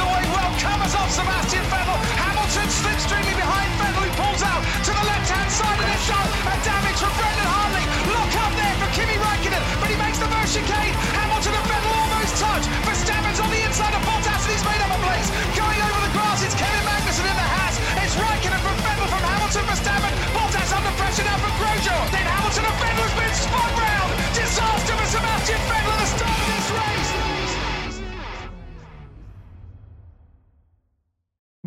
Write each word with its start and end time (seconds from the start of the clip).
away 0.00 0.24
well, 0.32 0.52
covers 0.56 0.94
off 0.96 1.10
Sebastian 1.12 1.64
Vettel. 1.68 1.98
Hamilton 2.16 2.68
slipstreaming 2.68 3.36
behind 3.36 3.70
Vettel, 3.80 4.04
who 4.04 4.12
pulls 4.16 4.42
out 4.42 4.62
to 4.86 4.90
the 4.90 5.04
left-hand 5.04 5.50
side 5.52 5.78
of 5.78 5.86
the 5.86 6.00
shot. 6.04 6.28
A 6.48 6.54
damage 6.64 6.98
from 6.98 7.12
Brendan 7.20 7.48
Hartley. 7.48 7.84
Look 8.08 8.32
up 8.40 8.52
there 8.56 8.74
for 8.80 8.88
Kimi 8.96 9.16
Raikkonen, 9.20 9.62
but 9.80 9.88
he 9.92 9.96
makes 10.00 10.18
the 10.18 10.28
first 10.32 10.56
chicane. 10.56 10.94
Hamilton 11.16 11.54
and 11.54 11.66
Vettel 11.68 11.92
almost 11.92 12.34
touch. 12.40 12.64
Verstappen's 12.88 13.40
on 13.40 13.50
the 13.52 13.60
inside 13.62 13.94
of 13.94 14.02
Bottas, 14.08 14.42
and 14.48 14.52
he's 14.56 14.64
made 14.64 14.80
up 14.80 14.90
a 14.90 15.00
place. 15.04 15.28
Going 15.52 15.80
over 15.84 16.00
the 16.00 16.12
grass, 16.16 16.40
it's 16.42 16.56
Kevin 16.56 16.84
Magnussen 16.88 17.26
in 17.28 17.36
the 17.36 17.48
Haas. 17.54 17.76
It's 18.00 18.16
Raikkonen 18.16 18.60
from 18.64 18.76
Vettel 18.80 19.06
from 19.12 19.22
Hamilton, 19.22 19.64
Verstappen. 19.68 20.14
Bottas 20.32 20.70
under 20.72 20.92
pressure 20.96 21.26
now 21.28 21.38
from 21.44 21.52
Grosjean. 21.60 22.04
Then 22.08 22.24
Hamilton 22.24 22.64
and 22.64 22.78
Vettel 22.80 23.04
has 23.04 23.16
been 23.20 23.34
spun 23.36 23.72
round. 23.76 24.10
Disaster 24.32 24.94
for 24.96 25.08
Sebastian 25.12 25.60
Vettel 25.68 25.99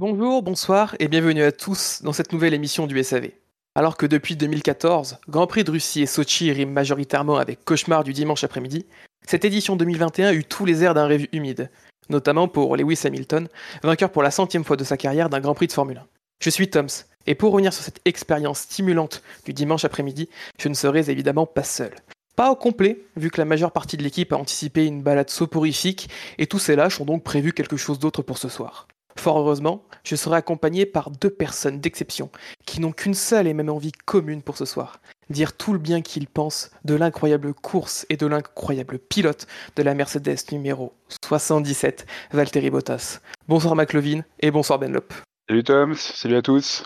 Bonjour, 0.05 0.43
bonsoir 0.43 0.97
et 0.99 1.07
bienvenue 1.07 1.43
à 1.43 1.53
tous 1.53 2.01
dans 2.03 2.11
cette 2.11 2.33
nouvelle 2.33 2.53
émission 2.53 2.87
du 2.87 3.01
SAV. 3.01 3.29
Alors 3.73 3.95
que 3.95 4.05
depuis 4.05 4.35
2014, 4.35 5.19
Grand 5.29 5.47
Prix 5.47 5.63
de 5.63 5.71
Russie 5.71 6.01
et 6.01 6.07
Sochi 6.07 6.51
riment 6.51 6.73
majoritairement 6.73 7.37
avec 7.37 7.63
Cauchemar 7.63 8.03
du 8.03 8.11
dimanche 8.11 8.43
après-midi, 8.43 8.85
cette 9.25 9.45
édition 9.45 9.77
2021 9.77 10.33
eut 10.33 10.43
tous 10.43 10.65
les 10.65 10.83
airs 10.83 10.93
d'un 10.93 11.05
rêve 11.05 11.27
humide, 11.31 11.69
notamment 12.09 12.49
pour 12.49 12.75
Lewis 12.75 12.99
Hamilton, 13.05 13.47
vainqueur 13.81 14.11
pour 14.11 14.23
la 14.23 14.31
centième 14.31 14.65
fois 14.65 14.75
de 14.75 14.83
sa 14.83 14.97
carrière 14.97 15.29
d'un 15.29 15.39
Grand 15.39 15.55
Prix 15.55 15.67
de 15.67 15.71
Formule 15.71 15.99
1. 15.99 16.07
Je 16.41 16.49
suis 16.49 16.69
Toms, 16.69 17.05
et 17.25 17.33
pour 17.33 17.53
revenir 17.53 17.71
sur 17.71 17.85
cette 17.85 18.01
expérience 18.03 18.59
stimulante 18.59 19.23
du 19.45 19.53
dimanche 19.53 19.85
après-midi, 19.85 20.27
je 20.59 20.67
ne 20.67 20.73
serai 20.73 21.09
évidemment 21.09 21.45
pas 21.45 21.63
seul. 21.63 21.95
Pas 22.35 22.51
au 22.51 22.57
complet, 22.57 22.99
vu 23.15 23.31
que 23.31 23.39
la 23.39 23.45
majeure 23.45 23.71
partie 23.71 23.95
de 23.95 24.03
l'équipe 24.03 24.33
a 24.33 24.37
anticipé 24.37 24.85
une 24.85 25.01
balade 25.01 25.29
soporifique, 25.29 26.09
et 26.39 26.45
tous 26.45 26.59
ces 26.59 26.75
lâches 26.75 26.99
ont 26.99 27.05
donc 27.05 27.23
prévu 27.23 27.53
quelque 27.53 27.77
chose 27.77 27.99
d'autre 27.99 28.21
pour 28.21 28.37
ce 28.37 28.49
soir. 28.49 28.89
Fort 29.17 29.37
heureusement, 29.37 29.83
je 30.03 30.15
serai 30.15 30.37
accompagné 30.37 30.85
par 30.85 31.11
deux 31.11 31.29
personnes 31.29 31.79
d'exception, 31.79 32.29
qui 32.65 32.81
n'ont 32.81 32.91
qu'une 32.91 33.13
seule 33.13 33.47
et 33.47 33.53
même 33.53 33.69
envie 33.69 33.91
commune 33.91 34.41
pour 34.41 34.57
ce 34.57 34.65
soir. 34.65 34.99
Dire 35.29 35.55
tout 35.55 35.73
le 35.73 35.79
bien 35.79 36.01
qu'ils 36.01 36.27
pensent 36.27 36.71
de 36.83 36.95
l'incroyable 36.95 37.53
course 37.53 38.05
et 38.09 38.17
de 38.17 38.27
l'incroyable 38.27 38.99
pilote 38.99 39.47
de 39.75 39.83
la 39.83 39.93
Mercedes 39.93 40.37
numéro 40.51 40.93
77, 41.25 42.05
Valtteri 42.31 42.69
Bottas. 42.69 43.19
Bonsoir 43.47 43.75
McLovin 43.75 44.21
et 44.39 44.51
bonsoir 44.51 44.79
Benlop. 44.79 45.13
Salut 45.47 45.63
Tom, 45.63 45.95
salut 45.95 46.35
à 46.35 46.41
tous. 46.41 46.85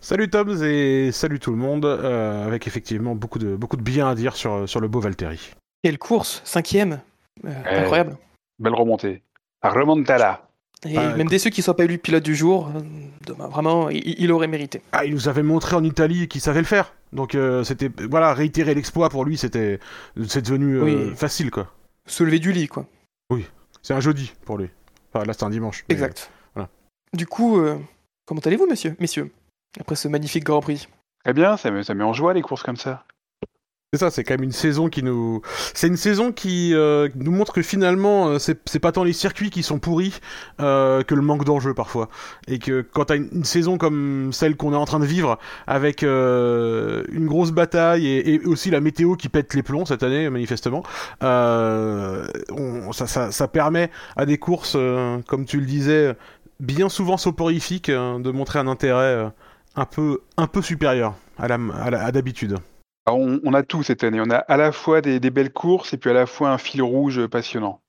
Salut 0.00 0.28
Tom 0.28 0.50
et 0.62 1.10
salut 1.12 1.40
tout 1.40 1.50
le 1.50 1.56
monde, 1.56 1.84
euh, 1.86 2.46
avec 2.46 2.66
effectivement 2.66 3.14
beaucoup 3.14 3.38
de, 3.38 3.56
beaucoup 3.56 3.76
de 3.76 3.82
bien 3.82 4.08
à 4.08 4.14
dire 4.14 4.36
sur, 4.36 4.68
sur 4.68 4.80
le 4.80 4.88
beau 4.88 5.00
Valtteri. 5.00 5.52
Quelle 5.82 5.98
course 5.98 6.42
Cinquième 6.44 7.00
Euh. 7.44 7.80
Incroyable. 7.82 8.16
Belle 8.58 8.74
remontée. 8.74 9.22
Remontada. 9.62 10.43
Et 10.86 10.96
Ah, 10.98 11.14
même 11.16 11.28
déçu 11.28 11.50
qu'il 11.50 11.62
ne 11.62 11.64
soit 11.64 11.76
pas 11.76 11.84
élu 11.84 11.98
pilote 11.98 12.22
du 12.22 12.34
jour, 12.36 12.70
euh, 12.74 12.80
demain, 13.26 13.48
vraiment, 13.48 13.88
il, 13.90 14.02
il 14.20 14.30
aurait 14.32 14.46
mérité. 14.48 14.82
Ah, 14.92 15.04
il 15.04 15.12
nous 15.14 15.28
avait 15.28 15.42
montré 15.42 15.76
en 15.76 15.82
Italie 15.84 16.28
qu'il 16.28 16.40
savait 16.40 16.60
le 16.60 16.66
faire, 16.66 16.92
donc 17.12 17.34
euh, 17.34 17.64
c'était, 17.64 17.90
voilà, 18.10 18.34
réitérer 18.34 18.74
l'exploit 18.74 19.08
pour 19.08 19.24
lui, 19.24 19.36
c'était, 19.38 19.80
c'est 20.28 20.42
devenu 20.42 20.76
euh, 20.76 20.84
Oui. 20.84 21.14
facile 21.16 21.50
quoi. 21.50 21.72
Se 22.06 22.22
lever 22.24 22.38
du 22.38 22.52
lit, 22.52 22.68
quoi. 22.68 22.86
C'est 23.82 23.92
un 23.94 24.00
jeudi 24.00 24.32
pour 24.46 24.56
lui. 24.58 24.68
Enfin, 25.12 25.24
là 25.26 25.32
c'est 25.34 25.44
un 25.44 25.50
dimanche. 25.50 25.84
mais- 25.88 25.94
Exact. 25.94 26.30
voilà. 26.54 26.68
Du 27.12 27.26
coup, 27.26 27.58
euh, 27.60 27.78
comment 28.26 28.40
allez-vous, 28.44 28.66
monsieur, 28.66 28.96
messieurs, 28.98 29.30
après 29.78 29.94
ce 29.96 30.08
magnifique 30.08 30.44
Grand 30.44 30.60
Prix? 30.60 30.88
Très 31.22 31.32
bien, 31.34 31.56
ça 31.58 31.70
met, 31.70 31.82
ça 31.82 31.94
met 31.94 32.04
en 32.04 32.12
joie 32.14 32.32
les 32.34 32.42
courses 32.42 32.62
comme 32.62 32.76
ça. 32.76 33.04
C'est 33.94 34.00
ça, 34.00 34.10
c'est 34.10 34.24
quand 34.24 34.34
même 34.34 34.42
une 34.42 34.50
saison 34.50 34.88
qui 34.88 35.04
nous, 35.04 35.40
c'est 35.72 35.86
une 35.86 35.96
saison 35.96 36.32
qui 36.32 36.74
euh, 36.74 37.08
nous 37.14 37.30
montre 37.30 37.52
que 37.52 37.62
finalement, 37.62 38.26
euh, 38.26 38.38
c'est 38.40 38.80
pas 38.80 38.90
tant 38.90 39.04
les 39.04 39.12
circuits 39.12 39.50
qui 39.50 39.62
sont 39.62 39.78
pourris 39.78 40.18
euh, 40.60 41.04
que 41.04 41.14
le 41.14 41.22
manque 41.22 41.44
d'enjeu 41.44 41.74
parfois, 41.74 42.08
et 42.48 42.58
que 42.58 42.80
quand 42.80 43.04
t'as 43.04 43.14
une, 43.14 43.28
une 43.30 43.44
saison 43.44 43.78
comme 43.78 44.32
celle 44.32 44.56
qu'on 44.56 44.72
est 44.72 44.76
en 44.76 44.84
train 44.84 44.98
de 44.98 45.04
vivre, 45.04 45.38
avec 45.68 46.02
une 46.02 47.26
grosse 47.28 47.52
bataille 47.52 48.08
et, 48.08 48.40
aussi 48.46 48.72
la 48.72 48.80
météo 48.80 49.14
qui 49.14 49.28
pète 49.28 49.54
les 49.54 49.62
plombs 49.62 49.86
cette 49.86 50.02
année 50.02 50.28
manifestement, 50.28 50.82
ça, 51.20 51.78
permet 53.52 53.92
à 54.16 54.26
des 54.26 54.38
courses, 54.38 54.76
comme 55.28 55.44
tu 55.46 55.60
le 55.60 55.66
disais, 55.66 56.16
bien 56.58 56.88
souvent 56.88 57.16
soporifiques, 57.16 57.90
euh, 57.90 58.18
de 58.18 58.32
montrer 58.32 58.58
un 58.58 58.66
intérêt 58.66 59.30
un 59.76 59.84
peu, 59.84 60.18
un 60.36 60.48
peu 60.48 60.62
supérieur 60.62 61.14
à 61.38 62.10
d'habitude. 62.10 62.58
Alors, 63.06 63.20
on, 63.20 63.40
on 63.44 63.54
a 63.54 63.62
tout 63.62 63.82
cette 63.82 64.02
année. 64.04 64.20
On 64.20 64.30
a 64.30 64.36
à 64.36 64.56
la 64.56 64.72
fois 64.72 65.00
des, 65.00 65.20
des 65.20 65.30
belles 65.30 65.52
courses 65.52 65.92
et 65.92 65.96
puis 65.98 66.10
à 66.10 66.14
la 66.14 66.26
fois 66.26 66.50
un 66.50 66.58
fil 66.58 66.82
rouge 66.82 67.26
passionnant. 67.26 67.80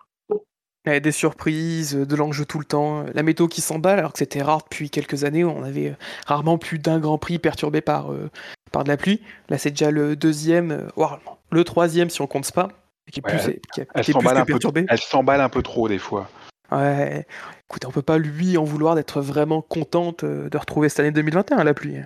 Des 0.85 1.11
surprises, 1.11 1.95
de 1.95 2.15
l'enjeu 2.15 2.45
tout 2.45 2.59
le 2.59 2.65
temps, 2.65 3.05
la 3.11 3.23
météo 3.23 3.47
qui 3.47 3.61
s'emballe 3.61 3.97
alors 3.97 4.13
que 4.13 4.19
c'était 4.19 4.43
rare 4.43 4.59
depuis 4.59 4.91
quelques 4.91 5.23
années, 5.23 5.43
on 5.43 5.63
avait 5.63 5.89
euh, 5.89 5.95
rarement 6.27 6.59
plus 6.59 6.77
d'un 6.77 6.99
Grand 6.99 7.17
Prix 7.17 7.39
perturbé 7.39 7.81
par, 7.81 8.11
euh, 8.11 8.29
par 8.71 8.83
de 8.83 8.89
la 8.89 8.95
pluie. 8.97 9.19
Là, 9.49 9.57
c'est 9.57 9.71
déjà 9.71 9.89
le 9.89 10.15
deuxième, 10.15 10.69
euh, 10.69 10.87
voire 10.95 11.19
le 11.51 11.63
troisième 11.63 12.11
si 12.11 12.21
on 12.21 12.27
compte 12.27 12.51
pas, 12.51 12.67
qui 13.11 13.19
est 13.19 13.25
Ouais, 13.25 13.31
plus, 13.35 13.59
qui 13.73 13.81
a- 13.81 13.85
Elle 13.95 14.03
s'emballe 14.03 14.37
un, 14.37 14.45
peu, 14.45 14.53
perturbé. 14.53 14.85
elle 14.87 14.99
s'emballe 14.99 15.41
un 15.41 15.49
peu 15.49 15.63
trop 15.63 15.87
des 15.89 15.97
fois. 15.97 16.29
Ouais, 16.71 17.25
écoutez, 17.67 17.87
on 17.87 17.91
peut 17.91 18.03
pas 18.03 18.19
lui 18.19 18.55
en 18.59 18.63
vouloir 18.63 18.93
d'être 18.93 19.21
vraiment 19.21 19.63
contente 19.63 20.23
de 20.23 20.55
retrouver 20.55 20.89
cette 20.89 20.99
année 20.99 21.11
2021 21.11 21.63
la 21.63 21.73
pluie. 21.73 21.97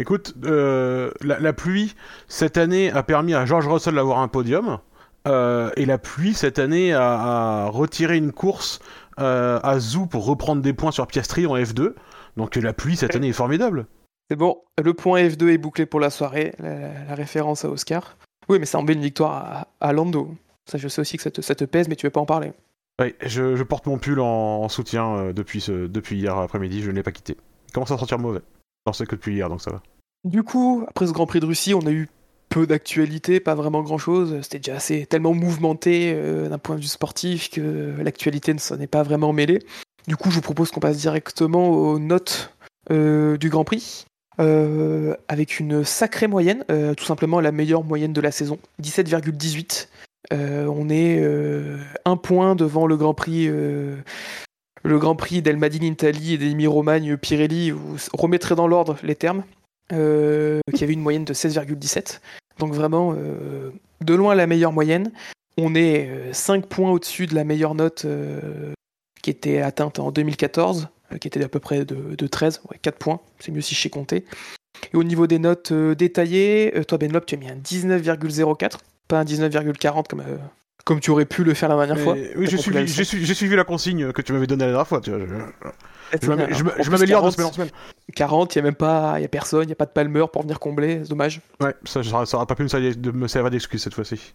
Écoute, 0.00 0.34
euh, 0.44 1.10
la, 1.22 1.40
la 1.40 1.52
pluie 1.52 1.94
cette 2.28 2.56
année 2.56 2.90
a 2.90 3.02
permis 3.02 3.34
à 3.34 3.44
George 3.46 3.66
Russell 3.66 3.96
d'avoir 3.96 4.20
un 4.20 4.28
podium. 4.28 4.78
euh, 5.26 5.70
et 5.76 5.84
la 5.86 5.98
pluie 5.98 6.34
cette 6.34 6.58
année 6.60 6.92
a, 6.92 7.64
a 7.64 7.66
retiré 7.68 8.16
une 8.16 8.32
course 8.32 8.78
euh, 9.18 9.58
à 9.62 9.78
Zou 9.80 10.06
pour 10.06 10.24
reprendre 10.24 10.62
des 10.62 10.72
points 10.72 10.92
sur 10.92 11.06
Piastri 11.08 11.46
en 11.46 11.56
F2. 11.56 11.94
Donc 12.36 12.54
la 12.56 12.72
pluie 12.72 12.96
cette 12.96 13.16
année 13.16 13.28
est 13.28 13.32
formidable. 13.32 13.86
C'est 14.30 14.36
bon, 14.36 14.58
le 14.82 14.94
point 14.94 15.20
F2 15.22 15.48
est 15.48 15.58
bouclé 15.58 15.86
pour 15.86 15.98
la 16.00 16.10
soirée, 16.10 16.54
la, 16.60 17.14
référence 17.14 17.64
à 17.64 17.70
Oscar. 17.70 18.16
Oui, 18.48 18.58
mais 18.60 18.66
ça 18.66 18.80
met 18.82 18.92
une 18.92 19.00
victoire 19.00 19.32
à, 19.80 19.88
à 19.88 19.92
Lando. 19.92 20.34
Ça, 20.70 20.78
je 20.78 20.86
sais 20.86 21.00
aussi 21.00 21.16
que 21.16 21.22
ça 21.22 21.30
te, 21.30 21.40
ça 21.40 21.54
te 21.54 21.64
pèse, 21.64 21.88
mais 21.88 21.96
tu 21.96 22.06
veux 22.06 22.10
pas 22.10 22.20
en 22.20 22.26
parler. 22.26 22.52
Oui, 23.00 23.14
je, 23.24 23.56
je 23.56 23.62
porte 23.64 23.86
mon 23.86 23.98
pull 23.98 24.20
en, 24.20 24.62
en 24.62 24.68
soutien 24.68 25.32
depuis, 25.32 25.60
ce, 25.60 25.86
depuis 25.86 26.18
hier 26.18 26.36
après-midi, 26.36 26.82
je 26.82 26.90
ne 26.90 26.96
l'ai 26.96 27.02
pas 27.02 27.10
quitté. 27.12 27.36
Il 27.68 27.72
commence 27.72 27.90
à 27.90 27.98
sentir 27.98 28.18
mauvais? 28.18 28.40
Non, 28.86 28.92
c'est 28.92 29.06
que 29.06 29.16
depuis 29.16 29.34
hier, 29.34 29.48
donc 29.48 29.60
ça 29.60 29.70
va. 29.70 29.82
Du 30.24 30.42
coup, 30.42 30.84
après 30.88 31.06
ce 31.06 31.12
Grand 31.12 31.26
Prix 31.26 31.40
de 31.40 31.46
Russie, 31.46 31.74
on 31.74 31.86
a 31.86 31.90
eu 31.90 32.08
peu 32.48 32.66
d'actualité, 32.66 33.40
pas 33.40 33.54
vraiment 33.54 33.82
grand-chose. 33.82 34.38
C'était 34.42 34.58
déjà 34.58 34.76
assez 34.76 35.06
tellement 35.06 35.34
mouvementé 35.34 36.12
euh, 36.14 36.48
d'un 36.48 36.58
point 36.58 36.76
de 36.76 36.80
vue 36.80 36.86
sportif 36.86 37.50
que 37.50 37.94
l'actualité 38.00 38.54
ne 38.54 38.58
s'en 38.58 38.80
est 38.80 38.86
pas 38.86 39.02
vraiment 39.02 39.32
mêlée. 39.32 39.60
Du 40.06 40.16
coup, 40.16 40.30
je 40.30 40.36
vous 40.36 40.40
propose 40.40 40.70
qu'on 40.70 40.80
passe 40.80 40.96
directement 40.96 41.68
aux 41.68 41.98
notes 41.98 42.54
euh, 42.90 43.36
du 43.36 43.50
Grand 43.50 43.64
Prix. 43.64 44.06
euh, 44.40 45.14
avec 45.26 45.58
une 45.58 45.84
sacrée 45.84 46.28
moyenne, 46.28 46.64
tout 46.96 47.04
simplement 47.04 47.40
la 47.40 47.52
meilleure 47.52 47.84
moyenne 47.84 48.12
de 48.12 48.20
la 48.20 48.30
saison, 48.30 48.58
17,18. 48.80 49.88
Euh, 50.32 50.66
on 50.66 50.88
est 50.90 51.22
un 52.04 52.16
point 52.16 52.54
devant 52.54 52.86
le 52.86 52.96
Grand 52.96 53.14
Prix, 53.14 53.50
le 54.82 54.98
Grand 54.98 55.16
Prix 55.16 55.42
d'El 55.42 55.56
Madine 55.56 55.84
Italie 55.84 56.34
et 56.34 56.38
d'Emi 56.38 56.66
Romagne 56.66 57.16
Pirelli. 57.16 57.70
Vous 57.70 57.96
remettrez 58.12 58.54
dans 58.54 58.66
l'ordre 58.66 58.96
les 59.02 59.14
termes 59.14 59.44
euh, 59.92 60.60
qui 60.74 60.84
avait 60.84 60.92
une 60.92 61.00
moyenne 61.00 61.24
de 61.24 61.34
16,17. 61.34 62.20
Donc 62.58 62.72
vraiment, 62.72 63.14
euh, 63.16 63.70
de 64.00 64.14
loin 64.14 64.34
la 64.34 64.46
meilleure 64.46 64.72
moyenne. 64.72 65.12
On 65.56 65.74
est 65.74 66.32
5 66.32 66.66
points 66.66 66.90
au-dessus 66.90 67.26
de 67.26 67.34
la 67.34 67.44
meilleure 67.44 67.74
note 67.74 68.04
euh, 68.04 68.72
qui 69.22 69.30
était 69.30 69.60
atteinte 69.60 69.98
en 69.98 70.10
2014, 70.10 70.88
euh, 71.12 71.18
qui 71.18 71.28
était 71.28 71.42
à 71.42 71.48
peu 71.48 71.60
près 71.60 71.84
de, 71.84 72.14
de 72.16 72.26
13, 72.26 72.62
ouais, 72.70 72.78
4 72.80 72.98
points, 72.98 73.20
c'est 73.38 73.52
mieux 73.52 73.60
si 73.60 73.74
je 73.74 73.80
sais 73.80 73.90
compter. 73.90 74.24
Et 74.92 74.96
au 74.96 75.04
niveau 75.04 75.26
des 75.26 75.38
notes 75.38 75.72
euh, 75.72 75.94
détaillées, 75.94 76.76
euh, 76.76 76.84
toi 76.84 76.98
Benlop, 76.98 77.26
tu 77.26 77.34
as 77.34 77.38
mis 77.38 77.48
un 77.48 77.56
19,04, 77.56 78.78
pas 79.08 79.20
un 79.20 79.24
19,40 79.24 80.06
comme, 80.08 80.20
euh, 80.20 80.36
comme 80.84 81.00
tu 81.00 81.10
aurais 81.10 81.26
pu 81.26 81.44
le 81.44 81.54
faire 81.54 81.68
la 81.68 81.86
dernière 81.86 82.02
fois. 82.02 82.14
Oui, 82.36 82.46
j'ai 82.48 82.56
suivi, 82.56 83.34
suivi, 83.34 83.56
la 83.56 83.64
consigne 83.64 84.12
que 84.12 84.22
tu 84.22 84.32
m'avais 84.32 84.46
donnée 84.46 84.64
la 84.64 84.70
dernière 84.70 84.88
fois. 84.88 85.00
Tu 85.00 85.10
vois, 85.10 85.18
je 86.50 86.64
je 86.82 86.90
m'améliore 86.90 87.22
de 87.22 87.30
40, 87.30 87.32
semaine 87.32 87.46
en 87.46 87.52
semaine. 87.52 87.68
40, 88.14 88.54
il 88.54 88.58
n'y 88.58 88.60
a 88.60 88.64
même 88.64 88.74
pas, 88.74 89.20
y 89.20 89.24
a 89.24 89.28
personne, 89.28 89.64
il 89.64 89.66
n'y 89.66 89.72
a 89.72 89.76
pas 89.76 89.84
de 89.84 89.90
palmer 89.90 90.24
pour 90.32 90.42
venir 90.42 90.58
combler, 90.58 91.00
c'est 91.02 91.10
dommage. 91.10 91.42
Ouais, 91.60 91.74
ça, 91.84 92.02
ça, 92.02 92.24
ça 92.24 92.36
aura 92.38 92.46
pas 92.46 92.54
pu 92.54 92.62
me 92.62 92.68
servir, 92.68 92.96
de 92.96 93.10
me 93.10 93.28
servir 93.28 93.50
d'excuse 93.50 93.82
cette 93.82 93.92
fois-ci. 93.94 94.32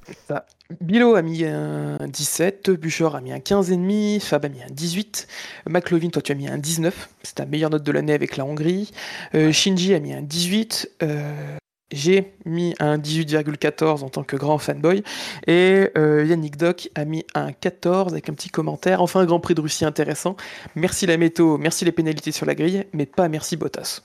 Bilo 0.81 1.15
a 1.15 1.21
mis 1.23 1.43
un 1.45 1.97
17, 2.07 2.69
Bûcher 2.71 3.09
a 3.13 3.21
mis 3.21 3.31
un 3.33 3.39
15,5, 3.39 4.21
Fab 4.21 4.45
a 4.45 4.49
mis 4.49 4.61
un 4.61 4.71
18, 4.71 5.27
McLovin, 5.67 6.09
toi 6.09 6.21
tu 6.21 6.31
as 6.31 6.35
mis 6.35 6.47
un 6.47 6.57
19, 6.59 7.09
c'est 7.23 7.35
ta 7.35 7.45
meilleure 7.45 7.71
note 7.71 7.83
de 7.83 7.91
l'année 7.91 8.13
avec 8.13 8.37
la 8.37 8.45
Hongrie, 8.45 8.91
Euh, 9.33 9.51
Shinji 9.51 9.95
a 9.95 9.99
mis 9.99 10.13
un 10.13 10.21
18, 10.21 10.91
euh, 11.01 11.57
j'ai 11.93 12.33
mis 12.45 12.75
un 12.79 12.97
18,14 12.97 14.03
en 14.03 14.09
tant 14.09 14.23
que 14.23 14.35
grand 14.35 14.57
fanboy, 14.57 15.03
et 15.47 15.89
euh, 15.97 16.25
Yannick 16.25 16.57
Doc 16.57 16.89
a 16.95 17.05
mis 17.05 17.25
un 17.35 17.51
14 17.51 18.11
avec 18.11 18.29
un 18.29 18.33
petit 18.33 18.49
commentaire, 18.49 19.01
enfin 19.01 19.21
un 19.21 19.25
Grand 19.25 19.39
Prix 19.39 19.55
de 19.55 19.61
Russie 19.61 19.85
intéressant, 19.85 20.35
merci 20.75 21.05
la 21.05 21.17
météo, 21.17 21.57
merci 21.57 21.85
les 21.85 21.91
pénalités 21.91 22.31
sur 22.31 22.45
la 22.45 22.55
grille, 22.55 22.85
mais 22.93 23.05
pas 23.05 23.29
merci 23.29 23.57
Bottas. 23.57 24.01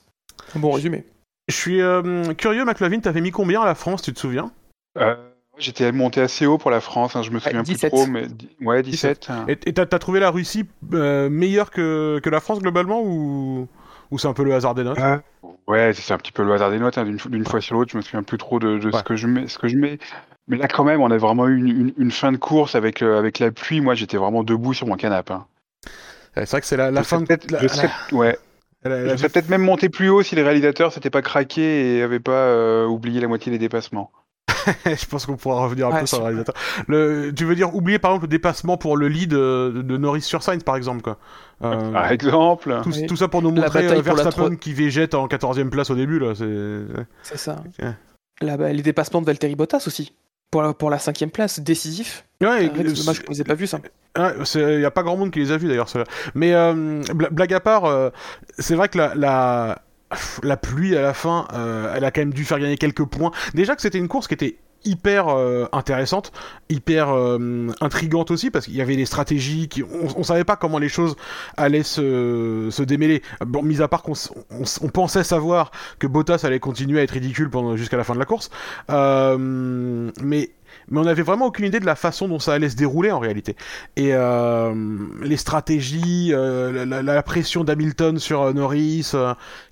Bon 0.54 0.70
résumé. 0.70 1.04
Je 1.48 1.54
suis 1.54 1.80
euh, 1.80 2.34
curieux, 2.34 2.64
McLovin, 2.64 3.00
t'avais 3.00 3.20
mis 3.20 3.30
combien 3.30 3.62
à 3.62 3.66
la 3.66 3.74
France, 3.74 4.02
tu 4.02 4.12
te 4.12 4.18
souviens? 4.20 4.52
Euh, 4.98 5.16
J'étais 5.58 5.90
monté 5.90 6.20
assez 6.20 6.46
haut 6.46 6.56
pour 6.56 6.70
la 6.70 6.80
France, 6.80 7.16
hein, 7.16 7.22
je 7.22 7.30
me 7.30 7.40
souviens 7.40 7.64
17. 7.64 7.90
plus 7.90 7.98
trop, 7.98 8.06
mais 8.06 8.26
ouais, 8.60 8.82
17. 8.82 9.28
Et 9.48 9.52
et 9.52 9.72
t'as 9.72 9.86
t'as 9.86 9.98
trouvé 9.98 10.20
la 10.20 10.30
Russie 10.30 10.64
euh, 10.92 11.28
meilleure 11.28 11.72
que, 11.72 12.20
que 12.22 12.30
la 12.30 12.40
France 12.40 12.60
globalement 12.60 13.02
ou, 13.02 13.66
ou 14.10 14.18
c'est 14.18 14.28
un 14.28 14.32
peu 14.32 14.44
le 14.44 14.54
hasard 14.54 14.74
des 14.74 14.84
notes 14.84 14.98
Ouais, 14.98 15.18
ouais 15.66 15.92
c'est 15.92 16.12
un 16.14 16.18
petit 16.18 16.32
peu 16.32 16.42
le 16.44 16.52
hasard 16.52 16.70
des 16.70 16.78
notes. 16.78 16.98
hein, 16.98 17.04
D'une 17.04 17.44
fois 17.46 17.60
sur 17.60 17.74
l'autre, 17.76 17.90
je 17.92 17.96
me 17.96 18.02
souviens 18.02 18.22
plus 18.22 18.38
trop 18.38 18.58
de, 18.58 18.78
de 18.78 18.86
Ouais. 18.90 18.98
ce 18.98 19.02
que 19.02 19.16
je 19.16 19.26
mets. 19.26 19.48
Ce 19.48 19.58
que 19.58 19.68
je 19.68 19.76
mets. 19.76 19.98
Mais 20.46 20.56
là, 20.56 20.66
quand 20.68 20.84
même, 20.84 21.00
on 21.02 21.10
a 21.10 21.16
vraiment 21.18 21.46
eu 21.46 21.56
une, 21.58 21.68
une- 21.68 21.92
une 21.98 22.10
fin 22.10 22.32
de 22.32 22.38
course 22.38 22.74
avec, 22.74 23.02
euh, 23.02 23.18
avec 23.18 23.38
la 23.38 23.50
pluie. 23.50 23.80
Moi, 23.82 23.94
j'étais 23.94 24.16
vraiment 24.16 24.42
debout 24.44 24.72
sur 24.72 24.86
mon 24.86 24.96
canapé. 24.96 25.34
hein. 25.34 25.46
Ouais, 26.36 26.46
C'est 26.46 26.50
vrai 26.52 26.60
que 26.62 26.66
c'est 26.66 26.76
la, 26.76 27.02
fin 27.02 27.20
de. 27.20 27.26
la- 27.50 27.58
je 27.60 27.68
serais- 27.68 27.90
ouais, 28.12 28.38
la- 28.84 28.90
la- 28.90 29.00
je 29.02 29.06
la- 29.08 29.16
serais 29.18 29.28
peut-être 29.28 29.48
même 29.50 29.62
monté 29.62 29.88
plus 29.88 30.08
haut 30.08 30.22
si 30.22 30.36
les 30.36 30.42
réalisateurs 30.42 30.92
s'étaient 30.92 31.10
pas 31.10 31.20
craqués 31.22 31.96
et 31.98 32.02
avaient 32.02 32.20
pas 32.20 32.32
euh, 32.32 32.86
oublié 32.86 33.20
la 33.20 33.28
moitié 33.28 33.52
des 33.52 33.58
dépassements. 33.58 34.10
je 34.86 35.06
pense 35.06 35.26
qu'on 35.26 35.36
pourra 35.36 35.62
revenir 35.62 35.88
un 35.88 35.92
Ouais, 35.92 36.00
peu 36.00 36.06
sur 36.06 36.18
le 36.18 36.24
réalisateur. 36.24 36.54
Le, 36.86 37.32
tu 37.34 37.44
veux 37.44 37.54
dire 37.54 37.74
oublier 37.74 37.98
par 37.98 38.10
exemple 38.12 38.24
le 38.24 38.28
dépassement 38.30 38.76
pour 38.76 38.96
le 38.96 39.08
lead 39.08 39.32
euh, 39.34 39.70
de, 39.72 39.82
de 39.82 39.96
Norris 39.96 40.22
sur 40.22 40.42
Sainz 40.42 40.62
par 40.62 40.76
exemple 40.76 41.02
quoi. 41.02 41.18
Euh, 41.64 41.90
Par 41.92 42.12
exemple. 42.12 42.80
tout, 42.84 42.90
Oui. 42.92 43.06
tout 43.06 43.16
ça 43.16 43.26
pour 43.28 43.42
nous 43.42 43.50
montrer 43.50 43.86
euh, 43.88 44.00
Verstappen 44.00 44.54
qui 44.56 44.72
végète 44.72 45.14
en 45.14 45.26
14ème 45.26 45.70
place 45.70 45.90
au 45.90 45.94
début 45.96 46.18
là. 46.18 46.32
C'est 47.22 47.38
ça. 47.38 47.56
Ouais. 47.82 47.92
Là, 48.40 48.56
bah, 48.56 48.72
les 48.72 48.82
dépassements 48.82 49.20
de 49.20 49.26
Valtteri 49.26 49.56
Bottas 49.56 49.82
aussi. 49.86 50.12
Pour 50.50 50.62
la, 50.62 50.72
pour 50.72 50.88
la 50.88 50.98
cinquième 50.98 51.30
place, 51.30 51.60
décisif. 51.60 52.24
ouais, 52.40 52.70
que 52.70 52.88
c'est 52.88 53.00
dommage 53.04 53.22
les 53.28 53.40
ait 53.42 53.44
pas 53.44 53.54
vus, 53.54 53.66
ça. 53.66 53.80
Il 54.54 54.78
n'y 54.78 54.84
a 54.84 54.90
pas 54.90 55.02
grand 55.02 55.16
monde 55.16 55.30
qui 55.30 55.40
les 55.40 55.52
a 55.52 55.58
vus 55.58 55.68
d'ailleurs. 55.68 55.88
Mais 56.34 56.54
euh, 56.54 57.02
bla- 57.14 57.28
blague 57.28 57.52
à 57.52 57.60
part, 57.60 57.84
euh, 57.84 58.08
c'est 58.58 58.74
vrai 58.74 58.88
que 58.88 58.96
la, 58.96 59.14
la, 59.14 59.82
la 60.42 60.56
pluie 60.56 60.96
à 60.96 61.02
la 61.02 61.14
fin, 61.14 61.46
euh, 61.52 61.92
elle 61.94 62.04
a 62.04 62.10
quand 62.10 62.20
même 62.20 62.32
dû 62.32 62.44
faire 62.44 62.58
gagner 62.58 62.76
quelques 62.76 63.04
points. 63.04 63.30
Déjà 63.54 63.76
que 63.76 63.82
c'était 63.82 63.98
une 63.98 64.08
course 64.08 64.28
qui 64.28 64.34
était 64.34 64.56
hyper 64.84 65.28
euh, 65.28 65.66
intéressante, 65.72 66.32
hyper 66.68 67.10
euh, 67.10 67.68
intrigante 67.80 68.30
aussi 68.30 68.50
parce 68.50 68.66
qu'il 68.66 68.76
y 68.76 68.80
avait 68.80 68.94
des 68.94 69.06
stratégies 69.06 69.68
qui 69.68 69.82
on, 69.82 70.22
savait 70.22 70.44
pas 70.44 70.54
comment 70.54 70.78
les 70.78 70.88
choses 70.88 71.16
allaient 71.56 71.82
se, 71.82 72.82
démêler. 72.82 73.22
Bon, 73.44 73.62
mis 73.62 73.82
à 73.82 73.88
part 73.88 74.02
qu'on 74.02 74.14
on, 74.50 74.88
pensait 74.88 75.24
savoir 75.24 75.72
que 75.98 76.06
Bottas 76.06 76.40
allait 76.44 76.60
continuer 76.60 77.00
à 77.00 77.02
être 77.02 77.10
ridicule 77.10 77.50
pendant 77.50 77.76
jusqu'à 77.76 77.96
la 77.96 78.04
fin 78.04 78.14
de 78.14 78.20
la 78.20 78.24
course, 78.24 78.50
mais 78.88 80.50
mais 80.90 81.00
on 81.00 81.04
n'avait 81.04 81.22
vraiment 81.22 81.46
aucune 81.46 81.66
idée 81.66 81.80
de 81.80 81.86
la 81.86 81.96
façon 81.96 82.28
dont 82.28 82.38
ça 82.38 82.54
allait 82.54 82.68
se 82.68 82.76
dérouler 82.76 83.10
en 83.10 83.18
réalité. 83.18 83.56
Et 83.96 84.10
euh, 84.12 84.74
les 85.22 85.36
stratégies, 85.36 86.30
euh, 86.32 86.84
la, 86.84 87.22
pression 87.22 87.64
d'Hamilton 87.64 88.18
sur 88.18 88.42
euh, 88.42 88.52
Norris 88.52 89.12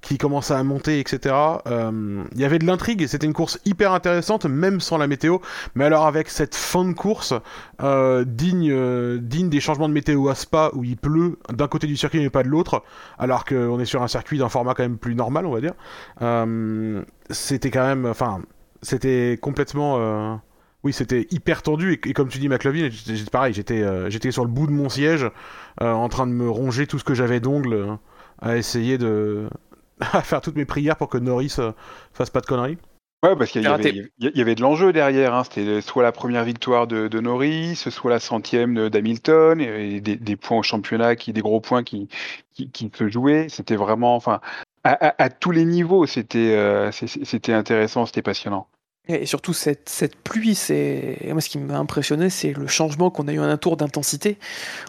qui 0.00 0.18
commençait 0.18 0.54
à 0.54 0.62
monter, 0.62 1.00
etc. 1.00 1.34
Il 1.66 2.40
y 2.40 2.44
avait 2.44 2.58
de 2.58 2.66
l'intrigue 2.66 3.02
et 3.02 3.06
c'était 3.06 3.26
une 3.26 3.32
course 3.32 3.58
hyper 3.64 3.92
intéressante, 3.92 4.46
même 4.46 4.80
sans 4.80 4.98
la 4.98 5.06
météo. 5.06 5.38
Mais 5.74 5.84
alors 5.84 6.06
avec 6.06 6.28
cette 6.28 6.54
fin 6.54 6.84
de 6.84 6.92
course 6.92 7.34
digne, 7.80 9.18
digne 9.18 9.48
des 9.48 9.60
changements 9.60 9.88
de 9.88 9.94
météo 9.94 10.28
à 10.28 10.34
Spa 10.34 10.70
où 10.74 10.84
il 10.84 10.96
pleut 10.96 11.38
d'un 11.52 11.68
côté 11.68 11.86
du 11.86 11.96
circuit 11.96 12.20
mais 12.20 12.30
pas 12.30 12.42
de 12.42 12.48
l'autre, 12.48 12.82
alors 13.18 13.44
qu'on 13.44 13.78
est 13.80 13.84
sur 13.84 14.02
un 14.02 14.08
circuit 14.08 14.38
d'un 14.38 14.48
format 14.48 14.74
quand 14.74 14.82
même 14.82 14.98
plus 14.98 15.14
normal, 15.14 15.46
on 15.46 15.52
va 15.52 15.60
dire. 15.60 15.74
C'était 17.30 17.70
quand 17.70 17.86
même, 17.86 18.06
enfin, 18.06 18.42
c'était 18.82 19.38
complètement. 19.40 20.40
Oui, 20.86 20.92
c'était 20.92 21.26
hyper 21.30 21.62
tendu 21.62 21.92
et, 21.92 22.08
et 22.08 22.12
comme 22.14 22.28
tu 22.28 22.38
dis, 22.38 22.48
McLovin, 22.48 22.88
pareil, 23.30 23.52
j'étais 23.54 23.82
euh, 23.82 24.08
j'étais 24.10 24.30
sur 24.30 24.44
le 24.44 24.50
bout 24.50 24.66
de 24.66 24.72
mon 24.72 24.88
siège, 24.88 25.30
euh, 25.82 25.92
en 25.92 26.08
train 26.08 26.26
de 26.26 26.32
me 26.32 26.48
ronger 26.48 26.86
tout 26.86 26.98
ce 26.98 27.04
que 27.04 27.14
j'avais 27.14 27.40
d'ongles, 27.40 27.74
euh, 27.74 27.94
à 28.40 28.56
essayer 28.56 28.98
de 28.98 29.48
à 30.00 30.22
faire 30.22 30.40
toutes 30.40 30.56
mes 30.56 30.64
prières 30.64 30.96
pour 30.96 31.08
que 31.08 31.18
Norris 31.18 31.56
euh, 31.58 31.72
fasse 32.12 32.30
pas 32.30 32.40
de 32.40 32.46
conneries. 32.46 32.78
Ouais, 33.24 33.34
parce 33.34 33.50
qu'il 33.50 33.62
y, 33.62 33.64
y- 33.64 34.40
avait 34.42 34.54
de 34.54 34.60
l'enjeu 34.60 34.92
derrière. 34.92 35.34
hein. 35.34 35.42
C'était 35.44 35.80
soit 35.80 36.02
la 36.02 36.12
première 36.12 36.44
victoire 36.44 36.86
de, 36.86 37.08
de 37.08 37.18
Norris, 37.20 37.74
soit 37.76 38.10
la 38.10 38.20
centième 38.20 38.74
de- 38.74 38.88
d'Hamilton, 38.88 39.60
et 39.60 40.00
des, 40.00 40.16
des 40.16 40.36
points 40.36 40.58
au 40.58 40.62
championnat, 40.62 41.16
qui, 41.16 41.32
des 41.32 41.40
gros 41.40 41.60
points 41.60 41.82
qui, 41.82 42.08
qui, 42.52 42.70
qui 42.70 42.90
se 42.94 43.08
jouaient. 43.08 43.48
C'était 43.48 43.74
vraiment, 43.76 44.14
enfin, 44.14 44.40
à, 44.84 45.06
à- 45.08 45.22
à 45.24 45.30
tous 45.30 45.50
les 45.50 45.64
niveaux, 45.64 46.04
euh, 46.04 46.90
c'était 46.92 47.52
intéressant, 47.52 48.06
c'était 48.06 48.22
passionnant. 48.22 48.68
Et 49.08 49.24
surtout, 49.24 49.52
cette, 49.52 49.88
cette 49.88 50.16
pluie, 50.16 50.56
c'est. 50.56 51.18
Moi, 51.30 51.40
ce 51.40 51.48
qui 51.48 51.58
m'a 51.58 51.78
impressionné, 51.78 52.28
c'est 52.28 52.52
le 52.52 52.66
changement 52.66 53.08
qu'on 53.10 53.28
a 53.28 53.32
eu 53.32 53.38
en 53.38 53.44
un 53.44 53.56
tour 53.56 53.76
d'intensité. 53.76 54.36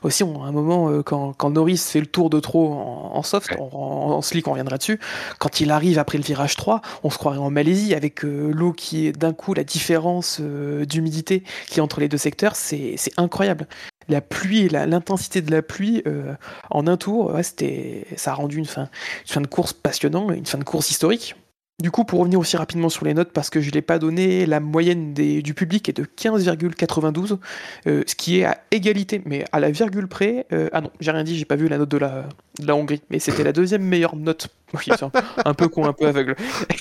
Aussi, 0.02 0.24
on, 0.24 0.44
à 0.44 0.48
un 0.48 0.52
moment, 0.52 0.90
euh, 0.90 1.04
quand, 1.04 1.34
quand 1.34 1.52
Norris 1.52 1.78
fait 1.78 2.00
le 2.00 2.08
tour 2.08 2.32
de 2.32 2.40
trop 2.40 2.74
en, 2.74 3.12
en 3.16 3.22
soft, 3.22 3.52
en, 3.60 3.70
en- 3.74 4.22
slick, 4.24 4.48
on 4.48 4.52
reviendra 4.52 4.80
dessus, 4.80 5.00
quand 5.38 5.60
il 5.62 5.70
arrive 5.70 6.00
après 6.00 6.18
le 6.18 6.24
virage 6.24 6.56
3, 6.56 6.82
on 7.04 7.12
se 7.12 7.18
croirait 7.20 7.38
en 7.38 7.52
Malaisie 7.52 7.94
avec 7.94 8.26
euh, 8.26 8.52
l'eau 8.52 8.74
qui 8.74 9.06
est 9.06 9.12
d'un 9.12 9.34
coup, 9.34 9.54
la 9.54 9.64
différence 9.64 10.40
euh, 10.42 10.84
d'humidité 10.86 11.44
qui 11.68 11.80
est 11.80 11.84
entre 11.84 12.00
les 12.00 12.08
deux 12.10 12.18
secteurs, 12.18 12.56
c'est 12.56 12.96
c'est 12.98 13.12
incroyable. 13.18 13.68
La 14.10 14.22
pluie, 14.22 14.68
l'intensité 14.70 15.42
de 15.42 15.52
la 15.52 15.62
pluie 15.62 16.02
euh, 16.08 16.34
en 16.72 16.88
un 16.88 16.98
tour, 16.98 17.34
ouais, 17.36 17.44
c'était, 17.44 18.06
ça 18.16 18.32
a 18.32 18.34
rendu 18.34 18.58
une 18.58 18.66
fin, 18.66 18.84
une 19.28 19.34
fin 19.34 19.42
de 19.42 19.48
course 19.48 19.74
passionnante, 19.74 20.32
une 20.36 20.46
fin 20.46 20.58
de 20.58 20.64
course 20.64 20.90
historique. 20.90 21.36
Du 21.80 21.92
coup, 21.92 22.04
pour 22.06 22.20
revenir 22.22 22.40
aussi 22.40 22.58
rapidement 22.58 22.90
sur 22.90 23.06
les 23.06 23.14
notes, 23.14 23.32
parce 23.32 23.52
que 23.52 23.62
je 23.62 23.68
ne 23.70 23.74
l'ai 23.74 23.84
pas 23.84 24.00
donné, 24.00 24.48
la 24.48 24.60
moyenne 24.60 25.14
des- 25.14 25.44
du 25.44 25.54
public 25.54 25.88
est 25.88 25.94
de 25.94 26.06
15,92, 26.06 27.38
euh, 27.86 28.02
ce 28.08 28.16
qui 28.16 28.40
est 28.40 28.46
à 28.46 28.58
égalité, 28.72 29.22
mais 29.26 29.46
à 29.52 29.60
la 29.60 29.70
virgule 29.70 30.08
près. 30.08 30.48
euh, 30.52 30.70
ah 30.74 30.82
non, 30.82 30.90
j'ai 31.00 31.12
rien 31.12 31.24
dit, 31.24 31.38
j'ai 31.38 31.46
pas 31.46 31.56
vu 31.56 31.68
la 31.68 31.78
note 31.78 31.90
de 31.90 31.98
la, 32.00 32.28
de 32.60 32.66
la 32.66 32.76
Hongrie, 32.76 33.04
mais 33.12 33.20
c'était 33.20 33.44
la 33.44 33.52
deuxième 33.52 33.84
meilleure 33.84 34.16
note. 34.16 34.48
Oui, 34.74 34.86
un, 34.90 35.12
un 35.46 35.54
peu 35.54 35.68
con, 35.68 35.86
un 35.86 35.94
peu 35.94 36.08
aveugle. 36.08 36.36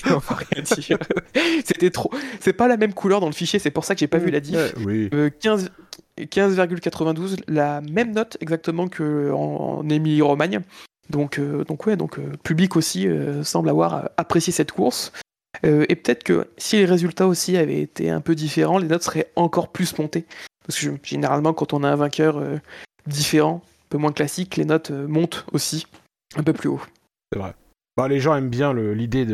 On 0.07 0.17
va 0.17 0.35
rien 0.51 0.63
dire. 0.63 0.97
C'était 1.63 1.91
trop. 1.91 2.09
C'est 2.39 2.53
pas 2.53 2.67
la 2.67 2.77
même 2.77 2.93
couleur 2.93 3.19
dans 3.19 3.27
le 3.27 3.33
fichier, 3.33 3.59
c'est 3.59 3.69
pour 3.69 3.85
ça 3.85 3.93
que 3.93 3.99
j'ai 3.99 4.07
pas 4.07 4.17
vu 4.17 4.31
la 4.31 4.39
diff. 4.39 4.55
Ouais, 4.55 4.73
oui. 4.83 5.09
Euh, 5.13 5.29
15 5.39 5.69
15,92, 6.19 7.35
la 7.47 7.81
même 7.81 8.13
note 8.13 8.37
exactement 8.41 8.87
que 8.87 9.29
en, 9.31 9.81
en 9.81 9.89
Émilie-Romagne. 9.89 10.61
Donc, 11.09 11.39
euh, 11.39 11.63
donc 11.63 11.85
ouais, 11.85 11.95
donc 11.95 12.19
euh, 12.19 12.31
le 12.31 12.37
public 12.37 12.75
aussi 12.75 13.07
euh, 13.07 13.43
semble 13.43 13.69
avoir 13.69 14.09
apprécié 14.17 14.51
cette 14.53 14.71
course. 14.71 15.11
Et 15.63 15.95
peut-être 15.95 16.23
que 16.23 16.47
si 16.57 16.75
les 16.77 16.85
résultats 16.85 17.25
aussi 17.25 17.57
avaient 17.57 17.81
été 17.81 18.11
un 18.11 18.21
peu 18.21 18.35
différents, 18.35 18.77
les 18.77 18.87
notes 18.87 19.01
seraient 19.01 19.31
encore 19.35 19.69
plus 19.69 19.97
montées. 19.97 20.25
Parce 20.67 20.79
que 20.79 20.89
généralement, 21.01 21.51
quand 21.53 21.73
on 21.73 21.83
a 21.83 21.89
un 21.89 21.95
vainqueur 21.95 22.39
différent, 23.07 23.63
un 23.65 23.87
peu 23.89 23.97
moins 23.97 24.11
classique, 24.11 24.55
les 24.55 24.65
notes 24.65 24.91
montent 24.91 25.47
aussi 25.53 25.87
un 26.35 26.43
peu 26.43 26.53
plus 26.53 26.69
haut. 26.69 26.81
Bah, 27.97 28.07
les 28.07 28.19
gens 28.19 28.35
aiment 28.35 28.49
bien 28.49 28.75
l'idée 28.75 29.25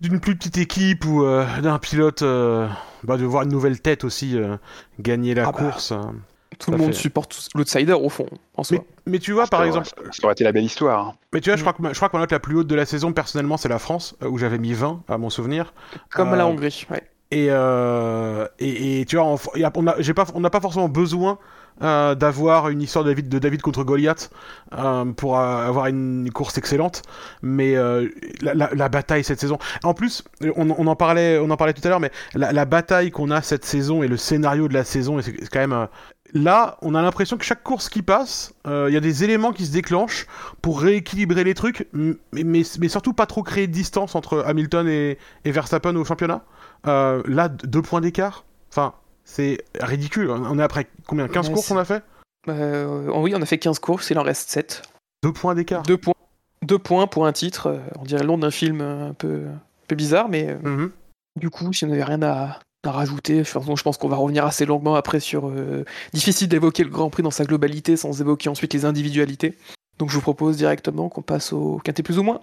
d'une 0.00 0.20
plus 0.20 0.34
petite 0.34 0.56
équipe 0.56 1.04
ou 1.04 1.22
euh, 1.22 1.44
d'un 1.60 1.78
pilote, 1.78 2.22
euh, 2.22 2.66
bah, 3.04 3.18
de 3.18 3.26
voir 3.26 3.42
une 3.42 3.50
nouvelle 3.50 3.78
tête 3.78 4.04
aussi 4.04 4.38
euh, 4.38 4.56
gagner 4.98 5.34
la 5.34 5.48
Ah 5.48 5.52
bah, 5.52 5.58
course. 5.58 5.92
hein. 5.92 6.14
Tout 6.58 6.66
Ça 6.66 6.72
le 6.72 6.78
monde 6.78 6.92
fait- 6.94 7.00
supporte 7.00 7.48
l'outsider 7.54 7.92
au 7.92 8.08
fond, 8.08 8.26
en 8.56 8.64
soi. 8.64 8.78
Mais, 9.06 9.12
mais 9.12 9.18
tu 9.18 9.32
vois, 9.32 9.46
par 9.46 9.62
exemple, 9.64 9.86
ça 10.10 10.24
aurait 10.24 10.32
été 10.32 10.44
la 10.44 10.52
belle 10.52 10.64
histoire. 10.64 11.06
hein. 11.08 11.14
mais 11.32 11.40
tu 11.40 11.48
vois, 11.50 11.56
je 11.56 11.62
crois 11.62 11.72
que 11.72 11.82
je 11.88 11.94
crois 11.98 12.08
que 12.08 12.16
ma 12.16 12.20
note 12.20 12.32
la 12.32 12.40
plus 12.40 12.56
haute 12.56 12.66
de 12.66 12.74
la 12.74 12.84
saison, 12.86 13.12
personnellement, 13.12 13.56
c'est 13.56 13.68
la 13.68 13.78
France, 13.78 14.16
euh, 14.22 14.28
où 14.28 14.36
j'avais 14.36 14.58
mis 14.58 14.72
20 14.74 15.02
à 15.08 15.16
mon 15.16 15.30
souvenir. 15.30 15.72
Comme 16.10 16.32
euh, 16.32 16.36
la 16.36 16.46
Hongrie. 16.46 16.86
Ouais. 16.90 17.02
Et, 17.32 17.46
euh, 17.50 18.46
et, 18.58 19.00
et 19.00 19.04
tu 19.06 19.16
vois, 19.16 19.36
on 19.76 19.82
n'a 19.82 19.94
j'ai 20.00 20.14
pas, 20.14 20.26
on 20.34 20.40
n'a 20.40 20.50
pas 20.50 20.60
forcément 20.60 20.88
besoin 20.88 21.38
euh, 21.82 22.16
d'avoir 22.16 22.68
une 22.68 22.82
histoire 22.82 23.04
de 23.04 23.10
David, 23.10 23.28
de 23.28 23.38
David 23.38 23.62
contre 23.62 23.84
Goliath 23.84 24.30
euh, 24.76 25.04
pour 25.12 25.38
euh, 25.38 25.66
avoir 25.68 25.86
une 25.86 26.30
course 26.32 26.58
excellente, 26.58 27.02
mais 27.42 27.76
euh, 27.76 28.08
la, 28.42 28.54
la- 28.54 28.70
la 28.74 28.88
bataille 28.88 29.22
cette 29.22 29.38
saison. 29.40 29.58
En 29.84 29.94
plus, 29.94 30.24
on, 30.56 30.70
on 30.76 30.86
en 30.88 30.96
parlait, 30.96 31.38
on 31.38 31.48
en 31.50 31.56
parlait 31.56 31.72
tout 31.72 31.82
à 31.84 31.88
l'heure, 31.88 32.00
mais 32.00 32.10
la, 32.34 32.50
la 32.52 32.64
bataille 32.64 33.12
qu'on 33.12 33.30
a 33.30 33.40
cette 33.42 33.64
saison 33.64 34.02
et 34.02 34.08
le 34.08 34.16
scénario 34.16 34.66
de 34.66 34.74
la 34.74 34.82
saison, 34.84 35.22
c'est 35.22 35.32
c'est 35.40 35.48
quand 35.48 35.60
même 35.60 35.72
euh, 35.72 35.86
là, 36.34 36.76
on 36.82 36.94
a 36.94 37.02
l'impression 37.02 37.36
que 37.36 37.44
chaque 37.44 37.62
course 37.62 37.88
qui 37.88 38.02
passe, 38.02 38.52
euh, 38.66 38.86
il 38.88 38.94
y 38.94 38.96
a 38.96 39.00
des 39.00 39.24
éléments 39.24 39.52
qui 39.52 39.66
se 39.66 39.72
déclenchent 39.72 40.26
pour 40.62 40.80
rééquilibrer 40.80 41.44
les 41.44 41.54
trucs, 41.54 41.88
mais, 41.92 42.14
mais, 42.32 42.62
mais 42.78 42.88
surtout 42.88 43.12
pas 43.12 43.26
trop 43.26 43.42
créer 43.42 43.66
de 43.66 43.72
distance 43.72 44.14
entre 44.14 44.40
Hamilton 44.46 44.88
et, 44.88 45.18
et 45.44 45.50
Verstappen 45.50 45.94
au 45.96 46.04
championnat. 46.04 46.42
Euh, 46.86 47.22
là, 47.26 47.48
deux 47.48 47.82
points 47.82 48.00
d'écart. 48.00 48.44
Enfin, 48.70 48.94
c'est 49.24 49.58
ridicule. 49.80 50.30
On 50.30 50.58
est 50.58 50.62
après 50.62 50.88
combien? 51.06 51.28
15 51.28 51.48
Ouais, 51.48 51.54
courses 51.54 51.70
on 51.70 51.76
a 51.76 51.84
fait? 51.84 52.02
Euh, 52.48 53.10
oui, 53.14 53.32
on 53.36 53.42
a 53.42 53.46
fait 53.46 53.58
15 53.58 53.78
courses, 53.80 54.10
il 54.10 54.18
en 54.18 54.22
reste 54.22 54.48
7. 54.50 54.82
Deux 55.22 55.32
points 55.32 55.54
d'écart. 55.54 55.82
Deux 55.82 55.98
points, 55.98 56.14
deux 56.62 56.78
points 56.78 57.06
pour 57.06 57.26
un 57.26 57.32
titre. 57.32 57.80
on 57.98 58.04
dirait 58.04 58.22
le 58.22 58.28
nom 58.28 58.38
d'un 58.38 58.50
film 58.50 58.80
un 58.80 59.12
peu, 59.12 59.42
un 59.48 59.60
peu 59.88 59.94
bizarre, 59.96 60.28
mais 60.28 60.56
Mhm. 60.62 60.90
du 61.38 61.50
coup, 61.50 61.72
si 61.72 61.84
on 61.84 61.88
n'avait 61.88 62.04
rien 62.04 62.22
à, 62.22 62.58
à 62.88 62.92
rajouter, 62.92 63.34
de 63.34 63.38
toute 63.40 63.48
façon, 63.48 63.76
je 63.76 63.82
pense 63.82 63.98
qu'on 63.98 64.08
va 64.08 64.16
revenir 64.16 64.44
assez 64.46 64.64
longuement 64.64 64.94
après 64.94 65.20
sur. 65.20 65.48
euh, 65.48 65.84
difficile 66.14 66.48
d'évoquer 66.48 66.82
le 66.82 66.88
Grand 66.90 67.10
Prix 67.10 67.22
dans 67.22 67.30
sa 67.30 67.44
globalité 67.44 67.96
sans 67.96 68.20
évoquer 68.20 68.48
ensuite 68.48 68.72
les 68.72 68.84
individualités. 68.86 69.56
Donc 69.98 70.08
je 70.08 70.14
vous 70.14 70.22
propose 70.22 70.56
directement 70.56 71.10
qu'on 71.10 71.20
passe 71.20 71.52
au 71.52 71.78
quintet 71.84 72.02
plus 72.02 72.18
ou 72.18 72.22
moins. 72.22 72.40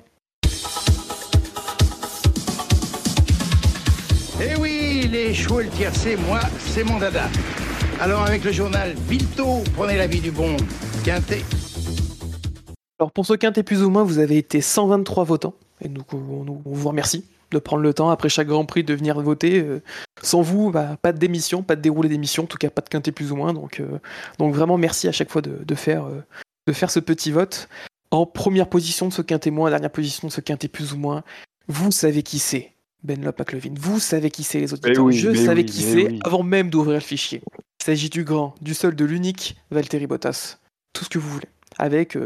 Eh 4.39 4.55
oui, 4.59 5.07
les 5.11 5.33
chevaux 5.33 5.61
le 5.61 5.69
tiercé, 5.69 6.15
moi, 6.27 6.39
c'est 6.59 6.83
mon 6.83 6.99
dada. 6.99 7.27
Alors 7.99 8.21
avec 8.21 8.43
le 8.43 8.51
journal 8.51 8.93
Vilto, 9.09 9.63
prenez 9.75 9.97
l'avis 9.97 10.21
du 10.21 10.29
bon 10.29 10.55
Quintet. 11.03 11.41
Alors 12.99 13.11
pour 13.11 13.25
ce 13.25 13.33
quintet 13.33 13.63
plus 13.63 13.81
ou 13.81 13.89
moins, 13.89 14.03
vous 14.03 14.19
avez 14.19 14.37
été 14.37 14.61
123 14.61 15.23
votants, 15.23 15.55
et 15.83 15.89
on, 16.13 16.45
on 16.47 16.61
vous 16.65 16.89
remercie. 16.89 17.25
De 17.51 17.59
prendre 17.59 17.83
le 17.83 17.93
temps 17.93 18.09
après 18.09 18.29
chaque 18.29 18.47
Grand 18.47 18.65
Prix 18.65 18.83
de 18.83 18.93
venir 18.93 19.19
voter. 19.21 19.59
Euh, 19.61 19.81
sans 20.21 20.41
vous, 20.41 20.71
bah, 20.71 20.97
pas 21.01 21.13
de 21.13 21.17
démission, 21.17 21.63
pas 21.63 21.75
de 21.75 21.81
déroulé 21.81 22.09
d'émission, 22.09 22.43
en 22.43 22.47
tout 22.47 22.57
cas 22.57 22.69
pas 22.69 22.81
de 22.81 22.89
quintet 22.89 23.11
plus 23.11 23.31
ou 23.31 23.35
moins. 23.35 23.53
Donc, 23.53 23.79
euh, 23.79 23.99
donc 24.39 24.53
vraiment 24.53 24.77
merci 24.77 25.07
à 25.07 25.11
chaque 25.11 25.31
fois 25.31 25.41
de, 25.41 25.75
faire, 25.75 26.05
euh, 26.05 26.23
de 26.67 26.73
faire 26.73 26.91
ce 26.91 26.99
petit 26.99 27.31
vote. 27.31 27.69
En 28.11 28.25
première 28.25 28.69
position 28.69 29.07
de 29.07 29.13
ce 29.13 29.21
quintet 29.21 29.51
moins, 29.51 29.69
dernière 29.69 29.91
position 29.91 30.27
de 30.27 30.33
ce 30.33 30.41
quintet 30.41 30.67
plus 30.67 30.93
ou 30.93 30.97
moins, 30.97 31.23
vous 31.67 31.91
savez 31.91 32.23
qui 32.23 32.39
c'est. 32.39 32.73
Ben 33.03 33.21
McLevin, 33.21 33.75
vous 33.79 33.99
savez 33.99 34.31
qui 34.31 34.43
c'est 34.43 34.59
les 34.59 34.73
auditeurs. 34.73 35.11
Je 35.11 35.33
savais 35.33 35.63
qui 35.65 35.83
c'est 35.83 36.17
avant 36.23 36.41
même 36.41 36.69
d'ouvrir 36.69 36.95
le 36.95 36.99
fichier. 36.99 37.41
Il 37.81 37.85
s'agit 37.85 38.09
du 38.09 38.23
grand, 38.23 38.55
du 38.59 38.73
seul, 38.73 38.95
de 38.95 39.05
l'unique 39.05 39.55
Valtteri 39.69 40.07
Bottas. 40.07 40.57
Tout 40.93 41.05
ce 41.05 41.09
que 41.09 41.19
vous 41.19 41.29
voulez. 41.29 41.47
Avec 41.77 42.17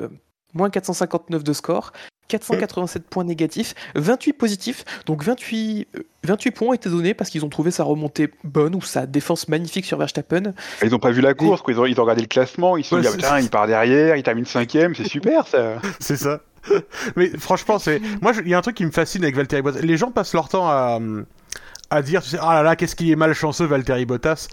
moins 0.54 0.70
459 0.70 1.44
de 1.44 1.54
score, 1.54 1.92
487 2.32 3.04
points 3.04 3.24
négatifs, 3.24 3.76
28 3.96 4.34
positifs. 4.34 4.86
Donc 5.06 5.24
28, 5.24 5.88
28 6.24 6.50
euh, 6.50 6.54
points 6.54 6.68
ont 6.70 6.74
été 6.74 6.90
donnés 6.90 7.14
parce 7.14 7.30
qu'ils 7.30 7.44
ont 7.44 7.50
trouvé 7.50 7.72
sa 7.72 7.84
remontée 7.84 8.30
bonne 8.44 8.76
ou 8.76 8.82
sa 8.82 9.06
défense 9.06 9.48
magnifique 9.48 9.86
sur 9.86 9.98
Verstappen. 9.98 10.54
Ils 10.82 10.90
n'ont 10.90 11.00
pas 11.00 11.12
vu 11.12 11.22
la 11.22 11.34
course, 11.34 11.62
ils, 11.68 11.80
ont, 11.80 11.86
ils, 11.86 12.00
ont, 12.00 12.04
regardé 12.04 12.22
le 12.22 12.28
classement, 12.28 12.78
ils 12.78 12.84
se 12.84 12.90
sont 12.90 13.00
dit, 13.00 13.08
ah, 13.24 13.42
il 13.42 13.50
part 13.50 13.68
derrière, 13.68 14.16
il 14.16 14.24
termine 14.24 14.46
cinquième, 14.46 14.96
c'est 14.96 15.08
super 15.08 15.48
ça. 15.48 15.76
c'est 16.00 16.18
ça. 16.18 16.40
Mais 17.16 17.30
franchement, 17.38 17.80
c'est 17.80 18.00
moi, 18.22 18.34
il 18.44 18.50
y 18.50 18.54
a 18.54 18.58
un 18.58 18.62
truc 18.62 18.76
qui 18.76 18.86
me 18.86 18.92
fascine 18.92 19.24
avec 19.24 19.36
Valtteri 19.36 19.62
Bottas. 19.62 19.82
Les 19.82 19.98
gens 19.98 20.12
passent 20.12 20.34
leur 20.34 20.48
temps 20.48 20.68
à, 20.68 21.00
à 21.90 22.02
dire, 22.02 22.22
tu 22.22 22.30
sais, 22.30 22.38
ah 22.40 22.54
là 22.56 22.64
là, 22.64 22.76
qu'est-ce 22.76 22.96
qu'il 22.96 23.10
est 23.10 23.16
malchanceux 23.16 23.66
Valtteri 23.66 24.06
Bottas. 24.06 24.48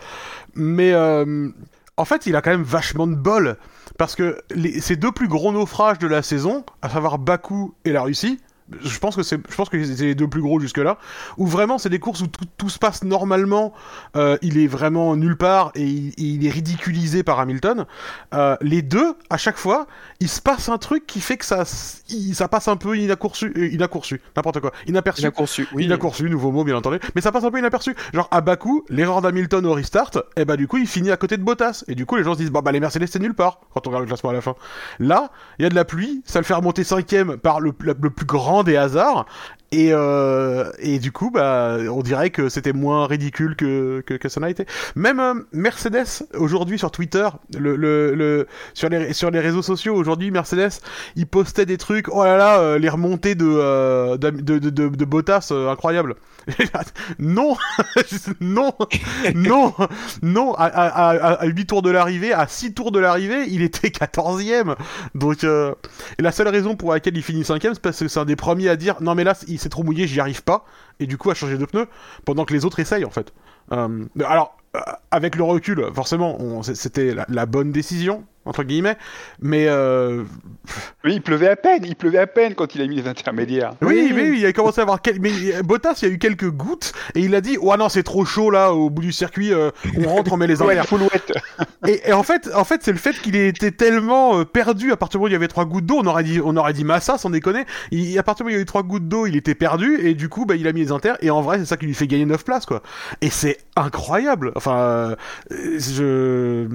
Mais 0.55 0.93
euh, 0.93 1.49
en 1.97 2.05
fait, 2.05 2.27
il 2.27 2.35
a 2.35 2.43
quand 2.43 2.51
même 2.51 2.63
vachement 2.63 3.07
de 3.07 3.15
bol. 3.15 3.57
Parce 3.99 4.15
que 4.15 4.41
les, 4.55 4.81
ces 4.81 4.97
deux 4.97 5.13
plus 5.13 5.29
gros 5.29 5.53
naufrages 5.53 5.99
de 5.99 6.07
la 6.07 6.23
saison, 6.23 6.65
à 6.81 6.89
savoir 6.89 7.19
Bakou 7.19 7.75
et 7.85 7.93
la 7.93 8.03
Russie, 8.03 8.41
je 8.83 8.99
pense 8.99 9.17
que 9.17 9.23
c'est 9.23 9.39
je 9.49 9.55
pense 9.55 9.69
que 9.69 9.83
c'est 9.83 10.05
les 10.05 10.15
deux 10.15 10.29
plus 10.29 10.43
gros 10.43 10.61
jusque 10.61 10.79
là 10.79 10.99
où 11.37 11.47
vraiment 11.47 11.79
c'est 11.79 11.89
des 11.89 11.99
courses 11.99 12.21
où 12.21 12.27
tout, 12.27 12.69
se 12.69 12.79
passe 12.79 13.03
normalement 13.03 13.73
euh, 14.17 14.37
il 14.43 14.59
est 14.59 14.67
vraiment 14.67 15.17
nulle 15.17 15.37
part 15.37 15.73
et 15.75 15.87
il, 15.87 16.47
est 16.47 16.51
ridiculisé 16.51 17.23
par 17.23 17.41
Hamilton. 17.41 17.87
Euh, 18.35 18.57
les 18.61 18.83
deux 18.83 19.15
à 19.31 19.39
chaque 19.39 19.57
fois 19.57 19.87
il 20.21 20.29
se 20.29 20.43
passe 20.43 20.69
un 20.69 20.77
truc 20.77 21.07
qui 21.07 21.21
fait 21.21 21.39
que 21.39 21.47
ça 21.47 21.65
ça 21.65 22.49
passe 22.49 22.69
un 22.69 22.77
peu 22.77 22.97
inaperçu 22.99 23.53
euh, 23.57 23.69
inaperçu 23.69 24.21
n'importe 24.37 24.61
quoi 24.61 24.73
inaperçu. 24.87 25.23
Inaperçu 25.23 25.69
oui. 25.73 25.85
Inaperçu 25.85 26.29
nouveau 26.29 26.53
mot 26.53 26.65
bien 26.65 26.77
entendu 26.77 26.99
mais 27.15 27.21
ça 27.23 27.33
passe 27.33 27.45
un 27.45 27.51
peu 27.51 27.59
inaperçu. 27.59 27.95
Genre 28.13 28.29
à 28.31 28.41
Bakou 28.41 28.85
l'erreur 28.91 29.23
d'Hamilton 29.23 29.65
au 29.65 29.73
restart 29.73 30.11
et 30.37 30.43
eh 30.43 30.45
bah 30.45 30.57
du 30.57 30.69
coup 30.69 30.77
il 30.77 30.87
finit 30.87 31.11
à 31.11 31.17
côté 31.17 31.37
de 31.37 31.43
Bottas. 31.43 31.85
Et 31.89 31.95
du 31.95 32.05
coup 32.05 32.17
les 32.17 32.25
gens 32.25 32.35
se 32.35 32.39
disent 32.39 32.51
bah, 32.51 32.61
bah 32.61 32.73
les 32.73 32.81
Mercedes 32.81 33.07
c'est 33.07 33.19
nulle 33.19 33.35
part 33.35 33.61
quand 33.73 33.87
on 33.87 33.91
regarde 33.91 34.05
le 34.05 34.09
classement 34.09 34.31
à 34.31 34.35
la 34.35 34.43
fin. 34.43 34.55
Là 34.99 35.31
il 35.59 35.63
y 35.63 35.67
a 35.67 35.71
de 35.71 35.75
la 35.75 35.87
pluie 35.87 36.23
ça 36.27 36.39
le 36.39 36.45
fait 36.45 36.55
remonter 36.55 36.85
cinquième 36.85 37.39
par 37.39 37.61
le, 37.61 37.73
le 37.81 38.11
plus 38.11 38.27
grand 38.27 38.58
des 38.63 38.77
hasards. 38.77 39.27
Et, 39.71 39.91
euh, 39.93 40.71
et 40.79 40.99
du 40.99 41.13
coup, 41.13 41.31
bah, 41.31 41.77
on 41.91 42.01
dirait 42.01 42.31
que 42.31 42.49
c'était 42.49 42.73
moins 42.73 43.07
ridicule 43.07 43.55
que, 43.55 44.01
que, 44.01 44.29
ça 44.29 44.41
n'a 44.41 44.49
été. 44.49 44.65
Même 44.97 45.21
euh, 45.21 45.35
Mercedes, 45.53 46.27
aujourd'hui 46.35 46.79
sur 46.79 46.91
Twitter, 46.91 47.29
le, 47.59 47.77
le, 47.77 48.15
le, 48.15 48.47
sur, 48.73 48.89
les, 48.89 49.13
sur 49.13 49.31
les 49.31 49.41
réseaux 49.41 49.61
sociaux, 49.61 49.95
aujourd'hui, 49.95 50.31
Mercedes, 50.31 50.81
il 51.17 51.27
postait 51.27 51.67
des 51.67 51.77
trucs, 51.77 52.09
oh 52.09 52.25
là 52.25 52.39
là, 52.39 52.61
euh, 52.61 52.79
les 52.79 52.89
remontées 52.89 53.35
de, 53.35 54.17
de, 54.17 54.31
de, 54.31 54.59
de, 54.59 54.89
de 54.89 55.05
Bottas, 55.05 55.53
incroyable. 55.53 56.15
non, 57.19 57.55
non, 58.41 58.73
non, 59.35 59.75
non, 60.23 60.55
à, 60.55 60.65
à, 60.65 61.43
à, 61.43 61.47
8 61.47 61.67
tours 61.67 61.83
de 61.83 61.91
l'arrivée, 61.91 62.33
à 62.33 62.47
6 62.49 62.73
tours 62.73 62.91
de 62.91 63.01
l'arrivée, 63.01 63.45
il 63.49 63.61
était 63.61 63.89
14ème. 63.89 64.77
Donc, 65.15 65.45
et 65.45 66.23
la 66.23 66.33
seule 66.33 66.49
raison 66.49 66.75
pour 66.75 66.93
laquelle 66.95 67.19
il 67.19 67.23
finit 67.23 67.43
5ème, 67.43 67.75
c'est 67.75 67.83
parce 67.83 67.99
que 67.99 68.09
c'est 68.09 68.21
un 68.21 68.25
des 68.25 68.37
premiers 68.37 68.71
à 68.71 68.77
dire, 68.77 68.97
non 69.03 69.15
mais 69.15 69.25
là, 69.25 69.35
il 69.47 69.58
s'est 69.59 69.69
trop 69.69 69.83
mouillé, 69.83 70.07
j'y 70.07 70.21
arrive 70.21 70.43
pas, 70.43 70.65
et 71.01 71.07
du 71.07 71.19
coup 71.19 71.31
à 71.31 71.35
changer 71.35 71.59
de 71.59 71.65
pneu, 71.65 71.87
pendant 72.25 72.45
que 72.45 72.55
les 72.55 72.65
autres 72.65 72.81
essayent 72.81 73.05
en 73.05 73.11
fait. 73.11 73.33
Euh, 73.73 74.07
alors, 74.25 74.57
euh, 74.77 74.81
avec 75.11 75.37
le 75.37 75.45
recul, 75.45 75.85
forcément, 75.95 76.63
c'était 76.63 77.15
la, 77.29 77.47
bonne 77.47 77.73
décision, 77.73 78.25
entre 78.49 78.65
guillemets, 78.65 78.97
mais... 79.41 79.67
Euh... 79.69 80.25
Oui, 81.05 81.15
il 81.15 81.23
pleuvait 81.23 81.49
à 81.49 81.57
peine, 81.57 81.85
il 81.85 81.97
pleuvait 81.97 82.19
à 82.19 82.27
peine 82.27 82.55
quand 82.55 82.75
il 82.75 82.83
a 82.83 82.87
mis 82.87 82.97
les 82.97 83.07
intermédiaires. 83.07 83.75
Oui, 83.83 84.11
oui, 84.13 84.31
oui 84.31 84.39
il 84.41 84.47
a 84.47 84.53
commencé 84.53 84.81
à 84.81 84.83
avoir... 84.83 85.03
Quel... 85.03 85.21
Mais 85.21 85.31
Bottas, 85.63 86.01
il 86.03 86.09
y 86.09 86.11
a 86.11 86.15
eu 86.15 86.19
quelques 86.19 86.51
gouttes, 86.51 86.93
et 87.15 87.21
il 87.21 87.35
a 87.35 87.41
dit, 87.41 87.59
oh 87.61 87.77
non, 87.77 87.89
c'est 87.89 88.03
trop 88.03 88.25
chaud 88.25 88.51
là, 88.51 88.73
au 88.73 88.91
bout 88.91 89.03
du 89.03 89.13
circuit, 89.13 89.53
euh, 89.53 89.71
on 89.99 90.09
rentre, 90.09 90.33
on 90.33 90.37
met 90.37 90.47
les 90.47 90.63
ouais, 90.63 90.77
et, 91.87 92.09
et, 92.09 92.13
en 92.13 92.23
fait, 92.23 92.51
en 92.55 92.65
fait 92.65 92.83
c'est 92.83 92.93
le 92.93 92.99
fait 92.99 93.21
qu'il 93.21 93.37
était 93.37 93.71
tellement 93.71 94.41
euh, 94.41 94.45
perdu, 94.45 94.93
à 94.93 94.97
partir 94.97 95.19
du 95.19 95.23
moment 95.23 95.27
où 95.27 95.29
il 95.29 95.33
y 95.33 95.37
avait 95.37 95.49
trois 95.49 95.65
gouttes 95.67 95.87
d'eau, 95.87 95.99
on 96.01 96.07
aurait 96.07 96.25
dit, 96.25 96.41
on 96.43 96.57
aurait 96.57 96.73
dit 96.73 96.85
Massa, 96.85 97.19
sans 97.19 97.31
déconner, 97.31 97.65
il, 97.91 98.19
à 98.19 98.23
partir 98.23 98.45
du 98.45 98.51
moment 98.51 98.55
où 98.55 98.57
il 98.57 98.59
y 98.59 98.61
a 98.61 98.63
eu 98.63 98.67
trois 98.67 98.83
gouttes 98.83 99.09
d'eau, 99.09 99.27
il 99.27 99.37
était 99.37 99.55
perdu, 99.55 99.99
et 100.01 100.15
du 100.15 100.29
coup, 100.29 100.47
bah, 100.47 100.57
il 100.57 100.67
a 100.67 100.73
mis 100.73 100.81
les 100.81 100.93
inters, 100.93 101.17
et 101.21 101.31
en 101.31 101.43
vrai, 101.43 101.59
c'est 101.59 101.67
ça 101.67 101.77
qui 101.77 101.87
lui 101.87 101.95
fait 101.95 102.07
gagner 102.07 102.27
9 102.27 102.45
places, 102.45 102.67
quoi. 102.67 102.83
Et 103.21 103.31
c'est 103.31 103.59
incroyable, 103.77 104.53
enfin, 104.57 105.17
je... 105.51 106.67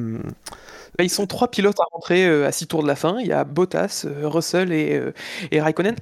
Ils 0.99 1.09
sont 1.09 1.25
trois 1.25 1.49
pilotes 1.49 1.79
à 1.79 1.85
rentrer 1.91 2.25
euh, 2.25 2.47
à 2.47 2.51
six 2.51 2.67
tours 2.67 2.83
de 2.83 2.87
la 2.87 2.95
fin. 2.95 3.19
Il 3.19 3.27
y 3.27 3.31
a 3.31 3.43
Bottas, 3.43 4.05
euh, 4.05 4.27
Russell 4.27 4.71
et, 4.71 4.93
euh, 4.93 5.13
et 5.51 5.61
Raikkonen. 5.61 5.95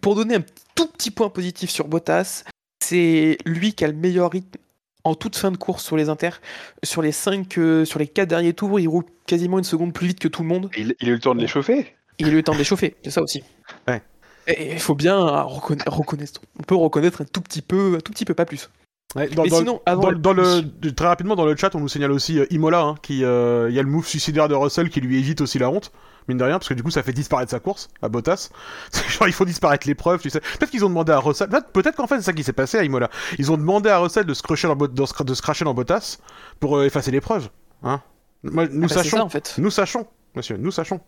Pour 0.00 0.14
donner 0.14 0.36
un 0.36 0.44
tout 0.74 0.86
petit 0.86 1.10
point 1.10 1.28
positif 1.28 1.70
sur 1.70 1.88
Bottas, 1.88 2.44
c'est 2.80 3.38
lui 3.44 3.72
qui 3.74 3.84
a 3.84 3.88
le 3.88 3.94
meilleur 3.94 4.30
rythme 4.30 4.58
en 5.04 5.14
toute 5.14 5.36
fin 5.36 5.50
de 5.50 5.56
course 5.56 5.84
sur 5.84 5.96
les 5.96 6.08
inters. 6.08 6.40
Sur 6.84 7.02
les 7.02 7.12
cinq, 7.12 7.54
sur 7.84 7.98
les 7.98 8.06
quatre 8.06 8.28
derniers 8.28 8.52
tours, 8.52 8.78
il 8.78 8.88
roule 8.88 9.04
quasiment 9.26 9.58
une 9.58 9.64
seconde 9.64 9.92
plus 9.92 10.06
vite 10.06 10.20
que 10.20 10.28
tout 10.28 10.42
le 10.42 10.48
monde. 10.48 10.70
Il, 10.76 10.94
il 11.00 11.08
a 11.08 11.10
eu 11.10 11.14
le 11.14 11.20
temps 11.20 11.34
de 11.34 11.40
l'échauffer. 11.40 11.94
Il 12.18 12.26
a 12.26 12.30
eu 12.30 12.34
le 12.34 12.42
temps 12.42 12.52
de 12.52 12.58
l'échauffer, 12.58 12.96
c'est 13.02 13.10
ça 13.10 13.22
aussi. 13.22 13.42
Ouais. 13.86 14.02
Et 14.46 14.72
il 14.72 14.80
faut 14.80 14.94
bien 14.94 15.42
reconnaître, 15.42 16.40
on 16.58 16.62
peut 16.62 16.74
reconnaître 16.74 17.22
un 17.22 17.26
tout 17.26 17.40
petit 17.40 17.62
peu, 17.62 17.96
un 17.96 18.00
tout 18.00 18.12
petit 18.12 18.24
peu 18.24 18.34
pas 18.34 18.46
plus 18.46 18.70
dans, 19.14 19.42
Mais 19.42 19.50
sinon, 19.50 19.80
dans, 19.86 20.32
le, 20.34 20.90
très 20.92 21.06
rapidement 21.06 21.34
dans 21.34 21.46
le 21.46 21.56
chat, 21.56 21.74
on 21.74 21.80
nous 21.80 21.88
signale 21.88 22.12
aussi 22.12 22.38
euh, 22.38 22.46
Imola, 22.50 22.82
hein, 22.82 22.94
qui 23.00 23.24
euh, 23.24 23.70
il 23.70 23.74
y 23.74 23.78
a 23.78 23.82
le 23.82 23.88
move 23.88 24.06
suicidaire 24.06 24.48
de 24.48 24.54
Russell 24.54 24.90
qui 24.90 25.00
lui 25.00 25.18
évite 25.18 25.40
aussi 25.40 25.58
la 25.58 25.70
honte, 25.70 25.92
mine 26.28 26.36
de 26.36 26.44
rien, 26.44 26.58
parce 26.58 26.68
que 26.68 26.74
du 26.74 26.82
coup 26.82 26.90
ça 26.90 27.02
fait 27.02 27.14
disparaître 27.14 27.50
sa 27.50 27.58
course 27.58 27.88
à 28.02 28.10
Bottas. 28.10 28.50
Genre 29.08 29.26
il 29.26 29.32
faut 29.32 29.46
disparaître 29.46 29.86
l'épreuve, 29.86 30.20
tu 30.20 30.28
sais. 30.28 30.40
Peut-être 30.40 30.70
qu'ils 30.70 30.84
ont 30.84 30.90
demandé 30.90 31.12
à 31.12 31.20
Russell, 31.20 31.48
peut-être 31.72 31.96
qu'en 31.96 32.06
fait 32.06 32.16
c'est 32.16 32.22
ça 32.22 32.32
qui 32.34 32.44
s'est 32.44 32.52
passé 32.52 32.76
à 32.76 32.84
Imola. 32.84 33.08
Ils 33.38 33.50
ont 33.50 33.56
demandé 33.56 33.88
à 33.88 33.98
Russell 33.98 34.26
de 34.26 34.34
se 34.34 34.42
crasher 34.42 34.68
dans, 34.68 34.76
de 34.76 35.06
se 35.06 35.42
cracher 35.42 35.64
dans 35.64 35.72
Bottas 35.72 36.18
pour 36.60 36.76
euh, 36.76 36.84
effacer 36.84 37.10
l'épreuve, 37.10 37.48
hein. 37.82 38.02
nous 38.42 38.60
ah 38.60 38.66
bah, 38.66 38.88
sachons, 38.88 39.20
en 39.20 39.30
fait. 39.30 39.54
nous 39.56 39.70
sachons, 39.70 40.06
monsieur, 40.34 40.58
nous 40.58 40.70
sachons. 40.70 41.00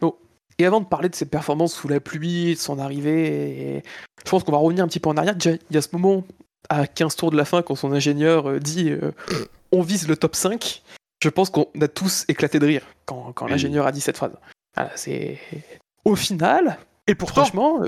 Bon, 0.00 0.14
et 0.58 0.66
avant 0.66 0.80
de 0.80 0.86
parler 0.86 1.08
de 1.08 1.16
ses 1.16 1.26
performances 1.26 1.74
sous 1.74 1.88
la 1.88 1.98
pluie, 1.98 2.54
de 2.54 2.60
son 2.60 2.78
arrivée, 2.78 3.82
je 4.24 4.30
pense 4.30 4.44
qu'on 4.44 4.52
va 4.52 4.58
revenir 4.58 4.84
un 4.84 4.86
petit 4.86 5.00
peu 5.00 5.08
en 5.08 5.16
arrière. 5.16 5.34
Déjà, 5.34 5.56
il 5.56 5.74
y 5.74 5.76
a 5.76 5.82
ce 5.82 5.88
moment 5.92 6.22
à 6.68 6.86
15 6.86 7.16
tours 7.16 7.30
de 7.30 7.36
la 7.36 7.44
fin, 7.44 7.62
quand 7.62 7.74
son 7.74 7.92
ingénieur 7.92 8.48
euh, 8.48 8.58
dit 8.58 8.90
euh, 8.90 9.12
on 9.72 9.82
vise 9.82 10.08
le 10.08 10.16
top 10.16 10.36
5, 10.36 10.82
je 11.22 11.28
pense 11.28 11.50
qu'on 11.50 11.68
a 11.80 11.88
tous 11.88 12.24
éclaté 12.28 12.58
de 12.58 12.66
rire 12.66 12.86
quand, 13.04 13.32
quand 13.34 13.46
l'ingénieur 13.46 13.86
a 13.86 13.92
dit 13.92 14.00
cette 14.00 14.16
phrase. 14.16 14.32
Voilà, 14.76 14.90
c'est. 14.96 15.38
Au 16.04 16.16
final, 16.16 16.78
et 17.06 17.14
pourtant, 17.14 17.42
franchement, 17.44 17.80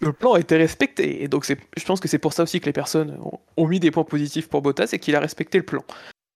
le, 0.00 0.12
plan 0.12 0.34
a 0.34 0.40
été 0.40 0.56
respecté. 0.56 1.22
Et 1.22 1.28
donc, 1.28 1.46
je 1.46 1.84
pense 1.84 2.00
que 2.00 2.08
c'est 2.08 2.18
pour 2.18 2.32
ça 2.32 2.42
aussi 2.42 2.60
que 2.60 2.66
les 2.66 2.72
personnes 2.72 3.18
ont, 3.56 3.66
mis 3.66 3.80
des 3.80 3.90
points 3.90 4.04
positifs 4.04 4.48
pour 4.48 4.62
Bottas 4.62 4.90
et 4.92 4.98
qu'il 4.98 5.16
a 5.16 5.20
respecté 5.20 5.58
le 5.58 5.64
plan. 5.64 5.82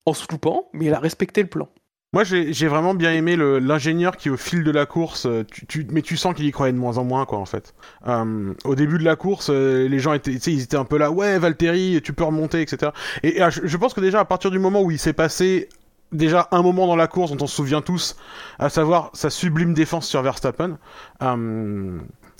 En 0.05 0.13
se 0.13 0.25
loupant, 0.29 0.69
mais 0.73 0.85
il 0.85 0.93
a 0.93 0.99
respecté 0.99 1.41
le 1.41 1.47
plan. 1.47 1.69
Moi, 2.13 2.25
j'ai 2.25 2.67
vraiment 2.67 2.93
bien 2.93 3.13
aimé 3.13 3.37
l'ingénieur 3.37 4.17
qui, 4.17 4.29
au 4.29 4.35
fil 4.35 4.65
de 4.65 4.71
la 4.71 4.85
course, 4.85 5.25
euh, 5.27 5.45
tu, 5.69 5.87
mais 5.91 6.01
tu 6.01 6.17
sens 6.17 6.35
qu'il 6.35 6.45
y 6.45 6.51
croyait 6.51 6.73
de 6.73 6.77
moins 6.77 6.97
en 6.97 7.05
moins, 7.05 7.25
quoi, 7.25 7.37
en 7.37 7.45
fait. 7.45 7.73
Euh, 8.05 8.53
au 8.65 8.75
début 8.75 8.97
de 8.97 9.05
la 9.05 9.15
course, 9.15 9.49
euh, 9.49 9.87
les 9.87 9.99
gens 9.99 10.11
étaient, 10.11 10.33
ils 10.33 10.61
étaient 10.61 10.75
un 10.75 10.83
peu 10.83 10.97
là, 10.97 11.09
ouais, 11.09 11.39
Valtteri, 11.39 12.01
tu 12.03 12.11
peux 12.11 12.25
remonter, 12.25 12.61
etc. 12.61 12.91
Et, 13.23 13.39
je, 13.49 13.77
pense 13.77 13.93
que 13.93 14.01
déjà, 14.01 14.19
à 14.19 14.25
partir 14.25 14.51
du 14.51 14.59
moment 14.59 14.81
où 14.81 14.91
il 14.91 14.99
s'est 14.99 15.13
passé 15.13 15.69
déjà 16.11 16.49
un 16.51 16.61
moment 16.61 16.85
dans 16.85 16.97
la 16.97 17.07
course 17.07 17.31
dont 17.31 17.45
on 17.45 17.47
se 17.47 17.55
souvient 17.55 17.81
tous, 17.81 18.17
à 18.59 18.67
savoir 18.67 19.11
sa 19.13 19.29
sublime 19.29 19.73
défense 19.73 20.05
sur 20.05 20.21
Verstappen, 20.21 20.79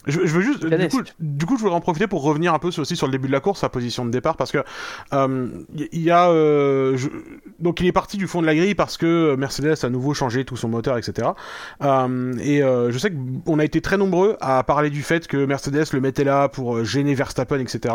je, 0.07 0.19
veux 0.19 0.41
juste, 0.41 0.65
du 0.65 0.87
coup, 0.87 1.01
du 1.19 1.45
coup, 1.45 1.57
je 1.57 1.61
voudrais 1.61 1.75
en 1.75 1.81
profiter 1.81 2.07
pour 2.07 2.23
revenir 2.23 2.53
un 2.53 2.59
peu 2.59 2.69
aussi 2.69 2.95
sur 2.95 3.05
le 3.05 3.11
début 3.11 3.27
de 3.27 3.31
la 3.31 3.39
course, 3.39 3.59
sa 3.59 3.69
position 3.69 4.03
de 4.03 4.09
départ, 4.09 4.35
parce 4.35 4.51
que 4.51 4.57
il 5.11 5.17
euh, 5.17 5.47
y 5.91 6.09
a, 6.09 6.29
euh, 6.29 6.97
donc 7.59 7.79
il 7.81 7.85
est 7.85 7.91
parti 7.91 8.17
du 8.17 8.27
fond 8.27 8.41
de 8.41 8.47
la 8.47 8.55
grille 8.55 8.73
parce 8.73 8.97
que 8.97 9.35
Mercedes 9.35 9.75
a 9.83 9.85
à 9.85 9.89
nouveau 9.89 10.13
changé 10.13 10.43
tout 10.43 10.57
son 10.57 10.69
moteur, 10.69 10.97
etc. 10.97 11.29
Euh, 11.83 12.33
et 12.39 12.61
je 12.61 12.97
sais 12.97 13.11
qu'on 13.45 13.59
a 13.59 13.63
été 13.63 13.81
très 13.81 13.97
nombreux 13.97 14.37
à 14.41 14.63
parler 14.63 14.89
du 14.89 15.03
fait 15.03 15.27
que 15.27 15.45
Mercedes 15.45 15.85
le 15.93 16.01
mettait 16.01 16.23
là 16.23 16.49
pour 16.49 16.83
gêner 16.83 17.13
Verstappen, 17.13 17.59
etc. 17.59 17.93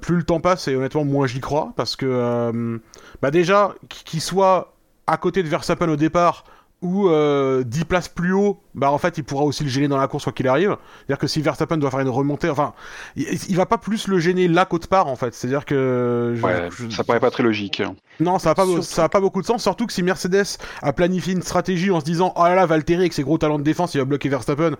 plus 0.00 0.16
le 0.16 0.22
temps 0.22 0.40
passe, 0.40 0.68
et 0.68 0.76
honnêtement, 0.76 1.04
moins 1.04 1.26
j'y 1.26 1.40
crois, 1.40 1.72
parce 1.76 1.96
que, 1.96 2.80
bah 3.22 3.30
déjà, 3.30 3.74
qu'il 3.88 4.20
soit 4.20 4.74
à 5.06 5.16
côté 5.16 5.42
de 5.42 5.48
Verstappen 5.48 5.88
au 5.88 5.96
départ 5.96 6.44
ou 6.80 7.08
10 7.08 7.84
places 7.86 8.08
plus 8.08 8.32
haut, 8.32 8.60
bah 8.78 8.90
en 8.90 8.98
fait 8.98 9.18
il 9.18 9.24
pourra 9.24 9.44
aussi 9.44 9.64
le 9.64 9.68
gêner 9.70 9.88
dans 9.88 9.98
la 9.98 10.08
course 10.08 10.24
quoi 10.24 10.32
qu'il 10.32 10.48
arrive. 10.48 10.76
C'est-à-dire 11.06 11.18
que 11.18 11.26
si 11.26 11.42
Verstappen 11.42 11.76
doit 11.76 11.90
faire 11.90 12.00
une 12.00 12.08
remontée, 12.08 12.48
enfin, 12.48 12.72
il, 13.16 13.26
il 13.48 13.56
va 13.56 13.66
pas 13.66 13.78
plus 13.78 14.08
le 14.08 14.18
gêner 14.18 14.48
là 14.48 14.64
qu'autre 14.64 14.88
part 14.88 15.08
en 15.08 15.16
fait. 15.16 15.34
C'est-à-dire 15.34 15.64
que 15.64 16.34
je- 16.36 16.42
Ouais, 16.42 16.68
je- 16.70 16.88
ça 16.90 17.04
paraît 17.04 17.20
pas 17.20 17.30
très 17.30 17.42
logique. 17.42 17.82
non, 18.20 18.38
ça 18.38 18.50
a 18.50 18.54
pas, 18.54 18.64
Surtout- 18.64 18.82
ça 18.82 19.04
a 19.04 19.08
pas 19.08 19.20
beaucoup 19.20 19.42
de 19.42 19.46
sens, 19.46 19.62
surtout 19.62 19.86
que 19.86 19.92
si 19.92 20.02
Mercedes 20.02 20.58
a 20.82 20.92
planifié 20.92 21.32
une 21.34 21.42
stratégie 21.42 21.90
en 21.90 22.00
se 22.00 22.04
disant 22.04 22.32
oh 22.36 22.44
là 22.44 22.54
là 22.54 22.66
Valtteri 22.66 23.00
avec 23.00 23.12
ses 23.12 23.22
gros 23.22 23.38
talents 23.38 23.58
de 23.58 23.64
défense 23.64 23.94
il 23.94 23.98
va 23.98 24.04
bloquer 24.04 24.28
Verstappen. 24.28 24.72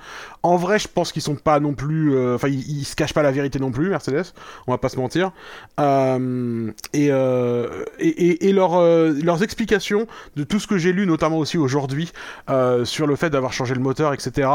En 0.43 0.57
vrai, 0.57 0.79
je 0.79 0.89
pense 0.89 1.13
qu'ils 1.13 1.23
sont 1.23 1.35
pas 1.37 1.61
non 1.61 1.75
plus, 1.75 2.15
euh, 2.15 2.35
enfin 2.37 2.49
ils, 2.49 2.79
ils 2.81 2.85
se 2.85 2.95
cachent 2.97 3.15
pas 3.15 3.23
la 3.23 3.33
vérité 3.33 3.59
non 3.59 3.71
plus 3.71 3.91
Mercedes. 3.91 4.33
On 4.67 4.73
va 4.73 4.79
pas 4.79 4.89
se 4.89 4.97
mentir. 4.97 5.33
Euh, 5.81 6.71
et, 6.93 7.09
euh, 7.11 7.85
et, 7.99 8.09
et, 8.09 8.49
et 8.49 8.53
leur, 8.53 8.75
euh, 8.75 9.13
leurs 9.23 9.43
explications 9.43 10.07
de 10.37 10.45
tout 10.45 10.59
ce 10.61 10.67
que 10.67 10.77
j'ai 10.79 10.93
lu, 10.93 11.07
notamment 11.07 11.39
aussi 11.39 11.57
aujourd'hui, 11.59 12.13
euh, 12.51 12.85
sur 12.85 13.07
le 13.07 13.17
fait 13.17 13.31
d'avoir 13.31 13.53
changé 13.53 13.75
le 13.75 13.81
etc., 13.93 14.49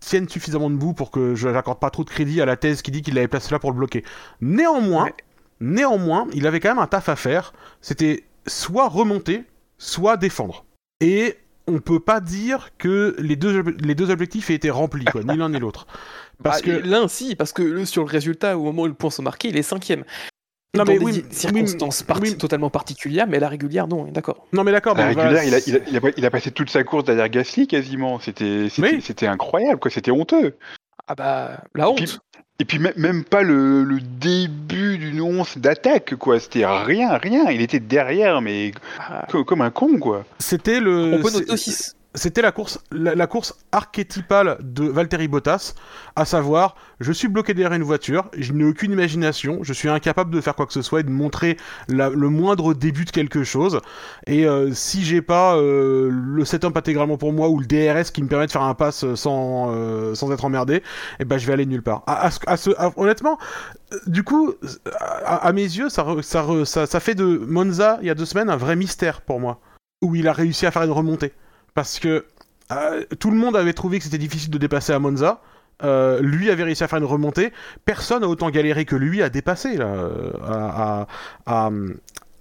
tiennent 0.00 0.28
suffisamment 0.28 0.70
debout 0.70 0.94
pour 0.94 1.10
que 1.10 1.34
je 1.34 1.48
n'accorde 1.48 1.78
pas 1.78 1.90
trop 1.90 2.04
de 2.04 2.10
crédit 2.10 2.40
à 2.40 2.46
la 2.46 2.56
thèse 2.56 2.80
qui 2.82 2.90
dit 2.90 3.02
qu'il 3.02 3.14
l'avait 3.14 3.28
placé 3.28 3.50
là 3.52 3.58
pour 3.58 3.70
le 3.70 3.76
bloquer. 3.76 4.04
Néanmoins, 4.40 5.04
Ouais. 5.04 5.14
néanmoins, 5.60 6.26
il 6.32 6.46
avait 6.46 6.60
quand 6.60 6.70
même 6.70 6.78
un 6.78 6.86
taf 6.86 7.08
à 7.08 7.16
faire. 7.16 7.52
C'était 7.80 8.24
soit 8.46 8.88
remonter, 8.88 9.44
soit 9.78 10.16
défendre. 10.16 10.64
Et 11.00 11.36
on 11.66 11.78
peut 11.80 12.00
pas 12.00 12.20
dire 12.20 12.70
que 12.78 13.14
les 13.18 13.36
deux, 13.36 13.62
les 13.80 13.94
deux 13.94 14.10
objectifs 14.10 14.50
aient 14.50 14.54
été 14.54 14.70
remplis, 14.70 15.04
quoi, 15.04 15.22
ni 15.22 15.36
l'un 15.36 15.50
ni 15.50 15.58
l'autre. 15.58 15.86
Parce 16.42 16.62
Bah, 16.62 16.66
que 16.66 16.70
L'un, 16.88 17.06
si, 17.06 17.36
parce 17.36 17.52
que 17.52 17.60
le- 17.62 17.84
sur 17.84 18.02
le 18.02 18.08
résultat, 18.08 18.56
au 18.56 18.62
moment 18.62 18.82
où 18.82 18.86
les 18.86 18.94
points 18.94 19.10
sont 19.10 19.22
marqués, 19.22 19.48
il 19.48 19.58
est 19.58 19.62
cinquième. 19.62 20.04
Non, 20.76 20.84
Dans 20.84 20.92
mais 20.92 20.98
des 21.00 21.04
oui, 21.04 21.24
circonstances 21.30 22.04
oui. 22.22 22.36
totalement 22.36 22.70
particulières, 22.70 23.26
mais 23.28 23.40
la 23.40 23.48
régulière, 23.48 23.88
non, 23.88 24.04
d'accord. 24.04 24.46
non 24.52 24.62
mais 24.62 24.70
d'accord, 24.70 24.96
La 24.96 25.12
bon, 25.12 25.20
régulière, 25.20 25.42
il, 25.42 25.54
a, 25.54 25.58
il, 25.66 25.74
a, 25.76 25.78
il, 25.90 25.96
a, 25.96 26.00
il 26.16 26.24
a 26.26 26.30
passé 26.30 26.52
toute 26.52 26.70
sa 26.70 26.84
course 26.84 27.04
derrière 27.04 27.28
Gasly 27.28 27.66
quasiment. 27.66 28.20
C'était 28.20 29.26
incroyable, 29.26 29.80
quoi. 29.80 29.90
C'était 29.90 30.12
honteux. 30.12 30.54
Ah 31.08 31.14
bah, 31.16 31.64
la 31.74 31.90
honte. 31.90 31.96
Puis- 31.98 32.18
Et 32.60 32.64
puis 32.64 32.78
même, 32.78 32.92
même 32.96 33.24
pas 33.24 33.42
le, 33.42 33.82
le 33.82 34.00
début 34.00 34.98
d'une 34.98 35.20
once 35.22 35.58
d'attaque, 35.58 36.14
quoi. 36.16 36.38
C'était 36.38 36.64
rien, 36.66 37.16
rien. 37.16 37.50
Il 37.50 37.62
était 37.62 37.80
derrière, 37.80 38.40
mais 38.40 38.70
Ah, 39.00 39.26
co- 39.28 39.44
comme 39.44 39.62
un 39.62 39.70
con, 39.70 39.98
quoi. 39.98 40.24
c'était 40.38 40.78
le. 40.78 41.14
on 41.14 41.22
peut 41.22 41.30
c'est- 41.30 41.38
noter 41.40 41.52
aussi. 41.52 41.74
C'était 42.14 42.42
la 42.42 42.50
course, 42.50 42.80
la, 42.90 43.26
course 43.28 43.54
archétypale 43.70 44.58
de 44.62 44.84
Valtteri 44.84 45.28
Bottas, 45.28 45.74
à 46.16 46.24
savoir, 46.24 46.74
je 46.98 47.12
suis 47.12 47.28
bloqué 47.28 47.54
derrière 47.54 47.72
une 47.72 47.84
voiture, 47.84 48.28
je 48.36 48.52
n'ai 48.52 48.64
aucune 48.64 48.90
imagination, 48.90 49.60
je 49.62 49.72
suis 49.72 49.88
incapable 49.88 50.34
de 50.34 50.40
faire 50.40 50.56
quoi 50.56 50.66
que 50.66 50.72
ce 50.72 50.82
soit 50.82 51.00
et 51.00 51.02
de 51.04 51.10
montrer 51.10 51.56
le 51.86 52.28
moindre 52.28 52.74
début 52.74 53.04
de 53.04 53.10
quelque 53.10 53.44
chose. 53.44 53.80
Et 54.26 54.44
euh, 54.44 54.72
si 54.72 55.04
j'ai 55.04 55.22
pas 55.22 55.56
euh, 55.56 56.10
le 56.10 56.44
setup 56.44 56.76
intégralement 56.76 57.16
pour 57.16 57.32
moi 57.32 57.48
ou 57.48 57.60
le 57.60 57.66
DRS 57.66 58.10
qui 58.10 58.22
me 58.24 58.28
permet 58.28 58.46
de 58.46 58.52
faire 58.52 58.62
un 58.62 58.74
pass 58.74 59.14
sans 59.14 59.70
euh, 59.70 60.14
sans 60.16 60.32
être 60.32 60.44
emmerdé, 60.44 60.82
eh 61.20 61.24
ben 61.24 61.38
je 61.38 61.46
vais 61.46 61.52
aller 61.52 61.66
nulle 61.66 61.82
part. 61.82 62.04
Honnêtement, 62.96 63.38
euh, 63.92 63.98
du 64.08 64.24
coup, 64.24 64.54
à, 65.24 65.52
mes 65.52 65.62
yeux, 65.62 65.88
ça 65.88 67.00
fait 67.00 67.14
de 67.14 67.24
Monza 67.24 67.98
il 68.00 68.08
y 68.08 68.10
a 68.10 68.16
deux 68.16 68.24
semaines 68.24 68.50
un 68.50 68.56
vrai 68.56 68.74
mystère 68.74 69.20
pour 69.20 69.38
moi, 69.38 69.60
où 70.02 70.16
il 70.16 70.26
a 70.26 70.32
réussi 70.32 70.66
à 70.66 70.72
faire 70.72 70.82
une 70.82 70.90
remontée 70.90 71.32
parce 71.74 71.98
que 71.98 72.24
euh, 72.72 73.04
tout 73.18 73.30
le 73.30 73.36
monde 73.36 73.56
avait 73.56 73.72
trouvé 73.72 73.98
que 73.98 74.04
c'était 74.04 74.18
difficile 74.18 74.50
de 74.50 74.58
dépasser 74.58 74.92
à 74.92 74.98
Monza. 74.98 75.40
Euh, 75.82 76.20
lui 76.20 76.50
avait 76.50 76.64
réussi 76.64 76.84
à 76.84 76.88
faire 76.88 76.98
une 76.98 77.04
remontée. 77.06 77.52
Personne 77.84 78.20
n'a 78.20 78.28
autant 78.28 78.50
galéré 78.50 78.84
que 78.84 78.96
lui 78.96 79.22
à 79.22 79.30
dépasser 79.30 79.76
euh, 79.78 80.30
à, 80.46 81.06
à, 81.46 81.66
à, 81.66 81.70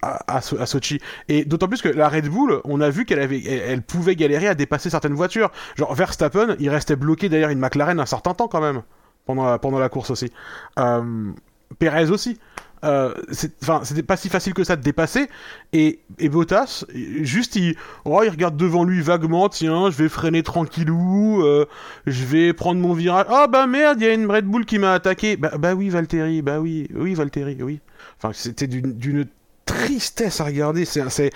à, 0.01 0.35
à 0.37 0.41
So- 0.41 0.59
à 0.59 0.65
Sochi. 0.65 0.99
Et 1.29 1.45
d'autant 1.45 1.67
plus 1.69 1.81
que 1.81 1.87
la 1.89 2.09
Red 2.09 2.27
Bull, 2.27 2.59
on 2.65 2.81
a 2.81 2.89
vu 2.89 3.05
qu'elle 3.05 3.21
avait, 3.21 3.41
elle, 3.43 3.81
pouvait 3.81 4.15
galérer 4.17 4.47
à 4.49 4.55
dépasser 4.55 4.89
certaines 4.89 5.13
voitures. 5.13 5.51
Genre 5.77 5.93
Verstappen, 5.95 6.55
il 6.59 6.69
restait 6.69 6.97
bloqué 6.97 7.29
derrière 7.29 7.49
une 7.49 7.59
McLaren 7.59 7.99
un 7.99 8.05
certain 8.05 8.33
temps 8.33 8.49
quand 8.49 8.61
même 8.61 8.81
pendant 9.25 9.45
la, 9.45 9.57
pendant 9.57 9.79
la 9.79 9.87
course 9.89 10.11
aussi. 10.11 10.31
Euh, 10.77 11.31
Perez 11.79 12.09
aussi. 12.09 12.39
Euh, 12.83 13.13
c'était 13.31 14.03
pas 14.03 14.17
si 14.17 14.29
facile 14.29 14.53
que 14.53 14.63
ça 14.63 14.75
de 14.75 14.81
dépasser. 14.81 15.27
Et, 15.73 15.99
et 16.17 16.29
Bottas, 16.29 16.85
juste 16.93 17.55
il, 17.55 17.75
oh, 18.05 18.21
il 18.23 18.29
regarde 18.29 18.55
devant 18.55 18.83
lui 18.83 19.01
vaguement, 19.01 19.49
tiens, 19.49 19.89
je 19.89 19.97
vais 19.97 20.09
freiner 20.09 20.43
tranquillou, 20.43 21.43
euh, 21.43 21.65
je 22.07 22.25
vais 22.25 22.53
prendre 22.53 22.79
mon 22.79 22.93
virage. 22.93 23.25
Ah 23.29 23.47
bah 23.47 23.67
merde, 23.67 23.99
il 24.01 24.07
y 24.07 24.09
a 24.09 24.13
une 24.13 24.31
Red 24.31 24.45
Bull 24.45 24.65
qui 24.65 24.79
m'a 24.79 24.93
attaqué. 24.93 25.35
Bah, 25.35 25.51
bah 25.57 25.73
oui, 25.73 25.89
Valtteri, 25.89 26.41
bah 26.41 26.59
oui, 26.59 26.87
oui, 26.95 27.13
Valtteri, 27.13 27.57
oui. 27.61 27.79
Enfin, 28.17 28.31
c'était 28.33 28.67
d'une 28.67 29.25
tristesse 29.65 30.41
à 30.41 30.45
regarder. 30.45 30.85
C'était 30.85 31.31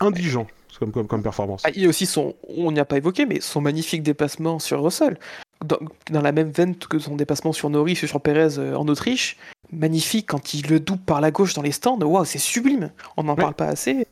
indigent 0.00 0.46
comme, 0.78 0.92
comme, 0.92 1.06
comme 1.06 1.22
performance. 1.22 1.62
Ah, 1.64 1.70
il 1.74 1.82
y 1.82 1.86
a 1.86 1.88
aussi 1.88 2.06
son, 2.06 2.34
on 2.56 2.72
n'y 2.72 2.80
a 2.80 2.84
pas 2.84 2.96
évoqué, 2.96 3.26
mais 3.26 3.40
son 3.40 3.60
magnifique 3.60 4.02
dépassement 4.02 4.58
sur 4.58 4.82
Russell. 4.82 5.18
Dans, 5.64 5.78
dans 6.10 6.20
la 6.20 6.32
même 6.32 6.50
veine 6.50 6.76
que 6.76 6.98
son 6.98 7.16
dépassement 7.16 7.52
sur 7.52 7.70
Norris 7.70 7.98
et 8.02 8.06
sur 8.06 8.20
Perez 8.20 8.58
euh, 8.58 8.74
en 8.76 8.86
Autriche. 8.88 9.38
Magnifique 9.72 10.26
quand 10.28 10.52
il 10.52 10.68
le 10.68 10.78
double 10.78 11.02
par 11.04 11.20
la 11.22 11.30
gauche 11.30 11.54
dans 11.54 11.62
les 11.62 11.72
stands. 11.72 11.98
Waouh, 11.98 12.24
c'est 12.26 12.38
sublime. 12.38 12.90
On 13.16 13.22
n'en 13.22 13.34
Ouais. 13.34 13.40
parle 13.42 13.54
pas 13.54 13.66
assez. 13.66 14.06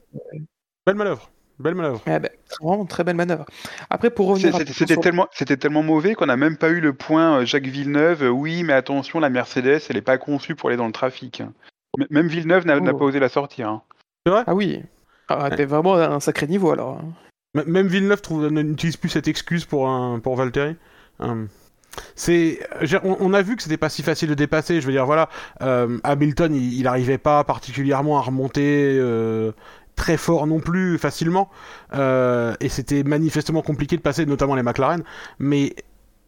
Belle 0.87 0.95
manœuvre, 0.97 1.31
belle 1.59 1.75
manœuvre. 1.75 2.01
Ouais, 2.07 2.19
ben, 2.21 2.31
c'est 2.49 2.65
vraiment 2.65 2.87
très 2.87 3.05
belle 3.05 3.17
manœuvre. 3.17 3.45
Après, 3.91 4.09
pour 4.11 4.27
C'est- 4.29 4.33
revenir 4.49 4.55
à- 4.57 4.59
C'était 4.61 4.73
c'était 4.73 4.95
sur- 4.95 5.03
tellement, 5.03 5.27
c'était 5.33 5.57
tellement 5.59 5.83
mauvais 5.83 6.15
qu'on 6.15 6.27
n'a 6.27 6.37
même 6.39 6.57
pas 6.57 6.71
eu 6.71 6.81
le 6.81 6.95
point 6.95 7.41
euh, 7.41 7.45
Jacques 7.45 7.67
Villeneuve. 7.67 8.23
euh, 8.23 8.29
Oui, 8.31 8.63
mais 8.63 8.73
attention, 8.73 9.21
la 9.21 9.29
Mercedes, 9.29 9.81
elle 9.91 9.97
n'est 9.97 10.01
pas 10.03 10.17
conçue 10.19 10.55
pour 10.55 10.71
aller 10.71 10.79
dans 10.79 10.87
le 10.87 10.93
trafic. 10.93 11.41
M- 11.41 12.07
Même 12.09 12.29
Villeneuve 12.29 12.67
n'a 12.67 12.81
n'a 12.81 12.93
Oh. 12.95 12.99
pas 12.99 13.05
osé 13.05 13.19
la 13.21 13.29
sortir. 13.29 13.69
hein. 13.69 13.83
Ah 14.47 14.55
oui. 14.55 14.81
Ah, 15.29 15.51
t'es 15.51 15.65
vraiment 15.65 15.95
à 15.95 16.09
un 16.09 16.21
sacré 16.21 16.47
niveau 16.47 16.71
alors. 16.71 16.99
hein. 16.99 17.13
M- 17.55 17.65
Même 17.67 17.87
Villeneuve 17.87 18.21
trouve- 18.21 18.49
n'utilise 18.49 18.97
plus 18.97 19.09
cette 19.11 19.29
excuse 19.29 19.65
pour, 19.65 19.89
un, 19.89 20.19
pour 20.21 20.37
Valtteri. 20.37 20.77
Hum. 21.21 21.49
C'est, 22.17 22.59
on, 23.05 23.35
a 23.35 23.43
vu 23.43 23.55
que 23.57 23.63
c'était 23.63 23.77
pas 23.77 23.91
si 23.91 24.03
facile 24.03 24.31
de 24.31 24.35
dépasser. 24.35 24.81
Je 24.81 24.87
veux 24.87 24.93
dire, 24.93 25.05
voilà, 25.05 25.29
euh, 25.61 25.99
Hamilton, 26.05 26.55
il, 26.55 26.73
il 26.79 26.87
arrivait 26.87 27.19
pas 27.19 27.45
particulièrement 27.45 28.17
à 28.19 28.23
remonter 28.23 28.97
euh, 28.99 29.53
très 29.95 30.17
fort 30.17 30.47
non 30.47 30.59
plus 30.61 30.97
facilement, 30.97 31.51
Euh, 31.95 32.55
et 32.61 32.71
c'était 32.71 33.03
manifestement 33.03 33.61
compliqué 33.61 33.97
de 33.99 34.03
passer, 34.03 34.25
notamment 34.25 34.55
les 34.55 34.63
McLaren. 34.63 35.03
Mais 35.39 35.75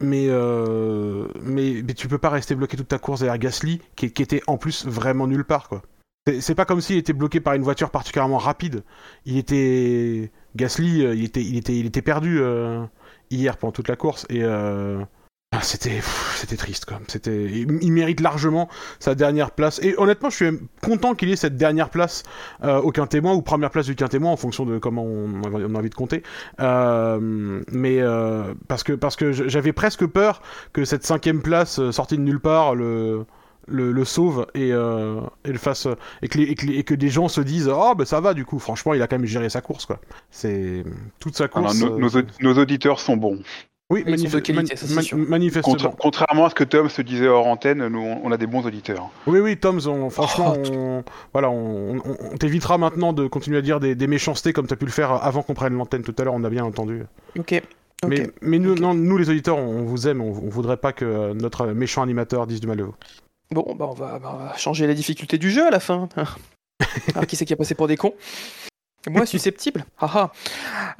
mais, 0.00 0.26
euh, 0.28 1.28
mais 1.40 1.82
mais 1.86 1.94
tu 1.94 2.08
peux 2.08 2.18
pas 2.18 2.28
rester 2.28 2.54
bloqué 2.54 2.76
toute 2.76 2.88
ta 2.88 2.98
course 2.98 3.20
derrière 3.20 3.38
Gasly, 3.38 3.80
qui, 3.96 4.12
qui 4.12 4.22
était 4.22 4.42
en 4.46 4.58
plus 4.58 4.84
vraiment 4.86 5.26
nulle 5.26 5.44
part, 5.44 5.68
quoi. 5.70 5.80
C'est- 6.26 6.54
pas 6.54 6.64
comme 6.64 6.80
s'il 6.80 6.96
était 6.96 7.12
bloqué 7.12 7.40
par 7.40 7.52
une 7.52 7.62
voiture 7.62 7.90
particulièrement 7.90 8.38
rapide. 8.38 8.82
Il 9.26 9.36
était 9.36 10.32
Gasly, 10.56 11.04
euh, 11.04 11.14
il 11.14 11.24
était, 11.24 11.42
il 11.42 11.56
était, 11.58 11.76
il 11.76 11.84
était 11.86 12.00
perdu 12.02 12.40
euh, 12.40 12.82
hier 13.30 13.58
pendant 13.58 13.72
toute 13.72 13.88
la 13.88 13.96
course 13.96 14.24
et 14.30 14.42
euh, 14.42 15.04
ah, 15.52 15.60
c'était, 15.60 16.00
c'était 16.36 16.56
triste 16.56 16.86
quoi. 16.86 16.98
C'était, 17.08 17.44
il, 17.44 17.92
mérite 17.92 18.20
largement 18.20 18.70
sa 19.00 19.14
dernière 19.14 19.50
place. 19.50 19.78
Et 19.82 19.96
honnêtement, 19.98 20.30
je 20.30 20.36
suis 20.36 20.58
content 20.82 21.14
qu'il 21.14 21.30
ait 21.30 21.36
cette 21.36 21.58
dernière 21.58 21.90
place 21.90 22.22
au 22.62 22.90
quintémoin 22.90 23.34
ou 23.34 23.42
première 23.42 23.70
place 23.70 23.86
du 23.86 23.94
quintémoin 23.94 24.32
en 24.32 24.36
fonction 24.36 24.64
de 24.64 24.78
comment 24.78 25.04
on, 25.04 25.42
a 25.42 25.78
envie 25.78 25.90
de 25.90 25.94
compter. 25.94 26.22
Mais 26.58 28.00
parce 28.66 28.82
que 28.82 28.94
parce 28.94 29.16
que 29.16 29.32
j'avais 29.32 29.72
presque 29.72 30.06
peur 30.06 30.42
que 30.72 30.84
cette 30.84 31.04
cinquième 31.04 31.42
place 31.42 31.90
sortie 31.90 32.16
de 32.16 32.22
nulle 32.22 32.40
part 32.40 32.74
le 32.74 33.26
le, 33.66 33.92
le 33.92 34.04
sauve 34.04 34.46
et, 34.54 34.72
euh, 34.72 35.20
et 35.44 35.52
le 35.52 35.58
fasse 35.58 35.86
et 36.22 36.28
que, 36.28 36.38
les- 36.38 36.44
et 36.44 36.54
que 36.54 36.66
les- 36.66 36.74
et 36.78 36.84
que 36.84 36.94
des 36.94 37.08
gens 37.08 37.28
se 37.28 37.40
disent 37.40 37.70
oh 37.74 37.94
ben 37.96 38.04
ça 38.04 38.20
va 38.20 38.34
du 38.34 38.44
coup. 38.44 38.58
Franchement 38.58 38.94
il 38.94 39.02
a 39.02 39.06
quand 39.06 39.16
même 39.18 39.26
géré 39.26 39.48
sa 39.50 39.60
course 39.60 39.86
quoi. 39.86 40.00
C'est 40.30 40.84
toute 41.20 41.36
sa 41.36 41.44
Alors, 41.44 41.68
course 41.68 41.80
nos, 41.80 41.94
euh, 41.94 41.98
nos 41.98 42.08
aud- 42.16 42.26
nos 42.40 42.54
auditeurs 42.58 43.00
sont 43.00 43.16
bons. 43.16 43.38
oui 43.90 44.02
manif- 44.06 44.30
qualité, 44.40 44.52
man- 44.52 44.66
manifestement. 45.28 45.74
Contra- 45.74 45.94
contrairement 45.98 46.46
à 46.46 46.50
ce 46.50 46.54
que 46.54 46.64
Tom 46.64 46.88
se 46.88 47.02
disait 47.02 47.28
hors 47.28 47.46
antenne, 47.46 47.86
nous, 47.88 48.00
on 48.22 48.32
a 48.32 48.36
des 48.36 48.46
bons 48.46 48.64
auditeurs. 48.66 49.10
oui 49.26 49.40
oui 49.40 49.56
Tom 49.56 49.78
on- 49.86 50.10
franchement 50.10 50.54
Oh, 50.56 50.70
on, 50.72 51.04
voilà 51.32 51.50
on, 51.50 51.96
on- 51.96 52.02
on 52.32 52.36
t'évitera 52.36 52.78
maintenant 52.78 53.12
de 53.12 53.26
continuer 53.26 53.58
à 53.58 53.62
dire 53.62 53.80
des, 53.80 53.94
des 53.94 54.06
méchancetés 54.06 54.52
comme 54.52 54.66
tu 54.66 54.74
as 54.74 54.76
pu 54.76 54.86
le 54.86 54.90
faire 54.90 55.10
avant 55.12 55.42
qu'on 55.42 55.54
prenne 55.54 55.74
l'antenne 55.74 56.02
tout 56.02 56.14
à 56.18 56.24
l'heure 56.24 56.34
on 56.34 56.44
a 56.44 56.50
bien 56.50 56.64
entendu. 56.64 57.02
Ok. 57.38 57.62
Mais, 58.06 58.28
mais 58.42 58.58
nous, 58.58 58.74
non, 58.74 58.92
nous 58.92 59.16
les 59.16 59.30
auditeurs 59.30 59.56
on, 59.56 59.82
vous 59.84 60.08
aime 60.08 60.20
on, 60.20 60.28
on 60.28 60.48
voudrait 60.50 60.76
pas 60.76 60.92
que 60.92 61.06
euh, 61.06 61.32
notre 61.32 61.68
méchant 61.68 62.02
animateur 62.02 62.46
dise 62.46 62.60
du 62.60 62.66
mal 62.66 62.76
de 62.76 62.82
vous 62.82 62.94
Bon, 63.54 63.72
bah 63.76 63.86
on, 63.88 63.94
va, 63.94 64.18
bah, 64.18 64.32
on 64.34 64.44
va 64.46 64.56
changer 64.56 64.88
la 64.88 64.94
difficulté 64.94 65.38
du 65.38 65.48
jeu 65.48 65.64
à 65.64 65.70
la 65.70 65.78
fin. 65.78 66.08
Alors, 66.16 66.36
qui 67.28 67.36
c'est 67.36 67.44
qui 67.44 67.52
a 67.52 67.56
passé 67.56 67.76
pour 67.76 67.86
des 67.86 67.96
cons? 67.96 68.14
Moi, 69.08 69.26
susceptible 69.26 69.84
Haha. 70.00 70.32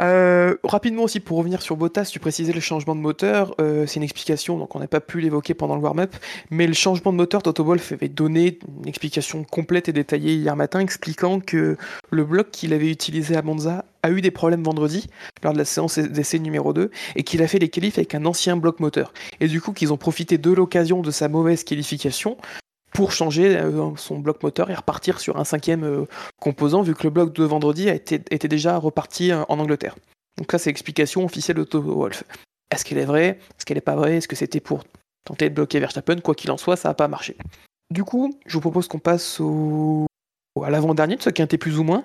Euh, 0.01 0.55
rapidement 0.62 1.03
aussi, 1.03 1.19
pour 1.19 1.38
revenir 1.38 1.62
sur 1.62 1.77
Bottas, 1.77 2.11
tu 2.12 2.21
précisais 2.21 2.53
le 2.53 2.61
changement 2.61 2.95
de 2.95 3.01
moteur. 3.01 3.57
euh, 3.61 3.87
c'est 3.87 3.97
une 3.97 4.05
explication, 4.05 4.57
donc 4.57 4.77
on 4.77 4.79
n'a 4.79 4.87
pas 4.87 5.01
pu 5.01 5.21
l'évoquer 5.21 5.55
pendant 5.55 5.75
le 5.75 5.81
warm-up. 5.81 6.14
Mais 6.51 6.69
le 6.69 6.75
changement 6.75 7.12
de 7.12 7.17
moteur, 7.17 7.43
Toto 7.43 7.64
Wolff 7.64 7.90
avait 7.90 8.09
donné 8.09 8.61
une 8.83 8.88
explication 8.88 9.43
complète 9.43 9.88
et 9.88 9.93
détaillée 9.93 10.35
hier 10.35 10.55
matin, 10.55 10.79
expliquant 10.79 11.40
que 11.40 11.77
le 12.11 12.25
bloc 12.25 12.53
qu'il 12.53 12.73
avait 12.73 12.90
utilisé 12.90 13.37
à 13.37 13.43
Monza 13.43 13.85
a 14.05 14.11
eu 14.11 14.21
des 14.21 14.31
problèmes 14.31 14.62
vendredi, 14.62 15.09
lors 15.43 15.55
de 15.55 15.59
la 15.59 15.64
séance 15.64 15.99
d'essai 15.99 16.38
numéro 16.38 16.73
2, 16.75 16.90
et 17.17 17.23
qu'il 17.23 17.43
a 17.43 17.49
fait 17.49 17.59
les 17.59 17.71
qualifs 17.71 17.97
avec 17.97 18.14
un 18.14 18.27
ancien 18.27 18.57
bloc 18.57 18.79
moteur. 18.79 19.14
Et 19.40 19.49
du 19.49 19.61
coup, 19.61 19.73
qu'ils 19.73 19.93
ont 19.93 19.97
profité 19.97 20.37
de 20.37 20.51
l'occasion 20.51 21.01
de 21.01 21.11
sa 21.11 21.29
mauvaise 21.29 21.64
qualification 21.64 22.37
pour 22.93 23.12
changer 23.12 23.57
euh, 23.57 23.90
son 23.97 24.19
bloc 24.19 24.43
moteur 24.43 24.71
et 24.71 24.75
repartir 24.75 25.21
sur 25.21 25.38
un 25.38 25.45
cinquième 25.45 25.85
euh, 25.85 26.05
composant, 26.38 26.83
vu 26.83 26.95
que 26.95 27.03
le 27.03 27.11
bloc 27.11 27.35
de 27.35 27.45
vendredi 27.45 27.88
a 27.88 27.95
été, 27.95 28.17
était 28.31 28.47
déjà 28.47 28.77
reparti 28.77 29.33
euh, 29.33 29.43
en 29.49 29.59
Angleterre. 29.59 29.97
Donc 30.37 30.53
ça, 30.53 30.59
c'est 30.59 30.71
l'explication 30.71 31.25
officielle 31.25 31.57
de 31.57 31.64
Toto 31.64 31.95
Wolf. 31.95 32.25
Est-ce 32.71 32.85
qu'elle 32.85 32.99
est 32.99 33.07
vraie? 33.07 33.38
Est-ce 33.57 33.64
qu'elle 33.64 33.79
n'est 33.79 33.81
pas 33.81 33.97
vraie? 33.97 34.17
Est-ce 34.19 34.29
que 34.29 34.37
c'était 34.37 34.61
pour 34.61 34.85
tenter 35.25 35.49
de 35.49 35.55
bloquer 35.55 35.81
Verstappen? 35.81 36.21
Quoi 36.21 36.35
qu'il 36.35 36.51
en 36.51 36.59
soit, 36.59 36.77
ça 36.77 36.88
n'a 36.88 36.95
pas 36.95 37.09
marché. 37.09 37.37
Du 37.90 38.05
coup, 38.05 38.38
je 38.47 38.55
vous 38.55 38.61
propose 38.61 38.87
qu'on 38.87 38.99
passe 38.99 39.40
au... 39.40 40.07
à 40.62 40.71
l'avant-dernier 40.71 41.17
de 41.17 41.23
ce 41.23 41.31
quintet 41.31 41.59
plus 41.59 41.79
ou 41.79 41.83
moins. 41.83 42.05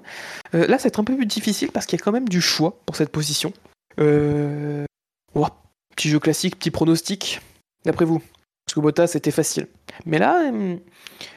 Euh, 0.56 0.66
là, 0.68 0.80
c'est 0.80 0.98
un 0.98 1.04
peu 1.04 1.16
plus 1.16 1.26
difficile 1.26 1.72
parce 1.72 1.86
qu'il 1.86 2.00
y 2.00 2.02
a 2.02 2.04
quand 2.04 2.12
même 2.12 2.28
du 2.28 2.42
choix 2.42 2.80
pour 2.86 2.96
cette 2.96 3.12
position. 3.12 3.54
Euh... 4.00 4.86
ouah, 5.36 5.52
petit 5.96 6.10
jeu 6.10 6.20
classique, 6.20 6.58
petit 6.58 6.72
pronostic. 6.72 7.42
D'après 7.86 8.06
vous 8.06 8.20
Parce 8.66 8.74
que 8.74 8.80
Bottas, 8.80 9.08
c'était 9.08 9.32
facile. 9.32 9.68
Mais 10.06 10.18
là, 10.18 10.50
hum, 10.50 10.80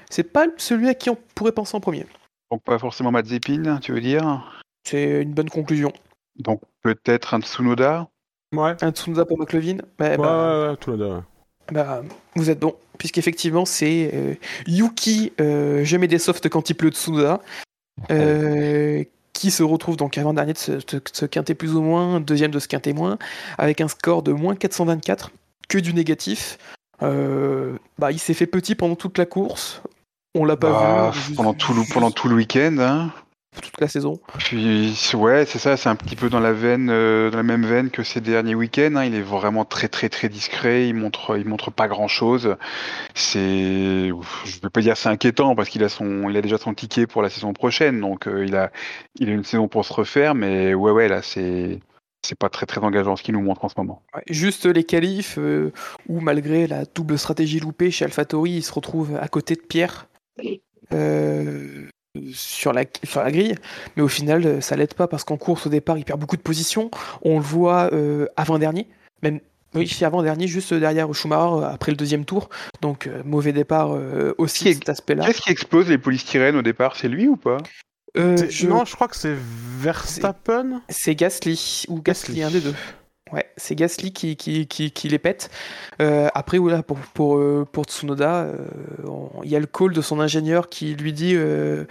c'est 0.09 0.23
pas 0.25 0.47
celui 0.57 0.89
à 0.89 0.95
qui 0.95 1.11
on 1.11 1.19
pourrait 1.35 1.53
penser 1.53 1.77
en 1.77 1.81
premier. 1.81 2.07
Donc 2.51 2.63
pas 2.63 2.79
forcément 2.79 3.11
Mazepin, 3.11 3.79
tu 3.81 3.93
veux 3.93 4.01
dire? 4.01 4.63
C'est 4.85 5.23
une 5.23 5.35
bonne 5.35 5.51
conclusion. 5.51 5.93
Donc 6.39 6.63
peut-être 6.83 7.35
un 7.35 7.41
Tsunoda? 7.41 8.09
Ouais. 8.55 8.75
Un 8.83 8.91
Tsunoda 8.91 9.25
pour 9.25 9.39
McLovin 9.39 9.79
Bah, 9.99 10.11
Ouais, 10.11 10.17
bah, 10.17 10.77
ouais, 10.87 10.97
là 10.97 11.25
bah, 11.73 12.03
vous 12.37 12.51
êtes 12.51 12.61
bon, 12.61 12.75
puisqu'effectivement 12.99 13.65
c'est 13.65 14.11
euh, 14.15 14.35
Yuki, 14.67 15.33
euh, 15.41 15.85
je 15.85 15.97
mets 15.97 16.09
des 16.09 16.19
softs 16.19 16.49
quand 16.49 16.71
il 16.71 16.75
pleut 16.75 16.91
Tsunoda, 16.91 17.41
euh, 18.11 19.05
qui 19.33 19.51
se 19.51 19.63
retrouve 19.63 19.97
donc 19.97 20.19
avant-dernier 20.19 20.53
de 20.53 20.59
ce, 20.59 20.73
de 20.73 21.03
ce 21.13 21.27
quintet 21.27 21.55
plus 21.55 21.75
ou 21.75 21.83
moins, 21.83 22.21
deuxième 22.21 22.51
de 22.51 22.59
ce 22.59 22.69
quintet 22.69 22.93
moins, 22.93 23.19
avec 23.59 23.81
un 23.81 23.89
score 23.89 24.23
de 24.23 24.33
moins 24.33 24.55
424, 24.55 25.31
que 25.69 25.79
du 25.79 25.95
négatif. 25.95 26.59
Bah, 27.01 28.13
il 28.13 28.21
s'est 28.21 28.35
fait 28.35 28.47
petit 28.47 28.77
pendant 28.77 28.95
toute 28.95 29.19
la 29.19 29.27
course, 29.27 29.83
on 30.35 30.45
l'a 30.45 30.57
pas 30.57 30.71
Bah, 30.71 31.11
vu 31.13 31.35
pendant, 31.35 31.55
tout 31.55 31.75
le, 31.75 31.83
pendant 31.93 32.11
tout 32.11 32.29
le 32.29 32.37
week-end. 32.37 32.77
Hein. 32.79 33.11
Toute 33.61 33.81
la 33.81 33.89
saison. 33.89 34.19
Puis 34.39 34.95
ouais, 35.15 35.45
c'est 35.47 35.59
ça, 35.59 35.77
c'est 35.77 35.89
un 35.89 35.97
petit 35.97 36.17
peu 36.17 36.31
dans 36.31 36.41
la 36.41 36.53
veine, 36.53 36.89
euh, 36.91 37.31
dans 37.31 37.37
la 37.37 37.43
même 37.43 37.67
veine 37.67 37.91
que 37.91 38.03
ces 38.03 38.21
derniers 38.21 38.55
week-ends. 38.55 38.95
hein. 38.97 39.05
Il 39.05 39.15
est 39.15 39.21
vraiment 39.21 39.65
très 39.65 39.89
très 39.89 40.09
très 40.09 40.29
discret. 40.29 40.89
Il 40.89 40.95
montre, 40.95 41.37
il 41.39 41.47
montre 41.47 41.71
pas 41.71 41.89
grand 41.89 42.09
chose. 42.09 42.57
C'est, 43.15 44.09
je 44.09 44.61
vais 44.63 44.71
pas 44.71 44.81
dire 44.81 44.97
c'est 44.97 45.09
inquiétant 45.09 45.55
parce 45.55 45.69
qu'il 45.69 45.85
a 45.85 45.89
son, 45.89 46.31
il 46.31 46.37
a 46.37 46.43
déjà 46.43 46.59
son 46.59 46.75
ticket 46.75 47.07
pour 47.07 47.23
la 47.23 47.31
saison 47.31 47.53
prochaine, 47.53 48.01
donc 48.01 48.27
euh, 48.27 48.45
il 48.47 48.57
a, 48.57 48.71
il 49.19 49.29
a 49.29 49.33
une 49.33 49.45
saison 49.45 49.69
pour 49.69 49.85
se 49.85 49.93
refaire. 49.93 50.35
Mais 50.35 50.75
ouais 50.75 50.91
ouais 50.93 51.09
là 51.09 51.21
c'est, 51.23 51.81
c'est 52.23 52.39
pas 52.39 52.49
très 52.49 52.67
très 52.67 52.81
engageant 52.81 53.17
ce 53.17 53.23
qu'il 53.23 53.35
nous 53.35 53.43
montre 53.43 53.65
en 53.65 53.69
ce 53.69 53.75
moment. 53.77 54.03
Ouais, 54.15 54.23
juste 54.29 54.67
les 54.67 54.85
qualifs, 54.85 55.37
euh, 55.39 55.73
où 56.09 56.21
malgré 56.21 56.67
la 56.67 56.85
double 56.85 57.19
stratégie 57.19 57.61
loupée 57.61 57.91
chez 57.91 58.05
AlphaTauri, 58.05 58.53
il 58.53 58.63
se 58.63 58.73
retrouve 58.73 59.17
à 59.21 59.29
côté 59.29 59.55
de 59.57 59.61
Pierre 59.61 60.09
euh, 60.93 61.89
sur, 62.33 62.73
la, 62.73 62.85
sur 63.05 63.23
la 63.23 63.31
grille. 63.31 63.55
Mais 63.97 64.03
au 64.03 64.09
final, 64.09 64.45
euh, 64.47 64.61
ça 64.61 64.77
l'aide 64.77 64.95
pas 64.95 65.07
parce 65.09 65.25
qu'en 65.25 65.37
course, 65.37 65.67
au 65.67 65.71
départ, 65.71 65.99
il 65.99 66.05
perd 66.05 66.21
beaucoup 66.21 66.37
de 66.37 66.43
positions. 66.43 66.91
On 67.23 67.37
le 67.39 67.45
voit 67.45 67.91
euh, 67.93 68.27
avant-dernier, 68.37 68.87
même. 69.23 69.41
Oui, 69.75 69.89
c'est 69.89 70.05
avant-dernier, 70.05 70.47
juste 70.49 70.75
derrière 70.75 71.13
Schumacher, 71.15 71.65
euh, 71.65 71.69
après 71.73 71.93
le 71.93 71.97
deuxième 71.97 72.27
tour. 72.27 72.51
Donc, 72.83 73.07
euh, 73.07 73.23
mauvais 73.25 73.53
départ 73.55 73.95
euh, 73.95 74.35
aussi, 74.37 74.69
est- 74.69 74.75
cet 74.75 74.91
aspect-là. 74.91 75.25
Qu'est-ce 75.25 75.41
qui 75.41 75.51
explose 75.51 75.89
les 75.89 75.97
polystyrènes 75.97 76.57
au 76.57 76.63
départ? 76.63 76.95
C'est 76.95 77.09
lui 77.09 77.27
ou 77.27 77.37
pas? 77.37 77.57
Euh, 78.19 78.37
je- 78.51 78.67
Non, 78.67 78.85
je 78.85 78.95
crois 78.95 79.09
que 79.09 79.17
c'est 79.17 79.35
Verstappen. 79.81 80.83
C'est 80.91 81.15
Gasly, 81.15 81.85
ou 81.89 82.03
Gasly, 82.03 82.41
Gasly. 82.41 82.43
un 82.43 82.51
des 82.51 82.61
deux. 82.61 82.75
Ouais, 83.33 83.47
c'est 83.57 83.75
Gasly 83.75 84.13
qui, 84.13 84.37
qui, 84.37 84.67
qui, 84.67 84.91
qui 84.91 85.09
les 85.09 85.19
pète. 85.19 85.51
Euh, 86.03 86.29
après, 86.35 86.59
pour, 86.59 86.99
pour, 87.15 87.37
euh, 87.39 87.67
pour 87.71 87.85
Tsunoda, 87.85 88.43
euh, 88.43 88.57
il 89.43 89.51
y 89.51 89.57
a 89.57 89.61
le 89.61 89.67
call 89.67 89.93
de 89.93 90.03
son 90.03 90.21
ingénieur 90.21 90.69
qui 90.69 90.95
lui 90.95 91.13
dit 91.15 91.33
euh, 91.35 91.85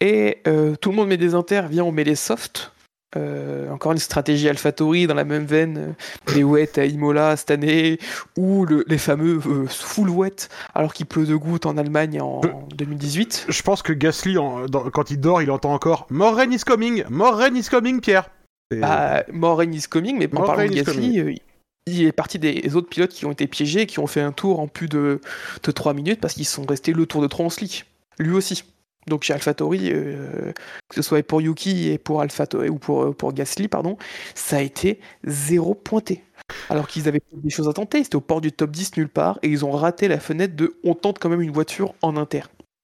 Et 0.00 0.38
tout 0.80 0.90
le 0.90 0.96
monde 0.96 1.08
met 1.08 1.16
des 1.18 1.34
inters, 1.34 1.68
viens, 1.68 1.84
on 1.84 1.92
met 1.92 2.04
les 2.04 2.14
softs. 2.14 2.72
Encore 3.16 3.90
une 3.92 3.98
stratégie 3.98 4.48
AlphaTauri 4.48 5.08
dans 5.08 5.14
la 5.14 5.24
même 5.24 5.44
veine, 5.44 5.94
les 6.34 6.44
wets 6.44 6.78
à 6.78 6.84
Imola 6.84 7.36
cette 7.36 7.50
année, 7.50 7.98
ou 8.38 8.64
le- 8.64 8.84
les 8.86 8.98
fameux 8.98 9.40
full 9.68 10.08
wet 10.10 10.48
alors 10.76 10.92
qu'il 10.94 11.06
pleut 11.06 11.26
de 11.26 11.34
gouttes 11.34 11.66
en 11.66 11.76
Allemagne 11.76 12.20
en, 12.20 12.40
en 12.40 12.68
2018. 12.76 13.46
Je 13.48 13.62
pense 13.62 13.82
que 13.82 13.92
Gasly, 13.92 14.38
en- 14.38 14.66
dans- 14.66 14.88
quand 14.90 15.10
il 15.10 15.18
dort, 15.20 15.42
il 15.42 15.50
entend 15.50 15.74
encore 15.74 16.06
More 16.10 16.36
rain 16.36 16.50
is 16.52 16.60
coming, 16.60 17.02
more 17.10 17.34
rain 17.34 17.54
is 17.56 17.64
coming, 17.68 18.00
Pierre. 18.00 18.30
Bah, 18.70 19.24
more 19.32 19.58
rain 19.58 19.72
is 19.72 19.82
coming, 19.88 20.16
mais 20.18 20.28
en 20.34 20.42
parlant 20.42 20.66
de 20.66 20.74
Gasly, 20.74 21.40
il 21.86 22.04
est 22.04 22.12
parti 22.12 22.38
des 22.38 22.76
autres 22.76 22.88
pilotes 22.88 23.10
qui 23.10 23.26
ont 23.26 23.32
été 23.32 23.46
piégés, 23.46 23.86
qui 23.86 23.98
ont 23.98 24.06
fait 24.06 24.20
un 24.20 24.32
tour 24.32 24.60
en 24.60 24.68
plus 24.68 24.88
de, 24.88 25.20
de 25.62 25.70
3 25.70 25.94
minutes 25.94 26.20
parce 26.20 26.34
qu'ils 26.34 26.46
sont 26.46 26.64
restés 26.64 26.92
le 26.92 27.06
tour 27.06 27.22
de 27.22 27.26
3 27.26 27.46
en 27.46 27.50
slick. 27.50 27.86
Lui 28.18 28.32
aussi. 28.32 28.64
Donc 29.06 29.24
chez 29.24 29.32
AlphaTauri, 29.32 29.90
euh, 29.92 30.52
que 30.88 30.94
ce 30.94 31.02
soit 31.02 31.22
pour 31.22 31.40
Yuki 31.40 31.88
et 31.88 31.98
pour 31.98 32.20
AlphaTauri 32.20 32.68
ou 32.68 32.78
pour, 32.78 33.02
euh, 33.04 33.12
pour 33.12 33.32
Gasly, 33.32 33.66
pardon, 33.66 33.96
ça 34.34 34.58
a 34.58 34.60
été 34.60 35.00
zéro 35.24 35.74
pointé. 35.74 36.22
Alors 36.68 36.86
qu'ils 36.86 37.08
avaient 37.08 37.22
des 37.32 37.50
choses 37.50 37.68
à 37.68 37.72
tenter, 37.72 38.04
c'était 38.04 38.16
au 38.16 38.20
port 38.20 38.40
du 38.40 38.52
top 38.52 38.70
10 38.70 38.96
nulle 38.98 39.08
part, 39.08 39.38
et 39.42 39.48
ils 39.48 39.64
ont 39.64 39.70
raté 39.70 40.06
la 40.06 40.20
fenêtre 40.20 40.54
de 40.54 40.76
on 40.84 40.94
tente 40.94 41.18
quand 41.18 41.28
même 41.28 41.40
une 41.40 41.50
voiture 41.50 41.94
en 42.02 42.16
inter. 42.16 42.42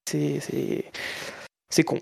C'est 0.09 0.39
c'est 0.39 0.85
c'est 1.69 1.83
con. 1.83 1.99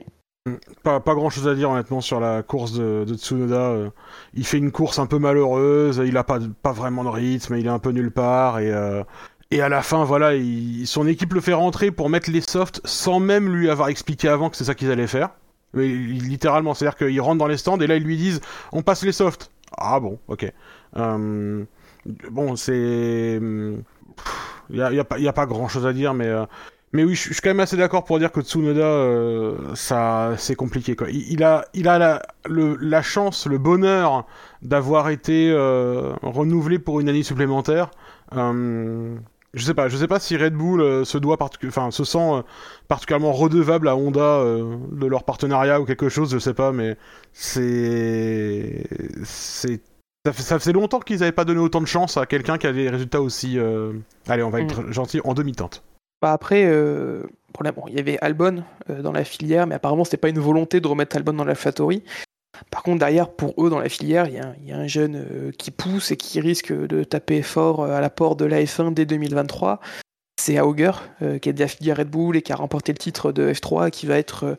Pas, 0.83 0.99
pas 0.99 1.15
grand 1.15 1.31
chose 1.31 1.47
à 1.47 1.55
dire 1.55 1.71
honnêtement 1.71 2.01
sur 2.01 2.19
la 2.19 2.43
course 2.43 2.73
de, 2.73 3.03
de 3.07 3.15
Tsunoda. 3.15 3.55
euh. 3.71 3.89
Il 4.35 4.45
fait 4.45 4.59
une 4.59 4.71
course 4.71 4.99
un 4.99 5.07
peu 5.07 5.17
malheureuse, 5.17 5.99
il 6.05 6.15
a 6.17 6.23
pas, 6.23 6.37
pas 6.61 6.71
vraiment 6.71 7.03
de 7.03 7.09
rythme, 7.09 7.55
il 7.55 7.65
est 7.65 7.69
un 7.69 7.79
peu 7.79 7.89
nulle 7.89 8.11
part 8.11 8.59
et, 8.59 8.71
euh, 8.71 9.03
et 9.49 9.61
à 9.61 9.69
la 9.69 9.81
fin 9.81 10.03
voilà, 10.03 10.35
il- 10.35 10.85
son 10.85 11.07
équipe 11.07 11.33
le 11.33 11.41
fait 11.41 11.53
rentrer 11.53 11.89
pour 11.89 12.09
mettre 12.11 12.29
les 12.29 12.41
softs 12.41 12.79
sans 12.85 13.19
même 13.19 13.49
lui 13.55 13.71
avoir 13.71 13.89
expliqué 13.89 14.27
avant 14.29 14.51
que 14.51 14.57
c'est 14.57 14.65
ça 14.65 14.75
qu'ils 14.75 14.91
allaient 14.91 15.07
faire. 15.07 15.29
Mais 15.73 15.87
littéralement, 15.87 16.75
c'est-à-dire 16.75 16.97
qu'ils 16.97 17.21
rentrent 17.21 17.39
dans 17.39 17.47
les 17.47 17.57
stands 17.57 17.79
et 17.79 17.87
là 17.87 17.95
ils 17.95 18.03
lui 18.03 18.15
disent 18.17 18.39
on 18.71 18.83
passe 18.83 19.03
les 19.03 19.11
softs. 19.13 19.49
Ah 19.77 19.99
bon, 19.99 20.19
ok. 20.27 20.45
Euh, 20.97 21.63
bon, 22.29 22.55
c'est. 22.55 23.39
Il 24.69 24.75
y 24.77 24.81
a, 24.81 24.91
y 24.93 24.99
a 24.99 25.03
pas- 25.03 25.17
a 25.19 25.33
pas 25.33 25.45
grand 25.47 25.67
chose 25.67 25.85
à 25.87 25.93
dire, 25.93 26.13
mais. 26.13 26.27
euh, 26.27 26.45
mais 26.95 27.03
oui, 27.03 27.13
je 27.15 27.27
je 27.29 27.33
suis 27.33 27.41
quand 27.41 27.49
même 27.51 27.59
assez 27.59 27.77
d'accord 27.77 28.03
pour 28.05 28.17
dire 28.19 28.31
que 28.31 28.41
Tsunoda, 28.41 28.81
euh, 28.81 29.57
ça, 29.75 30.33
c'est 30.37 30.55
compliqué. 30.55 30.95
Quoi. 30.95 31.09
Il, 31.11 31.31
il 31.31 31.43
a, 31.43 31.65
il 31.73 31.87
a 31.87 31.97
la, 31.99 32.21
le- 32.49 32.77
la 32.79 33.01
chance, 33.01 33.45
le 33.47 33.57
bonheur 33.57 34.25
d'avoir 34.61 35.09
été 35.09 35.51
euh, 35.51 36.13
renouvelé 36.23 36.79
pour 36.79 36.99
une 36.99 37.09
année 37.09 37.23
supplémentaire. 37.23 37.91
Euh, 38.35 39.15
je 39.53 39.63
sais 39.63 39.73
pas, 39.73 39.87
je 39.87 39.95
sais 39.95 40.07
pas 40.07 40.19
si 40.19 40.35
Red 40.35 40.53
Bull 40.53 41.05
se 41.05 41.17
doit, 41.17 41.37
enfin, 41.67 41.89
se 41.91 42.03
sent 42.03 42.43
particulièrement 42.89 43.31
redevable 43.31 43.87
à 43.87 43.95
Honda 43.95 44.43
de 44.43 45.05
leur 45.07 45.23
partenariat 45.23 45.79
ou 45.79 45.85
quelque 45.85 46.09
chose, 46.09 46.31
je 46.33 46.39
sais 46.39 46.53
pas, 46.53 46.73
mais 46.73 46.97
c'est, 47.31 48.83
c'est, 49.23 49.81
ça, 50.25 50.33
fait- 50.33 50.41
ça 50.41 50.59
faisait 50.59 50.73
longtemps 50.73 50.99
qu'ils 50.99 51.23
avaient 51.23 51.31
pas 51.31 51.45
donné 51.45 51.59
autant 51.61 51.79
de 51.81 51.85
chance 51.87 52.17
à 52.17 52.25
quelqu'un 52.25 52.57
qui 52.57 52.67
a 52.67 52.73
des 52.73 52.89
résultats 52.89 53.21
aussi, 53.21 53.57
allez, 54.27 54.43
on 54.43 54.49
va 54.49 54.59
être 54.61 54.91
gentil, 54.91 55.21
en 55.23 55.33
demi-teinte. 55.33 55.83
Après, 56.33 56.63
euh, 56.65 57.23
problème, 57.53 57.73
bon, 57.75 57.83
il 57.87 57.95
y 57.95 57.99
avait 57.99 58.17
Albon 58.21 58.63
euh, 58.89 59.01
dans 59.01 59.11
la 59.11 59.23
filière, 59.23 59.67
mais 59.67 59.75
apparemment 59.75 60.03
c'était 60.03 60.17
pas 60.17 60.29
une 60.29 60.39
volonté 60.39 60.79
de 60.79 60.87
remettre 60.87 61.15
Albon 61.15 61.33
dans 61.33 61.43
l'AlphaTauri. 61.45 62.03
Par 62.71 62.83
contre, 62.83 62.99
derrière, 62.99 63.29
pour 63.29 63.53
eux, 63.65 63.69
dans 63.69 63.79
la 63.79 63.89
filière, 63.89 64.27
il 64.27 64.35
y, 64.65 64.71
a 64.71 64.77
un- 64.77 64.87
jeune 64.87 65.15
euh, 65.17 65.51
qui 65.57 65.71
pousse 65.71 66.11
et 66.11 66.17
qui 66.17 66.39
risque 66.39 66.71
de 66.71 67.03
taper 67.03 67.41
fort 67.41 67.83
à 67.83 67.99
la 67.99 68.09
porte 68.09 68.39
de 68.39 68.45
la 68.45 68.61
F1 68.63 68.93
dès 68.93 69.05
2023. 69.05 69.81
C'est 70.39 70.59
Auger, 70.59 70.91
qui 71.41 71.49
est 71.49 71.53
de 71.53 71.59
la 71.59 71.67
filière 71.67 71.97
Red 71.97 72.09
Bull 72.09 72.37
et 72.37 72.41
qui 72.41 72.51
a 72.53 72.55
remporté 72.55 72.91
le 72.91 72.97
titre 72.97 73.31
de 73.31 73.51
F3, 73.51 73.89
qui 73.89 74.05
va 74.05 74.17
être, 74.17 74.57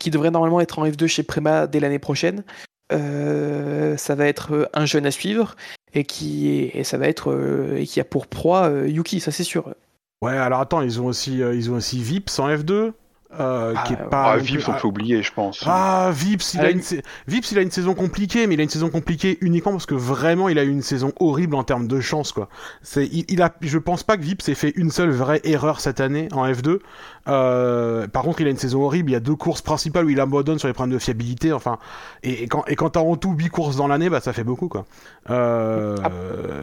qui 0.00 0.10
devrait 0.10 0.30
normalement 0.30 0.60
être 0.60 0.78
en 0.78 0.86
F2 0.86 1.06
chez 1.06 1.22
Prema 1.22 1.66
dès 1.66 1.78
l'année 1.78 1.98
prochaine. 2.00 2.42
Ça 2.90 4.14
va 4.14 4.26
être 4.26 4.68
un 4.74 4.86
jeune 4.86 5.06
à 5.06 5.10
suivre 5.10 5.54
et 5.94 6.04
qui 6.04 6.70
et 6.74 6.84
ça 6.84 6.98
va 6.98 7.06
être 7.06 7.76
et 7.76 7.86
qui 7.86 8.00
a 8.00 8.04
pour 8.04 8.26
proie 8.26 8.70
Yuki, 8.86 9.20
ça 9.20 9.30
c'est 9.30 9.44
sûr. 9.44 9.72
Ouais, 10.22 10.36
alors 10.36 10.60
attends, 10.60 10.82
ils 10.82 11.00
ont 11.00 11.06
aussi, 11.06 11.42
euh, 11.42 11.54
ils 11.54 11.70
ont 11.70 11.76
aussi 11.76 12.02
Vips 12.02 12.38
en 12.40 12.48
F2, 12.50 12.92
euh, 13.38 13.72
Ah, 13.74 13.84
qui 13.86 13.94
est 13.94 13.96
pas. 13.96 14.32
Ah, 14.32 14.36
Vips, 14.36 14.68
on 14.68 14.74
peut 14.74 14.86
oublier, 14.88 15.22
je 15.22 15.32
pense. 15.32 15.62
Ah, 15.64 16.10
Vips, 16.12 16.52
il 16.52 16.60
Ah, 16.60 16.64
a 16.64 16.70
une- 16.70 16.80
une, 16.80 17.00
Vips, 17.26 17.52
il 17.52 17.58
a 17.58 17.62
une 17.62 17.70
saison 17.70 17.94
compliquée, 17.94 18.46
mais 18.46 18.52
il 18.52 18.60
a 18.60 18.62
une 18.64 18.68
saison 18.68 18.90
compliquée 18.90 19.38
uniquement 19.40 19.72
parce 19.72 19.86
que 19.86 19.94
vraiment, 19.94 20.50
il 20.50 20.58
a 20.58 20.64
eu 20.64 20.68
une 20.68 20.82
saison 20.82 21.12
horrible 21.20 21.54
en 21.54 21.64
termes 21.64 21.86
de 21.88 22.00
chance, 22.00 22.32
quoi. 22.32 22.50
C'est, 22.82 23.06
il, 23.06 23.24
il 23.30 23.40
a, 23.40 23.50
je 23.62 23.78
pense 23.78 24.02
pas 24.02 24.18
que 24.18 24.22
Vips 24.22 24.46
ait 24.50 24.54
fait 24.54 24.74
une 24.76 24.90
seule 24.90 25.08
vraie 25.10 25.40
erreur 25.44 25.80
cette 25.80 26.00
année 26.00 26.28
en 26.32 26.44
F2. 26.46 26.80
Euh, 27.28 28.06
par 28.06 28.22
contre, 28.24 28.42
il 28.42 28.46
a 28.46 28.50
une 28.50 28.58
saison 28.58 28.82
horrible. 28.82 29.08
Il 29.10 29.14
y 29.14 29.16
a 29.16 29.20
deux 29.20 29.36
courses 29.36 29.62
principales 29.62 30.04
où 30.04 30.10
il 30.10 30.20
abandonne 30.20 30.58
sur 30.58 30.68
les 30.68 30.74
problèmes 30.74 30.92
de 30.94 30.98
fiabilité. 31.02 31.54
Enfin, 31.54 31.78
et, 32.22 32.42
et 32.42 32.46
quand, 32.46 32.64
et 32.66 32.76
quand 32.76 32.90
t'as 32.90 33.00
en 33.00 33.16
tout 33.16 33.32
8 33.32 33.48
courses 33.48 33.76
dans 33.76 33.86
l'année, 33.88 34.10
bah 34.10 34.20
ça 34.20 34.34
fait 34.34 34.44
beaucoup, 34.44 34.68
quoi. 34.68 34.84
Euh, 35.30 35.96
Ah. 36.04 36.10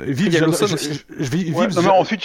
Vips, 0.06 0.32
je- 0.38 0.43
aussi. 0.46 0.93
je- 1.17 1.24
je- 1.24 1.30
Vips, 1.32 1.56
Ouais, 1.58 1.67
non, 1.70 1.74
mais 1.78 1.82
j'a- 1.84 1.93
ensuite, 1.93 2.24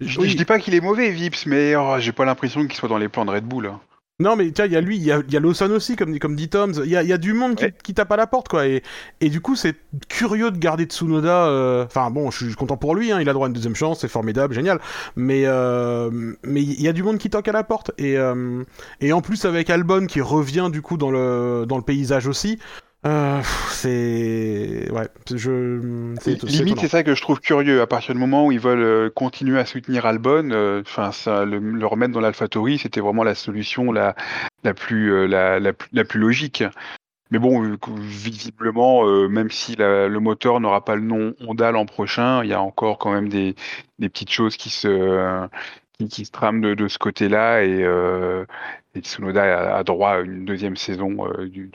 je, 0.00 0.20
oui. 0.20 0.34
dis 0.34 0.44
pas 0.44 0.58
qu'il 0.58 0.74
est 0.74 0.80
mauvais, 0.80 1.10
Vips, 1.10 1.46
mais 1.46 1.74
oh, 1.76 1.96
j'ai 1.98 2.12
pas 2.12 2.24
l'impression 2.24 2.62
qu'il 2.66 2.74
soit 2.74 2.88
dans 2.88 2.98
les 2.98 3.08
plans 3.08 3.24
de 3.24 3.30
Red 3.30 3.44
Bull. 3.44 3.66
hein. 3.66 3.80
Non, 4.22 4.36
mais 4.36 4.50
tiens, 4.50 4.66
il 4.66 4.72
y 4.72 4.76
a 4.76 4.82
lui, 4.82 4.96
il 4.98 5.02
y 5.02 5.12
a, 5.12 5.22
y 5.30 5.36
a 5.38 5.40
Lawson 5.40 5.70
aussi, 5.70 5.96
comme, 5.96 6.12
dit- 6.12 6.18
comme 6.18 6.36
dit 6.36 6.50
Toms. 6.50 6.74
Il 6.84 6.90
y 6.90 6.96
a, 6.96 7.02
il 7.02 7.08
y 7.08 7.12
a 7.14 7.16
du 7.16 7.32
monde 7.32 7.54
qui, 7.54 7.64
Ouais. 7.64 7.74
qui 7.82 7.94
tape 7.94 8.12
à 8.12 8.16
la 8.18 8.26
porte, 8.26 8.48
quoi. 8.48 8.66
Et, 8.66 8.82
et 9.22 9.30
du 9.30 9.40
coup, 9.40 9.56
c'est 9.56 9.74
curieux 10.10 10.50
de 10.50 10.58
garder 10.58 10.84
Tsunoda. 10.84 11.46
euh, 11.46 11.86
Enfin, 11.86 12.10
bon, 12.10 12.30
je 12.30 12.44
suis 12.44 12.54
content 12.54 12.76
pour 12.76 12.94
lui, 12.94 13.12
hein, 13.12 13.20
il 13.22 13.30
a 13.30 13.32
droit 13.32 13.46
à 13.46 13.48
une 13.48 13.54
deuxième 13.54 13.74
chance, 13.76 14.00
c'est 14.00 14.08
formidable, 14.08 14.52
génial. 14.54 14.78
Mais 15.16 15.44
euh, 15.46 16.10
mais 16.44 16.60
il 16.62 16.82
y 16.82 16.88
a 16.88 16.92
du 16.92 17.02
monde 17.02 17.16
qui 17.16 17.30
toque 17.30 17.48
à 17.48 17.52
la 17.52 17.64
porte. 17.64 17.92
Et, 17.96 18.18
euh, 18.18 18.62
et 19.00 19.14
en 19.14 19.22
plus, 19.22 19.46
avec 19.46 19.70
Albon 19.70 20.04
qui 20.06 20.20
revient, 20.20 20.68
du 20.70 20.82
coup, 20.82 20.98
dans 20.98 21.10
le, 21.10 21.64
dans 21.66 21.78
le 21.78 21.82
paysage 21.82 22.26
aussi. 22.26 22.58
Euh, 23.06 23.40
c'est 23.70 24.90
ouais, 24.92 25.08
je 25.34 26.14
c'est 26.20 26.38
c'est 26.38 26.46
Limite, 26.46 26.74
étonnant. 26.74 26.80
c'est 26.82 26.88
ça 26.88 27.02
que 27.02 27.14
je 27.14 27.22
trouve 27.22 27.40
curieux. 27.40 27.80
À 27.80 27.86
partir 27.86 28.14
du 28.14 28.20
moment 28.20 28.46
où 28.46 28.52
ils 28.52 28.60
veulent 28.60 28.82
euh, 28.82 29.10
continuer 29.10 29.58
à 29.58 29.64
soutenir 29.64 30.04
Albon, 30.04 30.50
euh, 30.50 30.82
enfin, 30.82 31.10
le, 31.46 31.58
le 31.58 31.86
remettre 31.86 32.12
dans 32.12 32.20
l'AlphaTauri, 32.20 32.78
c'était 32.78 33.00
vraiment 33.00 33.24
la 33.24 33.34
solution 33.34 33.90
la, 33.90 34.14
la 34.64 34.74
plus, 34.74 35.12
euh, 35.14 35.26
la, 35.26 35.58
la, 35.60 35.72
plus- 35.72 35.88
la 35.92 36.04
plus 36.04 36.20
logique. 36.20 36.62
Mais 37.30 37.38
bon, 37.38 37.76
visiblement, 37.96 39.06
même 39.28 39.50
si 39.50 39.76
la- 39.76 40.08
le 40.08 40.20
moteur 40.20 40.60
n'aura 40.60 40.84
pas 40.84 40.96
le 40.96 41.02
nom 41.02 41.34
Honda 41.40 41.70
l'an 41.70 41.86
prochain, 41.86 42.42
il 42.42 42.50
y 42.50 42.52
a 42.54 42.60
encore 42.60 42.98
quand 42.98 43.12
même 43.12 43.28
des, 43.28 43.54
des 44.00 44.08
petites 44.08 44.32
choses 44.32 44.56
qui 44.56 44.68
se, 44.68 45.46
qui, 46.08 46.24
se 46.24 46.32
de, 46.60 46.74
de 46.74 46.88
ce 46.88 46.98
côté-là 46.98 47.62
et, 47.62 47.82
euh, 47.84 48.44
et 48.94 49.00
Tsunoda 49.00 49.76
a, 49.76 49.84
droit 49.84 50.10
à 50.10 50.20
une 50.20 50.44
deuxième 50.44 50.76
saison 50.76 51.26
euh, 51.26 51.48
du, 51.48 51.70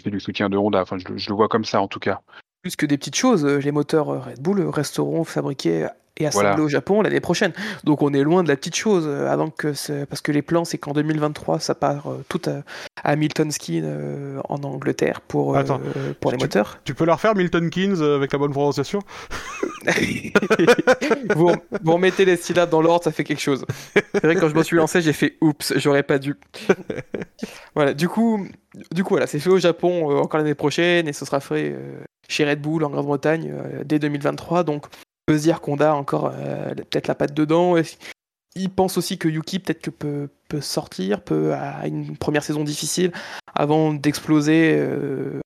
fait 0.00 0.10
du 0.10 0.20
soutien 0.20 0.48
de 0.48 0.56
Honda. 0.56 0.80
Enfin, 0.82 0.98
je, 0.98 1.08
le- 1.08 1.18
je 1.18 1.28
le 1.28 1.34
vois 1.34 1.48
comme 1.48 1.64
ça 1.64 1.80
en 1.80 1.88
tout 1.88 2.00
cas. 2.00 2.20
Plus 2.62 2.76
que 2.76 2.86
des 2.86 2.98
petites 2.98 3.16
choses, 3.16 3.44
euh, 3.44 3.58
les 3.58 3.72
moteurs 3.72 4.10
euh, 4.10 4.18
Red 4.18 4.40
Bull 4.40 4.60
resteront 4.68 5.24
fabriqués 5.24 5.86
et 6.20 6.26
assemblés 6.26 6.48
Voilà. 6.50 6.62
au 6.62 6.68
Japon 6.68 7.02
l'année 7.02 7.20
prochaine. 7.20 7.52
Donc 7.84 8.02
on 8.02 8.12
est 8.14 8.22
loin 8.22 8.42
de 8.44 8.48
la 8.48 8.56
petite 8.56 8.76
chose 8.76 9.04
euh, 9.06 9.28
avant 9.28 9.50
que 9.50 9.72
ce- 9.72 10.04
parce 10.04 10.20
que 10.20 10.30
les 10.32 10.42
plans 10.42 10.64
c'est 10.64 10.78
qu'en 10.78 10.92
2023 10.92 11.58
ça 11.58 11.74
part 11.74 12.08
euh, 12.10 12.24
tout 12.28 12.40
à, 12.46 12.62
à 13.02 13.16
Milton 13.16 13.50
Keynes 13.52 13.84
euh, 13.86 14.40
en 14.48 14.62
Angleterre 14.62 15.20
pour 15.20 15.54
euh, 15.56 15.58
Attends, 15.60 15.80
pour 16.20 16.30
les 16.30 16.36
tu- 16.38 16.44
moteurs. 16.44 16.78
Tu 16.84 16.94
peux 16.94 17.04
leur 17.04 17.20
faire 17.20 17.34
Milton 17.34 17.68
Keynes 17.70 17.96
euh, 18.00 18.16
avec 18.16 18.32
la 18.32 18.38
bonne 18.38 18.52
prononciation? 18.52 19.00
Vous, 21.34 21.52
vous 21.82 21.92
remettez 21.92 22.24
les 22.24 22.36
syllabes 22.36 22.70
dans 22.70 22.82
l'ordre, 22.82 23.04
ça 23.04 23.12
fait 23.12 23.24
quelque 23.24 23.40
chose. 23.40 23.64
C'est 23.94 24.22
vrai 24.22 24.34
que 24.34 24.40
quand 24.40 24.48
je 24.48 24.54
me 24.54 24.62
suis 24.62 24.76
lancé, 24.76 25.00
j'ai 25.00 25.12
fait 25.12 25.36
oups, 25.40 25.72
j'aurais 25.76 26.02
pas 26.02 26.18
dû. 26.18 26.34
voilà, 27.74 27.94
du 27.94 28.08
coup, 28.08 28.46
du 28.92 29.04
coup 29.04 29.10
voilà, 29.14 29.26
c'est 29.26 29.38
fait 29.38 29.50
au 29.50 29.58
Japon 29.58 30.10
euh, 30.10 30.18
encore 30.20 30.38
l'année 30.38 30.54
prochaine 30.54 31.08
et 31.08 31.12
ce 31.12 31.24
sera 31.24 31.40
fait 31.40 31.72
euh, 31.72 31.98
chez 32.28 32.44
Red 32.48 32.60
Bull 32.60 32.84
en 32.84 32.90
Grande-Bretagne 32.90 33.50
euh, 33.52 33.82
dès 33.84 33.98
2023. 33.98 34.64
Donc, 34.64 34.86
on 34.86 34.88
peut 35.30 35.38
se 35.38 35.44
dire 35.44 35.60
qu'on 35.60 35.76
a 35.76 35.92
encore 35.92 36.32
euh, 36.34 36.74
peut-être 36.74 37.06
la 37.06 37.14
patte 37.14 37.34
dedans. 37.34 37.76
Et 37.76 37.84
il 38.56 38.68
pense 38.68 38.98
aussi 38.98 39.16
que 39.16 39.28
Yuki 39.28 39.60
peut-être 39.60 39.80
que 39.80 39.90
peut, 39.90 40.28
peut 40.48 40.60
sortir, 40.60 41.20
peut 41.20 41.54
à 41.54 41.86
une 41.86 42.16
première 42.16 42.42
saison 42.42 42.64
difficile 42.64 43.12
avant 43.54 43.94
d'exploser 43.94 44.74
euh, 44.76 45.38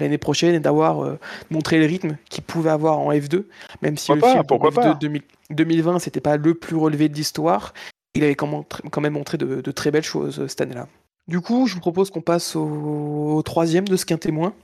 l'année 0.00 0.16
prochaine 0.16 0.54
et 0.54 0.60
d'avoir 0.60 1.04
euh, 1.04 1.18
montré 1.50 1.78
le 1.78 1.84
rythme 1.84 2.16
qu'il 2.30 2.42
pouvait 2.42 2.70
avoir 2.70 2.98
en 3.00 3.12
F2, 3.12 3.44
même 3.82 3.98
si 3.98 4.06
Pourquoi 4.06 4.14
le 4.14 4.20
pas, 4.20 4.32
film 4.32 4.46
pour 4.46 4.60
pourquoi 4.60 4.82
F2 4.82 4.92
pas. 4.92 4.94
2000 4.94 5.22
2020 5.50 5.98
c'était 5.98 6.20
pas 6.20 6.38
le 6.38 6.54
plus 6.54 6.76
relevé 6.76 7.10
de 7.10 7.14
l'histoire, 7.14 7.74
il 8.14 8.24
avait 8.24 8.34
quand 8.34 8.66
même, 9.00 9.12
montré 9.12 9.36
de, 9.36 9.60
de 9.60 9.70
très 9.70 9.90
belles 9.90 10.02
choses 10.02 10.46
cette 10.46 10.60
année-là. 10.62 10.88
Du 11.26 11.42
coup, 11.42 11.66
je 11.66 11.74
vous 11.74 11.80
propose 11.80 12.10
qu'on 12.10 12.22
passe 12.22 12.56
au, 12.56 13.36
au 13.36 13.42
troisième 13.42 13.86
de 13.86 13.96
ce 13.96 14.06
qu'un 14.06 14.16
témoin. 14.16 14.54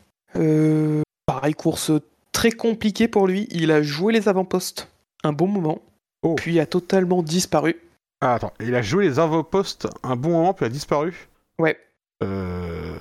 Pareil, 1.26 1.54
course 1.54 1.90
très 2.34 2.50
compliquée 2.52 3.08
pour 3.08 3.26
lui. 3.26 3.46
Il 3.50 3.70
a 3.70 3.82
joué 3.82 4.12
les 4.12 4.28
avant-postes 4.28 4.90
un 5.22 5.32
bon 5.32 5.46
moment, 5.46 5.78
Oh. 6.22 6.34
puis 6.34 6.60
a 6.60 6.66
totalement 6.66 7.22
disparu. 7.22 7.76
Ah, 8.20 8.34
attends, 8.34 8.52
il 8.60 8.74
a 8.74 8.82
joué 8.82 9.04
les 9.06 9.18
avant-postes 9.18 9.88
un 10.02 10.16
bon 10.16 10.30
moment 10.30 10.52
puis 10.54 10.66
a 10.66 10.68
disparu. 10.68 11.28
Ouais. 11.58 11.78
Euh... 12.22 12.96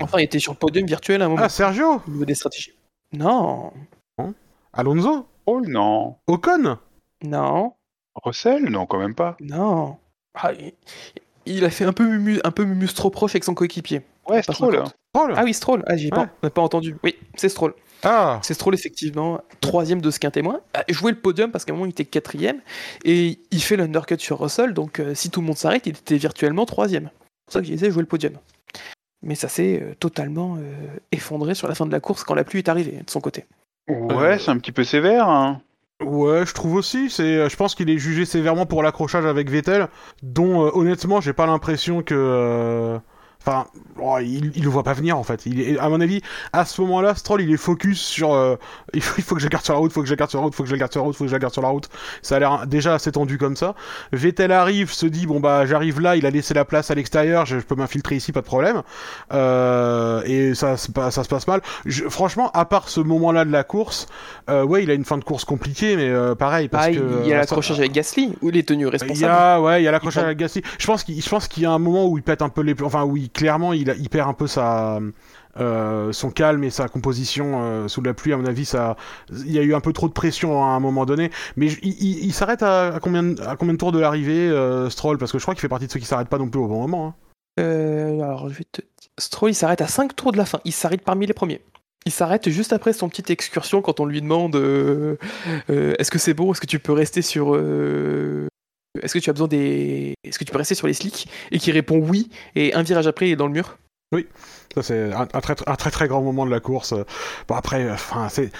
Enfin, 0.00 0.18
il 0.18 0.24
était 0.24 0.38
sur 0.38 0.52
le 0.52 0.58
podium 0.58 0.86
virtuel 0.86 1.22
à 1.22 1.26
un 1.26 1.28
moment 1.28 1.42
Ah, 1.42 1.48
Sergio 1.48 2.02
au 2.06 2.10
niveau 2.10 2.24
des 2.24 2.34
stratégies. 2.34 2.72
Non, 3.12 3.72
Alonso? 4.72 5.26
Oh 5.46 5.60
non. 5.66 6.16
Ocon? 6.26 6.78
Non, 7.22 7.72
Russell? 8.24 8.64
Non, 8.64 8.84
quand 8.86 8.98
même 8.98 9.14
pas. 9.14 9.36
non. 9.40 9.96
Ah, 10.34 10.52
il, 10.52 10.72
il 11.46 11.64
a 11.64 11.70
fait 11.70 11.84
un 11.86 11.94
peu 11.94 12.04
mumu, 12.06 12.40
un 12.44 12.50
peu 12.50 12.64
mumus 12.64 12.92
trop 12.92 13.08
proche 13.08 13.30
avec 13.32 13.44
son 13.44 13.54
coéquipier. 13.54 14.02
Ouais, 14.28 14.42
Stroll. 14.42 14.84
Stroll? 15.14 15.32
Ah 15.34 15.44
oui, 15.44 15.54
Stroll. 15.54 15.82
Ah, 15.86 15.96
j'ai 15.96 16.06
Ouais. 16.06 16.10
pas, 16.10 16.28
on 16.42 16.46
n'a 16.46 16.50
pas 16.50 16.60
entendu. 16.60 16.96
Oui, 17.02 17.16
c'est 17.36 17.48
Stroll. 17.48 17.72
Ah 18.02 18.40
C'est 18.42 18.54
Stroll, 18.54 18.74
effectivement, 18.74 19.40
troisième 19.60 20.00
de 20.00 20.10
ce 20.10 20.18
qu'un 20.18 20.30
témoin. 20.30 20.60
A 20.74 20.84
joué 20.88 21.12
le 21.12 21.18
podium 21.18 21.50
parce 21.50 21.64
qu'à 21.64 21.72
un 21.72 21.76
moment, 21.76 21.86
il 21.86 21.90
était 21.90 22.04
quatrième. 22.04 22.60
Et 23.04 23.38
il 23.50 23.62
fait 23.62 23.76
l'undercut 23.76 24.18
sur 24.18 24.40
Russell. 24.40 24.74
Donc, 24.74 25.00
euh, 25.00 25.14
si 25.14 25.30
tout 25.30 25.40
le 25.40 25.46
monde 25.46 25.56
s'arrête, 25.56 25.86
il 25.86 25.96
était 25.96 26.16
virtuellement 26.16 26.66
troisième. 26.66 27.04
C'est 27.04 27.44
pour 27.46 27.52
ça 27.52 27.60
que 27.60 27.66
je 27.66 27.72
disais 27.72 27.90
jouer 27.90 28.02
le 28.02 28.08
podium. 28.08 28.34
Mais 29.22 29.34
ça 29.34 29.48
s'est 29.48 29.80
euh, 29.82 29.94
totalement 29.98 30.56
euh, 30.56 30.86
effondré 31.12 31.54
sur 31.54 31.68
la 31.68 31.74
fin 31.74 31.86
de 31.86 31.92
la 31.92 32.00
course 32.00 32.24
quand 32.24 32.34
la 32.34 32.44
pluie 32.44 32.58
est 32.58 32.68
arrivée 32.68 33.02
de 33.04 33.10
son 33.10 33.20
côté. 33.20 33.46
Ouais, 33.88 34.38
c'est 34.38 34.50
un 34.50 34.58
petit 34.58 34.72
peu 34.72 34.84
sévère. 34.84 35.28
Hein. 35.28 35.60
Ouais, 36.04 36.44
je 36.44 36.52
trouve 36.52 36.74
aussi. 36.74 37.08
C'est, 37.08 37.48
je 37.48 37.56
pense 37.56 37.74
qu'il 37.74 37.88
est 37.88 37.98
jugé 37.98 38.24
sévèrement 38.24 38.66
pour 38.66 38.82
l'accrochage 38.82 39.24
avec 39.24 39.50
Vettel, 39.50 39.88
dont 40.22 40.66
euh, 40.66 40.70
honnêtement, 40.74 41.20
j'ai 41.20 41.32
pas 41.32 41.46
l'impression 41.46 42.02
que. 42.02 42.98
Enfin, 43.40 43.66
oh, 44.00 44.18
il, 44.20 44.50
il 44.56 44.64
le 44.64 44.68
voit 44.68 44.82
pas 44.82 44.92
venir 44.92 45.16
en 45.16 45.22
fait. 45.22 45.46
Il 45.46 45.60
est, 45.60 45.78
à 45.78 45.88
mon 45.88 46.00
avis, 46.00 46.20
à 46.52 46.64
ce 46.64 46.80
moment-là, 46.82 47.14
Stroll, 47.14 47.42
il 47.42 47.52
est 47.52 47.56
focus 47.56 48.00
sur. 48.00 48.32
euh, 48.34 48.56
il, 48.94 49.00
faut, 49.02 49.14
il 49.18 49.22
faut 49.22 49.34
que 49.36 49.40
je 49.40 49.46
garde 49.48 49.64
sur 49.64 49.74
la 49.74 49.78
route, 49.78 49.92
il 49.92 49.94
faut 49.94 50.02
que 50.02 50.08
je 50.08 50.14
garde 50.16 50.30
sur 50.30 50.40
la 50.40 50.44
route, 50.44 50.52
il 50.54 50.56
faut 50.56 50.64
que 50.64 50.68
je 50.68 50.74
garde 50.76 50.90
sur 50.92 51.00
la 51.00 51.04
route, 51.06 51.14
il 51.14 51.18
faut 51.18 51.24
que 51.24 51.30
je 51.30 51.36
garde 51.36 51.52
sur 51.52 51.62
la 51.62 51.68
route. 51.68 51.88
Ça 52.22 52.36
a 52.36 52.38
l'air 52.40 52.66
déjà 52.66 52.94
assez 52.94 53.12
tendu 53.12 53.38
comme 53.38 53.54
ça. 53.56 53.74
Vettel 54.12 54.50
arrive, 54.50 54.90
se 54.92 55.06
dit 55.06 55.26
bon 55.26 55.38
bah 55.38 55.64
j'arrive 55.64 56.00
là, 56.00 56.16
il 56.16 56.26
a 56.26 56.30
laissé 56.30 56.54
la 56.54 56.64
place 56.64 56.90
à 56.90 56.94
l'extérieur, 56.96 57.46
je, 57.46 57.58
je 57.60 57.64
peux 57.64 57.76
m'infiltrer 57.76 58.16
ici, 58.16 58.32
pas 58.32 58.40
de 58.40 58.46
problème. 58.46 58.82
Euh, 59.32 60.22
et 60.24 60.54
ça, 60.54 60.76
se 60.76 60.90
passe- 60.90 61.14
ça 61.14 61.24
se 61.24 61.28
passe 61.28 61.46
mal. 61.46 61.60
Je- 61.84 62.08
franchement, 62.08 62.50
à 62.52 62.64
part 62.64 62.88
ce 62.88 63.00
moment-là 63.00 63.44
de 63.44 63.52
la 63.52 63.64
course, 63.64 64.06
euh, 64.50 64.64
ouais, 64.64 64.82
il 64.82 64.90
a 64.90 64.94
une 64.94 65.04
fin 65.04 65.18
de 65.18 65.24
course 65.24 65.44
compliquée, 65.44 65.96
mais 65.96 66.08
euh, 66.08 66.34
pareil 66.34 66.68
parce 66.68 66.86
Ah, 66.88 66.92
que 66.92 67.20
il 67.22 67.28
y 67.28 67.32
a 67.32 67.38
l'accrochage 67.38 67.78
avec 67.78 67.92
Gasly, 67.92 68.34
où 68.42 68.48
il 68.48 68.56
est 68.56 68.66
tenu 68.66 68.84
il 68.84 68.88
y 68.88 68.90
responsable. 68.90 69.32
a, 69.32 69.60
ouais, 69.60 69.82
il 69.82 69.84
y 69.84 69.88
a 69.88 69.92
l'accrochage 69.92 70.24
avec 70.24 70.38
Gasly. 70.38 70.62
Je 70.78 70.86
pense 70.86 71.04
qu'il, 71.04 71.20
je 71.22 71.28
pense 71.28 71.48
qu'il 71.48 71.62
y 71.62 71.66
a 71.66 71.70
un 71.70 71.78
moment 71.78 72.06
où 72.06 72.16
il 72.18 72.22
pète 72.22 72.42
un 72.42 72.48
peu 72.48 72.62
les, 72.62 72.74
enfin, 72.82 73.04
où 73.04 73.16
il, 73.16 73.25
clairement, 73.28 73.72
il, 73.72 74.08
perd 74.08 74.28
un 74.28 74.32
peu 74.32 74.46
euh, 75.58 76.12
son 76.12 76.30
calme 76.30 76.64
et 76.64 76.70
sa 76.70 76.88
composition 76.88 77.62
euh, 77.62 77.88
sous 77.88 78.02
la 78.02 78.14
pluie. 78.14 78.32
À 78.32 78.36
mon 78.36 78.46
avis, 78.46 78.70
il 79.30 79.52
y 79.52 79.58
a 79.58 79.62
eu 79.62 79.74
un 79.74 79.80
peu 79.80 79.92
trop 79.92 80.08
de 80.08 80.12
pression 80.12 80.62
à 80.62 80.68
un 80.68 80.80
moment 80.80 81.06
donné. 81.06 81.30
Mais 81.56 81.68
il, 81.82 82.32
s'arrête 82.32 82.62
à, 82.62 82.98
combien, 83.02 83.36
à 83.38 83.56
combien 83.56 83.74
de 83.74 83.78
tours 83.78 83.92
de 83.92 83.98
l'arrivée, 83.98 84.48
euh, 84.48 84.90
Stroll, 84.90 85.18
parce 85.18 85.32
que 85.32 85.38
je 85.38 85.44
crois 85.44 85.54
qu'il 85.54 85.62
fait 85.62 85.68
partie 85.68 85.86
de 85.86 85.92
ceux 85.92 86.00
qui 86.00 86.06
s'arrêtent 86.06 86.28
pas 86.28 86.38
non 86.38 86.48
plus 86.48 86.60
au 86.60 86.68
bon 86.68 86.80
moment. 86.80 87.06
hein. 87.08 87.14
Alors, 87.58 88.48
je 88.48 88.54
vais 88.54 88.66
te... 88.70 88.82
Stroll, 89.18 89.50
il 89.50 89.54
s'arrête 89.54 89.80
à 89.80 89.86
5 89.86 90.14
tours 90.14 90.32
de 90.32 90.36
la 90.36 90.44
fin. 90.44 90.60
Il 90.64 90.72
s'arrête 90.72 91.02
parmi 91.02 91.26
les 91.26 91.32
premiers. 91.32 91.62
Il 92.04 92.12
s'arrête 92.12 92.50
juste 92.50 92.72
après 92.72 92.92
son 92.92 93.08
petite 93.08 93.30
excursion 93.30 93.80
quand 93.82 93.98
on 93.98 94.04
lui 94.04 94.20
demande 94.20 94.54
est-ce 94.54 96.10
que 96.10 96.18
c'est 96.18 96.34
bon, 96.34 96.52
est-ce 96.52 96.60
que 96.60 96.66
tu 96.66 96.78
peux 96.78 96.92
rester 96.92 97.20
sur. 97.22 97.56
Est-ce 99.02 99.14
que 99.14 99.18
tu 99.18 99.30
as 99.30 99.32
besoin 99.32 99.48
des. 99.48 100.14
Est-ce 100.24 100.38
que 100.38 100.44
tu 100.44 100.52
peux 100.52 100.58
rester 100.58 100.74
sur 100.74 100.86
les 100.86 100.94
slicks 100.94 101.28
Et 101.50 101.58
qui 101.58 101.72
répond 101.72 101.98
oui, 101.98 102.30
et 102.54 102.74
un 102.74 102.82
virage 102.82 103.06
après, 103.06 103.28
il 103.28 103.32
est 103.32 103.36
dans 103.36 103.46
le 103.46 103.52
mur? 103.52 103.78
Ça 104.74 104.82
c'est 104.82 105.12
un, 105.12 105.26
très, 105.26 105.56
un 105.66 105.74
très 105.74 105.90
très 105.90 106.06
grand 106.06 106.22
moment 106.22 106.46
de 106.46 106.50
la 106.50 106.60
course. 106.60 106.94
Bon 107.48 107.54
après, 107.54 107.90
enfin 107.90 108.28
c'est, 108.28 108.50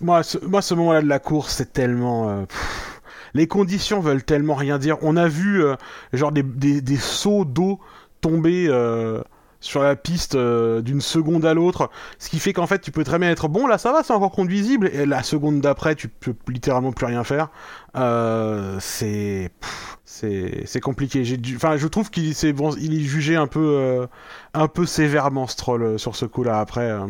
moi 0.00 0.22
ce, 0.22 0.38
moi 0.38 0.62
ce 0.62 0.74
moment-là 0.74 1.02
de 1.02 1.08
la 1.08 1.18
course 1.18 1.56
c'est 1.56 1.72
tellement, 1.72 2.28
euh, 2.28 2.44
les 3.34 3.46
conditions 3.48 4.00
veulent 4.00 4.22
tellement 4.22 4.54
rien 4.54 4.78
dire. 4.78 4.96
On 5.02 5.16
a 5.16 5.26
vu 5.26 5.64
euh, 5.64 5.74
genre 6.12 6.32
des, 6.32 6.42
des, 6.42 6.80
d'eau 7.46 7.80
tomber 8.20 8.66
euh, 8.68 9.22
sur 9.60 9.82
la 9.82 9.96
piste 9.96 10.34
euh, 10.36 10.80
d'une 10.82 11.00
seconde 11.00 11.44
à 11.44 11.52
l'autre, 11.54 11.90
ce 12.18 12.28
qui 12.28 12.38
fait 12.38 12.52
qu'en 12.52 12.66
fait 12.66 12.80
tu 12.80 12.90
peux 12.92 13.04
très 13.04 13.18
bien 13.18 13.30
être 13.30 13.48
bon 13.48 13.66
là 13.66 13.76
ça 13.78 13.92
va 13.92 14.02
c'est 14.02 14.12
encore 14.12 14.30
conduisible 14.30 14.88
et 14.92 15.04
la 15.06 15.22
seconde 15.22 15.60
d'après 15.60 15.94
tu 15.96 16.08
peux 16.08 16.34
littéralement 16.48 16.92
plus 16.92 17.06
rien 17.06 17.24
faire. 17.24 17.48
Euh, 17.96 18.76
c'est 18.80 19.50
c'est 20.04 20.62
c'est 20.66 20.80
compliqué. 20.80 21.22
Enfin 21.56 21.76
je 21.76 21.86
trouve 21.88 22.10
qu'il 22.10 22.34
c'est 22.34 22.52
bon 22.52 22.70
il 22.80 22.94
est 22.96 23.04
jugé 23.04 23.36
un 23.36 23.46
peu 23.46 23.74
euh, 23.76 24.06
un 24.54 24.68
peu 24.68 24.86
sévèrement 24.86 25.46
Stroll 25.46 25.82
euh, 25.82 25.98
sur 25.98 26.14
ce 26.16 26.24
coup-là 26.24 26.60
après. 26.60 26.90
euh, 26.90 27.06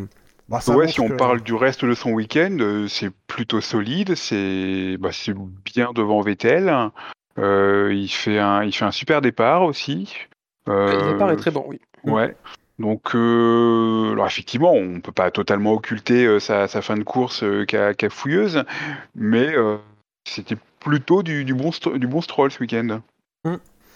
bah, 0.48 0.60
ouais, 0.68 0.88
si 0.88 1.00
on 1.00 1.08
que- 1.08 1.12
parle 1.12 1.42
du 1.42 1.52
reste 1.52 1.84
de 1.84 1.92
son 1.92 2.12
week-end, 2.12 2.56
euh, 2.60 2.88
c'est 2.88 3.10
plutôt 3.26 3.60
solide. 3.60 4.14
C'est 4.14 4.96
bah, 4.98 5.10
c'est 5.12 5.34
bien 5.66 5.92
devant 5.94 6.22
Vettel. 6.22 6.74
Euh, 7.38 7.92
il, 7.94 8.08
fait 8.08 8.38
un, 8.38 8.64
il 8.64 8.72
fait 8.74 8.86
un 8.86 8.90
super 8.90 9.20
départ 9.20 9.62
aussi. 9.62 10.10
Euh, 10.68 10.90
Le 11.06 11.12
départ 11.12 11.30
est 11.30 11.36
très 11.36 11.50
bon, 11.50 11.64
oui. 11.68 11.78
Ouais. 12.04 12.34
Donc, 12.78 13.14
euh, 13.14 14.12
alors 14.12 14.26
effectivement, 14.26 14.72
on 14.72 15.00
peut 15.00 15.10
pas 15.12 15.30
totalement 15.32 15.72
occulter 15.72 16.26
euh, 16.26 16.38
sa, 16.38 16.68
sa 16.68 16.80
fin 16.80 16.96
de 16.96 17.02
course 17.02 17.42
euh, 17.42 17.64
qu'a 17.64 17.92
fouilleuse, 18.10 18.64
mais 19.16 19.56
euh, 19.56 19.78
c'était 20.28 20.56
plutôt 20.78 21.24
du, 21.24 21.44
du 21.44 21.54
bon, 21.54 21.70
du 21.96 22.06
bon 22.06 22.20
stroll 22.20 22.52
ce 22.52 22.60
week-end. 22.60 23.00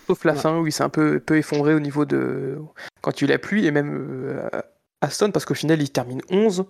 Sauf 0.08 0.24
la 0.24 0.32
Ouais. 0.32 0.38
fin 0.38 0.58
où 0.58 0.66
il 0.66 0.72
s'est 0.72 0.82
un 0.82 0.88
peu, 0.88 1.20
peu 1.20 1.36
effondré 1.36 1.74
au 1.74 1.80
niveau 1.80 2.04
de. 2.04 2.58
Quand 3.02 3.22
il 3.22 3.30
a 3.30 3.38
plu, 3.38 3.64
et 3.64 3.70
même 3.70 3.92
euh, 3.94 4.48
Aston, 5.00 5.30
parce 5.30 5.44
qu'au 5.44 5.54
final, 5.54 5.80
il 5.80 5.90
termine 5.90 6.20
11. 6.28 6.64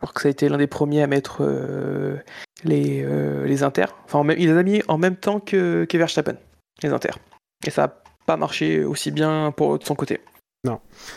Alors 0.00 0.14
que 0.14 0.20
ça 0.22 0.28
a 0.28 0.30
été 0.30 0.48
l'un 0.48 0.58
des 0.58 0.68
premiers 0.68 1.02
à 1.02 1.08
mettre 1.08 1.38
euh, 1.40 2.16
les, 2.62 3.02
euh, 3.04 3.44
les 3.46 3.64
inters. 3.64 3.96
Enfin, 4.04 4.22
même- 4.22 4.38
il 4.38 4.48
les 4.48 4.56
a 4.56 4.62
mis 4.62 4.80
en 4.86 4.96
même 4.96 5.16
temps 5.16 5.40
que, 5.40 5.86
que 5.86 5.98
Verstappen, 5.98 6.36
les 6.84 6.90
inters. 6.90 7.18
Et 7.66 7.70
ça 7.70 7.82
n'a 7.88 7.94
pas 8.26 8.36
marché 8.36 8.84
aussi 8.84 9.10
bien 9.10 9.52
pour, 9.56 9.76
de 9.80 9.84
son 9.84 9.96
côté. 9.96 10.20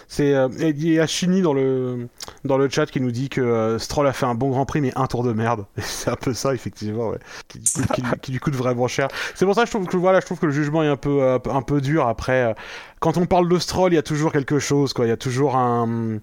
C'est 0.07 0.35
euh, 0.35 0.49
y 0.75 0.99
a 0.99 1.07
Chini 1.07 1.41
dans 1.41 1.53
le 1.53 2.07
dans 2.45 2.57
le 2.59 2.69
chat 2.69 2.85
qui 2.85 3.01
nous 3.01 3.09
dit 3.09 3.27
que 3.27 3.41
euh, 3.41 3.79
Stroll 3.79 4.05
a 4.05 4.13
fait 4.13 4.27
un 4.27 4.35
bon 4.35 4.51
Grand 4.51 4.67
Prix 4.67 4.81
mais 4.81 4.91
un 4.95 5.07
tour 5.07 5.23
de 5.23 5.33
merde. 5.33 5.65
C'est 5.77 6.11
un 6.11 6.15
peu 6.15 6.33
ça 6.33 6.53
effectivement, 6.53 7.09
ouais. 7.09 7.17
qui, 7.47 8.31
lui 8.31 8.39
coûte 8.39 8.53
vraiment 8.53 8.87
cher. 8.87 9.07
C'est 9.33 9.45
pour 9.45 9.55
ça 9.55 9.61
que 9.61 9.67
je 9.67 9.71
trouve 9.71 9.87
que 9.87 9.97
voilà, 9.97 10.19
je 10.19 10.27
trouve 10.27 10.37
que 10.39 10.45
le 10.45 10.51
jugement 10.51 10.83
est 10.83 10.87
un 10.87 10.95
peu 10.95 11.23
euh, 11.23 11.39
un 11.49 11.63
peu 11.63 11.81
dur. 11.81 12.07
Après, 12.07 12.51
euh, 12.51 12.53
quand 12.99 13.17
on 13.17 13.25
parle 13.25 13.49
de 13.49 13.57
Stroll, 13.57 13.93
il 13.93 13.95
y 13.95 13.99
a 13.99 14.03
toujours 14.03 14.31
quelque 14.31 14.59
chose 14.59 14.93
quoi. 14.93 15.05
Il 15.05 15.09
y 15.09 15.13
a 15.13 15.17
toujours 15.17 15.55
un 15.55 16.19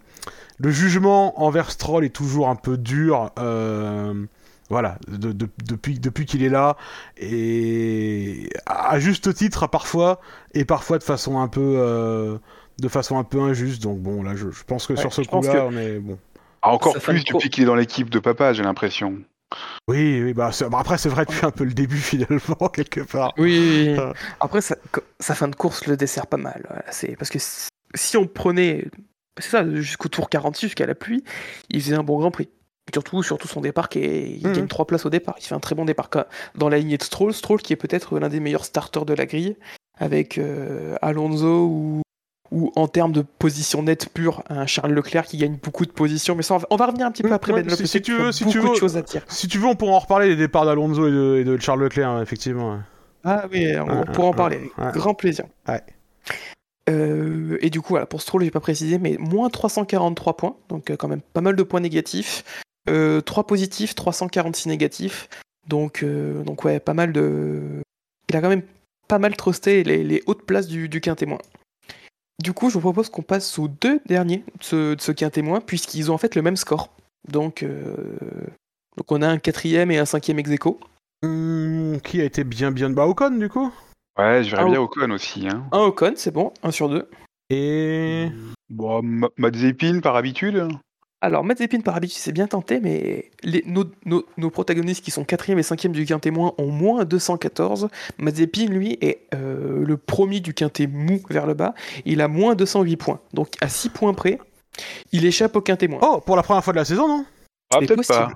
le 0.61 0.71
jugement 0.71 1.43
envers 1.43 1.73
Stroll 1.73 2.05
est 2.05 2.15
toujours 2.15 2.49
un 2.49 2.57
peu 2.57 2.77
dur. 2.79 3.33
Voilà, 4.71 4.99
de- 5.09 5.33
de- 5.33 5.49
depuis, 5.65 5.99
depuis 5.99 6.27
qu'il 6.27 6.43
est 6.43 6.51
là, 6.51 6.77
et 7.17 8.51
à 8.67 8.99
juste 9.01 9.33
titre 9.33 9.67
parfois, 9.67 10.21
et 10.53 10.67
parfois 10.67 10.99
de 10.99 11.05
façon 11.05 11.41
un 11.41 11.49
peu, 11.49 12.39
de 12.81 12.89
façon 12.89 13.19
un 13.19 13.25
peu 13.25 13.41
injuste. 13.41 13.83
Donc 13.83 13.99
bon, 14.01 14.23
là, 14.23 14.35
je, 14.37 14.51
je 14.51 14.65
pense 14.65 14.87
que 14.87 14.93
Ouais, 14.95 15.01
sur 15.01 15.13
ce 15.13 15.23
coup-là, 15.23 15.53
que- 15.53 15.59
on 15.59 15.77
est 15.77 15.99
bon. 15.99 16.19
Ah, 16.63 16.73
encore 16.73 16.95
Ça 16.95 17.01
plus 17.01 17.25
depuis 17.25 17.51
qu'il 17.51 17.63
est 17.63 17.67
dans 17.67 17.75
l'équipe 17.77 18.11
de 18.11 18.19
papa, 18.19 18.53
j'ai 18.53 18.63
l'impression. 18.65 19.17
Oui, 19.89 20.21
oui, 20.23 20.35
bah, 20.35 20.51
bah, 20.71 20.79
après 20.81 20.99
c'est 20.99 21.09
vrai 21.09 21.25
depuis 21.25 21.47
un 21.47 21.51
peu 21.51 21.65
le 21.65 21.73
début 21.73 21.97
finalement 21.99 22.69
quelque 22.73 23.01
part. 23.01 23.33
Oui. 23.39 23.95
Ah. 23.99 24.13
Après, 24.41 24.61
ça- 24.61 24.77
sa 25.21 25.35
fin 25.35 25.49
de 25.49 25.55
course 25.55 25.87
le 25.87 25.97
dessert 25.97 26.27
pas 26.27 26.37
mal. 26.37 26.63
Voilà, 26.69 26.85
c'est 26.91 27.17
parce 27.17 27.31
que 27.31 27.39
si- 27.39 28.17
on 28.17 28.27
prenait, 28.27 28.85
c'est 29.39 29.51
ça, 29.51 29.65
jusqu'au 29.77 30.09
tour 30.09 30.29
46, 30.29 30.67
jusqu'à 30.67 30.87
la 30.87 30.95
pluie, 30.95 31.25
il 31.71 31.81
faisait 31.81 31.95
un 31.97 32.03
bon 32.03 32.19
Grand 32.19 32.31
Prix. 32.31 32.49
Surtout, 32.93 33.23
surtout 33.23 33.49
son 33.49 33.61
départ, 33.61 33.89
qui 33.91 33.99
est, 34.01 34.31
il 34.31 34.47
Mhm. 34.47 34.53
gagne 34.55 34.67
trois 34.67 34.87
places 34.87 35.05
au 35.07 35.11
départ. 35.11 35.35
Il 35.39 35.45
fait 35.45 35.55
un 35.55 35.61
très 35.61 35.75
bon 35.75 35.85
départ 35.85 36.09
dans 36.55 36.69
la 36.71 36.79
lignée 36.79 36.97
de 36.99 37.03
Stroll. 37.03 37.33
Stroll 37.35 37.61
qui 37.61 37.73
est 37.75 37.77
peut-être 37.77 38.19
l'un 38.19 38.29
des 38.31 38.41
meilleurs 38.41 38.65
starters 38.65 39.05
de 39.05 39.13
la 39.15 39.27
grille, 39.27 39.57
avec 39.99 40.39
euh, 40.39 40.97
Alonso 41.03 41.67
ou, 41.67 42.03
ou 42.51 42.73
en 42.77 42.89
termes 42.89 43.13
de 43.13 43.23
position 43.23 43.83
nette 43.83 44.09
pure, 44.13 44.43
un 44.49 44.67
Charles 44.67 44.93
Leclerc 44.93 45.27
qui 45.27 45.37
gagne 45.37 45.57
beaucoup 45.63 45.87
de 45.87 45.93
positions. 45.93 46.35
Mais 46.35 46.43
ça, 46.43 46.59
on 46.71 46.77
va, 46.77 46.87
revenir 46.87 47.07
un 47.07 47.11
petit 47.11 47.23
peu 47.23 47.33
après. 47.33 47.53
ouais, 47.53 47.63
Ben 47.63 47.71
si- 47.71 47.83
Lopez, 47.83 47.87
si 47.87 48.03
tu 48.03 48.15
veux, 48.17 48.33
si 48.33 48.47
tu 48.47 48.59
à 48.59 49.03
dire. 49.03 49.23
Si 49.29 49.49
tu 49.49 49.59
veux, 49.59 49.67
on 49.67 49.75
pourra 49.75 49.93
en 49.93 49.99
reparler 49.99 50.29
des 50.29 50.37
départs 50.37 50.65
d'Alonso 50.65 51.07
et 51.07 51.11
de, 51.11 51.37
et 51.41 51.45
de 51.45 51.59
Charles 51.61 51.83
Leclerc, 51.83 52.09
hein, 52.09 52.23
effectivement. 52.23 52.79
Ah 53.25 53.45
oui, 53.53 53.75
on 53.79 54.05
pourra 54.13 54.29
en 54.29 54.33
parler 54.33 54.57
avec 54.57 54.95
ouais. 54.95 55.01
grand 55.01 55.15
plaisir. 55.15 55.45
Ouais. 55.67 55.83
Euh, 56.89 57.59
et 57.61 57.71
du 57.71 57.81
coup, 57.81 57.91
voilà, 57.91 58.07
pour 58.07 58.23
Stroll, 58.23 58.45
j'ai 58.45 58.51
pas 58.51 58.61
précisé, 58.61 58.99
mais 58.99 59.17
moins 59.19 59.51
343 59.51 60.37
points, 60.37 60.57
donc 60.69 60.91
euh, 60.91 60.97
quand 60.97 61.09
même 61.09 61.21
pas 61.21 61.41
mal 61.41 61.57
de 61.57 61.63
points 61.63 61.81
négatifs. 61.81 62.45
Euh, 62.89 63.21
3 63.21 63.47
positifs, 63.47 63.95
346 63.95 64.69
négatifs. 64.69 65.29
Donc, 65.67 66.03
euh, 66.03 66.43
donc 66.45 66.65
ouais, 66.65 66.81
pas 66.81 66.95
mal 66.95 67.13
de. 67.13 67.61
Il 68.31 68.37
a 68.37 68.41
quand 68.41 68.49
même 68.49 68.63
pas 69.09 69.19
mal 69.19 69.37
trusté 69.37 69.85
les, 69.85 70.03
les 70.05 70.23
hautes 70.27 70.45
places 70.45 70.69
du, 70.69 70.89
du 70.89 71.01
quintémoin. 71.01 71.39
Du 72.43 72.53
coup, 72.53 72.69
je 72.71 72.75
vous 72.75 72.81
propose 72.81 73.09
qu'on 73.09 73.23
passe 73.23 73.59
aux 73.59 73.67
deux 73.69 74.01
derniers 74.07 74.39
de 74.39 74.63
ce, 74.63 74.95
de 74.95 75.01
ce 75.01 75.11
quintémoin, 75.13 75.61
puisqu'ils 75.61 76.11
ont 76.11 76.15
en 76.15 76.19
fait 76.19 76.35
le 76.37 76.43
même 76.43 76.57
score. 76.57 76.89
Donc, 77.29 77.63
euh, 77.65 77.95
donc 78.97 79.11
on 79.11 79.23
a 79.23 79.29
un 79.29 79.39
quatrième 79.39 79.91
et 79.91 79.99
un 79.99 80.05
cinquième 80.05 80.39
ex 80.39 80.51
aequo. 80.51 80.79
Hum, 81.25 81.99
qui 82.03 82.21
a 82.21 82.25
été 82.25 82.45
bien 82.45 82.71
bien 82.71 82.91
bah 82.91 83.07
Ocon 83.09 83.31
du 83.31 83.49
coup? 83.49 83.73
Ouais, 84.17 84.45
je 84.45 84.51
verrais 84.53 84.71
bien. 84.71 84.81
Ocon 84.81 85.11
aussi. 85.11 85.49
Hein. 85.49 85.65
Un 85.73 85.81
Ocon, 85.81 86.13
c'est 86.17 86.31
bon, 86.31 86.53
un 86.63 86.71
sur 86.71 86.89
deux. 86.89 87.09
et 87.51 88.29
Bon, 88.71 89.03
Ma- 89.03 89.31
Mazepin 89.37 89.99
par 90.01 90.15
habitude. 90.15 90.69
Alors, 91.21 91.43
Mazepin 91.43 91.81
par 91.81 91.97
habitude, 91.97 92.19
c'est 92.21 92.31
bien 92.33 92.47
tenté, 92.47 92.79
mais 92.81 93.31
les, 93.43 93.65
nos, 93.67 93.85
nos- 94.05 94.25
nos 94.37 94.51
protagonistes 94.51 95.05
qui 95.05 95.11
sont 95.11 95.25
4e 95.25 95.59
et 95.59 95.63
5e 95.63 95.89
du 95.91 96.07
quintet 96.07 96.31
moins 96.31 96.55
ont 96.59 96.71
moins 96.71 97.05
214. 97.05 97.89
Mazepin, 98.19 98.67
lui, 98.67 98.97
est 99.01 99.23
euh, 99.35 99.85
le 99.85 99.97
premier 99.97 100.39
du 100.39 100.55
quintet 100.55 100.87
mou 100.87 101.21
vers 101.29 101.47
le 101.47 101.55
bas. 101.55 101.75
Il 102.05 102.21
a 102.21 102.29
moins 102.29 102.55
208 102.55 102.97
points. 102.97 103.21
Donc, 103.35 103.49
à 103.61 103.69
6 103.69 103.89
points 103.89 104.15
près, 104.15 104.39
il 105.11 105.25
échappe 105.27 105.57
au 105.57 105.61
quintet 105.61 105.89
moins. 105.89 105.99
oh 106.03 106.21
pour 106.25 106.37
la 106.37 106.45
première 106.45 106.63
fois 106.63 106.73
de 106.73 106.79
la 106.79 106.85
saison 106.85 107.09
non? 107.09 107.25
Ah, 107.73 107.79
C'est 107.81 107.87
peut-être 107.87 108.07
pas. 108.07 108.29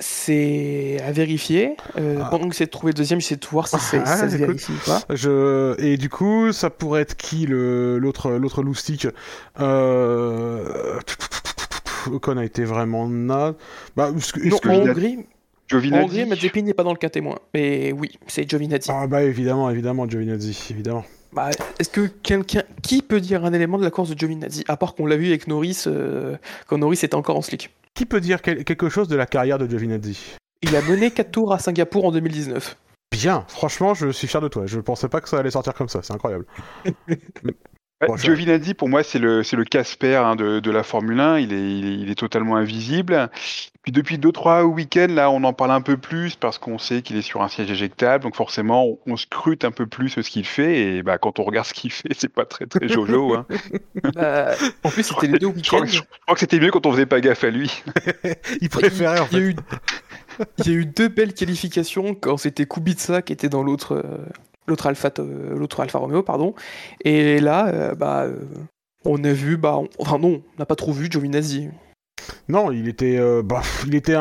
C'est 0.00 0.98
à 1.04 1.10
vérifier. 1.10 1.76
Euh, 1.98 2.20
Ah. 2.22 2.28
Pendant 2.30 2.46
que 2.46 2.52
j'essaie 2.52 2.66
de 2.66 2.70
trouver 2.70 2.92
le 2.92 2.96
deuxième, 2.98 3.20
j'essaie 3.20 3.34
de 3.34 3.46
voir 3.46 3.66
si 3.66 3.80
c'est- 3.80 3.98
Ah, 4.06 4.16
ça 4.16 4.30
se 4.30 4.36
vérifie 4.36 4.70
ou 4.70 4.86
pas. 4.86 5.00
Je 5.12 5.74
et 5.82 5.96
du 5.96 6.08
coup, 6.08 6.52
ça 6.52 6.70
pourrait 6.70 7.00
être 7.02 7.16
qui 7.16 7.46
le 7.46 7.98
l'autre 7.98 8.30
l'autre 8.30 8.62
loustic 8.62 9.08
euh... 9.58 11.00
Ocon 12.08 12.36
a 12.36 12.44
été 12.44 12.64
vraiment 12.64 13.08
naze. 13.08 13.54
Bah, 13.96 14.10
est-ce 14.16 14.32
que, 14.32 14.40
est-ce 14.40 14.48
Non, 14.50 14.58
que- 14.58 14.68
en 14.68 14.88
Hongrie, 14.90 15.18
Giovinazzi. 15.68 16.04
Hongrie, 16.04 16.24
Mazepin 16.26 16.62
n'est 16.62 16.74
pas 16.74 16.82
dans 16.84 16.92
le 16.92 16.98
quintet 16.98 17.20
moins. 17.20 17.38
Mais 17.54 17.92
oui, 17.92 18.18
c'est 18.26 18.48
Giovinazzi. 18.48 18.90
Ah 18.92 19.06
bah 19.06 19.22
évidemment, 19.22 19.68
évidemment, 19.70 20.08
Giovinazzi, 20.08 20.68
évidemment. 20.70 21.04
Bah, 21.32 21.50
Est-ce 21.78 21.90
que 21.90 22.06
quelqu'un 22.06 22.62
qui 22.82 23.02
peut 23.02 23.20
dire 23.20 23.44
un 23.44 23.52
élément 23.52 23.76
de 23.78 23.84
la 23.84 23.90
course 23.90 24.08
de 24.08 24.18
Giovinazzi 24.18 24.64
à 24.66 24.76
part 24.78 24.94
qu'on 24.94 25.04
l'a 25.06 25.16
vu 25.16 25.26
avec 25.28 25.46
Norris 25.46 25.84
euh, 25.86 26.36
quand 26.66 26.78
Norris 26.78 27.00
était 27.02 27.14
encore 27.14 27.36
en 27.36 27.42
slick 27.42 27.70
Qui 27.94 28.06
peut 28.06 28.20
dire 28.20 28.40
quel- 28.40 28.64
quelque 28.64 28.88
chose 28.88 29.08
de 29.08 29.16
la 29.16 29.26
carrière 29.26 29.58
de 29.58 29.66
Giovinazzi? 29.66 30.36
Il 30.62 30.74
a 30.74 30.80
mené 30.82 31.10
4 31.10 31.30
tours 31.30 31.52
à 31.52 31.58
Singapour 31.58 32.06
en 32.06 32.12
2019. 32.12 32.76
Bien, 33.12 33.44
franchement, 33.48 33.92
je 33.94 34.08
suis 34.10 34.26
fier 34.26 34.40
de 34.40 34.48
toi. 34.48 34.64
Je 34.66 34.80
pensais 34.80 35.08
pas 35.08 35.20
que 35.20 35.28
ça 35.28 35.38
allait 35.38 35.50
sortir 35.50 35.74
comme 35.74 35.88
ça, 35.88 36.00
c'est 36.02 36.12
incroyable. 36.14 36.46
Ouais, 38.00 38.16
Giovinazzi, 38.16 38.74
pour 38.74 38.88
moi, 38.88 39.02
c'est 39.02 39.18
le, 39.18 39.42
c'est 39.42 39.56
le 39.56 39.64
Casper 39.64 40.14
hein, 40.16 40.36
de, 40.36 40.60
de 40.60 40.70
la 40.70 40.84
Formule 40.84 41.18
1. 41.18 41.38
Il 41.40 41.52
est, 41.52 41.78
il 41.78 41.86
est, 41.86 41.94
il 41.94 42.10
est 42.10 42.14
totalement 42.14 42.54
invisible. 42.56 43.28
Puis 43.82 43.90
depuis 43.90 44.18
2-3 44.18 44.62
week-ends, 44.62 45.08
là, 45.08 45.30
on 45.30 45.42
en 45.42 45.52
parle 45.52 45.72
un 45.72 45.80
peu 45.80 45.96
plus 45.96 46.36
parce 46.36 46.58
qu'on 46.58 46.78
sait 46.78 47.02
qu'il 47.02 47.16
est 47.16 47.22
sur 47.22 47.42
un 47.42 47.48
siège 47.48 47.70
éjectable. 47.70 48.22
Donc 48.22 48.36
forcément, 48.36 48.84
on, 48.86 48.98
on 49.06 49.16
scrute 49.16 49.64
un 49.64 49.72
peu 49.72 49.86
plus 49.86 50.10
ce 50.10 50.20
qu'il 50.20 50.44
fait. 50.44 50.78
Et 50.80 51.02
bah, 51.02 51.18
quand 51.18 51.40
on 51.40 51.42
regarde 51.44 51.66
ce 51.66 51.74
qu'il 51.74 51.90
fait, 51.90 52.10
c'est 52.16 52.32
pas 52.32 52.44
très 52.44 52.66
très 52.66 52.88
jojo. 52.88 53.34
Hein. 53.34 53.46
Bah, 54.14 54.52
en 54.84 54.90
plus, 54.90 55.02
c'était 55.02 55.26
les 55.26 55.38
deux 55.40 55.46
week-ends. 55.46 55.84
je 55.84 56.00
crois 56.22 56.34
que 56.34 56.40
c'était 56.40 56.60
mieux 56.60 56.70
quand 56.70 56.86
on 56.86 56.92
faisait 56.92 57.06
pas 57.06 57.20
gaffe 57.20 57.42
à 57.42 57.50
lui. 57.50 57.82
Il 58.60 58.68
préférait 58.68 59.18
en 59.20 59.26
Il 59.32 59.38
y, 59.38 59.40
a 59.40 59.40
fait. 59.40 59.46
eu, 59.50 59.56
il 60.58 60.66
y 60.66 60.70
a 60.70 60.74
eu 60.74 60.86
deux 60.86 61.08
belles 61.08 61.34
qualifications 61.34 62.14
quand 62.14 62.36
c'était 62.36 62.66
Kubica 62.66 63.22
qui 63.22 63.32
était 63.32 63.48
dans 63.48 63.62
l'autre 63.64 63.94
euh, 63.96 64.18
l'autre 64.68 64.86
Alpha 64.86 65.10
euh, 65.18 65.56
l'autre 65.56 65.80
Alfa 65.80 65.98
Romeo 65.98 66.22
pardon 66.22 66.54
et 67.04 67.40
là 67.40 67.68
euh, 67.68 67.94
bah 67.94 68.24
euh, 68.24 68.36
on 69.04 69.22
a 69.24 69.32
vu 69.32 69.56
bah 69.56 69.80
enfin 69.98 70.18
non 70.18 70.42
on 70.56 70.58
n'a 70.58 70.66
pas 70.66 70.76
trop 70.76 70.92
vu 70.92 71.08
Giovinazzi 71.10 71.68
Non, 72.48 72.72
il 72.72 72.88
était, 72.88 73.18
bah, 73.42 73.62
il 73.86 73.94
était 73.94 74.16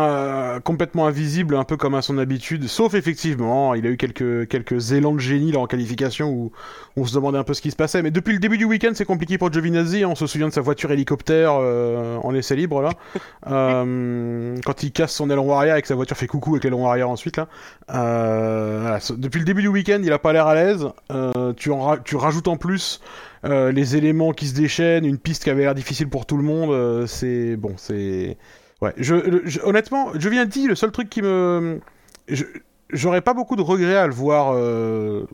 complètement 0.63 1.07
invisible, 1.07 1.55
un 1.55 1.63
peu 1.63 1.77
comme 1.77 1.95
à 1.95 2.01
son 2.01 2.17
habitude. 2.19 2.67
Sauf 2.67 2.93
effectivement, 2.93 3.73
il 3.73 3.85
a 3.85 3.89
eu 3.89 3.97
quelques 3.97 4.47
quelques 4.47 4.91
élans 4.91 5.13
de 5.13 5.19
génie 5.19 5.51
là 5.51 5.59
en 5.59 5.67
qualification 5.67 6.51
on 6.97 7.05
se 7.05 7.13
demandait 7.13 7.37
un 7.37 7.43
peu 7.43 7.53
ce 7.53 7.61
qui 7.61 7.71
se 7.71 7.75
passait. 7.75 8.01
Mais 8.01 8.11
depuis 8.11 8.33
le 8.33 8.39
début 8.39 8.57
du 8.57 8.65
week-end, 8.65 8.91
c'est 8.93 9.05
compliqué 9.05 9.37
pour 9.37 9.53
Giovinazzi. 9.53 10.03
On 10.03 10.15
se 10.15 10.27
souvient 10.27 10.47
de 10.49 10.53
sa 10.53 10.61
voiture 10.61 10.91
hélicoptère 10.91 11.51
euh, 11.53 12.17
en 12.17 12.33
essai 12.35 12.55
libre 12.55 12.81
là, 12.81 12.89
Euh, 13.49 14.57
quand 14.65 14.83
il 14.83 14.91
casse 14.91 15.13
son 15.13 15.29
aileron 15.29 15.53
arrière 15.53 15.75
et 15.77 15.81
que 15.81 15.87
sa 15.87 15.95
voiture 15.95 16.17
fait 16.17 16.27
coucou 16.27 16.51
avec 16.55 16.63
l'aileron 16.65 16.87
arrière 16.89 17.09
ensuite 17.09 17.37
là. 17.37 17.47
Euh, 17.93 18.79
voilà, 18.81 18.99
depuis 19.17 19.39
le 19.39 19.45
début 19.45 19.61
du 19.61 19.67
week-end, 19.69 19.99
il 20.03 20.11
a 20.11 20.19
pas 20.19 20.33
l'air 20.33 20.47
à 20.47 20.55
l'aise. 20.55 20.87
Tu 21.57 21.71
en 21.71 21.79
ra- 21.81 21.97
tu 22.03 22.15
rajoutes 22.15 22.47
en 22.47 22.57
plus 22.57 22.99
les 23.43 23.95
éléments 23.95 24.31
qui 24.33 24.47
se 24.47 24.55
déchaînent, 24.55 25.05
une 25.05 25.17
piste 25.17 25.43
qui 25.43 25.49
avait 25.49 25.61
l'air 25.63 25.75
difficile 25.75 26.09
pour 26.09 26.25
tout 26.25 26.35
le 26.37 26.43
monde, 26.43 27.05
c'est 27.07 27.55
bon, 27.55 27.73
c'est 27.77 28.37
ouais. 28.81 28.93
Je, 28.97 29.41
je- 29.45 29.59
honnêtement, 29.63 30.09
je 30.15 30.27
viens 30.29 30.45
de 30.45 30.49
dire 30.49 30.67
le 30.67 30.75
seul 30.75 30.91
truc 30.91 31.09
qui 31.09 31.21
me, 31.21 31.79
je- 32.27 32.43
j'aurais 32.91 33.21
pas 33.21 33.33
beaucoup 33.33 33.55
de 33.55 33.61
regrets 33.61 33.97
à 33.97 34.07
le 34.07 34.13
voir 34.13 34.53
euh, 34.53 35.25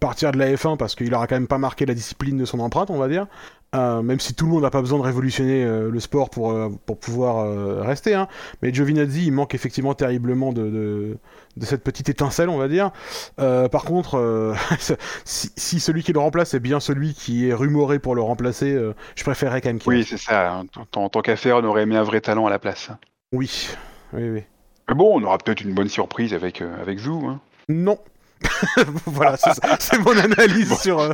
partir 0.00 0.32
de 0.32 0.38
la 0.38 0.52
F1 0.52 0.76
parce 0.76 0.94
qu'il 0.94 1.12
aura 1.14 1.26
quand 1.26 1.36
même 1.36 1.46
pas 1.48 1.58
marqué 1.58 1.86
la 1.86 1.94
discipline 1.94 2.36
de 2.38 2.44
son 2.44 2.60
empreinte, 2.60 2.90
on 2.90 2.98
va 2.98 3.08
dire. 3.08 3.26
Euh, 3.74 4.00
même 4.00 4.18
si 4.18 4.32
tout 4.32 4.46
le 4.46 4.52
monde 4.52 4.62
n'a 4.62 4.70
pas 4.70 4.80
besoin 4.80 4.98
de 4.98 5.04
révolutionner 5.04 5.62
euh, 5.62 5.90
le 5.90 6.00
sport 6.00 6.30
pour, 6.30 6.54
pour 6.86 6.98
pouvoir 6.98 7.82
rester, 7.84 8.14
hein. 8.14 8.26
mais 8.62 8.72
Giovinazzi 8.72 9.26
il 9.26 9.32
manque 9.32 9.54
effectivement 9.54 9.92
terriblement 9.92 10.54
de, 10.54 10.62
de, 10.62 11.18
de 11.58 11.64
cette 11.66 11.84
petite 11.84 12.08
étincelle, 12.08 12.48
on 12.48 12.56
va 12.56 12.68
dire. 12.68 12.90
Par 13.36 13.84
contre, 13.84 14.54
si, 15.24 15.50
si 15.56 15.80
celui 15.80 16.02
qui 16.02 16.14
le 16.14 16.20
remplace 16.20 16.54
est 16.54 16.60
bien 16.60 16.80
celui 16.80 17.12
qui 17.12 17.48
est 17.48 17.52
rumoré 17.52 17.98
pour 17.98 18.14
le 18.14 18.22
remplacer, 18.22 18.74
je 19.16 19.22
préférerais 19.24 19.60
quand 19.60 19.68
même 19.68 19.78
qu'il 19.78 19.92
Oui, 19.92 20.04
c'est 20.04 20.16
ça. 20.16 20.52
hein. 20.52 20.64
Tant, 20.90 21.10
tant 21.10 21.20
qu'à 21.20 21.36
faire, 21.36 21.58
on 21.58 21.64
aurait 21.64 21.82
aimé 21.82 21.96
un 21.96 22.02
vrai 22.04 22.22
talent 22.22 22.46
à 22.46 22.50
la 22.50 22.58
place. 22.58 22.90
Oui, 23.32 23.68
oui, 24.14 24.30
oui. 24.30 24.42
Mais 24.88 24.94
bon, 24.94 25.20
on 25.20 25.24
aura 25.24 25.38
peut-être 25.38 25.60
une 25.60 25.74
bonne 25.74 25.88
surprise 25.88 26.32
avec, 26.34 26.62
euh, 26.62 26.80
avec 26.80 26.98
Zou. 26.98 27.26
Hein. 27.26 27.40
Non. 27.68 27.98
voilà, 29.06 29.36
c'est 29.80 29.98
mon 29.98 30.16
analyse 30.16 30.78
sur. 30.80 31.00
euh, 31.00 31.12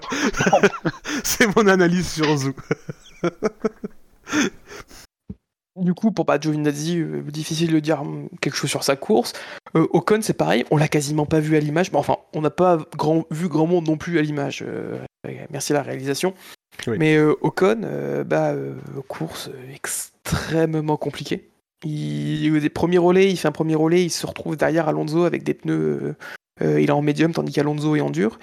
c'est 1.25 1.55
mon 1.57 1.67
analyse 1.67 2.09
sur 2.13 2.37
Zou. 2.37 2.53
du 5.77 5.95
coup 5.95 6.13
pour 6.13 6.27
pas 6.27 6.39
Giovinazzi 6.39 6.99
euh, 7.01 7.23
difficile 7.23 7.73
de 7.73 7.81
dire 7.81 8.03
hum, 8.03 8.29
quelque 8.41 8.57
chose 8.57 8.71
sur 8.71 8.85
sa 8.85 8.95
course 8.97 9.33
Euh, 9.77 9.87
Ocon 9.91 10.21
c'est 10.23 10.35
pareil 10.35 10.65
on 10.71 10.77
l'a 10.77 10.87
quasiment 10.89 11.27
pas 11.27 11.41
vu 11.41 11.57
à 11.57 11.61
l'image 11.61 11.91
mais 11.91 11.99
enfin 11.99 12.19
on 12.33 12.43
n'a 12.43 12.51
pas 12.51 12.79
grand, 12.97 13.25
vu 13.31 13.49
grand 13.49 13.67
monde 13.67 13.87
non 13.89 13.97
plus 13.97 14.19
à 14.19 14.23
l'image 14.23 14.63
euh, 14.67 14.99
merci 15.51 15.73
à 15.73 15.77
la 15.77 15.83
réalisation 15.83 16.35
Oui. 16.87 16.97
mais 16.99 17.17
euh, 17.17 17.35
Ocon 17.41 17.81
euh, 17.85 18.23
bah 18.23 18.53
euh, 18.53 18.75
course 19.09 19.51
extrêmement 19.73 20.97
compliquée 20.97 21.49
il, 21.85 22.61
des 22.61 22.71
premiers 22.71 22.99
relais 22.99 23.31
il 23.31 23.37
fait 23.37 23.49
un 23.49 23.53
premier 23.53 23.75
relais 23.75 24.05
il 24.05 24.11
se 24.11 24.27
retrouve 24.27 24.57
derrière 24.57 24.89
Alonso 24.89 25.25
avec 25.25 25.43
des 25.43 25.55
pneus 25.55 26.17
euh, 26.63 26.81
il 26.81 26.89
est 26.89 26.93
en 26.93 27.03
médium 27.03 27.33
tandis 27.33 27.53
qu'Alonso 27.53 27.97
est 27.97 28.01
en 28.01 28.11
dur 28.11 28.39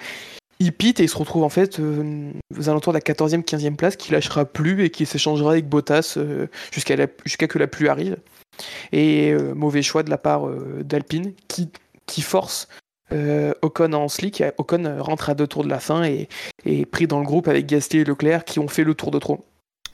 il 0.62 0.72
pite 0.72 1.00
et 1.00 1.04
il 1.04 1.08
se 1.08 1.18
retrouve 1.18 1.42
en 1.42 1.48
fait 1.48 1.80
euh, 1.80 2.30
aux 2.56 2.68
alentours 2.68 2.92
de 2.92 2.98
la 2.98 3.02
14e, 3.02 3.42
15e 3.42 3.74
place, 3.74 3.96
qui 3.96 4.12
lâchera 4.12 4.44
plus 4.44 4.84
et 4.84 4.90
qui 4.90 5.06
s'échangera 5.06 5.52
avec 5.52 5.68
Bottas 5.68 6.14
euh, 6.16 6.46
jusqu'à 6.70 7.48
que 7.48 7.58
la 7.58 7.66
pluie 7.66 7.88
arrive. 7.88 8.16
Et 8.92 9.32
euh, 9.32 9.54
mauvais 9.54 9.82
choix 9.82 10.04
de 10.04 10.10
la 10.10 10.18
part 10.18 10.48
d'Alpine 10.84 11.32
qui, 11.48 12.22
force 12.22 12.68
Ocon 13.62 13.92
en 13.92 14.08
slick. 14.08 14.42
Ocon 14.56 14.96
rentre 15.00 15.30
à 15.30 15.34
deux 15.34 15.46
tours 15.46 15.64
de 15.64 15.68
la 15.68 15.80
fin 15.80 16.04
et 16.04 16.28
est 16.64 16.86
pris 16.86 17.06
dans 17.06 17.18
le 17.18 17.26
groupe 17.26 17.48
avec 17.48 17.66
Gasly 17.66 18.00
et 18.00 18.04
Leclerc 18.04 18.44
qui 18.44 18.58
ont 18.58 18.68
fait 18.68 18.84
le 18.84 18.94
tour 18.94 19.10
de 19.10 19.18
trop. 19.18 19.44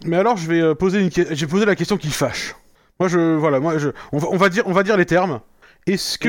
Mais 0.04 0.16
alors, 0.16 0.36
je 0.36 0.48
vais 0.48 0.74
poser 0.74 1.00
une, 1.00 1.10
j'ai 1.10 1.46
posé 1.46 1.64
la 1.64 1.76
question 1.76 1.96
qui 1.96 2.08
fâche. 2.08 2.54
Moi, 3.00 3.08
je, 3.08 3.36
voilà, 3.36 3.60
moi, 3.60 3.78
je, 3.78 3.90
on 4.12 4.18
va, 4.18 4.28
on 4.30 4.36
va 4.36 4.48
dire, 4.48 4.64
on 4.66 4.72
va 4.72 4.82
dire 4.82 4.96
les 4.96 5.06
termes. 5.06 5.40
Est-ce 5.86 6.18
que, 6.18 6.28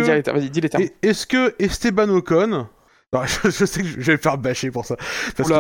Est-ce 1.01 1.28
que 1.28 1.55
Esteban 1.59 2.09
Ocon 2.09 2.67
je, 3.43 3.65
sais 3.65 3.82
que 3.82 3.88
je 3.88 4.01
vais 4.01 4.13
le 4.13 4.20
faire 4.20 4.38
bâcher 4.38 4.70
pour 4.70 4.86
ça, 4.86 4.95
parce 5.36 5.49
qu'il 5.49 5.57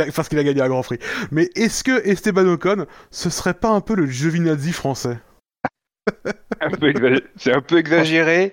a, 0.00 0.04
a, 0.04 0.40
a, 0.40 0.44
gagné 0.44 0.62
un 0.62 0.68
Grand 0.68 0.82
Prix. 0.82 0.98
Mais 1.30 1.50
est-ce 1.54 1.84
que 1.84 2.06
Esteban 2.08 2.46
Ocon, 2.46 2.86
ce 3.10 3.28
serait 3.28 3.52
pas 3.52 3.68
un 3.68 3.82
peu 3.82 3.94
le 3.94 4.06
Giovinazzi 4.06 4.72
français? 4.72 5.18
C'est 7.36 7.52
un 7.52 7.60
peu 7.60 7.78
exagéré, 7.78 8.52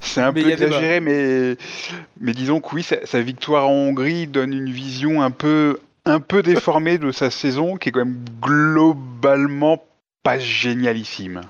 c'est 0.00 0.22
un 0.22 0.32
peu 0.32 0.50
exagéré, 0.50 1.00
mais, 1.00 1.56
mais 2.18 2.32
disons 2.32 2.60
que 2.60 2.74
oui, 2.74 2.82
sa, 2.82 3.20
victoire 3.20 3.68
en 3.68 3.72
Hongrie 3.72 4.26
donne 4.26 4.52
une 4.52 4.70
vision 4.70 5.22
un 5.22 5.30
peu, 5.30 5.78
un 6.06 6.20
peu 6.20 6.42
déformée 6.42 6.98
de 6.98 7.12
sa 7.12 7.30
saison, 7.30 7.76
qui 7.76 7.90
est 7.90 7.92
quand 7.92 8.06
même 8.06 8.24
globalement 8.40 9.84
pas 10.22 10.38
génialissime. 10.38 11.42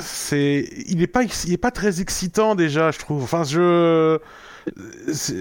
C'est, 0.00 0.68
il 0.86 1.02
est 1.02 1.08
pas, 1.08 1.24
il 1.24 1.52
est 1.52 1.58
pas 1.58 1.72
très 1.72 2.00
excitant 2.00 2.54
déjà, 2.54 2.90
je 2.92 2.98
trouve. 2.98 3.22
Enfin, 3.22 3.42
je, 3.42 4.20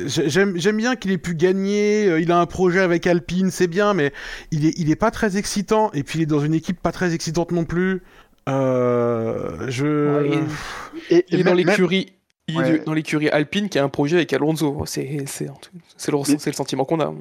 J'aime 0.07 0.77
bien 0.77 0.95
qu'il 0.95 1.11
ait 1.11 1.17
pu 1.17 1.35
gagner. 1.35 2.07
Euh, 2.07 2.19
il 2.19 2.31
a 2.31 2.39
un 2.39 2.45
projet 2.45 2.79
avec 2.79 3.07
Alpine, 3.07 3.51
c'est 3.51 3.67
bien, 3.67 3.93
mais 3.93 4.11
il 4.51 4.65
est, 4.65 4.73
il 4.77 4.89
est 4.89 4.95
pas 4.95 5.11
très 5.11 5.37
excitant. 5.37 5.91
Et 5.93 6.03
puis 6.03 6.19
il 6.19 6.21
est 6.23 6.27
dans 6.27 6.39
une 6.39 6.53
équipe 6.53 6.81
pas 6.81 6.91
très 6.91 7.13
excitante 7.13 7.51
non 7.51 7.65
plus. 7.65 8.03
Euh, 8.49 9.69
je. 9.69 10.41
il, 11.09 11.39
est 11.39 11.43
dans 11.43 11.53
l'écurie. 11.53 12.13
dans 12.85 12.93
l'écurie 12.93 13.29
Alpine 13.29 13.69
qui 13.69 13.77
a 13.79 13.83
un 13.83 13.89
projet 13.89 14.17
avec 14.17 14.31
Alonso. 14.33 14.83
C'est 14.85 15.03
le, 15.03 16.45
le 16.45 16.53
sentiment 16.53 16.85
qu'on 16.85 17.01
a. 17.01 17.13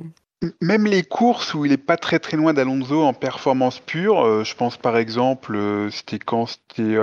Même 0.60 0.86
les 0.86 1.02
courses 1.02 1.54
où 1.54 1.64
il 1.64 1.72
est 1.72 1.78
pas 1.78 1.96
très 1.96 2.18
très 2.18 2.36
loin 2.36 2.52
d'Alonso 2.52 3.02
en 3.02 3.14
performance 3.14 3.80
pure, 3.80 4.24
euh, 4.24 4.44
je 4.44 4.54
pense 4.54 4.76
par 4.76 4.96
exemple, 4.98 5.58
c'était 5.90 6.18
quand 6.18 6.46
c'était 6.46 6.96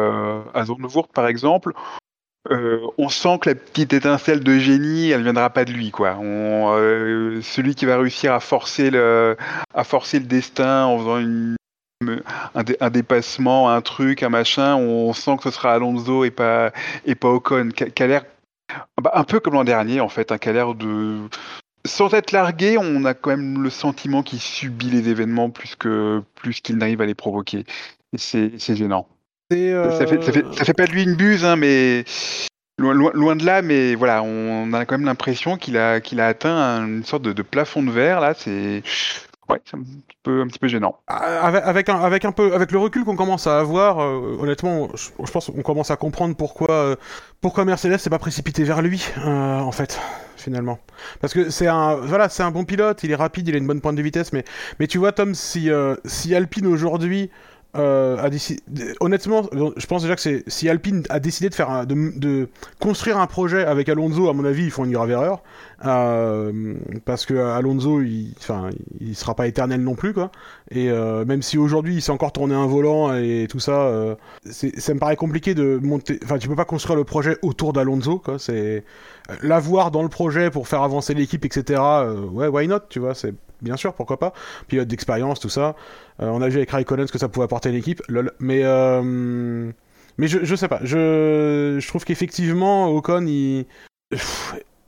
à 0.53 0.65
Zandvoort 0.65 1.07
par 1.07 1.27
exemple, 1.27 1.73
euh, 2.51 2.85
on 2.97 3.07
sent 3.07 3.39
que 3.39 3.49
la 3.49 3.55
petite 3.55 3.93
étincelle 3.93 4.41
de 4.43 4.57
génie, 4.57 5.09
elle 5.09 5.23
viendra 5.23 5.49
pas 5.49 5.63
de 5.63 5.71
lui, 5.71 5.91
quoi. 5.91 6.17
Euh, 6.21 7.41
celui 7.41 7.73
qui 7.73 7.85
va 7.85 7.97
réussir 7.97 8.33
à 8.33 8.41
forcer 8.41 8.89
le, 8.91 9.37
à 9.73 9.83
forcer 9.85 10.19
le 10.19 10.25
destin 10.25 10.85
en 10.85 10.99
faisant 10.99 11.55
un, 12.53 12.89
dépassement, 12.89 13.69
un 13.69 13.81
truc, 13.81 14.23
un 14.23 14.29
machin, 14.29 14.75
on 14.75 15.13
sent 15.13 15.37
que 15.37 15.43
ce 15.43 15.51
sera 15.51 15.73
Alonso 15.73 16.25
et 16.25 16.31
pas, 16.31 16.73
et 17.05 17.15
pas 17.15 17.29
Ocon, 17.29 17.69
bah, 19.01 19.11
un 19.13 19.23
peu 19.23 19.39
comme 19.39 19.53
l'an 19.53 19.63
dernier, 19.63 20.01
en 20.01 20.09
fait, 20.09 20.33
un 20.33 20.37
qui 20.37 20.49
a 20.49 20.53
l'air 20.53 20.75
de, 20.75 21.29
sans 21.85 22.13
être 22.13 22.31
largué, 22.31 22.77
on 22.77 23.05
a 23.05 23.13
quand 23.13 23.31
même 23.31 23.61
le 23.61 23.69
sentiment 23.69 24.23
qu'il 24.23 24.39
subit 24.39 24.89
les 24.89 25.09
événements 25.09 25.49
plus 25.49 25.75
que 25.75 26.21
plus 26.35 26.61
qu'il 26.61 26.77
n'arrive 26.77 27.01
à 27.01 27.05
les 27.05 27.15
provoquer. 27.15 27.65
Et 28.13 28.17
c'est 28.17 28.75
gênant. 28.75 29.07
Ça, 29.51 30.07
fait, 30.07 30.21
fait, 30.21 30.73
pas 30.73 30.87
de 30.87 30.91
lui 30.91 31.03
une 31.03 31.15
buse, 31.15 31.45
hein, 31.45 31.55
mais 31.55 32.05
loin, 32.79 33.35
de 33.35 33.45
là, 33.45 33.61
mais 33.61 33.93
voilà, 33.95 34.23
on 34.23 34.73
a 34.73 34.85
quand 34.85 34.97
même 34.97 35.05
l'impression 35.05 35.57
qu'il 35.57 35.77
a, 35.77 36.01
qu'il 36.01 36.19
a 36.19 36.27
atteint 36.27 36.85
une 36.85 37.03
sorte 37.03 37.23
de, 37.23 37.41
plafond 37.41 37.83
de 37.83 37.91
verre. 37.91 38.19
Là, 38.19 38.33
c'est 38.33 38.81
ouais, 39.49 39.61
un 39.73 39.81
petit 39.81 40.17
peu, 40.23 40.41
un 40.41 40.47
petit 40.47 40.59
peu 40.59 40.67
gênant. 40.67 40.99
Ah, 41.07 41.47
avec, 41.47 41.89
avec 41.89 42.25
un 42.25 42.31
peu, 42.31 42.53
avec 42.53 42.71
le 42.71 42.79
recul 42.79 43.03
qu'on 43.03 43.15
commence 43.15 43.47
à 43.47 43.59
avoir, 43.59 43.99
euh, 43.99 44.37
honnêtement, 44.39 44.89
je, 44.95 45.31
pense 45.31 45.47
qu'on 45.47 45.61
commence 45.61 45.91
à 45.91 45.95
comprendre 45.95 46.35
pourquoi, 46.35 46.71
euh, 46.71 46.95
pourquoi 47.41 47.65
Mercedes 47.65 47.97
s'est 47.97 48.09
pas 48.09 48.19
précipité 48.19 48.63
vers 48.63 48.81
lui, 48.81 49.05
euh, 49.25 49.59
en 49.59 49.71
fait, 49.71 49.99
finalement. 50.37 50.79
Parce 51.21 51.33
que 51.33 51.49
c'est 51.49 51.67
un, 51.67 51.95
voilà, 51.95 52.29
c'est 52.29 52.43
un 52.43 52.51
bon 52.51 52.65
pilote, 52.65 53.03
il 53.03 53.11
est 53.11 53.15
rapide, 53.15 53.47
il 53.47 53.55
a 53.55 53.57
une 53.57 53.67
bonne 53.67 53.81
pointe 53.81 53.95
de 53.95 54.01
vitesse, 54.01 54.33
mais, 54.33 54.45
mais 54.79 54.87
tu 54.87 54.97
vois, 54.97 55.11
Tom, 55.11 55.35
si, 55.35 55.69
si 56.05 56.35
Alpine 56.35 56.67
aujourd'hui 56.67 57.29
euh, 57.75 58.17
a 58.17 58.29
décidé... 58.29 58.61
Honnêtement, 58.99 59.43
je 59.75 59.85
pense 59.85 60.03
déjà 60.03 60.15
que 60.15 60.43
si 60.45 60.69
Alpine 60.69 61.03
a 61.09 61.19
décidé 61.19 61.49
de 61.49 61.55
faire 61.55 61.85
de, 61.87 62.49
construire 62.79 63.17
un 63.17 63.27
projet 63.27 63.65
avec 63.65 63.89
Alonso, 63.89 64.29
à 64.29 64.33
mon 64.33 64.45
avis, 64.45 64.65
ils 64.65 64.71
font 64.71 64.85
une 64.85 64.91
grave 64.91 65.11
erreur 65.11 65.41
euh, 65.85 66.75
parce 67.05 67.25
que 67.25 67.33
Alonso, 67.33 68.01
il, 68.01 68.33
enfin, 68.39 68.69
il 69.01 69.15
sera 69.15 69.35
pas 69.35 69.47
éternel 69.47 69.81
non 69.81 69.95
plus 69.95 70.13
quoi. 70.13 70.31
Et 70.71 70.89
euh, 70.89 71.25
même 71.25 71.41
si 71.41 71.57
aujourd'hui 71.57 71.95
il 71.95 72.01
sait 72.01 72.11
encore 72.11 72.31
tourner 72.31 72.55
un 72.55 72.67
volant 72.67 73.13
et 73.15 73.47
tout 73.49 73.59
ça, 73.59 73.81
euh, 73.81 74.15
ça 74.45 74.93
me 74.93 74.99
paraît 74.99 75.15
compliqué 75.15 75.55
de 75.55 75.79
monter. 75.81 76.19
Enfin, 76.23 76.37
tu 76.37 76.47
peux 76.47 76.55
pas 76.55 76.65
construire 76.65 76.95
le 76.95 77.03
projet 77.03 77.37
autour 77.41 77.73
d'Alonso 77.73 78.19
quoi. 78.19 78.39
C'est 78.39 78.83
l'avoir 79.41 79.91
dans 79.91 80.03
le 80.03 80.09
projet 80.09 80.51
pour 80.51 80.67
faire 80.67 80.83
avancer 80.83 81.13
l'équipe, 81.13 81.43
etc. 81.43 81.81
ouais, 82.31 82.47
why 82.47 82.67
not, 82.67 82.79
tu 82.89 82.99
vois, 82.99 83.15
c'est 83.15 83.33
bien 83.63 83.77
sûr, 83.77 83.93
pourquoi 83.93 84.19
pas. 84.19 84.33
Pilote 84.67 84.87
d'expérience, 84.87 85.39
tout 85.39 85.49
ça. 85.49 85.75
Euh, 86.21 86.27
on 86.27 86.41
a 86.41 86.49
vu 86.49 86.57
avec 86.57 86.71
Raikkonen 86.71 87.07
ce 87.07 87.11
que 87.11 87.17
ça 87.17 87.29
pouvait 87.29 87.45
apporter 87.45 87.69
à 87.69 87.71
l'équipe. 87.71 88.01
Mais, 88.39 88.61
euh, 88.63 89.71
mais 90.17 90.27
je, 90.27 90.39
je 90.43 90.55
sais 90.55 90.67
pas. 90.67 90.79
Je, 90.83 91.85
trouve 91.87 92.05
qu'effectivement, 92.05 92.89
Ocon, 92.89 93.25
il. 93.25 93.65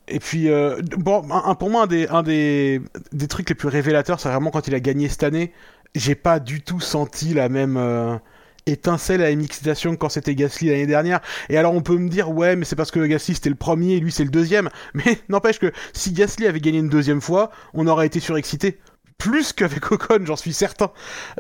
Et 0.08 0.20
puis, 0.20 0.50
euh, 0.50 0.80
bon, 0.98 1.28
pour 1.58 1.72
moi, 1.72 1.84
un, 1.84 1.88
des, 1.88 2.08
un 2.10 2.22
des, 2.22 2.80
des 3.12 3.28
trucs 3.28 3.50
les 3.50 3.56
plus 3.56 3.70
révélateurs, 3.70 4.20
c'est 4.20 4.30
vraiment 4.30 4.52
quand 4.52 4.68
il 4.68 4.76
a 4.76 4.80
gagné 4.80 5.10
cette 5.10 5.24
année. 5.24 5.52
J'ai 5.96 6.14
pas 6.14 6.40
du 6.40 6.62
tout 6.62 6.80
senti 6.80 7.34
la 7.34 7.50
même 7.50 8.20
étincelle 8.66 9.22
à 9.22 9.32
excitation 9.32 9.96
quand 9.96 10.10
c'était 10.10 10.36
Gasly 10.36 10.70
l'année 10.70 10.88
dernière. 10.88 11.22
Et 11.50 11.58
alors 11.58 11.74
on 11.74 11.82
peut 11.82 11.98
me 11.98 12.10
dire 12.10 12.32
ouais 12.32 12.56
mais 12.56 12.66
c'est 12.66 12.76
parce 12.76 12.92
que 12.92 13.06
Gasly 13.06 13.36
c'était 13.36 13.50
le 13.50 13.56
premier 13.56 13.94
et 13.94 14.00
lui 14.00 14.12
c'est 14.12 14.24
le 14.24 14.30
deuxième. 14.30 14.70
Mais 14.94 15.20
n'empêche 15.30 15.60
que 15.60 15.72
si 15.94 16.12
Gasly 16.12 16.48
avait 16.48 16.60
gagné 16.60 16.80
une 16.80 16.90
deuxième 16.90 17.22
fois, 17.22 17.52
on 17.74 17.88
aurait 17.88 18.08
été 18.08 18.20
surexcité. 18.20 18.80
Plus 19.18 19.54
qu'avec 19.54 19.92
Ocon, 19.92 20.26
j'en 20.26 20.36
suis 20.36 20.54
certain. 20.54 20.92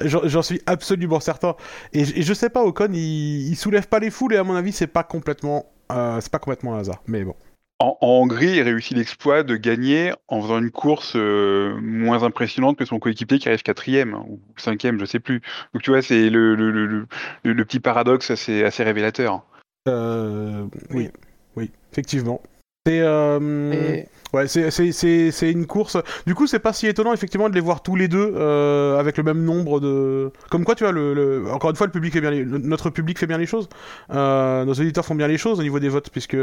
J'en 0.01 0.41
suis 0.41 0.61
absolument 0.65 1.19
certain. 1.19 1.55
Et, 1.91 2.05
je 2.05 2.33
sais 2.33 2.49
pas, 2.49 2.63
Ocon, 2.63 2.89
il, 2.93 3.49
il, 3.49 3.55
soulève 3.55 3.87
pas 3.87 3.99
les 3.99 4.11
foules 4.11 4.33
et 4.33 4.37
à 4.37 4.43
mon 4.43 4.55
avis, 4.55 4.71
c'est 4.71 4.87
pas 4.87 5.03
complètement, 5.03 5.65
euh, 5.91 6.19
c'est 6.21 6.31
pas 6.31 6.39
complètement 6.39 6.75
un 6.75 6.79
hasard. 6.79 7.03
Mais 7.05 7.23
bon. 7.23 7.35
En, 7.79 7.97
Hongrie, 7.99 8.55
il 8.55 8.61
réussit 8.61 8.95
l'exploit 8.95 9.43
de 9.43 9.57
gagner 9.57 10.13
en 10.29 10.41
faisant 10.41 10.59
une 10.59 10.71
course 10.71 11.13
euh, 11.17 11.75
moins 11.81 12.23
impressionnante 12.23 12.77
que 12.77 12.85
son 12.85 12.99
coéquipier 12.99 13.37
qui 13.37 13.49
arrive 13.49 13.63
quatrième 13.63 14.13
ou 14.13 14.39
cinquième, 14.55 14.97
je 14.97 15.05
sais 15.05 15.19
plus. 15.19 15.41
Donc 15.73 15.83
tu 15.83 15.89
vois, 15.89 16.01
c'est 16.01 16.29
le, 16.29 16.55
le, 16.55 16.71
le, 16.71 17.07
le, 17.43 17.65
petit 17.65 17.81
paradoxe 17.81 18.31
assez, 18.31 18.63
assez 18.63 18.83
révélateur. 18.83 19.43
Euh, 19.89 20.65
oui, 20.91 21.09
oui, 21.57 21.69
effectivement. 21.91 22.41
C'est 22.87 23.01
euh, 23.01 24.03
ouais, 24.35 24.47
c'est 24.47 25.51
une 25.51 25.65
course. 25.65 25.97
Du 26.25 26.35
coup, 26.35 26.47
c'est 26.47 26.59
pas 26.59 26.73
si 26.73 26.87
étonnant 26.87 27.13
effectivement 27.13 27.49
de 27.49 27.55
les 27.55 27.61
voir 27.61 27.81
tous 27.81 27.95
les 27.95 28.07
deux 28.07 28.33
euh, 28.35 28.99
avec 28.99 29.17
le 29.17 29.23
même 29.23 29.43
nombre 29.43 29.79
de. 29.79 30.31
Comme 30.49 30.65
quoi, 30.65 30.75
tu 30.75 30.83
vois, 30.83 30.91
le, 30.93 31.45
encore 31.51 31.69
une 31.69 31.75
fois, 31.75 31.87
public 31.87 32.13
fait 32.13 32.21
bien 32.21 32.31
notre 32.45 32.89
public 32.89 33.17
fait 33.17 33.27
bien 33.27 33.37
les 33.37 33.45
choses. 33.45 33.69
Euh, 34.11 34.65
nos 34.65 34.73
auditeurs 34.73 35.05
font 35.05 35.15
bien 35.15 35.27
les 35.27 35.37
choses 35.37 35.59
au 35.59 35.63
niveau 35.63 35.79
des 35.79 35.89
votes, 35.89 36.09
puisque 36.09 36.37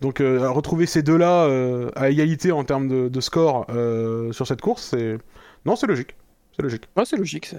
donc 0.00 0.18
retrouver 0.18 0.86
ces 0.86 1.02
deux-là 1.02 1.48
à 1.96 2.10
égalité 2.10 2.52
en 2.52 2.64
termes 2.64 2.88
de, 2.88 3.08
de 3.08 3.20
score 3.20 3.66
sur 4.32 4.46
cette 4.46 4.60
course, 4.60 4.88
c'est 4.90 5.18
non, 5.64 5.76
c'est 5.76 5.86
logique, 5.86 6.14
c'est 6.56 6.62
logique. 6.62 6.88
Ouais, 6.96 7.04
c'est 7.04 7.16
logique, 7.16 7.54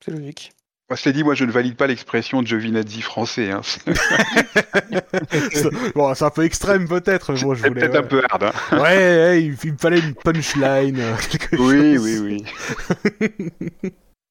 c'est 0.00 0.10
logique. 0.10 0.52
Moi, 0.88 0.96
je 0.96 1.02
t'ai 1.02 1.12
dit, 1.12 1.24
moi, 1.24 1.34
je 1.34 1.44
ne 1.44 1.50
valide 1.50 1.74
pas 1.74 1.88
l'expression 1.88 2.42
de 2.42 2.46
Giovinazzi 2.46 3.02
français. 3.02 3.50
Hein. 3.50 3.60
bon, 5.96 6.14
c'est 6.14 6.24
un 6.24 6.30
peu 6.30 6.44
extrême, 6.44 6.86
peut-être. 6.86 7.34
Moi, 7.44 7.56
je 7.56 7.66
peut-être 7.66 7.96
un 7.96 8.04
peu 8.04 8.22
hard. 8.30 8.44
Hein. 8.44 8.80
ouais, 8.80 9.42
il, 9.42 9.72
me 9.72 9.78
fallait 9.78 9.98
une 9.98 10.14
punchline. 10.14 11.00
Euh, 11.00 11.16
oui, 11.58 11.98
oui, 11.98 12.20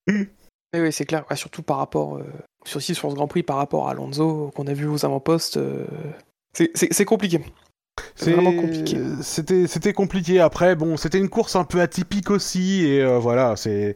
oui, 0.07 0.29
oui. 0.73 0.93
c'est 0.93 1.03
clair. 1.03 1.25
surtout 1.35 1.61
par 1.61 1.75
rapport, 1.75 2.19
euh, 2.19 2.23
sur, 2.63 2.81
sur 2.81 3.11
ce 3.11 3.15
Grand 3.15 3.27
Prix, 3.27 3.43
par 3.43 3.57
rapport 3.57 3.89
à 3.89 3.91
Alonso, 3.91 4.53
qu'on 4.55 4.67
a 4.67 4.73
vu 4.73 4.87
aux 4.87 5.03
avant-postes, 5.03 5.57
euh, 5.57 5.85
c'est 6.53 7.05
compliqué. 7.05 7.41
C'est 8.15 8.31
vraiment 8.31 8.53
compliqué. 8.53 8.97
C'était, 9.21 9.67
c'était 9.67 9.91
compliqué. 9.91 10.39
Après, 10.39 10.77
bon, 10.77 10.95
c'était 10.95 11.17
une 11.17 11.29
course 11.29 11.57
un 11.57 11.65
peu 11.65 11.81
atypique 11.81 12.29
aussi, 12.29 12.85
et 12.85 13.05
voilà, 13.19 13.57
c'est, 13.57 13.95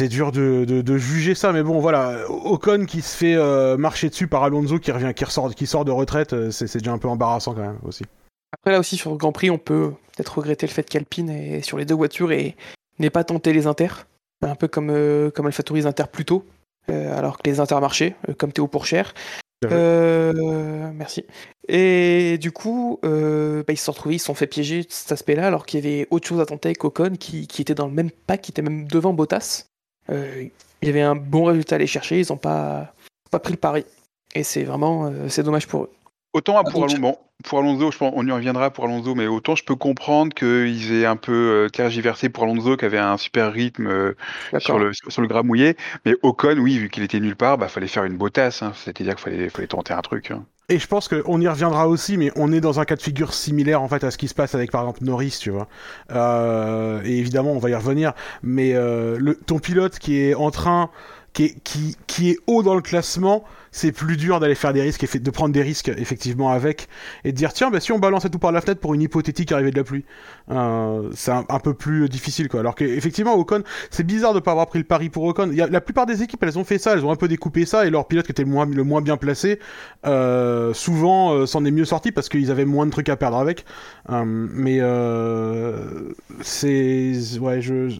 c'est 0.00 0.08
dur 0.08 0.32
de, 0.32 0.64
de, 0.64 0.96
juger 0.96 1.34
ça, 1.34 1.52
mais 1.52 1.62
bon, 1.62 1.78
voilà. 1.78 2.24
Ocon 2.30 2.86
qui 2.86 3.02
se 3.02 3.14
fait 3.14 3.34
euh, 3.34 3.76
marcher 3.76 4.08
dessus 4.08 4.28
par 4.28 4.42
Alonso 4.42 4.78
qui 4.78 4.90
revient, 4.92 5.12
qui 5.14 5.26
ressort, 5.26 5.54
qui 5.54 5.66
sort 5.66 5.84
de 5.84 5.90
retraite, 5.90 6.32
euh, 6.32 6.50
c'est 6.50 6.78
déjà 6.78 6.92
un 6.92 6.96
peu 6.96 7.08
embarrassant 7.08 7.52
quand 7.52 7.60
même 7.60 7.78
aussi. 7.82 8.04
Après 8.50 8.72
là 8.72 8.78
aussi 8.78 8.96
sur 8.96 9.10
le 9.10 9.18
Grand 9.18 9.32
Prix, 9.32 9.50
on 9.50 9.58
peut 9.58 9.92
peut-être 10.16 10.38
regretter 10.38 10.66
le 10.66 10.72
fait 10.72 10.84
qu'Alpine 10.84 11.28
est 11.28 11.60
sur 11.60 11.76
les 11.76 11.84
deux 11.84 11.94
voitures 11.94 12.32
et 12.32 12.56
n'ait 12.98 13.10
pas 13.10 13.24
tenté 13.24 13.52
les 13.52 13.66
inters, 13.66 14.06
un 14.40 14.54
peu 14.54 14.68
comme 14.68 14.88
euh, 14.88 15.30
comme 15.30 15.44
AlphaTauri 15.44 15.86
Inter 15.86 16.04
plus 16.10 16.24
tôt, 16.24 16.46
alors 16.88 17.36
que 17.36 17.42
les 17.44 17.60
inters 17.60 17.82
marchaient, 17.82 18.16
comme 18.38 18.52
Théo 18.52 18.68
Pourchère. 18.68 19.12
Merci. 19.62 21.26
Et 21.68 22.38
du 22.38 22.52
coup, 22.52 22.98
bah, 23.02 23.64
ils 23.68 23.76
se 23.76 23.84
sont 23.84 23.92
retrouvés, 23.92 24.14
ils 24.14 24.18
se 24.18 24.24
sont 24.24 24.34
fait 24.34 24.46
piéger 24.46 24.80
de 24.84 24.90
cet 24.90 25.12
aspect-là, 25.12 25.46
alors 25.46 25.66
qu'il 25.66 25.84
y 25.84 25.86
avait 25.86 26.08
autre 26.10 26.26
chose 26.26 26.40
à 26.40 26.46
tenter 26.46 26.68
avec 26.68 26.82
Ocon 26.82 27.16
qui, 27.20 27.46
qui 27.46 27.60
était 27.60 27.74
dans 27.74 27.86
le 27.86 27.92
même 27.92 28.10
pack, 28.10 28.40
qui 28.40 28.50
était 28.50 28.62
même 28.62 28.88
devant 28.88 29.12
Bottas. 29.12 29.66
Euh, 30.08 30.44
il 30.82 30.86
y 30.86 30.90
avait 30.90 31.02
un 31.02 31.14
bon 31.16 31.44
résultat 31.44 31.74
à 31.74 31.76
aller 31.76 31.86
chercher, 31.86 32.20
ils 32.20 32.26
n'ont 32.30 32.38
pas, 32.38 32.92
pas 33.30 33.38
pris 33.38 33.52
le 33.52 33.58
pari. 33.58 33.84
Et 34.34 34.42
c'est 34.42 34.64
vraiment 34.64 35.06
euh, 35.06 35.28
c'est 35.28 35.42
dommage 35.42 35.66
pour 35.66 35.84
eux. 35.84 35.90
Autant 36.32 36.56
Ah, 36.58 36.62
pour, 36.70 36.84
Alonso, 36.84 37.18
pour 37.42 37.58
Alonso, 37.58 37.90
je 37.90 37.98
pense, 37.98 38.12
on 38.14 38.24
y 38.26 38.30
reviendra 38.30 38.70
pour 38.70 38.84
Alonso, 38.84 39.16
mais 39.16 39.26
autant 39.26 39.56
je 39.56 39.64
peux 39.64 39.74
comprendre 39.74 40.32
qu'ils 40.32 40.92
aient 40.94 41.04
un 41.06 41.16
peu 41.16 41.32
euh, 41.32 41.68
tergiversé 41.68 42.28
pour 42.28 42.44
Alonso, 42.44 42.76
qui 42.76 42.84
avait 42.84 42.98
un 42.98 43.16
super 43.16 43.52
rythme 43.52 44.14
sur 44.58 44.78
le, 44.78 44.92
sur 44.92 45.22
le 45.22 45.26
gras 45.28 45.42
mouillé. 45.42 45.76
Mais 46.04 46.14
Ocon, 46.22 46.56
oui, 46.58 46.78
vu 46.78 46.88
qu'il 46.88 47.02
était 47.02 47.18
nulle 47.18 47.34
part, 47.36 47.58
bah 47.58 47.66
fallait 47.68 47.88
faire 47.88 48.04
une 48.04 48.16
botasse. 48.16 48.62
Hein. 48.62 48.72
C'est-à-dire 48.76 49.16
qu'il 49.16 49.22
fallait, 49.24 49.48
fallait 49.48 49.66
tenter 49.66 49.92
un 49.92 50.02
truc. 50.02 50.30
hein. 50.30 50.44
Et 50.70 50.78
je 50.78 50.86
pense 50.86 51.08
qu'on 51.08 51.40
y 51.40 51.48
reviendra 51.48 51.88
aussi, 51.88 52.16
mais 52.16 52.30
on 52.36 52.52
est 52.52 52.60
dans 52.60 52.78
un 52.78 52.84
cas 52.84 52.94
de 52.94 53.02
figure 53.02 53.34
similaire 53.34 53.82
en 53.82 53.88
fait 53.88 54.04
à 54.04 54.12
ce 54.12 54.16
qui 54.16 54.28
se 54.28 54.34
passe 54.34 54.54
avec 54.54 54.70
par 54.70 54.82
exemple 54.82 55.02
Norris, 55.02 55.36
tu 55.40 55.50
vois. 55.50 55.66
Euh, 56.12 57.02
et 57.04 57.18
évidemment, 57.18 57.50
on 57.50 57.58
va 57.58 57.70
y 57.70 57.74
revenir, 57.74 58.12
mais 58.44 58.74
euh, 58.74 59.34
ton 59.46 59.58
pilote 59.58 59.98
qui 59.98 60.20
est 60.20 60.34
en 60.34 60.52
train, 60.52 60.90
qui 61.32 62.30
est 62.30 62.38
haut 62.46 62.62
dans 62.62 62.76
le 62.76 62.82
classement, 62.82 63.44
c'est 63.72 63.92
plus 63.92 64.16
dur 64.16 64.40
d'aller 64.40 64.54
faire 64.54 64.72
des 64.72 64.82
risques, 64.82 65.20
de 65.20 65.30
prendre 65.30 65.52
des 65.52 65.62
risques 65.62 65.88
effectivement 65.88 66.50
avec, 66.50 66.88
et 67.24 67.32
de 67.32 67.36
dire 67.36 67.52
tiens, 67.52 67.70
bah, 67.70 67.80
si 67.80 67.92
on 67.92 67.98
balançait 67.98 68.30
tout 68.30 68.38
par 68.38 68.52
la 68.52 68.60
fenêtre 68.60 68.80
pour 68.80 68.94
une 68.94 69.02
hypothétique 69.02 69.52
arrivée 69.52 69.70
de 69.70 69.76
la 69.76 69.84
pluie, 69.84 70.04
euh, 70.50 71.10
c'est 71.14 71.32
un, 71.32 71.44
peu 71.62 71.74
plus 71.74 72.08
difficile 72.08 72.48
quoi. 72.48 72.60
Alors 72.60 72.74
qu'effectivement, 72.74 73.34
Ocon, 73.34 73.62
c'est 73.90 74.04
bizarre 74.04 74.34
de 74.34 74.40
pas 74.40 74.52
avoir 74.52 74.66
pris 74.66 74.78
le 74.78 74.84
pari 74.84 75.08
pour 75.08 75.24
Ocon. 75.24 75.50
La 75.54 75.80
plupart 75.80 76.06
des 76.06 76.22
équipes, 76.22 76.42
elles 76.42 76.58
ont 76.58 76.64
fait 76.64 76.78
ça, 76.78 76.94
elles 76.94 77.04
ont 77.04 77.10
un 77.10 77.16
peu 77.16 77.28
découpé 77.28 77.66
ça, 77.66 77.86
et 77.86 77.90
leur 77.90 78.06
pilote 78.06 78.26
qui 78.26 78.32
était 78.32 78.44
le 78.44 78.84
moins, 78.84 79.00
bien 79.00 79.16
placé, 79.16 79.58
euh, 80.06 80.74
souvent 80.74 81.32
euh, 81.32 81.46
s'en 81.46 81.64
est 81.64 81.70
mieux 81.70 81.84
sorti 81.84 82.12
parce 82.12 82.28
qu'ils 82.28 82.50
avaient 82.50 82.64
moins 82.64 82.86
de 82.86 82.90
trucs 82.90 83.08
à 83.08 83.16
perdre 83.16 83.36
avec. 83.38 83.64
Euh, 84.10 84.24
mais 84.26 84.78
euh, 84.80 86.12
c'est 86.40 87.12
ouais, 87.40 87.60
je 87.60 87.90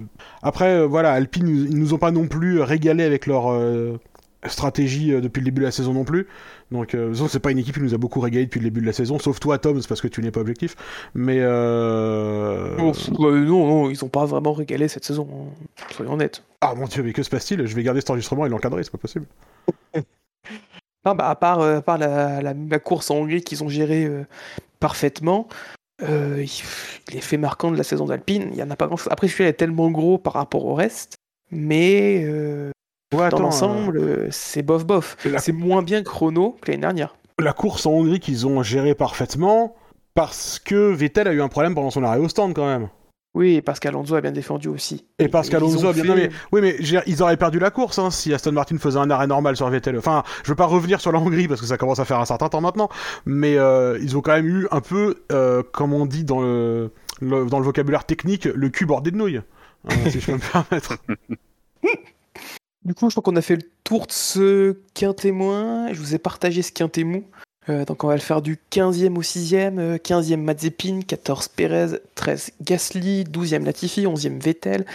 après 0.42 0.72
euh, 0.72 0.86
voilà, 0.86 1.12
Alpine 1.12 1.48
ils 1.48 1.78
nous 1.78 1.94
ont 1.94 1.98
pas 1.98 2.10
non 2.10 2.26
plus 2.26 2.60
régalé 2.60 3.04
avec 3.04 3.26
leur 3.26 3.52
euh, 3.52 3.98
stratégie 4.46 5.12
euh, 5.12 5.20
depuis 5.20 5.40
le 5.40 5.44
début 5.44 5.60
de 5.60 5.66
la 5.66 5.70
saison 5.70 5.92
non 5.92 6.04
plus. 6.04 6.26
Donc 6.70 6.94
euh, 6.94 6.98
de 7.02 7.06
toute 7.08 7.16
façon, 7.16 7.28
c'est 7.28 7.40
pas 7.40 7.50
une 7.50 7.58
équipe 7.58 7.74
qui 7.74 7.82
nous 7.82 7.94
a 7.94 7.98
beaucoup 7.98 8.20
régalé 8.20 8.46
depuis 8.46 8.58
le 8.60 8.64
début 8.64 8.80
de 8.80 8.86
la 8.86 8.92
saison, 8.92 9.18
sauf 9.18 9.38
toi 9.40 9.58
Tom, 9.58 9.80
c'est 9.82 9.88
parce 9.88 10.00
que 10.00 10.08
tu 10.08 10.22
n'es 10.22 10.30
pas 10.30 10.40
objectif. 10.40 10.76
Mais 11.14 11.38
euh... 11.40 12.74
Pff, 12.92 13.10
euh, 13.20 13.44
non, 13.44 13.66
non, 13.66 13.90
ils 13.90 14.04
ont 14.04 14.08
pas 14.08 14.24
vraiment 14.24 14.52
régalé 14.52 14.88
cette 14.88 15.04
saison, 15.04 15.28
hein. 15.32 15.84
soyons 15.94 16.12
honnêtes. 16.14 16.42
ah 16.62 16.74
mon 16.74 16.86
dieu, 16.86 17.02
mais 17.02 17.12
que 17.12 17.22
se 17.22 17.30
passe-t-il? 17.30 17.66
Je 17.66 17.74
vais 17.74 17.82
garder 17.82 18.00
cet 18.00 18.10
enregistrement 18.10 18.46
et 18.46 18.48
l'encadrer, 18.48 18.82
c'est 18.82 18.92
pas 18.92 18.98
possible. 18.98 19.26
Non, 21.06 21.14
bah, 21.14 21.30
à 21.30 21.34
part, 21.34 21.60
euh, 21.60 21.78
à 21.78 21.80
part 21.82 21.96
la, 21.96 22.42
la- 22.42 22.52
la 22.52 22.78
course 22.78 23.10
en 23.10 23.16
Hongrie 23.16 23.40
qu'ils 23.42 23.64
ont 23.64 23.70
gérée 23.70 24.06
parfaitement, 24.80 25.48
les 25.98 26.46
faits 27.20 27.40
marquants 27.40 27.70
de 27.70 27.76
la 27.78 27.84
saison 27.84 28.04
d'Alpine, 28.04 28.48
il 28.52 28.58
y 28.58 28.62
en 28.62 28.70
a 28.70 28.76
pas 28.76 28.86
grand-chose. 28.86 29.08
Après, 29.10 29.26
celui-là 29.26 29.48
est 29.48 29.54
tellement 29.54 29.90
gros 29.90 30.18
par 30.18 30.34
rapport 30.34 30.66
au 30.66 30.74
reste, 30.74 31.16
mais 31.50 32.22
euh, 33.12 33.16
Ouais, 33.18 33.28
dans 33.28 33.38
l'ensemble, 33.40 33.98
euh, 33.98 34.28
c'est 34.30 34.62
bof 34.62 34.84
bof. 34.86 35.16
la- 35.24 35.38
C'est 35.38 35.52
moins 35.52 35.82
bien 35.82 36.02
chrono 36.02 36.56
que 36.62 36.70
l'année 36.70 36.82
dernière. 36.82 37.16
la 37.38 37.52
course 37.52 37.86
en 37.86 37.92
Hongrie 37.92 38.20
qu'ils 38.20 38.46
ont 38.46 38.62
gérée 38.62 38.94
parfaitement 38.94 39.74
parce 40.14 40.58
que 40.58 40.92
Vettel 40.92 41.28
a 41.28 41.32
eu 41.32 41.40
un 41.42 41.48
problème 41.48 41.74
pendant 41.74 41.90
son 41.90 42.02
arrêt 42.04 42.18
au 42.18 42.28
stand 42.28 42.54
quand 42.54 42.66
même. 42.66 42.88
Oui, 43.32 43.60
parce 43.62 43.78
qu'Alonso 43.78 44.16
a 44.16 44.20
bien 44.20 44.32
défendu 44.32 44.66
aussi. 44.66 45.06
Et 45.20 45.28
parce 45.28 45.46
ils 45.46 45.50
qu'Alonso 45.52 45.86
a 45.86 45.92
bien. 45.92 46.02
fait- 46.02 46.08
non, 46.08 46.16
mais... 46.16 46.30
Oui, 46.50 46.60
mais 46.62 46.72
dire, 46.78 47.00
ils 47.06 47.22
auraient 47.22 47.36
perdu 47.36 47.60
la 47.60 47.70
course 47.70 48.00
hein, 48.00 48.10
si 48.10 48.34
Aston 48.34 48.50
Martin 48.50 48.76
faisait 48.76 48.98
un 48.98 49.08
arrêt 49.08 49.28
normal 49.28 49.56
sur 49.56 49.68
Vettel. 49.70 49.96
Enfin, 49.98 50.24
je 50.42 50.48
veux 50.48 50.56
pas 50.56 50.66
revenir 50.66 51.00
sur 51.00 51.12
la 51.12 51.20
Hongrie 51.20 51.46
parce 51.46 51.60
que 51.60 51.66
ça 51.68 51.76
commence 51.76 52.00
à 52.00 52.04
faire 52.04 52.18
un 52.18 52.24
certain 52.24 52.48
temps 52.48 52.60
maintenant, 52.60 52.88
mais 53.26 53.56
euh, 53.56 53.98
ils 54.02 54.16
ont 54.16 54.20
quand 54.20 54.32
même 54.32 54.46
eu 54.48 54.66
un 54.72 54.80
peu, 54.80 55.22
euh, 55.30 55.62
comme 55.72 55.92
on 55.92 56.06
dit 56.06 56.24
dans 56.24 56.40
le, 56.40 56.90
le- 57.20 57.46
dans 57.46 57.60
le 57.60 57.64
vocabulaire 57.64 58.04
technique, 58.04 58.46
le 58.46 58.68
cul 58.68 58.84
bordé 58.84 59.12
de 59.12 59.16
nouilles. 59.16 59.40
Hein, 59.88 59.94
si 60.10 60.18
je 60.20 60.26
peux 60.26 60.32
me 60.32 60.38
permettre. 60.52 60.96
Du 62.90 62.94
coup, 62.94 63.08
je 63.08 63.14
crois 63.14 63.22
qu'on 63.22 63.36
a 63.36 63.40
fait 63.40 63.54
le 63.54 63.62
tour 63.84 64.08
de 64.08 64.12
ce 64.12 64.76
quintémoin. 64.94 65.92
Je 65.92 66.00
vous 66.00 66.16
ai 66.16 66.18
partagé 66.18 66.60
ce 66.60 66.72
quintémou. 66.72 67.22
Euh, 67.68 67.84
donc, 67.84 68.02
on 68.02 68.08
va 68.08 68.14
le 68.14 68.20
faire 68.20 68.42
du 68.42 68.58
15e 68.72 69.16
au 69.16 69.22
6e. 69.22 69.78
euh, 69.78 69.96
15e 69.96 70.38
Mazepin, 70.38 70.98
14 71.06 71.46
Perez, 71.46 72.00
13 72.16 72.50
Gasly, 72.60 73.22
12e 73.22 73.64
Latifi, 73.64 74.06
11e 74.06 74.42
Vettel, 74.42 74.86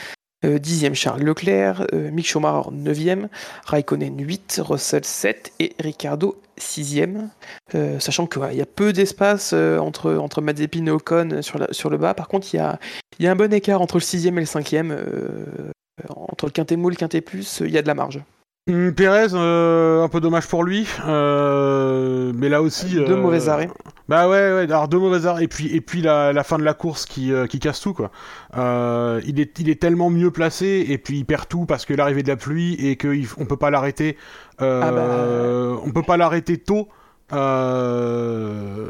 euh, 0.44 0.60
10e 0.60 0.94
Charles 0.94 1.24
Leclerc, 1.24 1.88
euh, 1.94 2.12
Mick 2.12 2.28
Schumacher 2.28 2.70
9e, 2.70 3.30
Raikkonen 3.66 4.20
8, 4.20 4.60
Russell 4.66 5.06
7 5.06 5.54
et 5.60 5.74
Ricardo 5.80 6.42
6e. 6.60 7.30
Euh, 7.76 8.02
sachant 8.02 8.28
qu'il 8.28 8.58
y 8.58 8.62
a 8.62 8.66
peu 8.66 8.92
d'espace 8.92 9.52
euh, 9.54 9.78
entre, 9.78 10.16
entre 10.16 10.44
et 10.46 10.92
Ocon 10.92 11.42
sur, 11.42 11.90
le 11.90 11.98
bas. 11.98 12.14
Par 12.14 12.28
contre, 12.28 12.54
il 12.54 12.58
y 12.58 13.28
a 13.28 13.32
un 13.32 13.36
bon 13.38 13.54
écart 13.54 13.80
entre 13.82 13.96
le 13.96 14.04
6e 14.04 14.28
et 14.28 14.32
le 14.32 14.44
5e. 14.44 15.72
Euh, 16.02 16.14
entre 16.16 16.46
le 16.46 16.52
quintet 16.52 16.76
mou 16.76 16.90
et 16.90 16.94
le 16.94 16.98
quintet 16.98 17.22
plus, 17.22 17.62
il 17.66 17.72
y 17.72 17.78
a 17.78 17.82
de 17.82 17.88
la 17.88 17.96
marge. 17.96 18.22
Hum, 18.68 18.96
Pérez, 18.96 19.28
euh, 19.34 20.02
un 20.04 20.08
peu 20.10 20.20
dommage 20.20 20.48
pour 20.48 20.64
lui, 20.64 20.88
euh, 21.08 22.34
mais 22.36 22.50
là 22.50 22.64
aussi. 22.64 22.96
Deux 22.96 23.12
euh, 23.12 23.16
mauvais 23.16 23.48
arrêts. 23.48 23.70
Bah 24.10 24.28
ouais, 24.28 24.54
ouais, 24.54 24.64
alors 24.64 24.88
deux 24.88 24.98
mauvais 24.98 25.28
arrêts 25.28 25.44
et 25.44 25.48
puis 25.48 25.68
et 25.68 25.82
puis 25.82 26.02
la, 26.02 26.34
la 26.34 26.44
fin 26.44 26.58
de 26.58 26.64
la 26.64 26.74
course 26.74 27.06
qui, 27.06 27.32
euh, 27.32 27.46
qui 27.46 27.60
casse 27.60 27.80
tout 27.80 27.94
quoi. 27.94 28.10
Euh, 28.58 29.22
il 29.28 29.40
est 29.40 29.60
il 29.60 29.70
est 29.70 29.80
tellement 29.80 30.10
mieux 30.10 30.32
placé 30.32 30.84
et 30.90 30.98
puis 30.98 31.20
il 31.20 31.26
perd 31.26 31.48
tout 31.48 31.66
parce 31.66 31.86
que 31.86 31.94
l'arrivée 31.94 32.24
de 32.24 32.28
la 32.28 32.38
pluie 32.38 32.74
et 32.74 32.98
qu'on 32.98 33.46
peut 33.46 33.58
pas 33.58 33.70
l'arrêter. 33.70 34.18
Euh, 34.62 34.82
Ah 34.84 34.92
bah. 34.92 35.82
On 35.86 35.92
peut 35.92 36.04
pas 36.04 36.18
l'arrêter 36.18 36.58
tôt 36.58 36.88
euh, 37.34 38.90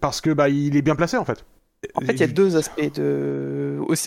parce 0.00 0.20
que 0.20 0.30
bah 0.30 0.48
il 0.48 0.76
est 0.76 0.82
bien 0.82 0.94
placé 0.94 1.16
en 1.16 1.24
fait. 1.24 1.44
En 1.94 2.00
fait, 2.00 2.12
il 2.12 2.20
y 2.20 2.24
a 2.24 2.26
deux 2.26 2.56
aspects 2.56 3.00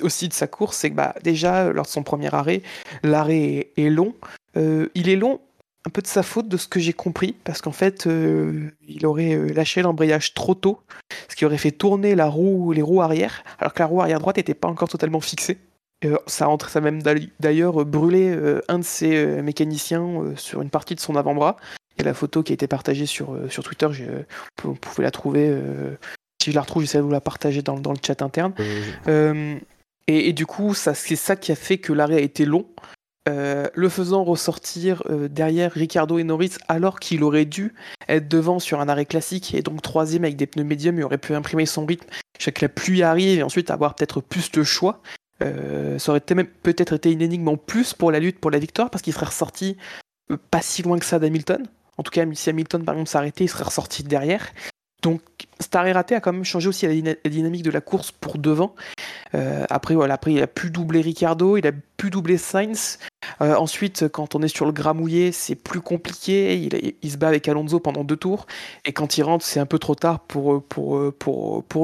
aussi, 0.02 0.28
de 0.28 0.34
sa 0.34 0.48
course. 0.48 0.78
C'est 0.78 0.90
que 0.90 0.96
bah, 0.96 1.16
déjà, 1.24 1.72
lors 1.72 1.86
de 1.86 1.90
son 1.90 2.04
premier 2.04 2.34
arrêt, 2.34 2.62
l'arrêt 3.04 3.70
est, 3.78 3.90
long. 3.90 4.14
Euh, 4.56 4.88
il 4.96 5.10
est 5.10 5.16
long, 5.16 5.40
un 5.86 5.90
peu 5.90 6.02
de 6.02 6.08
sa 6.08 6.24
faute, 6.24 6.48
de 6.48 6.58
ce 6.58 6.68
que 6.68 6.80
j'ai 6.80 6.94
compris, 6.94 7.36
parce 7.44 7.62
qu'en 7.62 7.72
fait, 7.72 8.08
euh, 8.08 8.70
il 8.88 9.06
aurait 9.06 9.36
euh, 9.36 9.54
lâché 9.54 9.82
l'embrayage 9.82 10.34
trop 10.34 10.56
tôt, 10.56 10.82
ce 11.30 11.36
qui 11.36 11.46
aurait 11.46 11.58
fait 11.58 11.72
tourner 11.72 12.16
la 12.16 12.28
roue, 12.28 12.72
les 12.74 12.82
roues 12.82 13.02
arrière, 13.02 13.44
alors 13.60 13.74
que 13.74 13.80
la 13.80 13.86
roue 13.86 14.02
arrière 14.02 14.20
droite 14.20 14.38
n'était 14.38 14.54
pas 14.54 14.68
encore 14.68 14.90
totalement 14.90 15.22
fixée. 15.22 15.58
Euh, 16.06 16.18
ça, 16.28 16.50
entre, 16.50 16.70
ça 16.70 16.80
a 16.80 16.82
même 16.82 17.02
d'ail- 17.02 17.32
d'ailleurs 17.40 17.86
brûlé 17.86 18.38
un 18.68 18.80
de 18.80 18.84
ses 18.84 19.42
mécaniciens 19.42 20.34
sur 20.36 20.62
une 20.62 20.70
partie 20.70 20.96
de 20.96 21.00
son 21.00 21.16
avant-bras. 21.16 21.58
A 22.00 22.04
la 22.04 22.14
photo 22.14 22.44
qui 22.44 22.54
a 22.54 22.56
été 22.56 22.68
partagée 22.68 23.08
sur, 23.08 23.36
sur 23.50 23.64
Twitter, 23.64 23.88
vous 24.64 24.76
pouvez 24.76 25.04
la 25.04 25.10
trouver. 25.10 25.60
Si 26.48 26.52
je 26.52 26.56
la 26.56 26.62
retrouve, 26.62 26.84
j'essaie 26.84 27.00
de 27.00 27.04
vous 27.04 27.12
la 27.12 27.20
partager 27.20 27.62
dans, 27.62 27.78
dans 27.78 27.91
le 27.91 27.98
chat 28.02 28.22
interne. 28.22 28.54
Euh, 29.08 29.58
et, 30.08 30.30
et 30.30 30.34
du 30.34 30.45
coup, 30.45 30.74
ça, 30.74 30.93
c'est 30.93 31.18
ça 31.18 31.36
qui 31.36 31.52
a 31.52 31.56
fait 31.56 31.78
que 31.78 31.91
l'arrêt 31.91 32.16
a 32.16 32.22
été 32.22 32.45
long, 32.45 32.66
euh, 33.28 33.68
le 33.76 33.89
faisant 33.89 34.24
ressortir 34.24 35.04
euh, 35.10 35.28
derrière 35.28 35.74
Ricardo 35.74 36.18
et 36.18 36.24
Norris 36.24 36.54
alors 36.70 37.02
qu'il 37.02 37.22
aurait 37.26 37.43
dû 37.43 37.74
être 38.08 38.30
devant 38.30 38.60
sur 38.60 38.80
un 38.80 38.88
arrêt 38.88 39.06
classique 39.06 39.54
et 39.54 39.62
donc 39.62 39.82
troisième 39.82 40.24
avec 40.24 40.38
des 40.38 40.48
pneus 40.48 40.64
médiums, 40.64 40.98
il 40.98 41.04
aurait 41.04 41.18
pu 41.18 41.36
imprimer 41.36 41.66
son 41.66 41.86
rythme 41.86 42.08
chaque 42.39 42.62
la 42.62 42.70
pluie 42.70 43.04
arrive 43.04 43.39
et 43.39 43.43
ensuite 43.43 43.70
avoir 43.70 43.95
peut-être 43.95 44.22
plus 44.22 44.56
le 44.56 44.64
choix. 44.64 45.02
Euh, 45.43 46.00
ça 46.00 46.12
aurait 46.12 46.20
été 46.20 46.36
même 46.36 46.48
peut-être 46.48 46.93
été 46.93 47.12
une 47.12 47.22
énigme 47.22 47.50
en 47.50 47.58
plus 47.58 47.93
pour 47.93 48.12
la 48.12 48.20
lutte 48.20 48.39
pour 48.39 48.52
la 48.52 48.60
victoire 48.60 48.89
parce 48.89 49.02
qu'il 49.02 49.12
serait 49.12 49.26
ressorti 49.26 49.76
pas 50.50 50.62
si 50.62 50.82
loin 50.82 50.98
que 50.98 51.06
ça 51.06 51.20
d'Hamilton. 51.20 51.68
En 51.98 52.04
tout 52.04 52.12
cas, 52.12 52.24
si 52.34 52.50
Hamilton 52.50 52.86
par 52.86 52.95
exemple 52.95 53.10
s'arrêtait, 53.10 53.43
il 53.43 53.50
serait 53.50 53.66
ressorti 53.66 54.04
derrière. 54.04 54.48
Donc 55.04 55.22
arrêt 55.74 55.91
raté 55.91 56.16
a 56.16 56.22
quand 56.22 56.34
même 56.34 56.43
changé 56.43 56.70
aussi 56.70 56.88
la, 56.88 56.93
dyna- 56.93 57.16
la 57.24 57.30
dynamique 57.30 57.64
de 57.64 57.72
la 57.72 57.82
course 57.82 58.12
pour 58.12 58.38
devant. 58.38 58.74
Euh, 59.36 59.66
après, 59.70 59.95
il 60.28 60.41
a 60.41 60.48
pu 60.48 60.70
doubler 60.72 61.02
Ricardo, 61.02 61.58
il 61.58 61.68
a 61.68 61.72
pu 61.98 62.10
doubler 62.10 62.38
Sainz. 62.38 63.00
Euh, 63.41 63.56
ensuite, 63.56 64.08
quand 64.08 64.36
on 64.36 64.41
est 64.41 64.48
sur 64.48 64.66
le 64.66 64.72
gras 64.72 64.93
mouillé, 64.93 65.32
c'est 65.32 65.56
plus 65.56 65.82
compliqué. 65.82 66.95
Il, 67.02 67.12
se 67.12 67.18
bat 67.18 67.28
avec 67.28 67.48
Alonso 67.48 67.80
pendant 67.80 68.04
deux 68.04 68.16
tours. 68.16 68.48
Et 68.86 68.93
quand 68.93 69.18
il 69.18 69.24
rentre, 69.24 69.45
c'est 69.45 69.60
un 69.60 69.66
peu 69.66 69.80
trop 69.80 69.95
tard 69.95 70.20
pour 70.20 70.64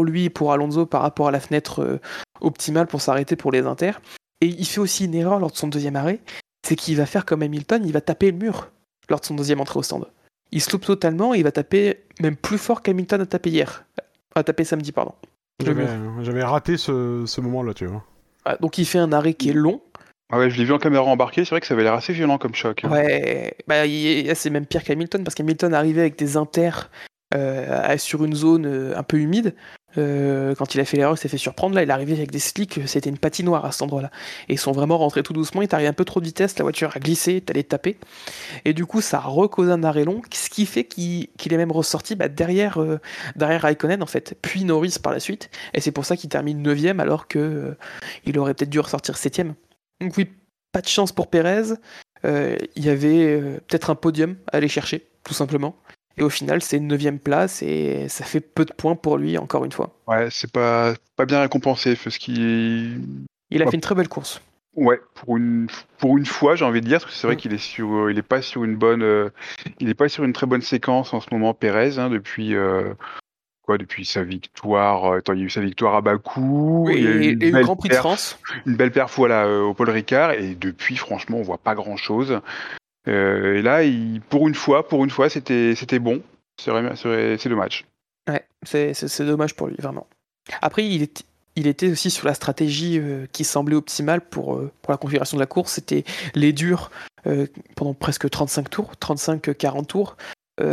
lui 0.03 0.26
et 0.26 0.30
pour 0.30 0.51
Alonso 0.53 0.86
par 0.86 1.01
rapport 1.01 1.28
à 1.28 1.32
la 1.32 1.39
fenêtre 1.39 1.82
euh, 1.84 1.99
optimale 2.41 2.88
pour 2.88 3.01
s'arrêter 3.01 3.36
pour 3.36 3.51
les 3.51 3.66
inters. 3.66 4.01
Et 4.41 4.47
il 4.47 4.66
fait 4.66 4.80
aussi 4.80 5.05
une 5.05 5.16
erreur 5.16 5.39
lors 5.39 5.51
de 5.51 5.57
son 5.57 5.68
deuxième 5.68 5.95
arrêt, 5.95 6.20
c'est 6.68 6.76
qu'il 6.76 6.97
va 6.97 7.05
faire 7.05 7.26
comme 7.26 7.43
Hamilton, 7.43 7.84
il 7.86 7.93
va 7.93 8.01
taper 8.01 8.32
le 8.32 8.38
mur 8.38 8.72
lors 9.09 9.22
de 9.22 9.26
son 9.26 9.36
deuxième 9.36 9.61
entrée 9.61 9.80
au 9.80 9.84
stand. 9.84 10.05
Il 10.54 10.62
se 10.62 10.72
loupe 10.72 10.86
totalement 10.86 11.34
et 11.34 11.39
il 11.39 11.43
va 11.43 11.51
taper 11.51 11.97
même 12.22 12.36
plus 12.36 12.60
fort 12.60 12.82
qu'Hamilton 12.84 13.20
a 13.22 13.26
tapé 13.26 13.49
hier. 13.49 13.86
A 14.36 14.43
tapé 14.43 14.64
samedi, 14.64 14.91
pardon. 14.91 15.14
J'avais 16.22 16.43
raté 16.43 16.78
ce, 16.78 17.24
ce 17.26 17.41
moment-là, 17.41 17.74
tu 17.74 17.88
vois. 17.88 18.04
Ah, 18.45 18.58
Donc 18.62 18.78
il 18.78 18.86
fait 18.86 18.99
un 18.99 19.12
arrêt 19.12 19.34
qui 19.34 19.49
est 19.49 19.54
long. 19.54 19.82
Ah 20.32 20.38
ouais, 20.38 20.49
je 20.49 20.58
l'ai 20.58 20.66
vu 20.66 20.74
en 20.74 20.78
caméra 20.80 21.04
embarquée, 21.06 21.43
c'est 21.43 21.51
vrai 21.51 21.60
que 21.62 21.68
ça 21.68 21.74
avait 21.74 21.84
l'air 21.84 21.93
assez 21.93 22.14
violent 22.14 22.38
comme 22.38 22.54
choc. 22.56 22.84
hein. 22.84 22.91
Ouais, 22.91 23.56
bah, 23.68 23.84
c'est 24.36 24.49
même 24.49 24.66
pire 24.66 24.84
qu'Hamilton 24.84 25.24
parce 25.24 25.36
qu'Hamilton 25.36 25.74
arrivait 25.74 26.01
avec 26.01 26.18
des 26.18 26.38
inters 26.38 26.89
euh, 27.36 27.97
sur 27.97 28.24
une 28.24 28.36
zone 28.36 28.66
euh, 28.66 28.97
un 28.97 29.04
peu 29.04 29.18
humide. 29.18 29.56
Euh, 29.98 30.56
quand 30.56 30.76
il 30.76 30.82
a 30.82 30.86
fait 30.86 30.98
l'erreur, 30.98 31.14
il 31.16 31.18
s'est 31.18 31.28
fait 31.28 31.38
surprendre. 31.38 31.76
Là, 31.76 31.84
il 31.84 31.89
est 31.89 31.94
arrivé 31.94 32.14
avec 32.14 32.32
des 32.32 32.39
slicks, 32.39 32.80
c'était 32.86 33.10
une 33.10 33.18
patinoire 33.18 33.66
à 33.66 33.72
cet 33.72 33.84
endroit-là. 33.84 34.12
Et 34.50 34.54
ils 34.54 34.60
sont 34.60 34.72
vraiment 34.72 34.98
rentrés 34.98 35.24
tout 35.24 35.34
doucement. 35.34 35.62
Il 35.62 35.66
est 35.66 35.74
arrivé 35.74 35.88
un 35.88 35.94
peu 35.94 36.06
trop 36.06 36.22
de 36.22 36.32
la 36.38 36.64
voiture 36.64 36.91
a 36.96 37.00
glissé, 37.00 37.44
allé 37.50 37.64
taper. 37.64 37.98
Et 38.66 38.74
du 38.74 38.86
coup, 38.86 39.02
ça 39.02 39.18
a 39.18 39.22
recausé 39.22 39.72
un 39.72 39.84
arrêt 39.84 40.06
long, 40.06 40.22
ce 40.32 40.50
qui 40.50 40.66
fait 40.66 40.84
qu'il 40.84 41.28
est 41.46 41.58
même 41.58 41.72
ressorti 41.72 42.16
bah, 42.16 42.28
derrière, 42.28 42.82
euh, 42.82 43.00
derrière 43.36 43.62
Raikkonen, 43.62 44.02
en 44.02 44.08
fait, 44.08 44.38
puis 44.41 44.64
Norris 44.64 44.96
par 45.02 45.14
la 45.14 45.20
suite. 45.20 45.50
Et 45.74 45.82
c'est 45.82 45.91
pour 45.91 46.06
ça 46.06 46.18
qu'il 46.18 46.30
termine 46.30 46.62
9 46.62 47.00
alors 47.00 47.28
que 47.28 47.39
euh, 47.39 47.78
il 48.26 48.38
aurait 48.39 48.54
peut-être 48.54 48.70
dû 48.70 48.80
ressortir 48.80 49.18
7 49.18 49.41
Donc, 50.02 50.18
oui, 50.18 50.28
pas 50.72 50.82
de 50.82 50.88
chance 50.88 51.12
pour 51.12 51.28
Perez. 51.30 51.74
Il 52.26 52.84
y 52.84 52.89
avait 52.89 53.60
peut-être 53.68 53.89
un 53.89 53.96
podium 53.96 54.38
à 54.52 54.58
aller 54.58 54.70
chercher, 54.70 55.08
tout 55.24 55.34
simplement. 55.34 55.76
Et 56.18 56.22
au 56.22 56.30
final, 56.30 56.61
c'est 56.61 56.78
une 56.78 56.88
neuvième 56.88 57.20
place 57.20 57.64
et 57.64 58.07
ça 58.07 58.24
fait 58.24 58.39
peu 58.39 58.66
de 58.66 58.74
points 58.74 58.95
pour 58.95 59.18
lui, 59.18 59.38
encore 59.38 59.66
une 59.66 59.72
fois. 59.72 59.95
Ouais, 60.07 60.28
c'est 60.30 60.51
pas, 60.51 60.93
pas 61.16 61.26
bien 61.26 61.41
récompensé. 61.41 61.95
Ce 61.95 62.20
qui... 62.20 62.91
Il 63.49 63.61
a 63.61 63.66
fait 63.66 63.76
une 63.76 63.82
très 63.82 63.95
belle 63.95 64.09
course. 64.09 64.41
Ouais, 64.76 64.99
pour 65.14 65.38
une, 65.38 65.68
pour 65.99 66.18
une 66.18 66.26
fois, 66.26 66.55
j'ai 66.55 66.66
envie 66.66 66.82
de 66.82 66.88
dire, 66.88 66.99
parce 66.99 67.11
que 67.11 67.18
c'est 67.18 67.28
vrai 67.28 67.36
mm. 67.36 67.39
qu'il 67.39 67.53
est 67.53 67.59
sur, 67.59 67.93
euh, 67.93 68.11
il 68.11 68.18
est 68.18 68.24
pas 68.24 68.41
sur 68.41 68.64
une 68.64 68.76
bonne, 68.76 69.03
euh, 69.03 69.30
il 69.80 69.89
est 69.89 69.93
pas 69.93 70.09
sur 70.09 70.24
une 70.24 70.34
très 70.34 70.47
bonne 70.47 70.64
séquence 70.64 71.14
en 71.14 71.20
ce 71.20 71.28
moment, 71.32 71.53
Pérez, 71.53 71.99
hein, 71.99 72.09
depuis, 72.09 72.55
euh, 72.55 72.93
quoi, 73.61 73.78
depuis 73.78 74.03
sa 74.03 74.24
victoire, 74.24 75.20
il 75.32 75.38
y 75.38 75.41
a 75.41 75.45
eu 75.45 75.49
sa 75.51 75.61
victoire 75.61 75.93
à 75.93 76.01
Bakou, 76.01 76.86
oui, 76.88 77.05
et, 77.05 77.36
le 77.36 77.61
Grand 77.61 77.76
Prix 77.76 77.89
de 77.89 77.95
France, 77.95 78.39
une 78.66 78.76
belle 78.76 78.91
perf 78.91 79.16
voilà, 79.16 79.47
au 79.47 79.76
Paul 79.76 79.91
Ricard, 79.91 80.32
et 80.32 80.55
depuis, 80.55 80.97
franchement, 80.97 81.38
on 81.38 81.43
voit 81.43 81.59
pas 81.59 81.76
grand 81.76 81.97
chose. 81.97 82.41
Euh, 83.08 83.56
et 83.58 83.62
là, 83.62 83.84
il, 83.84 84.22
pour 84.22 84.47
une 84.47 84.56
fois, 84.56 84.88
pour 84.88 85.04
une 85.04 85.10
fois, 85.10 85.30
c'était 85.30 85.76
c'était 85.76 85.99
bon. 85.99 86.22
C'est 86.60 86.72
dommage. 87.49 87.86
Ouais, 88.30 88.45
c'est 88.64 89.26
dommage 89.26 89.56
pour 89.56 89.68
lui, 89.68 89.76
vraiment. 89.80 90.08
Après, 90.62 90.86
il, 90.86 91.01
est, 91.01 91.24
il 91.56 91.68
était 91.68 91.89
aussi 91.89 92.12
sur 92.12 92.28
la 92.28 92.34
stratégie 92.34 92.99
euh, 92.99 93.26
qui 93.32 93.43
semblait 93.43 93.76
optimale 93.76 94.22
pour, 94.22 94.56
euh, 94.56 94.72
pour 94.82 94.91
la 94.91 94.97
configuration 94.97 95.36
de 95.38 95.41
la 95.41 95.47
course. 95.47 95.74
C'était 95.74 96.04
les 96.36 96.54
durs 96.54 96.91
pendant 97.76 97.93
presque 97.93 98.30
35 98.30 98.70
tours, 98.70 98.91
35-40 98.99 99.86
tours. 99.86 100.18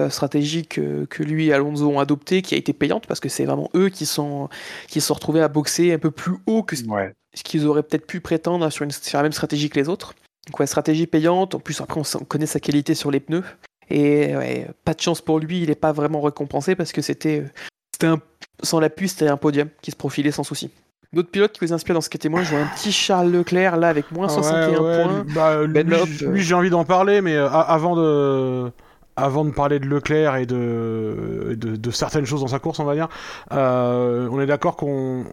stratégie 0.09 0.67
que, 0.67 1.05
que, 1.05 1.23
lui 1.23 1.47
et 1.47 1.53
Alonso 1.53 1.89
ont 1.89 2.01
adoptée, 2.01 2.43
qui 2.43 2.57
a 2.57 2.59
été 2.59 2.73
payante 2.73 3.07
parce 3.07 3.21
que 3.21 3.29
c'est 3.29 3.45
vraiment 3.45 3.71
eux 3.77 3.89
qui 3.89 4.05
sont, 4.05 4.49
qui 4.89 5.01
sont 5.01 5.15
retrouvés 5.15 5.43
à 5.43 5.49
boxer 5.49 5.93
un 5.93 6.01
peu 6.01 6.11
plus 6.11 6.39
haut 6.47 6.65
que 6.65 6.75
ce 6.75 6.83
qu'ils 7.45 7.67
auraient 7.67 7.85
peut-être 7.85 8.07
pu 8.07 8.21
prétendre 8.21 8.69
sur, 8.71 8.85
une, 8.85 8.91
sur 8.91 9.17
la 9.19 9.23
même 9.23 9.33
stratégie 9.33 9.71
que 9.71 9.79
les 9.79 9.89
autres. 9.89 10.15
Donc 10.51 10.67
stratégie 10.67 11.07
payante. 11.07 11.55
En 11.55 11.61
plus, 11.61 11.81
après, 11.81 12.01
on 12.01 12.25
connaît 12.25 12.47
sa 12.47 12.61
qualité 12.61 12.95
sur 12.95 13.11
les 13.11 13.21
pneus. 13.21 13.45
Et 13.91 14.35
pas 14.85 14.95
de 14.95 15.01
chance 15.01 15.21
pour 15.21 15.39
lui, 15.41 15.63
il 15.63 15.69
n'est 15.69 15.75
pas 15.75 15.93
vraiment 15.93 16.21
récompensé 16.21 16.77
parce 16.77 16.93
que 16.93 17.03
c'était, 17.03 17.45
un, 18.03 18.19
sans 18.63 18.79
l'appui, 18.79 19.09
c'était 19.09 19.29
un 19.29 19.37
podium 19.37 19.69
qui 19.83 19.91
se 19.91 19.97
profilait 19.97 20.31
sans 20.31 20.45
souci. 20.45 20.71
D'autres 21.13 21.31
pilotes 21.31 21.59
qui 21.59 21.65
vous 21.65 21.73
inspirent 21.73 21.97
dans 21.97 22.01
ce 22.01 22.09
témoin, 22.09 22.45
je 22.45 22.51
vois 22.51 22.61
un 22.61 22.69
petit 22.77 22.93
Charles 22.93 23.33
Leclerc 23.33 23.77
là 23.77 23.89
avec 23.89 24.13
moins 24.13 24.29
61 24.29 24.77
points. 24.77 25.25
Bah, 25.35 25.65
lui, 25.65 25.83
ben 25.83 26.07
j'ai 26.37 26.55
envie 26.55 26.71
d'en 26.71 26.85
parler, 26.85 27.21
mais 27.21 27.35
euh, 27.35 27.49
avant 27.49 27.97
de 27.97 28.71
avant 29.17 29.45
de 29.45 29.51
parler 29.51 29.81
de 29.81 29.87
Leclerc 29.87 30.37
et 30.37 30.47
de, 30.47 31.57
de, 31.57 31.91
certaines 31.91 32.27
choses 32.27 32.41
dans 32.41 32.47
sa 32.47 32.61
course, 32.61 32.79
on 32.79 32.85
va 32.85 32.95
dire, 32.95 33.09
euh, 33.53 34.29
on 34.31 34.41
est 34.41 34.47
d'accord 34.47 34.77
qu'on. 34.77 35.25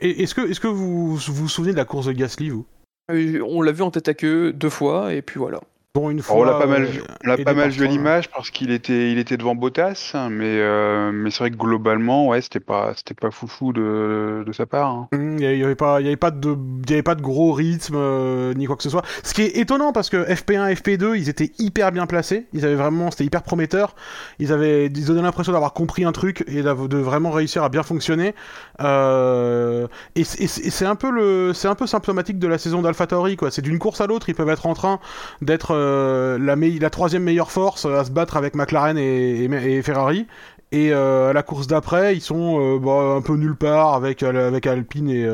Est-ce 0.00 0.34
que, 0.34 0.40
est 0.40 0.54
-ce 0.54 0.60
que 0.60 0.66
vous 0.66 1.16
vous 1.16 1.48
souvenez 1.48 1.72
de 1.72 1.76
la 1.76 1.84
course 1.84 2.06
de 2.06 2.12
Gasly, 2.12 2.48
vous? 2.48 2.64
On 3.08 3.62
l'a 3.62 3.72
vu 3.72 3.82
en 3.82 3.90
tête 3.90 4.08
à 4.08 4.14
queue 4.14 4.52
deux 4.52 4.70
fois, 4.70 5.14
et 5.14 5.22
puis 5.22 5.38
voilà. 5.38 5.60
Bon, 5.94 6.08
une 6.08 6.22
fois, 6.22 6.36
on 6.36 6.44
l'a 6.44 6.54
pas 6.54 6.64
mal 6.64 6.84
vu, 6.84 7.02
on 7.22 7.44
pas 7.44 7.52
mal 7.52 7.68
vu 7.68 7.84
à 7.84 7.86
l'image 7.86 8.30
parce 8.30 8.48
qu'il 8.48 8.70
était, 8.70 9.12
il 9.12 9.18
était 9.18 9.36
devant 9.36 9.54
Bottas, 9.54 10.12
hein, 10.14 10.30
mais, 10.30 10.56
euh, 10.58 11.12
mais 11.12 11.30
c'est 11.30 11.40
vrai 11.40 11.50
que 11.50 11.56
globalement, 11.56 12.28
ouais, 12.28 12.40
c'était 12.40 12.60
pas, 12.60 12.94
c'était 12.96 13.12
pas 13.12 13.30
foufou 13.30 13.74
de, 13.74 14.42
de 14.46 14.52
sa 14.52 14.64
part. 14.64 14.88
Hein. 14.88 15.08
Mmh, 15.12 15.36
il 15.40 15.58
y, 15.58 15.62
avait 15.62 15.74
pas, 15.74 16.00
il 16.00 16.04
y 16.04 16.06
avait 16.06 16.16
pas 16.16 16.30
de, 16.30 16.56
il 16.84 16.90
y 16.90 16.94
avait 16.94 17.02
pas 17.02 17.14
de 17.14 17.20
gros 17.20 17.52
rythme 17.52 17.96
euh, 17.98 18.54
ni 18.54 18.64
quoi 18.64 18.76
que 18.76 18.82
ce 18.82 18.88
soit. 18.88 19.02
Ce 19.22 19.34
qui 19.34 19.42
est 19.42 19.58
étonnant 19.58 19.92
parce 19.92 20.08
que 20.08 20.16
FP1, 20.16 20.72
FP2, 20.76 21.14
ils 21.14 21.28
étaient 21.28 21.52
hyper 21.58 21.92
bien 21.92 22.06
placés. 22.06 22.46
Ils 22.54 22.64
avaient 22.64 22.74
vraiment, 22.74 23.10
c'était 23.10 23.24
hyper 23.24 23.42
prometteur. 23.42 23.94
Ils 24.38 24.50
avaient, 24.50 24.86
ils 24.86 25.04
donnaient 25.04 25.20
l'impression 25.20 25.52
d'avoir 25.52 25.74
compris 25.74 26.06
un 26.06 26.12
truc 26.12 26.42
et 26.46 26.62
de 26.62 26.96
vraiment 26.96 27.32
réussir 27.32 27.64
à 27.64 27.68
bien 27.68 27.82
fonctionner. 27.82 28.34
Euh, 28.80 29.86
et 30.16 30.24
c'est 30.24 30.86
un 30.86 30.96
peu 30.96 31.10
le, 31.10 31.52
c'est 31.52 31.68
un 31.68 31.74
peu 31.74 31.86
symptomatique 31.86 32.38
de 32.38 32.48
la 32.48 32.56
saison 32.56 32.80
d'AlphaTauri, 32.80 33.36
quoi. 33.36 33.50
C'est 33.50 33.60
d'une 33.60 33.78
course 33.78 34.00
à 34.00 34.06
l'autre, 34.06 34.30
ils 34.30 34.34
peuvent 34.34 34.48
être 34.48 34.64
en 34.64 34.72
train 34.72 34.98
d'être 35.42 35.81
euh, 35.82 36.38
la, 36.80 36.90
troisième 36.90 37.22
meilleure 37.24 37.50
force 37.50 37.86
à 37.86 38.04
se 38.04 38.10
battre 38.10 38.36
avec 38.36 38.54
McLaren 38.54 38.96
et, 38.98 39.82
Ferrari. 39.82 40.26
Et 40.70 40.92
euh, 40.92 41.30
à 41.30 41.32
la 41.32 41.42
course 41.42 41.66
d'après, 41.66 42.16
ils 42.16 42.20
sont 42.22 42.58
euh, 42.58 42.78
bah, 42.78 43.16
un 43.16 43.20
peu 43.20 43.34
nulle 43.36 43.56
part 43.56 43.94
avec 43.94 44.22
Alpine 44.22 45.10
et, 45.10 45.28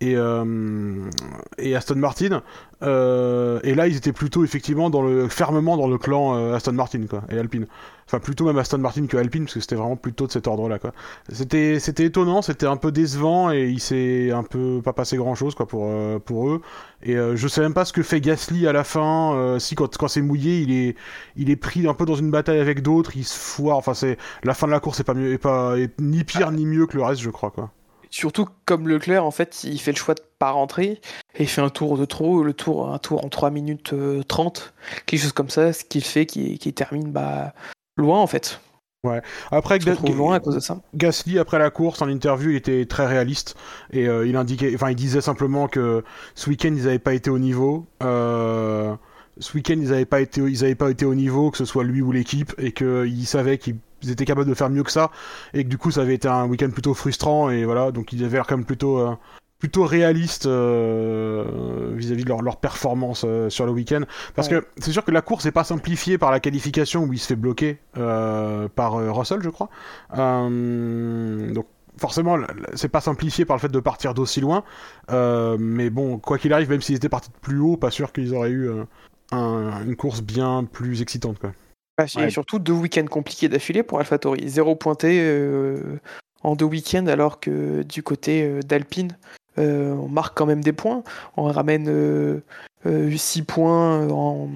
et, 0.00 0.16
et 1.58 1.76
Aston 1.76 1.96
Martin. 1.96 2.42
et 2.82 3.74
là, 3.74 3.86
ils 3.86 3.96
étaient 3.96 4.12
plutôt 4.12 4.44
effectivement 4.44 4.90
dans 4.90 5.02
le 5.02 5.28
fermement 5.28 5.76
dans 5.76 5.88
le 5.88 5.98
clan 5.98 6.52
Aston 6.54 6.72
Martin 6.72 7.06
quoi, 7.08 7.22
et 7.30 7.38
Alpine. 7.38 7.66
Enfin, 8.10 8.18
plutôt 8.18 8.44
même 8.44 8.58
Aston 8.58 8.78
Martin 8.78 9.06
que 9.06 9.16
Alpine, 9.16 9.44
parce 9.44 9.54
que 9.54 9.60
c'était 9.60 9.76
vraiment 9.76 9.94
plutôt 9.94 10.26
de 10.26 10.32
cet 10.32 10.48
ordre-là, 10.48 10.80
quoi. 10.80 10.92
C'était, 11.28 11.78
c'était 11.78 12.06
étonnant, 12.06 12.42
c'était 12.42 12.66
un 12.66 12.76
peu 12.76 12.90
décevant, 12.90 13.52
et 13.52 13.68
il 13.68 13.78
s'est 13.78 14.32
un 14.32 14.42
peu 14.42 14.80
pas 14.82 14.92
passé 14.92 15.16
grand-chose, 15.16 15.54
quoi, 15.54 15.68
pour, 15.68 15.84
euh, 15.86 16.18
pour 16.18 16.50
eux. 16.50 16.60
Et 17.04 17.16
euh, 17.16 17.36
je 17.36 17.46
sais 17.46 17.60
même 17.60 17.72
pas 17.72 17.84
ce 17.84 17.92
que 17.92 18.02
fait 18.02 18.20
Gasly 18.20 18.66
à 18.66 18.72
la 18.72 18.82
fin. 18.82 19.34
Euh, 19.36 19.60
si, 19.60 19.76
quand, 19.76 19.96
quand 19.96 20.08
c'est 20.08 20.22
mouillé, 20.22 20.58
il 20.58 20.72
est, 20.72 20.96
il 21.36 21.50
est 21.50 21.56
pris 21.56 21.86
un 21.86 21.94
peu 21.94 22.04
dans 22.04 22.16
une 22.16 22.32
bataille 22.32 22.58
avec 22.58 22.82
d'autres, 22.82 23.12
il 23.16 23.24
se 23.24 23.38
foire. 23.38 23.76
Enfin, 23.76 23.94
c'est, 23.94 24.18
la 24.42 24.54
fin 24.54 24.66
de 24.66 24.72
la 24.72 24.80
course 24.80 24.98
est 24.98 25.04
pas 25.04 25.14
mieux, 25.14 25.32
est 25.32 25.38
pas, 25.38 25.76
ni 26.00 26.24
pire 26.24 26.50
ni 26.50 26.66
mieux 26.66 26.86
que 26.86 26.96
le 26.96 27.04
reste, 27.04 27.20
je 27.20 27.30
crois, 27.30 27.52
quoi. 27.52 27.70
Surtout 28.10 28.48
comme 28.66 28.88
Leclerc, 28.88 29.24
en 29.24 29.30
fait, 29.30 29.62
il 29.64 29.80
fait 29.80 29.92
le 29.92 29.96
choix 29.96 30.14
de 30.14 30.22
pas 30.38 30.50
rentrer 30.50 31.00
et 31.34 31.42
il 31.44 31.48
fait 31.48 31.60
un 31.60 31.70
tour 31.70 31.96
de 31.96 32.04
trop, 32.04 32.42
le 32.42 32.52
tour, 32.52 32.92
un 32.92 32.98
tour 32.98 33.24
en 33.24 33.28
3 33.28 33.50
minutes 33.50 33.94
30, 34.26 34.74
quelque 35.06 35.20
chose 35.20 35.32
comme 35.32 35.50
ça, 35.50 35.72
ce 35.72 35.84
qui 35.84 36.00
fait 36.00 36.26
qu'il, 36.26 36.58
termine 36.74 37.12
bah, 37.12 37.52
loin 37.96 38.18
en 38.18 38.26
fait. 38.26 38.60
Ouais. 39.02 39.22
Après, 39.50 39.78
loin 39.78 40.34
à 40.34 40.40
cause 40.40 40.56
de 40.56 40.60
ça. 40.60 40.78
Gasly 40.94 41.38
après 41.38 41.58
la 41.58 41.70
course 41.70 42.02
en 42.02 42.08
interview, 42.08 42.50
il 42.50 42.56
était 42.56 42.84
très 42.84 43.06
réaliste 43.06 43.56
et 43.92 44.06
euh, 44.06 44.26
il 44.26 44.36
indiquait, 44.36 44.72
enfin, 44.74 44.90
il 44.90 44.96
disait 44.96 45.22
simplement 45.22 45.68
que 45.68 46.04
ce 46.34 46.50
week-end 46.50 46.74
ils 46.76 46.84
n'avaient 46.84 46.98
pas 46.98 47.14
été 47.14 47.30
au 47.30 47.38
niveau. 47.38 47.86
Euh, 48.02 48.94
ce 49.38 49.54
week-end 49.54 49.76
ils 49.78 49.88
n'avaient 49.88 50.04
pas 50.04 50.20
été, 50.20 50.42
ils 50.42 50.64
avaient 50.64 50.74
pas 50.74 50.90
été 50.90 51.06
au 51.06 51.14
niveau, 51.14 51.50
que 51.50 51.56
ce 51.56 51.64
soit 51.64 51.84
lui 51.84 52.02
ou 52.02 52.12
l'équipe, 52.12 52.52
et 52.58 52.72
qu'il 52.72 53.26
savait 53.26 53.56
qu'ils 54.00 54.10
étaient 54.10 54.24
capables 54.24 54.48
de 54.48 54.54
faire 54.54 54.70
mieux 54.70 54.82
que 54.82 54.92
ça, 54.92 55.10
et 55.54 55.64
que 55.64 55.68
du 55.68 55.78
coup 55.78 55.90
ça 55.90 56.02
avait 56.02 56.14
été 56.14 56.28
un 56.28 56.46
week-end 56.46 56.70
plutôt 56.70 56.94
frustrant 56.94 57.50
et 57.50 57.64
voilà, 57.64 57.92
donc 57.92 58.12
ils 58.12 58.24
avaient 58.24 58.38
l'air 58.38 58.46
quand 58.46 58.56
même 58.56 58.66
plutôt 58.66 58.98
euh, 58.98 59.14
plutôt 59.60 59.84
réaliste 59.84 60.46
euh, 60.46 61.92
vis-à-vis 61.94 62.24
de 62.24 62.28
leur, 62.28 62.56
performance 62.56 63.24
euh, 63.24 63.50
sur 63.50 63.66
le 63.66 63.72
week-end. 63.72 64.00
Parce 64.34 64.48
que 64.48 64.66
c'est 64.78 64.90
sûr 64.90 65.04
que 65.04 65.10
la 65.12 65.20
course 65.20 65.44
n'est 65.44 65.52
pas 65.52 65.64
simplifiée 65.64 66.18
par 66.18 66.32
la 66.32 66.40
qualification 66.40 67.04
où 67.04 67.12
il 67.12 67.18
se 67.18 67.28
fait 67.28 67.36
bloquer 67.36 67.78
euh, 67.96 68.68
par 68.74 68.94
Russell, 69.14 69.40
je 69.42 69.50
crois. 69.50 69.68
donc 70.16 71.66
forcément, 71.98 72.38
c'est 72.74 72.88
pas 72.88 73.02
simplifié 73.02 73.44
par 73.44 73.56
le 73.56 73.60
fait 73.60 73.68
de 73.68 73.80
partir 73.80 74.14
d'aussi 74.14 74.40
loin. 74.40 74.64
mais 75.10 75.90
bon, 75.90 76.18
quoi 76.18 76.38
qu'il 76.38 76.52
arrive, 76.52 76.70
même 76.70 76.80
s'ils 76.80 76.96
étaient 76.96 77.10
partis 77.10 77.28
de 77.28 77.36
plus 77.40 77.60
haut, 77.60 77.76
pas 77.76 77.90
sûr 77.90 78.12
qu'ils 78.12 78.34
auraient 78.34 78.50
eu 78.50 78.70
une 79.32 79.96
course 79.96 80.22
bien 80.22 80.64
plus 80.64 81.02
excitante. 81.02 81.38
Quoi. 81.38 81.52
Et 82.18 82.30
surtout 82.30 82.58
deux 82.58 82.72
week-ends 82.72 83.06
compliqués 83.06 83.48
d'affilée 83.48 83.82
pour 83.82 83.98
AlphaTauri. 83.98 84.48
Zéro 84.48 84.74
pointé 84.74 85.22
en 86.42 86.56
deux 86.56 86.64
week-ends, 86.64 87.06
alors 87.06 87.40
que 87.40 87.82
du 87.82 88.02
côté 88.02 88.60
d'Alpine, 88.64 89.16
euh, 89.58 89.92
on 89.92 90.08
marque 90.08 90.36
quand 90.36 90.46
même 90.46 90.62
des 90.62 90.72
points. 90.72 91.02
On 91.36 91.44
ramène 91.44 91.84
6 91.84 91.88
euh, 91.90 92.40
euh, 92.86 93.44
points 93.46 94.08
en, 94.08 94.48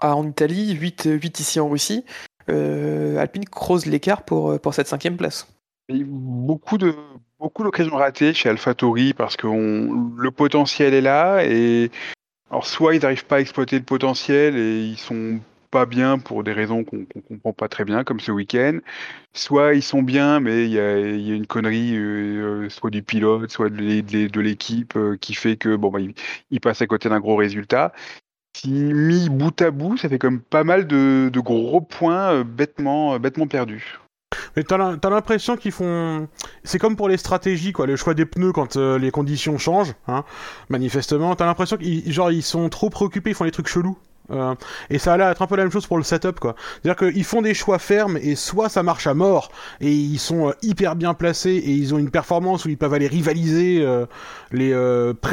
en 0.00 0.28
Italie, 0.28 0.72
8, 0.72 1.08
8, 1.20 1.40
ici 1.40 1.60
en 1.60 1.68
Russie. 1.68 2.04
Alpine 2.48 3.44
creuse 3.44 3.86
l'écart 3.86 4.22
pour, 4.22 4.60
pour 4.60 4.74
cette 4.74 4.88
cinquième 4.88 5.16
place. 5.16 5.46
beaucoup 5.88 6.76
de 6.76 6.94
beaucoup 7.38 7.64
d'occasions 7.64 7.96
ratées 7.96 8.34
chez 8.34 8.48
AlphaTauri 8.50 9.14
parce 9.14 9.36
que 9.36 9.46
le 9.48 10.30
potentiel 10.30 10.94
est 10.94 11.00
là 11.00 11.44
et 11.44 11.90
alors 12.50 12.66
soit 12.66 12.94
ils 12.94 13.02
n'arrivent 13.02 13.24
pas 13.24 13.36
à 13.36 13.40
exploiter 13.40 13.78
le 13.78 13.84
potentiel 13.84 14.56
et 14.56 14.84
ils 14.84 14.98
sont 14.98 15.40
pas 15.72 15.86
bien 15.86 16.18
pour 16.18 16.44
des 16.44 16.52
raisons 16.52 16.84
qu'on 16.84 16.98
ne 16.98 17.20
comprend 17.22 17.52
pas 17.54 17.68
très 17.68 17.84
bien, 17.84 18.04
comme 18.04 18.20
ce 18.20 18.30
week-end. 18.30 18.78
Soit 19.32 19.74
ils 19.74 19.82
sont 19.82 20.02
bien, 20.02 20.38
mais 20.38 20.66
il 20.66 20.70
y 20.70 20.78
a, 20.78 20.98
une 20.98 21.46
connerie, 21.46 21.96
euh, 21.96 22.68
soit 22.68 22.90
du 22.90 23.02
pilote, 23.02 23.50
soit 23.50 23.70
de 23.70 24.40
l'équipe, 24.40 24.94
euh, 24.96 25.16
qui 25.16 25.34
fait 25.34 25.56
que 25.56 25.74
bon, 25.74 25.90
bah, 25.90 25.98
ils, 26.50 26.60
passent 26.60 26.82
à 26.82 26.86
côté 26.86 27.08
d'un 27.08 27.20
gros 27.20 27.36
résultat. 27.36 27.92
Si 28.54 28.70
mis 28.70 29.30
bout 29.30 29.60
à 29.62 29.70
bout, 29.70 29.96
ça 29.96 30.10
fait 30.10 30.18
comme 30.18 30.40
pas 30.40 30.62
mal 30.62 30.86
de, 30.86 31.30
gros 31.36 31.80
points 31.80 32.32
euh, 32.32 32.44
bêtement, 32.44 33.18
bêtement 33.18 33.46
perdus. 33.46 33.98
Mais 34.56 34.64
t'as 34.64 35.10
l'impression 35.10 35.56
qu'ils 35.56 35.72
font. 35.72 36.28
C'est 36.64 36.78
comme 36.78 36.96
pour 36.96 37.08
les 37.08 37.16
stratégies, 37.16 37.72
quoi. 37.72 37.86
Le 37.86 37.96
choix 37.96 38.12
des 38.12 38.26
pneus 38.26 38.52
quand 38.52 38.76
les 38.76 39.10
conditions 39.10 39.56
changent, 39.56 39.94
hein, 40.06 40.24
manifestement. 40.68 41.34
T'as 41.34 41.46
l'impression 41.46 41.78
qu'ils 41.78 42.06
ils 42.06 42.42
sont 42.42 42.68
trop 42.68 42.90
préoccupés, 42.90 43.30
ils 43.30 43.34
font 43.34 43.44
des 43.44 43.50
trucs 43.50 43.68
chelous 43.68 43.96
Euh, 44.30 44.54
et 44.88 44.98
ça 44.98 45.12
a 45.12 45.16
l'air 45.16 45.28
d'être 45.28 45.42
un 45.42 45.46
peu 45.46 45.56
la 45.56 45.64
même 45.64 45.72
chose 45.72 45.86
pour 45.86 45.98
le 45.98 46.04
setup, 46.04 46.38
quoi. 46.38 46.54
C'est-à-dire 46.82 47.08
qu'ils 47.08 47.24
font 47.24 47.42
des 47.42 47.54
choix 47.54 47.78
fermes 47.78 48.16
et 48.16 48.36
soit 48.36 48.68
ça 48.68 48.82
marche 48.82 49.06
à 49.06 49.14
mort 49.14 49.50
et 49.80 49.92
ils 49.92 50.18
sont 50.18 50.48
euh, 50.48 50.52
hyper 50.62 50.96
bien 50.96 51.14
placés 51.14 51.50
et 51.50 51.70
ils 51.70 51.94
ont 51.94 51.98
une 51.98 52.10
performance 52.10 52.64
où 52.64 52.68
ils 52.68 52.78
peuvent 52.78 52.94
aller 52.94 53.08
rivaliser 53.08 53.80
euh, 53.82 54.06
les 54.52 54.72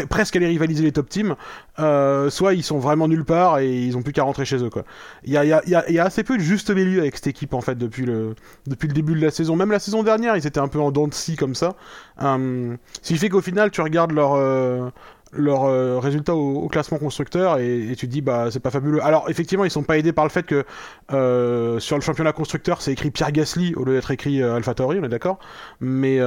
presque 0.09 0.35
aller 0.35 0.47
rivaliser 0.47 0.83
les 0.83 0.91
top 0.91 1.09
teams, 1.09 1.35
soit 1.77 2.53
ils 2.53 2.63
sont 2.63 2.79
vraiment 2.79 3.07
nulle 3.07 3.25
part 3.25 3.59
et 3.59 3.69
ils 3.69 3.95
ont 3.97 4.01
plus 4.01 4.13
qu'à 4.13 4.23
rentrer 4.23 4.45
chez 4.45 4.63
eux, 4.63 4.69
quoi. 4.69 4.83
Il 5.23 5.33
y 5.33 5.37
a, 5.37 6.03
assez 6.03 6.23
peu 6.23 6.37
de 6.37 6.41
juste 6.41 6.69
milieu 6.71 7.01
avec 7.01 7.15
cette 7.15 7.27
équipe 7.27 7.53
en 7.53 7.61
fait 7.61 7.75
depuis 7.75 8.05
le 8.05 8.35
depuis 8.67 8.87
le 8.87 8.93
début 8.93 9.13
de 9.13 9.21
la 9.21 9.31
saison. 9.31 9.55
Même 9.55 9.71
la 9.71 9.79
saison 9.79 10.03
dernière, 10.03 10.35
ils 10.35 10.47
étaient 10.47 10.59
un 10.59 10.67
peu 10.67 10.79
en 10.79 10.91
dents 10.91 11.07
de 11.07 11.13
scie 11.13 11.35
comme 11.35 11.55
ça. 11.55 11.75
ce 12.19 12.77
qui 13.03 13.17
fait 13.17 13.29
qu'au 13.29 13.41
final, 13.41 13.71
tu 13.71 13.81
regardes 13.81 14.11
leur 14.11 14.91
leurs 15.33 15.65
euh, 15.65 15.99
résultats 15.99 16.35
au, 16.35 16.67
classement 16.69 16.97
constructeur 16.97 17.57
et, 17.59 17.93
tu 17.97 18.07
te 18.07 18.11
dis 18.11 18.21
bah 18.21 18.49
c'est 18.51 18.59
pas 18.59 18.71
fabuleux. 18.71 19.03
Alors 19.03 19.29
effectivement 19.29 19.65
ils 19.65 19.71
sont 19.71 19.83
pas 19.83 19.97
aidés 19.97 20.13
par 20.13 20.25
le 20.25 20.29
fait 20.29 20.43
que 20.43 20.65
euh, 21.11 21.79
sur 21.79 21.95
le 21.95 22.01
championnat 22.01 22.31
constructeur 22.31 22.81
c'est 22.81 22.91
écrit 22.91 23.11
Pierre 23.11 23.31
Gasly 23.31 23.73
au 23.75 23.83
lieu 23.83 23.93
d'être 23.93 24.11
écrit 24.11 24.41
euh, 24.41 24.55
Alpha 24.55 24.73
Tauri, 24.73 24.99
on 24.99 25.03
est 25.03 25.09
d'accord. 25.09 25.39
Mais 25.79 26.19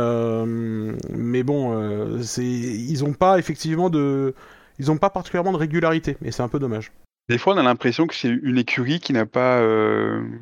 mais 1.10 1.42
bon 1.42 2.20
c'est 2.22 2.44
ils 2.44 3.04
ont 3.04 3.12
pas 3.12 3.38
effectivement 3.38 3.90
de 3.90 4.34
ils 4.78 4.90
ont 4.90 4.96
pas 4.96 5.10
particulièrement 5.10 5.52
de 5.52 5.58
régularité 5.58 6.16
et 6.24 6.30
c'est 6.30 6.42
un 6.42 6.48
peu 6.48 6.58
dommage. 6.58 6.92
Des 7.28 7.38
fois 7.38 7.54
on 7.54 7.58
a 7.58 7.62
l'impression 7.62 8.06
que 8.06 8.14
c'est 8.14 8.28
une 8.28 8.58
écurie 8.58 9.00
qui 9.00 9.12
n'a 9.12 9.26
pas 9.26 9.62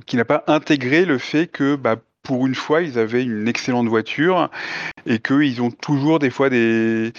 qui 0.07 0.17
n'a 0.17 0.25
pas 0.25 0.45
intégré 0.47 1.05
le 1.05 1.19
fait 1.19 1.47
que 1.47 1.77
bah, 1.77 1.97
pour 2.23 2.47
une 2.47 2.55
fois, 2.55 2.83
ils 2.83 2.99
avaient 2.99 3.23
une 3.23 3.49
excellente 3.49 3.89
voiture 3.89 4.51
et 5.07 5.19
qu'ils 5.21 5.63
ont 5.63 5.71
toujours 5.71 6.19
des 6.19 6.29
fois 6.29 6.51
des, 6.51 7.15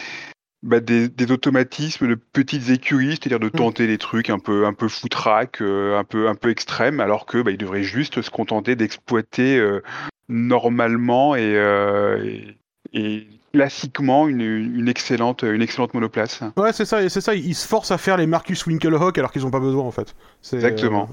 bah, 0.64 0.80
des, 0.80 1.32
automatismes 1.32 2.08
de 2.08 2.16
petites 2.16 2.70
écuries, 2.70 3.12
c'est-à-dire 3.12 3.40
de 3.40 3.48
mm. 3.48 3.52
tenter 3.52 3.88
des 3.88 3.98
trucs 3.98 4.30
un 4.30 4.38
peu 4.38 4.68
un 4.68 4.74
peu 4.74 4.88
foutraque, 4.88 5.62
euh, 5.62 5.98
un 5.98 6.04
peu 6.04 6.28
un 6.28 6.36
peu 6.36 6.52
extrêmes, 6.52 7.00
alors 7.00 7.26
que 7.26 7.42
bah, 7.42 7.50
ils 7.50 7.58
devraient 7.58 7.82
juste 7.82 8.22
se 8.22 8.30
contenter 8.30 8.76
d'exploiter 8.76 9.58
euh, 9.58 9.82
normalement 10.30 11.34
euh, 11.36 12.24
et, 12.24 12.58
et, 12.94 13.28
classiquement 13.54 14.28
une, 14.28 14.42
une, 14.42 14.88
excellente 14.88 15.42
une 15.42 15.64
excellente 15.64 15.96
monoplace. 15.96 16.42
Ouais, 16.56 16.72
c'est 16.74 16.86
ça, 16.86 17.10
c'est 17.10 17.22
ça. 17.22 17.34
Ils 17.34 17.56
se 17.56 17.68
forcent 17.68 17.92
à 17.92 17.98
faire 17.98 18.16
les 18.16 18.28
Marcus 18.28 18.66
Winkelhock 18.68 19.18
alors 19.18 19.32
qu'ils 19.32 19.42
n'ont 19.42 19.52
pas 19.52 19.60
besoin 19.60 19.84
en 19.84 19.92
fait. 19.92 20.16
Exactement. 20.54 21.10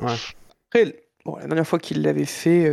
Après, 0.68 0.94
bon, 1.24 1.36
la 1.36 1.46
dernière 1.46 1.66
fois 1.66 1.78
qu'ils 1.78 2.03
l'avaient 2.03 2.26
fait 2.26 2.72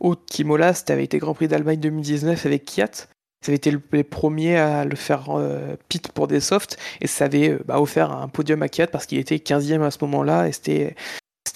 au 0.00 0.16
Kimola, 0.16 0.74
c'était 0.74 0.92
avait 0.92 1.04
été 1.04 1.18
Grand 1.18 1.32
Prix 1.32 1.48
d'Allemagne 1.48 1.78
2019 1.78 2.44
avec 2.44 2.64
Kiat 2.64 3.06
ça 3.42 3.50
avait 3.50 3.56
été 3.56 3.76
les 3.92 4.04
premiers 4.04 4.56
à 4.56 4.84
le 4.84 4.94
faire 4.94 5.26
euh, 5.30 5.76
pit 5.88 6.10
pour 6.12 6.28
des 6.28 6.38
softs 6.40 6.78
et 7.00 7.08
ça 7.08 7.24
avait 7.24 7.50
euh, 7.50 7.58
bah, 7.66 7.80
offert 7.80 8.12
un 8.12 8.28
podium 8.28 8.62
à 8.62 8.68
Kiat 8.68 8.86
parce 8.86 9.04
qu'il 9.04 9.18
était 9.18 9.36
15e 9.36 9.82
à 9.82 9.90
ce 9.90 9.98
moment-là 10.02 10.46
et 10.46 10.52
c'était 10.52 10.94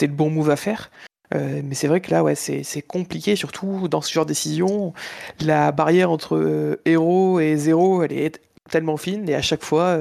le 0.00 0.08
bon 0.08 0.28
move 0.28 0.50
à 0.50 0.56
faire. 0.56 0.90
Euh, 1.34 1.60
mais 1.64 1.76
c'est 1.76 1.86
vrai 1.86 2.00
que 2.00 2.10
là, 2.10 2.24
ouais, 2.24 2.34
c'est 2.34 2.82
compliqué, 2.82 3.36
surtout 3.36 3.86
dans 3.88 4.00
ce 4.00 4.12
genre 4.12 4.24
de 4.24 4.30
décision. 4.30 4.94
La 5.40 5.70
barrière 5.70 6.10
entre 6.10 6.78
héros 6.84 7.38
et 7.38 7.56
zéro, 7.56 8.02
elle 8.02 8.12
est 8.12 8.40
tellement 8.68 8.96
fine 8.96 9.28
et 9.28 9.34
à 9.36 9.42
chaque 9.42 9.62
fois, 9.62 9.98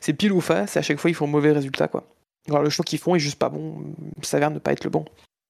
c'est 0.00 0.12
pile 0.12 0.32
ou 0.32 0.40
face 0.40 0.76
et 0.76 0.80
à 0.80 0.82
chaque 0.82 0.98
fois, 0.98 1.10
ils 1.10 1.14
font 1.14 1.28
mauvais 1.28 1.52
résultat. 1.52 1.86
Quoi. 1.86 2.04
Le 2.48 2.70
choix 2.70 2.84
qu'ils 2.84 2.98
font 2.98 3.14
est 3.14 3.20
juste 3.20 3.38
pas 3.38 3.48
bon, 3.48 3.94
s'avère 4.22 4.50
ne 4.50 4.58
pas 4.58 4.72
être 4.72 4.84
le 4.84 4.90
bon. 4.90 5.04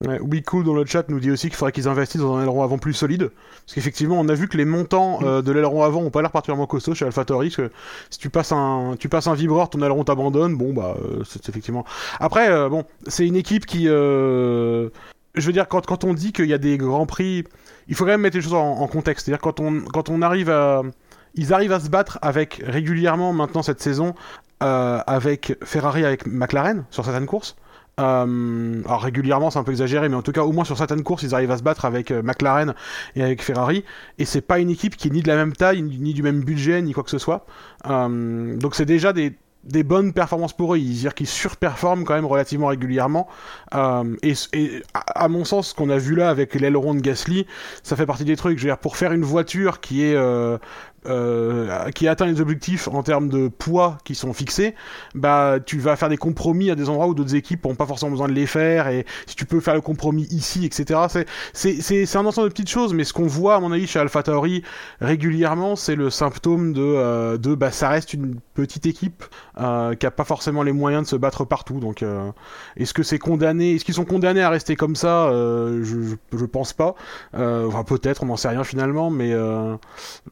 Ouais, 0.07 0.17
cool 0.43 0.63
dans 0.63 0.73
le 0.73 0.85
chat 0.85 1.09
nous 1.09 1.19
dit 1.19 1.29
aussi 1.29 1.49
qu'il 1.49 1.57
faudrait 1.57 1.73
qu'ils 1.73 1.89
investissent 1.89 2.21
dans 2.21 2.37
un 2.37 2.41
aileron 2.41 2.63
avant 2.63 2.77
plus 2.77 2.93
solide. 2.93 3.31
Parce 3.65 3.75
qu'effectivement, 3.75 4.17
on 4.17 4.29
a 4.29 4.33
vu 4.33 4.47
que 4.47 4.55
les 4.55 4.63
montants 4.63 5.19
euh, 5.23 5.41
de 5.41 5.51
l'aileron 5.51 5.83
avant 5.83 5.99
ont 5.99 6.09
pas 6.09 6.21
l'air 6.21 6.31
particulièrement 6.31 6.67
costauds 6.67 6.95
chez 6.95 7.03
AlphaTauri. 7.03 7.51
que 7.51 7.69
si 8.09 8.17
tu 8.17 8.29
passes 8.29 8.53
un, 8.53 8.95
tu 8.97 9.09
passes 9.09 9.27
un 9.27 9.33
vibreur, 9.33 9.69
ton 9.69 9.81
aileron 9.81 10.05
t'abandonne. 10.05 10.55
Bon, 10.55 10.71
bah, 10.71 10.95
euh, 11.03 11.23
c'est 11.25 11.49
effectivement. 11.49 11.83
Après, 12.21 12.49
euh, 12.49 12.69
bon, 12.69 12.85
c'est 13.07 13.27
une 13.27 13.35
équipe 13.35 13.65
qui. 13.65 13.87
je 13.87 14.89
veux 15.35 15.51
dire, 15.51 15.67
quand, 15.67 15.85
quand 15.85 16.05
on 16.05 16.13
dit 16.13 16.31
qu'il 16.31 16.47
y 16.47 16.53
a 16.53 16.57
des 16.57 16.77
grands 16.77 17.05
prix, 17.05 17.43
il 17.89 17.95
faut 17.95 18.05
quand 18.05 18.11
même 18.11 18.21
mettre 18.21 18.37
les 18.37 18.41
choses 18.41 18.53
en, 18.53 18.87
contexte. 18.87 19.25
C'est-à-dire, 19.25 19.41
quand 19.41 19.59
on, 19.59 19.81
quand 19.81 20.07
on 20.07 20.21
arrive 20.21 20.49
à. 20.49 20.81
Ils 21.35 21.53
arrivent 21.53 21.73
à 21.73 21.79
se 21.81 21.89
battre 21.89 22.19
avec 22.21 22.61
régulièrement 22.65 23.33
maintenant 23.33 23.63
cette 23.63 23.81
saison 23.81 24.15
avec 24.61 25.57
Ferrari, 25.61 26.05
avec 26.05 26.25
McLaren 26.25 26.85
sur 26.89 27.03
certaines 27.03 27.25
courses. 27.25 27.57
Euh, 27.99 28.81
alors 28.85 29.01
régulièrement, 29.01 29.51
c'est 29.51 29.59
un 29.59 29.63
peu 29.63 29.71
exagéré, 29.71 30.09
mais 30.09 30.15
en 30.15 30.21
tout 30.21 30.31
cas, 30.31 30.43
au 30.43 30.51
moins 30.51 30.63
sur 30.63 30.77
certaines 30.77 31.03
courses, 31.03 31.23
ils 31.23 31.35
arrivent 31.35 31.51
à 31.51 31.57
se 31.57 31.63
battre 31.63 31.85
avec 31.85 32.11
euh, 32.11 32.21
McLaren 32.21 32.73
et 33.15 33.23
avec 33.23 33.43
Ferrari. 33.43 33.83
Et 34.17 34.25
c'est 34.25 34.41
pas 34.41 34.59
une 34.59 34.69
équipe 34.69 34.95
qui 34.95 35.09
est 35.09 35.11
ni 35.11 35.21
de 35.21 35.27
la 35.27 35.35
même 35.35 35.53
taille, 35.53 35.81
ni 35.81 36.13
du 36.13 36.23
même 36.23 36.41
budget, 36.43 36.81
ni 36.81 36.93
quoi 36.93 37.03
que 37.03 37.09
ce 37.09 37.17
soit. 37.17 37.45
Euh, 37.89 38.57
donc 38.57 38.75
c'est 38.75 38.85
déjà 38.85 39.13
des, 39.13 39.35
bonnes 39.83 40.13
performances 40.13 40.53
pour 40.53 40.73
eux, 40.73 40.77
ils 40.77 40.93
dire 40.93 41.13
qu'ils 41.13 41.27
surperforment 41.27 42.05
quand 42.05 42.15
même 42.15 42.25
relativement 42.25 42.67
régulièrement. 42.67 43.27
et, 44.23 44.33
et 44.53 44.83
à, 44.93 45.27
mon 45.27 45.43
sens, 45.43 45.69
ce 45.69 45.75
qu'on 45.75 45.89
a 45.89 45.97
vu 45.97 46.15
là 46.15 46.29
avec 46.29 46.55
l'aileron 46.55 46.93
de 46.95 47.01
Gasly, 47.01 47.45
ça 47.83 47.95
fait 47.95 48.05
partie 48.05 48.25
des 48.25 48.35
trucs. 48.35 48.57
Je 48.57 48.63
veux 48.63 48.69
dire, 48.69 48.77
pour 48.77 48.95
faire 48.95 49.11
une 49.11 49.25
voiture 49.25 49.81
qui 49.81 50.03
est 50.03 50.15
euh, 51.05 51.89
qui 51.91 52.09
atteint 52.09 52.25
les 52.25 52.41
objectifs 52.41 52.89
en 52.89 53.03
termes 53.03 53.29
de 53.29 53.47
poids 53.47 53.97
qui 54.03 54.15
sont 54.15 54.33
fixés, 54.33 54.75
bah 55.15 55.57
tu 55.65 55.79
vas 55.79 55.95
faire 55.95 56.09
des 56.09 56.17
compromis 56.17 56.71
à 56.71 56.75
des 56.75 56.89
endroits 56.89 57.07
où 57.07 57.13
d'autres 57.13 57.35
équipes 57.35 57.63
n'ont 57.65 57.75
pas 57.75 57.85
forcément 57.85 58.11
besoin 58.11 58.27
de 58.27 58.33
les 58.33 58.45
faire, 58.45 58.89
et 58.89 59.05
si 59.25 59.35
tu 59.35 59.45
peux 59.45 59.61
faire 59.61 59.75
le 59.75 59.81
compromis 59.81 60.27
ici, 60.31 60.65
etc. 60.65 61.23
C'est 61.53 62.15
un 62.15 62.25
ensemble 62.25 62.49
de 62.49 62.53
petites 62.53 62.69
choses, 62.69 62.93
mais 62.93 63.05
ce 63.05 63.13
qu'on 63.13 63.27
voit 63.27 63.55
à 63.55 63.59
mon 63.61 63.71
avis 63.71 63.87
chez 63.87 63.99
AlphaTauri 63.99 64.63
régulièrement, 64.99 65.77
c'est 65.77 65.95
le 65.95 66.09
symptôme 66.09 66.73
de, 66.73 66.81
euh, 66.81 67.37
de 67.37 67.55
bah 67.55 67.71
ça 67.71 67.89
reste 67.89 68.13
une 68.13 68.35
petite 68.53 68.85
équipe 68.85 69.23
euh, 69.57 69.95
qui 69.95 70.05
a 70.05 70.11
pas 70.11 70.25
forcément 70.25 70.63
les 70.63 70.73
moyens 70.73 71.03
de 71.03 71.07
se 71.07 71.15
battre 71.15 71.45
partout. 71.45 71.79
Donc 71.79 72.03
est-ce 72.75 72.93
que 72.93 73.03
c'est 73.03 73.19
condamné, 73.19 73.75
est-ce 73.75 73.85
qu'ils 73.85 73.95
sont 73.95 74.05
condamnés 74.05 74.41
à 74.41 74.49
rester 74.49 74.75
comme 74.75 74.95
ça 74.95 75.29
je, 75.31 75.83
je, 75.83 76.37
je, 76.37 76.45
pense 76.45 76.73
pas. 76.73 76.95
enfin 77.33 77.83
peut-être, 77.83 78.23
on 78.23 78.27
n'en 78.27 78.35
sait 78.35 78.49
rien 78.49 78.63
finalement, 78.63 79.09
mais 79.09 79.33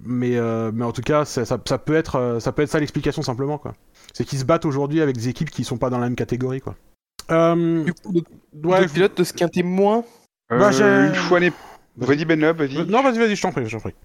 mais 0.04 0.38
euh, 0.58 0.72
mais 0.74 0.86
en 0.86 0.92
tout 0.92 1.02
cas, 1.02 1.26
ça, 1.26 1.58
peut 1.58 1.96
être, 1.96 2.16
euh, 2.16 2.40
ça 2.40 2.52
peut 2.52 2.62
être 2.62 2.70
ça 2.70 2.80
l'explication 2.80 3.22
simplement, 3.22 3.58
quoi. 3.58 3.74
C'est 4.14 4.26
qu'ils 4.26 4.40
se 4.40 4.46
battent 4.46 4.66
aujourd'hui 4.66 5.02
avec 5.02 5.16
des 5.16 5.30
équipes 5.30 5.50
qui 5.50 5.64
sont 5.64 5.78
pas 5.78 5.90
dans 5.90 5.98
la 5.98 6.06
même 6.06 6.16
catégorie, 6.16 6.62
quoi. 6.62 6.76
Euh, 7.30 7.84
du 7.84 7.94
coup, 7.94 8.14
ouais, 8.64 8.88
pilote 8.88 9.18
de 9.18 9.24
ce 9.24 9.34
quintet 9.34 9.64
moins. 9.64 10.04
Bah, 10.50 10.72
une 10.72 11.16
fois 11.16 11.40
n'est 11.40 11.52
Vas-y 11.98 12.26
Ben 12.26 12.40
vas-y. 12.52 12.86
non, 12.86 13.02
vas-y, 13.02 13.18
vas-y, 13.18 13.36
je 13.36 13.42
t'en 13.42 13.52
prie, 13.52 13.66
je 13.66 13.76
t'en 13.76 13.82
prie. 13.82 13.96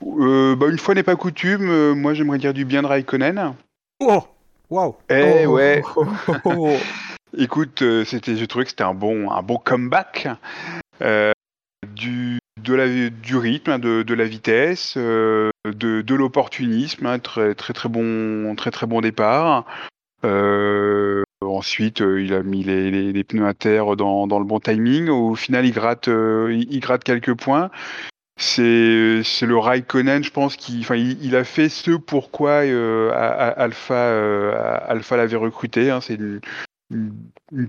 bah, 0.00 0.66
une 0.70 0.78
fois 0.78 0.94
n'est 0.94 1.02
pas 1.02 1.16
coutume, 1.16 1.92
moi 1.94 2.14
j'aimerais 2.14 2.38
dire 2.38 2.54
du 2.54 2.64
bien 2.64 2.82
de 2.82 2.86
Raikkonen. 2.86 3.54
Oh 4.00 4.22
Waouh 4.70 4.94
Eh 5.10 5.44
ouais 5.46 5.82
Écoute, 7.36 7.82
c'était, 8.04 8.36
je 8.36 8.44
trouvais 8.44 8.64
que 8.64 8.70
c'était 8.70 8.84
un 8.84 8.94
bon, 8.94 9.30
un 9.32 9.42
bon 9.42 9.58
comeback. 9.58 10.28
du, 11.94 12.38
du 12.64 13.36
rythme, 13.36 13.78
de, 13.78 14.02
de 14.02 14.14
la 14.14 14.24
vitesse, 14.24 14.94
euh, 14.96 15.50
de, 15.64 16.14
l'opportunisme, 16.14 17.06
hein, 17.06 17.18
très, 17.18 17.54
très 17.54 17.72
très 17.72 17.88
bon, 17.88 19.00
départ. 19.00 19.66
Euh, 20.24 21.22
ensuite, 21.42 22.00
euh, 22.00 22.22
il 22.22 22.32
a 22.34 22.42
mis 22.42 22.62
les, 22.64 23.24
pneus 23.24 23.46
à 23.46 23.54
terre 23.54 23.96
dans, 23.96 24.26
le 24.26 24.44
bon 24.44 24.60
timing. 24.60 25.08
Au 25.08 25.34
final, 25.34 25.66
il 25.66 25.72
gratte, 25.72 26.08
quelques 27.04 27.34
points. 27.34 27.70
C'est 28.36 28.66
le 29.42 29.56
Raikkonen, 29.56 30.24
je 30.24 30.30
pense, 30.30 30.56
qui, 30.56 30.80
il, 31.20 31.36
a 31.36 31.44
fait 31.44 31.68
ce 31.68 31.92
pourquoi 31.92 32.62
Alpha 33.56 35.16
l'avait 35.16 35.36
recruté. 35.36 35.90
Hein, 35.90 36.00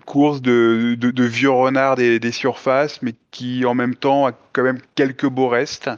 course 0.06 0.42
de, 0.42 0.96
de, 0.96 1.24
vieux 1.24 1.50
renards 1.50 1.96
des, 1.96 2.20
des, 2.20 2.32
surfaces, 2.32 3.02
mais 3.02 3.14
qui 3.32 3.66
en 3.66 3.74
même 3.74 3.96
temps 3.96 4.28
a 4.28 4.32
quand 4.54 4.64
même 4.64 4.80
quelques 4.96 5.28
beaux 5.28 5.48
restes. 5.48 5.90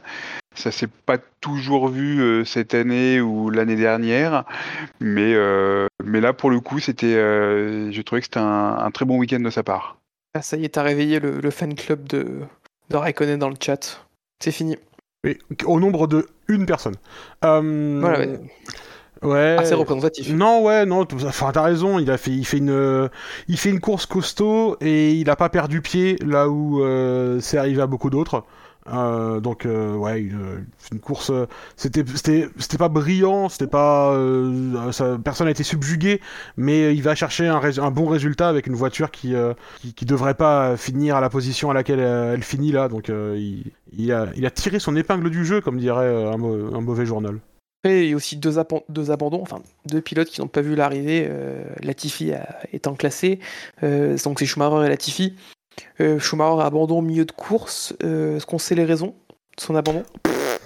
Ça 0.54 0.72
s'est 0.72 0.88
pas 0.88 1.18
toujours 1.40 1.88
vu 1.88 2.20
euh, 2.20 2.44
cette 2.44 2.74
année 2.74 3.20
ou 3.20 3.50
l'année 3.50 3.76
dernière, 3.76 4.44
mais, 4.98 5.34
euh, 5.34 5.86
mais 6.02 6.20
là 6.20 6.32
pour 6.32 6.50
le 6.50 6.58
coup, 6.60 6.80
c'était, 6.80 7.14
euh, 7.14 7.92
je 7.92 8.02
trouvais 8.02 8.20
que 8.20 8.26
c'était 8.26 8.40
un, 8.40 8.90
très 8.92 9.04
bon 9.04 9.18
week-end 9.18 9.40
de 9.40 9.50
sa 9.50 9.62
part. 9.62 9.98
Ah, 10.34 10.42
ça 10.42 10.56
y 10.56 10.64
est, 10.64 10.70
t'as 10.70 10.82
réveillé 10.82 11.20
le, 11.20 11.38
le, 11.40 11.50
fan 11.50 11.74
club 11.74 12.08
de, 12.08 12.40
de 12.90 12.96
Raikkonen 12.96 13.38
dans 13.38 13.48
le 13.48 13.56
chat. 13.60 14.04
C'est 14.42 14.50
fini. 14.50 14.76
Oui, 15.24 15.38
au 15.64 15.78
nombre 15.80 16.06
de 16.06 16.28
une 16.48 16.66
personne. 16.66 16.96
Voilà, 17.42 18.18
Ouais. 18.18 18.40
Assez 19.58 19.74
représentatif. 19.74 20.30
Non, 20.32 20.62
ouais, 20.62 20.86
non. 20.86 21.06
Enfin, 21.26 21.50
t'as 21.52 21.62
raison. 21.62 21.98
Il 21.98 22.10
a 22.10 22.16
fait, 22.18 22.30
il 22.30 22.44
fait 22.44 22.58
une, 22.58 23.08
il 23.48 23.58
fait 23.58 23.70
une 23.70 23.80
course 23.80 24.06
costaud 24.06 24.76
et 24.80 25.14
il 25.14 25.28
a 25.30 25.36
pas 25.36 25.48
perdu 25.48 25.80
pied 25.80 26.16
là 26.24 26.48
où 26.48 26.82
euh, 26.82 27.40
c'est 27.40 27.58
arrivé 27.58 27.82
à 27.82 27.86
beaucoup 27.86 28.10
d'autres. 28.10 28.44
Euh, 28.92 29.40
donc 29.40 29.66
euh, 29.66 29.94
ouais, 29.94 30.20
une, 30.20 30.66
une 30.92 31.00
course, 31.00 31.30
euh, 31.30 31.46
c'était 31.76 32.04
c'était 32.14 32.48
c'était 32.58 32.78
pas 32.78 32.88
brillant, 32.88 33.48
c'était 33.48 33.66
pas, 33.66 34.12
euh, 34.12 34.92
ça, 34.92 35.18
personne 35.22 35.46
n'a 35.46 35.50
été 35.50 35.62
subjugué, 35.62 36.20
mais 36.56 36.94
il 36.94 37.02
va 37.02 37.14
chercher 37.14 37.48
un, 37.48 37.60
un, 37.60 37.90
bon 37.90 38.06
résultat 38.06 38.48
avec 38.48 38.66
une 38.66 38.74
voiture 38.74 39.10
qui, 39.10 39.34
qui, 39.80 39.92
qui 39.92 40.04
devrait 40.06 40.34
pas 40.34 40.76
finir 40.76 41.16
à 41.16 41.20
la 41.20 41.28
position 41.28 41.70
à 41.70 41.74
laquelle 41.74 42.00
elle 42.00 42.42
finit 42.42 42.72
là, 42.72 42.88
donc 42.88 43.08
il, 43.08 43.64
il, 43.92 44.12
a 44.12 44.28
il 44.36 44.46
a 44.46 44.50
tiré 44.50 44.78
son 44.78 44.96
épingle 44.96 45.30
du 45.30 45.44
jeu 45.44 45.60
comme 45.60 45.78
dirait 45.78 46.24
un, 46.24 46.34
un 46.34 46.80
mauvais 46.80 47.04
journal. 47.04 47.38
Après, 47.84 48.04
il 48.04 48.10
y 48.10 48.12
a 48.12 48.16
aussi 48.16 48.36
deux, 48.36 48.58
abandons, 48.58 49.40
enfin 49.40 49.60
deux 49.86 50.00
pilotes 50.00 50.28
qui 50.28 50.40
n'ont 50.40 50.48
pas 50.48 50.62
vu 50.62 50.74
l'arrivée. 50.74 51.26
Euh, 51.30 51.62
Latifi 51.82 52.32
a- 52.32 52.58
étant 52.72 52.94
classé, 52.94 53.38
Euh, 53.84 54.16
donc 54.24 54.40
c'est 54.40 54.46
Schumacher 54.46 54.84
et 54.84 54.88
Latifi. 54.88 55.34
Euh, 56.00 56.18
Schumacher 56.18 56.60
abandon 56.62 56.98
au 56.98 57.02
milieu 57.02 57.24
de 57.24 57.30
course. 57.32 57.94
Euh, 58.02 58.36
Est-ce 58.36 58.46
qu'on 58.46 58.58
sait 58.58 58.74
les 58.74 58.84
raisons 58.84 59.14
de 59.56 59.60
son 59.62 59.76
abandon? 59.76 60.02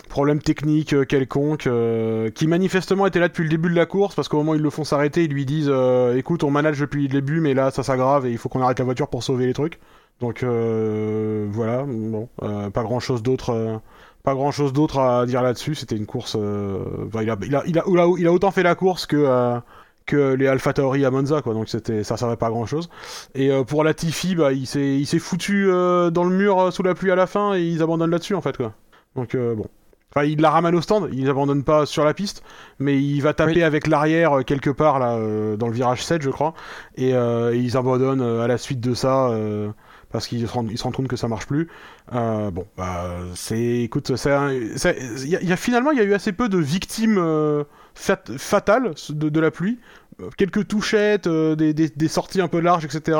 Problème 0.08 0.40
technique 0.40 0.92
euh, 0.94 1.04
quelconque, 1.04 1.66
euh, 1.66 2.30
qui 2.30 2.46
manifestement 2.46 3.06
était 3.06 3.18
là 3.20 3.28
depuis 3.28 3.42
le 3.44 3.48
début 3.50 3.68
de 3.70 3.74
la 3.74 3.86
course, 3.86 4.14
parce 4.14 4.28
qu'au 4.28 4.38
moment 4.38 4.52
où 4.52 4.54
ils 4.56 4.60
le 4.62 4.70
font 4.70 4.84
s'arrêter, 4.84 5.24
ils 5.24 5.32
lui 5.32 5.44
disent 5.46 5.70
euh, 5.70 6.16
Écoute, 6.16 6.44
on 6.44 6.50
manage 6.50 6.80
depuis 6.80 7.02
le 7.02 7.08
début, 7.08 7.40
mais 7.40 7.52
là 7.54 7.70
ça 7.70 7.82
s'aggrave 7.82 8.26
et 8.26 8.30
il 8.30 8.38
faut 8.38 8.48
qu'on 8.48 8.62
arrête 8.62 8.78
la 8.78 8.84
voiture 8.86 9.08
pour 9.08 9.22
sauver 9.22 9.46
les 9.46 9.54
trucs. 9.54 9.78
Donc 10.20 10.42
euh, 10.42 11.46
voilà, 11.50 11.84
bon, 11.86 12.28
euh, 12.42 12.70
pas 12.70 12.82
grand 12.84 13.00
chose 13.00 13.22
d'autre. 13.22 13.80
Pas 14.22 14.34
grand 14.34 14.50
chose 14.52 14.72
d'autre 14.72 14.98
à 15.00 15.26
dire 15.26 15.42
là-dessus. 15.42 15.74
C'était 15.74 15.96
une 15.96 16.06
course. 16.06 16.36
euh, 16.38 16.78
enfin, 17.08 17.22
il, 17.22 17.30
a, 17.30 17.36
il, 17.44 17.56
a, 17.56 17.62
il, 17.66 17.78
a, 17.78 17.84
il, 17.86 17.98
a, 17.98 18.06
il 18.18 18.26
a 18.26 18.32
autant 18.32 18.50
fait 18.50 18.62
la 18.62 18.74
course 18.74 19.06
que, 19.06 19.16
euh, 19.16 19.58
que 20.06 20.34
les 20.34 20.46
Alpha 20.46 20.72
Tauri 20.72 21.04
à 21.04 21.10
Monza, 21.10 21.42
quoi. 21.42 21.54
Donc 21.54 21.68
c'était, 21.68 22.04
ça 22.04 22.16
servait 22.16 22.36
pas 22.36 22.46
à 22.46 22.50
grand 22.50 22.66
chose. 22.66 22.88
Et 23.34 23.50
euh, 23.50 23.64
pour 23.64 23.84
Latifi, 23.84 24.34
bah, 24.34 24.52
il 24.52 24.66
s'est, 24.66 24.96
il 24.98 25.06
s'est 25.06 25.18
foutu 25.18 25.68
euh, 25.70 26.10
dans 26.10 26.24
le 26.24 26.34
mur 26.34 26.58
euh, 26.60 26.70
sous 26.70 26.82
la 26.82 26.94
pluie 26.94 27.10
à 27.10 27.16
la 27.16 27.26
fin 27.26 27.54
et 27.54 27.62
ils 27.62 27.82
abandonnent 27.82 28.10
là-dessus 28.10 28.34
en 28.34 28.40
fait, 28.40 28.56
quoi. 28.56 28.72
Donc 29.16 29.34
euh, 29.34 29.54
bon. 29.54 29.66
Enfin, 30.14 30.26
il 30.26 30.42
la 30.42 30.50
ramène 30.50 30.74
au 30.74 30.82
stand, 30.82 31.08
il 31.14 31.26
abandonne 31.30 31.64
pas 31.64 31.86
sur 31.86 32.04
la 32.04 32.12
piste, 32.12 32.42
mais 32.78 33.02
il 33.02 33.20
va 33.22 33.32
taper 33.32 33.54
Oui. 33.54 33.62
avec 33.62 33.86
l'arrière 33.86 34.44
quelque 34.44 34.68
part 34.68 34.98
là 34.98 35.14
euh, 35.14 35.56
dans 35.56 35.68
le 35.68 35.72
virage 35.72 36.04
7 36.04 36.20
je 36.20 36.28
crois, 36.28 36.52
et, 36.96 37.14
euh, 37.14 37.54
et 37.54 37.56
ils 37.58 37.78
abandonnent 37.78 38.20
euh, 38.20 38.42
à 38.42 38.46
la 38.46 38.58
suite 38.58 38.78
de 38.80 38.92
ça 38.92 39.28
euh, 39.30 39.70
parce 40.12 40.26
qu'ils 40.28 40.46
se 40.46 40.52
rendent, 40.52 40.70
ils 40.70 40.78
se 40.78 40.82
rendent 40.84 40.94
compte 40.94 41.08
que 41.08 41.16
ça 41.16 41.28
marche 41.28 41.46
plus. 41.46 41.68
Euh, 42.14 42.50
bon, 42.50 42.66
bah, 42.76 43.10
c'est, 43.34 43.80
écoute, 43.82 44.10
y, 44.10 45.36
a- 45.36 45.40
il 45.42 45.48
y 45.48 45.52
a 45.52 45.56
finalement 45.56 45.90
il 45.90 45.98
y 45.98 46.00
a 46.00 46.04
eu 46.04 46.14
assez 46.14 46.32
peu 46.32 46.48
de 46.48 46.58
victimes 46.58 47.18
euh, 47.18 47.64
fat- 47.94 48.36
fatales 48.38 48.94
de, 49.10 49.28
de 49.28 49.40
la 49.40 49.50
pluie, 49.50 49.78
Euh, 50.20 50.28
quelques 50.36 50.68
touchettes, 50.68 51.26
euh, 51.26 51.56
des, 51.56 51.72
des, 51.72 51.88
des 51.88 52.08
sorties 52.08 52.42
un 52.42 52.48
peu 52.48 52.60
larges, 52.60 52.84
etc. 52.84 53.18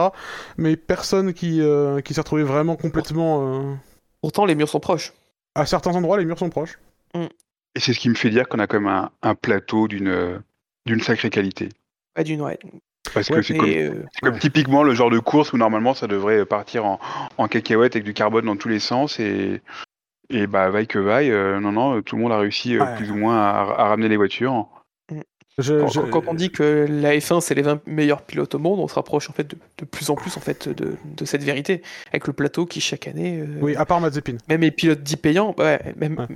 Mais 0.58 0.76
personne 0.76 1.32
qui, 1.32 1.60
euh, 1.62 2.02
qui 2.02 2.12
s'est 2.14 2.20
retrouvé 2.20 2.42
vraiment 2.42 2.76
complètement. 2.76 3.32
euh, 3.72 3.74
Pourtant, 4.20 4.44
les 4.44 4.54
murs 4.54 4.68
sont 4.68 4.78
proches. 4.80 5.14
À 5.54 5.64
certains 5.66 5.92
endroits, 5.96 6.18
les 6.18 6.26
murs 6.26 6.38
sont 6.38 6.50
proches. 6.50 6.78
Et 7.74 7.80
c'est 7.80 7.94
ce 7.94 7.98
qui 7.98 8.10
me 8.10 8.14
fait 8.14 8.28
dire 8.30 8.46
qu'on 8.48 8.58
a 8.58 8.66
quand 8.66 8.78
même 8.80 8.88
un, 8.92 9.10
un 9.22 9.34
plateau 9.34 9.88
d'une 9.88 10.42
d'une 10.84 11.00
sacrée 11.00 11.30
qualité. 11.30 11.70
Pas 12.14 12.24
d'une 12.24 12.42
ouais. 12.42 12.58
Parce 13.14 13.28
Ouais, 13.28 13.36
que 13.36 13.42
c'est 13.42 13.54
Et, 13.54 13.58
comme, 13.58 13.68
euh, 13.68 14.04
c'est 14.12 14.20
comme 14.20 14.38
typiquement 14.38 14.82
le 14.82 14.94
genre 14.94 15.10
de 15.10 15.18
course 15.18 15.52
où 15.52 15.58
normalement 15.58 15.94
ça 15.94 16.06
devrait 16.06 16.44
partir 16.46 16.84
en, 16.84 16.98
en 17.38 17.48
cacahuète 17.48 17.94
avec 17.96 18.04
du 18.04 18.14
carbone 18.14 18.46
dans 18.46 18.56
tous 18.56 18.68
les 18.68 18.78
sens 18.80 19.20
et, 19.20 19.60
et 20.30 20.46
bah 20.46 20.70
vaille 20.70 20.86
que 20.86 20.98
vaille, 20.98 21.30
euh, 21.30 21.60
non 21.60 21.72
non, 21.72 22.00
tout 22.02 22.16
le 22.16 22.22
monde 22.22 22.32
a 22.32 22.38
réussi 22.38 22.76
euh, 22.76 22.84
Ouais. 22.84 22.96
plus 22.96 23.10
ou 23.10 23.16
moins 23.16 23.36
à, 23.38 23.50
à 23.78 23.88
ramener 23.88 24.08
les 24.08 24.16
voitures. 24.16 24.66
Je- 25.58 25.80
quand, 25.80 25.88
je- 25.88 26.00
quand- 26.00 26.22
quand 26.22 26.22
on 26.28 26.34
dit 26.34 26.50
que 26.50 26.86
la 26.88 27.14
F1 27.14 27.40
c'est 27.42 27.54
les 27.54 27.60
20 27.60 27.86
meilleurs 27.86 28.22
pilotes 28.22 28.54
au 28.54 28.58
monde, 28.58 28.80
on 28.80 28.88
se 28.88 28.94
rapproche 28.94 29.28
en 29.28 29.34
fait 29.34 29.44
de, 29.50 29.56
de 29.78 29.84
plus 29.84 30.08
en 30.08 30.14
plus 30.14 30.34
en 30.38 30.40
fait 30.40 30.66
de, 30.70 30.96
de 31.04 31.24
cette 31.26 31.42
vérité 31.42 31.82
avec 32.08 32.26
le 32.26 32.32
plateau 32.32 32.64
qui 32.64 32.80
chaque 32.80 33.06
année, 33.06 33.40
euh, 33.40 33.58
Oui, 33.60 33.76
à 33.76 33.84
part 33.84 34.00
Mazepin. 34.00 34.38
même 34.48 34.62
les 34.62 34.70
pilotes 34.70 35.02
dits 35.02 35.16
payants, 35.16 35.54
ouais, 35.58 35.78
même 35.96 36.18
Ouais. 36.18 36.26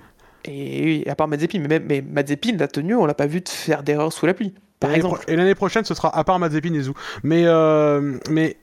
et 0.45 0.85
oui, 0.85 1.05
à 1.09 1.15
part 1.15 1.29
Mazepin, 1.29 1.61
mais 1.61 1.69
même 1.69 1.85
mais 1.89 2.03
Mazepin 2.03 2.57
la 2.59 2.69
tenue, 2.69 2.95
on 2.95 3.07
l'a 3.07 3.15
pas 3.15 3.27
vu 3.27 3.41
de 3.41 3.49
faire 3.49 3.83
d'erreur 3.83 4.13
sous 4.13 4.27
la 4.27 4.35
pluie, 4.35 4.53
par 4.81 4.93
exemple. 4.93 5.21
Et 5.29 5.37
l'année 5.37 5.55
prochaine, 5.55 5.85
ce 5.85 5.95
sera 5.95 6.17
à 6.17 6.25
part 6.25 6.39
Mazepin 6.39 6.75
et 6.75 6.83
Zou. 6.83 6.95
Mais, 7.23 7.45
euh, 7.47 8.19
mais 8.31 8.57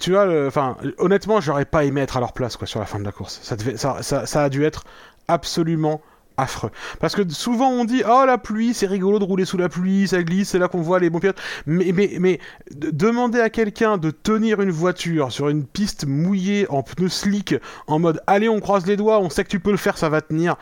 tu 0.00 0.12
vois, 0.12 0.26
enfin, 0.46 0.76
honnêtement, 0.98 1.40
j'aurais 1.40 1.64
pas 1.64 1.84
aimé 1.84 2.00
être 2.00 2.16
à 2.16 2.20
leur 2.20 2.32
place 2.32 2.56
quoi 2.56 2.66
sur 2.66 2.80
la 2.80 2.86
fin 2.86 2.98
de 2.98 3.04
la 3.04 3.12
course. 3.12 3.40
Ça, 3.42 3.56
devait, 3.56 3.76
ça, 3.76 4.02
ça, 4.02 4.26
ça 4.26 4.44
a 4.44 4.48
dû 4.48 4.64
être 4.64 4.84
absolument 5.28 6.00
affreux. 6.38 6.70
Parce 7.00 7.14
que 7.14 7.28
souvent 7.28 7.68
on 7.68 7.84
dit 7.84 8.02
oh 8.08 8.24
la 8.24 8.38
pluie, 8.38 8.72
c'est 8.72 8.86
rigolo 8.86 9.18
de 9.18 9.24
rouler 9.24 9.44
sous 9.44 9.56
la 9.58 9.68
pluie, 9.68 10.08
ça 10.08 10.22
glisse, 10.22 10.50
c'est 10.50 10.58
là 10.58 10.68
qu'on 10.68 10.80
voit 10.80 11.00
les 11.00 11.10
bons 11.10 11.18
pilotes. 11.18 11.40
Mais 11.66 11.90
mais 11.92 12.12
mais 12.20 12.38
de- 12.74 12.90
demander 12.90 13.40
à 13.40 13.50
quelqu'un 13.50 13.98
de 13.98 14.10
tenir 14.10 14.60
une 14.62 14.70
voiture 14.70 15.32
sur 15.32 15.48
une 15.48 15.66
piste 15.66 16.06
mouillée 16.06 16.66
en 16.70 16.82
pneus 16.82 17.08
slick 17.08 17.56
en 17.86 17.98
mode 17.98 18.22
allez 18.26 18.48
on 18.48 18.60
croise 18.60 18.86
les 18.86 18.96
doigts, 18.96 19.18
on 19.18 19.30
sait 19.30 19.44
que 19.44 19.48
tu 19.50 19.60
peux 19.60 19.72
le 19.72 19.76
faire, 19.76 19.98
ça 19.98 20.08
va 20.08 20.20
tenir. 20.20 20.56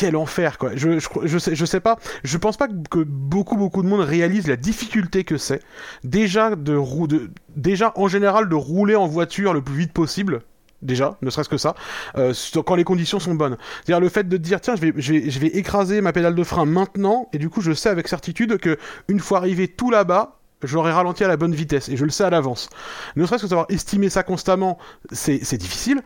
Quel 0.00 0.16
enfer 0.16 0.56
quoi. 0.56 0.70
Je, 0.74 0.98
je, 0.98 1.08
je 1.24 1.38
sais 1.38 1.54
je 1.54 1.64
sais 1.66 1.80
pas. 1.80 1.98
Je 2.24 2.38
pense 2.38 2.56
pas 2.56 2.68
que 2.68 3.00
beaucoup 3.04 3.56
beaucoup 3.58 3.82
de 3.82 3.88
monde 3.88 4.00
réalise 4.00 4.46
la 4.46 4.56
difficulté 4.56 5.24
que 5.24 5.36
c'est 5.36 5.60
déjà 6.04 6.56
de, 6.56 6.74
rou- 6.74 7.06
de 7.06 7.30
déjà 7.54 7.92
en 7.96 8.08
général 8.08 8.48
de 8.48 8.54
rouler 8.54 8.96
en 8.96 9.06
voiture 9.06 9.52
le 9.52 9.60
plus 9.60 9.74
vite 9.76 9.92
possible 9.92 10.40
déjà, 10.80 11.18
ne 11.20 11.28
serait-ce 11.28 11.50
que 11.50 11.58
ça, 11.58 11.74
euh, 12.16 12.32
quand 12.64 12.74
les 12.76 12.84
conditions 12.84 13.20
sont 13.20 13.34
bonnes. 13.34 13.58
C'est-à-dire 13.84 14.00
le 14.00 14.08
fait 14.08 14.26
de 14.26 14.38
dire 14.38 14.62
tiens, 14.62 14.76
je 14.76 14.80
vais, 14.80 14.92
je, 14.96 15.12
vais, 15.12 15.28
je 15.28 15.38
vais 15.38 15.48
écraser 15.48 16.00
ma 16.00 16.14
pédale 16.14 16.34
de 16.34 16.44
frein 16.44 16.64
maintenant, 16.64 17.28
et 17.34 17.38
du 17.38 17.50
coup 17.50 17.60
je 17.60 17.72
sais 17.72 17.90
avec 17.90 18.08
certitude 18.08 18.56
que 18.56 18.78
une 19.08 19.20
fois 19.20 19.36
arrivé 19.36 19.68
tout 19.68 19.90
là-bas, 19.90 20.38
j'aurai 20.62 20.92
ralenti 20.92 21.22
à 21.22 21.28
la 21.28 21.36
bonne 21.36 21.54
vitesse, 21.54 21.90
et 21.90 21.98
je 21.98 22.04
le 22.06 22.10
sais 22.10 22.24
à 22.24 22.30
l'avance. 22.30 22.70
Ne 23.16 23.26
serait-ce 23.26 23.42
que 23.42 23.48
savoir 23.48 23.66
estimer 23.68 24.08
ça 24.08 24.22
constamment, 24.22 24.78
c'est 25.12 25.58
difficile. 25.58 26.00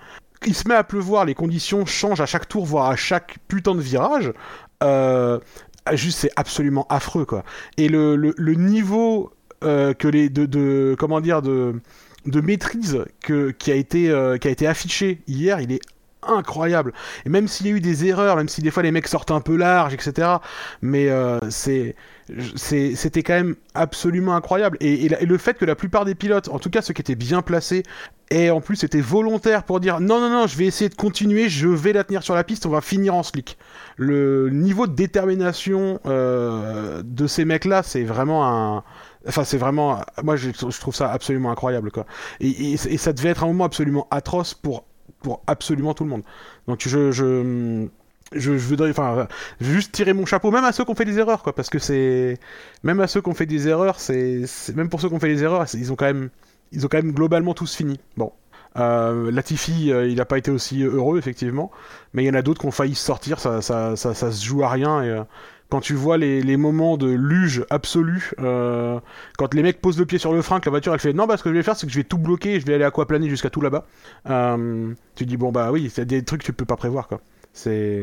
Il 0.47 0.55
se 0.55 0.69
met 0.69 0.75
à 0.75 0.85
pleuvoir, 0.85 1.25
les 1.25 1.35
conditions 1.35 1.87
changent 1.87 2.21
à 2.21 2.27
chaque 2.27 2.49
tour, 2.49 2.65
voire 2.65 2.91
à 2.91 2.97
chaque 2.97 3.37
putain 3.49 3.75
de 3.75 3.81
virage. 3.81 4.33
Euh, 4.83 5.39
juste, 5.93 6.19
c'est 6.19 6.31
absolument 6.37 6.87
affreux, 6.89 7.25
quoi. 7.25 7.45
Et 7.77 7.89
le, 7.89 8.15
niveau 8.55 9.33
euh, 9.63 9.95
que 9.95 10.09
les 10.09 10.29
de, 10.29 10.97
comment 10.99 11.21
dire 11.21 11.43
de 11.43 11.81
maîtrise 12.27 13.05
qui, 13.21 13.71
a 13.71 13.75
été, 13.75 14.11
euh, 14.11 14.37
qui 14.37 14.49
a 14.49 14.51
été 14.51 14.67
affiché 14.67 15.21
hier, 15.27 15.61
il 15.61 15.73
est 15.73 15.81
incroyable. 16.27 16.93
Et 17.27 17.29
même 17.29 17.49
s'il 17.49 17.67
y 17.67 17.71
a 17.71 17.73
eu 17.73 17.81
des 17.81 18.07
erreurs, 18.07 18.37
même 18.37 18.49
si 18.49 18.63
des 18.63 18.71
fois 18.71 18.83
les 18.83 18.93
mecs 18.93 19.09
sortent 19.09 19.31
un 19.31 19.41
peu 19.41 19.57
large, 19.57 19.93
etc. 19.95 20.29
Mais 20.81 21.09
c'est- 21.51 21.95
c'était 22.57 23.23
quand 23.23 23.35
même 23.35 23.55
absolument 23.75 24.35
incroyable. 24.35 24.79
Et, 24.81 25.09
le 25.09 25.39
fait 25.39 25.55
que 25.55 25.65
la 25.65 25.75
plupart 25.75 26.05
des 26.05 26.15
pilotes, 26.15 26.49
en 26.49 26.59
tout 26.59 26.71
cas 26.71 26.83
ceux 26.83 26.95
qui 26.95 27.03
étaient 27.03 27.15
bien 27.15 27.43
placés, 27.43 27.83
et 28.31 28.51
en 28.51 28.61
plus 28.61 28.83
étaient 28.85 29.01
volontaires 29.01 29.65
pour 29.65 29.81
dire 29.81 30.01
non, 30.01 30.21
non, 30.21 30.31
non, 30.31 30.47
je 30.47 30.57
vais 30.57 30.65
essayer 30.65 30.89
de 30.89 30.95
continuer, 30.95 31.49
je 31.49 31.69
vais 31.69 31.93
la 31.93 32.05
tenir 32.05 32.23
sur 32.23 32.35
la 32.35 32.45
piste, 32.45 32.65
on 32.67 32.71
va 32.71 32.81
finir 32.81 33.15
en 33.15 33.23
slick. 33.23 33.59
Le 33.97 34.49
niveau 34.51 34.87
de 34.87 34.95
détermination 34.95 36.01
euh, 36.07 37.03
de 37.05 37.27
ces 37.27 37.45
mecs-là, 37.45 37.83
c'est 37.83 38.05
vraiment 38.05 38.47
un. 38.47 38.85
Enfin, 39.29 39.45
c'est 39.45 39.59
vraiment. 39.59 40.01
Moi, 40.23 40.37
je, 40.37 40.51
trouve 40.51 40.95
ça 40.95 41.11
absolument 41.11 41.51
incroyable, 41.51 41.91
quoi. 41.91 42.07
Et 42.41 42.77
ça 42.77 43.13
devait 43.13 43.31
être 43.31 43.45
un 43.45 43.49
moment 43.49 43.65
absolument 43.65 44.07
atroce 44.11 44.55
pour, 44.55 44.85
pour 45.23 45.43
absolument 45.47 45.95
tout 45.95 46.05
le 46.05 46.11
monde. 46.11 46.23
Donc, 46.67 46.87
je. 46.87 47.11
je 47.11 47.89
je, 48.35 48.59
je 48.59 48.67
voudrais, 48.67 48.91
enfin, 48.91 49.27
juste 49.61 49.93
tirer 49.93 50.13
mon 50.13 50.27
chapeau, 50.27 50.51
même 50.51 50.65
à 50.65 50.73
ceux 50.73 50.85
qui 50.85 50.91
ont 50.91 50.95
fait 50.95 51.05
des 51.05 51.19
erreurs, 51.19 51.43
quoi, 51.43 51.55
parce 51.55 51.71
que 51.71 51.79
c'est, 51.79 52.39
même 52.83 53.01
à 53.01 53.07
ceux 53.07 53.21
qui 53.21 53.29
ont 53.29 53.35
fait 53.35 53.47
des 53.47 53.69
erreurs, 53.69 54.01
c'est, 54.01 54.45
même 54.75 54.89
pour 54.89 55.01
ceux 55.01 55.09
qui 55.09 55.15
ont 55.15 55.21
fait 55.21 55.29
des 55.29 55.43
erreurs, 55.43 55.67
ils 55.75 55.93
ont 55.93 55.97
quand 55.97 56.07
même, 56.07 56.31
ils 56.73 56.85
ont 56.85 56.89
quand 56.89 56.99
même 56.99 57.13
globalement 57.13 57.55
tous 57.55 57.75
fini. 57.75 58.01
Bon, 58.17 58.33
euh, 58.77 59.31
Latifi, 59.31 59.93
euh, 59.93 60.09
il 60.09 60.17
n'a 60.17 60.25
pas 60.25 60.39
été 60.39 60.51
aussi 60.51 60.83
heureux, 60.83 61.19
effectivement, 61.19 61.71
mais 62.13 62.25
il 62.25 62.27
y 62.27 62.31
en 62.31 62.35
a 62.35 62.43
d'autres 62.43 62.61
qui 62.61 62.67
ont 62.67 62.73
failli 62.73 62.95
sortir, 62.95 63.39
ça, 63.39 63.63
ça, 63.63 63.97
ça, 63.97 64.15
se 64.15 64.45
joue 64.45 64.65
à 64.65 64.69
rien, 64.69 65.03
et 65.03 65.11
euh, 65.11 65.23
quand 65.71 65.81
tu 65.81 65.95
vois 65.95 66.19
les, 66.19 66.57
moments 66.57 66.97
de 66.97 67.09
luge 67.09 67.65
absolue, 67.71 68.33
quand 68.39 69.55
les 69.55 69.63
mecs 69.63 69.81
posent 69.81 69.99
le 69.99 70.07
pied 70.07 70.19
sur 70.19 70.33
le 70.33 70.43
frein, 70.43 70.61
que 70.61 70.67
la 70.67 70.71
voiture 70.71 70.93
elle 70.93 71.01
fait 71.01 71.13
non, 71.13 71.27
bah 71.27 71.37
ce 71.37 71.43
que 71.43 71.51
je 71.51 71.55
vais 71.55 71.63
faire, 71.63 71.77
c'est 71.77 71.87
que 71.87 71.93
je 71.93 71.99
vais 71.99 72.05
tout 72.05 72.19
bloquer, 72.19 72.55
et 72.55 72.61
je 72.61 72.67
vais 72.67 72.75
aller 72.75 72.85
aquaplaner 72.85 73.29
jusqu'à 73.29 73.51
tout 73.51 73.61
là-bas. 73.61 73.87
Tu 75.17 75.27
dis 75.27 75.37
bon 75.37 75.53
bah 75.53 75.73
oui, 75.73 75.91
c'est 75.93 76.05
des 76.05 76.23
trucs 76.23 76.43
que 76.43 76.47
tu 76.47 76.53
peux 76.53 76.65
pas 76.65 76.77
prévoir 76.77 77.09
quoi. 77.09 77.21
C'est 77.55 78.03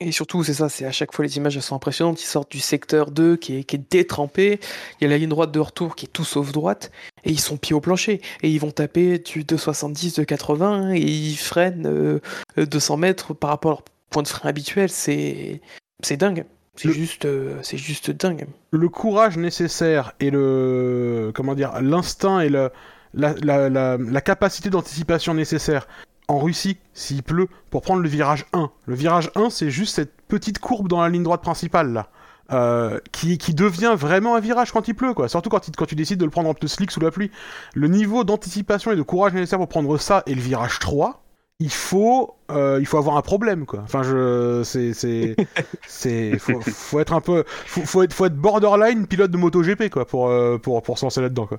Et 0.00 0.10
surtout, 0.10 0.42
c'est 0.42 0.52
ça, 0.54 0.68
c'est 0.68 0.84
à 0.84 0.90
chaque 0.92 1.14
fois 1.14 1.24
les 1.24 1.36
images 1.36 1.56
elles 1.56 1.62
sont 1.62 1.76
impressionnantes. 1.76 2.20
Ils 2.20 2.26
sortent 2.26 2.50
du 2.50 2.58
secteur 2.58 3.10
2 3.12 3.36
qui 3.36 3.58
est, 3.58 3.64
qui 3.64 3.76
est 3.76 3.90
détrempé. 3.90 4.58
Il 5.00 5.04
y 5.04 5.06
a 5.06 5.10
la 5.10 5.16
ligne 5.16 5.28
droite 5.28 5.52
de 5.52 5.60
retour 5.60 5.94
qui 5.94 6.06
est 6.06 6.12
tout 6.12 6.24
sauf 6.24 6.50
droite. 6.52 6.90
Et 7.24 7.30
ils 7.30 7.38
sont 7.40 7.56
pieds 7.56 7.74
au 7.74 7.80
plancher. 7.80 8.20
Et 8.42 8.50
ils 8.50 8.58
vont 8.58 8.72
taper 8.72 9.18
du 9.20 9.44
270, 9.44 10.14
de 10.14 10.24
80 10.24 10.90
et 10.94 10.98
ils 11.00 11.36
freinent 11.36 11.86
euh, 11.86 12.18
euh, 12.58 12.66
200 12.66 12.96
mètres 12.96 13.32
par 13.32 13.50
rapport 13.50 13.70
à 13.70 13.74
leur 13.74 13.84
point 14.10 14.22
de 14.24 14.28
frein 14.28 14.48
habituel. 14.48 14.90
C'est 14.90 15.60
c'est 16.02 16.16
dingue. 16.16 16.44
C'est 16.74 16.88
Le- 16.88 16.94
juste, 16.94 17.26
euh, 17.26 17.58
c'est 17.62 17.76
juste 17.78 18.10
dingue. 18.10 18.46
le 18.72 18.88
courage 18.88 19.36
nécessaire 19.36 20.14
et 20.18 20.30
le 20.30 21.30
comment 21.34 21.54
dire 21.54 21.80
l'instinct 21.80 22.40
et 22.40 22.48
le, 22.48 22.70
la, 23.14 23.34
la, 23.42 23.68
la, 23.68 23.98
la 23.98 24.20
capacité 24.22 24.68
d'anticipation 24.70 25.34
nécessaire 25.34 25.86
en 26.28 26.38
Russie 26.38 26.78
s'il 26.94 27.22
pleut 27.22 27.48
pour 27.70 27.82
prendre 27.82 28.00
le 28.02 28.08
virage 28.08 28.46
1. 28.52 28.70
Le 28.86 28.94
virage 28.94 29.30
1 29.34 29.50
c'est 29.50 29.70
juste 29.70 29.94
cette 29.96 30.12
petite 30.28 30.58
courbe 30.58 30.88
dans 30.88 31.00
la 31.02 31.08
ligne 31.08 31.22
droite 31.22 31.42
principale 31.42 31.92
là. 31.92 32.08
euh, 32.52 32.98
qui, 33.12 33.38
qui 33.38 33.54
devient 33.54 33.94
vraiment 33.96 34.34
un 34.36 34.40
virage 34.40 34.72
quand 34.72 34.86
il 34.88 34.94
pleut, 34.94 35.14
quoi. 35.14 35.28
Surtout 35.28 35.48
quand, 35.48 35.68
il- 35.68 35.76
quand 35.76 35.86
tu 35.86 35.94
décides 35.94 36.18
de 36.20 36.24
le 36.24 36.30
prendre 36.30 36.48
en 36.50 36.54
pneu 36.54 36.68
slick 36.68 36.90
sous 36.90 37.00
la 37.00 37.10
pluie. 37.10 37.30
Le 37.74 37.88
niveau 37.88 38.24
d'anticipation 38.24 38.92
et 38.92 38.96
de 38.96 39.00
courage 39.02 39.32
nécessaire 39.32 39.58
pour 39.58 39.68
prendre 39.68 39.96
ça 39.96 40.22
et 40.26 40.34
le 40.34 40.40
virage 40.40 40.78
3, 40.78 41.22
il 41.60 41.70
faut, 41.72 42.34
euh, 42.50 42.76
il 42.80 42.86
faut 42.86 42.98
avoir 42.98 43.16
un 43.16 43.22
problème, 43.22 43.64
quoi. 43.64 43.80
Enfin, 43.84 44.02
je, 44.02 44.62
c'est, 44.64 44.92
c'est, 44.92 45.34
c'est, 45.86 46.38
faut, 46.38 46.60
faut 46.60 47.00
être 47.00 47.14
un 47.14 47.20
peu, 47.22 47.44
faut, 47.46 47.82
faut 47.86 48.02
être, 48.02 48.12
faut 48.12 48.26
être 48.26 48.36
borderline 48.36 49.06
pilote 49.06 49.30
de 49.30 49.36
MotoGP, 49.38 49.88
quoi, 49.88 50.06
pour, 50.06 50.28
euh, 50.28 50.58
pour, 50.58 50.82
pour 50.82 50.98
se 50.98 51.06
lancer 51.06 51.22
là-dedans, 51.22 51.46
quoi. 51.46 51.58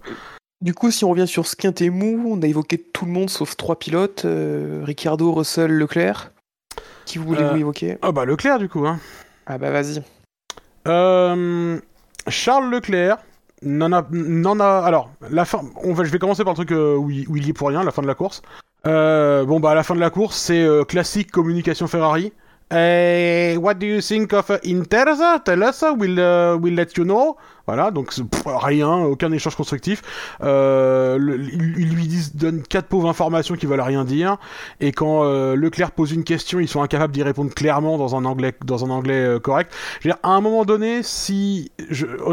Du 0.64 0.74
coup, 0.74 0.92
si 0.92 1.04
on 1.04 1.10
revient 1.10 1.28
sur 1.28 1.46
ce 1.46 1.58
quintet 1.58 1.90
mou, 1.90 2.24
on 2.26 2.42
a 2.42 2.48
évoqué 2.48 2.78
tout 2.78 3.04
le 3.04 3.12
monde 3.12 3.30
sauf 3.30 3.58
trois 3.58 3.78
pilotes 3.78 4.24
euh, 4.24 4.82
Ricciardo, 4.86 5.34
Russell, 5.34 5.70
Leclerc. 5.72 6.32
Qui 7.06 7.18
voulez-vous 7.18 7.56
Euh, 7.56 7.58
évoquer? 7.58 7.98
Ah 8.02 8.14
bah 8.14 8.24
Leclerc, 8.24 8.60
du 8.60 8.70
coup, 8.70 8.88
hein. 8.88 8.98
Ah 9.46 9.58
bah 9.58 9.72
vas-y. 9.72 10.02
Euh, 10.88 11.78
Charles 12.30 12.70
Leclerc 12.72 13.18
n'en 13.62 13.92
a, 13.92 14.06
a. 14.64 14.86
Alors, 14.86 15.12
la 15.30 15.44
fin. 15.44 15.64
On 15.84 15.92
va, 15.94 16.06
je 16.06 16.12
vais 16.12 16.20
commencer 16.20 16.46
par 16.46 16.54
le 16.54 16.56
truc 16.56 16.72
euh, 16.72 16.96
où, 16.96 17.10
il, 17.10 17.28
où 17.28 17.36
il 17.36 17.46
y 17.46 17.50
est 17.50 17.54
pour 17.54 17.68
rien, 17.68 17.84
la 17.84 17.92
fin 17.92 18.02
de 18.02 18.08
la 18.08 18.16
course. 18.16 18.42
Euh, 18.88 19.44
bon, 19.44 19.60
bah, 19.60 19.72
à 19.72 19.76
la 19.76 19.84
fin 19.84 19.96
de 19.96 20.00
la 20.00 20.12
course, 20.12 20.38
c'est 20.38 20.64
euh, 20.64 20.86
classique 20.86 21.30
communication 21.30 21.88
Ferrari. 21.88 22.32
What 22.72 23.74
do 23.76 23.86
you 23.86 24.00
think 24.00 24.32
of 24.32 24.50
Interza? 24.64 25.42
Tell 25.44 25.62
us, 25.62 25.84
we'll, 25.98 26.18
uh, 26.18 26.56
we'll 26.58 26.74
let 26.74 26.96
you 26.96 27.04
know. 27.04 27.36
Voilà, 27.66 27.92
donc 27.92 28.14
rien, 28.46 28.94
aucun 28.98 29.32
échange 29.32 29.56
constructif. 29.56 30.02
Euh, 30.44 31.18
ils 31.18 31.96
lui 31.96 32.10
donnent 32.34 32.62
quatre 32.62 32.88
pauvres 32.88 33.08
informations 33.08 33.56
qui 33.56 33.66
veulent 33.66 33.80
rien 33.80 34.04
dire. 34.04 34.36
Et 34.82 34.92
quand 34.92 35.24
euh, 35.24 35.56
Leclerc 35.56 35.92
pose 35.92 36.12
une 36.12 36.26
question, 36.26 36.60
ils 36.60 36.68
sont 36.68 36.82
incapables 36.82 37.14
d'y 37.14 37.24
répondre 37.24 37.54
clairement 37.54 37.98
dans 37.98 38.18
un 38.18 38.26
anglais, 38.26 38.54
dans 38.66 38.84
un 38.84 38.90
anglais 38.90 39.24
euh, 39.24 39.40
correct. 39.40 39.72
Je 40.02 40.10
veux 40.10 40.14
dire, 40.14 40.20
à 40.24 40.32
un 40.32 40.42
moment 40.42 40.66
donné, 40.66 41.04
si, 41.04 41.72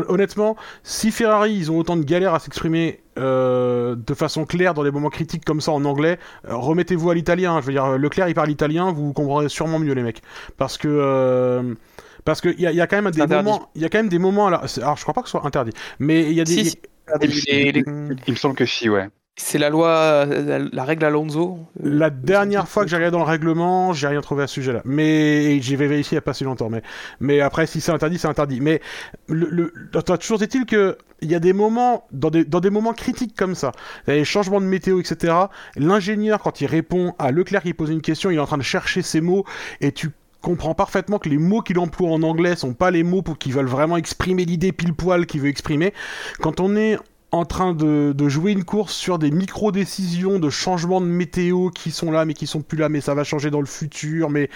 honnêtement, 0.09 0.57
si 0.83 1.13
Ferrari, 1.13 1.55
ils 1.55 1.71
ont 1.71 1.79
autant 1.79 1.97
de 1.97 2.05
galères 2.05 2.35
à 2.35 2.41
s'exprimer 2.41 3.01
de 3.17 4.15
façon 4.15 4.47
claire 4.47 4.73
dans 4.73 4.83
des 4.83 4.91
moments 4.91 5.11
critiques 5.11 5.45
comme 5.45 5.61
ça 5.61 5.73
en 5.73 5.85
anglais, 5.85 6.19
remettez-vous 6.45 7.11
à 7.11 7.15
l'italien. 7.15 7.61
Je 7.61 7.67
veux 7.67 7.73
dire, 7.73 7.99
Leclerc, 7.99 8.29
il 8.31 8.35
parle 8.35 8.51
italien, 8.51 8.93
vous 8.93 9.13
comprendrez 9.13 9.51
sûrement 9.51 9.79
mieux 9.79 9.93
les 9.93 10.03
mecs, 10.03 10.23
parce 10.57 10.79
que. 10.79 11.77
Parce 12.25 12.41
qu'il 12.41 12.59
y, 12.61 12.67
a- 12.67 12.71
il 12.73 12.77
y 12.77 12.81
a 12.81 12.87
quand 12.87 13.01
même 13.01 13.11
des 13.11 13.21
interdit. 13.21 13.45
moments, 13.49 13.71
il 13.75 13.83
y 13.83 13.85
a 13.85 13.89
quand 13.89 13.99
même 13.99 14.09
des 14.09 14.19
moments, 14.19 14.47
alors, 14.49 14.65
alors 14.79 14.97
je 14.97 15.03
crois 15.03 15.15
pas 15.15 15.23
que 15.23 15.29
ce 15.29 15.33
soit 15.33 15.47
interdit, 15.47 15.73
mais 15.99 16.23
il 16.25 16.33
y 16.35 16.41
a 16.41 16.45
des, 16.45 16.53
Si, 16.53 16.65
si. 16.71 16.79
Les- 17.21 17.73
les- 17.73 17.85
Il 18.27 18.33
me 18.33 18.37
semble 18.37 18.55
que 18.55 18.67
si, 18.67 18.89
ouais. 18.89 19.09
C'est 19.37 19.59
la 19.59 19.71
loi, 19.71 20.27
la, 20.27 20.59
la 20.59 20.85
règle 20.85 21.07
Alonso. 21.07 21.59
euh, 21.83 21.89
La 21.91 22.11
dernière 22.11 22.69
fois 22.69 22.85
que 22.85 22.91
j'ai 22.91 22.97
regardé 22.97 23.13
dans 23.13 23.25
le 23.25 23.31
règlement, 23.31 23.95
j'ai 23.95 24.07
rien 24.07 24.21
trouvé 24.21 24.43
à 24.43 24.47
ce 24.47 24.55
sujet-là. 24.55 24.83
Mais 24.85 25.61
j'y 25.63 25.77
vais 25.77 25.87
vérifier 25.87 26.17
il 26.17 26.19
y 26.19 26.19
a 26.19 26.23
pas 26.23 26.35
si 26.35 26.45
longtemps. 26.45 26.69
Mais, 26.69 26.83
mais 27.21 27.41
après, 27.41 27.67
si 27.67 27.81
c'est 27.81 27.91
interdit, 27.91 28.19
c'est 28.19 28.29
interdit. 28.29 28.61
Mais 28.61 28.83
le, 29.29 29.49
le, 29.51 30.03
toujours 30.19 30.43
est-il 30.43 30.67
que 30.67 30.99
il 31.23 31.31
y 31.31 31.35
a 31.35 31.39
des 31.41 31.53
moments, 31.55 32.07
dans 32.13 32.31
des, 32.31 32.45
dans 32.45 32.61
des 32.61 32.71
moments 32.71 32.93
critiques 32.93 33.35
comme 33.37 33.55
ça, 33.55 33.73
il 34.07 34.11
y 34.11 34.13
a 34.15 34.17
les 34.17 34.25
changements 34.25 34.61
de 34.61 34.67
météo, 34.67 35.01
etc. 35.01 35.35
L'ingénieur, 35.77 36.41
quand 36.41 36.61
il 36.61 36.67
répond 36.67 37.15
à 37.19 37.31
Leclerc 37.31 37.63
qui 37.63 37.73
pose 37.75 37.91
une 37.91 38.03
question, 38.03 38.31
il 38.31 38.37
est 38.37 38.41
en 38.41 38.47
train 38.47 38.59
de 38.59 38.63
chercher 38.63 39.01
ses 39.03 39.21
mots 39.23 39.45
et 39.81 39.93
tu 39.93 40.11
comprends 40.41 40.75
parfaitement 40.75 41.19
que 41.19 41.29
les 41.29 41.39
mots 41.39 41.61
qu'il 41.61 41.79
emploie 41.79 42.11
en 42.11 42.23
anglais 42.23 42.57
sont 42.57 42.75
pas 42.75 42.91
les 42.91 43.03
mots 43.03 43.23
pour 43.23 43.39
qui 43.39 43.53
veulent 43.53 43.67
vraiment 43.67 43.97
exprimer 43.97 44.45
l'idée 44.45 44.73
pile 44.73 44.95
poil 44.95 45.27
qu'il 45.27 45.41
veut 45.41 45.49
exprimer. 45.49 45.93
Quand 46.41 46.61
on 46.61 46.77
est 46.77 46.99
en 47.33 47.45
train 47.45 47.75
de, 47.75 48.13
de 48.13 48.29
jouer 48.29 48.53
une 48.53 48.65
course 48.65 48.93
sur 48.93 49.19
des 49.19 49.31
micro-décisions 49.31 50.39
de 50.41 50.51
changement 50.51 51.01
de 51.01 51.07
météo 51.07 51.71
qui 51.71 51.93
sont 51.93 52.11
là 52.11 52.25
mais 52.25 52.35
qui 52.35 52.47
sont 52.47 52.61
plus 52.61 52.77
là 52.77 52.89
mais 52.89 53.01
ça 53.01 53.15
va 53.15 53.23
changer 53.23 53.51
dans 53.51 53.61
le 53.61 53.67
futur 53.67 54.31
mais 54.31 54.51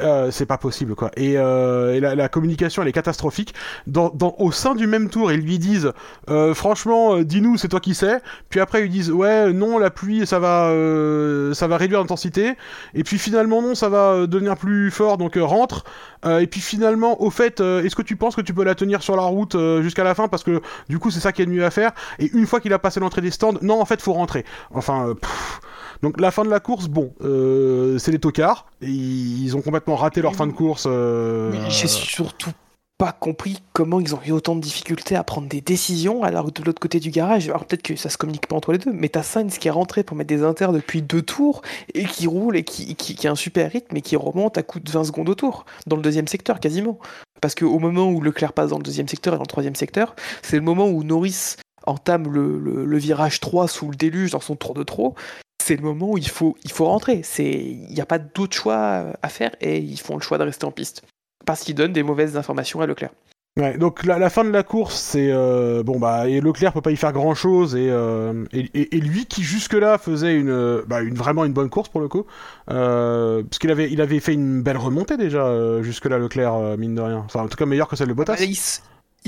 euh, 0.00 0.30
c'est 0.32 0.46
pas 0.46 0.58
possible 0.58 0.94
quoi. 0.96 1.10
Et, 1.16 1.38
euh, 1.38 1.94
et 1.94 2.00
la, 2.00 2.14
la 2.16 2.28
communication 2.28 2.82
elle 2.82 2.88
est 2.88 2.92
catastrophique. 2.92 3.54
Dans, 3.86 4.10
dans, 4.10 4.34
au 4.38 4.50
sein 4.50 4.74
du 4.74 4.86
même 4.86 5.10
tour 5.10 5.30
ils 5.30 5.40
lui 5.40 5.58
disent 5.58 5.92
euh, 6.28 6.54
franchement 6.54 7.16
euh, 7.16 7.24
dis-nous 7.24 7.56
c'est 7.56 7.68
toi 7.68 7.80
qui 7.80 7.94
sais. 7.94 8.20
Puis 8.48 8.58
après 8.58 8.84
ils 8.84 8.90
disent 8.90 9.10
ouais 9.12 9.52
non 9.52 9.78
la 9.78 9.90
pluie 9.90 10.26
ça 10.26 10.40
va 10.40 10.70
euh, 10.70 11.54
ça 11.54 11.68
va 11.68 11.76
réduire 11.76 12.00
l'intensité. 12.00 12.54
Et 12.94 13.04
puis 13.04 13.18
finalement 13.18 13.62
non 13.62 13.74
ça 13.76 13.88
va 13.88 14.12
euh, 14.12 14.26
devenir 14.26 14.56
plus 14.56 14.90
fort 14.90 15.18
donc 15.18 15.36
rentre. 15.36 15.84
Et 16.26 16.48
puis 16.48 16.60
finalement 16.60 17.22
au 17.22 17.30
fait 17.30 17.60
est-ce 17.60 17.94
que 17.94 18.02
tu 18.02 18.16
penses 18.16 18.34
que 18.34 18.40
tu 18.40 18.52
peux 18.52 18.64
la 18.64 18.74
tenir 18.74 19.02
sur 19.02 19.14
la 19.14 19.22
route 19.22 19.56
jusqu'à 19.82 20.02
la 20.02 20.16
fin? 20.16 20.26
Parce 20.26 20.42
que 20.42 20.60
du 20.88 20.98
coup 20.98 21.12
c'est 21.12 21.20
ça 21.20 21.30
qui 21.30 21.42
est 21.42 21.44
le 21.44 21.52
mieux 21.52 21.64
à 21.64 21.70
faire 21.70 21.92
et 22.18 22.30
une 22.32 22.46
fois 22.46 22.60
qu'il 22.60 22.72
a 22.72 22.78
passé 22.78 23.00
l'entrée 23.00 23.20
des 23.20 23.30
stands, 23.30 23.54
non, 23.62 23.80
en 23.80 23.84
fait, 23.84 24.00
faut 24.00 24.12
rentrer. 24.12 24.44
Enfin, 24.72 25.08
euh, 25.08 25.14
pff. 25.14 25.60
donc 26.02 26.20
la 26.20 26.30
fin 26.30 26.44
de 26.44 26.50
la 26.50 26.60
course, 26.60 26.88
bon, 26.88 27.12
euh, 27.22 27.98
c'est 27.98 28.12
les 28.12 28.18
tocards. 28.18 28.66
Ils 28.80 29.56
ont 29.56 29.60
complètement 29.62 29.96
raté 29.96 30.22
leur 30.22 30.34
fin 30.34 30.46
de 30.46 30.52
course. 30.52 30.84
euh, 30.88 31.52
J'ai 31.68 31.88
surtout 31.88 32.50
pas 32.98 33.12
compris 33.12 33.62
comment 33.74 34.00
ils 34.00 34.12
ont 34.16 34.20
eu 34.26 34.32
autant 34.32 34.56
de 34.56 34.60
difficultés 34.60 35.14
à 35.14 35.22
prendre 35.22 35.46
des 35.46 35.60
décisions 35.60 36.24
alors 36.24 36.46
que 36.46 36.50
de 36.50 36.64
l'autre 36.64 36.80
côté 36.80 36.98
du 36.98 37.10
garage. 37.10 37.48
Alors 37.48 37.64
peut-être 37.64 37.82
que 37.84 37.94
ça 37.94 38.08
se 38.10 38.18
communique 38.18 38.48
pas 38.48 38.56
entre 38.56 38.72
les 38.72 38.78
deux, 38.78 38.90
mais 38.92 39.08
t'as 39.08 39.22
Sainz 39.22 39.58
qui 39.58 39.68
est 39.68 39.70
rentré 39.70 40.02
pour 40.02 40.16
mettre 40.16 40.26
des 40.26 40.42
inters 40.42 40.72
depuis 40.72 41.00
deux 41.00 41.22
tours 41.22 41.62
et 41.94 42.04
qui 42.06 42.26
roule 42.26 42.56
et 42.56 42.64
qui, 42.64 42.96
qui, 42.96 43.14
qui 43.14 43.28
a 43.28 43.30
un 43.30 43.36
super 43.36 43.70
rythme 43.70 43.96
et 43.96 44.00
qui 44.02 44.16
remonte 44.16 44.58
à 44.58 44.64
coup 44.64 44.80
de 44.80 44.90
20 44.90 45.04
secondes 45.04 45.28
au 45.28 45.36
tour, 45.36 45.64
dans 45.86 45.94
le 45.94 46.02
deuxième 46.02 46.26
secteur 46.26 46.58
quasiment. 46.58 46.98
Parce 47.40 47.54
qu'au 47.54 47.78
moment 47.78 48.10
où 48.10 48.20
Leclerc 48.20 48.52
passe 48.52 48.70
dans 48.70 48.78
le 48.78 48.82
deuxième 48.82 49.06
secteur 49.06 49.34
et 49.34 49.36
dans 49.36 49.44
le 49.44 49.46
troisième 49.46 49.76
secteur, 49.76 50.16
c'est 50.42 50.56
le 50.56 50.62
moment 50.62 50.88
où 50.88 51.04
Norris 51.04 51.54
entame 51.88 52.32
le, 52.32 52.58
le- 52.58 52.84
le 52.84 52.98
virage 52.98 53.40
3 53.40 53.68
sous 53.68 53.90
le 53.90 53.96
déluge 53.96 54.30
dans 54.32 54.40
son 54.40 54.56
tour 54.56 54.74
de 54.74 54.82
trop. 54.82 55.14
C'est 55.62 55.76
le 55.76 55.82
moment 55.82 56.10
où 56.12 56.18
il 56.18 56.28
faut, 56.28 56.56
il 56.64 56.70
faut 56.72 56.86
rentrer. 56.86 57.22
Il 57.38 57.92
n'y 57.92 58.00
a 58.00 58.06
pas 58.06 58.18
d'autre 58.18 58.56
choix 58.56 59.06
à 59.22 59.28
faire 59.28 59.50
et 59.60 59.78
ils 59.78 59.98
font 60.00 60.16
le 60.16 60.22
choix 60.22 60.38
de 60.38 60.44
rester 60.44 60.64
en 60.64 60.70
piste 60.70 61.02
parce 61.44 61.62
qu'il 61.62 61.74
donne 61.74 61.92
des 61.92 62.02
mauvaises 62.02 62.36
informations 62.36 62.80
à 62.80 62.86
Leclerc. 62.86 63.10
Ouais, 63.58 63.76
donc 63.76 64.04
la, 64.04 64.18
la 64.20 64.30
fin 64.30 64.44
de 64.44 64.50
la 64.50 64.62
course, 64.62 64.94
c'est 64.94 65.30
euh, 65.32 65.82
bon 65.82 65.98
bah 65.98 66.28
et 66.28 66.40
Leclerc 66.40 66.72
peut 66.72 66.80
pas 66.80 66.92
y 66.92 66.96
faire 66.96 67.12
grand 67.12 67.34
chose 67.34 67.74
et, 67.74 67.88
euh, 67.90 68.44
et, 68.52 68.70
et- 68.72 68.96
et 68.96 69.00
lui 69.00 69.26
qui 69.26 69.42
jusque 69.42 69.72
là 69.72 69.98
faisait 69.98 70.36
une, 70.36 70.82
bah, 70.86 71.00
une 71.00 71.14
vraiment 71.16 71.44
une 71.44 71.52
bonne 71.52 71.68
course 71.68 71.88
pour 71.88 72.00
le 72.00 72.06
coup, 72.06 72.24
euh, 72.70 73.42
parce 73.42 73.58
qu'il 73.58 73.70
avait 73.72 73.90
il 73.90 74.00
avait 74.00 74.20
fait 74.20 74.34
une 74.34 74.62
belle 74.62 74.76
remontée 74.76 75.16
déjà 75.16 75.46
euh, 75.46 75.82
jusque 75.82 76.04
là 76.04 76.18
Leclerc 76.18 76.54
euh, 76.54 76.76
mine 76.76 76.94
de 76.94 77.00
rien, 77.00 77.18
enfin 77.24 77.40
en 77.42 77.48
tout 77.48 77.56
cas 77.56 77.66
meilleur 77.66 77.88
que 77.88 77.96
celle 77.96 78.08
de 78.08 78.12
Bottas. 78.14 78.36
Il 78.38 78.56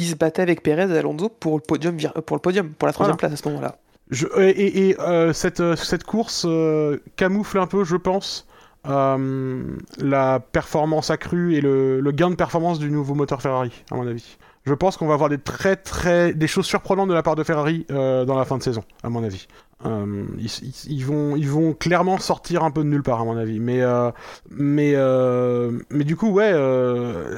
se 0.06 0.16
battait 0.16 0.42
avec 0.42 0.62
Perez 0.62 0.92
et 0.94 0.98
Alonso 0.98 1.28
pour 1.28 1.56
le 1.56 1.62
podium, 1.62 1.96
vir- 1.96 2.12
pour 2.22 2.36
le 2.36 2.40
podium, 2.40 2.70
pour 2.70 2.86
la 2.86 2.92
troisième 2.92 3.16
Voilà. 3.16 3.28
place 3.28 3.40
à 3.40 3.42
ce 3.42 3.48
moment-là. 3.48 3.76
Je, 4.10 4.26
et 4.40 4.88
et- 4.90 5.00
euh, 5.00 5.32
cette, 5.32 5.60
euh, 5.60 5.76
cette 5.76 6.04
course 6.04 6.44
euh, 6.48 6.98
camoufle 7.16 7.58
un 7.58 7.66
peu, 7.66 7.84
je 7.84 7.96
pense, 7.96 8.46
euh, 8.88 9.62
la 9.98 10.40
performance 10.40 11.10
accrue 11.10 11.54
et 11.54 11.60
le, 11.60 12.00
le 12.00 12.10
gain 12.12 12.30
de 12.30 12.34
performance 12.34 12.78
du 12.78 12.90
nouveau 12.90 13.14
moteur 13.14 13.40
Ferrari, 13.42 13.70
à 13.90 13.94
mon 13.94 14.06
avis. 14.06 14.36
Je 14.66 14.74
pense 14.74 14.96
qu'on 14.96 15.06
va 15.06 15.14
avoir 15.14 15.28
des 15.30 15.38
très 15.38 15.76
très 15.76 16.34
des 16.34 16.46
choses 16.46 16.66
surprenantes 16.66 17.08
de 17.08 17.14
la 17.14 17.22
part 17.22 17.34
de 17.36 17.42
Ferrari 17.44 17.86
euh, 17.90 18.24
dans 18.24 18.36
la 18.38 18.44
fin 18.44 18.58
de 18.58 18.62
saison, 18.62 18.82
à 19.02 19.08
mon 19.08 19.24
avis. 19.24 19.46
Euh, 19.86 20.24
ils, 20.38 20.44
ils- 20.62 20.92
ils 20.92 21.06
vont 21.06 21.36
ils 21.36 21.48
vont 21.48 21.72
clairement 21.72 22.18
sortir 22.18 22.62
un 22.64 22.70
peu 22.70 22.82
de 22.84 22.88
nulle 22.88 23.02
part, 23.02 23.20
à 23.20 23.24
mon 23.24 23.36
avis. 23.36 23.58
Mais 23.60 23.80
euh, 23.80 24.10
mais 24.50 24.92
euh, 24.94 25.72
mais 25.90 26.04
du 26.04 26.16
coup 26.16 26.30
ouais, 26.30 26.52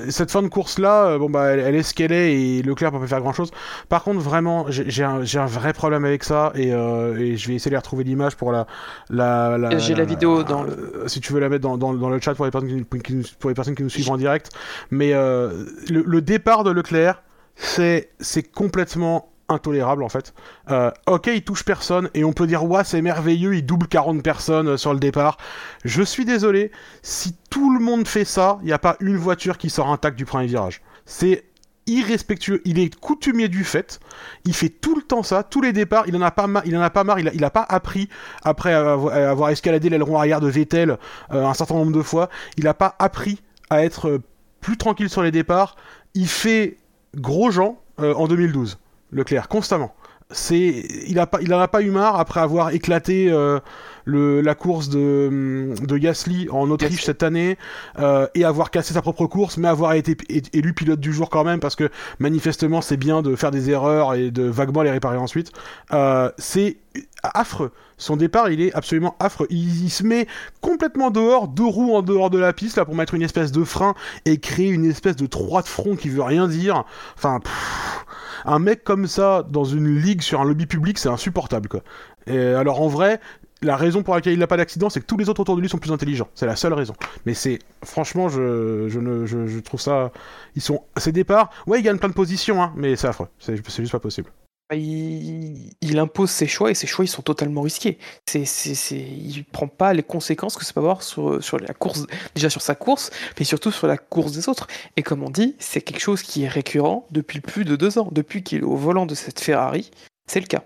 cette 0.09 0.31
fin 0.33 0.43
de 0.43 0.49
course 0.49 0.79
là, 0.79 1.19
bon 1.19 1.31
bah 1.31 1.47
elle, 1.53 1.61
elle 1.61 1.75
est 1.77 1.83
ce 1.85 1.95
qu'elle 1.95 2.11
est 2.13 2.35
et 2.35 2.63
Leclerc 2.63 2.91
peut 2.93 2.99
pas 2.99 3.07
faire 3.07 3.21
grand 3.21 3.33
chose. 3.33 3.51
Par 3.89 4.03
contre, 4.03 4.21
vraiment, 4.21 4.67
j'ai 4.69 5.05
un, 5.05 5.21
un 5.23 5.47
vrai 5.47 5.73
problème 5.73 6.05
avec 6.05 6.25
ça 6.25 6.53
et, 6.57 6.69
et 6.71 7.37
je 7.37 7.49
vais 7.49 7.55
essayer 7.55 7.71
de 7.71 7.77
retrouver 7.77 8.03
l'image 8.05 8.37
pour 8.37 8.51
la. 8.53 8.67
la, 9.09 9.57
la 9.59 9.79
J'ai 9.79 9.95
la 9.95 10.05
vidéo 10.05 10.43
dans 10.43 10.65
le- 10.65 11.05
Si 11.07 11.21
tu 11.21 11.33
veux 11.33 11.41
la 11.41 11.49
mettre 11.49 11.63
dans, 11.63 11.79
dans, 11.79 11.95
dans 11.95 12.11
le 12.11 12.21
chat 12.21 12.35
pour 12.35 12.45
les 12.45 12.51
personnes 12.51 12.85
qui, 12.91 12.99
qui 13.01 13.15
nous- 13.15 13.25
pour 13.39 13.51
les 13.51 13.55
personnes 13.55 13.75
qui 13.77 13.83
nous 13.85 13.89
suivent 13.91 14.11
en 14.11 14.17
direct. 14.17 14.51
Mais 14.91 15.13
le, 15.13 15.67
le 16.05 16.21
départ 16.21 16.65
de 16.65 16.71
Leclerc, 16.71 17.23
c'est 17.55 18.09
complètement 18.55 19.32
intolérable 19.53 20.03
en 20.03 20.09
fait. 20.09 20.35
Euh, 20.71 20.91
ok, 21.07 21.29
il 21.29 21.43
touche 21.43 21.65
personne 21.65 22.11
et 22.15 22.25
on 22.25 22.33
peut 22.33 22.47
dire 22.47 22.65
ouais 22.65 22.85
c'est 22.85 23.03
merveilleux, 23.03 23.55
il 23.55 23.65
double 23.65 23.87
40 23.87 24.23
personnes 24.23 24.69
euh, 24.69 24.77
sur 24.77 24.93
le 24.93 25.01
départ. 25.01 25.37
Je 25.85 26.03
suis 26.03 26.25
désolé, 26.25 26.71
si 27.03 27.37
tout 27.51 27.73
le 27.73 27.81
monde 27.81 28.07
fait 28.09 28.25
ça, 28.25 28.59
il 28.63 28.67
n'y 28.67 28.73
a 28.73 28.79
pas 28.79 28.97
une 29.01 29.17
voiture 29.17 29.59
qui 29.59 29.71
sort 29.71 29.89
intacte 29.89 30.17
du 30.17 30.25
premier 30.25 30.47
virage. 30.47 30.83
C'est 31.05 31.45
irrespectueux. 31.87 32.63
Il 32.65 32.79
est 32.79 32.95
coutumier 32.95 33.49
du 33.49 33.65
fait. 33.65 34.01
Il 34.45 34.55
fait 34.55 34.69
tout 34.69 34.95
le 34.95 35.03
temps 35.03 35.23
ça, 35.23 35.43
tous 35.43 35.61
les 35.61 35.73
départs. 35.73 36.05
Il 36.07 36.17
en 36.17 36.23
a 36.23 36.31
pas, 36.31 36.47
il 36.65 36.77
en 36.77 36.81
a 36.81 36.91
pas 36.91 37.05
marre. 37.05 37.19
Il 37.19 37.29
a, 37.29 37.35
il 37.35 37.45
a 37.45 37.51
pas 37.51 37.67
appris 37.69 38.09
après 38.45 38.73
avoir, 38.73 39.15
avoir 39.15 39.51
escaladé 39.51 39.89
l'aileron 39.89 40.19
arrière 40.19 40.41
de 40.41 40.49
Vettel 40.49 40.99
euh, 41.33 41.47
un 41.47 41.55
certain 41.55 41.75
nombre 41.75 41.93
de 41.93 42.03
fois. 42.03 42.29
Il 42.57 42.67
a 42.69 42.75
pas 42.75 42.95
appris 42.99 43.43
à 43.71 43.85
être 43.85 44.09
euh, 44.09 44.23
plus 44.61 44.77
tranquille 44.77 45.09
sur 45.09 45.23
les 45.23 45.31
départs. 45.31 45.77
Il 46.15 46.29
fait 46.29 46.77
gros 47.17 47.51
gens 47.51 47.81
euh, 48.01 48.15
en 48.15 48.29
2012. 48.29 48.79
Leclerc 49.13 49.49
constamment. 49.49 49.95
C'est, 50.31 50.87
il 51.07 51.19
a 51.19 51.29
a 51.31 51.69
pas 51.69 51.83
eu 51.83 51.91
marre 51.91 52.19
après 52.19 52.41
avoir 52.41 52.71
éclaté 52.71 53.31
euh, 53.31 53.61
le, 54.05 54.41
la 54.41 54.55
course 54.55 54.89
de, 54.89 55.75
de 55.81 55.97
Gasly 55.99 56.49
en 56.51 56.71
Autriche 56.71 57.05
cette 57.05 57.23
année 57.23 57.59
euh, 57.99 58.27
et 58.35 58.45
avoir 58.45 58.71
cassé 58.71 58.95
sa 58.95 59.03
propre 59.03 59.27
course, 59.27 59.57
mais 59.57 59.69
avoir 59.69 59.95
été 59.95 60.17
élu 60.53 60.73
pilote 60.73 61.01
du 61.01 61.13
jour 61.13 61.31
quand 61.31 61.45
même 61.45 61.61
parce 61.61 61.77
que 61.77 61.89
manifestement 62.19 62.81
c'est 62.81 62.97
bien 62.97 63.23
de 63.23 63.37
faire 63.37 63.51
des 63.51 63.71
erreurs 63.71 64.15
et 64.15 64.31
de 64.31 64.43
vaguement 64.43 64.83
les 64.83 64.91
réparer 64.91 65.19
ensuite. 65.19 65.53
Euh, 65.93 66.31
c'est 66.39 66.79
affreux. 67.23 67.73
Son 67.99 68.17
départ, 68.17 68.51
il 68.51 68.61
est 68.61 68.75
absolument 68.75 69.15
affreux. 69.21 69.47
Il, 69.49 69.85
il 69.85 69.91
se 69.91 70.03
met 70.03 70.27
complètement 70.61 71.11
dehors, 71.11 71.47
deux 71.47 71.65
roues 71.65 71.95
en 71.95 72.03
dehors 72.03 72.31
de 72.31 72.39
la 72.39 72.53
piste 72.53 72.77
là 72.77 72.85
pour 72.85 72.97
mettre 72.97 73.15
une 73.15 73.23
espèce 73.23 73.53
de 73.53 73.63
frein 73.63 73.95
et 74.25 74.39
créer 74.39 74.69
une 74.69 74.85
espèce 74.85 75.17
de 75.17 75.27
trois 75.27 75.63
de 75.63 75.69
front 75.69 75.95
qui 75.97 76.09
veut 76.09 76.23
rien 76.23 76.49
dire. 76.49 76.85
Enfin. 77.17 77.41
pff, 77.41 78.05
un 78.45 78.59
mec 78.59 78.85
comme 78.85 79.07
ça 79.07 79.45
dans 79.49 79.65
une 79.65 79.97
ligue 79.97 80.23
sur 80.23 80.41
un 80.41 80.45
lobby 80.45 80.67
public, 80.67 80.99
c'est 80.99 81.09
insupportable 81.09 81.69
quoi. 81.69 81.83
Et 82.27 82.39
alors 82.39 82.81
en 82.81 82.89
vrai, 82.89 83.21
la 83.63 83.77
raison 83.77 84.03
pour 84.03 84.15
laquelle 84.15 84.33
il 84.33 84.39
n'a 84.39 84.47
pas 84.47 84.57
d'accident, 84.57 84.91
c'est 84.91 85.01
que 85.01 85.07
tous 85.07 85.17
les 85.17 85.29
autres 85.29 85.41
autour 85.41 85.57
de 85.57 85.61
lui 85.61 85.69
sont 85.69 85.79
plus 85.79 85.93
intelligents. 85.93 86.29
C'est 86.35 86.47
la 86.47 86.57
seule 86.57 86.73
raison. 86.73 86.95
Mais 87.27 87.35
c'est 87.35 87.59
franchement, 87.85 88.29
je, 88.29 89.59
trouve 89.61 89.81
ça. 89.81 90.13
Ils 90.57 90.63
sont. 90.63 90.83
Ces 90.97 91.13
départs, 91.13 91.51
ouais, 91.67 91.81
ils 91.81 91.83
gagnent 91.83 91.99
plein 91.99 92.09
de 92.09 92.15
positions, 92.15 92.63
hein, 92.63 92.73
mais 92.77 92.97
c'est 92.97 93.09
affreux. 93.09 93.29
C'est 93.39 93.57
juste 93.57 93.93
pas 93.93 94.01
possible. 94.01 94.31
Bah, 94.71 94.77
il, 94.77 95.71
il 95.81 95.99
impose 95.99 96.31
ses 96.31 96.47
choix 96.47 96.71
et 96.71 96.75
ses 96.75 96.87
choix 96.87 97.05
ils 97.05 97.09
sont 97.09 97.23
totalement 97.23 97.61
risqués. 97.63 97.99
C'est, 98.27 98.45
c'est, 98.47 98.97
il 98.97 99.45
prend 99.45 99.69
pas 99.69 99.93
les 99.93 100.03
conséquences 100.03 100.57
que 100.57 100.65
ça 100.65 100.73
peut 100.73 100.81
avoir 100.81 101.03
sur 101.03 101.41
la 101.61 101.75
course, 101.75 102.07
déjà 102.35 102.49
sur 102.49 102.63
sa 102.63 102.75
course, 102.75 103.11
mais 103.39 103.45
surtout 103.45 103.71
sur 103.71 103.87
la 103.87 103.99
course 103.99 104.33
des 104.33 104.49
autres. 104.49 104.67
Et 104.97 105.03
comme 105.03 105.23
on 105.23 105.31
dit, 105.31 105.57
c'est 105.59 105.83
quelque 105.83 106.01
chose 106.01 106.23
qui 106.23 106.45
est 106.45 106.49
récurrent 106.49 107.07
depuis 107.11 107.41
plus 107.41 107.65
de 107.65 107.77
deux 107.77 107.99
ans. 107.99 108.09
Depuis 108.13 108.43
qu'il 108.43 108.61
est 108.61 108.63
au 108.63 108.77
volant 108.77 109.07
de 109.07 109.15
cette 109.15 109.41
Ferrari, 109.41 109.91
c'est 110.27 110.41
le 110.41 110.47
cas. 110.47 110.65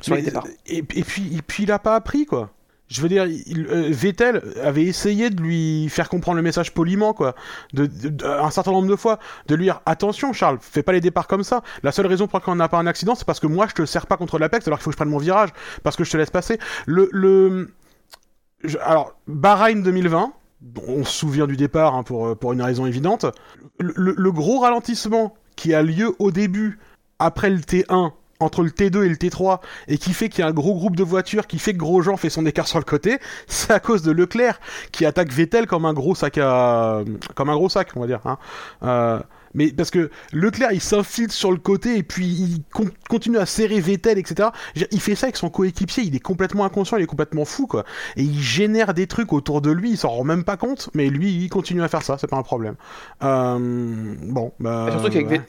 Sur 0.00 0.14
les 0.14 0.22
Mais- 0.22 0.26
départs. 0.28 0.46
et, 0.66 0.78
et 0.78 0.82
puis, 1.04 1.36
et 1.36 1.42
puis 1.42 1.64
il 1.64 1.72
a 1.72 1.78
pas 1.78 1.94
appris 1.96 2.26
quoi. 2.26 2.50
Je 2.88 3.00
veux 3.00 3.08
dire, 3.08 3.24
il- 3.24 3.66
euh, 3.70 3.88
Vettel 3.90 4.42
avait 4.62 4.84
essayé 4.84 5.30
de 5.30 5.40
lui 5.40 5.88
faire 5.88 6.10
comprendre 6.10 6.36
le 6.36 6.42
message 6.42 6.74
poliment, 6.74 7.14
quoi, 7.14 7.34
de, 7.72 7.86
de- 7.86 8.08
de- 8.10 8.24
un 8.26 8.50
certain 8.50 8.70
nombre 8.72 8.88
de 8.88 8.96
fois, 8.96 9.18
de 9.46 9.54
lui 9.54 9.64
dire 9.64 9.80
attention, 9.86 10.34
Charles, 10.34 10.58
fais 10.60 10.82
pas 10.82 10.92
les 10.92 11.00
départs 11.00 11.26
comme 11.26 11.42
ça. 11.42 11.62
La 11.82 11.90
seule 11.90 12.06
raison 12.06 12.26
pour 12.26 12.38
laquelle 12.38 12.52
on 12.52 12.56
n'a 12.56 12.68
pas 12.68 12.76
un 12.78 12.86
accident, 12.86 13.14
c'est 13.14 13.24
parce 13.24 13.40
que 13.40 13.46
moi 13.46 13.66
je 13.66 13.72
te 13.74 13.86
serre 13.86 14.06
pas 14.06 14.18
contre 14.18 14.38
l'apex 14.38 14.66
alors 14.66 14.78
qu'il 14.78 14.84
faut 14.84 14.90
que 14.90 14.94
je 14.94 14.98
prenne 14.98 15.08
mon 15.08 15.16
virage, 15.18 15.48
parce 15.82 15.96
que 15.96 16.04
je 16.04 16.10
te 16.10 16.16
laisse 16.18 16.28
passer. 16.30 16.58
Le, 16.84 17.08
le... 17.12 17.72
je- 18.62 18.76
alors 18.78 19.14
Bahreïn 19.26 19.82
2020, 19.82 20.32
on 20.86 21.02
se 21.04 21.12
souvient 21.12 21.46
du 21.46 21.56
départ 21.56 21.94
hein, 21.94 22.02
pour, 22.02 22.26
euh, 22.26 22.34
pour 22.34 22.52
une 22.52 22.60
raison 22.60 22.84
évidente. 22.84 23.24
Le, 23.80 23.94
le- 23.96 24.14
le 24.18 24.32
gros 24.32 24.58
ralentissement 24.60 25.34
qui 25.56 25.72
a 25.72 25.82
lieu 25.82 26.14
au 26.18 26.30
début, 26.30 26.78
après 27.18 27.48
le 27.48 27.58
T1, 27.60 28.12
entre 28.42 28.62
le 28.62 28.70
T2 28.70 29.04
et 29.04 29.08
le 29.08 29.16
T3, 29.16 29.60
et 29.88 29.98
qui 29.98 30.12
fait 30.12 30.28
qu'il 30.28 30.40
y 30.40 30.42
a 30.42 30.48
un 30.48 30.52
gros 30.52 30.74
groupe 30.74 30.96
de 30.96 31.04
voitures, 31.04 31.46
qui 31.46 31.58
fait 31.58 31.72
que 31.72 31.78
Grosjean 31.78 32.16
fait 32.16 32.30
son 32.30 32.46
écart 32.46 32.66
sur 32.66 32.78
le 32.78 32.84
côté, 32.84 33.18
c'est 33.46 33.72
à 33.72 33.80
cause 33.80 34.02
de 34.02 34.12
Leclerc 34.12 34.60
qui 34.92 35.04
attaque 35.06 35.32
Vettel 35.32 35.66
comme 35.66 35.84
un 35.84 35.92
gros 35.92 36.14
sac 36.14 36.38
à, 36.38 37.02
comme 37.34 37.50
un 37.50 37.54
gros 37.54 37.68
sac, 37.68 37.88
on 37.96 38.00
va 38.00 38.06
dire. 38.06 38.20
Hein. 38.24 38.38
Euh, 38.82 39.20
mais 39.54 39.70
parce 39.70 39.90
que 39.90 40.10
Leclerc, 40.32 40.72
il 40.72 40.80
s'infiltre 40.80 41.34
sur 41.34 41.50
le 41.50 41.58
côté 41.58 41.98
et 41.98 42.02
puis 42.02 42.26
il 42.26 42.62
con- 42.72 42.88
continue 43.08 43.38
à 43.38 43.46
serrer 43.46 43.80
Vettel, 43.80 44.18
etc. 44.18 44.48
Il 44.90 45.00
fait 45.00 45.14
ça 45.14 45.26
avec 45.26 45.36
son 45.36 45.50
coéquipier, 45.50 46.04
il 46.04 46.16
est 46.16 46.20
complètement 46.20 46.64
inconscient, 46.64 46.96
il 46.96 47.02
est 47.02 47.06
complètement 47.06 47.44
fou, 47.44 47.66
quoi. 47.66 47.84
Et 48.16 48.22
il 48.22 48.40
génère 48.40 48.94
des 48.94 49.06
trucs 49.06 49.32
autour 49.32 49.60
de 49.60 49.70
lui, 49.70 49.90
il 49.90 49.98
s'en 49.98 50.08
rend 50.08 50.24
même 50.24 50.44
pas 50.44 50.56
compte, 50.56 50.88
mais 50.94 51.08
lui, 51.10 51.32
il 51.32 51.48
continue 51.50 51.82
à 51.82 51.88
faire 51.88 52.02
ça, 52.02 52.16
c'est 52.18 52.28
pas 52.28 52.38
un 52.38 52.42
problème. 52.42 52.76
Euh, 53.22 54.14
bon, 54.22 54.52
bah. 54.58 54.88
Surtout 54.90 55.10
qu'avec 55.10 55.28
ouais. 55.28 55.42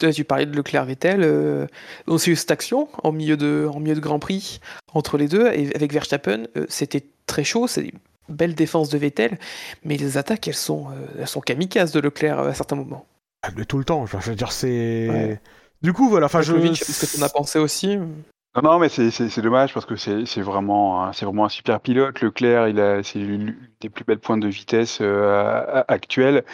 Tu 0.00 0.24
parlais 0.24 0.46
de 0.46 0.54
Leclerc 0.56 0.84
Vettel, 0.84 1.20
euh, 1.22 1.66
on 2.06 2.18
s'est 2.18 2.32
eu 2.32 2.36
cette 2.36 2.50
action 2.50 2.88
en 3.02 3.12
milieu 3.12 3.36
de, 3.36 3.68
en 3.72 3.78
milieu 3.80 3.94
de 3.94 4.00
Grand 4.00 4.18
Prix 4.18 4.60
entre 4.92 5.16
les 5.16 5.28
deux, 5.28 5.46
et 5.52 5.74
avec 5.74 5.92
Verstappen, 5.92 6.44
euh, 6.56 6.66
c'était 6.68 7.04
très 7.26 7.44
chaud, 7.44 7.66
c'est 7.68 7.82
une 7.82 7.98
belle 8.28 8.54
défense 8.54 8.88
de 8.90 8.98
Vettel, 8.98 9.38
mais 9.84 9.96
les 9.96 10.18
attaques, 10.18 10.48
elles 10.48 10.54
sont, 10.54 10.88
euh, 10.90 11.20
elles 11.20 11.28
sont 11.28 11.40
kamikazes 11.40 11.92
de 11.92 12.00
Leclerc 12.00 12.38
euh, 12.40 12.50
à 12.50 12.54
certains 12.54 12.76
moments. 12.76 13.06
Ah, 13.42 13.50
mais 13.56 13.64
tout 13.64 13.78
le 13.78 13.84
temps, 13.84 14.04
je 14.06 14.16
veux 14.16 14.34
dire, 14.36 14.52
c'est. 14.52 15.08
Ouais. 15.10 15.40
Du 15.82 15.92
coup, 15.92 16.08
voilà, 16.08 16.26
enfin, 16.26 16.40
je. 16.42 16.52
Ce 16.74 17.06
que 17.06 17.18
t'en 17.20 17.24
as 17.26 17.28
pensé 17.28 17.58
aussi 17.58 17.96
Non, 17.98 18.62
non, 18.62 18.78
mais 18.78 18.88
c'est- 18.88 19.40
dommage 19.40 19.74
parce 19.74 19.84
que 19.86 19.96
c'est 19.96 20.24
c'est 20.26 20.40
vraiment, 20.40 21.04
un- 21.04 21.12
c'est 21.12 21.26
vraiment 21.26 21.44
un 21.44 21.48
super 21.50 21.80
pilote. 21.80 22.20
Leclerc, 22.22 22.68
il 22.68 22.80
a, 22.80 23.02
c'est 23.02 23.18
l'une 23.18 23.54
des 23.80 23.90
plus 23.90 24.04
belles 24.04 24.18
pointes 24.20 24.40
de 24.40 24.48
vitesse 24.48 24.98
euh, 25.02 25.82
actuelles. 25.88 26.44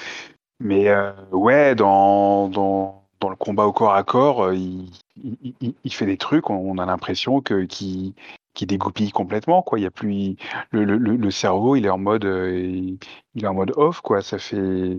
Mais 0.58 0.88
euh, 0.88 1.12
ouais, 1.30 1.74
dans, 1.76 2.48
dans, 2.48 2.99
dans 3.20 3.28
le 3.30 3.36
combat 3.36 3.66
au 3.66 3.72
corps 3.72 3.94
à 3.94 4.02
corps, 4.02 4.44
euh, 4.44 4.54
il, 4.56 4.88
il, 5.22 5.54
il- 5.60 5.74
il 5.84 5.92
fait 5.92 6.06
des 6.06 6.16
trucs. 6.16 6.50
On, 6.50 6.54
on 6.56 6.78
a 6.78 6.86
l'impression 6.86 7.40
que 7.40 7.64
qu'il 7.64 8.14
qu'il 8.54 8.66
dégoupille 8.66 9.10
complètement. 9.12 9.62
Quoi. 9.62 9.78
Il 9.78 9.82
y 9.82 9.86
a 9.86 9.90
plus 9.90 10.36
le, 10.72 10.84
le, 10.84 10.96
le 10.96 11.16
le 11.16 11.30
cerveau, 11.30 11.76
il 11.76 11.86
est 11.86 11.90
en 11.90 11.98
mode, 11.98 12.24
euh, 12.24 12.96
il, 13.34 13.44
est 13.44 13.46
en 13.46 13.54
mode 13.54 13.72
off. 13.76 14.00
Quoi. 14.00 14.22
Ça 14.22 14.38
fait. 14.38 14.98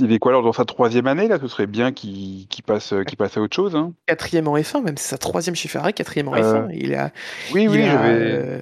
Il 0.00 0.10
est 0.12 0.18
quoi 0.18 0.32
alors 0.32 0.42
dans 0.42 0.52
sa 0.54 0.64
troisième 0.64 1.06
année 1.06 1.28
là 1.28 1.38
Ce 1.40 1.48
serait 1.48 1.66
bien 1.66 1.92
qu'il 1.92 2.46
passe, 2.64 2.94
qu'il 3.06 3.18
passe 3.18 3.36
à 3.36 3.40
autre 3.42 3.54
chose. 3.54 3.76
Hein. 3.76 3.92
Quatrième 4.06 4.48
en 4.48 4.56
F1, 4.56 4.82
même 4.82 4.96
c'est 4.96 5.10
sa 5.10 5.18
troisième 5.18 5.54
Ferrari, 5.56 5.92
quatrième 5.92 6.28
en 6.28 6.34
Euh, 6.34 6.68
F1. 6.68 6.70
Il 6.72 6.94
a, 6.94 7.10
Oui, 7.52 7.68
oui, 7.68 7.82
a, 7.82 7.90
j'avais. 7.90 8.08
euh, 8.14 8.60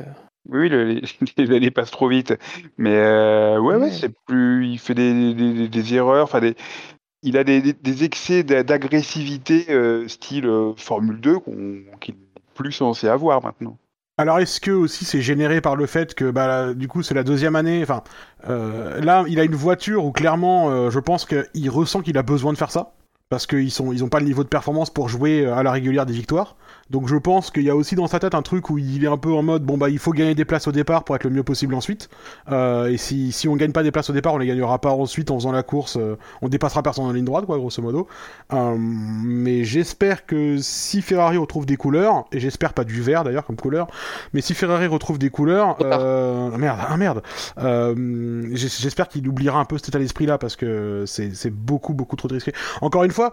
Oui, 0.49 0.69
le- 0.69 1.01
les, 1.37 1.55
années 1.57 1.71
passent 1.71 1.93
trop 1.93 2.09
vite. 2.09 2.35
Mais 2.79 2.97
euh, 2.97 3.61
ouais, 3.61 3.77
ouais, 3.77 3.93
c'est 3.93 4.13
plus. 4.27 4.67
Il 4.67 4.79
fait 4.79 4.95
des, 4.95 5.35
des, 5.35 5.53
des- 5.53 5.69
des 5.69 5.95
erreurs. 5.95 6.25
Enfin, 6.25 6.41
des, 6.41 6.57
il 7.23 7.37
a 7.37 7.45
des, 7.45 8.05
excès 8.05 8.43
d'a- 8.43 8.63
d'agressivité 8.63 9.67
euh, 9.71 10.09
style 10.09 10.47
euh, 10.47 10.73
Formule 10.77 11.21
2 11.21 11.39
qu'on- 11.39 11.83
qu'il 12.01 12.15
n'est 12.15 12.21
plus 12.55 12.73
censé 12.73 13.09
avoir 13.09 13.43
maintenant. 13.43 13.77
Alors 14.19 14.39
est-ce 14.39 14.61
que 14.61 14.71
aussi 14.71 15.05
c'est 15.07 15.23
généré 15.23 15.61
par 15.63 15.77
le 15.77 15.87
fait 15.87 16.15
que 16.15 16.31
bah 16.31 16.75
du 16.75 16.89
coup 16.89 17.03
c'est 17.03 17.15
la 17.15 17.23
deuxième 17.23 17.57
année, 17.57 17.81
enfin 17.83 18.03
euh, 18.49 19.01
là 19.01 19.25
il 19.29 19.41
a 19.41 19.45
une 19.45 19.55
voiture 19.55 20.05
où 20.05 20.13
clairement 20.13 20.91
je 20.91 20.99
pense 20.99 21.25
qu'il 21.25 21.71
ressent 21.71 22.03
qu'il 22.03 22.19
a 22.19 22.23
besoin 22.23 22.53
de 22.53 22.59
faire 22.59 22.71
ça 22.71 22.93
parce 23.31 23.47
qu'ils 23.47 23.71
sont 23.71 23.93
ils 23.93 24.05
ont 24.05 24.11
pas 24.11 24.19
le 24.21 24.27
niveau 24.27 24.43
de 24.45 24.49
performance 24.49 24.91
pour 24.91 25.09
jouer 25.09 25.47
à 25.47 25.63
la 25.63 25.73
régulière 25.73 26.05
des 26.05 26.13
victoires. 26.13 26.57
Donc 26.91 27.07
je 27.09 27.17
pense 27.17 27.51
qu'il 27.51 27.63
y 27.63 27.71
a 27.71 27.77
aussi 27.77 27.95
dans 27.95 28.09
sa 28.09 28.19
tête 28.19 28.35
un 28.35 28.43
truc 28.43 28.69
où 28.69 28.77
il 28.79 29.05
est 29.05 29.09
un 29.09 29.17
peu 29.17 29.33
en 29.33 29.43
mode 29.43 29.63
bon 29.65 29.79
bah 29.79 29.89
il 29.91 29.99
faut 29.99 30.13
gagner 30.13 30.35
des 30.35 30.45
places 30.45 30.67
au 30.67 30.73
départ 30.73 31.05
pour 31.05 31.15
être 31.15 31.25
le 31.25 31.31
mieux 31.31 31.45
possible 31.45 31.75
ensuite. 31.75 32.09
Euh, 32.51 32.89
et 32.89 32.97
si 32.97 33.33
si 33.33 33.47
on 33.49 33.57
gagne 33.57 33.73
pas 33.73 33.83
des 33.85 33.93
places 33.93 34.11
au 34.11 34.13
départ, 34.13 34.35
on 34.35 34.39
les 34.39 34.47
gagnera 34.47 34.79
pas 34.81 34.91
ensuite 34.91 35.31
en 35.31 35.37
faisant 35.39 35.53
la 35.53 35.63
course, 35.63 35.97
euh, 35.97 36.17
on 36.43 36.49
dépassera 36.49 36.83
personne 36.83 37.05
en 37.05 37.13
ligne 37.13 37.25
droite 37.25 37.47
quoi 37.47 37.59
grosso 37.59 37.81
modo. 37.81 38.09
Euh, 38.53 38.75
mais 38.79 39.63
j'espère 39.65 40.27
que 40.27 40.57
si 40.59 41.01
Ferrari 41.03 41.37
retrouve 41.37 41.65
des 41.65 41.77
couleurs 41.77 42.25
et 42.33 42.41
j'espère 42.41 42.73
pas 42.73 42.85
du 42.85 43.01
vert 43.03 43.23
d'ailleurs 43.25 43.47
comme 43.47 43.57
couleur, 43.57 43.87
mais 44.33 44.41
si 44.41 44.55
Ferrari 44.55 44.87
retrouve 44.87 45.19
des 45.19 45.31
couleurs, 45.31 45.77
euh, 45.83 46.57
merde, 46.57 46.79
ah 46.89 46.97
merde, 46.97 47.23
euh, 47.59 48.43
j'es- 48.53 48.69
j'espère 48.81 49.09
qu'il 49.09 49.27
oubliera 49.29 49.61
un 49.61 49.65
peu 49.65 49.79
cet 49.79 49.89
état 49.91 49.99
d'esprit-là 49.99 50.39
parce 50.39 50.57
que 50.57 51.05
c'est 51.07 51.35
c'est 51.35 51.51
beaucoup 51.51 51.95
beaucoup 51.95 52.17
trop 52.17 52.29
risqué. 52.29 52.53
Encore 52.81 53.05
une 53.05 53.11
fois, 53.13 53.33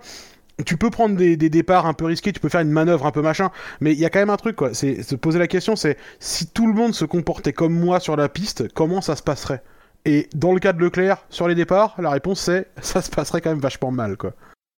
tu 0.66 0.78
peux 0.78 0.90
prendre 0.90 1.16
des, 1.16 1.38
départs 1.38 1.86
un 1.86 1.94
peu 1.94 2.06
risqués, 2.06 2.34
tu 2.34 2.40
peux 2.40 2.50
faire 2.50 2.62
une 2.62 2.72
manœuvre 2.72 3.06
un 3.06 3.12
peu 3.12 3.22
machin, 3.22 3.52
mais 3.80 3.94
il 3.94 4.00
y 4.00 4.06
a 4.06 4.10
quand 4.10 4.20
même 4.20 4.30
un 4.30 4.38
truc 4.38 4.56
quoi. 4.56 4.74
C'est 4.74 5.04
se 5.04 5.16
poser 5.16 5.40
la 5.40 5.48
question, 5.48 5.76
c'est 5.76 5.98
si 6.20 6.48
tout 6.48 6.68
le 6.68 6.74
monde 6.74 6.94
se 6.94 7.06
comportait 7.06 7.54
comme 7.54 7.74
moi 7.74 8.00
sur 8.00 8.16
la 8.16 8.30
piste, 8.30 8.72
comment 8.74 9.02
ça 9.02 9.16
se 9.16 9.24
passerait? 9.24 9.64
Et 10.06 10.30
dans 10.34 10.54
le 10.54 10.60
cas 10.60 10.74
de 10.74 10.82
Leclerc, 10.82 11.26
sur 11.30 11.48
les 11.48 11.56
départs, 11.56 11.96
la 12.00 12.10
réponse 12.10 12.40
c'est 12.42 12.68
ça 12.82 13.02
se 13.02 13.10
passerait 13.10 13.42
quand 13.42 13.50
même 13.50 13.60
vachement 13.60 13.92
mal 13.92 14.18
quoi. 14.18 14.34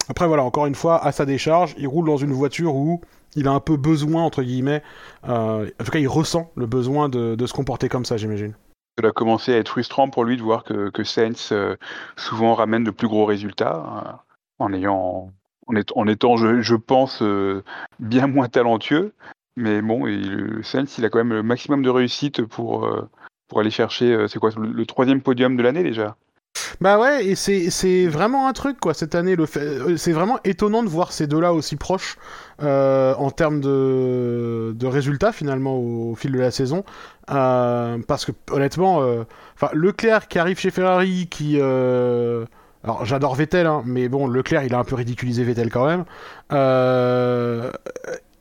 Après 0.10 0.28
voilà, 0.28 0.44
encore 0.44 0.66
une 0.66 0.76
fois, 0.76 1.04
à 1.06 1.12
sa 1.12 1.26
décharge, 1.26 1.76
il 1.78 1.88
roule 1.88 2.08
dans 2.08 2.18
une 2.18 2.34
voiture 2.34 2.76
où 2.76 3.00
il 3.36 3.48
a 3.48 3.52
un 3.52 3.60
peu 3.60 3.78
besoin, 3.78 4.24
entre 4.24 4.42
guillemets, 4.42 4.82
euh, 5.28 5.70
en 5.80 5.84
tout 5.84 5.92
cas 5.92 6.00
il 6.00 6.08
ressent 6.08 6.52
le 6.56 6.66
besoin 6.66 7.10
de, 7.10 7.46
se 7.46 7.54
comporter 7.54 7.90
comme 7.90 8.06
ça, 8.06 8.18
j'imagine. 8.18 8.56
Ça 9.00 9.08
a 9.08 9.12
commencé 9.12 9.54
à 9.54 9.58
être 9.58 9.70
frustrant 9.70 10.10
pour 10.10 10.26
lui 10.26 10.36
de 10.36 10.42
voir 10.42 10.64
que, 10.64 10.90
que 10.90 11.04
Sainz 11.04 11.52
euh, 11.52 11.76
souvent 12.18 12.56
ramène 12.56 12.84
de 12.84 12.92
plus 12.92 13.08
gros 13.08 13.26
résultats 13.26 13.84
euh, 14.08 14.12
en 14.58 14.74
ayant, 14.74 15.32
en, 15.96 16.08
étant, 16.08 16.38
je, 16.38 16.76
pense, 16.76 17.22
euh, 17.22 17.64
bien 18.00 18.28
moins 18.28 18.48
talentueux. 18.48 19.14
Mais 19.56 19.82
bon, 19.82 20.08
il, 20.08 20.60
Sainz, 20.64 20.96
il 20.98 21.06
a 21.06 21.10
quand 21.10 21.18
même 21.18 21.34
le 21.34 21.44
maximum 21.44 21.84
de 21.84 21.90
réussite 21.90 22.44
pour, 22.44 22.86
euh, 22.86 23.08
pour 23.48 23.60
aller 23.60 23.72
chercher, 23.72 24.14
euh, 24.14 24.28
c'est 24.28 24.40
quoi, 24.40 24.52
le, 24.58 24.86
troisième 24.86 25.22
podium 25.22 25.58
de 25.58 25.64
l'année 25.64 25.84
déjà. 25.84 26.16
Bah 26.82 26.98
ouais, 26.98 27.26
et 27.26 27.36
c'est 27.36 28.08
vraiment 28.08 28.48
un 28.48 28.54
truc 28.54 28.80
quoi 28.80 28.94
cette 28.94 29.14
année. 29.14 29.36
C'est 29.98 30.12
vraiment 30.12 30.40
étonnant 30.44 30.82
de 30.82 30.88
voir 30.90 31.12
ces 31.12 31.28
deux-là 31.28 31.54
aussi 31.54 31.76
proches 31.76 32.18
en 32.60 33.32
termes 33.32 33.62
de, 33.62 34.86
résultats 34.86 35.32
finalement 35.32 35.78
au, 35.78 36.16
fil 36.16 36.32
de 36.32 36.40
la 36.40 36.52
saison. 36.52 36.84
Parce 37.28 38.26
que 38.26 38.32
honnêtement, 38.52 39.04
Leclerc 39.74 40.28
qui 40.28 40.40
arrive 40.40 40.58
chez 40.60 40.72
Ferrari, 40.72 41.28
qui 41.30 41.60
alors 42.84 43.06
j'adore 43.06 43.36
Vettel, 43.36 43.68
hein, 43.68 43.84
mais 43.86 44.08
bon 44.10 44.28
Leclerc 44.28 44.64
il 44.64 44.74
a 44.74 44.80
un 44.80 44.84
peu 44.84 44.96
ridiculisé 44.96 45.44
Vettel 45.44 45.70
quand 45.70 45.86
même, 45.86 46.06
euh, 46.54 47.72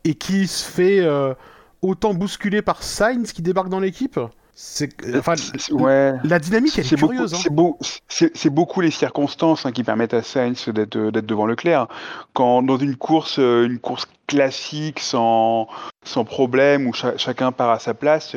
et 0.05 0.15
qui 0.15 0.47
se 0.47 0.65
fait 0.71 1.01
euh, 1.01 1.35
autant 1.83 2.15
bousculer 2.15 2.63
par 2.63 2.83
Sainz 2.83 3.33
qui 3.33 3.43
débarque 3.43 3.69
dans 3.69 3.81
l'équipe. 3.81 4.19
C'est 4.61 4.89
enfin 5.17 5.37
C'est- 5.37 5.57
c'est- 5.57 5.73
ouais. 5.73 6.15
la 6.25 6.41
dynamique 6.41 6.77
elle 6.77 6.85
est, 6.85 6.97
beaucoup, 7.01 7.13
curieuse. 7.13 7.33
hein. 7.35 7.39
c'est 7.41 7.53
beau- 7.53 7.79
c'est- 8.09 8.37
c'est 8.37 8.51
beaucoup 8.51 8.81
les 8.81 8.91
circonstances 8.91 9.65
hein, 9.67 9.71
qui 9.71 9.85
permettent 9.85 10.15
à 10.15 10.23
Sainz 10.23 10.69
d'être 10.69 10.97
devant 10.99 11.47
Leclerc. 11.47 11.87
Quand 12.33 12.63
dans 12.63 12.77
une 12.77 12.97
course, 12.97 13.39
euh, 13.39 13.67
une 13.67 13.79
course 13.79 14.07
classique 14.27 14.99
sans 14.99 15.69
sans 16.05 16.25
problème 16.25 16.89
où 16.89 16.93
cha- 16.93 17.17
chacun 17.17 17.53
part 17.53 17.71
à 17.71 17.79
sa 17.79 17.95
place, 17.95 18.35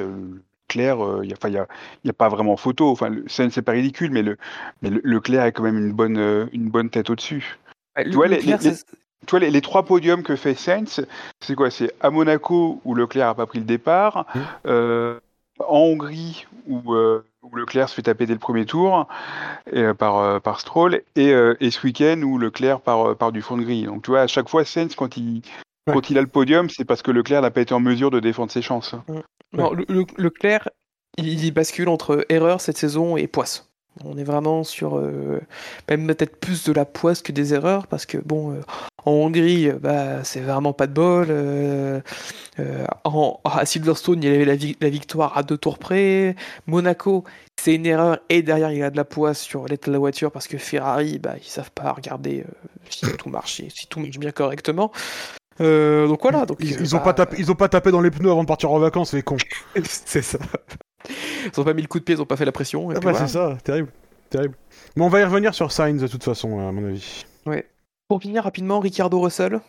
Leclerc, 0.72 0.98
il 1.24 1.28
n'y 1.28 1.34
a, 1.34 1.36
enfin, 1.38 1.50
y 1.50 1.58
a, 1.58 1.68
y 2.06 2.10
a 2.10 2.14
pas 2.14 2.30
vraiment 2.30 2.58
photo. 2.58 2.90
Enfin, 2.90 3.10
le- 3.10 3.26
c'est 3.28 3.62
pas 3.62 3.74
ridicule, 3.74 4.12
mais 4.12 4.22
le 4.22 4.38
mais 4.82 4.90
le- 4.90 5.02
Leclerc 5.04 5.46
est 5.46 5.52
quand 5.52 5.64
même 5.64 5.78
une 5.78 5.92
bonne 5.94 6.18
euh, 6.18 6.46
une 6.54 6.70
bonne 6.70 6.90
tête 6.90 7.10
au-dessus. 7.10 7.58
Ouais, 7.98 8.10
vois, 8.12 8.28
les- 8.28 8.38
Leclerc, 8.38 8.60
les- 8.62 8.74
c'est- 8.74 8.86
Tu 9.28 9.32
vois, 9.32 9.40
les, 9.40 9.52
les 9.52 9.62
trois 9.62 9.84
podiums 9.84 10.24
que 10.24 10.36
fait 10.36 10.56
Sainz, 10.56 11.06
c'est 11.42 11.54
quoi? 11.56 11.70
C'est 11.70 11.94
à 12.02 12.10
Monaco 12.10 12.82
où 12.86 12.96
Leclerc 12.96 13.28
a 13.30 13.36
pas 13.36 13.46
pris 13.46 13.60
le 13.60 13.66
départ, 13.66 14.26
Mhm. 14.34 14.42
euh, 14.66 15.20
en 15.60 15.78
Hongrie 15.78 16.48
où, 16.68 16.96
euh, 16.96 17.24
où 17.44 17.56
Leclerc 17.56 17.90
se 17.90 17.94
fait 17.96 18.02
taper 18.02 18.26
dès 18.26 18.34
le 18.34 18.40
premier 18.40 18.66
tour 18.66 19.08
et, 19.72 19.82
euh, 19.84 19.94
par, 19.94 20.18
euh, 20.18 20.40
par 20.40 20.60
Stroll, 20.60 21.04
et, 21.16 21.34
euh, 21.34 21.56
et 21.60 21.70
ce 21.70 21.86
week-end 21.86 22.20
où 22.24 22.40
Leclerc 22.40 22.80
part, 22.82 23.10
euh, 23.12 23.14
part 23.16 23.32
du 23.32 23.44
fond 23.44 23.58
de 23.58 23.64
grille. 23.64 23.86
Donc 23.86 24.02
tu 24.04 24.10
vois, 24.12 24.22
à 24.22 24.28
chaque 24.28 24.50
fois, 24.50 24.66
Sainz, 24.66 24.96
quand 24.96 25.18
il, 25.18 25.44
Ouais. 25.88 25.94
quand 25.94 26.10
il 26.12 26.18
a 26.18 26.22
le 26.22 26.28
podium, 26.28 26.70
c'est 26.70 26.86
parce 26.86 27.02
que 27.02 27.10
Leclerc 27.12 27.42
n'a 27.42 27.50
pas 27.52 27.62
été 27.62 27.74
en 27.74 27.80
mesure 27.80 28.12
de 28.12 28.20
défendre 28.20 28.52
ses 28.52 28.62
chances. 28.62 28.94
Non, 29.54 29.74
le, 29.74 29.86
le- 29.90 30.06
Leclerc, 30.18 30.70
il, 31.18 31.44
il 31.44 31.52
bascule 31.52 31.90
entre 31.90 32.26
erreur 32.30 32.62
cette 32.62 32.78
saison 32.78 33.18
et 33.18 33.28
poisse. 33.28 33.68
On 34.06 34.18
est 34.18 34.24
vraiment 34.24 34.64
sur 34.64 34.98
euh, 34.98 35.42
même 35.90 36.08
peut-être 36.08 36.38
plus 36.40 36.64
de 36.64 36.72
la 36.72 36.86
poisse 36.86 37.22
que 37.22 37.34
des 37.34 37.54
erreurs 37.54 37.88
parce 37.88 38.06
que 38.06 38.18
bon, 38.20 38.54
euh, 38.54 38.62
en 39.06 39.12
Hongrie, 39.12 39.70
bah 39.74 40.24
c'est 40.24 40.40
vraiment 40.40 40.72
pas 40.72 40.88
de 40.88 40.94
bol. 40.94 41.28
euh, 41.30 42.00
euh, 42.60 42.86
en, 43.04 43.42
à 43.44 43.66
Silverstone, 43.66 44.24
il 44.24 44.30
y 44.32 44.34
avait 44.34 44.46
la, 44.46 44.56
vi- 44.56 44.78
la 44.80 44.90
victoire 44.90 45.38
à 45.38 45.44
deux 45.44 45.58
tours 45.58 45.78
près. 45.80 46.36
Monaco, 46.68 47.26
c'est 47.62 47.76
une 47.76 47.86
erreur 47.86 48.20
et 48.30 48.44
derrière 48.44 48.72
il 48.72 48.78
y 48.78 48.84
a 48.84 48.92
de 48.92 48.98
la 48.98 49.04
poisse 49.06 49.42
sur 49.42 49.66
l'état 49.68 49.88
de 49.88 49.94
la 49.94 50.00
voiture 50.00 50.32
parce 50.32 50.48
que 50.48 50.58
Ferrari, 50.58 51.20
bah 51.20 51.34
ils 51.38 51.44
savent 51.50 51.72
pas 51.72 51.92
regarder 51.92 52.42
euh, 52.48 52.52
si 52.90 53.06
tout 53.18 53.30
marche, 53.30 53.62
si 53.68 53.88
tout 53.88 54.00
marche 54.00 54.20
bien 54.20 54.32
correctement. 54.32 54.92
Euh, 55.60 56.08
donc 56.08 56.22
voilà. 56.22 56.46
Donc 56.46 56.58
Ils, 56.62 56.74
euh, 56.74 56.78
ils 56.80 56.96
ont 56.96 57.00
bah, 57.00 57.04
pas 57.06 57.14
tapé, 57.14 57.36
ils 57.40 57.52
ont 57.52 57.56
pas 57.56 57.68
tapé 57.70 57.92
dans 57.92 58.02
les 58.02 58.10
pneus 58.12 58.32
avant 58.32 58.42
de 58.44 58.48
partir 58.48 58.72
en 58.72 58.80
vacances, 58.80 59.14
les 59.14 59.22
cons. 59.24 59.38
c'est 59.84 60.22
ça. 60.22 60.38
Ils 61.10 61.60
ont 61.60 61.64
pas 61.64 61.74
mis 61.74 61.82
le 61.82 61.88
coup 61.88 62.00
de 62.00 62.04
pied, 62.04 62.16
ils 62.16 62.22
ont 62.22 62.26
pas 62.26 62.38
fait 62.38 62.46
la 62.46 62.52
pression. 62.52 62.92
et 62.92 62.96
Ah 62.96 63.00
puis 63.00 63.06
bah 63.06 63.12
voilà. 63.12 63.28
c'est 63.28 63.34
ça, 63.34 63.58
terrible, 63.64 63.90
terrible. 64.30 64.56
Mais 64.96 65.04
on 65.04 65.10
va 65.10 65.20
y 65.20 65.24
revenir 65.24 65.54
sur 65.54 65.72
Sainz 65.72 66.02
de 66.02 66.08
toute 66.08 66.24
façon, 66.24 66.60
à 66.68 66.72
mon 66.72 66.88
avis. 66.88 67.26
Pour 68.08 68.22
finir 68.22 68.44
rapidement, 68.44 68.80
Ricardo 68.80 69.20
Russell. 69.20 69.60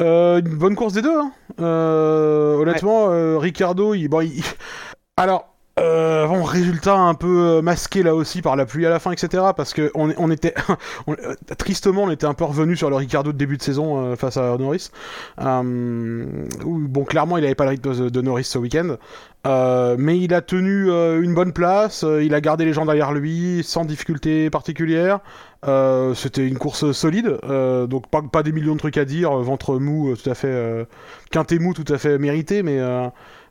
Euh, 0.00 0.40
une 0.40 0.56
bonne 0.56 0.74
course 0.74 0.92
des 0.94 1.02
deux. 1.02 1.16
Hein. 1.18 1.32
Euh, 1.60 2.56
honnêtement, 2.56 3.38
Ricardo, 3.38 3.94
il, 3.94 4.08
bon, 4.08 4.20
il- 4.22 4.42
alors. 5.16 5.51
Euh, 5.78 6.26
bon, 6.26 6.42
résultat 6.42 6.96
un 6.96 7.14
peu 7.14 7.56
euh, 7.56 7.62
masqué 7.62 8.02
là 8.02 8.14
aussi 8.14 8.42
par 8.42 8.56
la 8.56 8.66
pluie 8.66 8.84
à 8.84 8.90
la 8.90 8.98
fin, 8.98 9.10
etc. 9.10 9.42
Parce 9.56 9.72
que 9.72 9.90
on, 9.94 10.30
était 10.30 10.54
euh, 11.08 11.34
tristement, 11.56 12.02
on 12.04 12.10
était 12.10 12.26
un 12.26 12.34
peu 12.34 12.44
revenu 12.44 12.76
sur 12.76 12.90
le 12.90 12.96
Ricardo 12.96 13.32
de 13.32 13.38
début 13.38 13.56
de 13.56 13.62
saison 13.62 14.12
euh, 14.12 14.16
face 14.16 14.36
à 14.36 14.56
Norris. 14.58 14.90
Bon, 15.38 17.04
clairement, 17.04 17.38
il 17.38 17.44
avait 17.44 17.54
pas 17.54 17.64
le 17.64 17.70
rythme 17.70 18.10
de, 18.10 18.20
Norris 18.20 18.44
ce 18.44 18.58
week-end, 18.58 18.96
mais 19.98 20.18
il 20.18 20.34
a 20.34 20.42
tenu 20.42 20.90
une 20.90 21.34
bonne 21.34 21.52
place. 21.52 22.04
il 22.20 22.34
a 22.34 22.40
gardé 22.40 22.64
les 22.64 22.72
gens 22.72 22.84
derrière 22.84 23.12
lui 23.12 23.62
sans 23.64 23.84
difficulté 23.84 24.50
particulière. 24.50 25.20
C'était 26.14 26.46
une 26.46 26.58
course 26.58 26.92
solide, 26.92 27.38
donc 27.88 28.08
pas, 28.08 28.20
pas 28.22 28.42
des 28.42 28.52
millions 28.52 28.74
de 28.74 28.78
trucs 28.78 28.98
à 28.98 29.04
dire. 29.04 29.32
Ventre 29.38 29.78
mou, 29.78 30.14
tout 30.16 30.30
à 30.30 30.34
fait, 30.34 30.86
quintet 31.30 31.58
mou, 31.58 31.72
tout 31.72 31.90
à 31.92 31.98
fait 31.98 32.18
mérité, 32.18 32.62
mais 32.62 32.78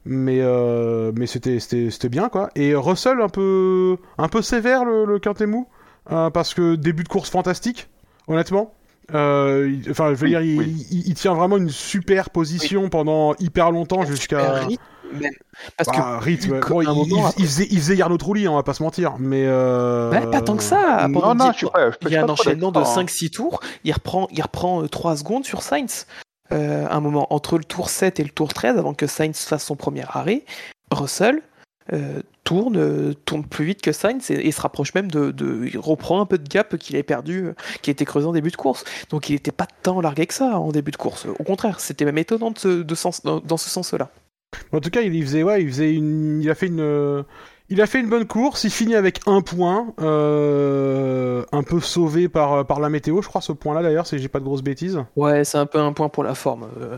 mais 0.05 0.39
euh, 0.41 1.11
mais 1.17 1.27
c'était 1.27 1.59
c'était 1.59 1.89
c'était 1.91 2.09
bien 2.09 2.29
quoi. 2.29 2.49
Et 2.55 2.73
Russell 2.75 3.21
un 3.21 3.29
peu 3.29 3.97
un 4.17 4.27
peu 4.27 4.41
sévère 4.41 4.85
le, 4.85 5.05
le 5.05 5.19
quintet 5.19 5.45
mou 5.45 5.67
euh, 6.11 6.29
parce 6.29 6.53
que 6.53 6.75
début 6.75 7.03
de 7.03 7.09
course 7.09 7.29
fantastique, 7.29 7.89
honnêtement. 8.27 8.73
Euh, 9.13 9.69
il- 9.83 9.91
Enfin, 9.91 10.09
je 10.11 10.15
veux 10.15 10.23
Oui, 10.23 10.29
dire, 10.29 10.41
il, 10.41 10.57
oui. 10.59 10.87
il- 10.91 11.07
il 11.09 11.13
tient 11.15 11.33
vraiment 11.33 11.57
une 11.57 11.69
super 11.69 12.29
position 12.29 12.87
pendant 12.89 13.35
hyper 13.39 13.71
longtemps 13.71 14.05
jusqu'à. 14.05 14.53
Rythme. 14.63 14.81
Parce 15.77 15.89
Bah, 15.97 16.19
rythme. 16.19 16.59
que, 16.61 16.69
Bon, 16.69 16.79
à 16.79 16.83
il, 16.83 16.87
un 16.89 16.93
moment, 16.93 17.05
il- 17.17 17.19
après- 17.19 17.33
il 17.39 17.45
faisait, 17.45 17.67
il 17.69 17.77
faisait 17.79 17.95
Yarno 17.97 18.17
Trulli, 18.17 18.47
on 18.47 18.55
va 18.55 18.63
pas 18.63 18.73
se 18.73 18.81
mentir, 18.81 19.15
mais. 19.19 19.43
Euh... 19.45 20.09
bah, 20.11 20.27
pas 20.27 20.41
tant 20.41 20.55
que 20.55 20.63
ça. 20.63 21.07
Non, 21.09 21.19
Pendant 21.19 21.35
non, 21.45 21.51
je 21.51 21.65
il 22.07 22.11
y 22.13 22.15
a 22.15 22.23
un 22.23 22.29
enchaînement 22.29 22.69
de 22.71 22.75
d'accord, 22.79 22.97
hein. 22.97 23.03
5-6 23.03 23.29
tours. 23.31 23.59
Il 23.83 23.91
reprend, 23.91 24.27
il 24.31 24.41
reprend 24.41 24.87
3 24.87 25.17
secondes 25.17 25.43
sur 25.43 25.61
Sainz. 25.61 26.07
Euh, 26.53 26.85
un 26.89 26.99
moment 26.99 27.33
entre 27.33 27.57
le 27.57 27.63
tour 27.63 27.89
7 27.89 28.19
et 28.19 28.23
le 28.23 28.29
tour 28.29 28.53
13, 28.53 28.77
avant 28.77 28.93
que 28.93 29.07
Sainz 29.07 29.45
fasse 29.45 29.65
son 29.65 29.75
premier 29.75 30.03
arrêt, 30.07 30.43
Russell 30.91 31.41
euh, 31.93 32.21
tourne, 32.43 33.15
tourne 33.25 33.45
plus 33.45 33.65
vite 33.65 33.81
que 33.81 33.91
Sainz 33.91 34.29
et, 34.29 34.51
se 34.51 34.61
rapproche 34.61 34.93
même 34.93 35.09
de, 35.09 35.33
Il 35.65 35.79
reprend 35.79 36.19
un 36.19 36.25
peu 36.25 36.37
de 36.37 36.47
gap 36.47 36.75
qu'il 36.77 36.95
avait 36.95 37.03
perdu, 37.03 37.45
euh, 37.45 37.53
qui 37.81 37.89
a 37.89 37.93
été 37.93 38.03
creusé 38.03 38.27
en 38.27 38.33
début 38.33 38.51
de 38.51 38.57
course. 38.57 38.83
Donc 39.09 39.29
il 39.29 39.33
n'était 39.33 39.51
pas 39.51 39.67
tant 39.81 40.01
largué 40.01 40.27
que 40.27 40.33
ça 40.33 40.59
en 40.59 40.71
début 40.71 40.91
de 40.91 40.97
course. 40.97 41.25
Au 41.39 41.43
contraire, 41.43 41.79
c'était 41.79 42.05
même 42.05 42.17
étonnant 42.17 42.51
dans, 42.51 43.57
ce 43.57 43.69
sens-là. 43.69 44.09
En 44.73 44.81
tout 44.81 44.89
cas, 44.89 45.01
il 45.01 45.23
faisait, 45.23 45.41
il 45.41 46.49
a 46.49 46.55
fait 46.55 46.67
une, 46.67 47.23
il 47.71 47.81
a 47.81 47.87
fait 47.87 47.99
une 47.99 48.09
bonne 48.09 48.27
course. 48.27 48.63
Il 48.65 48.69
finit 48.69 48.95
avec 48.95 49.21
un 49.25 49.41
point, 49.41 49.93
euh, 50.01 51.43
un 51.51 51.63
peu 51.63 51.79
sauvé 51.79 52.29
par 52.29 52.65
par 52.67 52.79
la 52.79 52.89
météo, 52.89 53.21
je 53.21 53.27
crois, 53.27 53.41
ce 53.41 53.51
point-là 53.51 53.81
d'ailleurs, 53.81 54.05
si 54.05 54.19
j'ai 54.19 54.27
pas 54.27 54.39
de 54.39 54.45
grosses 54.45 54.61
bêtises. 54.63 55.03
Ouais, 55.15 55.43
c'est 55.43 55.57
un 55.57 55.65
peu 55.65 55.79
un 55.79 55.93
point 55.93 56.09
pour 56.09 56.23
la 56.23 56.35
forme. 56.35 56.67
euh. 56.79 56.97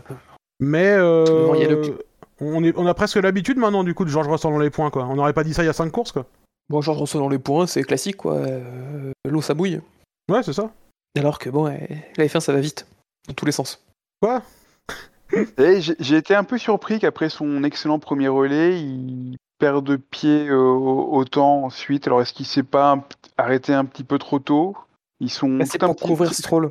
Mais 0.60 0.92
euh, 0.92 1.22
Absolument, 1.22 1.54
il 1.54 1.62
y 1.62 1.64
a 1.64 1.68
le- 1.68 1.98
on 2.40 2.62
est, 2.64 2.74
on 2.76 2.86
a 2.86 2.94
presque 2.94 3.16
l'habitude 3.16 3.56
maintenant 3.58 3.84
du 3.84 3.94
coup 3.94 4.04
de 4.04 4.10
Georges 4.10 4.28
Russell 4.28 4.50
dans 4.50 4.58
les 4.58 4.70
points, 4.70 4.90
quoi. 4.90 5.04
On 5.06 5.16
n'aurait 5.16 5.32
pas 5.32 5.44
dit 5.44 5.54
ça 5.54 5.62
il 5.62 5.66
y 5.66 5.70
a 5.70 5.72
cinq 5.72 5.90
courses, 5.90 6.12
quoi. 6.12 6.26
Bon, 6.68 6.80
Georges 6.80 7.00
Russell 7.00 7.20
dans 7.20 7.28
les 7.28 7.38
points, 7.38 7.66
c'est 7.66 7.82
classique, 7.82 8.16
quoi. 8.16 8.34
Euh, 8.34 9.12
L'eau, 9.28 9.40
ça 9.42 9.54
bouille. 9.54 9.80
Ouais, 10.30 10.42
c'est 10.42 10.52
ça. 10.52 10.70
Alors 11.18 11.38
que 11.38 11.48
bon, 11.50 11.66
la 11.66 12.24
F1 12.26 12.40
ça 12.40 12.52
va 12.52 12.58
vite, 12.60 12.86
dans 13.28 13.34
tous 13.34 13.44
les 13.46 13.52
sens. 13.52 13.84
Quoi? 14.20 14.42
Et 15.58 15.80
j'ai 15.80 15.94
j'ai 16.00 16.16
été 16.16 16.34
un 16.34 16.44
peu 16.44 16.58
surpris 16.58 16.98
qu'après 16.98 17.28
son 17.28 17.62
excellent 17.64 17.98
premier 17.98 18.28
relais, 18.28 18.80
il 18.80 19.36
perde 19.58 19.84
de 19.84 19.96
pied 19.96 20.48
euh, 20.48 20.56
autant 20.58 21.64
ensuite. 21.64 22.06
Alors 22.06 22.20
est-ce 22.22 22.32
qu'il 22.32 22.46
s'est 22.46 22.62
pas 22.62 22.98
arrêté 23.36 23.72
un 23.74 23.84
petit 23.84 24.04
peu 24.04 24.18
trop 24.18 24.38
tôt? 24.38 24.76
Ils 25.20 25.30
sont 25.30 25.60
c'est 25.64 25.78
pour 25.78 25.94
petit- 25.94 26.06
couvrir 26.08 26.34
Stroll. 26.34 26.70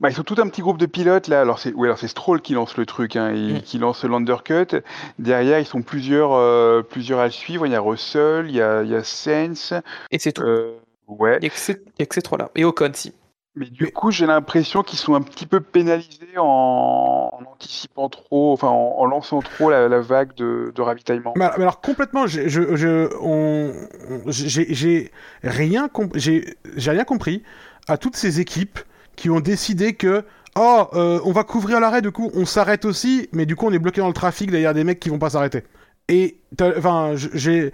Bah, 0.00 0.10
ils 0.10 0.14
sont 0.14 0.24
tout 0.24 0.34
un 0.38 0.48
petit 0.48 0.60
groupe 0.62 0.78
de 0.78 0.86
pilotes 0.86 1.28
là. 1.28 1.40
Alors 1.40 1.58
c'est 1.60 1.72
alors 1.78 1.96
c'est 1.96 2.08
Stroll 2.08 2.42
qui 2.42 2.52
lance 2.54 2.76
le 2.76 2.84
truc, 2.86 3.14
hein, 3.16 3.30
et 3.32 3.54
Mm. 3.54 3.60
qui 3.62 3.78
lance 3.78 4.04
l'undercut. 4.04 4.82
Derrière, 5.20 5.60
ils 5.60 5.64
sont 5.64 5.82
plusieurs, 5.82 6.32
euh, 6.34 6.82
plusieurs 6.82 7.20
à 7.20 7.26
le 7.26 7.30
suivre. 7.30 7.66
Il 7.66 7.72
y 7.72 7.76
a 7.76 7.80
Russell, 7.80 8.46
il 8.48 8.56
y 8.56 8.60
a, 8.60 8.82
il 8.82 8.90
y 8.90 8.94
a 8.96 9.04
Sainz. 9.04 9.72
Et 10.10 10.18
c'est 10.18 10.32
tout. 10.32 10.42
euh, 10.42 10.74
ouais. 11.06 11.36
Il 11.38 11.42
n'y 11.42 11.46
a 11.46 11.50
que 11.50 11.56
ces- 11.58 11.82
ces 12.10 12.22
trois-là. 12.22 12.50
Et 12.56 12.64
Ocon, 12.64 12.90
si. 12.94 13.12
Mais 13.56 13.66
du 13.66 13.92
coup, 13.92 14.10
j'ai 14.10 14.26
l'impression 14.26 14.82
qu'ils 14.82 14.98
sont 14.98 15.14
un 15.14 15.20
petit 15.20 15.46
peu 15.46 15.60
pénalisés 15.60 16.38
en, 16.38 17.30
en 17.32 17.40
anticipant 17.52 18.08
trop, 18.08 18.52
enfin 18.52 18.66
en, 18.68 18.96
en 18.98 19.06
lançant 19.06 19.40
trop 19.42 19.70
la, 19.70 19.88
la 19.88 20.00
vague 20.00 20.34
de, 20.34 20.72
de 20.74 20.82
ravitaillement. 20.82 21.34
Mais 21.36 21.44
alors, 21.44 21.56
mais 21.58 21.62
alors, 21.62 21.80
complètement, 21.80 22.26
j'ai, 22.26 22.48
je, 22.48 22.74
je, 22.74 23.08
on, 23.20 23.72
on- 24.10 24.22
j'ai, 24.26 25.12
rien, 25.44 25.86
comp- 25.88 26.16
j'ai, 26.16 26.56
j'ai 26.76 26.90
rien 26.90 27.04
compris 27.04 27.44
à 27.86 27.96
toutes 27.96 28.16
ces 28.16 28.40
équipes 28.40 28.80
qui 29.14 29.30
ont 29.30 29.38
décidé 29.40 29.94
que 29.94 30.24
oh, 30.56 30.84
euh, 30.94 31.20
on 31.24 31.30
va 31.30 31.44
couvrir 31.44 31.78
l'arrêt, 31.78 32.02
du 32.02 32.10
coup, 32.10 32.32
on 32.34 32.46
s'arrête 32.46 32.84
aussi, 32.84 33.28
mais 33.32 33.46
du 33.46 33.54
coup, 33.54 33.66
on 33.68 33.72
est 33.72 33.78
bloqué 33.78 34.00
dans 34.00 34.08
le 34.08 34.14
trafic 34.14 34.50
derrière 34.50 34.74
des 34.74 34.82
mecs 34.82 34.98
qui 34.98 35.10
vont 35.10 35.20
pas 35.20 35.30
s'arrêter. 35.30 35.62
Et 36.08 36.36
enfin, 36.60 37.14
j'ai 37.14 37.72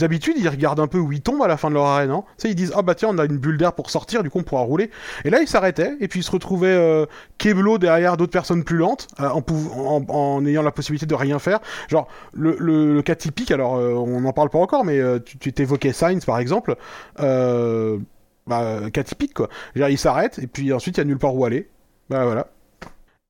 d'habitude 0.00 0.34
ils 0.36 0.48
regardent 0.48 0.80
un 0.80 0.88
peu 0.88 0.98
où 0.98 1.12
ils 1.12 1.20
tombent 1.20 1.42
à 1.42 1.46
la 1.46 1.56
fin 1.56 1.68
de 1.68 1.74
leur 1.74 1.84
arrêt, 1.84 2.08
non? 2.08 2.22
Tu 2.22 2.28
sais, 2.38 2.50
ils 2.50 2.56
disent 2.56 2.72
ah 2.74 2.82
bah 2.82 2.96
tiens, 2.96 3.10
on 3.12 3.18
a 3.18 3.24
une 3.24 3.38
bulle 3.38 3.56
d'air 3.56 3.72
pour 3.72 3.88
sortir, 3.88 4.24
du 4.24 4.30
coup 4.30 4.40
on 4.40 4.42
pourra 4.42 4.62
rouler. 4.62 4.90
Et 5.24 5.30
là 5.30 5.40
ils 5.40 5.46
s'arrêtaient 5.46 5.92
et 6.00 6.08
puis 6.08 6.20
ils 6.20 6.22
se 6.24 6.30
retrouvaient 6.32 6.66
euh, 6.66 7.06
Keblo 7.38 7.78
derrière 7.78 8.16
d'autres 8.16 8.32
personnes 8.32 8.64
plus 8.64 8.78
lentes, 8.78 9.06
euh, 9.20 9.28
en, 9.28 9.44
en, 9.48 10.04
en 10.08 10.44
ayant 10.44 10.62
la 10.62 10.72
possibilité 10.72 11.06
de 11.06 11.14
rien 11.14 11.38
faire. 11.38 11.60
Genre 11.88 12.08
le, 12.32 13.00
cas 13.02 13.14
typique, 13.14 13.52
alors 13.52 13.76
euh, 13.76 13.92
on 13.92 14.20
n'en 14.22 14.32
parle 14.32 14.50
pas 14.50 14.58
encore, 14.58 14.84
mais 14.84 14.98
euh, 14.98 15.20
tu, 15.20 15.38
tu 15.38 15.52
t'évoquais 15.52 15.92
Sainz 15.92 16.24
par 16.24 16.40
exemple. 16.40 16.74
Euh, 17.20 17.98
bah, 18.48 18.90
cas 18.92 19.04
typique 19.04 19.34
quoi. 19.34 19.48
Je 19.74 19.78
veux 19.78 19.86
dire, 19.86 19.92
il 19.92 19.98
s'arrête 19.98 20.40
et 20.40 20.48
puis 20.48 20.72
ensuite 20.72 20.96
il 20.96 21.00
y 21.00 21.02
a 21.02 21.04
nulle 21.04 21.18
part 21.18 21.36
où 21.36 21.44
aller. 21.44 21.68
Bah 22.10 22.24
voilà. 22.24 22.48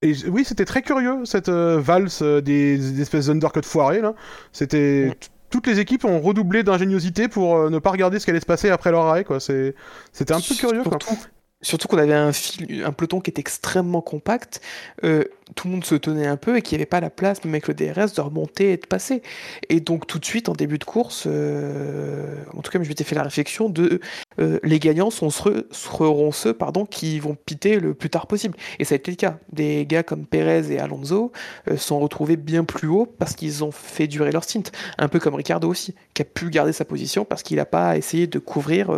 Et 0.03 0.15
oui, 0.29 0.45
c'était 0.45 0.65
très 0.65 0.83
curieux 0.83 1.25
cette 1.25 1.49
euh, 1.49 1.81
valse 1.81 2.23
euh, 2.23 2.41
des, 2.41 2.79
des 2.79 3.01
espèces 3.03 3.27
d'undercut 3.27 3.63
foirés 3.65 4.01
là. 4.01 4.15
C'était 4.53 5.07
Mm. 5.09 5.15
toutes 5.51 5.67
les 5.67 5.81
équipes 5.81 6.05
ont 6.05 6.21
redoublé 6.21 6.63
d'ingéniosité 6.63 7.27
pour 7.27 7.57
euh, 7.57 7.71
ne 7.71 7.79
pas 7.79 7.91
regarder 7.91 8.19
ce 8.21 8.25
qui 8.25 8.31
allait 8.31 8.41
se 8.41 8.47
passer 8.47 8.71
après 8.71 8.91
leur 8.93 9.07
arrêt 9.07 9.25
quoi. 9.25 9.41
C'est 9.41 9.75
c'était 10.13 10.35
un 10.35 10.41
peu 10.41 10.55
curieux 10.55 10.85
quoi. 10.85 10.99
Surtout, 11.01 11.19
surtout 11.63 11.89
qu'on 11.89 11.99
avait 11.99 12.15
un, 12.15 12.33
fil, 12.33 12.85
un 12.85 12.93
peloton 12.93 13.21
qui 13.21 13.31
était 13.31 13.41
extrêmement 13.41 14.01
compact. 14.01 14.61
euh, 15.05 15.25
tout 15.55 15.69
le 15.69 15.75
monde 15.75 15.85
se 15.85 15.95
tenait 15.95 16.27
un 16.27 16.37
peu 16.37 16.57
et 16.57 16.63
qu'il 16.63 16.77
n'y 16.77 16.83
avait 16.83 16.87
pas 16.87 17.01
la 17.01 17.11
place, 17.11 17.45
même 17.45 17.55
avec 17.55 17.69
le 17.69 17.75
DRS, 17.75 18.13
de 18.15 18.21
remonter 18.21 18.73
et 18.73 18.77
de 18.77 18.87
passer. 18.87 19.23
Et 19.69 19.81
donc, 19.81 20.07
tout 20.07 20.19
de 20.19 20.25
suite, 20.25 20.49
en 20.49 20.53
début 20.53 20.79
de 20.79 20.85
course, 20.85 21.25
euh, 21.27 22.37
en 22.57 22.63
tout 22.63 22.71
cas, 22.71 22.83
je 22.83 22.89
m'étais 22.89 23.05
fait 23.05 23.15
la 23.15 23.23
réflexion 23.23 23.69
de 23.69 24.01
euh, 24.41 24.59
les 24.63 24.79
gagnants 24.79 25.11
sont, 25.11 25.31
seront, 25.31 25.63
seront 25.71 26.33
ceux 26.33 26.53
pardon, 26.53 26.87
qui 26.87 27.19
vont 27.19 27.35
piter 27.35 27.81
le 27.81 27.95
plus 27.95 28.11
tard 28.11 28.27
possible. 28.27 28.57
Et 28.79 28.85
ça 28.85 28.95
a 28.95 28.97
été 28.97 29.11
le 29.11 29.17
cas. 29.17 29.39
Des 29.53 29.87
gars 29.87 30.03
comme 30.03 30.27
Perez 30.27 30.73
et 30.73 30.79
Alonso 30.79 31.33
euh, 31.69 31.77
sont 31.77 31.99
retrouvés 31.99 32.37
bien 32.37 32.65
plus 32.65 32.89
haut 32.89 33.07
parce 33.07 33.35
qu'ils 33.35 33.65
ont 33.65 33.73
fait 33.73 34.07
durer 34.07 34.33
leur 34.33 34.45
stint. 34.45 34.63
Un 34.99 35.09
peu 35.09 35.19
comme 35.19 35.35
Ricardo 35.35 35.69
aussi, 35.69 35.95
qui 36.15 36.23
a 36.23 36.25
pu 36.25 36.51
garder 36.51 36.73
sa 36.73 36.85
position 36.85 37.25
parce 37.25 37.43
qu'il 37.43 37.57
n'a 37.57 37.67
pas 37.67 37.97
essayé 37.97 38.27
de 38.27 38.39
couvrir 38.39 38.91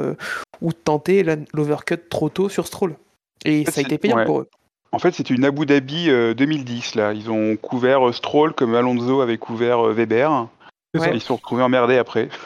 ou 0.61 0.71
de 0.71 0.75
tenter 0.75 1.25
l'overcut 1.53 1.99
trop 2.09 2.29
tôt 2.29 2.49
sur 2.49 2.67
Stroll. 2.67 2.97
Et 3.45 3.65
ça 3.65 3.81
a 3.81 3.83
été 3.83 3.99
payant 3.99 4.17
ouais. 4.17 4.25
pour 4.25 4.41
eux. 4.41 4.49
En 4.93 4.99
fait, 4.99 5.13
c'était 5.15 5.35
une 5.35 5.45
Abu 5.45 5.67
Dhabi 5.67 6.11
euh, 6.11 6.35
2010 6.35 6.97
là. 6.97 7.13
Ils 7.13 7.31
ont 7.31 7.57
couvert 7.57 8.09
euh, 8.09 8.13
Stroll 8.13 8.55
comme 8.55 8.75
Alonso 8.75 9.21
avait 9.21 9.39
couvert 9.39 9.87
euh, 9.87 9.93
Weber. 9.93 10.49
Ouais. 10.99 11.11
Ils 11.15 11.21
se 11.21 11.27
sont 11.29 11.37
retrouvés 11.37 11.63
emmerdés 11.63 11.97
après. 11.99 12.29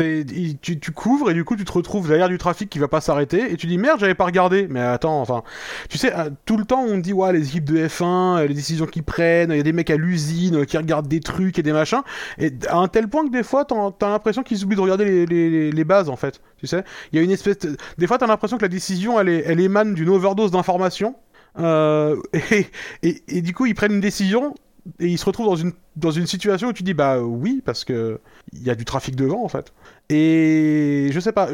Il- 0.00 0.58
tu, 0.58 0.80
tu 0.80 0.90
couvres 0.90 1.30
et 1.30 1.34
du 1.34 1.44
coup 1.44 1.54
tu 1.54 1.64
te 1.64 1.70
retrouves 1.70 2.08
derrière 2.08 2.28
du 2.28 2.36
trafic 2.36 2.68
qui 2.68 2.80
va 2.80 2.88
pas 2.88 3.00
s'arrêter 3.00 3.52
et 3.52 3.56
tu 3.56 3.68
dis 3.68 3.78
merde 3.78 4.00
j'avais 4.00 4.16
pas 4.16 4.24
regardé 4.24 4.66
mais 4.68 4.80
attends 4.80 5.20
enfin 5.20 5.44
tu 5.88 5.98
sais 5.98 6.12
euh, 6.12 6.30
tout 6.46 6.56
le 6.56 6.64
temps 6.64 6.80
on 6.82 6.98
dit 6.98 7.12
ouais 7.12 7.32
les 7.32 7.46
équipes 7.46 7.66
de 7.66 7.86
F1 7.86 8.38
euh, 8.38 8.46
les 8.48 8.54
décisions 8.54 8.86
qu'ils 8.86 9.04
prennent 9.04 9.52
il 9.52 9.56
y 9.56 9.60
a 9.60 9.62
des 9.62 9.72
mecs 9.72 9.90
à 9.90 9.96
l'usine 9.96 10.56
euh, 10.56 10.64
qui 10.64 10.76
regardent 10.78 11.06
des 11.06 11.20
trucs 11.20 11.60
et 11.60 11.62
des 11.62 11.72
machins 11.72 12.02
et 12.38 12.50
à 12.68 12.78
un 12.78 12.88
tel 12.88 13.06
point 13.06 13.24
que 13.24 13.30
des 13.30 13.44
fois 13.44 13.64
t'as 13.64 14.08
l'impression 14.08 14.42
qu'ils 14.42 14.64
oublient 14.64 14.74
de 14.74 14.80
regarder 14.80 15.04
les, 15.04 15.26
les, 15.26 15.70
les 15.70 15.84
bases 15.84 16.08
en 16.08 16.16
fait 16.16 16.40
tu 16.58 16.66
sais 16.66 16.82
il 17.12 17.16
y 17.16 17.20
a 17.20 17.22
une 17.22 17.30
espèce 17.30 17.58
de... 17.60 17.76
des 17.96 18.08
fois 18.08 18.18
t'as 18.18 18.26
l'impression 18.26 18.56
que 18.56 18.62
la 18.62 18.68
décision 18.68 19.20
elle, 19.20 19.28
est, 19.28 19.44
elle 19.46 19.60
émane 19.60 19.94
d'une 19.94 20.08
overdose 20.08 20.50
d'informations 20.50 21.14
euh, 21.58 22.16
et, 23.02 23.42
du 23.42 23.54
coup 23.54 23.66
ils 23.66 23.74
prennent 23.74 23.92
une 23.92 24.00
décision 24.00 24.54
et 24.98 25.06
ils 25.06 25.18
se 25.18 25.24
retrouvent 25.24 25.46
dans 25.46 25.56
une 25.56 25.72
dans 25.96 26.10
une 26.10 26.26
situation 26.26 26.68
où 26.68 26.72
tu 26.72 26.82
dis 26.82 26.94
bah 26.94 27.20
oui 27.20 27.62
parce 27.64 27.84
que 27.84 28.20
il 28.52 28.62
y 28.62 28.70
a 28.70 28.74
du 28.74 28.84
trafic 28.84 29.16
devant 29.16 29.44
en 29.44 29.48
fait 29.48 29.72
Et 30.10 31.08
je 31.12 31.20
sais 31.20 31.32
pas, 31.32 31.48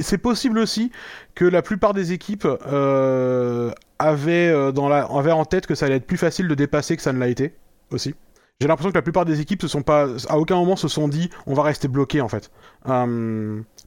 c'est 0.00 0.18
possible 0.18 0.58
aussi 0.58 0.90
que 1.34 1.44
la 1.44 1.62
plupart 1.62 1.94
des 1.94 2.12
équipes 2.12 2.46
euh, 2.66 3.70
avaient, 3.98 4.48
euh, 4.48 4.72
dans 4.72 4.88
la, 4.88 5.04
avaient 5.04 5.32
en 5.32 5.44
tête 5.44 5.66
que 5.66 5.74
ça 5.74 5.86
allait 5.86 5.96
être 5.96 6.06
plus 6.06 6.16
facile 6.16 6.48
de 6.48 6.54
dépasser 6.54 6.96
que 6.96 7.02
ça 7.02 7.12
ne 7.12 7.18
l'a 7.18 7.28
été 7.28 7.54
aussi. 7.90 8.14
J'ai 8.60 8.68
l'impression 8.68 8.90
que 8.90 8.98
la 8.98 9.02
plupart 9.02 9.24
des 9.24 9.40
équipes 9.40 9.62
se 9.62 9.68
sont 9.68 9.82
pas, 9.82 10.08
à 10.28 10.38
aucun 10.38 10.56
moment 10.56 10.76
se 10.76 10.88
sont 10.88 11.08
dit, 11.08 11.30
on 11.46 11.54
va 11.54 11.62
rester 11.62 11.88
bloqué 11.88 12.20
en 12.20 12.28
fait. 12.28 12.50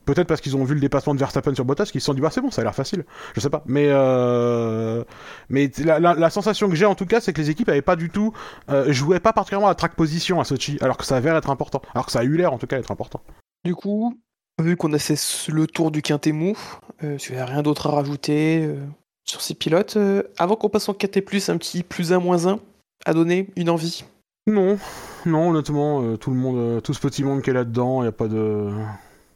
Peut-être 0.05 0.27
parce 0.27 0.41
qu'ils 0.41 0.57
ont 0.57 0.63
vu 0.65 0.73
le 0.75 0.81
dépassement 0.81 1.13
de 1.13 1.19
Verstappen 1.19 1.55
sur 1.55 1.63
Bottas, 1.63 1.85
qu'ils 1.85 2.01
se 2.01 2.05
sont 2.05 2.13
dit, 2.13 2.19
bah 2.21 2.29
c'est 2.29 2.41
bon, 2.41 2.51
ça 2.51 2.61
a 2.61 2.63
l'air 2.65 2.75
facile. 2.75 3.05
Je 3.35 3.39
sais 3.39 3.49
pas, 3.49 3.63
mais 3.65 3.87
euh, 3.89 5.03
mais 5.49 5.71
la, 5.83 5.99
la- 5.99 6.13
la 6.13 6.29
sensation 6.29 6.69
que 6.69 6.75
j'ai 6.75 6.85
en 6.85 6.95
tout 6.95 7.05
cas, 7.05 7.21
c'est 7.21 7.31
que 7.33 7.39
les 7.41 7.49
équipes 7.49 7.69
avaient 7.69 7.81
pas 7.81 7.95
du 7.95 8.09
tout, 8.09 8.33
euh, 8.69 8.91
jouaient 8.91 9.19
pas 9.21 9.31
particulièrement 9.33 9.69
à 9.69 9.75
track 9.75 9.95
position 9.95 10.39
à 10.41 10.43
Sochi, 10.43 10.77
alors 10.81 10.97
que 10.97 11.05
ça 11.05 11.15
avait 11.15 11.29
l'air 11.29 11.35
d'être 11.39 11.49
important, 11.49 11.81
alors 11.93 12.05
que 12.05 12.11
ça 12.11 12.19
a 12.19 12.23
eu 12.23 12.35
l'air 12.35 12.51
en 12.53 12.57
tout 12.57 12.67
cas 12.67 12.75
d'être 12.77 12.91
important. 12.91 13.21
Du 13.63 13.75
coup, 13.75 14.19
vu 14.61 14.75
qu'on 14.75 14.91
a 14.93 14.99
fait 14.99 15.15
le 15.49 15.67
tour 15.67 15.89
du 15.89 16.01
quintet 16.01 16.33
mou, 16.33 16.57
euh, 17.03 17.15
tu 17.17 17.33
n'as 17.33 17.45
rien 17.45 17.61
d'autre 17.61 17.87
à 17.87 17.91
rajouter 17.91 18.65
euh, 18.65 18.75
sur 19.23 19.39
ces 19.41 19.53
pilotes. 19.53 19.97
avant 20.37 20.55
qu'on 20.57 20.69
passe 20.69 20.89
en 20.89 20.93
quintet 20.93 21.21
plus, 21.21 21.47
un 21.49 21.57
petit 21.57 21.81
plus 21.83 22.11
un 22.11 22.19
moins 22.19 22.45
un 22.47 22.59
à 23.05 23.13
donner 23.13 23.47
une 23.55 23.69
envie? 23.69 24.03
Non, 24.47 24.77
non, 25.25 25.51
honnêtement, 25.51 26.17
tout 26.17 26.29
le 26.29 26.35
monde, 26.35 26.83
tout 26.83 26.93
ce 26.93 26.99
petit 26.99 27.23
monde 27.23 27.41
qui 27.41 27.49
est 27.49 27.53
là-dedans, 27.53 28.03
y 28.03 28.07
a 28.07 28.11
pas 28.11 28.27
de. 28.27 28.69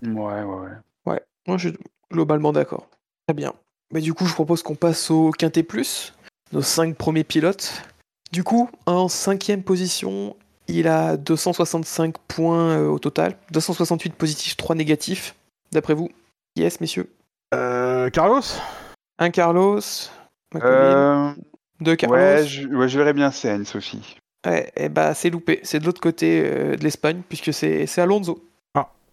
Ouais, 0.04 0.12
ouais, 0.14 0.44
ouais. 0.44 0.72
Ouais, 1.06 1.22
moi 1.48 1.58
je 1.58 1.70
suis 1.70 1.78
globalement 2.12 2.54
d'accord. 2.54 2.88
Très 3.28 3.34
bien. 3.34 3.54
Mais 3.94 4.02
du 4.02 4.14
coup, 4.14 4.26
je 4.26 4.34
propose 4.34 4.64
qu'on 4.64 4.76
passe 4.76 5.10
au 5.12 5.32
quintet 5.32 5.64
plus, 5.64 6.14
nos 6.52 6.62
cinq 6.62 6.96
premiers 6.96 7.24
pilotes. 7.24 7.84
Du 8.32 8.44
coup, 8.44 8.70
en 8.86 9.08
cinquième 9.08 9.64
position, 9.64 10.36
il 10.68 10.88
a 10.90 11.16
265 11.16 12.18
points 12.28 12.72
euh, 12.80 12.88
au 12.88 13.00
total, 13.00 13.38
268 13.52 14.14
positifs, 14.16 14.58
3 14.58 14.76
négatifs. 14.76 15.36
D'après 15.72 15.94
vous 15.94 16.10
Yes, 16.58 16.82
messieurs? 16.82 17.10
Euh, 17.54 18.10
Carlos 18.10 18.42
Un 19.20 19.30
Carlos, 19.30 19.80
Euh, 20.56 21.32
deux 21.80 21.96
Carlos. 21.96 22.16
ouais, 22.18 22.46
je, 22.46 22.68
ouais, 22.68 22.90
je 22.90 22.98
verrais 22.98 23.14
bien 23.14 23.32
Sainz 23.32 23.76
aussi. 23.76 24.18
Ouais, 24.46 24.72
et 24.76 24.90
bah 24.90 25.14
c'est 25.14 25.30
loupé. 25.30 25.60
C'est 25.64 25.80
de 25.80 25.86
l'autre 25.86 26.02
côté 26.02 26.42
euh, 26.46 26.76
de 26.76 26.84
l'Espagne, 26.84 27.22
puisque 27.28 27.54
c'est 27.54 27.86
c'est 27.86 28.02
Alonso. 28.02 28.44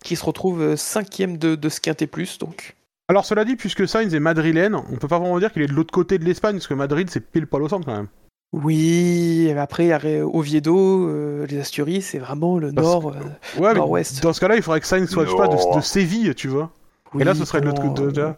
Qui 0.05 0.15
se 0.15 0.25
retrouve 0.25 0.63
euh, 0.63 0.77
cinquième 0.77 1.37
de, 1.39 1.57
de 1.57 1.69
ce 1.69 1.81
quintet 1.81 2.07
plus. 2.07 2.39
Donc, 2.39 2.77
Alors 3.09 3.25
cela 3.25 3.45
dit, 3.45 3.57
puisque 3.57 3.89
Sainz 3.89 4.15
est 4.15 4.21
madrilène, 4.21 4.75
on 4.77 4.97
peut 4.97 5.09
pas 5.09 5.19
vraiment 5.19 5.39
dire 5.41 5.53
qu'il 5.53 5.63
est 5.63 5.67
de 5.67 5.73
l'autre 5.73 5.93
côté 5.93 6.19
de 6.19 6.25
l'Espagne, 6.25 6.57
parce 6.57 6.69
que 6.69 6.75
Madrid 6.75 7.09
c'est 7.11 7.21
pile 7.21 7.47
poil 7.49 7.63
au 7.65 7.69
centre 7.69 7.85
quand 7.87 7.97
même. 7.97 8.09
oui. 8.53 9.47
et 9.49 9.59
Après, 9.59 9.85
il 9.87 9.89
y 9.89 9.93
a 9.93 9.99
Ré- 9.99 10.23
Oviedo, 10.23 11.09
euh, 11.09 11.47
les 11.47 11.59
Asturies, 11.59 12.03
c'est 12.03 12.19
vraiment 12.19 12.59
le 12.59 12.73
Parce 12.73 12.87
nord. 12.87 13.09
euh, 13.09 13.61
Ouais, 13.61 13.73
mais 13.73 13.81
Nord-Ouest. 13.81 14.23
dans 14.23 14.33
ce 14.33 14.41
cas-là, 14.41 14.57
il 14.57 14.63
faudrait 14.63 14.81
que 14.81 14.87
Sainz 14.87 15.09
soit, 15.11 15.25
je 15.25 15.31
sais 15.31 15.37
pas, 15.37 15.49
de, 15.49 15.81
Séville, 15.81 16.35
tu 16.35 16.49
vois. 16.49 16.71
Et 17.19 17.25
là, 17.25 17.35
ce 17.35 17.45
serait 17.45 17.61
de 17.61 17.67
l'autre 17.67 17.83
côté. 17.83 18.13
de- 18.13 18.21
euh, 18.21 18.33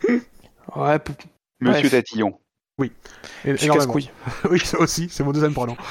Ouais, 0.76 0.98
Monsieur. 1.60 1.88
Tatillon. 1.90 2.38
Et- 2.82 2.90
je 3.44 3.56
suis 3.56 3.64
énormément. 3.66 3.94
casse-couille. 3.94 4.10
oui, 4.50 4.58
ça 4.60 4.78
aussi, 4.78 5.08
c'est 5.10 5.24
mon 5.24 5.32
deuxième 5.32 5.54
prénom. 5.54 5.76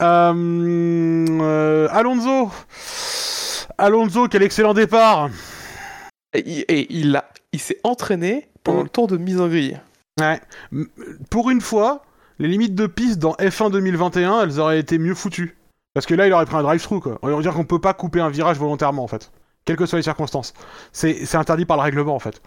Euh, 0.00 1.26
euh, 1.40 1.88
Alonso 1.90 2.50
Alonso, 3.76 4.28
quel 4.28 4.42
excellent 4.42 4.74
départ 4.74 5.28
Et, 6.34 6.42
il- 6.46 6.64
et 6.68 6.86
il, 6.90 7.16
a- 7.16 7.28
il 7.52 7.60
s'est 7.60 7.78
entraîné 7.84 8.48
pendant 8.62 8.80
Mm. 8.80 8.84
le 8.84 8.88
tour 8.88 9.06
de 9.08 9.16
mise 9.16 9.40
en 9.40 9.48
grille. 9.48 9.80
Ouais. 10.20 10.40
Pour 11.30 11.50
une 11.50 11.60
fois, 11.60 12.02
les 12.38 12.48
limites 12.48 12.74
de 12.74 12.86
piste 12.86 13.18
dans 13.18 13.32
F1 13.34 13.70
2021, 13.70 14.42
elles 14.42 14.60
auraient 14.60 14.78
été 14.80 14.98
mieux 14.98 15.14
foutues. 15.14 15.56
Parce 15.94 16.06
que 16.06 16.14
là, 16.14 16.26
il 16.28 16.32
aurait 16.32 16.46
pris 16.46 16.56
un 16.56 16.62
drive-through, 16.62 17.00
quoi. 17.02 17.18
On 17.22 17.28
va 17.34 17.42
dire 17.42 17.52
qu'on 17.54 17.64
peut 17.64 17.80
pas 17.80 17.94
couper 17.94 18.20
un 18.20 18.30
virage 18.30 18.58
volontairement, 18.58 19.02
en 19.02 19.08
fait. 19.08 19.32
Quelles 19.68 19.76
que 19.76 19.84
soient 19.84 19.98
les 19.98 20.02
circonstances. 20.02 20.54
C'est 20.92 21.34
interdit 21.34 21.66
par 21.66 21.76
le 21.76 21.82
règlement, 21.82 22.14
en 22.14 22.18
fait. 22.18 22.40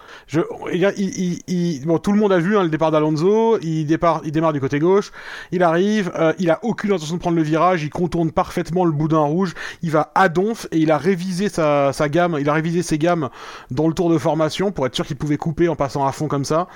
Bon, 1.86 2.00
tout 2.00 2.12
le 2.14 2.18
monde 2.18 2.34
a 2.34 2.40
vu 2.40 2.58
hein, 2.58 2.64
le 2.64 2.70
départ 2.70 2.90
d'Alonso. 2.90 3.60
Il 3.62 3.86
démarre 3.86 4.54
du 4.54 4.60
côté 4.60 4.80
gauche. 4.80 5.12
Il 5.52 5.62
arrive. 5.62 6.12
euh, 6.16 6.34
il 6.40 6.50
a 6.50 6.58
aucune 6.64 6.94
intention 6.94 7.18
de 7.18 7.22
prendre 7.22 7.38
le 7.38 7.44
virage. 7.44 7.84
Il 7.84 7.92
contourne 7.92 8.32
parfaitement 8.32 8.86
le 8.86 8.92
boudin 8.92 9.20
rouge. 9.20 9.54
Il 9.84 9.92
va 9.92 10.12
à 10.16 10.30
donf 10.30 10.66
et 10.72 10.80
il 10.80 10.90
a 10.90 10.98
révisé 10.98 11.48
sa, 11.48 11.94
sa 11.94 12.10
gamme. 12.10 12.38
Il 12.40 12.50
a 12.50 12.54
révisé 12.54 12.82
ses 12.82 12.98
gammes 12.98 13.30
dans 13.70 13.88
le 13.88 13.94
tour 13.94 14.10
de 14.10 14.18
formation 14.18 14.72
pour 14.72 14.88
être 14.88 14.96
sûr 14.96 15.06
qu'il 15.06 15.16
pouvait 15.16 15.38
couper 15.38 15.68
en 15.68 15.76
passant 15.76 16.08
à 16.08 16.12
fond 16.12 16.28
comme 16.28 16.44
ça. 16.44 16.68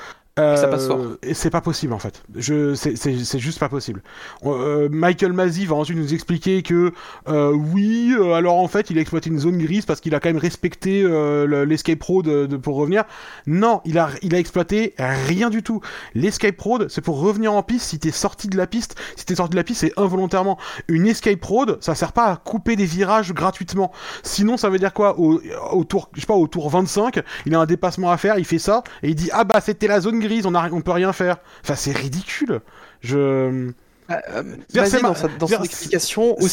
Ça 0.53 0.67
passe 0.67 0.85
fort. 0.87 0.99
Euh, 0.99 1.17
Et 1.23 1.33
c'est 1.33 1.49
pas 1.49 1.61
possible 1.61 1.93
en 1.93 1.99
fait. 1.99 2.21
Je, 2.35 2.75
c'est, 2.75 2.97
c'est, 2.97 3.17
c'est 3.23 3.39
juste 3.39 3.57
pas 3.57 3.69
possible. 3.69 4.03
Euh, 4.43 4.89
Michael 4.91 5.31
Masi 5.31 5.65
va 5.65 5.75
ensuite 5.75 5.97
nous 5.97 6.13
expliquer 6.13 6.61
que 6.61 6.91
euh, 7.29 7.51
oui, 7.53 8.13
euh, 8.19 8.33
alors 8.33 8.57
en 8.57 8.67
fait 8.67 8.89
il 8.89 8.97
a 8.97 9.01
exploité 9.01 9.29
une 9.29 9.39
zone 9.39 9.57
grise 9.57 9.85
parce 9.85 10.01
qu'il 10.01 10.13
a 10.13 10.19
quand 10.19 10.27
même 10.27 10.37
respecté 10.37 11.03
euh, 11.03 11.45
le- 11.47 11.63
l'escape 11.63 12.03
road 12.03 12.25
de, 12.25 12.45
de- 12.47 12.57
pour 12.57 12.75
revenir. 12.75 13.05
Non, 13.47 13.79
il 13.85 13.97
a, 13.97 14.09
il 14.21 14.35
a 14.35 14.39
exploité 14.39 14.93
rien 14.99 15.49
du 15.49 15.63
tout. 15.63 15.79
L'escape 16.15 16.59
road 16.59 16.87
c'est 16.89 16.99
pour 17.01 17.19
revenir 17.21 17.53
en 17.53 17.63
piste 17.63 17.85
si 17.87 17.99
t'es 17.99 18.11
sorti 18.11 18.49
de 18.49 18.57
la 18.57 18.67
piste. 18.67 18.95
Si 19.15 19.23
t'es 19.25 19.35
sorti 19.35 19.51
de 19.51 19.55
la 19.55 19.63
piste 19.63 19.81
c'est 19.81 19.93
involontairement. 19.97 20.57
Une 20.89 21.07
escape 21.07 21.43
road 21.45 21.77
ça 21.79 21.95
sert 21.95 22.11
pas 22.11 22.25
à 22.25 22.35
couper 22.35 22.75
des 22.75 22.85
virages 22.85 23.33
gratuitement. 23.33 23.91
Sinon 24.21 24.57
ça 24.57 24.69
veut 24.69 24.79
dire 24.79 24.93
quoi? 24.93 25.17
Au, 25.17 25.41
au 25.71 25.83
tour, 25.85 26.09
je 26.13 26.19
sais 26.19 26.27
pas, 26.27 26.33
au 26.33 26.47
tour 26.47 26.69
25, 26.69 27.21
il 27.45 27.55
a 27.55 27.59
un 27.61 27.65
dépassement 27.65 28.11
à 28.11 28.17
faire, 28.17 28.37
il 28.37 28.43
fait 28.45 28.59
ça 28.59 28.83
et 29.01 29.09
il 29.09 29.15
dit 29.15 29.29
ah 29.31 29.45
bah 29.45 29.61
c'était 29.61 29.87
la 29.87 30.01
zone 30.01 30.19
grise, 30.19 30.24
on, 30.45 30.55
a, 30.55 30.69
on 30.71 30.81
peut 30.81 30.91
rien 30.91 31.13
faire. 31.13 31.37
Enfin 31.63 31.75
c'est 31.75 31.91
ridicule. 31.91 32.61
Je 33.01 33.17
Euh, 33.17 34.43
c'est 34.69 35.01
dans, 35.01 35.09
ma- 35.09 35.15
sa, 35.15 35.27
dans 35.27 35.47
c'est-à-dire, 35.47 35.57
son 35.57 35.63
explication 35.63 36.35
c'est- 36.39 36.43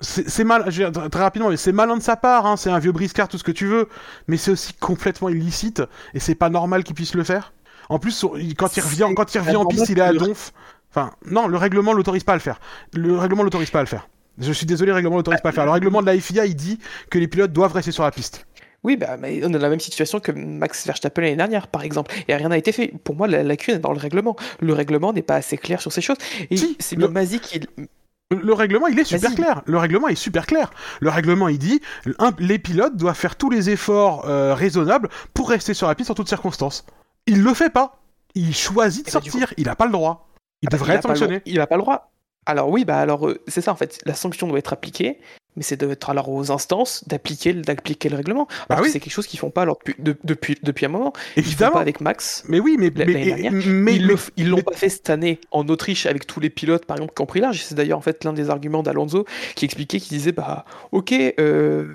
aussi. 0.00 0.24
c'est 0.26 0.44
mal, 0.44 0.64
très 1.10 1.20
rapidement, 1.22 1.48
mais 1.50 1.56
c'est 1.56 1.72
malin 1.72 1.96
de 1.96 2.02
sa 2.02 2.16
part, 2.16 2.46
hein, 2.46 2.56
c'est 2.56 2.70
un 2.70 2.78
vieux 2.80 2.92
briscard, 2.92 3.28
tout 3.28 3.38
ce 3.38 3.44
que 3.44 3.52
tu 3.52 3.66
veux, 3.66 3.88
mais 4.26 4.36
c'est 4.36 4.50
aussi 4.50 4.72
complètement 4.74 5.28
illicite, 5.28 5.82
et 6.14 6.20
c'est 6.20 6.34
pas 6.34 6.50
normal 6.50 6.82
qu'il 6.84 6.94
puisse 6.96 7.14
le 7.14 7.22
faire. 7.24 7.52
En 7.88 7.98
plus, 7.98 8.24
quand 8.56 8.76
il 8.76 8.80
revient, 8.80 9.06
quand 9.16 9.34
il 9.34 9.38
revient 9.40 9.56
en 9.56 9.66
piste, 9.66 9.88
il 9.88 9.98
est 9.98 10.02
à 10.02 10.12
donf. 10.12 10.52
Enfin, 10.90 11.12
non, 11.24 11.46
le 11.48 11.56
règlement 11.56 11.92
l'autorise 11.92 12.24
pas 12.24 12.32
à 12.32 12.36
le 12.36 12.40
faire. 12.40 12.60
Le 12.94 13.16
règlement 13.16 13.42
l'autorise 13.44 13.70
pas 13.70 13.78
à 13.80 13.82
le 13.82 13.88
faire. 13.88 14.08
Je 14.38 14.52
suis 14.52 14.66
désolé, 14.66 14.88
le 14.90 14.94
règlement 14.94 15.16
l'autorise 15.16 15.40
pas 15.40 15.48
à 15.50 15.52
le 15.52 15.54
faire. 15.54 15.64
Le 15.66 15.70
règlement 15.70 16.00
de 16.00 16.06
la 16.06 16.18
FIA, 16.18 16.46
il 16.46 16.54
dit 16.56 16.78
que 17.10 17.18
les 17.18 17.28
pilotes 17.28 17.52
doivent 17.52 17.72
rester 17.72 17.92
sur 17.92 18.02
la 18.04 18.10
piste. 18.10 18.46
Oui, 18.84 18.96
bah, 18.96 19.16
mais 19.18 19.40
on 19.44 19.52
a 19.54 19.58
la 19.58 19.68
même 19.68 19.80
situation 19.80 20.20
que 20.20 20.30
Max 20.32 20.86
Verstappen 20.86 21.22
l'année 21.22 21.36
dernière, 21.36 21.66
par 21.66 21.82
exemple. 21.82 22.14
Et 22.28 22.34
rien 22.34 22.48
n'a 22.48 22.58
été 22.58 22.70
fait. 22.72 22.92
Pour 23.04 23.16
moi, 23.16 23.26
la 23.26 23.42
lacune 23.42 23.74
est 23.74 23.78
dans 23.80 23.92
le 23.92 23.98
règlement. 23.98 24.36
Le 24.60 24.72
règlement 24.72 25.12
n'est 25.12 25.22
pas 25.22 25.34
assez 25.36 25.58
clair 25.58 25.80
sur 25.80 25.92
ces 25.92 26.00
choses. 26.00 26.18
Et 26.50 26.56
Si, 26.56 26.76
c'est 26.78 26.96
le- 26.96 27.08
Mazi 27.08 27.40
qui. 27.40 27.60
Le- 27.76 27.88
Le 28.30 28.52
règlement, 28.52 28.86
il 28.88 28.98
est 28.98 29.04
super 29.04 29.34
clair. 29.34 29.62
Le 29.64 29.78
règlement 29.78 30.06
est 30.08 30.14
super 30.14 30.46
clair. 30.46 30.70
Le 31.00 31.08
règlement, 31.08 31.48
il 31.48 31.58
dit, 31.58 31.80
un- 32.18 32.32
les 32.38 32.58
pilotes 32.58 32.94
doivent 32.94 33.16
faire 33.16 33.36
tous 33.36 33.48
les 33.50 33.70
efforts 33.70 34.28
euh, 34.28 34.52
raisonnables 34.54 35.08
pour 35.32 35.48
rester 35.48 35.72
sur 35.74 35.88
la 35.88 35.94
piste 35.94 36.10
en 36.10 36.14
toutes 36.14 36.28
circonstances. 36.28 36.84
Il 37.26 37.42
le 37.42 37.54
fait 37.54 37.70
pas. 37.70 38.00
Il 38.34 38.54
choisit 38.54 39.06
de 39.06 39.10
Eh 39.10 39.12
ben, 39.12 39.22
sortir. 39.22 39.54
Il 39.56 39.68
a 39.70 39.74
pas 39.74 39.86
le 39.86 39.92
droit. 39.92 40.28
Il 40.60 40.68
devrait 40.68 40.92
il 40.92 40.96
a 40.96 40.98
être 40.98 41.02
sanctionné. 41.08 41.40
Il 41.46 41.56
n'a 41.56 41.66
pas 41.66 41.76
le 41.76 41.82
droit. 41.82 42.12
Alors 42.44 42.68
oui, 42.70 42.84
bah 42.84 42.98
alors 42.98 43.26
euh, 43.28 43.42
c'est 43.48 43.60
ça 43.62 43.72
en 43.72 43.76
fait. 43.76 43.98
La 44.06 44.14
sanction 44.14 44.46
doit 44.46 44.58
être 44.58 44.72
appliquée, 44.74 45.20
mais 45.58 45.62
c'est 45.64 45.76
d'être 45.76 46.08
alors 46.10 46.30
aux 46.30 46.50
instances 46.50 47.04
d'appliquer 47.06 47.52
le- 47.52 47.60
d'appliquer 47.62 48.08
le 48.08 48.16
règlement. 48.16 48.48
Bah 48.70 48.76
que 48.76 48.88
c'est 48.88 49.00
quelque 49.00 49.12
chose 49.12 49.26
qu'ils 49.26 49.38
font 49.38 49.50
pas 49.50 49.62
alors 49.62 49.76
depuis 49.84 50.02
de- 50.02 50.16
depuis 50.24 50.56
depuis 50.62 50.86
un 50.86 50.88
moment. 50.88 51.12
Ils 51.36 51.42
font 51.42 51.48
Évidemment. 51.50 51.72
pas 51.72 51.80
avec 51.80 52.00
Max. 52.00 52.44
Mais 52.48 52.60
oui, 52.60 52.76
mais, 52.78 52.90
L'année 52.94 53.12
mais, 53.12 53.24
dernière, 53.26 53.52
mais- 53.52 53.96
ils 54.36 54.48
l'ont 54.48 54.62
pas 54.62 54.72
fait 54.74 54.88
cette 54.88 55.10
année 55.10 55.40
en 55.50 55.66
Autriche 55.68 56.06
avec 56.06 56.26
tous 56.26 56.40
les 56.40 56.48
pilotes 56.50 56.86
par 56.86 56.96
exemple 56.96 57.12
qui 57.14 57.22
ont 57.22 57.26
pris 57.26 57.40
large. 57.40 57.60
C'est 57.62 57.74
d'ailleurs 57.74 57.98
en 57.98 58.02
fait 58.02 58.24
l'un 58.24 58.32
des 58.32 58.48
arguments 58.50 58.82
d'Alonso 58.82 59.26
qui 59.56 59.64
expliquait 59.64 60.00
qui 60.00 60.08
disait 60.10 60.32
bah 60.32 60.64
ok 60.92 61.12
euh, 61.38 61.94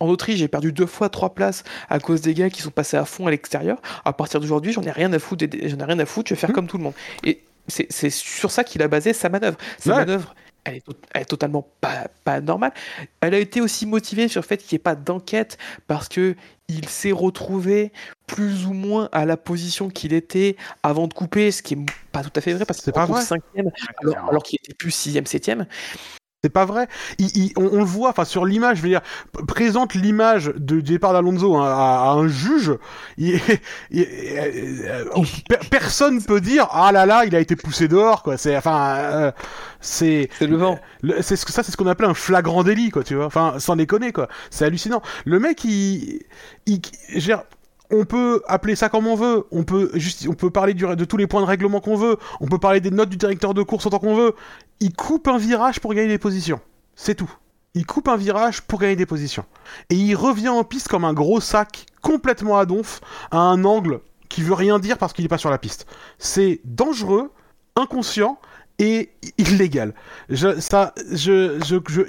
en 0.00 0.08
Autriche 0.08 0.36
j'ai 0.38 0.48
perdu 0.48 0.72
deux 0.72 0.86
fois 0.86 1.08
trois 1.08 1.34
places 1.34 1.62
à 1.88 1.98
cause 2.00 2.20
des 2.22 2.34
gars 2.34 2.50
qui 2.50 2.62
sont 2.62 2.70
passés 2.70 2.96
à 2.96 3.04
fond 3.04 3.26
à 3.26 3.30
l'extérieur. 3.30 3.80
À 4.04 4.12
partir 4.12 4.40
d'aujourd'hui 4.40 4.72
j'en 4.72 4.82
ai 4.82 4.90
rien 4.90 5.12
à 5.12 5.18
foutre, 5.18 5.44
j'en 5.64 5.78
ai 5.78 5.84
rien 5.84 5.98
à 5.98 6.06
foutre, 6.06 6.28
je 6.28 6.34
vais 6.34 6.40
faire 6.40 6.50
Hmm. 6.50 6.54
comme 6.54 6.66
tout 6.66 6.78
le 6.78 6.84
monde. 6.84 6.94
Et 7.24 7.40
c'est 7.68 7.86
c'est 7.90 8.10
sur 8.10 8.50
ça 8.50 8.64
qu'il 8.64 8.82
a 8.82 8.88
basé 8.88 9.12
sa 9.12 9.28
manœuvre. 9.28 9.56
Sa 9.78 9.90
Ouais. 9.90 9.96
manœuvre 9.98 10.34
elle 10.64 10.76
est, 10.76 10.84
elle 11.14 11.22
est 11.22 11.26
totalement 11.26 11.66
pas, 11.80 12.08
pas 12.24 12.40
normale. 12.40 12.72
Elle 13.20 13.34
a 13.34 13.38
été 13.38 13.60
aussi 13.60 13.86
motivée 13.86 14.28
sur 14.28 14.42
le 14.42 14.46
fait 14.46 14.58
qu'il 14.58 14.76
n'y 14.76 14.80
ait 14.80 14.82
pas 14.82 14.94
d'enquête 14.94 15.58
parce 15.86 16.08
que 16.08 16.36
il 16.68 16.88
s'est 16.88 17.12
retrouvé 17.12 17.92
plus 18.26 18.66
ou 18.66 18.72
moins 18.72 19.08
à 19.10 19.26
la 19.26 19.36
position 19.36 19.88
qu'il 19.90 20.12
était 20.12 20.56
avant 20.82 21.08
de 21.08 21.14
couper, 21.14 21.50
ce 21.50 21.62
qui 21.62 21.74
est 21.74 21.78
pas 22.12 22.22
tout 22.22 22.30
à 22.36 22.40
fait 22.40 22.52
vrai 22.52 22.64
parce 22.64 22.80
qu'il 22.80 22.92
vrai? 22.92 23.22
cinquième 23.22 23.70
alors, 24.02 24.28
alors 24.28 24.42
qu'il 24.42 24.58
était 24.62 24.74
plus 24.74 24.92
sixième, 24.92 25.26
septième. 25.26 25.66
C'est 26.42 26.48
pas 26.50 26.64
vrai. 26.64 26.88
Il- 27.18 27.26
il- 27.36 27.52
on, 27.56 27.66
on 27.66 27.76
le 27.80 27.84
voit, 27.84 28.08
enfin 28.08 28.24
sur 28.24 28.46
l'image, 28.46 28.78
je 28.78 28.82
veux 28.82 28.88
dire, 28.88 29.02
présente 29.46 29.92
l'image 29.92 30.46
de 30.56 30.76
du 30.80 30.92
départ 30.92 31.12
d'Alonso 31.12 31.54
hein, 31.56 31.66
à, 31.66 32.08
à 32.08 32.12
un 32.12 32.28
juge. 32.28 32.72
il- 33.18 33.38
il- 33.90 34.06
euh, 34.38 35.04
euh, 35.18 35.22
per- 35.50 35.58
personne 35.70 36.22
peut 36.24 36.40
dire 36.40 36.66
ah 36.70 36.92
là 36.92 37.04
là, 37.04 37.26
il 37.26 37.36
a 37.36 37.40
été 37.40 37.56
poussé 37.56 37.88
dehors 37.88 38.22
quoi. 38.22 38.38
C'est 38.38 38.56
enfin, 38.56 38.94
euh, 38.96 39.32
c'est 39.80 40.30
C'est 40.38 40.46
le 40.46 40.56
vent. 40.56 40.78
le- 41.02 41.20
c'est 41.20 41.36
ce 41.36 41.44
que 41.44 41.52
ça, 41.52 41.62
c'est 41.62 41.72
ce 41.72 41.76
qu'on 41.76 41.86
appelle 41.86 42.08
un 42.08 42.14
flagrant 42.14 42.62
délit 42.64 42.88
quoi, 42.88 43.04
tu 43.04 43.16
vois. 43.16 43.26
Enfin, 43.26 43.56
sans 43.58 43.76
déconner 43.76 44.12
quoi. 44.12 44.28
C'est 44.50 44.64
hallucinant. 44.64 45.02
Le 45.26 45.40
mec, 45.40 45.62
il, 45.64 46.20
il, 46.64 46.80
je 47.10 47.14
veux 47.16 47.20
dire, 47.20 47.42
on 47.90 48.04
peut 48.06 48.40
appeler 48.46 48.76
ça 48.76 48.88
comme 48.88 49.06
on 49.08 49.16
veut, 49.16 49.44
on 49.50 49.64
peut 49.64 49.90
juste, 49.94 50.26
on 50.26 50.32
peut 50.34 50.48
parler 50.50 50.72
du, 50.72 50.86
de 50.86 51.04
tous 51.04 51.16
les 51.18 51.26
points 51.26 51.40
de 51.42 51.46
règlement 51.46 51.80
qu'on 51.80 51.96
veut, 51.96 52.16
on 52.40 52.46
peut 52.46 52.58
parler 52.58 52.80
des 52.80 52.90
notes 52.92 53.08
du 53.10 53.16
directeur 53.18 53.52
de 53.52 53.62
course 53.62 53.84
autant 53.84 53.98
qu'on 53.98 54.14
veut. 54.14 54.34
Il 54.80 54.94
coupe 54.94 55.28
un 55.28 55.38
virage 55.38 55.80
pour 55.80 55.94
gagner 55.94 56.08
des 56.08 56.18
positions. 56.18 56.60
C'est 56.96 57.14
tout. 57.14 57.30
il 57.74 57.86
coupe 57.86 58.08
un 58.08 58.16
virage 58.16 58.62
pour 58.62 58.80
gagner 58.80 58.96
des 58.96 59.06
positions. 59.06 59.44
Et 59.90 59.94
il 59.94 60.14
revient 60.14 60.48
en 60.48 60.64
piste 60.64 60.88
comme 60.88 61.04
un 61.04 61.12
gros 61.12 61.40
sac 61.40 61.86
complètement 62.02 62.58
à 62.58 62.66
donf, 62.66 63.00
à 63.30 63.38
un 63.38 63.64
angle 63.64 64.00
qui 64.28 64.42
veut 64.42 64.54
rien 64.54 64.78
dire 64.78 64.98
parce 64.98 65.12
qu'il 65.12 65.24
n'est 65.24 65.28
pas 65.28 65.38
sur 65.38 65.50
la 65.50 65.58
piste. 65.58 65.86
C'est 66.18 66.60
dangereux, 66.64 67.30
inconscient 67.76 68.38
et 68.78 69.10
illégal. 69.36 69.94
Ça, 70.58 70.94
je, 71.12 71.60
je, 71.62 72.00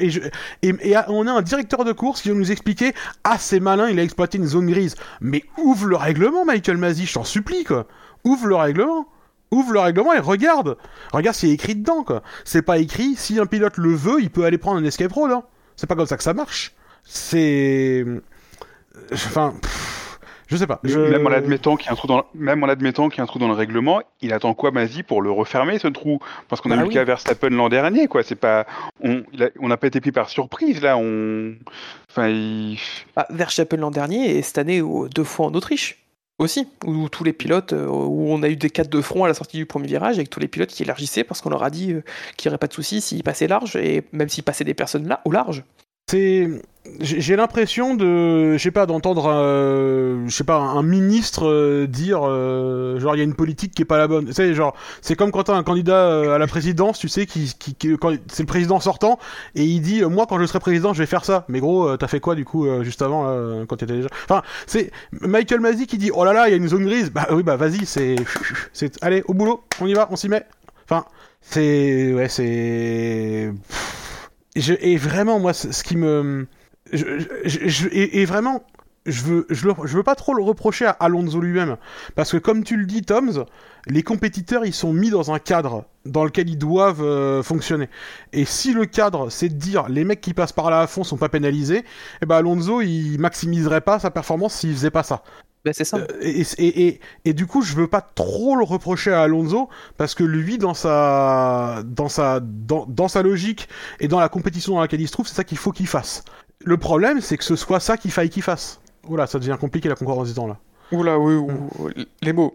et, 0.62 0.96
on 1.10 1.28
a 1.28 1.32
un 1.32 1.42
directeur 1.42 1.84
de 1.84 1.92
course 1.92 2.22
qui 2.22 2.30
va 2.30 2.36
nous 2.36 2.52
expliquer 2.52 2.94
ah 3.26 3.38
c'est 3.38 3.60
malin, 3.60 3.90
il 3.90 4.00
a 4.00 4.04
exploité 4.04 4.38
une 4.38 4.48
zone 4.48 4.68
grise. 4.68 4.96
Mais 5.20 5.44
ouvre 5.58 5.88
le 5.88 5.98
règlement, 5.98 6.46
Michael 6.46 6.78
Masi, 6.78 7.06
je 7.06 7.14
t'en 7.14 7.26
supplie 7.26 7.66
quoi. 7.66 7.88
Ouvre 8.24 8.48
le 8.48 8.56
règlement. 8.56 9.08
Ouvre 9.52 9.74
le 9.74 9.80
règlement 9.80 10.14
et 10.14 10.20
regarde. 10.20 10.78
Regarde 11.12 11.36
s'il 11.36 11.50
est 11.50 11.54
écrit 11.54 11.76
dedans 11.76 12.04
quoi. 12.04 12.24
C'est 12.46 12.62
pas 12.62 12.78
écrit. 12.78 13.16
Si 13.16 13.40
un 13.40 13.46
pilote 13.46 13.78
le 13.78 13.94
veut, 13.94 14.22
il 14.22 14.30
peut 14.30 14.46
aller 14.46 14.58
prendre 14.58 14.80
un 14.80 14.86
escape 14.86 15.12
road. 15.12 15.32
Hein. 15.32 15.44
C'est 15.76 15.88
pas 15.88 15.96
comme 15.96 16.06
ça 16.06 16.18
que 16.18 16.24
ça 16.24 16.34
marche. 16.34 16.74
C'est, 17.04 18.06
enfin. 19.14 19.54
Je 20.52 20.58
sais 20.58 20.68
pas. 20.68 20.82
Même 20.84 21.26
en 21.26 21.32
admettant 21.32 21.78
qu'il 21.78 21.86
y 21.86 21.90
a 21.90 21.94
un 21.94 21.96
trou 21.96 22.08
dans, 22.08 22.26
même 22.36 22.62
en 22.62 22.68
admettant 22.68 23.08
qu'il 23.08 23.20
y 23.20 23.22
a 23.22 23.24
un 23.24 23.26
trou 23.26 23.40
dans 23.40 23.48
le 23.48 23.54
règlement, 23.54 24.02
il 24.20 24.34
attend 24.34 24.54
quoi, 24.54 24.72
Mazi, 24.72 25.02
pour 25.02 25.22
le 25.22 25.32
refermer 25.32 25.80
ce 25.80 25.88
trou? 25.88 26.20
Parce 26.50 26.62
qu'on 26.62 26.72
a 26.72 26.76
bah 26.76 26.82
eu 26.82 26.86
le 26.88 26.92
cas 26.92 27.06
Verstappen 27.06 27.52
l'an 27.52 27.70
dernier, 27.70 28.08
quoi. 28.08 28.22
C'est 28.22 28.36
pas, 28.36 28.68
on, 29.02 29.24
n'a 29.62 29.78
pas 29.78 29.88
été 29.88 30.02
pris 30.02 30.12
par 30.12 30.28
surprise 30.30 30.82
là. 30.82 30.98
On, 30.98 31.54
enfin, 32.10 32.28
il... 32.28 32.78
bah, 33.16 33.28
Verstappen 33.30 33.78
l'an 33.78 33.92
dernier 33.92 34.38
et 34.38 34.42
cette 34.42 34.58
année 34.58 34.84
deux 35.16 35.24
fois 35.24 35.46
en 35.46 35.54
Autriche 35.54 36.01
aussi, 36.40 36.68
où 36.86 37.08
tous 37.10 37.24
les 37.24 37.34
pilotes, 37.34 37.74
euh, 37.74 37.88
où 37.88 38.28
on 38.30 38.42
a 38.44 38.50
eu 38.50 38.56
des 38.56 38.70
quatre 38.70 38.90
de 38.90 39.02
front 39.02 39.24
à 39.24 39.28
la 39.28 39.34
sortie 39.34 39.58
du 39.58 39.66
premier 39.66 39.88
virage, 39.88 40.16
avec 40.16 40.30
tous 40.30 40.40
les 40.40 40.48
pilotes 40.48 40.70
qui 40.70 40.84
élargissaient 40.84 41.24
parce 41.24 41.42
qu'on 41.42 41.50
leur 41.50 41.64
a 41.64 41.70
dit 41.70 41.94
euh, 41.94 42.04
qu'il 42.38 42.50
n'y 42.50 42.54
aurait 42.54 42.58
pas 42.58 42.68
de 42.68 42.74
souci 42.74 43.02
s'ils 43.02 43.24
passaient 43.24 43.48
large, 43.48 43.76
et 43.76 44.04
même 44.12 44.30
s'ils 44.30 44.44
passaient 44.44 44.64
des 44.64 44.74
personnes 44.74 45.08
là, 45.08 45.22
au 45.26 45.32
large 45.32 45.64
c'est 46.12 46.50
j'ai 47.00 47.36
l'impression 47.36 47.96
de 47.96 48.58
je 48.58 48.58
sais 48.58 48.72
pas 48.72 48.86
d'entendre 48.86 49.32
euh, 49.32 50.28
je 50.28 50.36
sais 50.36 50.44
pas 50.44 50.58
un 50.58 50.84
ministre 50.84 51.48
euh, 51.48 51.88
dire 51.88 52.22
euh, 52.24 53.00
genre 53.00 53.16
il 53.16 53.20
y 53.20 53.22
a 53.22 53.24
une 53.24 53.36
politique 53.36 53.74
qui 53.74 53.84
est 53.84 53.86
pas 53.86 53.98
la 53.98 54.08
bonne. 54.08 54.34
C'est 54.34 54.54
genre 54.54 54.76
c'est 55.02 55.16
comme 55.16 55.32
quand 55.32 55.44
t'as 55.44 55.56
un 55.56 55.64
candidat 55.64 56.34
à 56.36 56.38
la 56.38 56.48
présidence 56.48 57.00
tu 57.00 57.08
sais 57.08 57.26
qui, 57.28 57.54
qui, 57.58 57.78
c'est 58.28 58.44
le 58.44 58.48
président 58.48 58.82
sortant 58.82 59.20
et 59.56 59.64
il 59.64 59.80
dit 59.80 60.04
moi 60.04 60.26
quand 60.28 60.38
je 60.40 60.46
serai 60.46 60.60
président 60.60 60.94
je 60.94 61.00
vais 61.00 61.06
faire 61.06 61.24
ça. 61.24 61.46
Mais 61.48 61.60
gros 61.62 61.96
t'as 61.96 62.08
fait 62.08 62.20
quoi 62.20 62.36
du 62.36 62.44
coup 62.44 62.68
juste 62.84 63.02
avant 63.02 63.24
quand 63.68 63.78
t'étais 63.78 63.94
déjà? 63.94 64.10
Enfin 64.26 64.42
c'est 64.68 64.92
Michael 65.22 65.62
Mazi 65.62 65.88
qui 65.88 65.98
dit 65.98 66.12
oh 66.14 66.26
là 66.26 66.34
là 66.34 66.50
il 66.50 66.52
y 66.52 66.56
a 66.56 66.58
une 66.58 66.68
zone 66.68 66.86
grise. 66.86 67.10
Bah 67.12 67.28
oui 67.32 67.44
bah 67.44 67.56
vas-y 67.56 67.86
c'est 67.86 68.18
c'est 68.74 69.02
allez 69.02 69.24
au 69.28 69.34
boulot 69.34 69.64
on 69.80 69.88
y 69.88 69.94
va 69.94 70.10
on 70.12 70.18
s'y 70.18 70.28
met. 70.28 70.44
Enfin 70.84 71.06
c'est 71.42 72.14
ouais 72.14 72.28
c'est 72.28 73.54
et 74.56 74.98
vraiment, 74.98 75.40
moi, 75.40 75.54
ce 75.54 75.84
qui 75.84 75.98
me. 75.98 76.48
Je, 76.92 77.88
et, 77.92 78.26
vraiment, 78.26 78.64
je 79.06 79.24
veux, 79.24 79.46
je, 79.50 79.68
veux 79.68 80.04
pas 80.04 80.16
trop 80.16 80.34
le 80.34 80.44
reprocher 80.44 80.86
à 80.86 80.92
Alonso 80.92 81.40
lui-même. 81.40 81.78
Parce 82.16 82.32
que, 82.32 82.38
comme 82.38 82.64
tu 82.64 82.76
le 82.76 82.86
dis, 82.86 83.02
Toms, 83.02 83.46
les 83.88 84.04
compétiteurs, 84.04 84.66
ils 84.66 84.74
sont 84.74 84.92
mis 84.92 85.10
dans 85.10 85.32
un 85.32 85.40
cadre 85.40 85.86
dans 86.06 86.26
lequel 86.26 86.50
ils 86.50 86.58
doivent 86.58 87.04
euh, 87.04 87.44
fonctionner. 87.44 87.90
Et 88.34 88.46
si 88.46 88.74
le 88.74 88.86
cadre, 88.86 89.30
c'est 89.30 89.50
de 89.50 89.56
dire 89.56 89.88
les 89.90 90.04
mecs 90.04 90.22
qui 90.22 90.34
passent 90.34 90.52
par 90.52 90.70
là 90.70 90.82
à 90.82 90.88
fond 90.88 91.04
sont 91.04 91.18
pas 91.18 91.30
pénalisés, 91.30 91.86
eh 92.22 92.26
ben 92.26 92.38
Alonso, 92.38 92.82
il 92.82 93.18
maximiserait 93.20 93.82
pas 93.82 94.00
sa 94.00 94.12
performance 94.12 94.56
s'il 94.56 94.74
faisait 94.74 94.92
pas 94.92 95.04
ça. 95.04 95.24
Ben 95.64 95.74
c'est 95.74 95.84
ça. 95.84 95.98
Euh, 95.98 96.08
et, 96.22 96.44
et, 96.58 97.00
et, 97.26 97.34
du 97.34 97.46
coup, 97.46 97.62
je 97.62 97.76
veux 97.76 97.88
pas 97.88 98.02
trop 98.02 98.56
le 98.56 98.64
reprocher 98.64 99.12
à 99.14 99.22
Alonso 99.22 99.70
parce 99.98 100.16
que 100.16 100.24
lui, 100.24 100.58
dans 100.58 100.74
sa, 100.74 101.84
dans 101.86 102.10
sa, 102.10 102.40
dans, 102.40 102.86
dans 102.88 103.08
sa 103.08 103.22
logique 103.22 103.70
et 104.00 104.08
dans 104.08 104.20
la 104.20 104.30
compétition 104.30 104.74
dans 104.74 104.82
laquelle 104.82 105.02
il 105.02 105.08
se 105.08 105.12
trouve, 105.12 105.28
c'est 105.28 105.36
ça 105.36 105.44
qu'il 105.44 105.60
faut 105.60 105.72
qu'il 105.72 105.88
fasse. 105.88 106.24
Le 106.64 106.78
problème, 106.78 107.22
c'est 107.22 107.38
que 107.38 107.44
ce 107.44 107.56
soit 107.56 107.80
ça 107.80 107.98
qu'il 107.98 108.12
faille 108.12 108.30
qu'il 108.30 108.44
fasse. 108.44 108.82
Voilà, 109.04 109.28
ça 109.28 109.38
devient 109.40 109.58
compliqué 109.60 109.88
la 109.90 109.96
concurrence 109.96 110.30
du 110.30 110.34
temps 110.34 110.48
là. 110.48 110.58
Oula, 110.92 111.18
oui, 111.18 111.40
les 112.22 112.34
mots. 112.34 112.54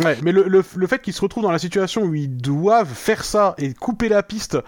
Ouais, 0.00 0.18
mais 0.22 0.30
le, 0.30 0.46
le, 0.46 0.62
le 0.76 0.86
fait 0.86 1.00
qu'ils 1.00 1.14
se 1.14 1.22
retrouvent 1.22 1.44
dans 1.44 1.52
la 1.52 1.58
situation 1.58 2.02
où 2.02 2.14
ils 2.14 2.36
doivent 2.36 2.92
faire 2.92 3.24
ça 3.24 3.54
et 3.56 3.72
couper 3.72 4.10
la 4.10 4.22
piste 4.22 4.58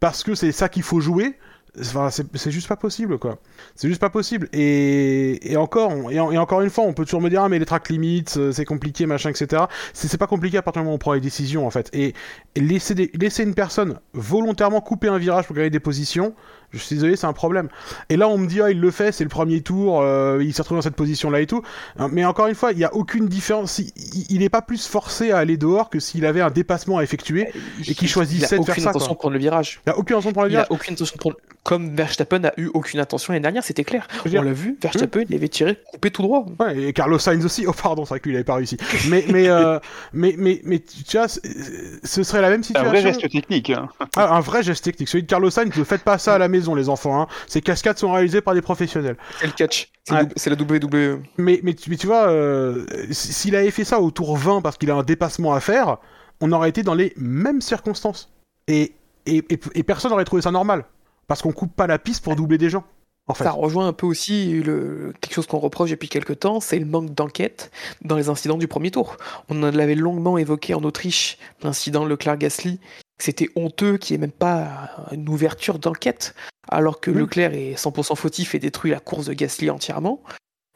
parce 0.00 0.22
que 0.22 0.34
c'est 0.34 0.50
ça 0.50 0.70
qu'il 0.70 0.82
faut 0.82 1.00
jouer, 1.00 1.36
C'est 1.74 2.50
juste 2.50 2.68
pas 2.68 2.76
possible, 2.76 3.18
quoi. 3.18 3.38
C'est 3.76 3.88
juste 3.88 4.00
pas 4.00 4.10
possible. 4.10 4.48
Et, 4.52 5.56
encore, 5.56 6.10
et, 6.10 6.18
encore 6.18 6.62
une 6.62 6.70
fois, 6.70 6.84
on 6.84 6.92
peut 6.92 7.04
toujours 7.04 7.20
me 7.20 7.30
dire, 7.30 7.42
ah, 7.42 7.48
mais 7.48 7.58
les 7.58 7.66
track 7.66 7.88
limits, 7.88 8.24
euh, 8.36 8.52
c'est 8.52 8.64
compliqué, 8.64 9.06
machin, 9.06 9.30
etc. 9.30 9.64
C'est 9.92 10.18
pas 10.18 10.26
compliqué 10.26 10.58
à 10.58 10.62
partir 10.62 10.82
du 10.82 10.84
moment 10.84 10.94
où 10.94 10.96
on 10.96 10.98
prend 10.98 11.12
les 11.12 11.20
décisions, 11.20 11.66
en 11.66 11.70
fait. 11.70 11.88
Et, 11.92 12.14
laisser 12.56 13.42
une 13.42 13.54
personne 13.54 14.00
volontairement 14.12 14.80
couper 14.80 15.08
un 15.08 15.18
virage 15.18 15.46
pour 15.46 15.54
gagner 15.54 15.70
des 15.70 15.80
positions, 15.80 16.34
je 16.72 16.78
suis 16.78 16.96
désolé, 16.96 17.16
c'est 17.16 17.26
un 17.26 17.32
problème. 17.32 17.68
Et 18.08 18.16
là, 18.16 18.28
on 18.28 18.38
me 18.38 18.46
dit, 18.46 18.60
ah, 18.60 18.70
il 18.70 18.80
le 18.80 18.90
fait, 18.90 19.12
c'est 19.12 19.24
le 19.24 19.30
premier 19.30 19.60
tour, 19.60 20.00
euh, 20.00 20.38
il 20.42 20.54
s'est 20.54 20.62
retrouvé 20.62 20.78
dans 20.78 20.82
cette 20.82 20.96
position-là 20.96 21.40
et 21.40 21.46
tout. 21.46 21.62
Hein, 21.98 22.08
mais 22.12 22.24
encore 22.24 22.46
une 22.46 22.54
fois, 22.54 22.72
il 22.72 22.78
n'y 22.78 22.84
a 22.84 22.94
aucune 22.94 23.26
différence. 23.28 23.80
Il 24.28 24.38
n'est 24.38 24.48
pas 24.48 24.62
plus 24.62 24.86
forcé 24.86 25.32
à 25.32 25.38
aller 25.38 25.56
dehors 25.56 25.90
que 25.90 25.98
s'il 25.98 26.24
avait 26.26 26.40
un 26.40 26.50
dépassement 26.50 26.98
à 26.98 27.02
effectuer 27.02 27.48
et 27.86 27.94
qu'il 27.94 28.08
choisissait 28.08 28.58
de 28.58 28.64
faire 28.64 28.74
ça. 28.74 28.80
Il 28.80 28.84
n'a 28.84 28.88
aucune 28.88 28.88
intention 28.88 29.12
de 29.12 29.18
prendre 29.18 29.34
le 29.34 29.40
virage. 29.40 29.80
Il 29.86 29.90
n'a 29.90 29.98
aucune 29.98 30.16
intention 30.16 30.30
de 30.30 30.34
prendre 30.34 30.46
le 30.46 30.50
virage. 30.50 30.66
Il 30.68 30.72
a 30.72 30.74
aucune 30.74 30.94
intention 30.94 31.14
de 31.14 31.20
prendre... 31.20 31.36
Comme 31.62 31.94
Verstappen 31.94 32.38
n'a 32.38 32.54
eu 32.56 32.70
aucune 32.72 33.00
intention 33.00 33.34
l'année 33.34 33.42
dernière, 33.42 33.62
c'était 33.62 33.84
clair. 33.84 34.08
On 34.24 34.42
l'a 34.42 34.52
vu, 34.52 34.78
Verstappen, 34.80 35.24
il 35.28 35.34
avait 35.34 35.48
tiré, 35.48 35.76
coupé 35.92 36.10
tout 36.10 36.22
droit. 36.22 36.46
Ouais, 36.58 36.84
et 36.84 36.92
Carlos 36.94 37.18
Sainz 37.18 37.44
aussi. 37.44 37.66
Oh, 37.66 37.72
pardon, 37.72 38.06
c'est 38.06 38.10
vrai 38.10 38.20
qu'il 38.20 38.32
n'avait 38.32 38.44
pas 38.44 38.54
réussi. 38.54 38.78
Mais, 39.08 39.26
mais, 39.28 39.48
euh, 39.48 39.78
mais, 40.14 40.34
mais, 40.38 40.62
mais, 40.64 40.78
tu 40.80 41.18
vois, 41.18 41.28
ce 41.28 42.22
serait 42.22 42.40
la 42.40 42.48
même 42.48 42.62
situation. 42.62 42.88
Un 42.88 42.92
vrai 42.92 43.02
geste 43.02 43.30
technique. 43.30 43.68
Hein. 43.68 43.90
Ah, 44.16 44.34
un 44.36 44.40
vrai 44.40 44.62
geste 44.62 44.84
technique. 44.84 45.10
Celui 45.10 45.24
de 45.24 45.28
Carlos 45.28 45.50
Sainz, 45.50 45.76
ne 45.76 45.84
faites 45.84 46.02
pas 46.02 46.16
ça 46.16 46.34
à 46.34 46.38
la 46.38 46.48
maison, 46.48 46.59
les 46.74 46.88
enfants. 46.88 47.20
Hein. 47.20 47.26
Ces 47.46 47.60
cascades 47.60 47.98
sont 47.98 48.12
réalisées 48.12 48.40
par 48.40 48.54
des 48.54 48.62
professionnels. 48.62 49.16
C'est 49.40 49.46
le 49.46 49.52
catch. 49.52 49.90
C'est 50.36 50.50
la 50.50 50.56
WWE. 50.56 51.22
Mais, 51.38 51.60
mais, 51.62 51.74
tu, 51.74 52.06
vois, 52.06 52.28
euh, 52.28 52.86
s'il 53.10 53.54
avait 53.54 53.70
fait 53.70 53.84
ça 53.84 54.00
au 54.00 54.10
tour 54.10 54.36
20 54.36 54.60
parce 54.60 54.76
qu'il 54.76 54.90
a 54.90 54.94
un 54.94 55.02
dépassement 55.02 55.54
à 55.54 55.60
faire, 55.60 55.98
on 56.40 56.52
aurait 56.52 56.68
été 56.68 56.82
dans 56.82 56.94
les 56.94 57.12
mêmes 57.16 57.60
circonstances. 57.60 58.32
Et, 58.66 58.94
et, 59.26 59.44
et, 59.74 59.82
personne 59.82 60.10
n'aurait 60.10 60.24
trouvé 60.24 60.42
ça 60.42 60.50
normal. 60.50 60.84
Parce 61.26 61.42
qu'on 61.42 61.52
coupe 61.52 61.74
pas 61.74 61.86
la 61.86 61.98
piste 61.98 62.24
pour 62.24 62.34
doubler 62.34 62.58
des 62.58 62.70
gens. 62.70 62.84
En 63.26 63.34
fait. 63.34 63.44
Ça 63.44 63.52
rejoint 63.52 63.86
un 63.86 63.92
peu 63.92 64.06
aussi 64.06 64.60
le... 64.60 65.12
quelque 65.20 65.34
chose 65.34 65.46
qu'on 65.46 65.58
reproche 65.58 65.90
depuis 65.90 66.08
quelques 66.08 66.40
temps, 66.40 66.58
c'est 66.58 66.80
le 66.80 66.84
manque 66.84 67.14
d'enquête 67.14 67.70
dans 68.02 68.16
les 68.16 68.28
incidents 68.28 68.58
du 68.58 68.66
premier 68.66 68.90
tour. 68.90 69.16
On 69.48 69.60
l'avait 69.60 69.94
longuement 69.94 70.36
évoqué 70.36 70.74
en 70.74 70.82
Autriche, 70.82 71.38
l'incident 71.62 72.04
Leclerc-Gasly. 72.04 72.80
C'était 73.20 73.48
honteux 73.54 73.98
qu'il 73.98 74.16
n'y 74.16 74.24
ait 74.24 74.26
même 74.26 74.32
pas 74.32 75.06
une 75.12 75.28
ouverture 75.28 75.78
d'enquête 75.78 76.34
alors 76.68 77.00
que 77.00 77.10
Leclerc 77.10 77.52
est 77.54 77.74
100% 77.74 78.16
fautif 78.16 78.54
et 78.54 78.58
détruit 78.58 78.90
la 78.90 79.00
course 79.00 79.26
de 79.26 79.32
Gasly 79.32 79.70
entièrement. 79.70 80.22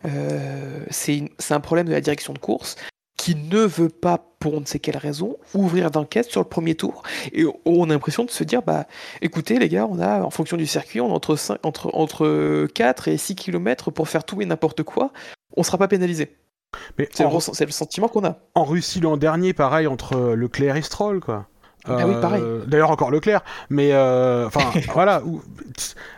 Euh, 0.04 0.84
c'est 0.90 1.30
un 1.50 1.60
problème 1.60 1.86
de 1.86 1.92
la 1.92 2.00
direction 2.00 2.32
de 2.32 2.38
course 2.38 2.76
qui 3.16 3.36
ne 3.36 3.60
veut 3.60 3.88
pas, 3.88 4.18
pour 4.38 4.54
on 4.54 4.60
ne 4.60 4.66
sait 4.66 4.80
quelle 4.80 4.96
raison, 4.96 5.36
ouvrir 5.54 5.90
d'enquête 5.90 6.30
sur 6.30 6.42
le 6.42 6.48
premier 6.48 6.74
tour. 6.74 7.04
Et 7.32 7.46
on 7.64 7.84
a 7.84 7.92
l'impression 7.92 8.24
de 8.24 8.30
se 8.30 8.44
dire, 8.44 8.60
bah, 8.62 8.86
écoutez 9.22 9.58
les 9.58 9.68
gars, 9.68 9.86
on 9.88 9.98
a, 9.98 10.20
en 10.22 10.30
fonction 10.30 10.56
du 10.56 10.66
circuit, 10.66 11.00
on 11.00 11.10
a 11.10 11.14
entre, 11.14 11.38
entre, 11.62 11.90
entre 11.94 12.66
4 12.66 13.08
et 13.08 13.16
6 13.16 13.36
km 13.36 13.90
pour 13.92 14.08
faire 14.08 14.24
tout 14.24 14.42
et 14.42 14.46
n'importe 14.46 14.82
quoi, 14.82 15.12
on 15.56 15.60
ne 15.60 15.64
sera 15.64 15.78
pas 15.78 15.88
pénalisé. 15.88 16.36
C'est 17.12 17.22
le, 17.22 17.64
le, 17.66 17.72
sentiment 17.72 18.08
qu'on 18.08 18.24
a. 18.24 18.38
En 18.54 18.64
Russie 18.64 19.00
l'an 19.00 19.16
dernier, 19.16 19.52
pareil, 19.52 19.86
entre 19.86 20.34
Leclerc 20.34 20.76
et 20.76 20.82
Stroll, 20.82 21.20
quoi. 21.20 21.46
Ah 21.86 22.06
oui, 22.06 22.14
pareil. 22.20 22.42
Euh, 22.42 22.64
d'ailleurs, 22.66 22.90
encore 22.90 23.10
Leclerc. 23.10 23.42
Mais, 23.68 23.90
euh, 23.92 24.46
enfin, 24.46 24.60
voilà. 24.94 25.22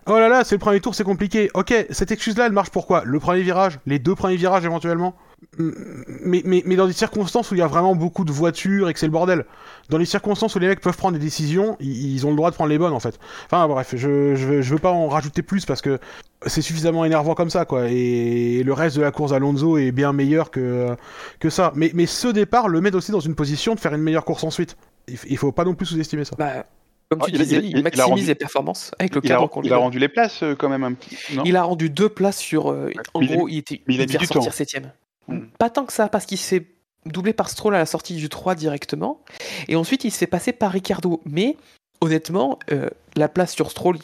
Oh 0.06 0.18
là 0.18 0.28
là, 0.28 0.44
c'est 0.44 0.54
le 0.54 0.60
premier 0.60 0.80
tour, 0.80 0.94
c'est 0.94 1.04
compliqué. 1.04 1.50
Ok, 1.54 1.74
cette 1.90 2.12
excuse-là, 2.12 2.46
elle 2.46 2.52
marche 2.52 2.70
pourquoi? 2.70 3.02
Le 3.04 3.18
premier 3.18 3.42
virage 3.42 3.78
Les 3.86 3.98
deux 3.98 4.14
premiers 4.14 4.36
virages 4.36 4.64
éventuellement? 4.64 5.14
Mais, 5.58 6.42
mais, 6.44 6.62
mais 6.64 6.76
dans 6.76 6.86
des 6.86 6.92
circonstances 6.92 7.50
où 7.50 7.54
il 7.54 7.58
y 7.58 7.62
a 7.62 7.66
vraiment 7.66 7.94
beaucoup 7.94 8.24
de 8.24 8.32
voitures 8.32 8.88
et 8.88 8.94
que 8.94 8.98
c'est 8.98 9.06
le 9.06 9.12
bordel. 9.12 9.44
Dans 9.90 9.98
les 9.98 10.06
circonstances 10.06 10.54
où 10.54 10.58
les 10.58 10.66
mecs 10.66 10.80
peuvent 10.80 10.96
prendre 10.96 11.18
des 11.18 11.24
décisions, 11.24 11.76
ils, 11.78 12.26
ont 12.26 12.30
le 12.30 12.36
droit 12.36 12.50
de 12.50 12.54
prendre 12.54 12.70
les 12.70 12.78
bonnes 12.78 12.94
en 12.94 13.00
fait. 13.00 13.18
Enfin 13.46 13.68
bref, 13.68 13.94
je, 13.96 14.34
je, 14.34 14.62
je 14.62 14.72
veux 14.72 14.80
pas 14.80 14.90
en 14.90 15.08
rajouter 15.08 15.42
plus 15.42 15.66
parce 15.66 15.82
que 15.82 15.98
c'est 16.46 16.62
suffisamment 16.62 17.04
énervant 17.04 17.34
comme 17.34 17.50
ça 17.50 17.64
quoi. 17.64 17.88
Et 17.88 18.62
le 18.64 18.72
reste 18.72 18.96
de 18.96 19.02
la 19.02 19.10
course 19.10 19.32
Alonso 19.32 19.76
est 19.76 19.92
bien 19.92 20.12
meilleur 20.12 20.50
que, 20.50 20.96
que 21.38 21.50
ça. 21.50 21.72
Mais, 21.74 21.90
mais 21.94 22.06
ce 22.06 22.28
départ 22.28 22.68
le 22.68 22.80
met 22.80 22.94
aussi 22.94 23.12
dans 23.12 23.20
une 23.20 23.34
position 23.34 23.74
de 23.74 23.80
faire 23.80 23.94
une 23.94 24.02
meilleure 24.02 24.24
course 24.24 24.44
ensuite 24.44 24.76
il 25.08 25.36
faut 25.36 25.52
pas 25.52 25.64
non 25.64 25.74
plus 25.74 25.86
sous-estimer 25.86 26.24
ça. 26.24 26.36
Bah, 26.36 26.66
comme 27.08 27.20
tu 27.22 27.30
disais, 27.32 27.60
il, 27.62 27.82
maximise 27.82 28.26
les 28.26 28.34
performances 28.34 28.90
avec 28.98 29.14
le 29.14 29.20
cadre 29.20 29.48
Il 29.62 29.72
a 29.72 29.76
rendu 29.76 29.98
les 29.98 30.08
places 30.08 30.42
euh, 30.42 30.56
quand 30.56 30.68
même 30.68 30.82
un 30.82 30.92
petit. 30.92 31.16
il 31.44 31.56
a 31.56 31.62
rendu 31.62 31.88
deux 31.88 32.08
places 32.08 32.38
sur. 32.38 32.70
Euh, 32.70 32.90
en 33.14 33.22
gros, 33.22 33.48
il, 33.48 33.58
était, 33.58 33.82
il, 33.86 34.26
sortir 34.26 34.52
septième. 34.52 34.92
Hmm. 35.28 35.42
Pas 35.58 35.70
tant 35.70 35.84
que 35.84 35.92
ça, 35.92 36.08
parce 36.08 36.26
qu'il 36.26 36.38
s'est 36.38 36.66
doublé 37.04 37.32
par 37.32 37.48
Stroll 37.48 37.76
à 37.76 37.78
la 37.78 37.86
sortie 37.86 38.16
du 38.16 38.28
3 38.28 38.56
directement. 38.56 39.20
Et 39.68 39.76
ensuite, 39.76 40.02
il 40.02 40.10
s'est 40.10 40.26
passé 40.26 40.52
par 40.52 40.72
Ricardo. 40.72 41.20
Mais 41.24 41.56
honnêtement, 42.00 42.58
euh, 42.72 42.90
la 43.14 43.28
place 43.28 43.54
sur 43.54 43.70
Stroll, 43.70 43.98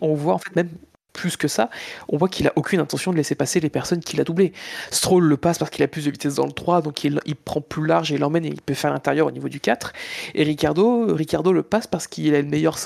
on 0.00 0.14
voit 0.14 0.34
en 0.34 0.38
fait 0.38 0.54
même 0.56 0.70
plus 1.18 1.36
que 1.36 1.48
ça, 1.48 1.68
on 2.08 2.16
voit 2.16 2.28
qu'il 2.28 2.46
a 2.46 2.52
aucune 2.54 2.78
intention 2.78 3.10
de 3.10 3.16
laisser 3.16 3.34
passer 3.34 3.58
les 3.58 3.70
personnes 3.70 3.98
qu'il 3.98 4.20
a 4.20 4.24
doublées. 4.24 4.52
Stroll 4.92 5.24
le 5.24 5.36
passe 5.36 5.58
parce 5.58 5.68
qu'il 5.68 5.82
a 5.82 5.88
plus 5.88 6.04
de 6.04 6.12
vitesse 6.12 6.36
dans 6.36 6.46
le 6.46 6.52
3, 6.52 6.80
donc 6.80 7.02
il, 7.02 7.18
prend 7.44 7.60
plus 7.60 7.84
large 7.84 8.12
et 8.12 8.18
l'emmène 8.18 8.44
et 8.44 8.48
il 8.48 8.62
peut 8.62 8.74
faire 8.74 8.92
l'intérieur 8.92 9.26
au 9.26 9.32
niveau 9.32 9.48
du 9.48 9.58
4. 9.58 9.92
Et 10.36 10.44
Ricardo, 10.44 11.12
Ricardo 11.12 11.52
le 11.52 11.64
passe 11.64 11.88
parce 11.88 12.06
qu'il 12.06 12.32
a 12.36 12.40
le 12.40 12.46
meilleur 12.46 12.78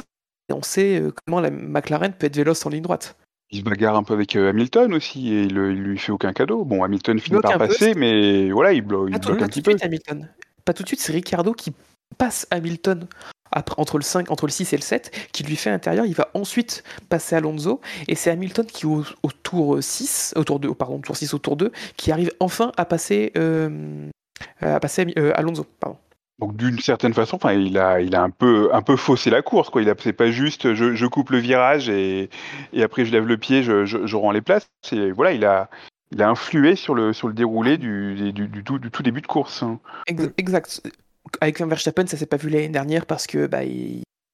Et 0.49 0.55
on 0.55 0.63
sait 0.63 0.99
euh, 0.99 1.13
comment 1.27 1.41
la 1.41 1.51
McLaren 1.51 2.15
peut 2.15 2.27
être 2.27 2.37
véloce 2.37 2.65
en 2.65 2.71
ligne 2.71 2.83
droite. 2.83 3.17
Il 3.51 3.59
se 3.59 3.65
bagarre 3.65 3.97
un 3.97 4.03
peu 4.03 4.15
avec 4.15 4.35
euh, 4.35 4.49
Hamilton 4.49 4.95
aussi 4.95 5.29
et 5.29 5.43
il, 5.43 5.53
il 5.53 5.83
lui 5.83 5.99
fait 5.99 6.13
aucun 6.13 6.33
cadeau. 6.33 6.65
Bon, 6.65 6.83
Hamilton 6.83 7.19
finit 7.19 7.39
par 7.43 7.53
peu, 7.53 7.59
passer, 7.59 7.93
mais 7.95 8.51
voilà, 8.51 8.73
il, 8.73 8.83
blo- 8.83 9.11
bloque 9.11 9.43
un 9.43 9.49
petit 9.49 9.61
peu. 9.61 9.77
Hamilton. 9.79 10.31
Pas 10.65 10.73
tout 10.73 10.85
de 10.85 10.89
suite, 10.89 11.01
c'est 11.01 11.13
Ricardo 11.13 11.53
qui 11.53 11.75
passe 12.17 12.47
Hamilton 12.51 13.07
après, 13.53 13.75
entre, 13.79 13.99
le 13.99 14.03
5, 14.03 14.31
entre 14.31 14.47
le 14.47 14.53
6 14.53 14.73
et 14.73 14.77
le 14.77 14.83
7, 14.83 15.29
qui 15.33 15.43
lui 15.45 15.57
fait 15.57 15.71
l'intérieur. 15.71 16.07
Il 16.07 16.15
va 16.15 16.29
ensuite 16.35 16.83
passer 17.09 17.37
Alonso. 17.37 17.81
Et 18.09 18.15
c'est 18.15 18.31
Hamilton 18.31 18.67
qui, 18.67 18.87
au, 18.87 19.05
au 19.23 19.31
tour 19.43 19.79
6, 19.83 20.35
au 20.37 20.45
tour 20.45 20.59
2, 20.61 20.75
pardon, 20.75 20.99
tour 21.01 21.17
6 21.17 21.35
au 21.35 21.39
tour 21.39 21.57
2, 21.57 21.71
qui 21.97 22.11
arrive 22.13 22.31
enfin 22.41 22.73
à 22.77 22.85
passer, 22.85 23.33
euh, 23.37 24.09
à 24.61 24.81
passer 24.81 25.07
euh, 25.19 25.33
Alonso. 25.35 25.67
Pardon. 25.81 25.99
Donc 26.41 26.57
d'une 26.57 26.81
certaine 26.81 27.15
façon, 27.15 27.37
enfin, 27.37 27.53
il 27.53 27.79
a, 27.79 28.01
il 28.01 28.17
a 28.17 28.23
un 28.23 28.31
peu, 28.31 28.71
un 28.75 28.83
peu 28.83 28.97
faussé 28.97 29.31
la 29.31 29.43
course, 29.43 29.71
quoi. 29.71 29.81
Il 29.81 29.89
a, 29.89 29.95
c'est 30.03 30.13
pas 30.13 30.31
juste, 30.33 30.75
je, 30.75 30.95
je 30.95 31.07
coupe 31.07 31.31
le 31.31 31.39
virage 31.39 31.89
et, 31.89 32.31
et 32.73 32.83
après 32.83 33.05
je 33.05 33.13
lève 33.13 33.27
le 33.27 33.37
pied, 33.37 33.63
je, 33.63 33.85
je, 33.85 34.07
je 34.07 34.17
rends 34.17 34.33
les 34.33 34.41
places. 34.41 34.67
Voilà, 35.15 35.33
il 35.35 35.45
a, 35.45 35.71
il 36.11 36.21
a 36.21 36.29
influé 36.29 36.75
sur 36.75 36.97
le, 36.97 37.13
sur 37.13 37.29
le 37.29 37.35
déroulé 37.35 37.79
du, 37.79 38.33
du, 38.33 38.49
du 38.49 38.65
tout, 38.65 38.81
du 38.81 38.91
tout 38.91 39.05
début 39.05 39.21
de 39.21 39.27
course. 39.29 39.63
hein. 39.63 39.79
Ex- 40.09 40.31
Exact. 40.37 40.83
Avec 41.41 41.61
Verstappen, 41.61 42.07
ça 42.07 42.17
s'est 42.17 42.27
pas 42.27 42.37
vu 42.37 42.49
l'année 42.49 42.69
dernière 42.69 43.07
parce 43.07 43.27
que 43.27 43.47
bah, 43.47 43.61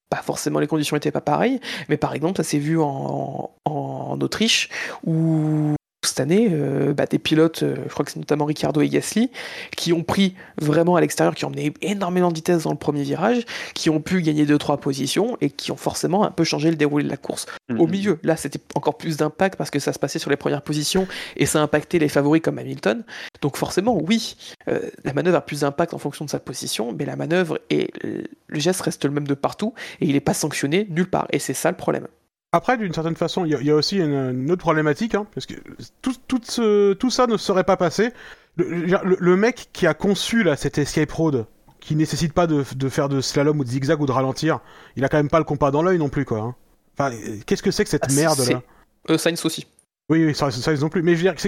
pas 0.09 0.21
forcément 0.21 0.59
les 0.59 0.67
conditions 0.67 0.97
étaient 0.97 1.11
pas 1.11 1.21
pareilles. 1.21 1.59
Mais 1.87 1.97
par 1.97 2.13
exemple, 2.13 2.37
ça 2.37 2.43
s'est 2.43 2.59
vu 2.59 2.79
en, 2.79 3.51
en 3.65 4.21
Autriche 4.21 4.69
où 5.05 5.75
cette 6.01 6.21
année, 6.21 6.47
euh, 6.51 6.93
bah, 6.93 7.05
des 7.05 7.19
pilotes, 7.19 7.63
euh, 7.63 7.75
je 7.85 7.89
crois 7.89 8.05
que 8.05 8.11
c'est 8.11 8.19
notamment 8.19 8.45
Ricardo 8.45 8.79
et 8.79 8.87
Gasly, 8.87 9.31
qui 9.75 9.91
ont 9.91 10.03
pris 10.03 10.33
vraiment 10.61 10.95
à 10.95 11.01
l'extérieur, 11.01 11.35
qui 11.35 11.43
ont 11.43 11.49
mené 11.49 11.73
énormément 11.81 12.29
de 12.29 12.35
vitesse 12.35 12.63
dans 12.63 12.71
le 12.71 12.77
premier 12.77 13.03
virage, 13.03 13.45
qui 13.73 13.89
ont 13.89 13.99
pu 13.99 14.21
gagner 14.21 14.45
2-3 14.45 14.79
positions 14.79 15.37
et 15.41 15.49
qui 15.49 15.73
ont 15.73 15.77
forcément 15.77 16.23
un 16.23 16.31
peu 16.31 16.45
changé 16.45 16.69
le 16.69 16.77
déroulé 16.77 17.03
de 17.03 17.09
la 17.09 17.17
course. 17.17 17.47
Au 17.77 17.85
milieu, 17.85 18.17
là, 18.23 18.37
c'était 18.37 18.59
encore 18.75 18.97
plus 18.97 19.17
d'impact 19.17 19.57
parce 19.57 19.69
que 19.69 19.79
ça 19.79 19.91
se 19.91 19.99
passait 19.99 20.19
sur 20.19 20.29
les 20.29 20.37
premières 20.37 20.61
positions 20.61 21.05
et 21.35 21.45
ça 21.45 21.61
impactait 21.61 21.99
les 21.99 22.09
favoris 22.09 22.41
comme 22.41 22.59
Hamilton. 22.59 23.03
Donc 23.41 23.57
forcément, 23.57 23.99
oui, 24.01 24.37
euh, 24.69 24.79
la 25.03 25.13
manœuvre 25.13 25.37
a 25.37 25.41
plus 25.41 25.61
d'impact 25.61 25.93
en 25.93 25.97
fonction 25.97 26.23
de 26.23 26.29
sa 26.29 26.39
position, 26.39 26.95
mais 26.97 27.05
la 27.05 27.17
manœuvre 27.17 27.59
et 27.69 27.91
le 28.03 28.59
geste 28.59 28.81
reste 28.81 29.03
le 29.03 29.11
même 29.11 29.27
de 29.27 29.33
partout 29.33 29.73
et 29.99 30.05
il 30.05 30.13
n'est 30.13 30.19
pas 30.21 30.33
sanctionné 30.33 30.87
nulle 30.89 31.09
part. 31.09 31.27
Et 31.31 31.39
c'est 31.39 31.53
ça 31.53 31.69
le 31.69 31.77
problème. 31.77 32.07
Après, 32.51 32.77
d'une 32.77 32.93
certaine 32.93 33.15
façon, 33.15 33.45
il 33.45 33.51
y, 33.51 33.55
a- 33.55 33.59
il 33.61 33.67
y 33.67 33.71
a 33.71 33.75
aussi 33.75 33.97
une, 33.97 34.11
une 34.41 34.51
autre 34.51 34.61
problématique, 34.61 35.13
hein, 35.13 35.27
parce 35.35 35.45
que 35.45 35.53
tout, 36.01 36.15
tout, 36.27 36.39
ce- 36.43 36.93
tout 36.93 37.11
ça 37.11 37.27
ne 37.27 37.37
serait 37.37 37.63
pas 37.63 37.77
passé. 37.77 38.11
Le, 38.57 38.85
le- 39.03 39.17
le 39.19 39.35
mec 39.35 39.69
qui 39.71 39.85
a 39.85 39.93
conçu 39.93 40.43
là, 40.43 40.55
cette 40.55 40.77
escape 40.79 41.11
road, 41.11 41.45
qui 41.79 41.95
nécessite 41.95 42.33
pas 42.33 42.47
de, 42.47 42.63
de 42.75 42.89
faire 42.89 43.07
de 43.07 43.21
slalom 43.21 43.59
ou 43.59 43.63
de 43.63 43.69
zigzag 43.69 44.01
ou 44.01 44.05
de 44.07 44.11
ralentir, 44.11 44.59
il 44.95 45.05
a 45.05 45.09
quand 45.09 45.17
même 45.17 45.29
pas 45.29 45.37
le 45.37 45.45
compas 45.45 45.69
dans 45.71 45.83
l'œil 45.83 45.99
non 45.99 46.09
plus, 46.09 46.25
quoi. 46.25 46.39
hein. 46.39 46.55
Enfin, 46.97 47.15
qu'est-ce 47.45 47.63
que 47.63 47.71
c'est 47.71 47.83
que 47.83 47.89
cette 47.89 48.05
Ah, 48.09 48.13
merde 48.13 48.39
là 48.49 48.61
Euh, 49.09 49.17
Sainz 49.17 49.45
aussi. 49.45 49.67
Oui, 50.09 50.25
oui, 50.25 50.33
ça, 50.35 50.49
non 50.81 50.89
plus. 50.89 51.03
Mais 51.03 51.11
je 51.11 51.17
veux 51.17 51.23
dire, 51.31 51.35
qu'est-ce 51.35 51.47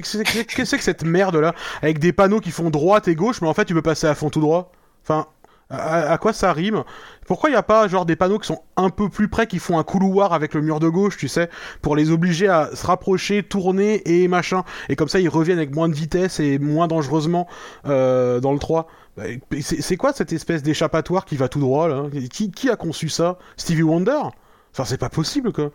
que 0.56 0.66
c'est 0.66 0.78
que 0.78 0.84
cette 0.84 1.04
merde 1.04 1.36
là, 1.36 1.56
avec 1.82 1.98
des 1.98 2.14
panneaux 2.14 2.40
qui 2.40 2.52
font 2.52 2.70
droite 2.70 3.08
et 3.08 3.16
gauche, 3.16 3.42
mais 3.42 3.48
en 3.48 3.54
fait 3.56 3.66
tu 3.66 3.74
peux 3.74 3.82
passer 3.82 4.06
à 4.06 4.14
fond 4.14 4.30
tout 4.30 4.40
droit. 4.40 4.72
Enfin, 5.04 5.26
à, 5.72 6.18
quoi 6.18 6.34
ça 6.34 6.54
rime? 6.54 6.84
Pourquoi 7.26 7.50
il 7.50 7.54
n'y 7.54 7.58
a 7.58 7.64
pas 7.64 7.88
genre 7.88 8.06
des 8.06 8.16
panneaux 8.16 8.40
qui 8.40 8.48
sont 8.48 8.62
un 8.76 8.90
peu 8.90 9.10
plus 9.10 9.28
près, 9.30 9.48
qui 9.48 9.60
font 9.60 9.78
un 9.78 9.84
couloir 9.84 10.34
avec 10.34 10.54
le 10.54 10.62
mur 10.62 10.80
de 10.80 10.90
gauche, 10.90 11.18
tu 11.18 11.28
sais, 11.28 11.50
pour 11.82 11.96
les 11.96 12.12
obliger 12.12 12.48
à 12.48 12.76
se 12.76 12.86
rapprocher, 12.86 13.44
tourner 13.44 14.02
et 14.06 14.28
machin, 14.28 14.64
et 14.90 14.96
comme 14.96 15.08
ça 15.08 15.20
ils 15.20 15.30
reviennent 15.30 15.58
avec 15.58 15.74
moins 15.74 15.88
de 15.90 15.96
vitesse 15.96 16.40
et 16.40 16.60
moins 16.60 16.88
dangereusement 16.88 17.48
euh, 17.88 18.40
dans 18.40 18.54
le 18.54 18.60
3. 18.60 18.88
Bah, 19.18 19.24
C'est 19.62 19.82
c'est 19.82 19.98
quoi 19.98 20.14
cette 20.14 20.34
espèce 20.34 20.64
d'échappatoire 20.64 21.26
qui 21.26 21.38
va 21.38 21.48
tout 21.50 21.60
droit 21.60 21.88
là? 21.88 22.06
Qui, 22.32 22.52
qui 22.52 22.70
a 22.70 22.76
conçu 22.76 23.10
ça? 23.10 23.38
Stevie 23.58 23.84
Wonder? 23.84 24.20
Enfin, 24.74 24.86
c'est 24.86 24.98
pas 24.98 25.10
possible 25.10 25.52
quoi. 25.52 25.72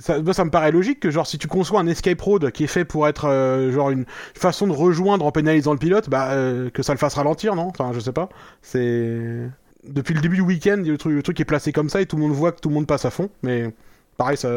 Ça, 0.00 0.20
moi, 0.22 0.32
ça 0.32 0.44
me 0.44 0.50
paraît 0.50 0.72
logique 0.72 1.00
que 1.00 1.10
genre 1.10 1.26
si 1.26 1.36
tu 1.36 1.46
conçois 1.46 1.80
un 1.80 1.86
escape 1.86 2.20
road 2.20 2.50
qui 2.52 2.64
est 2.64 2.68
fait 2.68 2.84
pour 2.84 3.06
être 3.06 3.26
euh, 3.26 3.70
genre 3.70 3.90
une 3.90 4.06
façon 4.34 4.66
de 4.66 4.72
rejoindre 4.72 5.26
en 5.26 5.32
pénalisant 5.32 5.72
le 5.72 5.78
pilote, 5.78 6.08
bah 6.08 6.32
euh, 6.32 6.70
que 6.70 6.82
ça 6.82 6.94
le 6.94 6.98
fasse 6.98 7.14
ralentir, 7.14 7.54
non? 7.54 7.66
Enfin, 7.66 7.92
je 7.92 8.00
sais 8.00 8.12
pas. 8.12 8.28
C'est 8.62 9.50
depuis 9.84 10.14
le 10.14 10.20
début 10.20 10.36
du 10.36 10.42
week-end, 10.42 10.82
le 10.84 10.96
truc, 10.96 11.12
le 11.12 11.22
truc 11.22 11.38
est 11.40 11.44
placé 11.44 11.72
comme 11.72 11.90
ça 11.90 12.00
et 12.00 12.06
tout 12.06 12.16
le 12.16 12.22
monde 12.22 12.32
voit 12.32 12.52
que 12.52 12.60
tout 12.60 12.68
le 12.70 12.74
monde 12.74 12.86
passe 12.86 13.04
à 13.04 13.10
fond, 13.10 13.28
mais 13.42 13.72
pareil, 14.16 14.36
ça, 14.36 14.50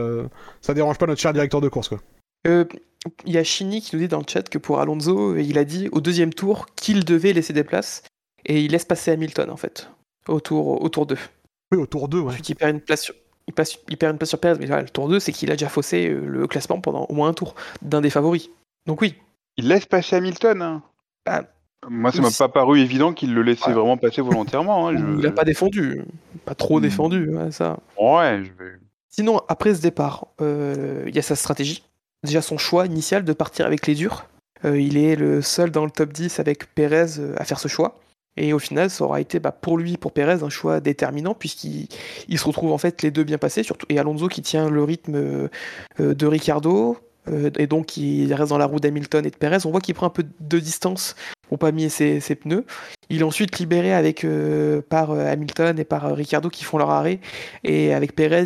ça 0.62 0.74
dérange 0.74 0.98
pas 0.98 1.08
notre 1.08 1.22
cher 1.22 1.34
directeur 1.34 1.62
de 1.62 1.70
course 1.70 1.90
quoi. 1.90 2.00
Euh, 2.48 2.66
Il 3.26 3.34
y 3.34 3.38
a 3.38 3.44
Chini 3.44 3.82
qui 3.82 3.96
nous 3.96 4.02
dit 4.02 4.08
dans 4.08 4.20
le 4.20 4.26
chat 4.28 4.48
que 4.50 4.58
pour 4.58 4.80
Alonso, 4.80 5.36
il 5.36 5.58
a 5.58 5.66
dit 5.66 5.90
au 5.92 6.02
deuxième 6.02 6.34
tour 6.34 6.68
qu'il 6.76 7.06
devait 7.06 7.34
laisser 7.34 7.54
des 7.54 7.64
places 7.64 8.04
et 8.46 8.62
il 8.62 8.72
laisse 8.72 8.86
passer 8.86 9.12
Hamilton 9.12 9.50
en 9.50 9.58
fait 9.58 9.90
au 10.28 10.40
tour, 10.40 10.82
au 10.82 10.90
tour 10.90 11.06
2. 11.06 11.18
Oui, 11.72 11.78
au 11.78 11.86
tour 11.86 12.08
2, 12.08 12.20
ouais. 12.20 12.32
Ensuite, 12.32 12.50
il 12.50 12.56
perd 12.56 12.76
une 12.76 12.82
place 12.82 13.04
sur, 13.04 13.16
il 13.48 13.54
passe- 13.54 13.78
il 13.90 13.98
perd 13.98 14.14
une 14.14 14.18
place 14.18 14.30
sur 14.30 14.40
Perez, 14.40 14.58
mais 14.60 14.66
voilà, 14.68 14.84
le 14.84 14.90
tour 14.90 15.08
2, 15.10 15.20
c'est 15.20 15.32
qu'il 15.32 15.50
a 15.52 15.56
déjà 15.56 15.70
faussé 15.70 16.10
euh, 16.10 16.26
le 16.26 16.48
classement 16.48 16.80
pendant 16.80 17.06
au 17.10 17.14
moins 17.14 17.30
un 17.30 17.34
tour 17.34 17.56
d'un 17.82 18.02
des 18.02 18.10
favoris. 18.10 18.50
Donc 18.86 19.02
oui, 19.02 19.16
Il 19.58 19.68
laisse 19.68 19.86
passer 19.86 20.16
Hamilton. 20.16 20.62
hein. 20.62 20.82
Ah. 21.26 21.44
Moi, 21.90 22.12
ça 22.12 22.22
m'a 22.22 22.30
pas 22.32 22.48
paru 22.48 22.80
évident 22.80 23.12
qu'il 23.14 23.34
le 23.34 23.42
laissait 23.42 23.68
Ouais. 23.68 23.74
vraiment 23.74 23.98
passer 23.98 24.22
volontairement. 24.22 24.88
hein, 24.88 24.94
je- 24.98 25.04
il 25.04 25.18
n'a 25.20 25.32
pas 25.32 25.44
défendu, 25.44 26.04
pas 26.46 26.56
trop 26.56 26.80
Hmm. 26.80 26.84
défendu, 26.84 27.30
ouais, 27.30 27.52
ça. 27.52 27.78
Ouais, 28.00 28.44
je 28.44 28.64
vais. 28.64 28.72
Sinon, 29.10 29.42
après 29.50 29.74
ce 29.76 29.82
départ, 29.82 30.28
euh, 30.42 31.04
il 31.08 31.16
y 31.16 31.20
a 31.20 31.22
sa 31.24 31.36
stratégie. 31.36 31.84
Déjà 32.24 32.42
son 32.42 32.58
choix 32.58 32.86
initial 32.86 33.24
de 33.26 33.34
partir 33.34 33.66
avec 33.66 33.88
les 33.88 33.96
durs. 33.96 34.26
Euh, 34.64 34.80
il 34.80 34.96
est 34.98 35.16
le 35.16 35.42
seul 35.42 35.72
dans 35.72 35.84
le 35.86 35.92
top 35.92 36.14
10 36.14 36.40
avec 36.40 36.74
Pérez 36.76 37.18
euh, 37.20 37.34
à 37.38 37.44
faire 37.46 37.60
ce 37.60 37.68
choix. 37.68 38.00
Et 38.38 38.54
au 38.54 38.60
final, 38.60 38.90
ça 38.90 39.04
aura 39.04 39.20
été 39.20 39.40
bah, 39.40 39.52
pour 39.52 39.78
lui, 39.78 39.98
pour 39.98 40.14
Pérez, 40.14 40.44
un 40.44 40.50
choix 40.50 40.80
déterminant, 40.80 41.34
puisqu'il 41.34 41.88
il 42.30 42.40
se 42.40 42.46
retrouve 42.46 42.72
en 42.72 42.78
fait 42.78 43.02
les 43.02 43.12
deux 43.12 43.24
bien 43.24 43.38
passés, 43.38 43.64
et 43.90 44.00
Alonso 44.00 44.28
qui 44.28 44.42
tient 44.42 44.70
le 44.70 44.84
rythme 44.84 45.16
euh, 45.16 45.50
de 46.00 46.26
Ricardo, 46.26 46.98
euh, 47.28 47.52
et 47.58 47.68
donc 47.68 47.98
il 47.98 48.34
reste 48.34 48.50
dans 48.50 48.58
la 48.58 48.66
roue 48.66 48.80
d'Hamilton 48.80 49.26
et 49.26 49.30
de 49.32 49.36
Pérez. 49.36 49.66
On 49.66 49.72
voit 49.72 49.82
qu'il 49.82 49.96
prend 49.96 50.08
un 50.08 50.12
peu 50.12 50.26
de 50.40 50.60
distance 50.60 51.16
pour 51.50 51.60
pas 51.60 51.74
mier 51.74 51.90
ses, 51.90 52.22
pneus. 52.36 52.66
Il 53.10 53.20
est 53.20 53.24
ensuite 53.24 53.60
libéré 53.60 53.94
avec, 53.94 54.24
euh, 54.24 54.82
par 54.82 55.12
Hamilton 55.12 55.78
et 55.78 55.84
par 55.84 56.16
Ricardo 56.16 56.50
qui 56.50 56.64
font 56.64 56.78
leur 56.78 56.90
arrêt, 56.90 57.20
et 57.66 57.94
avec 57.94 58.16
Pérez, 58.16 58.46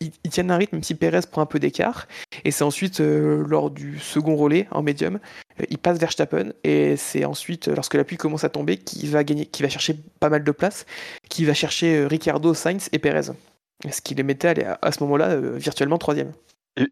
ils, 0.00 0.30
tiennent 0.30 0.50
un 0.50 0.56
rythme, 0.56 0.76
même 0.76 0.82
si 0.82 0.94
Pérez 0.94 1.20
prend 1.30 1.42
un 1.42 1.46
peu 1.46 1.58
d'écart. 1.58 2.06
Et 2.44 2.50
c'est 2.50 2.64
ensuite, 2.64 3.00
euh, 3.00 3.44
lors 3.46 3.70
du 3.70 3.98
second 3.98 4.36
relais 4.36 4.68
en 4.70 4.82
médium, 4.82 5.18
euh, 5.60 5.64
il 5.70 5.78
passe 5.78 5.98
Verstappen. 5.98 6.52
Et 6.64 6.96
c'est 6.96 7.24
ensuite, 7.24 7.68
euh, 7.68 7.74
lorsque 7.74 7.94
la 7.94 8.04
pluie 8.04 8.16
commence 8.16 8.44
à 8.44 8.48
tomber, 8.48 8.76
qu'il 8.76 9.10
va, 9.10 9.24
gagner, 9.24 9.46
qu'il 9.46 9.64
va 9.64 9.70
chercher 9.70 9.96
pas 10.20 10.28
mal 10.28 10.44
de 10.44 10.52
place, 10.52 10.86
qu'il 11.28 11.46
va 11.46 11.54
chercher 11.54 12.06
Ricardo, 12.06 12.54
Sainz 12.54 12.88
et 12.92 12.98
Pérez. 12.98 13.32
Ce 13.90 14.00
qui 14.00 14.14
les 14.14 14.24
mettait 14.24 14.66
à, 14.82 14.92
ce 14.92 15.02
moment-là 15.04 15.36
virtuellement 15.36 15.98
troisième. 15.98 16.32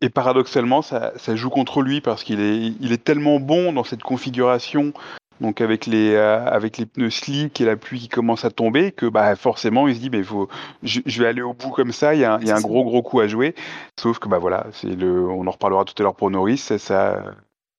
Et, 0.01 0.09
paradoxalement, 0.09 0.83
ça, 0.83 1.13
joue 1.35 1.51
contre 1.51 1.83
lui 1.83 2.01
parce 2.01 2.23
qu'il 2.23 2.41
est, 2.41 2.73
il 2.81 2.93
est 2.93 3.03
tellement 3.03 3.41
bon 3.41 3.73
dans 3.73 3.83
cette 3.83 4.03
configuration, 4.03 4.93
donc 5.41 5.61
avec 5.61 5.87
les, 5.87 6.13
euh, 6.15 6.45
avec 6.47 6.79
les 6.79 6.87
pneus 6.87 7.11
slick 7.11 7.61
et 7.61 7.65
la 7.65 7.77
pluie 7.77 8.01
qui 8.01 8.09
commence 8.09 8.45
à 8.45 8.51
tomber, 8.51 8.93
que 8.93 9.07
bah, 9.07 9.37
forcément 9.37 9.87
il 9.89 9.95
se 9.95 10.01
dit, 10.01 10.11
il 10.13 10.25
faut, 10.25 10.49
je, 10.83 11.01
je 11.05 11.23
vais 11.23 11.29
aller 11.29 11.43
au 11.43 11.53
bout 11.53 11.71
comme 11.71 11.93
ça, 11.93 12.15
il 12.15 12.21
y 12.21 12.25
a, 12.25 12.35
un- 12.35 12.41
y 12.41 12.51
a 12.51 12.61
gros 12.61 12.85
gros 12.85 13.03
coup 13.03 13.21
à 13.21 13.29
jouer. 13.29 13.55
Sauf 14.01 14.19
que 14.19 14.29
bah 14.29 14.39
voilà, 14.39 14.67
c'est 14.73 14.89
le, 14.95 15.29
on 15.29 15.47
en 15.47 15.51
reparlera 15.51 15.85
tout 15.85 15.95
à 15.99 16.03
l'heure 16.03 16.15
pour 16.17 16.31
Norris, 16.31 16.59
ça, 16.59 16.79
ça- 16.79 17.23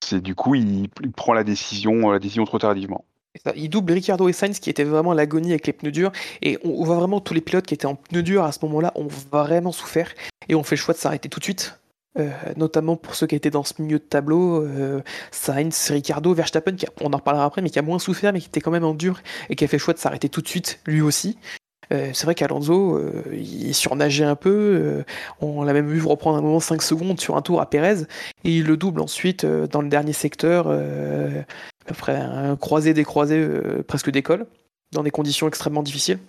c'est 0.03 0.21
du 0.21 0.35
coup 0.35 0.55
il, 0.55 0.89
il 1.03 1.11
prend 1.11 1.33
la 1.33 1.43
décision, 1.43 2.11
la 2.11 2.19
décision 2.19 2.45
trop 2.45 2.59
tardivement. 2.59 3.03
Il 3.55 3.69
double 3.69 3.93
Ricardo 3.93 4.27
et 4.29 4.33
Sainz 4.33 4.59
qui 4.59 4.69
étaient 4.71 4.83
vraiment 4.83 5.13
l'agonie 5.13 5.51
avec 5.51 5.67
les 5.67 5.73
pneus 5.73 5.91
durs. 5.91 6.11
Et 6.41 6.57
on, 6.63 6.69
on 6.69 6.83
voit 6.85 6.95
vraiment 6.95 7.19
tous 7.19 7.35
les 7.35 7.41
pilotes 7.41 7.67
qui 7.67 7.75
étaient 7.75 7.85
en 7.85 7.93
pneus 7.93 8.23
durs 8.23 8.43
à 8.43 8.51
ce 8.51 8.59
moment-là 8.63 8.91
ont 8.95 9.07
vraiment 9.31 9.71
souffert. 9.71 10.11
Et 10.49 10.55
on 10.55 10.63
fait 10.63 10.75
le 10.75 10.79
choix 10.81 10.95
de 10.95 10.99
s'arrêter 10.99 11.29
tout 11.29 11.37
de 11.39 11.43
suite. 11.43 11.79
Euh, 12.19 12.29
notamment 12.55 12.95
pour 12.95 13.15
ceux 13.15 13.27
qui 13.27 13.35
étaient 13.35 13.49
dans 13.49 13.63
ce 13.63 13.81
milieu 13.81 13.99
de 13.99 14.03
tableau, 14.03 14.63
euh, 14.63 15.01
Sainz, 15.31 15.91
Ricardo, 15.91 16.33
Verstappen, 16.33 16.75
qui 16.75 16.85
on 17.01 17.13
en 17.13 17.17
reparlera 17.17 17.45
après, 17.45 17.61
mais 17.61 17.69
qui 17.69 17.79
a 17.79 17.83
moins 17.83 17.99
souffert, 17.99 18.33
mais 18.33 18.39
qui 18.39 18.47
était 18.47 18.61
quand 18.61 18.71
même 18.71 18.85
en 18.85 18.93
dur 18.93 19.21
et 19.49 19.55
qui 19.55 19.63
a 19.63 19.67
fait 19.67 19.77
le 19.77 19.81
choix 19.81 19.93
de 19.93 19.99
s'arrêter 19.99 20.29
tout 20.29 20.41
de 20.41 20.47
suite, 20.47 20.79
lui 20.85 21.01
aussi. 21.01 21.37
Euh, 21.93 22.09
c'est 22.13 22.25
vrai 22.25 22.35
qu'Alonso, 22.35 22.99
il 23.31 23.73
surnageait 23.73 24.25
un 24.25 24.35
peu. 24.35 25.03
on 25.39 25.63
l'a 25.63 25.73
même 25.73 25.87
vu 25.87 26.03
reprendre 26.03 26.37
un 26.37 26.41
moment 26.41 26.59
5 26.59 26.81
secondes 26.81 27.19
sur 27.19 27.37
un 27.37 27.41
tour 27.41 27.61
à 27.61 27.69
Pérez. 27.69 28.01
Et 28.43 28.57
il 28.57 28.65
le 28.65 28.77
double 28.77 28.99
ensuite 28.99 29.45
dans 29.45 29.81
le 29.81 29.87
dernier 29.87 30.13
secteur, 30.13 30.67
après 31.89 32.15
un 32.15 32.55
croisé 32.55 32.93
décroisé 32.93 33.37
euh, 33.37 33.83
presque 33.87 34.09
d'école, 34.09 34.45
dans 34.91 35.03
des 35.03 35.11
conditions 35.11 35.47
extrêmement 35.47 35.83
difficiles. 35.83 36.19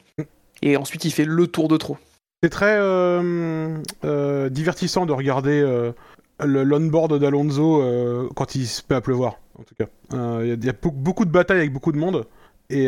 Et 0.63 0.77
ensuite, 0.77 1.05
il 1.05 1.13
fait 1.13 1.25
le 1.25 1.47
tour 1.47 1.69
de 1.69 1.77
trop. 1.77 1.97
C'est 2.45 2.51
très 2.51 2.77
euh, 2.79 3.79
euh, 4.05 4.49
divertissant 4.49 5.07
de 5.07 5.13
regarder 5.13 5.61
euh, 5.61 5.91
l'onboard 6.45 7.19
d'Alonso 7.19 7.83
quand 8.37 8.55
il 8.55 8.69
se 8.69 8.83
met 8.89 8.95
à 8.95 9.01
pleuvoir, 9.01 9.41
en 9.59 9.65
tout 9.65 9.75
cas. 9.75 9.87
Il 10.45 10.65
y 10.65 10.69
a- 10.69 10.73
beaucoup- 10.73 11.25
de 11.25 11.31
batailles 11.33 11.59
avec 11.59 11.73
beaucoup 11.73 11.91
de 11.91 11.99
monde. 11.99 12.27
Et, 12.71 12.87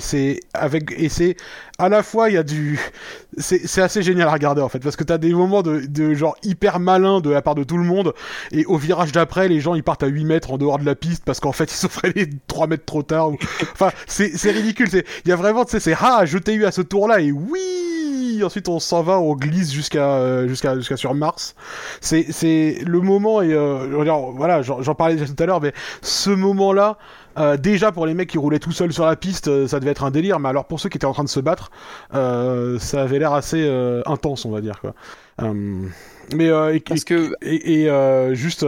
c'est 0.00 0.40
à 1.78 1.88
la 1.88 2.02
fois 2.02 2.28
il 2.28 2.34
y 2.34 2.36
a 2.36 2.42
du 2.42 2.78
c'est 3.38 3.80
assez 3.80 4.02
génial 4.02 4.28
à 4.28 4.32
regarder 4.32 4.60
en 4.60 4.68
fait 4.68 4.80
parce 4.80 4.96
que 4.96 5.04
t'as 5.04 5.16
des 5.16 5.32
moments 5.32 5.62
de, 5.62 6.12
genre 6.14 6.36
hyper 6.42 6.80
malin 6.80 7.20
de 7.20 7.30
la 7.30 7.40
part 7.40 7.54
de 7.54 7.62
tout 7.62 7.78
le 7.78 7.84
monde 7.84 8.12
et 8.50 8.66
au 8.66 8.76
virage 8.76 9.12
d'après 9.12 9.46
les 9.48 9.60
gens 9.60 9.74
ils 9.76 9.84
partent 9.84 10.02
à 10.02 10.08
8 10.08 10.24
mètres 10.24 10.50
en 10.50 10.58
dehors 10.58 10.80
de 10.80 10.84
la 10.84 10.96
piste 10.96 11.24
parce 11.24 11.38
qu'en 11.38 11.52
fait 11.52 11.70
ils 11.72 11.76
sont 11.76 11.88
freinés 11.88 12.28
3 12.48 12.66
mètres 12.66 12.84
trop 12.84 13.04
tard 13.04 13.30
enfin 13.72 13.90
c'est 14.08 14.50
ridicule 14.50 14.88
il 15.24 15.28
y 15.28 15.32
a 15.32 15.36
vraiment 15.36 15.64
tu 15.64 15.70
sais 15.70 15.80
c'est 15.80 15.94
ah 16.00 16.22
je 16.24 16.36
t'ai 16.38 16.54
eu 16.54 16.64
à 16.64 16.72
ce 16.72 16.82
tour 16.82 17.06
là 17.06 17.20
et 17.20 17.30
oui 17.30 17.60
ensuite 18.44 18.68
on 18.68 18.80
s'en 18.80 19.02
va, 19.02 19.18
on 19.18 19.34
glisse 19.34 19.72
jusqu'à 19.72 20.14
euh, 20.14 20.48
jusqu'à 20.48 20.76
jusqu'à 20.76 20.96
sur 20.96 21.14
Mars. 21.14 21.54
C'est 22.00 22.26
c'est 22.30 22.78
le 22.86 23.00
moment 23.00 23.42
et 23.42 23.52
euh, 23.52 24.32
voilà, 24.34 24.62
j'en 24.62 24.94
parlais 24.94 25.16
déjà 25.16 25.26
tout 25.26 25.42
à 25.42 25.46
l'heure, 25.46 25.60
mais 25.60 25.72
ce 26.02 26.30
moment-là. 26.30 26.98
Euh, 27.38 27.56
déjà 27.56 27.92
pour 27.92 28.06
les 28.06 28.14
mecs 28.14 28.28
qui 28.28 28.38
roulaient 28.38 28.58
tout 28.58 28.72
seuls 28.72 28.92
sur 28.92 29.06
la 29.06 29.14
piste, 29.14 29.46
euh, 29.46 29.68
ça 29.68 29.78
devait 29.78 29.92
être 29.92 30.02
un 30.02 30.10
délire. 30.10 30.40
Mais 30.40 30.48
alors 30.48 30.66
pour 30.66 30.80
ceux 30.80 30.88
qui 30.88 30.98
étaient 30.98 31.06
en 31.06 31.12
train 31.12 31.22
de 31.22 31.28
se 31.28 31.38
battre, 31.38 31.70
euh, 32.12 32.78
ça 32.80 33.02
avait 33.02 33.20
l'air 33.20 33.32
assez 33.32 33.68
intense, 34.06 34.44
on 34.44 34.50
va 34.50 34.60
dire 34.60 34.80
quoi. 34.80 34.94
mais 36.34 36.46
et, 36.46 36.80
parce 36.80 37.04
que 37.04 37.32
et, 37.40 37.84
et 37.84 38.34
juste 38.34 38.66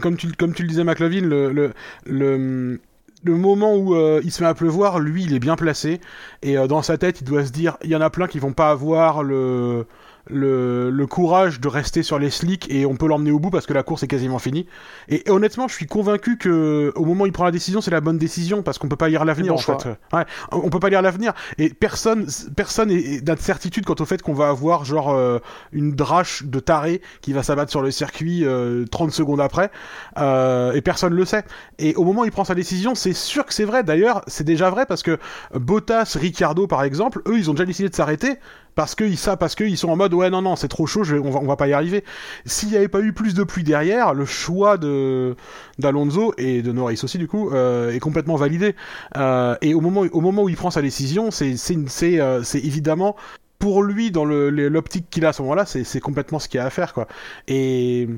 comme 0.00 0.16
tu 0.16 0.32
comme 0.32 0.54
tu 0.54 0.62
le 0.62 0.68
disais, 0.68 0.82
McLovin, 0.82 1.20
le, 1.20 1.52
le, 1.52 1.72
le 2.06 2.80
le 3.24 3.36
moment 3.36 3.74
où 3.74 3.94
euh, 3.94 4.20
il 4.22 4.30
se 4.30 4.42
met 4.42 4.48
à 4.48 4.54
pleuvoir, 4.54 5.00
lui, 5.00 5.24
il 5.24 5.34
est 5.34 5.40
bien 5.40 5.56
placé. 5.56 6.00
Et 6.42 6.58
euh, 6.58 6.66
dans 6.66 6.82
sa 6.82 6.98
tête, 6.98 7.20
il 7.20 7.24
doit 7.24 7.44
se 7.44 7.50
dire 7.50 7.76
il 7.82 7.90
y 7.90 7.96
en 7.96 8.00
a 8.00 8.10
plein 8.10 8.26
qui 8.26 8.38
vont 8.38 8.52
pas 8.52 8.70
avoir 8.70 9.22
le, 9.22 9.86
le, 10.26 10.90
le, 10.90 11.06
courage 11.06 11.60
de 11.60 11.68
rester 11.68 12.02
sur 12.02 12.18
les 12.18 12.30
slicks 12.30 12.70
et 12.70 12.86
on 12.86 12.96
peut 12.96 13.06
l'emmener 13.06 13.30
au 13.30 13.38
bout 13.38 13.50
parce 13.50 13.66
que 13.66 13.72
la 13.72 13.82
course 13.82 14.02
est 14.02 14.08
quasiment 14.08 14.38
finie. 14.38 14.66
Et, 15.08 15.22
honnêtement, 15.30 15.68
je 15.68 15.74
suis 15.74 15.86
convaincu 15.86 16.38
que 16.38 16.92
au 16.94 17.04
moment 17.04 17.24
où 17.24 17.26
il 17.26 17.32
prend 17.32 17.44
la 17.44 17.50
décision, 17.50 17.80
c'est 17.80 17.90
la 17.90 18.00
bonne 18.00 18.18
décision 18.18 18.62
parce 18.62 18.78
qu'on 18.78 18.88
peut 18.88 18.96
pas 18.96 19.08
lire 19.08 19.24
l'avenir 19.24 19.54
en 19.54 19.58
fait. 19.58 19.88
Ouais, 20.12 20.24
on 20.52 20.70
peut 20.70 20.80
pas 20.80 20.88
lire 20.88 21.02
l'avenir 21.02 21.32
et 21.58 21.68
personne 21.68 22.26
personne 22.56 22.90
n'a 22.90 23.34
de 23.34 23.40
certitude 23.40 23.84
quant 23.84 23.96
au 23.98 24.04
fait 24.04 24.22
qu'on 24.22 24.32
va 24.32 24.48
avoir 24.48 24.84
genre 24.84 25.12
euh, 25.12 25.38
une 25.72 25.92
drache 25.92 26.44
de 26.44 26.60
taré 26.60 27.02
qui 27.20 27.32
va 27.32 27.42
s'abattre 27.42 27.70
sur 27.70 27.82
le 27.82 27.90
circuit 27.90 28.40
30 28.40 28.46
euh, 28.46 29.10
secondes 29.10 29.40
après 29.40 29.70
euh, 30.18 30.72
et 30.72 30.80
personne 30.80 31.14
le 31.14 31.24
sait. 31.24 31.44
Et 31.78 31.94
au 31.96 32.04
moment 32.04 32.22
où 32.22 32.24
il 32.24 32.32
prend 32.32 32.44
sa 32.44 32.54
décision, 32.54 32.94
c'est 32.94 33.12
sûr 33.12 33.44
que 33.44 33.52
c'est 33.52 33.64
vrai. 33.64 33.82
D'ailleurs, 33.82 34.22
c'est 34.26 34.44
déjà 34.44 34.70
vrai 34.70 34.86
parce 34.86 35.02
que 35.02 35.18
Bottas, 35.54 36.16
Ricciardo 36.18 36.66
par 36.66 36.82
exemple, 36.82 37.22
eux, 37.26 37.38
ils 37.38 37.50
ont 37.50 37.54
déjà 37.54 37.66
décidé 37.66 37.88
de 37.88 37.94
s'arrêter 37.94 38.38
parce 38.74 38.94
qu'ils 38.94 39.18
ça 39.18 39.36
parce 39.36 39.54
qu'ils 39.54 39.78
sont 39.78 39.88
en 39.88 39.96
mode 39.96 40.14
ouais 40.14 40.30
non 40.30 40.42
non 40.42 40.56
c'est 40.56 40.68
trop 40.68 40.86
chaud 40.86 41.02
on 41.22 41.30
va 41.30 41.40
on 41.40 41.46
va 41.46 41.56
pas 41.56 41.68
y 41.68 41.72
arriver. 41.72 42.04
S'il 42.44 42.70
n'y 42.70 42.76
avait 42.76 42.88
pas 42.88 43.00
eu 43.00 43.12
plus 43.12 43.34
de 43.34 43.44
pluie 43.44 43.64
derrière 43.64 44.14
le 44.14 44.24
choix 44.24 44.78
de 44.78 45.36
d'Alonso 45.78 46.34
et 46.38 46.62
de 46.62 46.72
Norris 46.72 47.00
aussi 47.02 47.18
du 47.18 47.28
coup 47.28 47.50
euh, 47.50 47.92
est 47.92 48.00
complètement 48.00 48.36
validé. 48.36 48.74
Euh, 49.16 49.56
et 49.62 49.74
au 49.74 49.80
moment 49.80 50.04
au 50.12 50.20
moment 50.20 50.42
où 50.42 50.48
il 50.48 50.56
prend 50.56 50.70
sa 50.70 50.82
décision 50.82 51.30
c'est 51.30 51.56
c'est 51.56 51.76
c'est 51.88 52.20
euh, 52.20 52.42
évidemment 52.54 53.16
pour 53.58 53.82
lui 53.82 54.10
dans 54.10 54.24
le 54.24 54.50
l'optique 54.50 55.06
qu'il 55.10 55.24
a 55.24 55.30
à 55.30 55.32
ce 55.32 55.42
moment-là 55.42 55.66
c'est 55.66 55.84
c'est 55.84 56.00
complètement 56.00 56.38
ce 56.38 56.48
qu'il 56.48 56.60
a 56.60 56.64
à 56.64 56.70
faire 56.70 56.92
quoi. 56.92 57.06
Et 57.48 58.08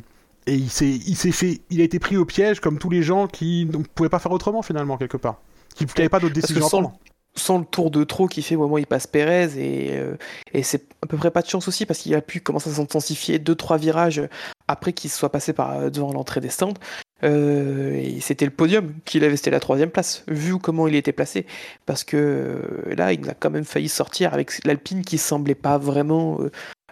et 0.47 0.55
il 0.55 0.71
s'est 0.71 0.89
il 0.89 1.17
s'est 1.17 1.33
fait 1.33 1.61
il 1.71 1.81
a 1.81 1.85
été 1.85 1.99
pris 1.99 2.17
au 2.17 2.25
piège 2.25 2.61
comme 2.61 2.79
tous 2.79 2.91
les 2.91 3.03
gens 3.03 3.27
qui 3.27 3.69
ne 3.71 3.79
pouvaient 3.79 4.09
pas 4.09 4.19
faire 4.19 4.33
autrement 4.33 4.63
finalement 4.63 4.97
quelque 4.97 5.17
part. 5.17 5.41
Qui 5.75 5.85
n'avaient 5.85 6.09
pas 6.09 6.21
d'autres 6.21 6.35
décisions 6.35 6.65
à 6.65 6.69
prendre 6.71 6.93
sans 7.37 7.59
le 7.59 7.65
tour 7.65 7.91
de 7.91 8.05
trop 8.05 8.27
qui 8.27 8.43
fait 8.43 8.57
au 8.57 8.61
moment 8.61 8.79
il 8.79 8.87
passe 8.87 9.07
Pérez 9.07 9.51
et, 9.57 9.97
euh, 9.99 10.17
et 10.53 10.63
c'est 10.63 10.85
à 11.03 11.07
peu 11.07 11.17
près 11.17 11.31
pas 11.31 11.43
de 11.43 11.49
chance 11.49 11.69
aussi 11.69 11.87
parce 11.87 12.01
qu'il 12.01 12.15
a 12.15 12.21
pu 12.21 12.41
commencer 12.41 12.71
à 12.71 12.75
s'intensifier 12.75 13.39
deux 13.39 13.55
trois 13.55 13.79
virages 13.79 14.23
après 14.69 14.93
qu'il 14.93 15.11
soit 15.11 15.31
passé 15.31 15.55
euh, 15.59 15.91
devant 15.91 16.13
l'entrée 16.13 16.41
des 16.41 16.49
stands. 16.49 16.75
Euh, 17.25 17.95
et 17.95 18.21
c'était 18.21 18.45
le 18.45 18.51
podium 18.51 18.93
qu'il 19.07 19.25
avait 19.25 19.37
c'était 19.37 19.51
la 19.51 19.61
troisième 19.61 19.91
place 19.91 20.23
vu 20.29 20.59
comment 20.59 20.87
il 20.87 20.95
était 20.95 21.13
placé. 21.13 21.47
Parce 21.87 22.05
que 22.05 22.61
là 22.97 23.13
il 23.13 23.29
a 23.29 23.35
quand 23.35 23.51
même 23.51 23.65
failli 23.65 23.89
sortir 23.89 24.35
avec 24.35 24.65
l'Alpine 24.65 25.03
qui 25.03 25.19
semblait 25.19 25.55
pas 25.55 25.79
vraiment 25.79 26.39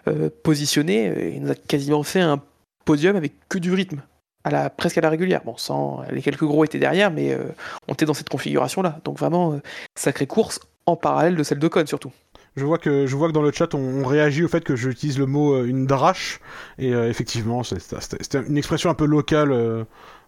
euh, 0.07 0.29
positionné 0.43 1.33
il 1.35 1.41
nous 1.41 1.51
a 1.51 1.55
quasiment 1.55 2.03
fait 2.03 2.21
un 2.21 2.41
podium 2.85 3.15
avec 3.15 3.33
que 3.49 3.57
du 3.57 3.73
rythme 3.73 4.01
à 4.45 4.51
la, 4.51 4.69
presque 4.69 4.97
à 4.97 5.01
la 5.01 5.09
régulière. 5.09 5.41
Bon, 5.43 5.57
sans 5.57 6.03
les 6.11 6.21
quelques 6.21 6.45
gros 6.45 6.63
étaient 6.63 6.79
derrière, 6.79 7.11
mais 7.11 7.33
euh, 7.33 7.43
on 7.87 7.93
était 7.93 8.05
dans 8.05 8.13
cette 8.13 8.29
configuration-là. 8.29 8.99
Donc 9.03 9.17
vraiment, 9.17 9.53
euh, 9.53 9.61
sacrée 9.95 10.27
course 10.27 10.59
en 10.85 10.95
parallèle 10.95 11.35
de 11.35 11.43
celle 11.43 11.59
de 11.59 11.67
Con 11.67 11.85
surtout. 11.85 12.11
Je 12.55 12.63
vois 12.63 12.77
que 12.77 13.05
je 13.05 13.15
vois 13.17 13.27
que 13.27 13.33
dans 13.33 13.41
le 13.41 13.51
chat 13.51 13.73
on, 13.73 14.05
réagit 14.05 14.43
au 14.45 14.47
fait 14.47 14.63
que 14.63 14.77
j'utilise 14.77 15.17
le 15.17 15.25
mot 15.25 15.55
euh, 15.55 15.65
une 15.65 15.87
drache 15.87 16.39
et 16.77 16.93
euh, 16.93 17.09
effectivement 17.09 17.63
c'était 17.63 18.39
une 18.47 18.57
expression 18.57 18.89
un 18.89 18.93
peu 18.93 19.05
locale, 19.05 19.51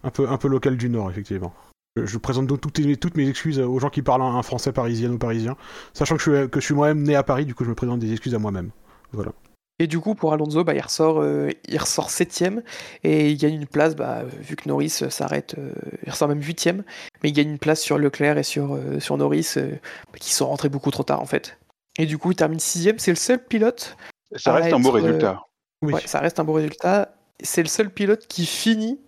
un 0.03 0.09
peu 0.09 0.27
un 0.27 0.37
peu 0.37 0.49
locale 0.49 0.75
du 0.75 0.89
Nord 0.89 1.09
effectivement. 1.11 1.53
Je, 1.95 2.17
présente 2.17 2.45
donc 2.45 2.61
toutes, 2.61 2.99
toutes, 2.99 3.17
mes 3.17 3.27
excuses 3.27 3.59
aux 3.59 3.79
gens 3.79 3.89
qui 3.89 4.03
parlent 4.03 4.21
un, 4.21 4.43
français 4.43 4.71
parisien 4.71 5.11
ou 5.11 5.17
parisien, 5.17 5.55
sachant 5.93 6.15
que 6.15 6.21
je, 6.21 6.45
que 6.45 6.59
je 6.59 6.65
suis 6.65 6.75
moi-même 6.75 7.01
né 7.01 7.15
à 7.15 7.23
Paris, 7.23 7.45
du 7.45 7.55
coup 7.55 7.63
je 7.63 7.69
me 7.69 7.75
présente 7.75 7.99
des 7.99 8.11
excuses 8.11 8.35
à 8.35 8.39
moi-même. 8.39 8.71
Voilà. 9.13 9.31
Et 9.79 9.87
du 9.87 9.99
coup, 9.99 10.15
pour 10.15 10.33
Alonso, 10.33 10.63
bah, 10.63 10.73
il 10.73 10.81
ressort, 10.81 11.21
euh, 11.21 11.49
il 11.67 11.77
ressort 11.77 12.09
septième 12.09 12.63
et 13.03 13.29
il 13.29 13.37
gagne 13.37 13.53
une 13.53 13.67
place, 13.67 13.95
bah, 13.95 14.23
vu 14.23 14.55
que 14.55 14.67
Norris 14.67 14.89
s'arrête, 14.89 15.55
euh, 15.57 15.71
il 16.03 16.11
ressort 16.11 16.27
même 16.27 16.41
huitième, 16.41 16.83
mais 17.21 17.29
il 17.29 17.33
gagne 17.33 17.49
une 17.49 17.59
place 17.59 17.81
sur 17.81 17.99
Leclerc 17.99 18.39
et 18.39 18.43
sur, 18.43 18.73
euh, 18.73 18.99
sur 18.99 19.17
Norris, 19.17 19.53
euh, 19.57 19.75
qui 20.19 20.33
sont 20.33 20.47
rentrés 20.47 20.69
beaucoup 20.69 20.89
trop 20.89 21.03
tard 21.03 21.21
en 21.21 21.27
fait. 21.27 21.59
Et 21.99 22.07
du 22.07 22.17
coup, 22.17 22.31
il 22.31 22.35
termine 22.35 22.59
sixième. 22.59 22.97
C'est 22.97 23.11
le 23.11 23.17
seul 23.17 23.43
pilote. 23.43 23.97
Ça 24.35 24.53
reste 24.53 24.73
un 24.73 24.79
beau 24.79 24.91
résultat. 24.91 25.43
Oui. 25.83 25.93
Ouais, 25.93 26.01
ça 26.05 26.19
reste 26.19 26.39
un 26.39 26.43
beau 26.43 26.53
résultat. 26.53 27.13
C'est 27.39 27.61
le 27.61 27.67
seul 27.67 27.91
pilote 27.91 28.25
qui 28.27 28.45
finit 28.47 28.99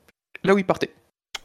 là 0.43 0.53
où 0.53 0.59
il 0.59 0.65
partait. 0.65 0.93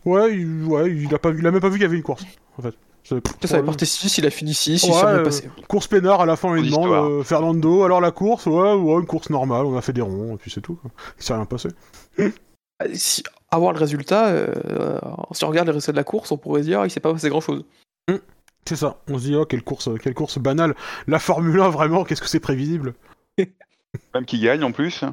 Ouais, 0.04 0.34
il, 0.36 0.64
ouais, 0.64 0.90
il 0.90 1.14
a 1.14 1.18
pas, 1.18 1.30
il 1.30 1.46
a 1.46 1.50
même 1.50 1.60
pas 1.60 1.68
vu 1.68 1.74
qu'il 1.74 1.82
y 1.82 1.86
avait 1.86 1.96
une 1.96 2.02
course 2.02 2.24
en 2.58 2.62
fait. 2.62 2.74
Ça 3.04 3.16
ouais. 3.16 3.62
partait 3.62 3.84
6, 3.84 4.18
il 4.18 4.26
a 4.26 4.30
fini 4.30 4.54
6, 4.54 4.84
ouais, 4.84 4.90
il 4.90 5.04
euh, 5.04 5.24
passé. 5.24 5.50
Course 5.68 5.88
peinard 5.88 6.22
à 6.22 6.26
la 6.26 6.36
fin, 6.36 6.56
il 6.56 6.70
demande 6.70 6.90
euh, 6.90 7.22
Fernando, 7.22 7.82
alors 7.82 8.00
la 8.00 8.10
course, 8.10 8.46
ouais, 8.46 8.72
ouais, 8.72 9.00
une 9.00 9.06
course 9.06 9.28
normale, 9.28 9.66
on 9.66 9.76
a 9.76 9.82
fait 9.82 9.92
des 9.92 10.00
ronds, 10.00 10.34
et 10.34 10.38
puis 10.38 10.50
c'est 10.50 10.62
tout. 10.62 10.76
Quoi. 10.76 10.90
Il 11.18 11.22
s'est 11.22 11.34
rien 11.34 11.44
passé. 11.44 11.68
si, 12.94 13.22
avoir 13.50 13.74
le 13.74 13.78
résultat, 13.78 14.28
euh, 14.28 14.98
si 15.32 15.44
on 15.44 15.48
regarde 15.48 15.68
les 15.68 15.74
résultats 15.74 15.92
de 15.92 15.98
la 15.98 16.04
course, 16.04 16.32
on 16.32 16.38
pourrait 16.38 16.62
dire 16.62 16.82
il 16.86 16.90
s'est 16.90 17.00
pas 17.00 17.12
passé 17.12 17.28
grand 17.28 17.42
chose. 17.42 17.64
Mmh. 18.08 18.16
C'est 18.66 18.76
ça, 18.76 18.96
on 19.08 19.18
se 19.18 19.24
dit, 19.24 19.36
oh, 19.36 19.44
quelle 19.44 19.62
course, 19.62 19.90
quelle 20.02 20.14
course 20.14 20.38
banale. 20.38 20.74
La 21.06 21.18
Formule 21.18 21.60
1, 21.60 21.68
vraiment, 21.68 22.04
qu'est-ce 22.04 22.22
que 22.22 22.28
c'est 22.28 22.40
prévisible? 22.40 22.94
Même 24.14 24.24
qui 24.24 24.40
gagne 24.40 24.64
en 24.64 24.72
plus. 24.72 25.04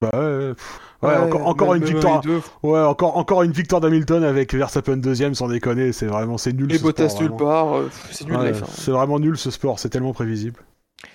Bah 0.00 0.10
ouais, 0.14 0.20
ouais, 0.20 0.54
ouais 1.02 1.16
encore, 1.16 1.46
encore 1.46 1.74
une 1.74 1.84
victoire. 1.84 2.22
Ouais, 2.62 2.80
encore, 2.80 3.16
encore 3.16 3.42
une 3.42 3.52
victoire 3.52 3.80
d'Hamilton 3.80 4.22
avec 4.24 4.54
Verstappen 4.54 4.96
deuxième, 4.96 5.34
sans 5.34 5.48
déconner. 5.48 5.92
C'est 5.92 6.06
vraiment, 6.06 6.38
c'est 6.38 6.52
nul. 6.52 6.72
Et 6.74 6.78
Bottas 6.78 7.16
nulle 7.20 7.36
part. 7.36 7.76
Euh, 7.76 7.90
c'est 8.10 8.26
nul. 8.26 8.36
Ouais, 8.36 8.52
c'est 8.74 8.90
vraiment 8.90 9.18
nul 9.18 9.36
ce 9.36 9.50
sport. 9.50 9.78
C'est 9.78 9.88
tellement 9.88 10.12
prévisible. 10.12 10.60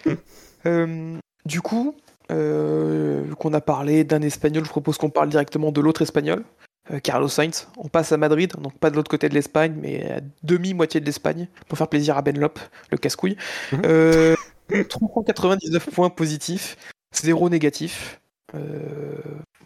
euh, 0.66 1.18
du 1.46 1.62
coup, 1.62 1.96
euh, 2.32 3.24
qu'on 3.36 3.54
a 3.54 3.62
parlé 3.62 4.04
d'un 4.04 4.22
espagnol, 4.22 4.66
je 4.66 4.70
propose 4.70 4.98
qu'on 4.98 5.10
parle 5.10 5.30
directement 5.30 5.72
de 5.72 5.82
l'autre 5.82 6.02
espagnol. 6.02 6.44
Euh, 6.92 7.00
Carlos 7.00 7.28
Sainz, 7.28 7.68
on 7.78 7.88
passe 7.88 8.12
à 8.12 8.18
Madrid, 8.18 8.54
donc 8.60 8.78
pas 8.78 8.90
de 8.90 8.96
l'autre 8.96 9.10
côté 9.10 9.30
de 9.30 9.34
l'Espagne, 9.34 9.76
mais 9.80 10.12
à 10.12 10.22
demi-moitié 10.44 11.00
de 11.00 11.06
l'Espagne, 11.06 11.48
pour 11.68 11.78
faire 11.78 11.88
plaisir 11.88 12.18
à 12.18 12.22
Benlop, 12.22 12.60
le 12.92 12.98
casse-couille. 12.98 13.38
Mm 13.72 13.76
-hmm. 13.76 13.86
euh, 13.86 14.36
399 14.90 15.90
points 15.92 16.10
positifs, 16.10 16.78
0 17.14 17.50
négatifs. 17.50 18.22
Euh, 18.56 19.18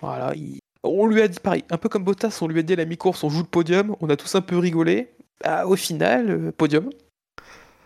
voilà, 0.01 0.33
il... 0.35 0.59
on 0.83 1.05
lui 1.05 1.21
a 1.21 1.27
dit 1.27 1.39
pareil, 1.39 1.63
un 1.69 1.77
peu 1.77 1.89
comme 1.89 2.03
Bottas, 2.03 2.39
on 2.41 2.47
lui 2.47 2.59
a 2.59 2.63
dit 2.63 2.73
à 2.73 2.77
la 2.77 2.85
mi-course, 2.85 3.23
on 3.23 3.29
joue 3.29 3.41
le 3.41 3.45
podium, 3.45 3.95
on 4.01 4.09
a 4.09 4.15
tous 4.15 4.35
un 4.35 4.41
peu 4.41 4.57
rigolé. 4.57 5.11
Bah, 5.43 5.65
au 5.65 5.75
final, 5.75 6.29
euh, 6.29 6.51
podium. 6.51 6.89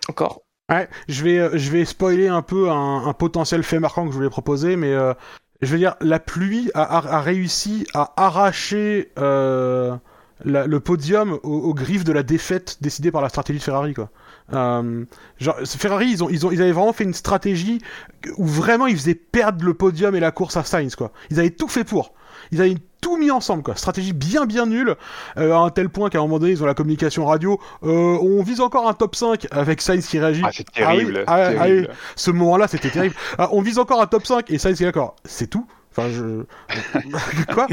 Encore. 0.10 0.42
Ouais, 0.72 0.90
je 1.08 1.24
vais, 1.24 1.58
je 1.58 1.72
vais 1.72 1.86
spoiler 1.86 2.28
un 2.28 2.42
peu 2.42 2.72
un, 2.72 3.14
potentiel 3.14 3.64
fait 3.64 3.80
marquant 3.80 4.06
que 4.06 4.12
je 4.12 4.16
voulais 4.16 4.30
proposer, 4.30 4.76
mais 4.76 4.94
euh, 4.94 5.14
je 5.62 5.72
veux 5.72 5.78
dire, 5.78 5.96
la 6.02 6.20
pluie 6.20 6.72
a, 6.74 7.22
réussi 7.22 7.86
à 7.94 8.14
arracher 8.18 9.12
euh, 9.20 9.96
le 10.46 10.80
podium 10.80 11.34
aux, 11.44 11.60
aux, 11.60 11.74
griffes 11.74 12.06
de 12.06 12.14
la 12.14 12.24
défaite 12.24 12.78
décidée 12.82 13.12
par 13.12 13.22
la 13.22 13.30
stratégie 13.30 13.60
de 13.60 13.64
Ferrari, 13.64 13.94
quoi. 13.94 14.10
Euh, 14.52 15.06
genre, 15.40 15.56
Ferrari, 15.66 16.10
ils, 16.12 16.24
ont, 16.24 16.30
ils, 16.30 16.46
ont, 16.46 16.52
ils 16.52 16.62
avaient 16.62 16.72
vraiment 16.72 16.94
fait 16.94 17.04
une 17.04 17.14
stratégie 17.14 17.80
où 18.38 18.46
vraiment 18.46 18.88
ils 18.88 18.98
faisaient 18.98 19.16
perdre 19.16 19.64
le 19.64 19.74
podium 19.74 20.16
et 20.16 20.20
la 20.20 20.32
course 20.32 20.58
à 20.58 20.64
Sainz, 20.64 20.96
quoi. 20.96 21.12
Ils 21.30 21.40
avaient 21.40 21.52
tout 21.52 21.68
fait 21.68 21.84
pour. 21.84 22.14
Ils 22.52 22.62
avaient 22.62 22.76
tout 23.02 23.18
mis 23.18 23.32
ensemble, 23.32 23.64
quoi. 23.64 23.76
Stratégie 23.76 24.14
bien 24.14 24.46
bien 24.46 24.66
nulle, 24.66 24.96
euh, 25.38 25.54
à 25.54 25.58
un 25.58 25.70
tel 25.70 25.90
point 25.90 26.10
qu'à 26.10 26.20
un 26.20 26.22
moment 26.22 26.40
donné, 26.40 26.52
ils 26.52 26.64
ont 26.64 26.66
la 26.66 26.74
communication 26.74 27.26
radio. 27.26 27.60
Euh, 27.84 28.18
on 28.22 28.44
vise 28.44 28.62
encore 28.62 28.88
un 28.88 28.94
top 28.94 29.16
5 29.16 29.48
avec 29.52 29.82
Sainz 29.82 30.08
qui 30.08 30.20
réagit. 30.20 30.42
Ah, 30.46 30.50
c'est 30.52 30.70
terrible. 30.72 31.24
Ah, 31.28 31.36
oui, 31.36 31.56
ah, 31.58 31.66
terrible. 31.66 31.88
Ah, 31.92 31.96
ce 32.16 32.32
moment-là, 32.32 32.68
c'était 32.68 32.90
terrible. 32.90 33.16
Ah, 33.38 33.50
on 33.52 33.62
vise 33.62 33.80
encore 33.80 34.02
un 34.02 34.08
top 34.08 34.26
5 34.26 34.52
et 34.52 34.58
Sainz 34.58 34.78
qui 34.78 34.84
est 34.84 34.88
d'accord. 34.88 35.16
C'est 35.26 35.48
tout 35.48 35.68
Enfin, 35.96 36.10
je. 36.10 36.44
quoi 37.54 37.68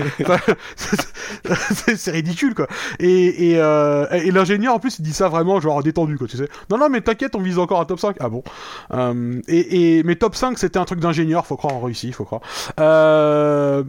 C'est 1.97 2.11
ridicule, 2.11 2.55
quoi. 2.55 2.67
Et, 2.99 3.53
et, 3.53 3.59
euh, 3.59 4.07
et 4.11 4.31
l'ingénieur, 4.31 4.75
en 4.75 4.79
plus, 4.79 4.99
il 4.99 5.03
dit 5.03 5.15
ça 5.15 5.29
vraiment, 5.29 5.59
genre 5.61 5.83
détendu, 5.83 6.19
quoi, 6.19 6.27
tu 6.27 6.37
sais. 6.37 6.49
Non, 6.71 6.77
non, 6.77 6.91
mais 6.91 7.01
t'inquiète, 7.01 7.35
on 7.35 7.41
vise 7.41 7.59
encore 7.59 7.81
un 7.81 7.87
top 7.87 7.99
5. 7.99 8.17
Ah 8.21 8.29
bon. 8.29 8.43
Euh, 8.93 9.41
et, 9.49 9.99
et, 9.99 10.03
mais 10.03 10.17
top 10.17 10.35
5, 10.35 10.59
c'était 10.59 10.79
un 10.79 10.85
truc 10.85 11.01
d'ingénieur, 11.01 11.47
faut 11.47 11.57
croire 11.57 11.75
en 11.75 11.81
Russie, 11.81 12.13
faut 12.13 12.25
croire. 12.25 12.43
Euh, 12.79 13.85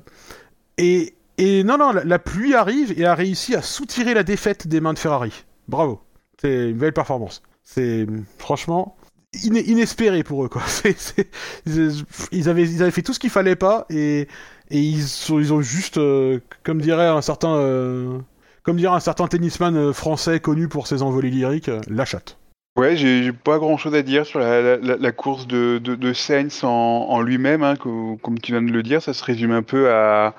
et, 0.77 1.13
et 1.37 1.63
non, 1.65 1.77
non, 1.77 1.91
la, 1.91 2.05
la, 2.05 2.19
pluie 2.19 2.55
arrive 2.55 2.97
et 2.97 3.05
a 3.05 3.15
réussi 3.15 3.53
à 3.53 3.61
soutirer 3.61 4.13
la 4.13 4.23
défaite 4.23 4.67
des 4.67 4.79
mains 4.79 4.93
de 4.93 4.99
Ferrari. 4.99 5.43
Bravo. 5.67 6.01
C'est 6.39 6.69
une 6.69 6.77
belle 6.77 6.93
performance. 6.93 7.43
C'est. 7.63 8.07
Franchement 8.37 8.95
inespéré 9.33 10.23
pour 10.23 10.45
eux 10.45 10.49
quoi. 10.49 10.61
Ils 11.65 12.49
avaient 12.49 12.63
ils 12.63 12.81
avaient 12.81 12.91
fait 12.91 13.01
tout 13.01 13.13
ce 13.13 13.19
qu'il 13.19 13.29
fallait 13.29 13.55
pas 13.55 13.85
et 13.89 14.27
et 14.69 14.79
ils 14.79 15.03
sont, 15.03 15.39
ils 15.39 15.53
ont 15.53 15.61
juste 15.61 15.97
euh, 15.97 16.39
comme 16.63 16.81
dirait 16.81 17.07
un 17.07 17.21
certain 17.21 17.55
euh, 17.55 18.19
comme 18.63 18.77
dirait 18.77 18.95
un 18.95 18.99
certain 18.99 19.27
tennisman 19.27 19.75
euh, 19.75 19.93
français 19.93 20.39
connu 20.39 20.67
pour 20.67 20.87
ses 20.87 21.01
envolées 21.01 21.29
lyriques 21.29 21.71
la 21.87 22.05
chatte. 22.05 22.37
Ouais, 22.77 22.95
j'ai 22.95 23.33
pas 23.33 23.57
grand 23.57 23.77
chose 23.77 23.93
à 23.95 24.01
dire 24.01 24.25
sur 24.25 24.39
la, 24.39 25.11
course 25.11 25.45
de, 25.45 25.77
de, 25.77 25.95
de 25.95 26.13
Sainz 26.13 26.63
en, 26.63 27.21
lui-même, 27.21 27.63
hein, 27.63 27.75
co- 27.75 28.17
comme 28.21 28.39
tu 28.39 28.53
viens 28.53 28.61
de 28.61 28.71
le 28.71 28.81
dire, 28.81 29.01
ça 29.01 29.13
se 29.13 29.25
résume 29.25 29.51
un 29.51 29.61
peu 29.61 29.91
à, 29.91 30.35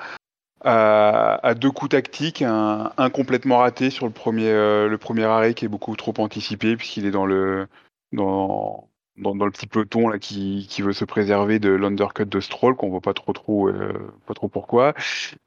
à, 0.64 1.54
deux 1.54 1.70
coups 1.70 1.90
tactiques, 1.90 2.40
un, 2.40 2.90
un 2.96 3.10
complètement 3.10 3.58
raté 3.58 3.90
sur 3.90 4.06
le 4.06 4.12
premier, 4.12 4.50
le 4.50 4.96
premier 4.96 5.24
arrêt 5.24 5.52
qui 5.52 5.66
est 5.66 5.68
beaucoup 5.68 5.94
trop 5.94 6.14
anticipé 6.16 6.74
puisqu'il 6.74 7.04
est 7.04 7.10
dans 7.10 7.26
le, 7.26 7.66
dans, 8.12 8.88
dans, 9.16 9.34
dans 9.34 9.44
le 9.44 9.50
petit 9.50 9.66
peloton 9.66 10.08
là 10.08 10.18
qui, 10.18 10.66
qui 10.70 10.82
veut 10.82 10.92
se 10.92 11.04
préserver 11.04 11.58
de 11.58 11.70
l'undercut 11.70 12.26
de 12.26 12.40
Stroll 12.40 12.76
qu'on 12.76 12.88
voit 12.90 13.00
pas 13.00 13.14
trop 13.14 13.32
trop, 13.32 13.68
euh, 13.68 14.12
pas 14.26 14.34
trop 14.34 14.48
pourquoi. 14.48 14.94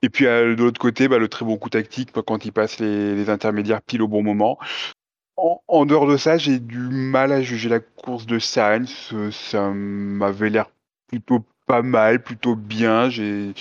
Et 0.02 0.10
puis 0.10 0.26
euh, 0.28 0.56
de 0.56 0.64
l'autre 0.64 0.80
côté, 0.80 1.08
bah, 1.08 1.18
le 1.20 1.28
très 1.28 1.46
bon 1.46 1.58
coup 1.58 1.70
tactique 1.70 2.14
bah, 2.14 2.22
quand 2.26 2.46
il 2.46 2.52
passe 2.52 2.80
les, 2.80 3.16
les 3.16 3.30
intermédiaires 3.30 3.82
pile 3.82 4.02
au 4.02 4.08
bon 4.08 4.24
moment. 4.24 4.60
En, 5.38 5.62
en 5.68 5.86
dehors 5.86 6.08
de 6.08 6.18
ça, 6.18 6.38
j'ai 6.38 6.60
du 6.60 6.78
mal 6.78 7.32
à 7.32 7.42
juger 7.42 7.70
la 7.70 7.80
course 7.80 8.26
de 8.26 8.40
Sainz. 8.40 9.14
Ça 9.32 9.70
m'avait 9.72 10.50
l'air 10.50 10.68
plutôt 11.08 11.46
pas 11.66 11.82
mal, 11.82 12.22
plutôt 12.24 12.56
bien. 12.56 13.10
J'ai 13.10 13.54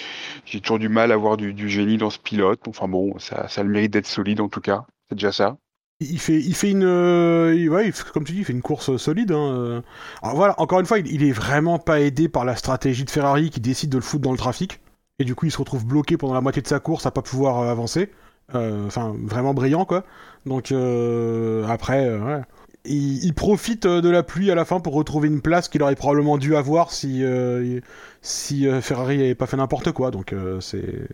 toujours 0.62 0.78
du 0.78 0.88
mal 0.88 1.10
à 1.12 1.16
voir 1.16 1.36
du, 1.36 1.52
du 1.54 1.68
génie 1.68 1.96
dans 1.98 2.10
ce 2.10 2.18
pilote. 2.18 2.66
Enfin 2.68 2.88
bon, 2.88 3.18
ça, 3.18 3.48
ça 3.48 3.62
le 3.62 3.70
mérite 3.70 3.92
d'être 3.92 4.06
solide 4.06 4.40
en 4.40 4.48
tout 4.48 4.60
cas. 4.60 4.86
C'est 5.08 5.16
déjà 5.16 5.32
ça. 5.32 5.56
Il 6.00 6.18
fait, 6.18 6.40
il 6.40 6.54
fait 6.54 6.70
une, 6.70 6.84
euh, 6.84 7.68
ouais, 7.68 7.92
comme 8.12 8.24
tu 8.24 8.32
dis, 8.32 8.44
fait 8.44 8.52
une 8.52 8.62
course 8.62 8.96
solide. 8.96 9.30
Hein. 9.32 9.52
euh. 9.54 9.82
Alors 10.22 10.36
voilà, 10.36 10.60
encore 10.60 10.80
une 10.80 10.86
fois, 10.86 10.98
il, 10.98 11.06
il 11.06 11.22
est 11.22 11.32
vraiment 11.32 11.78
pas 11.78 12.00
aidé 12.00 12.28
par 12.28 12.44
la 12.44 12.56
stratégie 12.56 13.04
de 13.04 13.10
Ferrari 13.10 13.50
qui 13.50 13.60
décide 13.60 13.90
de 13.90 13.96
le 13.98 14.02
foutre 14.02 14.22
dans 14.22 14.32
le 14.32 14.38
trafic. 14.38 14.80
Et 15.20 15.24
du 15.24 15.34
coup, 15.34 15.46
il 15.46 15.52
se 15.52 15.58
retrouve 15.58 15.86
bloqué 15.86 16.16
pendant 16.16 16.34
la 16.34 16.40
moitié 16.40 16.60
de 16.62 16.66
sa 16.66 16.80
course 16.80 17.06
à 17.06 17.10
pas 17.12 17.22
pouvoir 17.22 17.60
euh, 17.60 17.70
avancer. 17.70 18.10
Euh, 18.54 18.86
Enfin, 18.86 19.14
vraiment 19.24 19.54
brillant, 19.54 19.84
quoi. 19.84 20.04
Donc 20.46 20.72
euh, 20.72 21.66
après, 21.68 22.04
euh, 22.06 22.18
ouais. 22.20 22.42
Il, 22.86 23.32
profite 23.32 23.86
euh, 23.86 24.02
de 24.02 24.10
la 24.10 24.22
pluie 24.22 24.50
à 24.50 24.54
la 24.54 24.66
fin 24.66 24.78
pour 24.80 24.92
retrouver 24.92 25.28
une 25.28 25.40
place 25.40 25.68
qu'il 25.68 25.82
aurait 25.82 25.94
probablement 25.96 26.36
dû 26.36 26.54
avoir 26.54 26.92
si, 26.92 27.24
euh, 27.24 27.80
si 28.20 28.68
euh, 28.68 28.82
Ferrari 28.82 29.14
avait 29.20 29.34
pas 29.34 29.46
fait 29.46 29.56
n'importe 29.56 29.92
quoi. 29.92 30.10
Donc 30.10 30.32
euh, 30.34 30.60
c'est. 30.60 31.08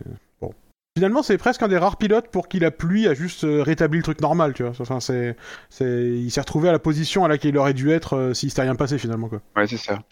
Finalement, 0.97 1.23
c'est 1.23 1.37
presque 1.37 1.63
un 1.63 1.69
des 1.69 1.77
rares 1.77 1.97
pilotes 1.97 2.27
pour 2.27 2.49
qui 2.49 2.59
la 2.59 2.69
pluie 2.69 3.07
a 3.07 3.13
juste 3.13 3.45
euh, 3.45 3.63
rétabli 3.63 3.99
le 3.99 4.03
truc 4.03 4.19
normal, 4.19 4.53
tu 4.53 4.63
vois. 4.63 4.73
Enfin, 4.79 4.99
c'est, 4.99 5.37
c'est, 5.69 5.85
il 5.85 6.29
s'est 6.31 6.41
retrouvé 6.41 6.67
à 6.67 6.73
la 6.73 6.79
position 6.79 7.23
à 7.23 7.29
laquelle 7.29 7.51
il 7.51 7.57
aurait 7.57 7.73
dû 7.73 7.91
être 7.91 8.17
euh, 8.17 8.33
s'il 8.33 8.49
s'était 8.49 8.63
rien 8.63 8.75
passé 8.75 8.97
finalement, 8.97 9.29
quoi. 9.29 9.41
Ouais, 9.55 9.67
c'est 9.67 9.77
ça. 9.77 10.03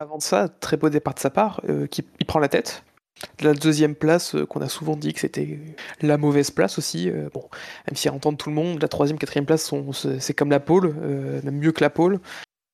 Avant 0.00 0.18
de 0.18 0.22
ça, 0.22 0.48
très 0.48 0.76
beau 0.76 0.90
départ 0.90 1.14
de 1.14 1.18
sa 1.18 1.30
part, 1.30 1.60
euh, 1.68 1.88
qui 1.88 2.04
il 2.20 2.26
prend 2.26 2.38
la 2.38 2.48
tête. 2.48 2.84
La 3.40 3.52
deuxième 3.52 3.96
place, 3.96 4.36
euh, 4.36 4.46
qu'on 4.46 4.60
a 4.60 4.68
souvent 4.68 4.94
dit 4.94 5.12
que 5.12 5.18
c'était 5.18 5.58
la 6.02 6.18
mauvaise 6.18 6.52
place 6.52 6.78
aussi. 6.78 7.10
euh, 7.10 7.28
bon, 7.34 7.48
même 7.88 7.96
si 7.96 8.08
à 8.08 8.12
entendre 8.12 8.38
tout 8.38 8.48
le 8.48 8.54
monde, 8.54 8.80
la 8.80 8.86
troisième, 8.86 9.18
quatrième 9.18 9.44
place, 9.44 9.64
sont, 9.64 9.92
c'est 9.92 10.20
c'est 10.20 10.34
comme 10.34 10.50
la 10.50 10.60
pole, 10.60 10.94
euh, 11.02 11.42
même 11.42 11.58
mieux 11.58 11.72
que 11.72 11.80
la 11.80 11.90
pole. 11.90 12.20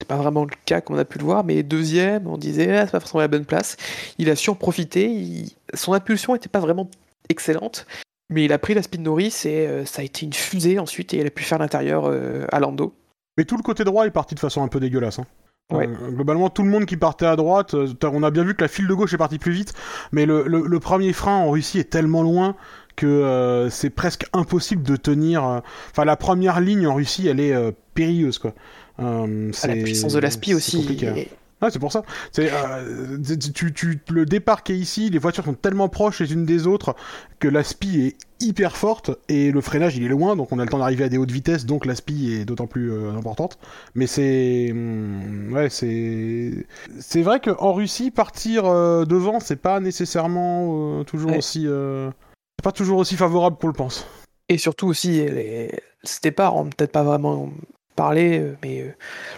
C'est 0.01 0.09
pas 0.09 0.17
vraiment 0.17 0.45
le 0.45 0.51
cas 0.67 0.81
comme 0.81 0.97
on 0.97 0.99
a 0.99 1.05
pu 1.05 1.19
le 1.19 1.25
voir, 1.25 1.45
mais 1.45 1.63
deuxième, 1.63 2.27
on 2.27 2.37
disait 2.37 2.77
ah, 2.77 2.85
c'est 2.87 2.93
pas 2.93 3.01
forcément 3.01 3.21
la 3.21 3.29
bonne 3.29 3.45
place. 3.45 3.77
Il 4.19 4.29
a 4.29 4.37
su 4.37 4.51
en 4.51 4.55
profiter. 4.55 5.09
il- 5.09 5.53
Son 5.75 5.93
impulsion 5.93 6.35
était 6.35 6.49
pas 6.49 6.61
vraiment 6.61 6.91
excellente, 7.29 7.87
mais 8.29 8.45
il 8.45 8.53
a 8.53 8.59
pris 8.59 8.75
la 8.75 8.83
speed 8.83 9.01
Norris 9.03 9.43
et 9.45 9.67
euh, 9.67 9.85
ça 9.85 10.03
a 10.03 10.05
été 10.05 10.27
une 10.27 10.33
fusée 10.33 10.79
ensuite 10.79 11.15
et 11.15 11.19
il 11.19 11.27
a 11.27 11.31
pu 11.31 11.45
faire 11.45 11.59
l'intérieur 11.59 12.05
euh, 12.07 12.45
à 12.51 12.59
Lando. 12.61 12.95
Mais 13.39 13.45
tout 13.45 13.57
le 13.57 13.63
côté 13.63 13.85
droit 13.85 14.07
est 14.07 14.11
parti 14.11 14.35
de 14.35 14.41
façon 14.41 14.63
un 14.63 14.69
peu 14.69 14.81
dégueulasse. 14.81 15.21
Hein. 15.21 15.27
Ouais. 15.73 15.89
Euh, 15.89 16.11
globalement, 16.11 16.51
tout 16.51 16.63
le 16.63 16.69
monde 16.69 16.85
qui 16.87 16.97
partait 16.97 17.25
à 17.27 17.37
droite, 17.37 17.75
on 18.03 18.23
a 18.23 18.31
bien 18.31 18.45
vu 18.45 18.55
que 18.55 18.63
la 18.63 18.69
file 18.69 18.87
de 18.89 18.95
gauche 18.95 19.15
est 19.15 19.19
partie 19.19 19.39
plus 19.39 19.53
vite, 19.53 19.73
mais 20.13 20.27
le, 20.27 20.45
le- 20.47 20.67
le 20.67 20.81
premier 20.81 21.13
frein 21.13 21.37
en 21.37 21.51
Russie 21.51 21.79
est 21.79 21.89
tellement 21.91 22.23
loin 22.23 22.55
que 22.97 23.07
euh, 23.07 23.71
c'est 23.71 23.91
presque 23.91 24.27
impossible 24.33 24.83
de 24.83 24.97
tenir. 24.97 25.43
Enfin, 25.91 26.05
la 26.05 26.17
première 26.17 26.61
ligne 26.61 26.87
en 26.87 26.95
Russie, 26.95 27.27
elle 27.29 27.41
est 27.41 27.55
euh, 27.55 27.71
périlleuse, 27.95 28.39
quoi. 28.39 28.53
Euh, 29.01 29.51
Ah, 29.63 29.67
la 29.69 29.75
c'est- 29.75 29.83
puissance 29.83 30.13
de 30.13 30.19
la 30.21 30.31
c'est 30.31 30.37
SPI 30.39 30.55
aussi. 30.55 30.99
hein. 31.07 31.15
Ouais, 31.63 31.71
c'est 31.71 31.79
pour 31.79 31.93
ça. 31.93 32.03
C'est 32.31 32.51
euh, 32.53 33.17
tu, 33.55 33.73
tu, 33.73 33.99
le 34.11 34.27
départ 34.27 34.65
qui 34.65 34.73
est 34.73 34.77
ici, 34.77 35.09
les 35.09 35.19
voitures 35.19 35.45
sont 35.45 35.55
tellement 35.55 35.89
proches 35.89 36.21
les 36.21 36.33
unes 36.33 36.45
des 36.45 36.67
autres 36.67 36.95
que 37.39 37.49
la 37.49 37.63
SPI 37.63 38.07
est 38.09 38.17
hyper 38.41 38.77
forte 38.77 39.13
et 39.29 39.51
le 39.51 39.61
freinage 39.63 39.97
il 39.97 40.05
est 40.05 40.09
loin, 40.09 40.37
donc 40.37 40.53
on 40.53 40.59
a 40.59 40.65
le 40.65 40.69
temps 40.69 40.79
d'arriver 40.79 41.05
à 41.05 41.09
des 41.09 41.17
hautes 41.17 41.31
vitesses, 41.31 41.65
donc 41.65 41.87
la 41.87 41.95
SPI 41.95 42.35
est 42.35 42.45
d'autant 42.45 42.67
plus 42.67 42.93
euh, 42.93 43.13
importante. 43.17 43.59
Mais 43.95 44.07
c'est 44.07 44.69
hum, 44.73 45.53
ouais, 45.53 45.71
c'est 45.71 46.67
c'est 47.01 47.23
vrai 47.23 47.41
qu'en 47.41 47.73
Russie 47.73 48.11
partir 48.11 48.67
euh, 48.67 49.05
devant 49.07 49.41
c'est 49.41 49.57
pas 49.57 49.81
nécessairement 49.81 51.03
toujours 51.05 51.31
Ouais. 51.31 51.39
aussi 51.39 51.63
c'est 51.67 52.63
pas 52.65 52.73
toujours 52.73 52.99
aussi 52.99 53.17
favorable 53.17 53.57
qu'on 53.59 53.69
le 53.69 53.73
pense. 53.73 54.07
Et 54.51 54.59
surtout 54.59 54.87
aussi, 54.89 55.09
les... 55.25 55.71
ce 56.03 56.21
départ, 56.21 56.63
n'a 56.63 56.71
peut-être 56.77 56.93
pas 56.93 57.03
vraiment 57.05 57.51
parlé, 57.95 58.39
euh, 58.39 58.57
mais 58.63 58.81
euh, 58.83 58.95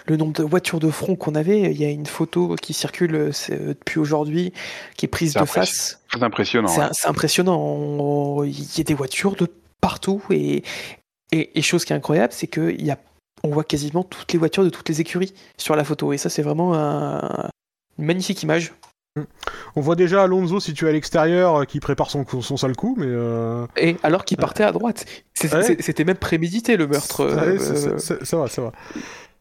le 0.06 0.16
nombre 0.16 0.32
de 0.32 0.42
voitures 0.42 0.80
de 0.80 0.90
front 0.90 1.16
qu'on 1.16 1.34
avait, 1.34 1.60
il 1.70 1.80
y 1.80 1.84
a 1.84 1.90
une 1.90 2.06
photo 2.06 2.56
qui 2.60 2.72
circule 2.72 3.14
euh, 3.14 3.32
c'est, 3.32 3.58
depuis 3.68 3.98
aujourd'hui, 3.98 4.52
qui 4.96 5.06
est 5.06 5.08
prise 5.08 5.32
C'est 5.34 5.40
de 5.40 5.44
face. 5.44 6.00
Très 6.10 6.22
impressionnant. 6.22 6.68
C'est 6.68 6.80
ouais. 6.80 6.88
c'est 6.92 7.08
impressionnant. 7.08 7.58
On- 7.60 8.44
Il 8.44 8.58
y 8.78 8.80
a 8.80 8.84
des 8.84 8.94
voitures 8.94 9.36
de 9.36 9.46
partout. 9.80 10.22
Et, 10.30 10.62
et, 11.32 11.58
et 11.58 11.62
chose 11.62 11.84
qui 11.84 11.92
est 11.92 11.96
incroyable, 11.96 12.32
c'est 12.32 12.46
qu'il 12.46 12.84
y 12.84 12.90
a, 12.90 12.98
on 13.44 13.50
voit 13.50 13.64
quasiment 13.64 14.02
toutes 14.04 14.32
les 14.32 14.38
voitures 14.38 14.64
de 14.64 14.70
toutes 14.70 14.88
les 14.88 15.00
écuries 15.00 15.34
sur 15.56 15.76
la 15.76 15.84
photo. 15.84 16.12
Et 16.12 16.18
ça, 16.18 16.28
c'est 16.30 16.42
vraiment 16.42 16.74
un- 16.74 17.50
une 17.98 18.04
magnifique 18.04 18.42
image. 18.42 18.72
On 19.76 19.80
voit 19.80 19.94
déjà 19.96 20.22
Alonso 20.22 20.60
situé 20.60 20.88
à 20.88 20.92
l'extérieur 20.92 21.56
euh, 21.60 21.64
qui 21.64 21.80
prépare 21.80 22.10
son, 22.10 22.24
son 22.40 22.56
sale 22.56 22.76
coup, 22.76 22.94
mais 22.98 23.06
euh, 23.08 23.66
Et 23.76 23.96
alors 24.02 24.24
qu'il 24.24 24.36
partait 24.36 24.64
à 24.64 24.72
droite. 24.72 25.04
Ouais. 25.42 25.76
C'était 25.80 26.04
même 26.04 26.16
prémédité 26.16 26.76
le 26.76 26.86
meurtre. 26.86 27.24
Ouais, 27.24 27.58
euh, 27.60 27.98
c'est 27.98 28.32
vrai, 28.36 28.48
c'est 28.48 28.60
vrai. 28.60 28.72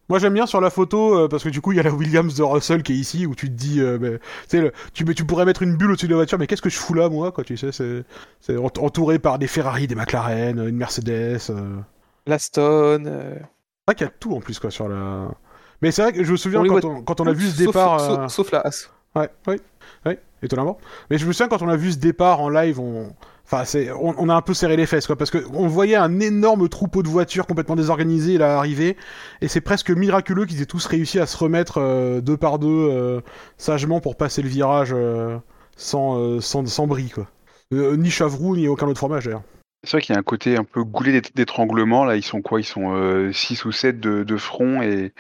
Moi 0.08 0.20
j'aime 0.20 0.34
bien 0.36 0.46
sur 0.46 0.62
la 0.62 0.70
photo 0.70 1.18
euh, 1.18 1.28
parce 1.28 1.44
que 1.44 1.50
du 1.50 1.62
coup 1.62 1.72
il 1.72 1.78
y 1.78 1.80
a 1.80 1.84
la 1.84 1.92
Williams 1.92 2.36
de 2.36 2.44
Russell 2.44 2.84
qui 2.84 2.94
est 2.94 2.96
ici 2.96 3.26
où 3.26 3.34
tu 3.34 3.48
te 3.48 3.54
dis 3.56 3.82
euh, 3.82 3.98
tu 3.98 4.20
sais, 4.50 4.62
le- 4.62 4.72
tu, 4.94 5.04
mais 5.04 5.16
tu 5.16 5.26
pourrais 5.26 5.46
mettre 5.46 5.64
une 5.64 5.76
bulle 5.76 5.90
au-dessus 5.90 6.06
de 6.06 6.12
la 6.12 6.18
voiture 6.18 6.38
mais 6.38 6.46
qu'est-ce 6.46 6.62
que 6.62 6.70
je 6.70 6.78
fous 6.78 6.94
là 6.94 7.10
moi 7.10 7.32
quoi 7.32 7.44
tu 7.44 7.58
sais 7.58 7.72
c'est 7.72 8.04
c'est 8.40 8.56
ent- 8.56 8.70
entouré 8.82 9.18
par 9.18 9.40
des 9.40 9.48
Ferrari 9.48 9.88
des 9.88 9.96
McLaren 9.96 10.60
une 10.68 10.76
Mercedes. 10.78 11.40
L'Aston. 12.28 13.04
vrai 13.88 13.96
qu'il 13.96 14.06
y 14.06 14.10
a 14.10 14.14
tout 14.20 14.34
en 14.36 14.42
plus 14.42 14.60
quoi 14.60 14.70
sur 14.70 14.88
la 14.88 15.30
mais 15.82 15.90
c'est 15.92 16.04
vrai 16.04 16.14
que 16.14 16.24
je 16.24 16.32
me 16.32 16.38
souviens 16.38 16.62
On 16.62 16.68
quand 16.68 16.86
on, 16.86 17.02
quand 17.02 17.22
on 17.22 17.26
a 17.28 17.34
vu 17.34 17.46
ce 17.48 17.58
sauf- 17.58 17.66
départ 17.66 18.00
sauf, 18.00 18.28
sauf 18.32 18.52
la 18.52 18.60
As. 18.62 18.90
Ouais, 19.16 19.30
oui, 19.48 19.56
oui, 20.06 20.14
étonnamment. 20.44 20.78
Mais 21.10 21.18
je 21.18 21.26
me 21.26 21.32
souviens 21.32 21.48
quand 21.48 21.62
on 21.62 21.70
a 21.70 21.76
vu 21.78 21.92
ce 21.92 21.98
départ 21.98 22.42
en 22.42 22.50
live, 22.50 22.80
on, 22.80 23.14
enfin, 23.46 23.64
c'est, 23.64 23.92
on, 23.92 24.28
a 24.30 24.34
un 24.36 24.42
peu 24.42 24.54
serré 24.54 24.76
les 24.76 24.86
fesses, 24.86 25.08
quoi, 25.08 25.16
parce 25.16 25.32
que 25.32 25.38
on 25.54 25.68
voyait 25.68 25.96
un 25.96 26.20
énorme 26.20 26.68
troupeau 26.68 27.02
de 27.02 27.08
voitures 27.08 27.48
complètement 27.48 27.76
désorganisées 27.76 28.38
là 28.38 28.58
arriver, 28.58 28.98
et 29.42 29.48
c'est 29.48 29.62
presque 29.62 29.90
miraculeux 29.92 30.46
qu'ils 30.46 30.62
aient 30.62 30.66
tous 30.66 30.86
réussi 30.88 31.20
à 31.20 31.26
se 31.28 31.38
remettre 31.38 31.78
euh, 31.80 32.20
deux 32.22 32.36
par 32.38 32.60
deux 32.60 32.68
euh, 32.68 33.22
sagement 33.58 34.02
pour 34.02 34.18
passer 34.18 34.42
le 34.42 34.50
virage 34.50 34.92
euh, 34.94 35.38
sans, 35.78 36.42
sans, 36.42 36.66
sans 36.66 36.88
bris, 36.88 37.10
quoi. 37.10 37.28
Ni 37.72 38.12
Chavroux 38.12 38.56
ni 38.56 38.68
aucun 38.68 38.88
autre 38.88 39.00
fromage 39.00 39.26
d'ailleurs. 39.26 39.42
C'est 39.84 39.92
vrai 39.98 40.02
qu'il 40.02 40.14
y 40.14 40.18
a 40.18 40.20
un 40.20 40.24
côté 40.24 40.56
un 40.58 40.64
peu 40.64 40.84
goulé 40.84 41.12
d'ét- 41.20 41.36
d'étranglement. 41.36 42.06
Là, 42.06 42.16
ils 42.16 42.24
sont 42.24 42.42
quoi? 42.42 42.60
Ils 42.60 42.64
sont 42.66 43.30
6 43.34 43.66
ou 43.66 43.72
7 43.72 44.00
de, 44.00 44.24
de 44.24 44.38
front 44.38 44.82
et, 44.84 45.14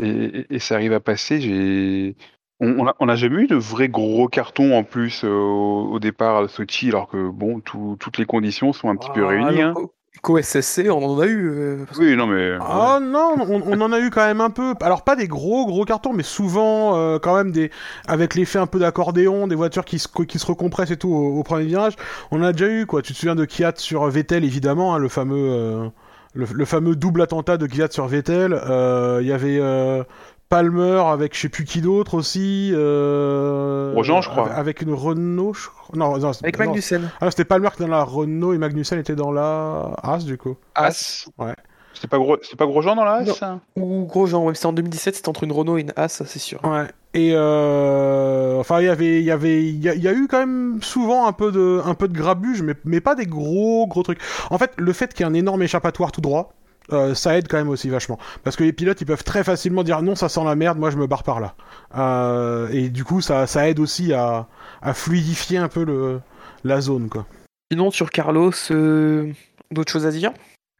et, 0.00 0.46
et 0.50 0.58
ça 0.58 0.74
arrive 0.74 0.92
à 0.92 1.00
passer. 1.00 1.40
J'ai. 1.40 2.14
On 2.60 2.78
on 2.80 2.86
a, 2.88 2.94
on 3.00 3.08
a 3.08 3.14
jamais 3.16 3.42
eu 3.42 3.46
de 3.46 3.54
vrais 3.56 3.88
gros 3.88 4.26
cartons 4.28 4.76
en 4.76 4.82
plus 4.84 5.22
euh, 5.24 5.28
au, 5.30 5.98
départ 6.00 6.38
à 6.38 6.48
Sochi, 6.48 6.88
alors 6.88 7.08
que 7.08 7.30
bon, 7.30 7.60
tout- 7.60 7.96
toutes 8.00 8.18
les 8.18 8.24
conditions 8.26 8.72
sont 8.72 8.88
un 8.90 8.96
petit 8.96 9.10
peu 9.14 9.24
réunies. 9.24 9.62
hein. 9.62 9.74
Qu'au 10.20 10.36
SSC, 10.36 10.90
on 10.90 11.04
en 11.04 11.20
a 11.20 11.26
eu. 11.26 11.48
euh, 11.48 11.84
parce 11.86 11.96
Oui, 12.00 12.16
non 12.16 12.26
mais. 12.26 12.54
Ah 12.60 12.98
non, 13.00 13.36
on, 13.38 13.62
on 13.64 13.80
en 13.80 13.92
a 13.92 14.00
eu 14.00 14.10
quand 14.10 14.26
même 14.26 14.40
un 14.40 14.50
peu. 14.50 14.74
Alors 14.80 15.02
pas 15.04 15.14
des 15.14 15.28
gros 15.28 15.64
gros 15.66 15.84
cartons, 15.84 16.12
mais 16.12 16.24
souvent 16.24 16.96
euh, 16.96 17.20
quand 17.20 17.36
même 17.36 17.52
des 17.52 17.70
avec 18.08 18.34
l'effet 18.34 18.58
un 18.58 18.66
peu 18.66 18.80
d'accordéon, 18.80 19.46
des 19.46 19.54
voitures 19.54 19.84
qui 19.84 20.00
se 20.00 20.08
qui 20.24 20.40
se 20.40 20.46
recompressent 20.46 20.90
et 20.90 20.96
tout 20.96 21.08
au, 21.10 21.38
au 21.38 21.42
premier 21.44 21.66
virage. 21.66 21.94
On 22.32 22.40
en 22.40 22.46
a 22.46 22.52
déjà 22.52 22.66
eu 22.68 22.84
quoi. 22.84 23.00
Tu 23.00 23.12
te 23.12 23.18
souviens 23.18 23.36
de 23.36 23.44
Kiat 23.44 23.74
sur 23.76 24.04
Vettel 24.08 24.44
évidemment, 24.44 24.92
hein, 24.92 24.98
le 24.98 25.08
fameux 25.08 25.36
euh, 25.52 25.88
le, 26.34 26.46
le 26.52 26.64
fameux 26.64 26.96
double 26.96 27.22
attentat 27.22 27.56
de 27.56 27.66
Kiat 27.68 27.92
sur 27.92 28.08
Vettel. 28.08 28.52
Euh, 28.68 29.20
Il 29.22 29.28
y 29.28 29.32
avait 29.32 29.58
euh, 29.60 30.02
Palmer 30.48 31.02
avec 31.06 31.34
je 31.34 31.42
sais 31.42 31.48
plus 31.48 31.64
qui 31.64 31.80
d'autre 31.80 32.14
aussi. 32.14 32.70
Euh, 32.72 33.92
Grosjean, 33.92 34.22
je 34.22 34.30
crois. 34.30 34.44
Avec, 34.44 34.58
avec 34.58 34.82
une 34.82 34.94
Renault, 34.94 35.52
je 35.52 35.68
crois. 35.68 35.96
Non, 35.96 36.18
non, 36.18 36.30
Avec. 36.42 36.58
Magnussen. 36.58 37.10
Ah, 37.20 37.30
c'était 37.30 37.44
Palmer 37.44 37.68
qui 37.68 37.74
était 37.74 37.84
dans 37.84 37.96
la 37.96 38.04
Renault 38.04 38.54
et 38.54 38.58
Magnussen 38.58 38.98
était 38.98 39.16
dans 39.16 39.30
la 39.30 39.92
As 40.02 40.24
du 40.24 40.38
coup. 40.38 40.56
As. 40.74 41.28
Ouais. 41.38 41.54
C'est 42.00 42.08
pas 42.08 42.18
gros, 42.18 42.36
c'est 42.42 42.56
pas 42.56 42.66
Grosjean 42.66 42.94
dans 42.94 43.04
la. 43.04 43.16
As 43.16 43.58
Ou 43.76 44.06
Grosjean, 44.06 44.44
ouais, 44.44 44.54
c'était 44.54 44.66
en 44.66 44.72
2017, 44.72 45.16
c'était 45.16 45.28
entre 45.28 45.44
une 45.44 45.52
Renault 45.52 45.78
et 45.78 45.82
une 45.82 45.92
As, 45.96 46.08
ça 46.08 46.26
c'est 46.26 46.38
sûr. 46.38 46.60
Ouais. 46.64 46.86
Et 47.14 47.32
euh... 47.34 48.58
enfin, 48.58 48.80
il 48.80 48.86
y 48.86 48.88
avait, 48.88 49.18
il 49.18 49.24
y 49.24 49.30
avait, 49.30 49.64
il 49.64 49.82
y 49.82 50.08
a 50.08 50.12
eu 50.12 50.28
quand 50.28 50.38
même 50.38 50.78
souvent 50.82 51.26
un 51.26 51.32
peu 51.32 51.50
de, 51.50 51.80
un 51.84 51.94
peu 51.94 52.06
de 52.06 52.16
grabuge, 52.16 52.62
mais, 52.62 52.74
mais 52.84 53.00
pas 53.00 53.14
des 53.14 53.26
gros, 53.26 53.86
gros 53.86 54.02
trucs. 54.02 54.20
En 54.50 54.58
fait, 54.58 54.72
le 54.76 54.92
fait 54.92 55.12
qu'il 55.12 55.24
y 55.24 55.28
ait 55.28 55.30
un 55.30 55.34
énorme 55.34 55.62
échappatoire 55.62 56.12
tout 56.12 56.20
droit, 56.20 56.52
euh, 56.92 57.14
ça 57.14 57.36
aide 57.36 57.48
quand 57.48 57.56
même 57.58 57.68
aussi 57.68 57.88
vachement, 57.88 58.18
parce 58.44 58.56
que 58.56 58.64
les 58.64 58.72
pilotes, 58.72 59.00
ils 59.00 59.06
peuvent 59.06 59.24
très 59.24 59.44
facilement 59.44 59.82
dire 59.82 60.02
non, 60.02 60.14
ça 60.14 60.28
sent 60.28 60.44
la 60.44 60.54
merde, 60.54 60.78
moi 60.78 60.90
je 60.90 60.96
me 60.96 61.06
barre 61.06 61.22
par 61.22 61.40
là. 61.40 61.54
Euh, 61.96 62.68
et 62.70 62.88
du 62.88 63.04
coup, 63.04 63.20
ça, 63.20 63.46
ça 63.46 63.68
aide 63.68 63.80
aussi 63.80 64.12
à, 64.12 64.46
à 64.82 64.94
fluidifier 64.94 65.58
un 65.58 65.68
peu 65.68 65.84
le, 65.84 66.20
la 66.64 66.80
zone, 66.80 67.08
quoi. 67.08 67.26
Sinon, 67.70 67.90
sur 67.90 68.10
Carlos, 68.10 68.52
euh, 68.70 69.32
d'autres 69.70 69.92
choses 69.92 70.06
à 70.06 70.10
dire? 70.10 70.32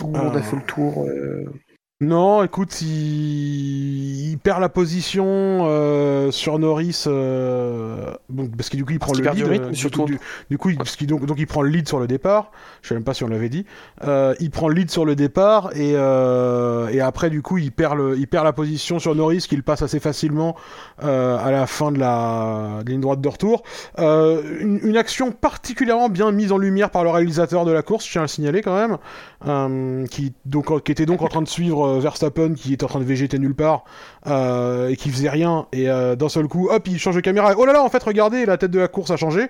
Ou 0.02 0.16
on 0.16 0.35
a 0.35 0.43
fait 0.43 0.56
le 0.56 0.62
tour 0.62 1.06
Non, 2.01 2.45
écoute, 2.45 2.81
il, 2.81 4.31
il 4.31 4.39
perd 4.39 4.61
la 4.61 4.69
position 4.69 5.25
euh, 5.27 6.31
sur 6.31 6.61
Norris, 6.61 7.03
euh... 7.09 8.15
donc, 8.31 8.57
parce 8.57 8.69
que 8.69 8.77
du 8.77 8.85
coup 8.85 8.93
il 8.93 9.01
prend 9.01 9.11
Parce 9.15 9.19
le 9.19 9.31
lead. 9.35 9.49
rythme, 9.49 9.65
euh, 9.70 9.75
surtout. 9.75 10.05
Du, 10.05 10.20
du 10.49 10.59
coup, 10.59 10.70
il, 10.70 10.77
parce 10.77 10.95
qu'il- 10.95 11.09
donc, 11.09 11.27
donc 11.27 11.41
il 11.41 11.49
prend 11.49 11.61
le 11.61 11.70
lead 11.70 11.89
sur 11.89 11.99
le 11.99 12.07
départ. 12.07 12.53
Je 12.83 12.89
sais 12.91 12.95
même 12.95 13.03
pas 13.03 13.15
si 13.15 13.25
on 13.25 13.29
l'avait 13.29 13.49
dit. 13.49 13.66
Euh, 14.05 14.33
il 14.39 14.53
prend 14.53 14.69
le 14.69 14.75
lead 14.77 14.93
sur 14.93 15.05
le 15.05 15.16
départ 15.16 15.70
et, 15.75 15.95
euh, 15.97 16.87
et 16.87 17.01
après 17.01 17.31
du 17.31 17.43
coup 17.43 17.59
il 17.59 17.73
perd 17.73 17.97
le, 17.97 18.16
il 18.16 18.29
perd 18.29 18.45
la 18.45 18.53
position 18.53 19.01
sur 19.01 19.16
Norris 19.16 19.39
qu'il 19.49 19.65
passe 19.65 19.83
assez 19.83 19.99
facilement 19.99 20.55
euh, 21.03 21.37
à 21.37 21.51
la 21.51 21.66
fin 21.66 21.91
de 21.91 21.99
la 21.99 22.79
de 22.85 22.91
ligne 22.93 23.01
droite 23.01 23.20
de 23.20 23.29
retour. 23.29 23.65
Euh, 23.99 24.41
une, 24.61 24.79
une 24.85 24.97
action 24.97 25.33
particulièrement 25.33 26.09
bien 26.09 26.31
mise 26.31 26.53
en 26.53 26.59
lumière 26.59 26.91
par 26.91 27.03
le 27.03 27.11
réalisateur 27.11 27.65
de 27.65 27.73
la 27.73 27.83
course, 27.83 28.07
je 28.07 28.12
tiens 28.12 28.20
à 28.20 28.25
le 28.25 28.29
signaler 28.29 28.62
quand 28.62 28.77
même, 28.77 28.99
qui 29.44 30.32
donc 30.47 30.82
qui 30.82 30.93
était 30.93 31.06
donc 31.06 31.23
en 31.23 31.28
train 31.28 31.43
de 31.43 31.48
suivre 31.48 31.86
euh, 31.86 32.01
Verstappen 32.01 32.55
qui 32.55 32.73
était 32.73 32.85
en 32.85 32.89
train 32.89 32.98
de 32.98 33.05
végéter 33.05 33.39
nulle 33.39 33.55
part 33.55 33.85
euh, 34.31 34.89
et 34.89 34.97
qui 34.97 35.11
faisait 35.11 35.29
rien 35.31 35.67
et 35.73 35.89
euh, 35.91 36.17
d'un 36.17 36.29
seul 36.29 36.47
coup 36.49 36.69
hop 36.71 36.87
il 36.89 36.99
change 36.99 37.15
de 37.17 37.21
caméra. 37.21 37.53
Oh 37.57 37.65
là 37.67 37.73
là 37.73 37.83
en 37.83 37.89
fait 37.89 38.03
regardez 38.03 38.47
la 38.47 38.57
tête 38.59 38.71
de 38.71 38.79
la 38.79 38.89
course 38.89 39.11
a 39.11 39.17
changé. 39.17 39.49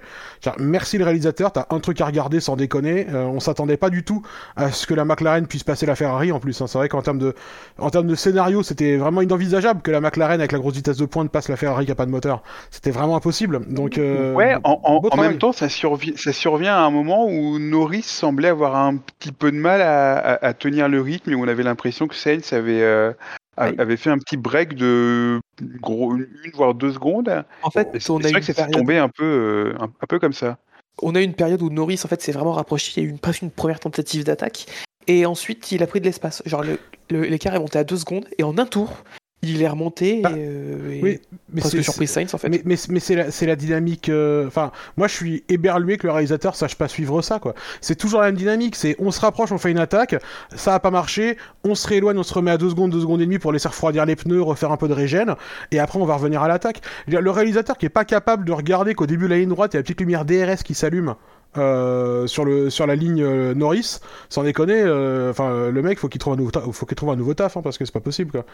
Merci 0.59 0.99
le 0.99 1.05
réalisateur, 1.05 1.53
t'as 1.53 1.67
un 1.71 1.81
truc 1.81 2.01
à 2.01 2.07
regarder 2.07 2.41
sans 2.41 2.57
déconner. 2.57 3.07
Euh, 3.13 3.25
on 3.25 3.41
s'attendait 3.41 3.77
pas 3.77 3.91
du 3.91 4.05
tout 4.05 4.23
à 4.57 4.71
ce 4.73 4.87
que 4.87 4.95
la 4.95 5.05
McLaren 5.05 5.47
puisse 5.47 5.65
passer 5.65 5.87
la 5.87 5.95
Ferrari 5.97 6.33
en 6.33 6.41
plus. 6.41 6.61
hein. 6.61 6.67
C'est 6.67 6.79
vrai 6.79 6.89
qu'en 6.89 7.03
termes 7.03 7.19
de 7.19 7.35
en 7.79 7.91
termes 7.91 8.07
de 8.07 8.15
scénario 8.15 8.63
c'était 8.63 8.97
vraiment 8.97 9.23
inenvisageable 9.23 9.83
que 9.83 9.91
la 9.91 10.01
McLaren 10.01 10.41
avec 10.41 10.53
la 10.53 10.59
grosse 10.59 10.75
vitesse 10.75 10.97
de 10.97 11.07
pointe 11.07 11.31
passe 11.31 11.49
la 11.49 11.57
Ferrari 11.57 11.87
qui 11.87 11.93
a 11.93 11.95
pas 11.95 12.07
de 12.07 12.11
moteur. 12.11 12.43
C'était 12.71 12.91
vraiment 12.91 13.17
impossible. 13.17 13.61
Donc 13.69 13.99
euh, 13.99 14.33
Ouais, 14.35 14.55
en, 14.65 15.17
même 15.17 15.39
temps, 15.39 15.53
ça, 15.53 15.67
survi- 15.67 16.17
ça 16.17 16.33
survient 16.33 16.75
à 16.75 16.81
un 16.81 16.91
moment 16.91 17.27
où 17.27 17.59
Norris 17.59 18.03
semblait 18.03 18.49
avoir 18.49 18.77
un 18.77 18.97
petit 18.97 19.33
peu 19.33 19.51
de 19.51 19.57
mal 19.57 19.81
à, 19.83 20.17
à- 20.17 20.47
à 20.47 20.55
tenir 20.55 20.89
le 20.89 21.01
rythme 21.01 21.31
et 21.31 21.35
où 21.35 21.45
on 21.45 21.49
avait 21.49 21.63
l'impression 21.63 22.07
que 22.07 22.15
Sainz 22.15 22.53
avait, 22.53 22.83
euh. 22.83 23.13
Avait 23.59 23.97
fait 23.97 24.11
un 24.11 24.19
petit 24.19 24.37
break 24.37 24.75
de 24.75 25.41
gros, 25.81 26.15
une 26.15 26.27
voire 26.55 26.75
deux 26.75 26.93
secondes. 26.93 27.45
En 27.63 27.71
fait, 27.71 27.89
C'est 27.95 28.01
c'est 28.01 28.13
vrai 28.31 28.41
que 28.41 28.53
période, 28.53 28.73
tombé 28.73 28.99
un 28.99 29.09
peu, 29.09 29.25
euh, 29.25 29.75
un, 29.81 29.85
un 29.87 30.07
peu 30.09 30.19
comme 30.19 30.33
ça. 30.33 30.59
on 31.03 31.15
a 31.15 31.21
eu 31.21 31.25
une 31.25 31.35
période 31.35 31.63
où 31.63 31.71
Norris 31.71 32.01
en 32.05 32.09
fait 32.09 32.21
s'est 32.23 32.33
vraiment 32.33 32.53
rapproché. 32.53 32.93
Il 32.97 33.03
y 33.03 33.07
a 33.07 33.09
eu 33.09 33.13
une, 33.13 33.19
presque 33.19 33.43
une 33.43 33.51
première 33.51 33.81
tentative 33.81 34.25
d'attaque. 34.25 34.67
Et 35.07 35.25
ensuite, 35.27 35.73
il 35.73 35.83
a 35.83 35.87
pris 35.87 36.01
de 36.01 36.05
l'espace. 36.05 36.43
Genre, 36.47 36.63
le- 36.63 36.79
le- 37.11 37.23
l'écart 37.23 37.55
est 37.55 37.59
monté 37.59 37.79
à 37.79 37.85
2 37.85 37.97
secondes. 37.97 38.27
Et 38.39 38.43
en 38.43 38.59
un 38.59 38.67
tour, 38.67 39.05
il 39.43 39.63
est 39.63 39.69
remonté. 39.69 40.23
Ah, 40.25 40.31
et, 40.31 40.35
euh, 40.39 40.93
et 40.95 41.01
oui, 41.03 41.21
mais 41.53 41.61
presque 41.61 41.77
c'est- 41.77 41.83
surprise 41.83 42.11
Sainz 42.11 42.35
en 42.35 42.39
fait. 42.39 42.49
Mais, 42.49 42.61
mais, 42.65 42.75
mais 42.89 42.99
c'est 43.01 43.47
la, 43.47 43.57
dynamique. 43.57 44.09
euh, 44.09 44.47
Enfin, 44.49 44.73
moi 44.97 45.07
je 45.07 45.15
suis 45.15 45.45
éberlué 45.49 45.97
que 45.97 46.07
le 46.07 46.13
réalisateur 46.13 46.57
sache 46.57 46.75
pas 46.75 46.89
suivre 46.89 47.23
ça, 47.23 47.39
quoi. 47.39 47.55
C'est 47.81 47.95
toujours 47.95 48.21
la 48.21 48.27
même 48.27 48.37
dynamique. 48.37 48.75
C'est 48.75 48.97
on 48.99 49.11
se 49.11 49.21
rapproche, 49.21 49.53
on 49.53 49.59
fait 49.59 49.71
une 49.71 49.79
attaque, 49.79 50.17
ça 50.57 50.75
a 50.75 50.81
pas 50.81 50.91
marché, 50.91 51.37
on 51.65 51.75
se 51.75 51.87
rééloigne, 51.87 52.19
on 52.19 52.23
se 52.25 52.35
remet 52.35 52.51
à 52.51 52.59
2 52.59 52.71
secondes, 52.71 52.91
2 52.91 53.01
secondes 53.01 53.21
et 53.21 53.25
demie 53.27 53.39
pour 53.39 53.53
laisser 53.53 53.69
refroidir 53.69 54.05
les 54.07 54.17
pneus, 54.17 54.43
refaire 54.43 54.73
un 54.73 54.77
peu 54.77 54.89
de 54.89 54.95
régène, 54.95 55.35
et 55.71 55.79
après 55.79 55.99
on 56.01 56.05
va 56.05 56.15
revenir 56.17 56.43
à 56.43 56.49
l'attaque. 56.49 56.81
Le 57.07 57.31
réalisateur 57.31 57.79
qui 57.79 57.87
est 57.87 57.91
pas 57.91 58.05
capable 58.05 58.45
de 58.45 58.53
regarder 58.53 58.95
qu'au 58.95 59.07
début 59.07 59.25
de 59.25 59.31
la 59.31 59.39
ligne 59.39 59.49
droite, 59.51 59.75
il 59.75 59.77
y 59.77 59.79
a 59.79 59.81
la 59.81 59.85
petite 59.85 60.01
lumière 60.01 60.25
DRS 60.25 60.63
qui 60.65 60.75
s'allume. 60.75 61.15
Euh, 61.57 62.27
sur 62.27 62.45
le 62.45 62.69
sur 62.69 62.87
la 62.87 62.95
ligne 62.95 63.23
euh, 63.23 63.55
Norris 63.55 64.01
sans 64.29 64.43
déconner 64.43 64.83
euh, 64.83 65.31
enfin 65.31 65.71
le 65.71 65.83
mec 65.83 65.99
faut 65.99 66.09
qu'il 66.09 66.21
trouve 66.21 66.35
un 66.35 66.37
nouveau 66.37 66.51
taf, 66.51 66.71
faut 66.73 66.85
qu'il 66.85 66.95
trouve 66.95 67.09
un 67.09 67.17
nouveau 67.17 67.33
taf 67.33 67.57
hein, 67.57 67.63
parce 67.63 67.79
que 67.79 67.87
c'est 67.87 67.93
pas 67.93 68.01
possible 68.01 68.31
quoi 68.31 68.45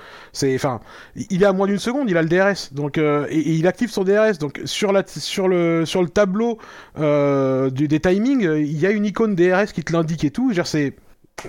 il 1.16 1.42
est 1.42 1.44
à 1.44 1.52
moins 1.52 1.66
d'une 1.66 1.78
seconde, 1.78 2.08
il 2.08 2.16
a 2.16 2.22
le 2.22 2.28
DRS, 2.28 2.72
donc 2.72 2.98
et, 2.98 3.00
et 3.02 3.50
il 3.52 3.66
active 3.66 3.90
son 3.90 4.04
DRS. 4.04 4.38
Donc 4.38 4.60
sur 4.64 4.92
la 4.92 5.02
sur 5.06 5.48
le 5.48 5.84
sur 5.84 6.02
le 6.02 6.08
tableau 6.08 6.58
des 6.96 8.00
timings, 8.00 8.42
il 8.42 8.78
y 8.78 8.86
a 8.86 8.90
une 8.90 9.06
icône 9.06 9.34
DRS 9.34 9.72
qui 9.72 9.82
te 9.82 9.92
l'indique 9.92 10.24
et 10.24 10.30
tout. 10.30 10.52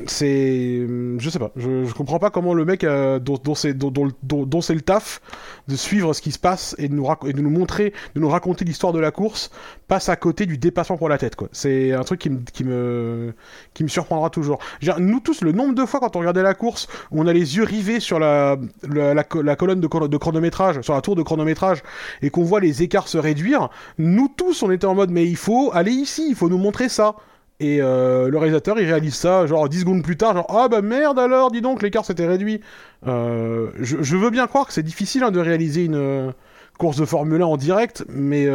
C'est 0.07 0.85
je 1.19 1.29
sais 1.29 1.39
pas, 1.39 1.51
je, 1.55 1.93
comprends 1.93 2.19
pas 2.19 2.29
comment 2.29 2.53
le 2.53 2.65
mec 2.65 2.83
euh, 2.83 3.19
dont 3.19 3.55
c'est 3.55 3.73
le 3.73 4.81
taf 4.81 5.21
de 5.67 5.75
suivre 5.75 6.13
ce 6.13 6.21
qui 6.21 6.31
se 6.31 6.39
passe 6.39 6.75
et 6.77 6.89
de 6.89 6.93
nous 6.95 7.49
montrer, 7.49 7.93
de 8.13 8.19
nous 8.19 8.27
raconter 8.27 8.65
l'histoire 8.65 8.91
de 8.91 8.99
la 8.99 9.11
course 9.11 9.51
passe 9.87 10.09
à 10.09 10.15
côté 10.17 10.47
du 10.47 10.57
dépassement 10.57 10.97
pour 10.97 11.07
la 11.07 11.17
tête 11.17 11.35
quoi. 11.35 11.47
C'est 11.53 11.93
un 11.93 12.03
truc 12.03 12.19
qui 12.19 12.63
me 12.63 13.33
qui 13.73 13.83
me 13.83 13.87
surprendra 13.87 14.29
toujours. 14.29 14.59
Nous 14.97 15.19
tous, 15.21 15.41
le 15.41 15.53
nombre 15.53 15.75
de 15.75 15.85
fois 15.85 15.99
quand 16.01 16.15
on 16.15 16.19
regardait 16.19 16.43
la 16.43 16.55
course, 16.55 16.87
on 17.11 17.25
a 17.27 17.31
les 17.31 17.55
yeux 17.55 17.63
rivés 17.63 17.99
sur 18.01 18.19
la, 18.19 18.57
la, 18.89 19.13
la 19.13 19.23
co- 19.23 19.41
la 19.41 19.55
colonne 19.55 19.79
de, 19.79 20.07
de 20.07 20.17
chronométrage, 20.17 20.81
sur 20.81 20.93
la 20.93 21.01
tour 21.01 21.15
de 21.15 21.23
chronométrage, 21.23 21.83
et 22.21 22.29
qu'on 22.29 22.43
voit 22.43 22.59
les 22.59 22.83
écarts 22.83 23.07
se 23.07 23.17
réduire, 23.17 23.69
nous 23.97 24.27
tous, 24.35 24.61
on 24.63 24.71
était 24.71 24.87
en 24.87 24.95
mode, 24.95 25.11
mais 25.11 25.25
il 25.25 25.37
faut 25.37 25.71
aller 25.73 25.91
ici, 25.91 26.25
il 26.29 26.35
faut 26.35 26.49
nous 26.49 26.57
montrer 26.57 26.89
ça. 26.89 27.15
Et 27.59 27.81
euh, 27.81 28.29
le 28.29 28.37
réalisateur, 28.37 28.77
il 28.79 28.85
réalise 28.85 29.15
ça, 29.15 29.45
genre 29.47 29.69
10 29.69 29.81
secondes 29.81 30.03
plus 30.03 30.17
tard, 30.17 30.33
genre, 30.33 30.47
ah 30.49 30.67
bah 30.67 30.81
merde 30.81 31.17
alors, 31.17 31.51
dis 31.51 31.61
donc, 31.61 31.81
l'écart 31.81 32.03
s'était 32.03 32.27
réduit. 32.27 32.59
Euh, 33.07 33.71
je, 33.79 34.17
veux 34.17 34.29
bien 34.29 34.47
croire 34.47 34.67
que 34.67 34.73
c'est 34.73 34.83
difficile 34.83 35.23
hein, 35.23 35.31
de 35.31 35.39
réaliser 35.39 35.85
une 35.85 35.95
euh, 35.95 36.31
course 36.77 36.97
de 36.97 37.05
Formule 37.05 37.41
1 37.41 37.45
en 37.45 37.57
direct, 37.57 38.03
mais 38.09 38.49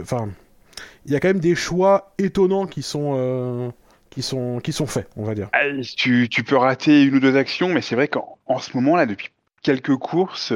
enfin, 0.00 0.28
il 1.06 1.12
y 1.12 1.16
a 1.16 1.20
quand 1.20 1.28
même 1.28 1.40
des 1.40 1.54
choix 1.54 2.12
étonnants 2.18 2.66
qui 2.66 2.82
sont, 2.82 3.72
qui 4.10 4.20
sont, 4.20 4.60
qui 4.62 4.72
sont 4.72 4.86
faits, 4.86 5.08
on 5.16 5.24
va 5.24 5.34
dire. 5.34 5.48
Tu, 5.96 6.28
tu 6.28 6.44
peux 6.44 6.56
rater 6.56 7.02
une 7.02 7.14
ou 7.14 7.20
deux 7.20 7.36
actions, 7.36 7.68
mais 7.68 7.80
c'est 7.80 7.94
vrai 7.94 8.08
qu'en 8.08 8.36
en 8.46 8.58
ce 8.58 8.76
moment 8.76 8.94
là, 8.96 9.06
depuis 9.06 9.28
quelques 9.62 9.96
courses, 9.96 10.52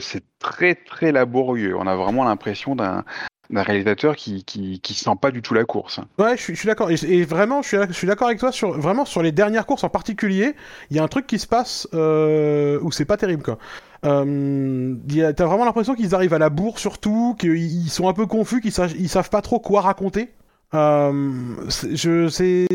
c'est 0.00 0.24
très 0.38 0.74
très 0.74 1.10
laborieux. 1.10 1.74
On 1.74 1.86
a 1.86 1.96
vraiment 1.96 2.24
l'impression 2.24 2.76
d'un 2.76 3.04
d'un 3.50 3.62
réalisateur 3.62 4.16
qui, 4.16 4.44
qui 4.44 4.80
qui 4.80 4.94
sent 4.94 5.16
pas 5.20 5.30
du 5.30 5.42
tout 5.42 5.54
la 5.54 5.64
course. 5.64 6.00
Ouais, 6.18 6.36
je 6.36 6.42
suis, 6.42 6.56
suis 6.56 6.66
d'accord. 6.66 6.90
Et, 6.90 7.24
vraiment, 7.24 7.62
je 7.62 7.92
suis, 7.92 8.06
d'accord 8.06 8.28
avec 8.28 8.38
toi 8.38 8.52
sur 8.52 8.72
vraiment 8.72 9.04
sur 9.04 9.22
les 9.22 9.32
dernières 9.32 9.66
courses 9.66 9.84
en 9.84 9.88
particulier. 9.88 10.54
Il 10.90 10.96
y 10.96 11.00
a 11.00 11.02
un 11.02 11.08
truc 11.08 11.26
qui 11.26 11.38
se 11.38 11.46
passe 11.46 11.88
euh, 11.94 12.78
où 12.82 12.92
c'est 12.92 13.04
pas 13.04 13.16
terrible 13.16 13.42
quoi. 13.42 13.58
Euh, 14.06 14.94
T'as 15.36 15.44
vraiment 15.44 15.64
l'impression 15.64 15.94
qu'ils 15.94 16.14
arrivent 16.14 16.34
à 16.34 16.38
la 16.38 16.48
bourre 16.48 16.78
surtout, 16.78 17.36
qu'ils 17.38 17.56
ils 17.56 17.90
sont 17.90 18.08
un 18.08 18.14
peu 18.14 18.26
confus, 18.26 18.60
qu'ils 18.60 18.72
savent, 18.72 18.94
savent 19.06 19.30
pas 19.30 19.42
trop 19.42 19.58
quoi 19.58 19.82
raconter. 19.82 20.30
Euh, 20.72 21.32
je 21.92 22.28
c'est 22.28 22.68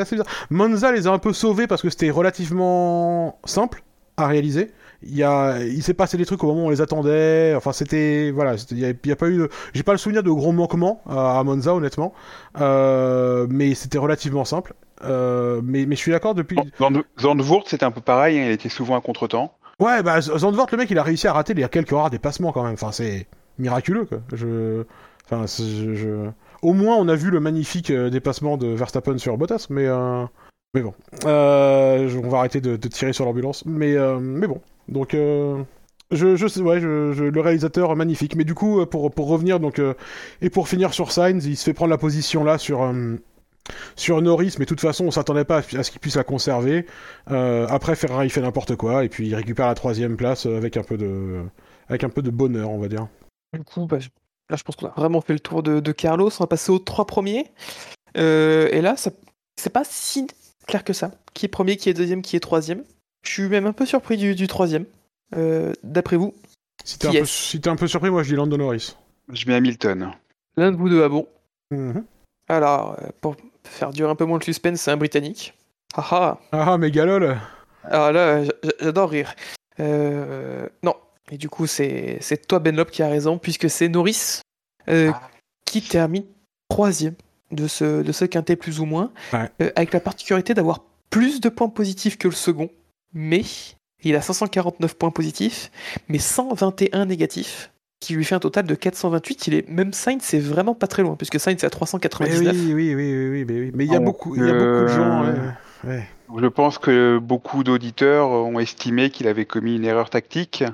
assez 0.00 0.16
bizarre. 0.16 0.26
Monza 0.50 0.90
les 0.90 1.06
a 1.06 1.12
un 1.12 1.18
peu 1.18 1.32
sauvés 1.32 1.66
parce 1.66 1.82
que 1.82 1.90
c'était 1.90 2.10
relativement 2.10 3.38
simple 3.44 3.82
à 4.16 4.26
réaliser. 4.26 4.72
Il 5.02 5.14
y 5.14 5.22
a, 5.22 5.58
il 5.62 5.82
s'est 5.82 5.94
passé 5.94 6.16
des 6.16 6.24
trucs 6.26 6.42
au 6.44 6.46
moment 6.48 6.64
où 6.64 6.66
on 6.66 6.70
les 6.70 6.80
attendait. 6.80 7.54
Enfin, 7.56 7.72
c'était, 7.72 8.30
voilà, 8.30 8.54
il 8.70 8.78
y 8.78 9.08
y 9.08 9.12
a 9.12 9.16
pas 9.16 9.28
eu, 9.28 9.38
de- 9.38 9.48
j'ai 9.74 9.82
pas 9.82 9.92
le 9.92 9.98
souvenir 9.98 10.22
de 10.22 10.30
gros 10.30 10.52
manquements 10.52 11.00
à, 11.08 11.38
à 11.38 11.44
Monza, 11.44 11.74
honnêtement. 11.74 12.12
Euh, 12.60 13.46
mais 13.50 13.74
c'était 13.74 13.98
relativement 13.98 14.44
simple. 14.44 14.74
Euh, 15.04 15.60
mais, 15.62 15.84
mais 15.86 15.94
je 15.94 16.00
suis 16.00 16.12
d'accord 16.12 16.34
depuis. 16.34 16.56
Zand- 16.78 17.04
Zandvoort, 17.20 17.64
c'était 17.66 17.84
un 17.84 17.90
peu 17.90 18.00
pareil. 18.00 18.38
hein, 18.38 18.44
il 18.46 18.52
était 18.52 18.68
souvent 18.70 18.96
à 18.96 19.00
contretemps. 19.00 19.52
Ouais, 19.78 20.02
bah 20.02 20.20
Zandvoort, 20.22 20.68
le 20.72 20.78
mec, 20.78 20.90
il 20.90 20.98
a 20.98 21.02
réussi 21.02 21.26
à 21.28 21.34
rater 21.34 21.52
les 21.52 21.68
quelques 21.68 21.90
rares 21.90 22.08
dépassements 22.10 22.50
quand 22.52 22.64
même. 22.64 22.74
Enfin, 22.74 22.92
c'est 22.92 23.26
miraculeux, 23.58 24.06
quoi. 24.06 24.18
Je, 24.32 24.84
enfin, 25.30 25.44
je, 25.46 25.94
je- 25.94 26.30
au 26.62 26.72
moins, 26.72 26.96
on 26.96 27.08
a 27.08 27.14
vu 27.14 27.30
le 27.30 27.40
magnifique 27.40 27.90
euh, 27.90 28.08
dépassement 28.08 28.56
de 28.56 28.68
Verstappen 28.68 29.18
sur 29.18 29.36
Bottas, 29.36 29.66
mais, 29.68 29.86
euh, 29.86 30.24
mais 30.72 30.80
bon, 30.80 30.94
euh, 31.26 32.08
on 32.24 32.28
va 32.28 32.38
arrêter 32.38 32.62
de, 32.62 32.76
de 32.76 32.88
tirer 32.88 33.12
sur 33.12 33.26
l'ambulance. 33.26 33.64
Mais, 33.66 33.94
euh, 33.94 34.18
mais 34.18 34.46
bon, 34.46 34.62
donc. 34.88 35.14
euh, 35.14 35.62
Je, 36.12 36.26
le 36.26 37.40
réalisateur 37.40 37.94
magnifique. 37.96 38.36
Mais 38.36 38.44
du 38.44 38.54
coup, 38.54 38.80
euh, 38.80 38.86
pour, 38.86 39.10
pour 39.10 39.26
revenir 39.28 39.58
donc 39.58 39.78
euh, 39.80 39.94
et 40.40 40.50
pour 40.50 40.68
finir 40.68 40.94
sur 40.94 41.10
Sainz, 41.10 41.44
il 41.46 41.56
se 41.56 41.64
fait 41.64 41.72
prendre 41.74 41.90
la 41.90 41.98
position 41.98 42.44
là 42.44 42.58
sur 42.58 42.82
euh, 42.82 43.16
sur 43.96 44.22
Norris, 44.22 44.54
mais 44.60 44.64
de 44.64 44.68
toute 44.68 44.80
façon, 44.80 45.06
on 45.06 45.10
s'attendait 45.10 45.44
pas 45.44 45.58
à, 45.58 45.82
ce 45.82 45.90
qu'il 45.90 45.98
puisse 45.98 46.14
la 46.14 46.22
conserver. 46.22 46.86
Après, 47.26 47.96
Ferrari 47.96 48.30
fait 48.30 48.40
n'importe 48.40 48.76
quoi 48.76 49.04
et 49.04 49.08
puis 49.08 49.26
il 49.26 49.34
récupère 49.34 49.66
la 49.66 49.74
troisième 49.74 50.16
place 50.16 50.46
avec 50.46 50.76
un 50.76 50.84
peu 50.84 50.96
de 50.96 51.42
avec 51.88 52.04
un 52.04 52.08
peu 52.08 52.22
de 52.22 52.30
bonheur, 52.30 52.70
on 52.70 52.78
va 52.78 52.86
dire. 52.86 53.08
Du 53.52 53.64
coup, 53.64 53.86
bah, 53.86 53.98
là, 54.50 54.56
je 54.56 54.62
pense 54.62 54.76
qu'on 54.76 54.86
a 54.86 54.94
vraiment 54.96 55.20
fait 55.20 55.32
le 55.32 55.40
tour 55.40 55.64
de, 55.64 55.80
de 55.80 55.92
Carlos. 55.92 56.30
On 56.38 56.44
va 56.44 56.46
passer 56.46 56.70
aux 56.70 56.78
trois 56.78 57.06
premiers. 57.06 57.46
Et 58.14 58.80
là, 58.80 58.96
ça- 58.96 59.10
c'est 59.60 59.72
pas 59.72 59.82
si 59.84 60.28
clair 60.68 60.84
que 60.84 60.92
ça. 60.92 61.10
Qui 61.34 61.46
est 61.46 61.48
premier, 61.48 61.76
qui 61.76 61.88
est 61.88 61.94
deuxième, 61.94 62.22
qui 62.22 62.36
est 62.36 62.40
troisième. 62.40 62.84
Je 63.26 63.32
suis 63.32 63.48
même 63.48 63.66
un 63.66 63.72
peu 63.72 63.84
surpris 63.86 64.16
du, 64.16 64.34
du 64.34 64.46
troisième. 64.46 64.84
Euh, 65.36 65.72
D'après 65.82 66.16
vous, 66.16 66.34
Si 66.84 66.98
t'es 66.98 67.08
un, 67.08 67.10
peu- 67.10 67.16
est-ce 67.18 67.32
si 67.50 67.60
t'es 67.60 67.68
un 67.68 67.76
peu 67.76 67.86
surpris, 67.88 68.10
moi 68.10 68.22
je 68.22 68.28
dis 68.30 68.36
Lando 68.36 68.56
Norris. 68.56 68.96
Je 69.32 69.46
mets 69.46 69.54
Hamilton. 69.54 70.12
l'un 70.56 70.70
de 70.72 70.76
vous 70.76 70.88
deux 70.88 71.02
a 71.02 71.08
bon? 71.08 71.26
Mhm. 71.72 72.04
Alors, 72.48 72.96
euh, 73.02 73.08
pour 73.20 73.34
faire 73.64 73.90
durer 73.90 74.08
un 74.10 74.14
peu 74.14 74.24
moins 74.24 74.38
le 74.38 74.44
suspense, 74.44 74.80
c'est 74.80 74.92
un 74.92 74.96
Britannique. 74.96 75.54
Ah 75.96 76.06
ah 76.10 76.38
Ah 76.52 76.64
ah, 76.72 76.78
mais 76.78 76.90
galol 76.92 77.36
Alors 77.84 78.12
là, 78.12 78.44
j'adore 78.80 79.10
rire. 79.10 79.34
Euh, 79.80 80.68
non. 80.82 80.94
Et 81.32 81.38
du 81.38 81.48
coup, 81.48 81.66
c'est 81.66 82.18
c'est 82.20 82.46
toi, 82.46 82.60
Benlop, 82.60 82.90
qui 82.90 83.02
a 83.02 83.08
raison, 83.08 83.38
puisque 83.38 83.68
c'est 83.68 83.88
Norris 83.88 84.40
euh, 84.88 85.10
Ah. 85.12 85.22
qui 85.64 85.82
termine 85.82 86.24
troisième 86.68 87.14
de 87.50 87.66
ce, 87.66 88.02
de 88.02 88.12
ce 88.12 88.24
quintet 88.24 88.54
plus 88.54 88.78
ou 88.78 88.84
moins, 88.84 89.10
Ouais. 89.32 89.50
euh, 89.62 89.70
avec 89.74 89.92
la 89.92 89.98
particularité 90.00 90.54
d'avoir 90.54 90.84
plus 91.10 91.40
de 91.40 91.48
points 91.48 91.68
positifs 91.68 92.16
que 92.18 92.28
le 92.28 92.34
second, 92.34 92.70
mais 93.12 93.42
il 94.02 94.14
a 94.16 94.20
549 94.20 94.94
points 94.96 95.10
positifs, 95.10 95.70
mais 96.08 96.18
121 96.18 97.06
négatifs, 97.06 97.72
qui 98.00 98.14
lui 98.14 98.24
fait 98.24 98.34
un 98.34 98.40
total 98.40 98.66
de 98.66 98.74
428. 98.74 99.46
Il 99.48 99.54
est 99.54 99.68
même 99.68 99.92
Sainz, 99.92 100.22
c'est 100.22 100.38
vraiment 100.38 100.74
pas 100.74 100.86
très 100.86 101.02
loin, 101.02 101.16
puisque 101.16 101.40
Sainz 101.40 101.62
est 101.62 101.64
à 101.64 101.66
Mais 101.66 101.70
399. 101.70 102.54
oui, 102.56 102.72
oui, 102.74 102.94
oui, 102.94 102.94
oui, 102.94 103.28
oui, 103.30 103.44
mais 103.48 103.60
oui. 103.60 103.70
Mais 103.74 103.84
il 103.86 103.92
y 103.92 103.94
a 103.94 103.98
Donc, 103.98 104.04
beaucoup, 104.06 104.34
il 104.36 104.46
y 104.46 104.50
a 104.50 104.52
beaucoup 104.52 104.82
de 104.82 104.88
gens. 104.88 105.24
euh, 105.24 105.50
ouais. 105.84 106.06
Je 106.40 106.46
pense 106.46 106.78
que 106.78 107.18
beaucoup 107.18 107.64
d'auditeurs 107.64 108.28
ont 108.30 108.58
estimé 108.58 109.10
qu'il 109.10 109.28
avait 109.28 109.46
commis 109.46 109.76
une 109.76 109.84
erreur 109.84 110.10
tactique. 110.10 110.64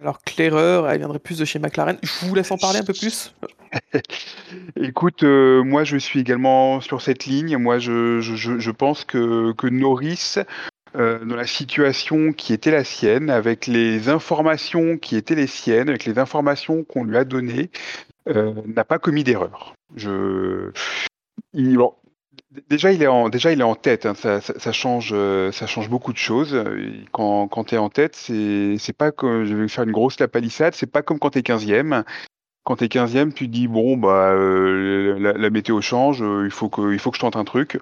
Alors 0.00 0.18
que 0.22 0.30
l'erreur, 0.38 0.88
elle 0.88 0.98
viendrait 0.98 1.18
plus 1.18 1.38
de 1.38 1.44
chez 1.44 1.58
McLaren. 1.58 1.98
Je 2.02 2.26
vous 2.26 2.34
laisse 2.34 2.50
en 2.50 2.56
parler 2.56 2.78
un 2.78 2.84
peu 2.84 2.94
plus. 2.94 3.34
Écoute, 4.76 5.22
euh, 5.22 5.62
moi 5.62 5.84
je 5.84 5.96
suis 5.96 6.20
également 6.20 6.80
sur 6.80 7.02
cette 7.02 7.26
ligne. 7.26 7.56
Moi 7.58 7.78
je, 7.78 8.20
je, 8.20 8.58
je 8.58 8.70
pense 8.70 9.04
que, 9.04 9.52
que 9.52 9.66
Norris, 9.66 10.36
euh, 10.96 11.24
dans 11.24 11.36
la 11.36 11.46
situation 11.46 12.32
qui 12.32 12.52
était 12.52 12.72
la 12.72 12.82
sienne, 12.82 13.30
avec 13.30 13.66
les 13.66 14.08
informations 14.08 14.98
qui 14.98 15.16
étaient 15.16 15.36
les 15.36 15.46
siennes, 15.46 15.88
avec 15.88 16.04
les 16.04 16.18
informations 16.18 16.82
qu'on 16.82 17.04
lui 17.04 17.16
a 17.16 17.24
données, 17.24 17.70
euh, 18.28 18.54
n'a 18.66 18.84
pas 18.84 18.98
commis 18.98 19.22
d'erreur. 19.22 19.74
Déjà, 22.68 22.90
il 22.90 23.02
est 23.02 23.06
en, 23.06 23.28
déjà, 23.28 23.52
il 23.52 23.60
est 23.60 23.64
en 23.64 23.76
tête. 23.76 24.04
Hein. 24.04 24.14
Ça, 24.14 24.72
change, 24.72 25.10
euh, 25.12 25.52
ça 25.52 25.68
change 25.68 25.88
beaucoup 25.88 26.12
de 26.12 26.18
choses. 26.18 26.60
Quand, 27.12 27.64
tu 27.64 27.76
es 27.76 27.78
en 27.78 27.88
tête, 27.88 28.16
c'est, 28.16 28.96
pas 28.96 29.12
que 29.12 29.44
je 29.44 29.54
vais 29.54 29.68
faire 29.68 29.84
une 29.84 29.92
grosse 29.92 30.18
lapalissade. 30.18 30.74
C'est 30.74 30.90
pas 30.90 31.02
comme 31.02 31.20
quand 31.20 31.30
tu 31.30 31.38
es 31.38 31.42
15e. 31.42 32.02
Quand 32.64 32.76
tu 32.76 32.84
es 32.84 32.88
15e, 32.88 33.32
tu 33.32 33.46
dis 33.46 33.68
bon, 33.68 33.96
bah, 33.96 34.34
la, 34.34 35.50
météo 35.50 35.80
change, 35.80 36.18
il, 36.18 36.50
faut 36.50 36.68
que, 36.68 36.92
il 36.92 36.98
faut 36.98 37.12
que 37.12 37.16
je 37.16 37.20
tente 37.20 37.36
un 37.36 37.44
truc. 37.44 37.78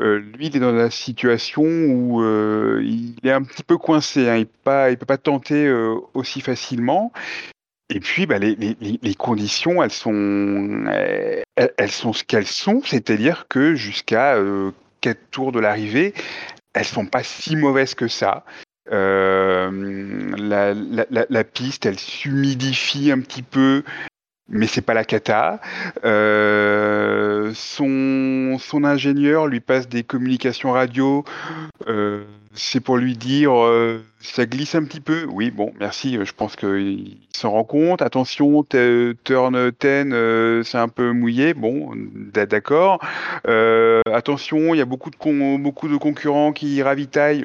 Euh, 0.00 0.18
lui, 0.18 0.46
il 0.46 0.56
est 0.56 0.60
dans 0.60 0.72
la 0.72 0.90
situation 0.90 1.62
où 1.62 2.22
euh, 2.22 2.80
il 2.82 3.16
est 3.22 3.32
un 3.32 3.42
petit 3.42 3.62
peu 3.62 3.76
coincé. 3.78 4.28
Hein. 4.28 4.36
Il 4.36 4.40
ne 4.40 4.94
peut 4.94 5.06
pas 5.06 5.18
tenter 5.18 5.70
aussi 6.14 6.40
facilement. 6.40 7.12
Et 7.92 7.98
puis, 7.98 8.26
bah, 8.26 8.38
les, 8.38 9.14
conditions, 9.18 9.82
elles 9.82 9.90
sont, 9.90 10.84
elles, 11.56 11.90
sont 11.90 12.12
ce 12.12 12.22
qu'elles 12.22 12.46
sont, 12.46 12.82
c'est-à-dire 12.84 13.46
que 13.48 13.74
jusqu'à 13.74 14.36
euh, 14.36 14.70
quatre 15.00 15.30
tours 15.32 15.50
de 15.50 15.58
l'arrivée, 15.58 16.14
elles 16.72 16.84
sont 16.84 17.06
pas 17.06 17.24
si 17.24 17.56
mauvaises 17.56 17.96
que 17.96 18.06
ça. 18.06 18.44
Euh, 18.92 20.30
la, 20.38 21.44
piste, 21.44 21.84
elle 21.84 21.98
s'humidifie 21.98 23.10
un 23.10 23.20
petit 23.20 23.42
peu, 23.42 23.82
mais 24.48 24.68
c'est 24.68 24.82
pas 24.82 24.94
la 24.94 25.04
cata. 25.04 25.60
Euh, 26.04 26.79
son, 27.54 28.56
son 28.58 28.84
ingénieur 28.84 29.46
lui 29.46 29.60
passe 29.60 29.88
des 29.88 30.02
communications 30.02 30.72
radio. 30.72 31.24
Euh, 31.88 32.24
c'est 32.54 32.80
pour 32.80 32.96
lui 32.96 33.16
dire 33.16 33.52
euh, 33.54 34.04
ça 34.20 34.46
glisse 34.46 34.74
un 34.74 34.84
petit 34.84 35.00
peu. 35.00 35.26
Oui, 35.30 35.50
bon, 35.50 35.72
merci. 35.78 36.18
Je 36.22 36.32
pense 36.32 36.56
qu'il 36.56 37.18
s'en 37.32 37.50
rend 37.52 37.64
compte. 37.64 38.02
Attention, 38.02 38.64
turn 38.64 39.70
10, 39.70 39.74
euh, 39.86 40.62
c'est 40.62 40.78
un 40.78 40.88
peu 40.88 41.12
mouillé. 41.12 41.54
Bon, 41.54 41.92
d'accord. 42.34 43.00
Euh, 43.46 44.02
attention, 44.12 44.74
il 44.74 44.78
y 44.78 44.80
a 44.80 44.84
beaucoup 44.84 45.10
de, 45.10 45.56
beaucoup 45.58 45.88
de 45.88 45.96
concurrents 45.96 46.52
qui 46.52 46.82
ravitaillent. 46.82 47.44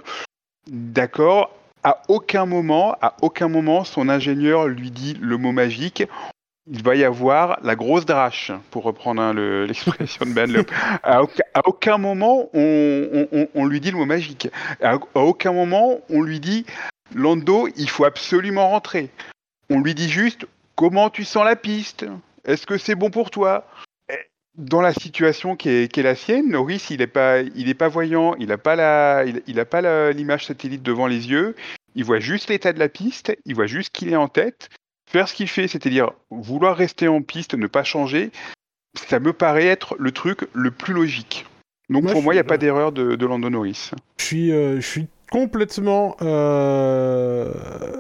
D'accord. 0.68 1.52
À 1.84 2.02
aucun 2.08 2.48
moment, 2.48 2.96
à 3.02 3.16
aucun 3.22 3.48
moment, 3.48 3.84
son 3.84 4.10
ingénieur 4.10 4.68
lui 4.68 4.90
dit 4.90 5.16
le 5.22 5.38
mot 5.38 5.52
magique 5.52 6.04
il 6.68 6.82
va 6.82 6.96
y 6.96 7.04
avoir 7.04 7.60
la 7.64 7.76
grosse 7.76 8.06
drache, 8.06 8.52
pour 8.72 8.84
reprendre 8.84 9.22
hein, 9.22 9.34
l'expression 9.68 10.26
de 10.26 10.32
Ben 10.32 10.66
À, 11.04 11.22
aucun 11.66 11.98
moment, 11.98 12.50
on, 12.54 13.48
on, 13.54 13.66
lui 13.66 13.80
dit 13.80 13.92
le 13.92 13.98
mot 13.98 14.06
magique. 14.06 14.50
À, 14.82 14.98
aucun 15.16 15.54
moment, 15.54 16.00
on 16.10 16.22
lui 16.22 16.40
dit 16.40 16.66
Lando, 17.14 17.68
il 17.78 17.90
faut 17.90 18.06
absolument 18.06 18.70
rentrer. 18.70 19.10
On 19.70 19.80
lui 19.80 19.94
dit 19.96 20.10
juste 20.10 20.48
comment 20.76 21.10
tu 21.10 21.24
sens 21.24 21.46
la 21.46 21.56
piste? 21.56 22.06
Est-ce 22.46 22.66
que 22.66 22.78
c'est 22.78 22.96
bon 22.96 23.10
pour 23.10 23.30
toi? 23.32 23.68
Dans 24.58 24.82
la 24.82 24.94
situation 24.94 25.58
qui 25.58 25.70
est, 25.70 25.98
la 25.98 26.16
sienne, 26.16 26.50
Norris, 26.50 26.88
il 26.90 27.00
n'est 27.00 27.08
pas, 27.08 27.42
il 27.42 27.76
pas 27.76 27.90
voyant, 27.90 28.36
il 28.36 28.48
n'a 28.48 28.58
pas 28.58 28.78
la, 28.78 29.26
il, 29.26 29.66
pas 29.66 30.12
l'image 30.12 30.46
satellite 30.46 30.82
devant 30.82 31.08
les 31.08 31.30
yeux. 31.30 31.56
Il 31.94 32.06
voit 32.06 32.20
juste 32.20 32.50
l'état 32.50 32.72
de 32.72 32.80
la 32.80 32.88
piste, 32.88 33.36
il 33.46 33.54
voit 33.54 33.68
juste 33.68 33.92
qu'il 33.92 34.10
est 34.10 34.16
en 34.16 34.30
tête 34.30 34.70
faire 35.08 35.28
ce 35.28 35.34
qu'il 35.34 35.48
fait, 35.48 35.68
c'est-à-dire 35.68 36.12
vouloir 36.30 36.76
rester 36.76 37.08
en 37.08 37.22
piste, 37.22 37.54
ne 37.54 37.68
pas 37.68 37.84
changer, 37.84 38.32
ça 38.96 39.20
me 39.20 39.34
paraît 39.34 39.68
être 39.68 39.96
le 40.00 40.12
truc 40.12 40.48
le 40.54 40.72
plus 40.72 40.94
logique. 40.94 41.46
Donc 41.90 42.04
moi, 42.04 42.12
pour 42.14 42.24
moi, 42.24 42.34
il 42.34 42.38
n'y 42.38 42.42
a 42.42 42.46
pas 42.46 42.58
d'erreur 42.58 42.92
de, 42.92 43.16
de 43.16 43.26
Lando 43.26 43.50
Norris. 43.50 43.92
Je 44.18 44.24
suis, 44.24 44.52
euh, 44.52 44.78
je 44.78 44.88
suis 44.88 45.08
complètement 45.32 46.18
euh, 46.22 47.52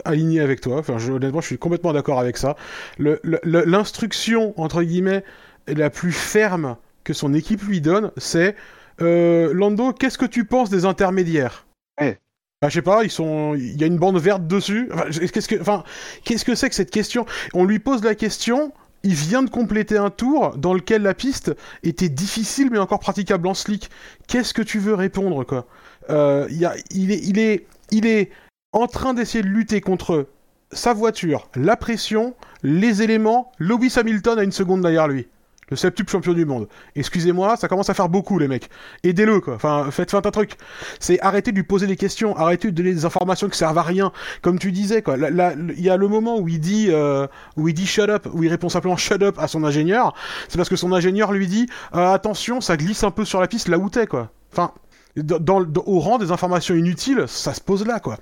aligné 0.06 0.40
avec 0.40 0.61
toi. 0.61 0.77
Enfin, 0.77 0.98
je, 0.98 1.11
honnêtement, 1.11 1.41
je 1.41 1.48
suis 1.48 1.57
complètement 1.57 1.94
d'accord 1.94 2.19
avec 2.19 2.38
ça. 2.38 2.56
L'instruction, 2.98 4.60
entre 4.60 4.82
guillemets, 4.82 5.23
la 5.68 5.90
plus 5.90 6.11
ferme 6.11 6.77
que 7.03 7.14
son 7.14 7.34
équipe 7.34 7.61
lui 7.61 7.82
donne, 7.82 8.11
c'est 8.18 8.56
euh, 9.02 9.53
Lando, 9.53 9.94
qu'est-ce 9.94 10.18
que 10.18 10.26
tu 10.26 10.45
penses 10.45 10.69
des 10.69 10.86
intermédiaires? 10.86 11.68
Ouais. 11.99 12.18
Bah, 12.66 12.70
je 12.70 12.74
sais 12.74 12.82
pas, 12.82 13.04
ils 13.04 13.12
sont, 13.12 13.54
il 13.54 13.80
y 13.80 13.84
a 13.84 13.86
une 13.86 14.00
bande 14.00 14.18
verte 14.18 14.48
dessus. 14.48 14.90
Enfin, 14.92 15.06
qu'est-ce 15.12 15.48
que, 15.48 15.62
enfin, 15.62 15.84
qu'est-ce 16.24 16.44
que 16.44 16.56
c'est 16.56 16.68
que 16.68 16.74
cette 16.74 16.90
question? 16.90 17.28
On 17.54 17.64
lui 17.64 17.78
pose 17.78 18.04
la 18.04 18.16
question. 18.16 18.74
Il 19.04 19.14
vient 19.14 19.44
de 19.44 19.52
compléter 19.52 19.98
un 19.98 20.10
tour 20.10 20.58
dans 20.58 20.74
lequel 20.74 21.04
la 21.04 21.14
piste 21.14 21.56
était 21.84 22.10
difficile 22.10 22.70
mais 22.72 22.80
encore 22.80 22.98
praticable 22.98 23.48
en 23.48 23.54
slick. 23.54 23.92
Qu'est-ce 24.28 24.52
que 24.52 24.64
tu 24.64 24.80
veux 24.80 24.96
répondre 24.96 25.44
quoi? 25.44 25.68
Euh, 26.10 26.48
il, 26.90 27.12
est, 27.12 27.24
il, 27.24 27.38
est, 27.38 27.68
il 27.92 28.08
est 28.08 28.32
en 28.74 28.88
train 28.88 29.14
d'essayer 29.14 29.44
de 29.44 29.48
lutter 29.48 29.80
contre 29.80 30.28
sa 30.72 30.94
voiture, 30.94 31.48
la 31.56 31.78
pression, 31.78 32.34
les 32.64 33.04
éléments. 33.04 33.52
Lewis 33.60 33.94
Hamilton 33.96 34.40
a 34.40 34.44
une 34.44 34.52
seconde 34.52 34.82
derrière 34.82 35.08
lui 35.08 35.28
le 35.70 35.76
septuple 35.76 36.12
champion 36.12 36.34
du 36.34 36.46
monde. 36.46 36.68
Excusez-moi, 36.96 37.58
ça 37.58 37.68
commence 37.68 37.90
à 37.90 37.94
faire 37.94 38.10
beaucoup, 38.10 38.40
les 38.40 38.48
mecs. 38.48 38.70
Aidez-le, 39.04 39.40
quoi. 39.40 39.56
Enfin, 39.56 39.88
faites, 39.92 40.12
faites 40.12 40.26
un 40.26 40.32
truc. 40.32 40.58
C'est 41.00 41.20
arrêter 41.22 41.52
de 41.52 41.58
lui 41.58 41.64
poser 41.64 41.88
des 41.88 41.96
questions, 41.96 42.36
arrêter 42.36 42.72
de 42.72 42.76
donner 42.76 42.94
des 42.94 43.06
informations 43.06 43.50
qui 43.50 43.58
servent 43.58 43.78
à 43.78 43.84
rien. 43.84 44.12
Comme 44.42 44.60
tu 44.60 44.72
disais, 44.72 45.02
quoi. 45.02 45.18
Il 45.18 45.82
y 45.82 45.90
a 45.90 45.98
le 45.98 46.08
moment 46.08 46.40
où 46.40 46.48
il 46.48 46.60
dit, 46.60 46.88
euh, 46.90 47.28
où 47.58 47.68
il 47.68 47.74
dit 47.74 47.88
shut 47.88 48.10
up, 48.10 48.28
où 48.32 48.44
il 48.44 48.50
répond 48.50 48.70
simplement 48.70 48.98
shut 48.98 49.22
up 49.24 49.38
à 49.40 49.48
son 49.48 49.64
ingénieur. 49.64 50.14
C'est 50.48 50.58
parce 50.58 50.70
que 50.70 50.76
son 50.76 50.92
ingénieur 50.92 51.32
lui 51.32 51.48
dit, 51.48 51.68
euh, 51.96 52.14
attention, 52.14 52.62
ça 52.62 52.78
glisse 52.78 53.04
un 53.04 53.12
peu 53.12 53.26
sur 53.26 53.42
la 53.42 53.48
piste 53.48 53.68
là 53.68 53.78
où 53.78 53.90
t'es, 53.90 54.08
quoi. 54.08 54.30
Enfin, 54.52 54.72
dans, 55.16 55.40
dans, 55.40 55.84
au 55.86 56.00
rang 56.00 56.18
des 56.18 56.32
informations 56.32 56.76
inutiles, 56.76 57.26
ça 57.28 57.54
se 57.54 57.62
pose 57.62 57.86
là, 57.86 58.00
quoi. 58.00 58.18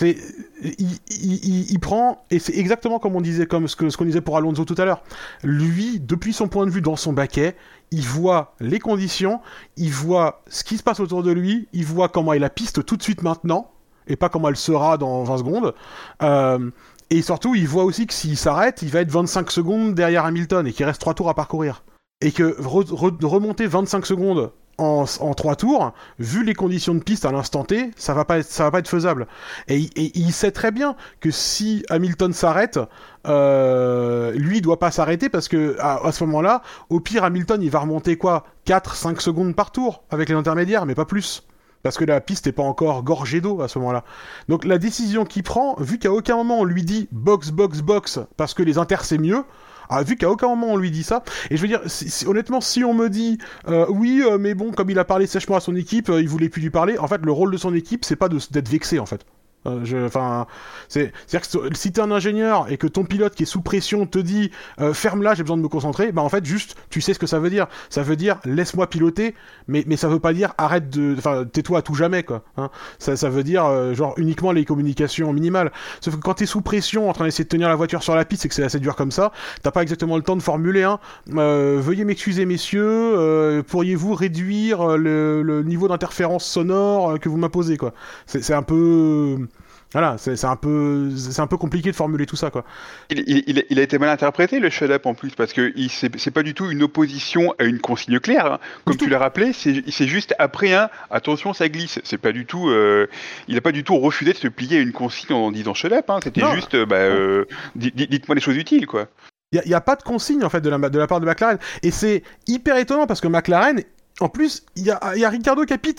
Il, 0.00 1.78
prend 1.80 2.24
et 2.30 2.38
c'est 2.38 2.56
exactement 2.56 2.98
comme 2.98 3.16
on 3.16 3.20
disait, 3.20 3.46
comme 3.46 3.68
ce 3.68 3.76
que 3.76 3.94
qu'on 3.96 4.04
disait 4.04 4.20
pour 4.20 4.36
Alonso 4.36 4.64
tout 4.64 4.74
à 4.78 4.84
l'heure. 4.84 5.02
Lui, 5.42 6.00
depuis 6.00 6.32
son 6.32 6.48
point 6.48 6.66
de 6.66 6.70
vue 6.70 6.82
dans 6.82 6.96
son 6.96 7.12
baquet, 7.12 7.56
il 7.90 8.06
voit 8.06 8.54
les 8.60 8.78
conditions, 8.78 9.40
il 9.76 9.92
voit 9.92 10.42
ce 10.48 10.64
qui 10.64 10.76
se 10.76 10.82
passe 10.82 11.00
autour 11.00 11.22
de 11.22 11.32
lui, 11.32 11.68
il 11.72 11.84
voit 11.84 12.08
comment 12.08 12.32
est 12.32 12.38
la 12.38 12.50
piste 12.50 12.84
tout 12.84 12.96
de 12.96 13.02
suite 13.02 13.22
maintenant 13.22 13.70
et 14.06 14.16
pas 14.16 14.28
comment 14.28 14.48
elle 14.48 14.56
sera 14.56 14.98
dans 14.98 15.22
20 15.24 15.38
secondes. 15.38 15.74
Euh, 16.22 16.70
et 17.10 17.22
surtout, 17.22 17.54
il 17.54 17.66
voit 17.66 17.84
aussi 17.84 18.06
que 18.06 18.14
s'il 18.14 18.36
s'arrête, 18.36 18.82
il 18.82 18.90
va 18.90 19.00
être 19.00 19.10
25 19.10 19.50
secondes 19.50 19.94
derrière 19.94 20.24
Hamilton 20.24 20.66
et 20.66 20.72
qu'il 20.72 20.86
reste 20.86 21.00
3 21.00 21.14
tours 21.14 21.28
à 21.28 21.34
parcourir. 21.34 21.82
Et 22.20 22.32
que 22.32 22.56
re, 22.60 22.84
re, 22.92 23.12
remonter 23.22 23.66
25 23.66 24.04
secondes 24.06 24.52
en, 24.80 25.34
trois 25.34 25.56
tours, 25.56 25.92
vu 26.18 26.44
les 26.44 26.54
conditions 26.54 26.94
de 26.94 27.00
piste 27.00 27.24
à 27.24 27.32
l'instant 27.32 27.64
T, 27.64 27.90
ça 27.96 28.14
va 28.14 28.24
pas 28.24 28.38
être, 28.38 28.58
va 28.58 28.70
pas 28.70 28.78
être 28.78 28.88
faisable. 28.88 29.26
Et, 29.68 29.88
il 29.96 30.32
sait 30.32 30.50
très 30.50 30.70
bien 30.70 30.96
que 31.20 31.30
si 31.30 31.84
Hamilton 31.90 32.32
s'arrête, 32.32 32.80
euh, 33.26 34.32
lui 34.32 34.58
il 34.58 34.60
doit 34.62 34.78
pas 34.78 34.90
s'arrêter 34.90 35.28
parce 35.28 35.48
que 35.48 35.76
à, 35.80 36.10
ce 36.12 36.24
moment-là, 36.24 36.62
au 36.88 37.00
pire 37.00 37.24
Hamilton 37.24 37.60
il 37.62 37.70
va 37.70 37.80
remonter 37.80 38.16
quoi 38.16 38.44
4-5 38.66 39.20
secondes 39.20 39.54
par 39.54 39.70
tour 39.70 40.02
avec 40.10 40.28
les 40.28 40.34
intermédiaires, 40.34 40.86
mais 40.86 40.94
pas 40.94 41.04
plus. 41.04 41.46
Parce 41.82 41.96
que 41.96 42.04
la 42.04 42.20
piste 42.20 42.46
n'est 42.46 42.52
pas 42.52 42.62
encore 42.62 43.02
gorgée 43.02 43.40
d'eau 43.40 43.62
à 43.62 43.68
ce 43.68 43.78
moment-là. 43.78 44.04
Donc 44.48 44.64
la 44.64 44.78
décision 44.78 45.24
qu'il 45.24 45.42
prend, 45.42 45.76
vu 45.78 45.98
qu'à 45.98 46.12
aucun 46.12 46.36
moment 46.36 46.60
on 46.60 46.64
lui 46.64 46.84
dit 46.84 47.08
box, 47.12 47.50
box, 47.50 47.80
box, 47.80 48.20
parce 48.36 48.54
que 48.54 48.62
les 48.62 48.78
inters 48.78 49.04
c'est 49.04 49.18
mieux, 49.18 49.44
ah, 49.90 50.02
vu 50.02 50.16
qu'à 50.16 50.30
aucun 50.30 50.48
moment 50.48 50.68
on 50.68 50.76
lui 50.76 50.90
dit 50.90 51.02
ça, 51.02 51.22
et 51.50 51.56
je 51.56 51.62
veux 51.62 51.68
dire, 51.68 51.82
honnêtement, 52.26 52.60
si 52.60 52.84
on 52.84 52.94
me 52.94 53.08
dit 53.08 53.38
euh, 53.68 53.86
oui, 53.88 54.22
euh, 54.24 54.38
mais 54.38 54.54
bon, 54.54 54.70
comme 54.70 54.88
il 54.90 54.98
a 54.98 55.04
parlé 55.04 55.26
sèchement 55.26 55.56
à 55.56 55.60
son 55.60 55.74
équipe, 55.74 56.08
euh, 56.08 56.22
il 56.22 56.28
voulait 56.28 56.48
plus 56.48 56.62
lui 56.62 56.70
parler, 56.70 56.96
en 56.98 57.08
fait, 57.08 57.20
le 57.22 57.32
rôle 57.32 57.50
de 57.50 57.56
son 57.56 57.74
équipe, 57.74 58.04
c'est 58.04 58.16
pas 58.16 58.28
d'être 58.28 58.68
vexé, 58.68 58.98
en 58.98 59.06
fait. 59.06 59.24
Euh, 59.66 60.06
enfin, 60.06 60.46
c'est, 60.88 61.12
c'est-à-dire 61.26 61.70
que 61.70 61.76
si 61.76 61.92
t'es 61.92 62.00
un 62.00 62.10
ingénieur 62.10 62.70
et 62.70 62.78
que 62.78 62.86
ton 62.86 63.04
pilote 63.04 63.34
qui 63.34 63.42
est 63.42 63.46
sous 63.46 63.60
pression 63.60 64.06
te 64.06 64.18
dit 64.18 64.50
euh, 64.80 64.94
ferme 64.94 65.22
là, 65.22 65.34
j'ai 65.34 65.42
besoin 65.42 65.58
de 65.58 65.62
me 65.62 65.68
concentrer, 65.68 66.12
bah 66.12 66.22
en 66.22 66.30
fait 66.30 66.44
juste 66.46 66.76
tu 66.88 67.02
sais 67.02 67.12
ce 67.12 67.18
que 67.18 67.26
ça 67.26 67.38
veut 67.38 67.50
dire. 67.50 67.66
Ça 67.90 68.02
veut 68.02 68.16
dire 68.16 68.38
laisse-moi 68.46 68.88
piloter, 68.88 69.34
mais 69.68 69.84
mais 69.86 69.96
ça 69.96 70.08
veut 70.08 70.18
pas 70.18 70.32
dire 70.32 70.54
arrête 70.56 70.88
de, 70.88 71.14
enfin 71.18 71.44
tais-toi 71.44 71.80
à 71.80 71.82
tout 71.82 71.94
jamais 71.94 72.22
quoi. 72.22 72.42
Hein. 72.56 72.70
Ça 72.98 73.16
ça 73.16 73.28
veut 73.28 73.42
dire 73.42 73.66
euh, 73.66 73.92
genre 73.92 74.14
uniquement 74.16 74.52
les 74.52 74.64
communications 74.64 75.30
minimales. 75.32 75.72
Sauf 76.00 76.16
que 76.16 76.20
quand 76.20 76.34
t'es 76.34 76.46
sous 76.46 76.62
pression 76.62 77.10
en 77.10 77.12
train 77.12 77.26
d'essayer 77.26 77.44
de 77.44 77.50
tenir 77.50 77.68
la 77.68 77.76
voiture 77.76 78.02
sur 78.02 78.14
la 78.14 78.24
piste 78.24 78.46
et 78.46 78.48
que 78.48 78.54
c'est 78.54 78.64
assez 78.64 78.80
dur 78.80 78.96
comme 78.96 79.10
ça, 79.10 79.30
t'as 79.62 79.70
pas 79.70 79.82
exactement 79.82 80.16
le 80.16 80.22
temps 80.22 80.36
de 80.36 80.42
formuler. 80.42 80.88
Euh, 81.36 81.78
veuillez 81.82 82.04
m'excuser 82.04 82.46
messieurs, 82.46 83.62
pourriez-vous 83.68 84.14
réduire 84.14 84.96
le, 84.96 85.42
le 85.42 85.62
niveau 85.62 85.86
d'interférence 85.88 86.46
sonore 86.46 87.18
que 87.20 87.28
vous 87.28 87.36
m'imposez 87.36 87.76
quoi. 87.76 87.92
C'est, 88.26 88.42
c'est 88.42 88.54
un 88.54 88.62
peu 88.62 89.49
Voilà, 89.92 90.16
c'est 90.18 90.44
un 90.44 90.54
peu, 90.54 91.10
c'est 91.16 91.40
un 91.40 91.48
peu 91.48 91.56
compliqué 91.56 91.90
de 91.90 91.96
formuler 91.96 92.24
tout 92.24 92.36
ça, 92.36 92.50
quoi. 92.50 92.64
Il, 93.10 93.24
il- 93.26 93.42
il- 93.48 93.64
il 93.70 93.78
a 93.80 93.82
été 93.82 93.98
mal 93.98 94.08
interprété 94.08 94.60
le 94.60 94.70
shut-up 94.70 95.04
en 95.04 95.14
plus 95.14 95.30
parce 95.30 95.52
que 95.52 95.72
c'est 95.88 96.30
pas 96.30 96.44
du 96.44 96.54
tout 96.54 96.70
une 96.70 96.84
opposition 96.84 97.54
à 97.58 97.64
une 97.64 97.80
consigne 97.80 98.20
claire. 98.20 98.46
hein. 98.52 98.58
Comme 98.84 98.96
Du 98.96 99.04
tu 99.04 99.10
l'as 99.10 99.18
rappelé, 99.18 99.52
c'est 99.52 100.06
juste 100.06 100.32
après 100.38 100.72
un 100.74 100.90
attention 101.10 101.52
ça 101.54 101.68
glisse. 101.68 101.98
C'est 102.04 102.18
pas 102.18 102.30
du 102.30 102.46
tout. 102.46 102.68
euh, 102.68 103.08
il 103.48 103.56
a 103.56 103.60
pas 103.60 103.72
du 103.72 103.82
tout 103.82 103.96
refusé 103.98 104.32
de 104.32 104.38
se 104.38 104.46
plier 104.46 104.78
à 104.78 104.80
une 104.80 104.92
consigne 104.92 105.34
en 105.34 105.50
disant 105.50 105.74
shut-up. 105.74 106.08
hein. 106.08 106.20
C'était 106.22 106.40
juste 106.54 106.74
euh, 106.74 106.86
bah, 106.86 106.96
euh, 106.96 107.44
di- 107.74 107.90
di- 107.92 108.06
dites-moi 108.06 108.36
les 108.36 108.40
choses 108.40 108.56
utiles 108.56 108.86
quoi. 108.86 109.08
Il 109.52 109.60
n'y 109.66 109.74
a, 109.74 109.80
pas 109.80 109.96
de 109.96 110.04
consigne 110.04 110.44
en 110.44 110.48
fait 110.50 110.60
de 110.60 110.70
la, 110.70 110.78
de 110.78 110.98
la 111.00 111.08
part 111.08 111.18
de 111.18 111.26
McLaren. 111.26 111.58
Et 111.82 111.90
c'est 111.90 112.22
hyper 112.46 112.76
étonnant 112.76 113.08
parce 113.08 113.20
que 113.20 113.26
McLaren, 113.26 113.82
en 114.20 114.28
plus, 114.28 114.62
il 114.76 114.84
y 114.84 114.92
a, 114.92 115.16
y 115.16 115.24
a 115.24 115.28
Ricardo 115.30 115.64
Capit. 115.64 115.96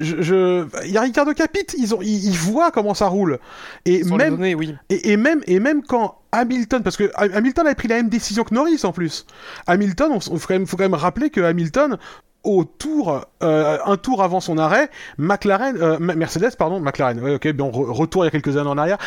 Je, 0.00 0.22
je- 0.22 0.66
il 0.84 0.92
y 0.92 0.96
a 0.96 1.00
Ricardo 1.02 1.32
Capit, 1.32 1.66
ils, 1.76 1.94
ont, 1.94 2.00
ils, 2.02 2.26
ils 2.28 2.36
voient 2.38 2.70
comment 2.70 2.94
ça 2.94 3.06
roule. 3.08 3.38
Et 3.84 4.04
Sans 4.04 4.16
même, 4.16 4.36
données, 4.36 4.54
oui. 4.54 4.74
et, 4.90 5.12
et 5.12 5.16
même, 5.16 5.40
et 5.46 5.58
même 5.60 5.82
quand 5.82 6.18
Hamilton, 6.32 6.82
parce 6.82 6.96
que 6.96 7.10
Ha- 7.14 7.34
Hamilton 7.36 7.66
avait 7.66 7.74
pris 7.74 7.88
la 7.88 7.96
même 7.96 8.08
décision 8.08 8.44
que 8.44 8.54
Norris 8.54 8.80
en 8.84 8.92
plus. 8.92 9.26
Hamilton, 9.66 10.12
on, 10.12 10.20
faut, 10.20 10.38
quand 10.46 10.54
même, 10.54 10.66
faut 10.66 10.76
quand 10.76 10.84
même 10.84 10.94
rappeler 10.94 11.30
que 11.30 11.40
Hamilton, 11.40 11.98
au 12.44 12.62
tour, 12.64 13.26
euh, 13.42 13.78
un 13.84 13.96
tour 13.96 14.22
avant 14.22 14.40
son 14.40 14.56
arrêt, 14.58 14.88
McLaren, 15.18 15.76
euh, 15.80 15.98
Mercedes, 15.98 16.54
pardon, 16.56 16.78
McLaren, 16.80 17.18
ouais, 17.20 17.34
ok, 17.34 17.52
bon, 17.52 17.70
re- 17.70 17.90
retour 17.90 18.22
il 18.22 18.26
y 18.26 18.28
a 18.28 18.30
quelques 18.30 18.56
années 18.56 18.68
en 18.70 18.78
arrière. 18.78 18.98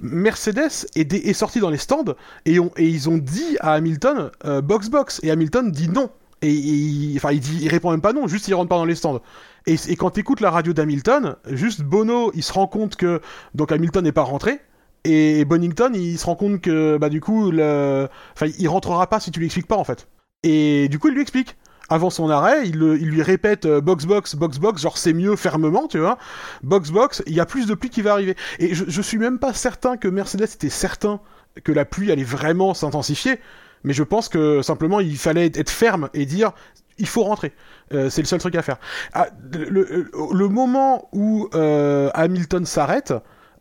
Mercedes 0.00 0.86
est, 0.94 1.32
sorti 1.32 1.60
dans 1.60 1.70
les 1.70 1.78
stands 1.78 2.04
et, 2.44 2.58
on- 2.60 2.70
et 2.76 2.86
ils 2.86 3.08
ont 3.08 3.16
dit 3.16 3.56
à 3.60 3.72
Hamilton 3.72 4.30
euh, 4.44 4.60
box 4.60 4.88
box 4.90 5.20
et 5.22 5.30
Hamilton 5.30 5.70
dit 5.70 5.88
non. 5.88 6.10
Et, 6.42 6.48
et 6.48 6.52
il, 6.52 7.16
enfin, 7.16 7.32
il, 7.32 7.40
dit, 7.40 7.58
il 7.62 7.68
répond 7.68 7.90
même 7.90 8.02
pas 8.02 8.12
non, 8.12 8.26
juste 8.28 8.48
il 8.48 8.54
rentre 8.54 8.68
pas 8.68 8.76
dans 8.76 8.84
les 8.84 8.94
stands. 8.94 9.22
Et, 9.66 9.96
quand 9.96 10.10
t'écoutes 10.10 10.40
la 10.40 10.50
radio 10.50 10.72
d'Hamilton, 10.72 11.36
juste 11.46 11.82
Bono, 11.82 12.30
il 12.34 12.42
se 12.42 12.52
rend 12.52 12.66
compte 12.66 12.96
que 12.96 13.20
donc 13.54 13.72
Hamilton 13.72 14.04
n'est 14.04 14.12
pas 14.12 14.22
rentré. 14.22 14.60
Et 15.04 15.44
Bonington, 15.44 15.90
il 15.94 16.18
se 16.18 16.26
rend 16.26 16.34
compte 16.34 16.60
que 16.60 16.96
bah 16.98 17.10
du 17.10 17.20
coup, 17.20 17.50
le... 17.50 18.08
enfin, 18.34 18.46
il 18.58 18.68
rentrera 18.68 19.06
pas 19.06 19.20
si 19.20 19.30
tu 19.30 19.38
lui 19.38 19.46
expliques 19.46 19.66
pas 19.66 19.76
en 19.76 19.84
fait. 19.84 20.08
Et 20.42 20.88
du 20.88 20.98
coup, 20.98 21.08
il 21.08 21.14
lui 21.14 21.22
explique. 21.22 21.56
Avant 21.90 22.08
son 22.08 22.30
arrêt, 22.30 22.66
il 22.66 22.78
lui 22.78 23.22
répète 23.22 23.66
euh, 23.66 23.82
box 23.82 24.06
box 24.06 24.36
box 24.36 24.58
box, 24.58 24.80
genre 24.80 24.96
c'est 24.96 25.12
mieux 25.12 25.36
fermement, 25.36 25.86
tu 25.86 25.98
vois. 25.98 26.16
Box 26.62 26.90
box, 26.90 27.22
il 27.26 27.34
y 27.34 27.40
a 27.40 27.46
plus 27.46 27.66
de 27.66 27.74
pluie 27.74 27.90
qui 27.90 28.00
va 28.00 28.12
arriver. 28.12 28.36
Et 28.58 28.74
je, 28.74 28.84
je 28.88 29.02
suis 29.02 29.18
même 29.18 29.38
pas 29.38 29.52
certain 29.52 29.98
que 29.98 30.08
Mercedes 30.08 30.44
était 30.44 30.70
certain 30.70 31.20
que 31.62 31.72
la 31.72 31.84
pluie 31.84 32.10
allait 32.10 32.24
vraiment 32.24 32.72
s'intensifier, 32.72 33.38
mais 33.84 33.92
je 33.92 34.02
pense 34.02 34.28
que 34.28 34.62
simplement 34.62 34.98
il 35.00 35.16
fallait 35.16 35.52
être 35.54 35.70
ferme 35.70 36.08
et 36.14 36.26
dire 36.26 36.52
il 36.98 37.06
faut 37.06 37.22
rentrer. 37.24 37.52
Euh, 37.92 38.10
c'est 38.10 38.22
le 38.22 38.26
seul 38.26 38.40
truc 38.40 38.54
à 38.54 38.62
faire. 38.62 38.78
Ah, 39.12 39.28
le, 39.52 40.48
moment 40.48 41.08
où 41.12 41.48
euh, 41.54 42.10
Hamilton 42.14 42.64
s'arrête, 42.66 43.12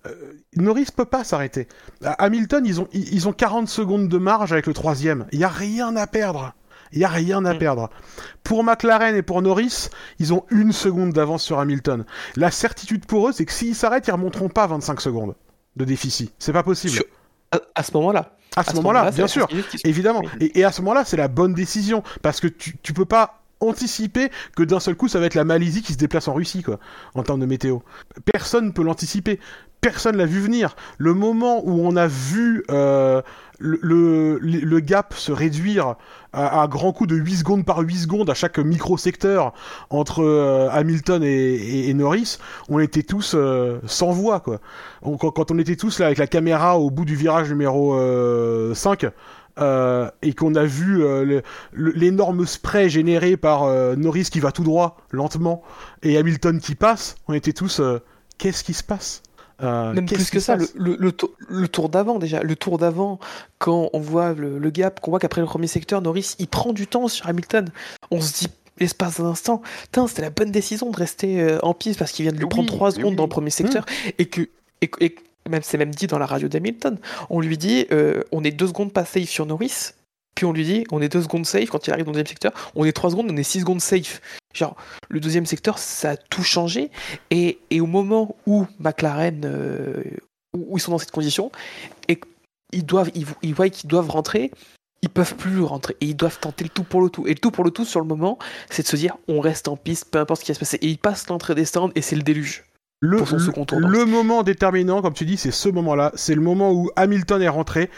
euh, 0.05 0.11
Norris 0.55 0.87
peut 0.95 1.05
pas 1.05 1.23
s'arrêter. 1.23 1.67
Hamilton, 2.03 2.63
ils 2.65 2.81
ont, 2.81 2.87
ils 2.93 3.27
ont 3.27 3.33
40 3.33 3.67
secondes 3.69 4.07
de 4.09 4.17
marge 4.17 4.51
avec 4.53 4.67
le 4.67 4.73
troisième. 4.73 5.25
Il 5.31 5.39
y 5.39 5.43
a 5.43 5.49
rien 5.49 5.95
à 5.95 6.07
perdre. 6.07 6.53
Il 6.91 6.99
y 6.99 7.05
a 7.05 7.09
rien 7.09 7.43
à 7.45 7.55
Mm. 7.55 7.57
perdre. 7.57 7.89
Pour 8.43 8.63
McLaren 8.63 9.15
et 9.15 9.23
pour 9.23 9.41
Norris, 9.41 9.89
ils 10.19 10.31
ont 10.33 10.45
une 10.51 10.71
seconde 10.71 11.11
d'avance 11.11 11.41
sur 11.41 11.59
Hamilton. 11.59 12.05
La 12.35 12.51
certitude 12.51 13.05
pour 13.07 13.27
eux, 13.29 13.31
c'est 13.31 13.45
que 13.45 13.51
s'ils 13.51 13.73
s'arrêtent, 13.75 14.07
ils 14.07 14.11
remonteront 14.11 14.49
pas 14.49 14.67
25 14.67 15.01
secondes 15.01 15.33
de 15.75 15.85
déficit. 15.85 16.31
C'est 16.37 16.53
pas 16.53 16.61
possible. 16.61 16.93
Sur- 16.93 17.05
À, 17.75 17.83
ce 17.83 17.93
moment-là. 17.93 18.31
À 18.55 18.63
ce 18.63 18.75
moment-là, 18.75 19.11
bien 19.11 19.27
sûr. 19.27 19.47
Évidemment. 19.83 20.21
Et 20.39 20.63
à 20.63 20.71
ce 20.71 20.81
moment-là, 20.81 21.03
c'est 21.05 21.17
la 21.17 21.27
bonne 21.27 21.53
décision. 21.53 22.03
Parce 22.21 22.39
que 22.39 22.47
tu, 22.47 22.77
tu 22.81 22.93
peux 22.93 23.05
pas 23.05 23.43
anticiper 23.59 24.29
que 24.55 24.63
d'un 24.63 24.79
seul 24.79 24.95
coup, 24.95 25.07
ça 25.07 25.19
va 25.19 25.25
être 25.25 25.35
la 25.35 25.45
Malaisie 25.45 25.81
qui 25.81 25.93
se 25.93 25.97
déplace 25.97 26.27
en 26.27 26.33
Russie, 26.33 26.63
quoi, 26.63 26.79
en 27.15 27.23
termes 27.23 27.39
de 27.39 27.45
météo. 27.45 27.79
Personne 28.31 28.67
ne 28.67 28.71
peut 28.71 28.83
l'anticiper. 28.83 29.39
Personne 29.83 30.15
l'a 30.15 30.25
vu 30.25 30.39
venir. 30.39 30.75
Le 30.97 31.13
moment 31.13 31.61
où 31.65 31.85
on 31.85 31.97
a 31.97 32.07
vu 32.07 32.63
euh, 32.71 33.21
le, 33.59 34.79
gap 34.79 35.13
se 35.13 35.31
réduire 35.31 35.95
à, 36.31 36.61
à 36.61 36.67
grand 36.67 36.91
coup 36.93 37.05
de 37.05 37.15
8 37.15 37.35
secondes 37.35 37.65
par 37.65 37.79
8 37.79 37.95
secondes 37.95 38.29
à 38.29 38.33
chaque 38.33 38.59
micro-secteur 38.59 39.53
entre 39.89 40.23
euh, 40.23 40.69
Hamilton 40.71 41.23
et, 41.23 41.93
Norris, 41.93 42.37
on 42.69 42.79
était 42.79 43.03
tous 43.03 43.33
euh, 43.35 43.79
sans 43.85 44.11
voix, 44.11 44.41
quand, 44.41 45.51
on 45.51 45.59
était 45.59 45.75
tous 45.75 45.99
là 45.99 46.07
avec 46.07 46.17
la 46.17 46.27
caméra 46.27 46.79
au 46.79 46.89
bout 46.89 47.05
du 47.05 47.15
virage 47.15 47.49
numéro 47.49 47.93
euh, 47.95 48.73
5, 48.73 49.05
euh, 49.59 50.09
et 50.21 50.33
qu'on 50.33 50.55
a 50.55 50.63
vu 50.63 51.03
l'énorme 51.73 52.45
spray 52.45 52.89
généré 52.89 53.37
par 53.37 53.67
Norris 53.95 54.29
qui 54.31 54.39
va 54.39 54.51
tout 54.51 54.63
droit, 54.63 54.97
lentement, 55.11 55.61
et 56.01 56.17
Hamilton 56.17 56.59
qui 56.59 56.75
passe, 56.75 57.15
on 57.27 57.33
était 57.33 57.53
tous 57.53 57.81
qu'est-ce 58.37 58.63
qui 58.63 58.73
se 58.73 58.83
passe? 58.83 59.21
Euh, 59.63 59.93
Même 59.93 60.05
qu'est-ce 60.05 60.21
plus 60.23 60.29
que 60.31 60.39
ça, 60.39 60.55
le, 60.55 60.65
passe 60.65 60.75
le, 60.75 60.95
le 60.99 61.11
tour, 61.11 61.31
le 61.47 61.67
tour 61.67 61.89
d'avant 61.89 62.19
déjà, 62.19 62.41
le 62.43 62.55
tour 62.55 62.77
d'avant, 62.77 63.19
quand 63.59 63.89
on 63.93 63.99
voit 63.99 64.33
le, 64.33 64.59
le 64.59 64.69
gap, 64.69 64.99
qu'on 64.99 65.11
voit 65.11 65.19
qu'après 65.19 65.41
le 65.41 65.47
premier 65.47 65.67
secteur, 65.67 66.01
Norris, 66.01 66.35
il 66.39 66.47
prend 66.47 66.73
du 66.73 66.87
temps 66.87 67.07
sur 67.07 67.27
Hamilton. 67.27 67.69
On 68.11 68.19
se 68.21 68.33
dit, 68.33 68.47
l'espace 68.79 69.19
d'un 69.21 69.27
instant, 69.27 69.61
c'était 70.07 70.21
la 70.23 70.29
bonne 70.29 70.51
décision 70.51 70.89
de 70.89 70.97
rester 70.97 71.41
euh, 71.41 71.59
en 71.63 71.73
piste 71.73 71.99
parce 71.99 72.11
qu'il 72.11 72.23
vient 72.23 72.31
de 72.33 72.37
lui 72.37 72.45
Oui, 72.45 72.49
prendre 72.49 72.67
3 72.67 72.89
mais 72.89 72.95
secondes 72.95 73.11
oui. 73.11 73.15
dans 73.17 73.23
le 73.23 73.29
premier 73.29 73.49
secteur 73.51 73.85
et 74.17 74.25
que, 74.25 74.41
et, 74.81 74.87
que- 74.87 75.03
et 75.03 75.15
même 75.49 75.61
c'est 75.63 75.77
même 75.77 75.91
dit 75.93 76.07
dans 76.07 76.19
la 76.19 76.25
radio 76.25 76.47
d'Hamilton, 76.47 76.97
on 77.29 77.39
lui 77.41 77.57
dit, 77.57 77.85
euh, 77.91 78.23
on 78.31 78.43
est 78.43 78.51
2 78.51 78.67
secondes 78.67 78.91
pas 78.93 79.05
safe 79.05 79.29
sur 79.29 79.45
Norris, 79.45 79.91
puis 80.35 80.45
on 80.45 80.53
lui 80.53 80.63
dit, 80.63 80.83
on 80.91 81.01
est 81.01 81.09
2 81.09 81.23
secondes 81.23 81.45
safe 81.45 81.69
quand 81.69 81.85
il 81.87 81.91
arrive 81.91 82.05
dans 82.05 82.11
le 82.11 82.15
deuxième 82.15 82.27
secteur, 82.27 82.71
on 82.75 82.85
est 82.85 82.91
3 82.91 83.11
secondes, 83.11 83.27
on 83.29 83.37
est 83.37 83.43
6 83.43 83.61
secondes 83.61 83.81
safe. 83.81 84.21
Genre, 84.53 84.75
le 85.09 85.19
deuxième 85.19 85.45
secteur, 85.45 85.77
ça 85.79 86.11
a 86.11 86.17
tout 86.17 86.43
changé. 86.43 86.91
Et, 87.31 87.59
et 87.69 87.81
au 87.81 87.87
moment 87.87 88.35
où 88.45 88.67
McLaren, 88.79 89.41
euh, 89.45 90.03
où 90.53 90.77
ils 90.77 90.81
sont 90.81 90.91
dans 90.91 90.97
cette 90.97 91.11
condition, 91.11 91.51
et 92.07 92.19
ils 92.71 92.85
doivent, 92.85 93.11
ils, 93.15 93.25
ils 93.41 93.53
voient 93.53 93.69
qu'ils 93.69 93.89
doivent 93.89 94.09
rentrer, 94.09 94.51
ils 95.01 95.09
peuvent 95.09 95.35
plus 95.35 95.61
rentrer. 95.61 95.95
Et 96.01 96.07
ils 96.07 96.15
doivent 96.15 96.39
tenter 96.39 96.63
le 96.63 96.69
tout 96.69 96.83
pour 96.83 97.01
le 97.01 97.09
tout. 97.09 97.27
Et 97.27 97.31
le 97.31 97.39
tout 97.39 97.51
pour 97.51 97.63
le 97.63 97.71
tout, 97.71 97.85
sur 97.85 97.99
le 97.99 98.05
moment, 98.05 98.37
c'est 98.69 98.83
de 98.83 98.87
se 98.87 98.95
dire, 98.95 99.17
on 99.27 99.39
reste 99.39 99.67
en 99.67 99.75
piste, 99.75 100.09
peu 100.11 100.19
importe 100.19 100.41
ce 100.41 100.45
qui 100.45 100.51
va 100.51 100.55
se 100.55 100.59
passer. 100.59 100.77
Et 100.81 100.87
ils 100.87 100.97
passent 100.97 101.27
l'entrée 101.27 101.55
des 101.55 101.65
stands, 101.65 101.91
et 101.95 102.01
c'est 102.01 102.15
le 102.15 102.23
déluge. 102.23 102.63
Le, 103.05 103.17
pour 103.17 103.27
son 103.27 103.39
second 103.39 103.65
tour, 103.65 103.79
le 103.79 104.05
moment 104.05 104.43
déterminant, 104.43 105.01
comme 105.01 105.13
tu 105.13 105.25
dis, 105.25 105.35
c'est 105.37 105.51
ce 105.51 105.67
moment-là. 105.69 106.11
C'est 106.15 106.35
le 106.35 106.41
moment 106.41 106.71
où 106.71 106.89
Hamilton 106.95 107.41
est 107.41 107.49
rentré. 107.49 107.89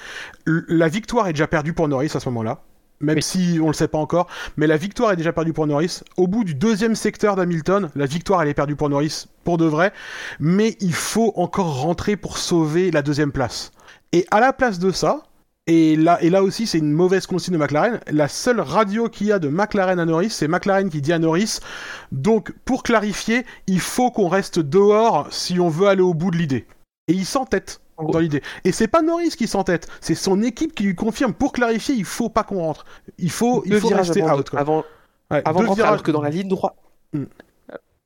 L- 0.48 0.64
La 0.68 0.88
victoire 0.88 1.28
est 1.28 1.34
déjà 1.34 1.48
perdue 1.48 1.74
pour 1.74 1.88
Norris 1.88 2.12
à 2.16 2.20
ce 2.20 2.28
moment-là. 2.30 2.62
Même 3.02 3.18
Oui. 3.18 3.22
si 3.22 3.60
on 3.62 3.68
le 3.68 3.74
sait 3.74 3.90
pas 3.90 3.98
encore, 3.98 4.28
mais 4.58 4.68
la 4.68 4.78
victoire 4.78 5.12
est 5.12 5.16
déjà 5.18 5.34
perdue 5.34 5.52
pour 5.54 5.68
Norris. 5.68 6.00
Au 6.18 6.28
bout 6.28 6.44
du 6.46 6.56
deuxième 6.56 6.96
secteur 6.96 7.36
d'Hamilton, 7.36 7.90
la 7.96 8.06
victoire 8.06 8.42
elle 8.42 8.48
est 8.48 8.54
perdue 8.54 8.76
pour 8.78 8.90
Norris 8.90 9.26
pour 9.44 9.58
de 9.58 9.66
vrai, 9.66 9.92
mais 10.40 10.76
il 10.80 10.94
faut 10.94 11.34
encore 11.36 11.82
rentrer 11.82 12.16
pour 12.16 12.38
sauver 12.38 12.92
la 12.92 13.02
deuxième 13.02 13.32
place. 13.34 13.72
Et 14.14 14.26
à 14.32 14.40
la 14.40 14.54
place 14.54 14.80
de 14.80 14.92
ça, 14.92 15.24
et 15.68 15.96
là, 15.96 16.22
et 16.22 16.30
là 16.30 16.44
aussi 16.44 16.68
c'est 16.68 16.78
une 16.78 16.92
mauvaise 16.92 17.26
consigne 17.28 17.54
de 17.54 17.60
McLaren, 17.60 18.00
la 18.12 18.28
seule 18.28 18.60
radio 18.62 19.10
qu'il 19.10 19.28
y 19.28 19.32
a 19.32 19.40
de 19.40 19.48
McLaren 19.50 20.00
à 20.00 20.06
Norris, 20.06 20.30
c'est 20.30 20.48
McLaren 20.48 20.90
qui 20.90 21.02
dit 21.02 21.14
à 21.14 21.20
Norris, 21.20 21.60
donc 22.12 22.52
pour 22.66 22.84
clarifier, 22.84 23.46
il 23.68 23.80
faut 23.80 24.12
qu'on 24.12 24.28
reste 24.28 24.60
dehors 24.60 25.28
si 25.32 25.60
on 25.60 25.70
veut 25.70 25.88
aller 25.88 26.02
au 26.04 26.14
bout 26.14 26.32
de 26.32 26.38
l'idée. 26.38 26.66
Et 27.08 27.14
il 27.14 27.26
s'entête 27.26 27.82
En 27.98 28.04
gros. 28.04 28.14
dans 28.14 28.20
l'idée. 28.20 28.42
Et 28.64 28.72
c'est 28.72 28.88
pas 28.88 29.02
Norris 29.02 29.30
qui 29.38 29.48
s'entête, 29.48 29.88
c'est 30.02 30.16
son 30.16 30.42
équipe 30.42 30.74
qui 30.76 30.84
lui 30.84 30.96
confirme 30.96 31.34
pour 31.34 31.52
clarifier, 31.54 31.96
il 31.96 32.06
faut 32.06 32.30
pas 32.30 32.44
qu'on 32.44 32.60
rentre. 32.62 32.86
Il 33.18 33.32
faut, 33.32 33.64
il 33.66 33.76
rester 33.76 34.22
avant, 34.22 34.40
out. 34.40 34.50
Quoi. 34.50 34.60
avant, 34.60 34.84
Ouais, 35.32 35.42
avant 35.44 35.60
deux 35.60 35.66
de 35.66 35.70
rentrer, 35.70 35.82
virages- 35.82 35.92
alors 35.94 36.04
que 36.04 36.12
dans 36.12 36.22
la 36.22 36.30
ligne 36.30 36.48
droite. 36.48 36.76
Hmm. 37.14 37.24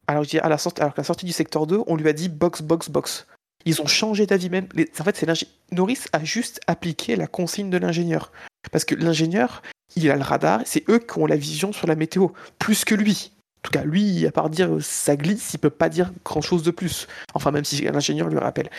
Alors, 0.07 0.23
je 0.23 0.30
dis, 0.30 0.40
à 0.40 0.48
la 0.48 0.57
sortie, 0.57 0.81
alors 0.81 0.94
qu'à 0.94 1.02
la 1.02 1.06
sortie 1.06 1.26
du 1.26 1.34
secteur 1.34 1.68
2, 1.68 1.81
on 1.86 1.95
lui 1.98 2.07
a 2.07 2.14
dit 2.14 2.30
box, 2.30 2.61
box, 2.61 2.90
box. 2.90 3.27
Ils 3.65 3.81
ont 3.81 3.88
changé 3.88 4.26
d'avis 4.26 4.49
même. 4.49 4.68
Les- 4.73 4.90
En 4.99 5.03
fait, 5.03 5.15
c'est 5.18 5.27
Norris 5.72 5.99
a 6.14 6.23
juste 6.23 6.60
appliqué 6.68 7.15
la 7.15 7.27
consigne 7.27 7.69
de 7.69 7.77
l'ingénieur. 7.77 8.31
Parce 8.72 8.86
que 8.86 8.95
l'ingénieur, 8.95 9.61
il 9.95 10.10
a 10.10 10.15
le 10.15 10.22
radar, 10.22 10.61
c'est 10.65 10.88
eux 10.90 10.99
qui 10.99 11.18
ont 11.19 11.26
la 11.26 11.36
vision 11.36 11.72
sur 11.73 11.88
la 11.88 11.95
météo, 11.95 12.30
plus 12.57 12.86
que 12.86 12.95
lui. 12.95 13.31
En 13.60 13.61
tout 13.64 13.72
cas, 13.72 13.84
lui, 13.84 14.26
à 14.26 14.31
part 14.31 14.49
dire 14.49 14.73
euh, 14.73 14.80
ça 14.80 15.15
glisse, 15.18 15.53
il 15.53 15.60
peut 15.60 15.69
pas 15.69 15.90
dire 15.90 16.11
grand 16.23 16.41
chose 16.41 16.64
de 16.64 16.72
plus. 16.72 17.07
Enfin, 17.34 17.52
même 17.52 17.65
si 17.65 17.81
l'ingénieur 17.81 18.30
lui 18.30 18.38
rappelle. 18.38 18.69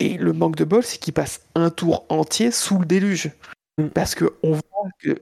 Et 0.00 0.18
le 0.18 0.32
manque 0.32 0.56
de 0.56 0.64
bol, 0.64 0.82
c'est 0.82 0.98
qu'il 0.98 1.14
passe 1.14 1.40
un 1.54 1.70
tour 1.70 2.04
entier 2.08 2.50
sous 2.50 2.78
le 2.78 2.84
déluge. 2.86 3.30
Mm. 3.78 3.88
Parce 3.88 4.14
que 4.14 4.34
on 4.42 4.52
voit 4.52 4.88
qu'il 5.00 5.16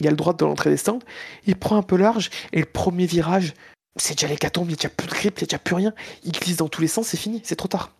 y 0.00 0.06
a 0.06 0.10
le 0.10 0.16
droit 0.16 0.32
de 0.34 0.44
l'entrée 0.44 0.70
des 0.70 0.76
stands, 0.76 1.00
il 1.46 1.56
prend 1.56 1.76
un 1.76 1.82
peu 1.82 1.96
large, 1.96 2.30
et 2.52 2.60
le 2.60 2.66
premier 2.66 3.06
virage, 3.06 3.54
c'est 3.96 4.14
déjà 4.14 4.28
l'hécatombe, 4.28 4.66
il 4.66 4.68
n'y 4.68 4.74
a 4.74 4.76
déjà 4.76 4.90
plus 4.90 5.08
de 5.08 5.12
grip, 5.12 5.38
il 5.38 5.42
n'y 5.42 5.44
a 5.44 5.46
déjà 5.48 5.58
plus 5.58 5.74
rien. 5.74 5.92
Il 6.22 6.32
glisse 6.32 6.56
dans 6.58 6.68
tous 6.68 6.82
les 6.82 6.88
sens, 6.88 7.08
c'est 7.08 7.16
fini, 7.16 7.40
c'est 7.44 7.56
trop 7.56 7.68
tard. 7.68 7.92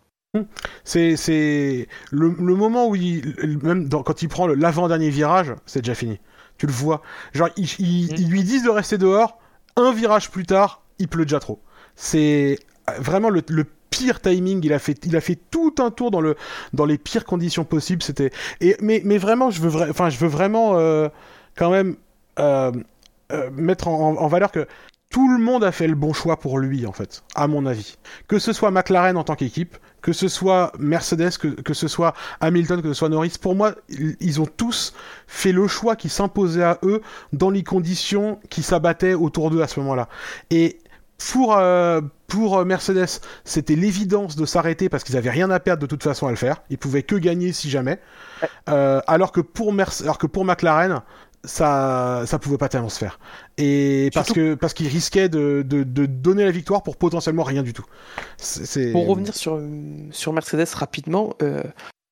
C'est, 0.83 1.15
c'est 1.15 1.87
le, 2.11 2.29
le 2.39 2.55
moment 2.55 2.87
où 2.87 2.95
il, 2.95 3.57
même 3.63 3.87
dans- 3.89 4.03
quand 4.03 4.21
il 4.21 4.29
prend 4.29 4.47
le- 4.47 4.53
l'avant-dernier 4.55 5.09
virage, 5.09 5.53
c'est 5.65 5.81
déjà 5.81 5.95
fini. 5.95 6.19
Tu 6.57 6.65
le 6.67 6.73
vois. 6.73 7.01
Genre, 7.33 7.49
ils, 7.57 7.69
ils- 7.79 8.11
Mm. 8.11 8.15
ils 8.17 8.29
lui 8.29 8.43
disent 8.43 8.63
de 8.63 8.69
rester 8.69 8.97
dehors. 8.97 9.37
Un 9.75 9.91
virage 9.93 10.31
plus 10.31 10.45
tard, 10.45 10.81
il 10.99 11.07
pleut 11.07 11.25
déjà 11.25 11.39
trop. 11.39 11.61
C'est 11.95 12.57
euh, 12.89 12.93
vraiment 12.99 13.29
le, 13.29 13.41
le 13.49 13.65
pire 13.89 14.21
timing. 14.21 14.61
Il 14.63 14.73
a 14.73 14.79
fait, 14.79 15.05
il 15.05 15.15
a 15.15 15.21
fait 15.21 15.37
tout 15.51 15.75
un 15.79 15.91
tour 15.91 16.09
dans 16.11 16.21
le, 16.21 16.35
dans 16.73 16.85
les 16.85 16.97
pires 16.97 17.25
conditions 17.25 17.63
possibles. 17.63 18.01
C'était, 18.01 18.31
et 18.61 18.75
mais, 18.81 19.01
mais 19.05 19.17
vraiment, 19.17 19.51
je 19.51 19.61
veux, 19.61 19.69
vra- 19.69 19.89
enfin, 19.89 20.09
je 20.09 20.17
veux 20.17 20.27
vraiment 20.27 20.77
euh, 20.79 21.09
quand 21.55 21.69
même 21.69 21.95
euh, 22.39 22.71
euh, 23.31 23.49
mettre 23.51 23.87
en, 23.87 24.15
en 24.17 24.27
valeur 24.27 24.51
que 24.51 24.67
tout 25.09 25.29
le 25.31 25.41
monde 25.41 25.63
a 25.63 25.71
fait 25.71 25.87
le 25.87 25.95
bon 25.95 26.11
choix 26.11 26.37
pour 26.37 26.57
lui, 26.59 26.85
en 26.85 26.91
fait, 26.91 27.23
à 27.35 27.47
mon 27.47 27.65
avis. 27.65 27.97
Que 28.27 28.39
ce 28.39 28.51
soit 28.51 28.71
McLaren 28.71 29.15
en 29.15 29.23
tant 29.23 29.35
qu'équipe, 29.35 29.77
que 30.07 30.13
ce 30.13 30.29
soit 30.29 30.71
Mercedes, 30.79 31.37
que, 31.37 31.49
que 31.49 31.73
ce 31.73 31.89
soit 31.89 32.13
Hamilton, 32.39 32.81
que 32.81 32.87
ce 32.87 32.93
soit 32.93 33.09
Norris, 33.09 33.33
pour 33.41 33.55
moi, 33.55 33.75
ils 33.89 34.39
ont 34.39 34.45
tous 34.45 34.93
fait 35.27 35.51
le 35.51 35.67
choix 35.67 35.97
qui 35.97 36.07
s'imposait 36.07 36.63
à 36.63 36.79
eux 36.83 37.01
dans 37.33 37.49
les 37.49 37.61
conditions 37.61 38.39
qui 38.49 38.63
s'abattaient 38.63 39.15
autour 39.15 39.51
d'eux 39.51 39.61
à 39.61 39.67
ce 39.67 39.81
moment-là. 39.81 40.07
Et 40.49 40.79
pour, 41.17 41.57
euh, 41.57 41.99
pour 42.27 42.63
Mercedes, 42.63 43.19
c'était 43.43 43.75
l'évidence 43.75 44.37
de 44.37 44.45
s'arrêter 44.45 44.87
parce 44.87 45.03
qu'ils 45.03 45.17
avaient 45.17 45.29
rien 45.29 45.49
à 45.49 45.59
perdre 45.59 45.81
de 45.81 45.87
toute 45.87 46.03
façon 46.03 46.27
à 46.27 46.29
le 46.29 46.37
faire. 46.37 46.61
Ils 46.69 46.77
pouvaient 46.77 47.03
que 47.03 47.17
gagner 47.17 47.51
si 47.51 47.69
jamais. 47.69 47.99
Euh, 48.69 49.01
alors 49.07 49.33
que 49.33 49.41
pour 49.41 49.73
Merce 49.73 50.03
alors 50.03 50.19
que 50.19 50.27
pour 50.27 50.45
McLaren, 50.45 51.01
ça 51.43 52.23
ça 52.25 52.39
pouvait 52.39 52.57
pas 52.57 52.69
tellement 52.69 52.89
se 52.89 52.99
faire 52.99 53.19
et 53.57 54.09
parce 54.13 54.31
que 54.31 54.55
parce 54.55 54.73
qu'ils 54.73 54.87
risquaient 54.87 55.29
de, 55.29 55.63
de, 55.65 55.83
de, 55.83 56.05
donner 56.05 56.43
la 56.43 56.51
victoire 56.51 56.83
pour 56.83 56.97
potentiellement 56.97 57.43
rien 57.43 57.63
du 57.63 57.73
tout 57.73 57.85
c'est 58.37 58.91
pour 58.91 59.07
revenir 59.07 59.35
sur 59.35 59.61
sur 60.11 60.33
Mercedes 60.33 60.73
rapidement 60.73 61.33
euh, 61.41 61.63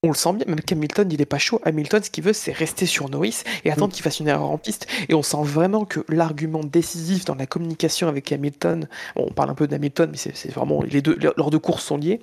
on 0.05 0.09
le 0.09 0.15
sent 0.15 0.33
bien, 0.33 0.45
même 0.47 0.61
qu'Hamilton, 0.61 1.11
il 1.11 1.21
est 1.21 1.25
pas 1.25 1.37
chaud. 1.37 1.59
Hamilton, 1.63 2.03
ce 2.03 2.09
qu'il 2.09 2.23
veut, 2.23 2.33
c'est 2.33 2.51
rester 2.51 2.85
sur 2.85 3.09
Norris 3.09 3.43
et 3.63 3.71
attendre 3.71 3.87
mm. 3.87 3.95
qu'il 3.95 4.03
fasse 4.03 4.19
une 4.19 4.27
erreur 4.27 4.49
en 4.49 4.57
piste. 4.57 4.87
Et 5.09 5.13
on 5.13 5.23
sent 5.23 5.41
vraiment 5.41 5.85
que 5.85 6.01
l'argument 6.09 6.63
décisif 6.63 7.25
dans 7.25 7.35
la 7.35 7.45
communication 7.45 8.07
avec 8.07 8.31
Hamilton, 8.31 8.87
bon, 9.15 9.25
on 9.27 9.33
parle 9.33 9.49
un 9.49 9.55
peu 9.55 9.67
d'Hamilton, 9.67 10.09
mais 10.11 10.17
c'est 10.17 10.51
vraiment 10.51 10.83
les 10.83 11.01
deux, 11.01 11.17
leurs 11.19 11.49
deux 11.49 11.59
courses 11.59 11.83
sont 11.83 11.97
liées. 11.97 12.21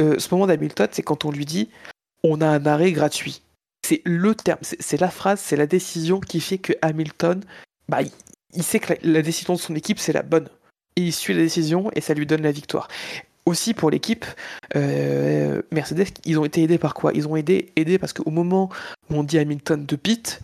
Euh, 0.00 0.18
ce 0.18 0.32
moment 0.34 0.46
d'Hamilton, 0.46 0.88
c'est 0.90 1.02
quand 1.02 1.24
on 1.24 1.30
lui 1.30 1.44
dit 1.44 1.68
on 2.24 2.40
a 2.40 2.46
un 2.46 2.64
arrêt 2.66 2.92
gratuit 2.92 3.42
c'est 3.86 4.02
le 4.04 4.34
terme, 4.34 4.60
c'est 4.62 5.00
la 5.00 5.10
phrase, 5.10 5.40
c'est 5.40 5.56
la 5.56 5.66
décision 5.66 6.20
qui 6.20 6.40
fait 6.40 6.58
que 6.58 6.72
Hamilton, 6.82 7.42
bah, 7.88 8.00
il, 8.54 8.62
sait 8.62 8.80
que 8.80 8.94
la, 9.02 9.22
décision 9.22 9.54
de 9.54 9.58
son 9.58 9.74
équipe, 9.74 9.98
c'est 9.98 10.12
la 10.12 10.22
bonne. 10.22 10.48
Et 10.96 11.02
il 11.02 11.12
suit 11.12 11.34
la 11.34 11.42
décision 11.42 11.90
et 11.94 12.00
ça 12.00 12.14
lui 12.14 12.26
donne 12.26 12.42
la 12.42 12.52
victoire. 12.52 12.88
Aussi 13.44 13.74
pour 13.74 13.90
l'équipe, 13.90 14.24
euh, 14.76 15.62
Mercedes, 15.72 16.06
ils 16.24 16.38
ont 16.38 16.44
été 16.44 16.62
aidés 16.62 16.78
par 16.78 16.94
quoi? 16.94 17.12
Ils 17.12 17.26
ont 17.26 17.34
été 17.34 17.72
aidés 17.74 17.98
parce 17.98 18.12
qu'au 18.12 18.30
moment 18.30 18.70
où 19.10 19.16
on 19.16 19.24
dit 19.24 19.38
Hamilton 19.38 19.84
de 19.84 19.96
pit, 19.96 20.40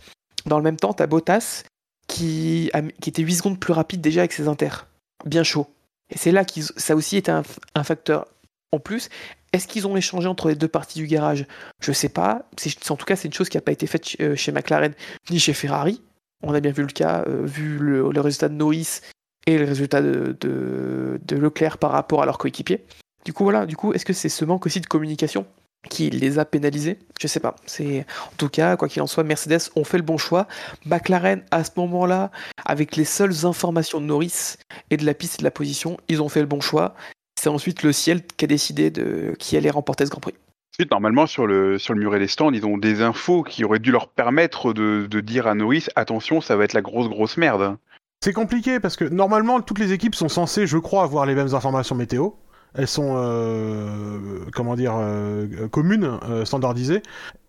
dans 0.46 0.56
le 0.56 0.64
même 0.64 0.76
temps, 0.76 0.92
t'as 0.92 1.06
Bottas 1.06 1.62
qui, 2.08 2.70
était 3.06 3.22
8 3.22 3.34
secondes 3.34 3.60
plus 3.60 3.72
rapide 3.72 4.00
déjà 4.00 4.22
avec 4.22 4.32
ses 4.32 4.48
inters. 4.48 4.88
Bien 5.24 5.44
chaud. 5.44 5.68
Et 6.10 6.18
c'est 6.18 6.32
là 6.32 6.44
que 6.44 6.60
ça 6.60 6.96
aussi 6.96 7.22
un, 7.28 7.42
un 7.74 7.84
facteur 7.84 8.26
en 8.72 8.80
plus. 8.80 9.10
Est-ce 9.52 9.66
qu'ils 9.66 9.86
ont 9.86 9.96
échangé 9.96 10.28
entre 10.28 10.48
les 10.48 10.54
deux 10.54 10.68
parties 10.68 10.98
du 10.98 11.06
garage? 11.06 11.46
Je 11.80 11.92
sais 11.92 12.08
pas. 12.08 12.48
En 12.90 12.96
tout 12.96 13.06
cas, 13.06 13.16
c'est 13.16 13.28
une 13.28 13.34
chose 13.34 13.48
qui 13.48 13.56
n'a 13.56 13.62
pas 13.62 13.72
été 13.72 13.86
faite 13.86 14.16
euh, 14.20 14.36
chez 14.36 14.52
McLaren 14.52 14.92
ni 15.30 15.38
chez 15.38 15.54
Ferrari. 15.54 16.02
On 16.42 16.54
a 16.54 16.60
bien 16.60 16.72
vu 16.72 16.82
le 16.82 16.88
cas, 16.88 17.24
euh, 17.26 17.44
vu 17.44 17.78
le, 17.78 18.20
résultat 18.20 18.48
de 18.48 18.54
Norris 18.54 19.00
et 19.46 19.58
le 19.58 19.64
résultat 19.64 20.02
de, 20.02 20.36
de, 20.40 21.36
Leclerc 21.36 21.78
par 21.78 21.92
rapport 21.92 22.22
à 22.22 22.26
leur 22.26 22.38
coéquipier. 22.38 22.84
Du 23.24 23.32
coup, 23.32 23.44
voilà. 23.44 23.66
Du 23.66 23.76
coup, 23.76 23.92
est-ce 23.92 24.04
que 24.04 24.12
c'est 24.12 24.28
ce 24.28 24.44
manque 24.44 24.66
aussi 24.66 24.80
de 24.80 24.86
communication 24.86 25.46
qui 25.88 26.10
les 26.10 26.38
a 26.38 26.44
pénalisés? 26.44 26.98
Je 27.18 27.26
sais 27.26 27.40
pas. 27.40 27.56
C'est 27.64 28.00
en 28.26 28.36
tout 28.36 28.48
cas, 28.50 28.76
quoi 28.76 28.88
qu'il 28.88 29.00
en 29.00 29.06
soit, 29.06 29.24
Mercedes 29.24 29.70
ont 29.76 29.84
fait 29.84 29.96
le 29.96 30.04
bon 30.04 30.18
choix. 30.18 30.46
McLaren, 30.84 31.42
à 31.50 31.64
ce 31.64 31.70
moment-là, 31.76 32.30
avec 32.66 32.96
les 32.96 33.04
seules 33.04 33.46
informations 33.46 34.00
de 34.00 34.06
Norris 34.06 34.56
et 34.90 34.98
de 34.98 35.06
la 35.06 35.14
piste 35.14 35.36
et 35.36 35.38
de 35.38 35.44
la 35.44 35.50
position, 35.50 35.96
ils 36.08 36.20
ont 36.20 36.28
fait 36.28 36.40
le 36.40 36.46
bon 36.46 36.60
choix 36.60 36.94
c'est 37.38 37.48
ensuite 37.48 37.82
le 37.82 37.92
ciel 37.92 38.22
qui 38.24 38.44
a 38.44 38.48
décidé 38.48 38.90
de 38.90 39.34
qui 39.38 39.56
allait 39.56 39.70
remporter 39.70 40.04
ce 40.04 40.10
Grand 40.10 40.20
Prix. 40.20 40.34
Ensuite, 40.74 40.90
normalement, 40.90 41.26
sur 41.26 41.46
le, 41.46 41.78
sur 41.78 41.94
le 41.94 42.00
muret 42.00 42.18
des 42.18 42.28
stands, 42.28 42.52
ils 42.52 42.64
ont 42.66 42.78
des 42.78 43.02
infos 43.02 43.42
qui 43.42 43.64
auraient 43.64 43.78
dû 43.78 43.90
leur 43.90 44.08
permettre 44.08 44.72
de, 44.72 45.06
de 45.10 45.20
dire 45.20 45.46
à 45.46 45.54
Norris 45.54 45.86
attention, 45.96 46.40
ça 46.40 46.56
va 46.56 46.64
être 46.64 46.72
la 46.72 46.82
grosse, 46.82 47.08
grosse 47.08 47.36
merde. 47.36 47.76
C'est 48.22 48.32
compliqué 48.32 48.80
parce 48.80 48.96
que 48.96 49.04
normalement, 49.04 49.60
toutes 49.60 49.78
les 49.78 49.92
équipes 49.92 50.14
sont 50.14 50.28
censées, 50.28 50.66
je 50.66 50.78
crois, 50.78 51.04
avoir 51.04 51.26
les 51.26 51.34
mêmes 51.34 51.54
informations 51.54 51.94
météo 51.94 52.30
elles 52.74 52.88
sont 52.88 53.14
euh, 53.16 54.44
comment 54.54 54.76
dire 54.76 54.94
euh, 54.96 55.68
communes, 55.68 56.18
euh, 56.28 56.44
standardisées. 56.44 57.02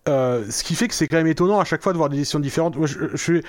Euh, 0.08 0.46
ce 0.50 0.64
qui 0.64 0.76
fait 0.76 0.88
que 0.88 0.94
c'est 0.94 1.08
quand 1.08 1.18
même 1.18 1.26
étonnant 1.26 1.60
à 1.60 1.64
chaque 1.64 1.82
fois 1.82 1.92
de 1.92 1.98
voir 1.98 2.08
des 2.08 2.16
décisions 2.16 2.40
différentes. 2.40 2.74
Moi, 2.74 2.86
je, 2.86 3.42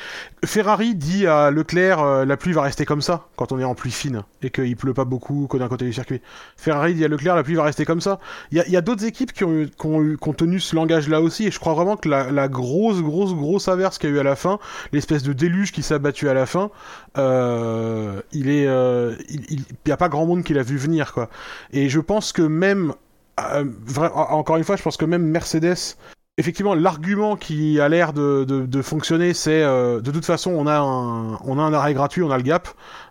Ferrari 0.43 0.95
dit 0.95 1.25
à 1.25 1.49
Leclerc 1.49 1.99
euh, 1.99 2.25
la 2.25 2.35
pluie 2.35 2.51
va 2.51 2.61
rester 2.61 2.83
comme 2.83 3.01
ça 3.01 3.27
quand 3.37 3.53
on 3.53 3.59
est 3.59 3.63
en 3.63 3.73
pluie 3.73 3.91
fine 3.91 4.23
et 4.41 4.49
qu'il 4.49 4.75
pleut 4.75 4.93
pas 4.93 5.05
beaucoup 5.05 5.47
d'un 5.53 5.69
côté 5.69 5.85
du 5.85 5.93
circuit. 5.93 6.21
Ferrari 6.57 6.93
dit 6.93 7.05
à 7.05 7.07
Leclerc 7.07 7.37
la 7.37 7.43
pluie 7.43 7.55
va 7.55 7.63
rester 7.63 7.85
comme 7.85 8.01
ça. 8.01 8.19
Il 8.51 8.57
y 8.57 8.75
a, 8.75 8.79
a 8.79 8.81
d'autres 8.81 9.05
équipes 9.05 9.31
qui 9.31 9.45
ont, 9.45 9.65
qui, 9.65 9.85
ont, 9.85 10.17
qui 10.17 10.29
ont, 10.29 10.33
tenu 10.33 10.59
ce 10.59 10.75
langage-là 10.75 11.21
aussi 11.21 11.47
et 11.47 11.51
je 11.51 11.59
crois 11.59 11.73
vraiment 11.73 11.95
que 11.95 12.09
la, 12.09 12.31
la 12.31 12.49
grosse 12.49 13.01
grosse 13.01 13.33
grosse 13.33 13.69
averse 13.69 13.97
qu'il 13.97 14.09
y 14.09 14.13
a 14.13 14.15
eu 14.17 14.19
à 14.19 14.23
la 14.23 14.35
fin, 14.35 14.59
l'espèce 14.91 15.23
de 15.23 15.31
déluge 15.31 15.71
qui 15.71 15.83
s'est 15.83 15.93
abattu 15.93 16.27
à 16.27 16.33
la 16.33 16.45
fin, 16.45 16.69
euh, 17.17 18.21
il 18.33 18.49
est, 18.49 18.67
euh, 18.67 19.15
il, 19.29 19.45
il 19.49 19.65
y 19.87 19.91
a 19.91 19.97
pas 19.97 20.09
grand 20.09 20.25
monde 20.25 20.43
qui 20.43 20.53
l'a 20.53 20.63
vu 20.63 20.75
venir 20.75 21.13
quoi. 21.13 21.29
Et 21.71 21.87
je 21.87 22.01
pense 22.01 22.33
que 22.33 22.41
même 22.41 22.93
euh, 23.39 23.65
encore 24.13 24.57
une 24.57 24.63
fois, 24.63 24.75
je 24.75 24.83
pense 24.83 24.97
que 24.97 25.05
même 25.05 25.23
Mercedes 25.23 25.95
effectivement, 26.41 26.73
l'argument 26.73 27.35
qui 27.35 27.79
a 27.79 27.87
l'air 27.87 28.13
de, 28.13 28.81
fonctionner, 28.81 29.33
c'est 29.33 29.61
euh, 29.61 30.01
de 30.01 30.09
toute 30.09 30.25
façon, 30.25 30.51
on 30.51 30.65
a 30.65 30.79
un, 30.79 31.35
on 31.45 31.59
a 31.59 31.61
un 31.61 31.71
arrêt 31.71 31.93
gratuit, 31.93 32.23
on 32.23 32.31
a 32.31 32.37
le 32.37 32.43
gap, 32.43 32.67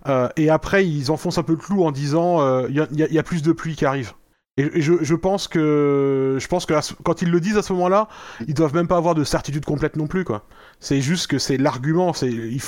euh, 0.08 0.28
et 0.36 0.50
après 0.50 0.84
ils 0.86 1.12
enfoncent 1.12 1.38
un 1.38 1.44
peu 1.44 1.52
le 1.52 1.58
clou 1.58 1.84
en 1.84 1.92
disant 1.92 2.40
euh, 2.40 2.66
il 2.68 2.98
y, 2.98 3.18
a 3.18 3.22
plus 3.22 3.42
de 3.42 3.52
pluie 3.52 3.76
qui 3.76 3.86
arrive. 3.86 4.12
Et, 4.60 4.80
je, 4.80 5.14
pense 5.14 5.48
que 5.48 6.38
quand 7.02 7.22
ils 7.22 7.30
le 7.30 7.40
disent 7.40 7.56
à 7.56 7.62
ce 7.62 7.72
moment-là, 7.72 8.08
ils 8.46 8.54
doivent 8.54 8.74
même 8.74 8.88
pas 8.88 8.96
avoir 8.96 9.14
de 9.14 9.24
certitude 9.24 9.64
complète 9.64 9.96
non 9.96 10.06
plus. 10.06 10.24
C'est 10.80 11.00
juste 11.00 11.26
que 11.26 11.38
c'est 11.38 11.56
l'argument, 11.56 12.12
ils, 12.22 12.60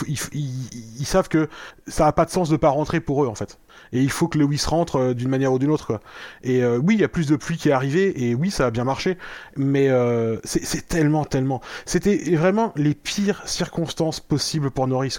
savent 1.05 1.28
que 1.28 1.48
ça 1.86 2.06
a 2.06 2.12
pas 2.12 2.24
de 2.24 2.31
sens 2.31 2.48
de 2.48 2.56
pas 2.56 2.70
rentrer 2.70 3.01
pour 3.01 3.24
eux 3.24 3.28
en 3.28 3.35
fait 3.35 3.59
et 3.93 4.01
il 4.01 4.10
faut 4.10 4.28
que 4.28 4.39
Lewis 4.39 4.64
rentre 4.66 4.97
euh, 4.97 5.14
d'une 5.14 5.28
manière 5.28 5.52
ou 5.52 5.59
d'une 5.59 5.70
autre. 5.70 6.01
Et 6.43 6.62
euh, 6.62 6.78
oui, 6.78 6.94
il 6.94 7.01
y 7.01 7.05
a 7.05 7.09
plus 7.09 7.27
de 7.27 7.36
pluie 7.36 7.56
qui 7.56 7.69
est 7.69 7.73
arrivée, 7.73 8.24
et 8.24 8.35
oui, 8.35 8.51
ça 8.51 8.66
a 8.66 8.70
bien 8.70 8.85
marché, 8.85 9.19
mais 9.56 9.89
euh, 9.89 10.39
c'est 10.44 10.89
tellement, 10.89 11.24
tellement. 11.24 11.60
C'était 11.85 12.36
vraiment 12.36 12.73
les 12.77 12.94
pires 12.94 13.47
circonstances 13.47 14.20
possibles 14.20 14.70
pour 14.70 14.86
Norris. 14.86 15.19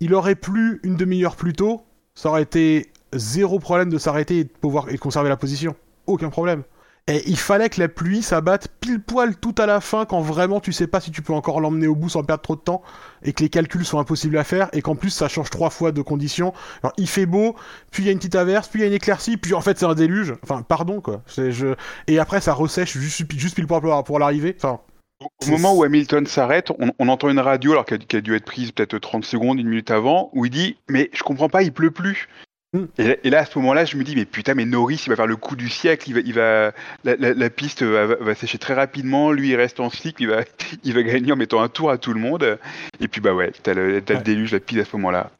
Il 0.00 0.14
aurait 0.14 0.34
plu 0.34 0.80
une 0.82 0.96
demi-heure 0.96 1.36
plus 1.36 1.52
tôt, 1.52 1.82
ça 2.14 2.30
aurait 2.30 2.42
été 2.42 2.90
zéro 3.12 3.58
problème 3.58 3.90
de 3.90 3.98
s'arrêter 3.98 4.38
et 4.38 4.44
de 4.44 4.50
pouvoir 4.50 4.88
et 4.88 4.94
de 4.94 4.98
conserver 4.98 5.28
la 5.28 5.36
position. 5.36 5.76
Aucun 6.08 6.30
problème. 6.30 6.64
Et 7.06 7.22
il 7.26 7.38
fallait 7.38 7.70
que 7.70 7.80
la 7.80 7.88
pluie 7.88 8.22
s'abatte 8.22 8.68
pile 8.80 9.00
poil 9.00 9.34
tout 9.36 9.54
à 9.56 9.64
la 9.64 9.80
fin 9.80 10.04
quand 10.04 10.20
vraiment 10.20 10.60
tu 10.60 10.74
sais 10.74 10.86
pas 10.86 11.00
si 11.00 11.10
tu 11.10 11.22
peux 11.22 11.32
encore 11.32 11.58
l'emmener 11.60 11.86
au 11.86 11.94
bout 11.94 12.10
sans 12.10 12.22
perdre 12.22 12.42
trop 12.42 12.54
de 12.54 12.60
temps 12.60 12.82
et 13.22 13.32
que 13.32 13.42
les 13.42 13.48
calculs 13.48 13.86
sont 13.86 13.98
impossibles 13.98 14.36
à 14.36 14.44
faire 14.44 14.68
et 14.74 14.82
qu'en 14.82 14.94
plus 14.94 15.08
ça 15.08 15.26
change 15.26 15.48
trois 15.48 15.70
fois 15.70 15.90
de 15.90 16.02
conditions. 16.02 16.52
Alors 16.82 16.92
il 16.98 17.08
fait 17.08 17.24
beau, 17.24 17.56
puis 17.90 18.02
il 18.02 18.06
y 18.06 18.08
a 18.10 18.12
une 18.12 18.18
petite 18.18 18.34
averse, 18.34 18.68
puis 18.68 18.80
il 18.80 18.82
y 18.82 18.84
a 18.84 18.88
une 18.88 18.94
éclaircie, 18.94 19.38
puis 19.38 19.54
en 19.54 19.62
fait 19.62 19.78
c'est 19.78 19.86
un 19.86 19.94
déluge. 19.94 20.34
Enfin 20.42 20.60
pardon 20.60 21.00
quoi. 21.00 21.22
Je... 21.28 21.74
Et 22.08 22.18
après 22.18 22.42
ça 22.42 22.52
ressèche 22.52 22.98
juste, 22.98 23.32
juste 23.32 23.54
pile 23.54 23.66
poil 23.66 23.80
pour, 24.04 24.18
l'arrivée. 24.18 24.54
Enfin, 24.58 24.80
au 25.20 25.50
moment 25.50 25.74
où 25.74 25.84
Hamilton 25.84 26.26
s'arrête, 26.26 26.70
on, 26.78 27.08
entend 27.08 27.30
une 27.30 27.40
radio 27.40 27.72
alors 27.72 27.86
qu'elle 27.86 28.00
a, 28.12 28.20
dû 28.20 28.36
être 28.36 28.44
prise 28.44 28.70
peut-être 28.72 28.98
30 28.98 29.24
secondes, 29.24 29.58
une 29.58 29.68
minute 29.68 29.90
avant, 29.90 30.30
où 30.32 30.44
il 30.44 30.50
dit 30.50 30.76
Mais 30.88 31.10
je 31.14 31.22
comprends 31.22 31.48
pas, 31.48 31.62
il 31.62 31.72
pleut 31.72 31.90
plus. 31.90 32.28
Mm. 32.74 32.84
Et, 32.98 33.30
là, 33.30 33.40
à 33.40 33.44
ce 33.46 33.58
moment-là, 33.58 33.84
je 33.84 33.96
me 33.96 34.04
dis, 34.04 34.14
mais 34.14 34.26
putain, 34.26 34.54
mais 34.54 34.66
Norris, 34.66 35.02
il 35.06 35.08
va 35.08 35.16
faire 35.16 35.26
le 35.26 35.36
coup 35.36 35.56
du 35.56 35.68
siècle, 35.68 36.08
il 36.08 36.14
va, 36.14 36.20
il 36.20 36.34
va, 36.34 36.72
la, 37.04 37.50
piste 37.50 37.82
va, 37.82 38.34
sécher 38.34 38.58
très 38.58 38.74
rapidement, 38.74 39.32
lui, 39.32 39.50
il 39.50 39.56
reste 39.56 39.80
en 39.80 39.90
cycle, 39.90 40.22
il 40.22 40.28
va, 40.28 40.42
il 40.84 40.94
va 40.94 41.02
gagner 41.02 41.32
en 41.32 41.36
mettant 41.36 41.62
un 41.62 41.68
tour 41.68 41.90
à 41.90 41.98
tout 41.98 42.12
le 42.12 42.20
monde. 42.20 42.58
Et 43.00 43.08
puis, 43.08 43.20
bah 43.20 43.34
ouais, 43.34 43.52
t'as 43.62 43.74
le, 43.74 43.94
le 43.94 44.00
déluge, 44.00 44.52
la 44.52 44.60
piste 44.60 44.80
à 44.80 44.84
ce 44.84 44.96
moment-là. 44.96 45.30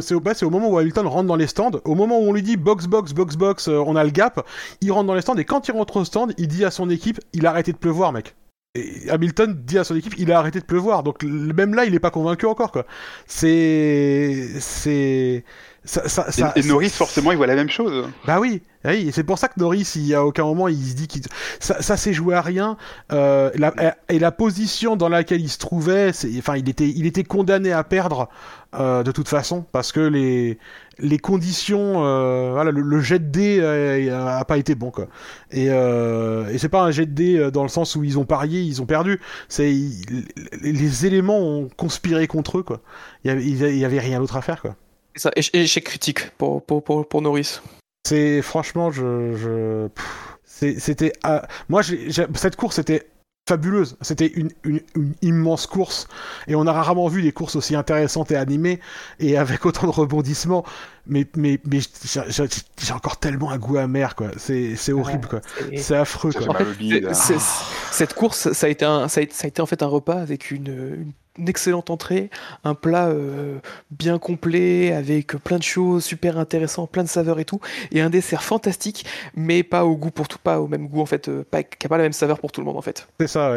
c'est 0.00 0.14
au, 0.14 0.20
au, 0.20 0.50
moment 0.50 0.70
où 0.70 0.78
Hamilton 0.78 1.06
rentre 1.06 1.26
dans 1.26 1.36
les 1.36 1.46
stands, 1.46 1.80
au 1.84 1.94
moment 1.94 2.18
où 2.18 2.28
on 2.28 2.32
lui 2.32 2.42
dit 2.42 2.56
box, 2.56 2.86
box, 2.86 3.12
box, 3.12 3.36
box, 3.36 3.68
euh, 3.68 3.82
on 3.86 3.94
a 3.94 4.04
le 4.04 4.10
gap, 4.10 4.46
il 4.80 4.90
rentre 4.90 5.06
dans 5.06 5.14
les 5.14 5.20
stands, 5.20 5.36
et 5.36 5.44
quand 5.44 5.68
il 5.68 5.72
rentre 5.72 5.98
au 5.98 6.04
stand, 6.04 6.32
il 6.38 6.48
dit 6.48 6.64
à 6.64 6.70
son 6.70 6.88
équipe, 6.88 7.20
il 7.34 7.46
a 7.46 7.50
arrêté 7.50 7.72
de 7.72 7.78
pleuvoir, 7.78 8.12
mec. 8.12 8.34
Et 8.76 9.10
Hamilton 9.10 9.52
dit 9.66 9.78
à 9.78 9.84
son 9.84 9.96
équipe, 9.96 10.14
il 10.16 10.30
a 10.30 10.38
arrêté 10.38 10.60
de 10.60 10.64
pleuvoir. 10.64 11.02
Donc 11.02 11.24
même 11.24 11.74
là, 11.74 11.84
il 11.84 11.94
est 11.94 12.00
pas 12.00 12.12
convaincu 12.12 12.46
encore, 12.46 12.70
quoi. 12.70 12.86
C'est, 13.26 14.46
c'est, 14.60 15.44
et, 16.56 16.62
Norris, 16.62 16.90
forcément, 16.90 17.32
il 17.32 17.36
voit 17.36 17.46
la 17.46 17.54
même 17.54 17.70
chose. 17.70 18.06
Bah 18.26 18.38
oui, 18.38 18.62
oui 18.84 19.10
c'est 19.12 19.24
pour 19.24 19.38
ça 19.38 19.48
que 19.48 19.58
Norris, 19.58 19.92
il 19.96 20.06
y 20.06 20.14
a 20.14 20.24
aucun 20.24 20.44
moment, 20.44 20.68
il 20.68 20.76
se 20.76 20.94
dit 20.94 21.08
qu'il 21.08 21.22
ça, 21.58 21.80
ça 21.80 21.96
s'est 21.96 22.12
joué 22.12 22.34
à 22.34 22.42
rien. 22.42 22.76
Euh, 23.12 23.50
et 24.08 24.18
la 24.18 24.30
position 24.30 24.96
dans 24.96 25.08
laquelle 25.08 25.40
il 25.40 25.48
se 25.48 25.58
trouvait, 25.58 26.12
enfin, 26.38 26.56
il 26.56 26.68
était, 26.68 26.88
il 26.88 27.06
était 27.06 27.24
condamné 27.24 27.72
à 27.72 27.82
perdre 27.82 28.28
euh, 28.74 29.02
de 29.02 29.10
toute 29.10 29.28
façon 29.28 29.64
parce 29.72 29.90
que 29.90 29.98
les 29.98 30.58
les 31.00 31.18
conditions, 31.18 32.04
euh, 32.04 32.50
voilà, 32.52 32.70
le, 32.70 33.00
jet 33.00 33.18
de 33.18 33.24
dés 33.24 33.58
euh, 33.58 34.38
a, 34.38 34.44
pas 34.44 34.58
été 34.58 34.74
bon 34.74 34.90
quoi. 34.90 35.08
Et, 35.50 35.64
et 35.66 36.58
c'est 36.58 36.68
pas 36.68 36.82
un 36.82 36.90
jet 36.90 37.06
de 37.06 37.12
dés 37.12 37.50
dans 37.50 37.62
le 37.62 37.70
sens 37.70 37.96
où 37.96 38.04
ils 38.04 38.18
ont 38.18 38.26
parié, 38.26 38.60
ils 38.60 38.82
ont 38.82 38.86
perdu. 38.86 39.18
C'est 39.48 39.74
les 40.60 41.06
éléments 41.06 41.38
ont 41.38 41.70
conspiré 41.74 42.26
contre 42.26 42.58
eux 42.58 42.62
quoi. 42.62 42.80
Il 43.24 43.32
y 43.32 43.78
y 43.78 43.84
avait 43.84 43.98
rien 43.98 44.20
d'autre 44.20 44.36
à 44.36 44.42
faire 44.42 44.60
quoi. 44.60 44.76
Ça, 45.16 45.30
échec 45.34 45.84
critique 45.84 46.30
pour, 46.38 46.64
pour, 46.64 46.82
pour, 46.82 47.08
pour 47.08 47.22
Norris. 47.22 47.60
C'est 48.06 48.42
franchement, 48.42 48.90
je, 48.90 49.34
je... 49.36 50.78
c'était, 50.78 51.12
moi, 51.68 51.82
cette 51.82 52.56
course 52.56 52.78
était 52.78 53.10
fabuleuse. 53.48 53.96
C'était 54.00 54.28
une, 54.28 54.50
une, 54.64 54.80
une, 54.94 55.14
immense 55.22 55.66
course 55.66 56.06
et 56.46 56.54
on 56.54 56.66
a 56.66 56.72
rarement 56.72 57.08
vu 57.08 57.20
des 57.22 57.32
courses 57.32 57.56
aussi 57.56 57.74
intéressantes 57.74 58.30
et 58.30 58.36
animées 58.36 58.78
et 59.18 59.36
avec 59.36 59.66
autant 59.66 59.86
de 59.86 59.92
rebondissements. 59.92 60.64
Mais, 61.06 61.26
mais, 61.36 61.58
mais 61.64 61.80
j'ai 62.04 62.92
encore 62.92 63.16
tellement 63.16 63.50
un 63.50 63.58
goût 63.58 63.78
amer, 63.78 64.14
quoi. 64.14 64.30
C'est 64.36 64.92
horrible, 64.92 65.26
quoi. 65.26 65.40
C'est 65.76 65.96
affreux, 65.96 66.32
quoi. 66.32 66.48
En 66.48 66.54
fait, 66.54 67.10
cette 67.90 68.14
course, 68.14 68.52
ça 68.52 68.66
a, 68.66 68.70
été 68.70 68.84
un, 68.84 69.08
ça, 69.08 69.20
a 69.20 69.22
été, 69.24 69.34
ça 69.34 69.46
a 69.46 69.48
été 69.48 69.60
en 69.60 69.66
fait 69.66 69.82
un 69.82 69.86
repas 69.86 70.20
avec 70.20 70.52
une, 70.52 70.68
une 70.68 71.12
une 71.38 71.48
excellente 71.48 71.90
entrée, 71.90 72.30
un 72.64 72.74
plat 72.74 73.08
euh, 73.08 73.58
bien 73.90 74.18
complet 74.18 74.92
avec 74.92 75.36
plein 75.36 75.58
de 75.58 75.62
choses 75.62 76.04
super 76.04 76.38
intéressantes, 76.38 76.90
plein 76.90 77.04
de 77.04 77.08
saveurs 77.08 77.38
et 77.38 77.44
tout, 77.44 77.60
et 77.92 78.00
un 78.00 78.10
dessert 78.10 78.42
fantastique, 78.42 79.06
mais 79.34 79.62
pas 79.62 79.84
au 79.84 79.96
goût 79.96 80.10
pour 80.10 80.28
tout, 80.28 80.38
pas 80.38 80.60
au 80.60 80.66
même 80.66 80.88
goût 80.88 81.00
en 81.00 81.06
fait, 81.06 81.28
euh, 81.28 81.44
pas, 81.48 81.62
qui 81.62 81.86
a 81.86 81.88
pas 81.88 81.98
la 81.98 82.02
même 82.04 82.12
saveur 82.12 82.40
pour 82.40 82.50
tout 82.52 82.60
le 82.60 82.66
monde 82.66 82.76
en 82.76 82.82
fait. 82.82 83.08
C'est 83.20 83.28
ça. 83.28 83.54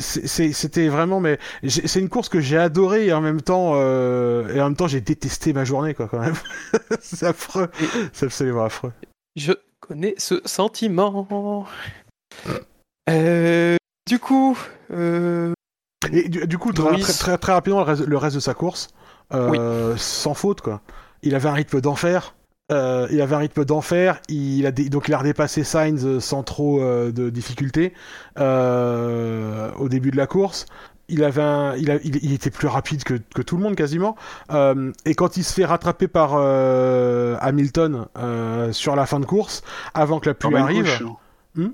C'était 0.00 0.88
vraiment, 0.88 1.20
mais 1.20 1.38
c'est 1.66 2.00
une 2.00 2.08
course 2.08 2.28
que 2.28 2.40
j'ai 2.40 2.58
adorée 2.58 3.06
et 3.06 3.12
en 3.12 3.20
même 3.20 3.42
temps, 3.42 3.72
euh, 3.74 4.54
et 4.54 4.60
en 4.60 4.64
même 4.64 4.76
temps 4.76 4.88
j'ai 4.88 5.00
détesté 5.00 5.52
ma 5.52 5.64
journée 5.64 5.94
quoi 5.94 6.08
quand 6.08 6.20
même. 6.20 6.36
c'est 7.00 7.26
affreux, 7.26 7.70
c'est 8.12 8.26
absolument 8.26 8.64
affreux. 8.64 8.92
Je 9.36 9.52
connais 9.80 10.14
ce 10.18 10.40
sentiment. 10.44 11.26
du 14.06 14.18
coup, 14.18 14.58
et 16.12 16.28
du, 16.28 16.58
coup, 16.58 16.72
très, 16.72 16.98
très, 16.98 17.38
très, 17.38 17.52
rapidement, 17.52 17.84
le 17.84 18.16
reste, 18.16 18.34
de 18.34 18.40
sa 18.40 18.54
course, 18.54 18.88
euh, 19.32 19.94
sans 19.96 20.34
faute, 20.34 20.60
quoi. 20.60 20.80
Il 21.22 21.34
avait 21.34 21.48
un 21.48 21.54
rythme 21.54 21.80
d'enfer. 21.80 22.34
Euh, 22.70 23.06
il 23.10 23.20
avait 23.20 23.34
un 23.34 23.38
rythme 23.38 23.64
d'enfer. 23.64 24.20
Il 24.28 24.66
a 24.66 24.72
donc 24.72 25.08
il 25.08 25.14
a 25.14 25.18
redépassé 25.18 25.62
Sainz 25.62 26.04
euh, 26.04 26.20
sans 26.20 26.42
trop 26.42 26.80
de 26.80 27.30
difficultés 27.30 27.92
au 28.36 29.88
début 29.88 30.10
de 30.10 30.16
la 30.16 30.26
course. 30.26 30.66
Il 31.08 31.24
avait 31.24 31.42
un, 31.42 31.76
il, 31.76 32.00
il, 32.04 32.32
était 32.32 32.50
plus 32.50 32.68
rapide 32.68 33.04
que, 33.04 33.14
que, 33.34 33.42
tout 33.42 33.56
le 33.56 33.62
monde 33.62 33.74
quasiment. 33.74 34.16
et 35.04 35.14
quand 35.14 35.36
il 35.36 35.44
se 35.44 35.52
fait 35.52 35.64
rattraper 35.64 36.08
par 36.08 36.34
Hamilton 37.42 38.06
sur 38.72 38.96
la 38.96 39.06
fin 39.06 39.20
de 39.20 39.26
course, 39.26 39.62
avant 39.94 40.20
que 40.20 40.30
la 40.30 40.34
pluie 40.34 40.56
arrive, 40.56 40.88
hmm 41.54 41.68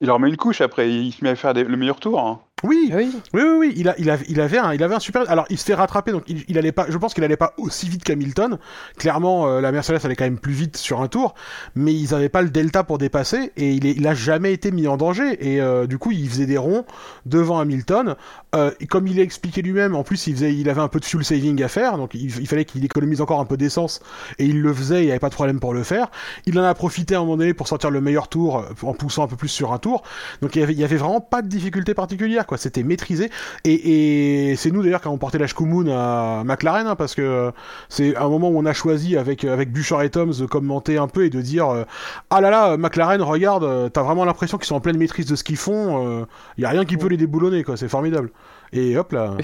il 0.00 0.06
leur 0.06 0.20
met 0.20 0.28
une 0.28 0.36
couche 0.36 0.60
après. 0.60 0.90
Il 0.90 1.12
se 1.12 1.24
met 1.24 1.30
à 1.30 1.36
faire 1.36 1.54
le 1.54 1.76
meilleur 1.76 2.00
tour. 2.00 2.20
Hein. 2.20 2.40
Ah 2.64 2.66
oui, 2.66 2.90
oui, 2.92 3.12
oui, 3.34 3.42
oui, 3.56 3.72
Il, 3.76 3.88
a, 3.88 3.94
il, 3.98 4.18
il, 4.28 4.40
avait 4.40 4.58
un, 4.58 4.74
il 4.74 4.82
avait 4.82 4.94
un 4.94 5.00
super. 5.00 5.30
Alors, 5.30 5.46
il 5.48 5.58
se 5.58 5.64
fait 5.64 5.74
rattraper, 5.74 6.10
donc 6.10 6.24
il, 6.26 6.44
il 6.48 6.58
allait 6.58 6.72
pas. 6.72 6.86
Je 6.88 6.98
pense 6.98 7.14
qu'il 7.14 7.22
allait 7.22 7.36
pas 7.36 7.54
aussi 7.56 7.88
vite 7.88 8.02
qu'Hamilton. 8.02 8.58
Clairement, 8.96 9.46
euh, 9.46 9.60
la 9.60 9.70
Mercedes 9.70 10.00
allait 10.04 10.16
quand 10.16 10.24
même 10.24 10.38
plus 10.38 10.52
vite 10.52 10.76
sur 10.76 11.00
un 11.00 11.08
tour, 11.08 11.34
mais 11.76 11.94
ils 11.94 12.14
avaient 12.14 12.28
pas 12.28 12.42
le 12.42 12.50
delta 12.50 12.82
pour 12.82 12.98
dépasser 12.98 13.52
et 13.56 13.70
il, 13.70 13.86
est, 13.86 13.92
il 13.92 14.06
a 14.08 14.14
jamais 14.14 14.52
été 14.52 14.72
mis 14.72 14.88
en 14.88 14.96
danger. 14.96 15.38
Et 15.40 15.60
euh, 15.60 15.86
du 15.86 15.98
coup, 15.98 16.10
il 16.10 16.28
faisait 16.28 16.46
des 16.46 16.58
ronds 16.58 16.84
devant 17.26 17.60
Hamilton. 17.60 18.16
Euh, 18.54 18.72
comme 18.88 19.06
il 19.06 19.20
a 19.20 19.22
expliqué 19.22 19.62
lui-même, 19.62 19.94
en 19.94 20.02
plus, 20.02 20.26
il 20.26 20.34
faisait, 20.34 20.52
il 20.52 20.68
avait 20.68 20.80
un 20.80 20.88
peu 20.88 20.98
de 20.98 21.04
fuel 21.04 21.24
saving 21.24 21.62
à 21.62 21.68
faire, 21.68 21.96
donc 21.96 22.14
il, 22.14 22.48
fallait 22.48 22.64
qu'il 22.64 22.84
économise 22.84 23.20
encore 23.20 23.40
un 23.40 23.44
peu 23.44 23.56
d'essence 23.56 24.00
et 24.38 24.46
il 24.46 24.60
le 24.60 24.72
faisait. 24.72 25.02
Il 25.02 25.04
n'y 25.04 25.10
avait 25.10 25.20
pas 25.20 25.28
de 25.28 25.34
problème 25.34 25.60
pour 25.60 25.74
le 25.74 25.84
faire. 25.84 26.10
Il 26.46 26.58
en 26.58 26.64
a 26.64 26.74
profité 26.74 27.14
à 27.14 27.18
un 27.18 27.20
moment 27.20 27.36
donné 27.36 27.54
pour 27.54 27.68
sortir 27.68 27.90
le 27.90 28.00
meilleur 28.00 28.26
tour 28.26 28.64
en 28.82 28.94
poussant 28.94 29.24
un 29.24 29.28
peu 29.28 29.36
plus 29.36 29.48
sur 29.48 29.72
un 29.72 29.78
tour. 29.78 30.02
Donc 30.42 30.56
il 30.56 30.60
y 30.60 30.62
avait, 30.62 30.72
il 30.72 30.78
y 30.78 30.84
avait 30.84 30.96
vraiment 30.96 31.20
pas 31.20 31.42
de 31.42 31.48
difficulté 31.48 31.94
particulière 31.94 32.46
quoi, 32.48 32.58
c'était 32.58 32.82
maîtrisé. 32.82 33.30
Et, 33.64 34.54
c'est 34.56 34.72
nous 34.72 34.82
d'ailleurs 34.82 35.00
qui 35.00 35.06
avons 35.06 35.18
porté 35.18 35.38
la 35.38 35.46
Shkumun 35.46 35.88
à 35.88 36.42
McLaren, 36.44 36.86
hein, 36.88 36.96
parce 36.96 37.14
que 37.14 37.52
c'est 37.88 38.16
un 38.16 38.28
moment 38.28 38.48
où 38.48 38.58
on 38.58 38.66
a 38.66 38.72
choisi 38.72 39.16
avec, 39.16 39.44
avec 39.44 39.72
Bouchard 39.72 40.02
et 40.02 40.10
Toms 40.10 40.32
de 40.32 40.46
commenter 40.46 40.98
un 40.98 41.06
peu 41.06 41.24
et 41.24 41.30
de 41.30 41.40
dire 41.40 41.68
euh, 41.68 41.84
Ah 42.30 42.40
là 42.40 42.50
là, 42.50 42.76
McLaren, 42.76 43.22
regarde, 43.22 43.64
euh, 43.64 43.88
t'as 43.88 44.02
vraiment 44.02 44.24
l'impression 44.24 44.58
qu'ils 44.58 44.66
sont 44.66 44.76
en 44.76 44.80
pleine 44.80 44.96
maîtrise 44.96 45.26
de 45.26 45.36
ce 45.36 45.44
qu'ils 45.44 45.56
font, 45.56 46.02
il 46.02 46.22
euh, 46.22 46.62
y 46.62 46.64
a 46.64 46.70
rien 46.70 46.84
qui 46.84 46.96
peut 46.96 47.08
les 47.08 47.16
déboulonner, 47.16 47.62
quoi, 47.62 47.76
c'est 47.76 47.88
formidable. 47.88 48.30
Et 48.72 48.96
hop 48.96 49.12
là. 49.12 49.36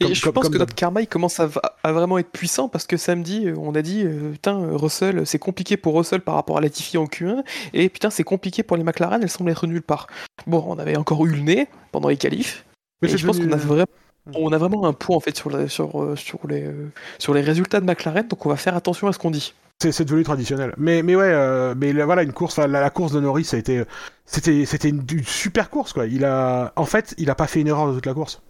Et 0.00 0.14
je 0.14 0.28
pense 0.30 0.48
que 0.48 0.56
notre 0.56 0.74
karma 0.74 1.02
il 1.02 1.06
commence 1.06 1.38
à, 1.38 1.48
vraiment 1.84 2.16
être 2.18 2.30
puissant 2.30 2.68
parce 2.68 2.86
que 2.86 2.96
samedi 2.96 3.48
on 3.56 3.74
a 3.74 3.82
dit 3.82 4.06
putain 4.32 4.58
Russell 4.76 5.26
c'est 5.26 5.38
compliqué 5.38 5.76
pour 5.76 5.96
Russell 5.96 6.22
par 6.22 6.34
rapport 6.34 6.56
à 6.56 6.60
Latifi 6.62 6.96
en 6.96 7.04
Q1 7.04 7.42
et 7.74 7.90
putain 7.90 8.08
c'est 8.08 8.24
compliqué 8.24 8.62
pour 8.62 8.78
les 8.78 8.84
McLaren 8.84 9.22
elles 9.22 9.28
semblent 9.28 9.50
être 9.50 9.66
nulle 9.66 9.82
part. 9.82 10.06
Bon 10.46 10.64
on 10.66 10.78
avait 10.78 10.96
encore 10.96 11.26
eu 11.26 11.30
le 11.30 11.40
nez 11.40 11.68
pendant 11.92 12.08
les 12.08 12.16
qualifs. 12.16 12.64
Mais 13.02 13.08
je 13.08 13.26
pense 13.26 13.38
qu'on 13.38 13.52
a 13.52 13.56
vraiment 13.56 13.86
on 14.34 14.52
a 14.52 14.58
vraiment 14.58 14.86
un 14.86 14.92
point 14.92 15.16
en 15.16 15.20
fait 15.20 15.36
sur, 15.36 15.70
sur, 15.70 16.02
euh, 16.02 16.16
sur, 16.16 16.38
les, 16.46 16.64
euh, 16.64 16.90
sur 17.18 17.34
les 17.34 17.40
résultats 17.40 17.80
de 17.80 17.86
McLaren, 17.86 18.26
donc 18.28 18.44
on 18.44 18.48
va 18.48 18.56
faire 18.56 18.76
attention 18.76 19.08
à 19.08 19.12
ce 19.12 19.18
qu'on 19.18 19.30
dit. 19.30 19.54
C'est 19.82 20.04
devenu 20.04 20.24
traditionnel. 20.24 20.74
Mais, 20.76 21.02
mais 21.02 21.16
ouais, 21.16 21.24
euh, 21.24 21.74
mais 21.74 21.92
voilà, 21.92 22.22
une 22.22 22.34
course, 22.34 22.58
la, 22.58 22.90
course 22.90 23.12
de 23.12 23.20
Norris, 23.20 23.44
ça 23.44 23.56
a 23.56 23.60
été, 23.60 23.82
c'était, 24.26 24.66
c'était 24.66 24.90
une, 24.90 25.02
super 25.24 25.70
course 25.70 25.94
quoi. 25.94 26.06
Il 26.06 26.24
a, 26.26 26.72
en 26.76 26.84
fait, 26.84 27.14
il 27.16 27.30
a 27.30 27.34
pas 27.34 27.46
fait 27.46 27.60
une 27.60 27.68
erreur 27.68 27.88
de 27.88 27.94
toute 27.94 28.06
la 28.06 28.12
course. 28.12 28.42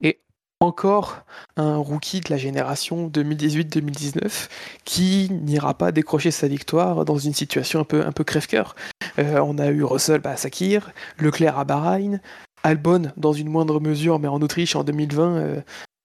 Et 0.00 0.20
encore 0.60 1.24
un 1.56 1.76
rookie 1.76 2.20
de 2.20 2.30
la 2.30 2.36
génération 2.36 3.08
2018-2019 3.08 4.48
qui 4.84 5.28
n'ira 5.30 5.74
pas 5.74 5.90
décrocher 5.90 6.30
sa 6.30 6.46
victoire 6.46 7.04
dans 7.04 7.18
une 7.18 7.34
situation 7.34 7.80
un 7.80 7.84
peu, 7.84 8.06
un 8.06 8.12
peu 8.12 8.22
crève-cœur. 8.22 8.76
on 9.18 9.58
a 9.58 9.68
eu 9.68 9.82
Russell 9.82 10.20
bah, 10.20 10.30
à 10.30 10.36
Sakir, 10.36 10.92
Leclerc 11.18 11.58
à 11.58 11.64
Bahreïn, 11.64 12.20
Albon 12.62 13.12
dans 13.16 13.32
une 13.32 13.48
moindre 13.48 13.80
mesure, 13.80 14.18
mais 14.18 14.28
en 14.28 14.40
Autriche 14.40 14.76
en 14.76 14.84
2020, 14.84 15.36
euh, 15.36 15.60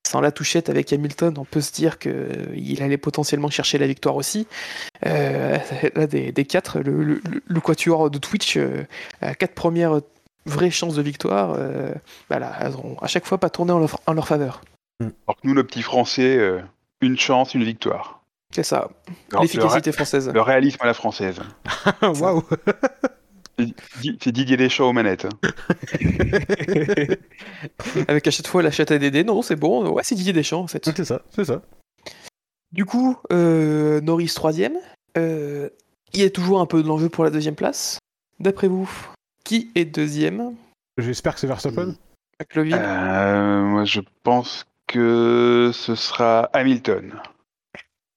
sans 0.07 0.22
la 0.22 0.31
touchette 0.31 0.69
avec 0.69 0.91
Hamilton, 0.91 1.35
on 1.38 1.45
peut 1.45 1.61
se 1.61 1.72
dire 1.72 1.99
qu'il 1.99 2.11
euh, 2.14 2.84
allait 2.84 2.97
potentiellement 2.97 3.49
chercher 3.49 3.77
la 3.77 3.88
victoire 3.88 4.15
aussi. 4.15 4.47
Euh, 5.05 5.57
là, 5.95 6.07
des, 6.07 6.45
quatre, 6.45 6.80
le, 6.80 7.03
le, 7.03 7.61
quatuor 7.61 8.09
de 8.09 8.18
Twitch, 8.18 8.57
à 9.22 9.35
quatre 9.35 9.53
premières 9.53 10.01
vraies 10.48 10.72
chances 10.72 10.95
de 10.95 11.02
victoire, 11.02 11.57
bah 12.30 12.40
elles 12.60 12.72
n'ont 12.72 12.98
à 12.99 13.07
chaque 13.07 13.26
fois 13.26 13.38
pas 13.38 13.49
tourné 13.49 13.72
en 13.72 13.80
leur, 13.80 14.28
faveur. 14.28 14.61
Alors 14.99 15.40
que 15.41 15.48
nous, 15.48 15.53
le 15.53 15.64
petit 15.64 15.82
français, 15.82 16.40
une 17.02 17.18
chance, 17.18 17.53
une 17.53 17.64
victoire. 17.64 18.22
C'est 18.52 18.64
ça. 18.64 18.90
L'efficacité 19.40 19.91
française. 19.91 20.32
Le 20.34 20.41
réalisme 20.41 20.80
à 20.82 20.86
la 20.86 20.94
française. 20.94 21.40
Waouh 22.02 22.44
c'est 24.22 24.32
Didier 24.32 24.57
Deschamps 24.57 24.90
aux 24.90 24.94
manettes. 24.94 25.28
Avec 28.07 28.28
à 28.28 28.32
chaque 28.32 28.48
fois 28.48 28.61
la 28.61 28.72
chatte 28.72 28.91
à 28.91 28.99
Dédé, 28.99 29.24
non, 29.24 29.41
c'est 29.41 29.56
bon. 29.56 29.90
Ouais, 29.90 30.03
c'est 30.03 30.15
Didier 30.15 30.34
Deschamps 30.34 30.61
en 30.61 30.68
fait. 30.68 30.86
C'est 30.86 31.06
ça, 31.06 31.22
c'est 31.30 31.45
ça. 31.45 31.61
Du 32.72 32.86
coup, 32.86 33.18
euh, 33.32 34.02
Norris 34.02 34.32
troisième. 34.36 34.78
Euh, 35.18 35.69
il 36.14 36.22
y 36.22 36.24
a 36.24 36.30
toujours 36.30 36.61
un 36.61 36.65
peu 36.65 36.84
de 36.84 36.88
l'enjeu 36.88 37.10
pour 37.10 37.24
la 37.24 37.32
deuxième 37.32 37.56
place. 37.56 37.99
D'après 38.40 38.68
vous, 38.68 38.90
qui 39.48 39.72
est 39.76 39.86
deuxième? 39.86 40.56
J'espère 40.98 41.34
que 41.34 41.40
c'est 41.40 41.48
Verstappen. 41.48 41.95
Euh, 42.57 43.61
moi, 43.64 43.86
je 43.86 44.02
pense 44.24 44.65
que 44.88 45.72
ce 45.74 45.95
sera 45.95 46.49
Hamilton. 46.53 47.14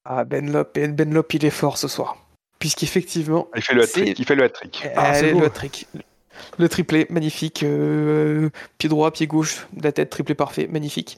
Ah, 0.04 0.24
Benlop, 0.24 0.74
Benlop, 0.74 1.32
il 1.34 1.44
est 1.44 1.50
fort 1.50 1.78
ce 1.78 1.88
soir 1.88 2.16
puisqu'effectivement. 2.58 3.48
Il 3.56 3.62
fait 3.62 3.74
le 3.74 3.82
hat-trick. 3.82 4.18
Il 4.18 4.24
fait 4.24 4.34
le 4.36 4.44
hat-trick. 4.44 4.86
Ah, 4.94 5.20
le 5.22 5.44
hat-trick. 5.44 5.88
Le 6.58 6.68
triplé, 6.68 7.06
magnifique. 7.10 7.62
Euh, 7.62 8.50
pied 8.78 8.88
droit, 8.88 9.10
pied 9.10 9.26
gauche, 9.26 9.66
la 9.80 9.92
tête, 9.92 10.10
triplé 10.10 10.34
parfait, 10.34 10.68
magnifique. 10.70 11.16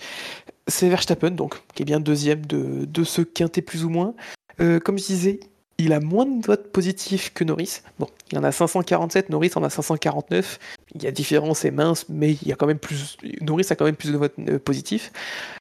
C'est 0.68 0.88
Verstappen, 0.88 1.32
donc, 1.32 1.56
qui 1.74 1.82
est 1.82 1.84
bien 1.84 2.00
deuxième 2.00 2.46
de, 2.46 2.84
de 2.84 3.04
ce 3.04 3.22
quintet 3.22 3.60
plus 3.60 3.84
ou 3.84 3.90
moins. 3.90 4.14
Euh, 4.60 4.78
comme 4.78 4.98
je 4.98 5.06
disais, 5.06 5.40
il 5.84 5.92
a 5.92 6.00
moins 6.00 6.26
de 6.26 6.44
votes 6.44 6.70
positifs 6.70 7.32
que 7.32 7.44
Norris. 7.44 7.80
Bon, 7.98 8.08
il 8.30 8.38
en 8.38 8.44
a 8.44 8.52
547, 8.52 9.30
Norris 9.30 9.52
en 9.56 9.62
a 9.62 9.70
549. 9.70 10.58
Il 10.94 11.02
y 11.02 11.06
a 11.06 11.10
différence, 11.10 11.60
c'est 11.60 11.70
mince, 11.70 12.06
mais 12.08 12.32
il 12.32 12.48
y 12.48 12.52
a 12.52 12.56
quand 12.56 12.66
même 12.66 12.78
plus. 12.78 13.16
Norris 13.40 13.66
a 13.70 13.76
quand 13.76 13.84
même 13.84 13.96
plus 13.96 14.12
de 14.12 14.16
votes 14.16 14.34
euh, 14.48 14.58
positifs. 14.58 15.12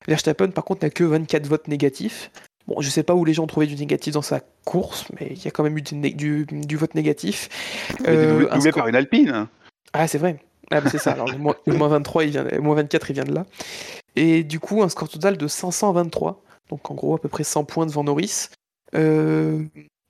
Verstappen, 0.08 0.50
par 0.50 0.64
contre, 0.64 0.84
n'a 0.84 0.90
que 0.90 1.04
24 1.04 1.48
votes 1.48 1.68
négatifs. 1.68 2.32
Bon, 2.68 2.80
je 2.82 2.90
sais 2.90 3.04
pas 3.04 3.16
où 3.16 3.26
les 3.26 3.34
gens 3.34 3.44
ont 3.44 3.48
trouvé 3.48 3.66
du 3.66 3.76
négatif 3.76 4.14
dans 4.14 4.22
sa 4.22 4.42
course, 4.66 5.06
mais 5.20 5.30
il 5.32 5.44
y 5.44 5.48
a 5.48 5.52
quand 5.52 5.64
même 5.64 5.78
eu 5.78 5.82
du, 5.82 6.46
du, 6.46 6.76
vote 6.76 6.94
négatif. 6.94 7.50
Euh, 8.08 8.48
doublé 8.54 8.72
par 8.72 8.88
une 8.88 8.96
Alpine. 8.96 9.48
Ah, 9.94 10.08
c'est 10.08 10.20
vrai. 10.20 10.38
Ah, 10.70 10.82
c'est 10.90 11.00
ça. 11.00 11.12
Alors, 11.12 11.28
le, 11.28 11.38
moins, 11.38 11.88
23, 11.88 12.24
il 12.24 12.32
vient, 12.32 12.44
le 12.44 12.62
moins 12.62 12.76
24, 12.76 13.10
il 13.10 13.14
vient 13.14 13.24
de 13.24 13.34
là. 13.34 13.46
Et 14.16 14.44
du 14.44 14.60
coup, 14.60 14.84
un 14.84 14.90
score 14.90 15.10
total 15.10 15.38
de 15.38 15.48
523. 15.48 16.42
Donc, 16.70 16.90
en 16.92 16.94
gros, 16.94 17.16
à 17.16 17.20
peu 17.20 17.28
près 17.28 17.44
100 17.44 17.66
points 17.66 17.86
devant 17.86 18.04
Norris. 18.04 18.50
Euh, 18.96 19.64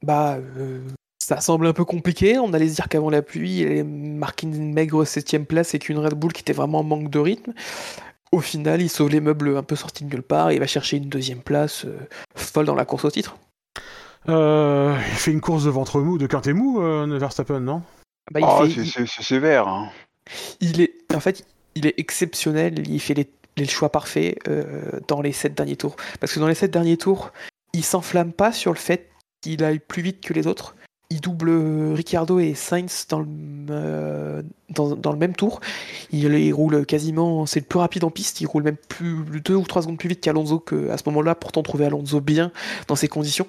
bah, 0.04 0.38
euh, 0.58 0.82
ça 1.22 1.40
semble 1.40 1.68
un 1.68 1.74
peu 1.74 1.86
compliqué. 1.86 2.40
On 2.40 2.54
allait 2.54 2.68
se 2.68 2.76
dire 2.76 2.90
qu'avant 2.90 3.10
la 3.10 3.22
pluie, 3.22 3.60
il 3.60 3.68
allait 3.68 3.84
marquer 3.84 4.48
une 4.48 4.74
maigre 4.74 5.06
7ème 5.06 5.46
place 5.46 5.74
et 5.74 5.80
qu'une 5.80 5.98
Red 5.98 6.16
Bull 6.16 6.34
qui 6.34 6.42
était 6.42 6.54
vraiment 6.54 6.80
en 6.80 6.84
manque 6.84 7.10
de 7.10 7.20
rythme. 7.20 7.54
Au 8.32 8.40
final, 8.40 8.82
il 8.82 8.90
sauve 8.90 9.10
les 9.10 9.20
meubles 9.20 9.58
un 9.58 9.64
peu 9.64 9.76
sortis 9.76 10.06
de 10.06 10.10
nulle 10.10 10.24
part 10.24 10.50
et 10.50 10.56
il 10.56 10.60
va 10.60 10.68
chercher 10.68 10.98
une 10.98 11.10
deuxième 11.10 11.42
place 11.42 11.86
euh, 11.86 11.98
folle 12.36 12.66
dans 12.66 12.76
la 12.76 12.86
course 12.86 13.06
au 13.06 13.12
titre. 13.12 13.38
Euh, 14.30 14.96
il 15.10 15.18
fait 15.18 15.32
une 15.32 15.42
course 15.42 15.66
de 15.66 15.70
ventre 15.70 16.00
mou, 16.00 16.18
de 16.18 16.28
quintet 16.28 16.54
mou, 16.54 16.82
euh, 16.82 17.18
Verstappen, 17.20 17.60
non? 17.60 17.84
Bah, 18.32 18.40
oh, 18.44 18.68
C'est 18.68 19.08
sévère. 19.24 19.68
Hein. 19.68 19.90
Il 20.62 20.80
est, 20.82 20.94
en 21.14 21.20
fait, 21.20 21.46
il 21.76 21.86
est 21.86 21.94
exceptionnel. 21.98 22.88
Il 22.88 23.02
fait 23.02 23.14
les, 23.14 23.66
choix 23.68 23.90
parfaits 23.90 24.40
dans 25.08 25.22
les 25.22 25.34
sept 25.34 25.54
derniers 25.54 25.76
tours. 25.76 25.96
Parce 26.20 26.34
que 26.34 26.40
dans 26.40 26.48
les 26.48 26.56
sept 26.56 26.72
derniers 26.72 26.98
tours, 26.98 27.32
il 27.74 27.84
s'enflamme 27.84 28.32
pas 28.32 28.52
sur 28.52 28.72
le 28.72 28.78
fait 28.78 29.11
qu'il 29.42 29.64
aille 29.64 29.80
plus 29.80 30.02
vite 30.02 30.22
que 30.22 30.34
les 30.34 30.48
autres 30.48 30.76
il 31.12 31.20
double 31.20 31.52
Ricciardo 31.94 32.40
et 32.40 32.54
Sainz 32.54 33.06
dans 33.10 33.20
le, 33.20 34.44
le 34.70 35.16
même 35.18 35.36
tour. 35.36 35.60
Il, 36.12 36.54
roule 36.54 36.86
quasiment, 36.86 37.46
c'est 37.46 37.60
le 37.60 37.66
plus 37.66 37.80
rapide 37.80 38.06
en 38.06 38.10
piste, 38.10 38.40
il 38.40 38.48
roule 38.48 38.64
même 38.64 38.78
plus 38.78 39.42
deux 39.42 39.56
ou 39.56 39.64
trois 39.64 39.82
secondes 39.82 39.98
plus 39.98 40.08
vite 40.08 40.22
qu'Alonso 40.22 40.60
que 40.60 40.90
à 40.90 40.98
ce 40.98 41.04
moment-là, 41.08 41.36
pourtant 41.36 41.64
trouver 41.64 41.86
Alonso 41.86 42.22
bien 42.22 42.52
dans 42.88 42.96
ces 42.96 43.10
conditions. 43.10 43.46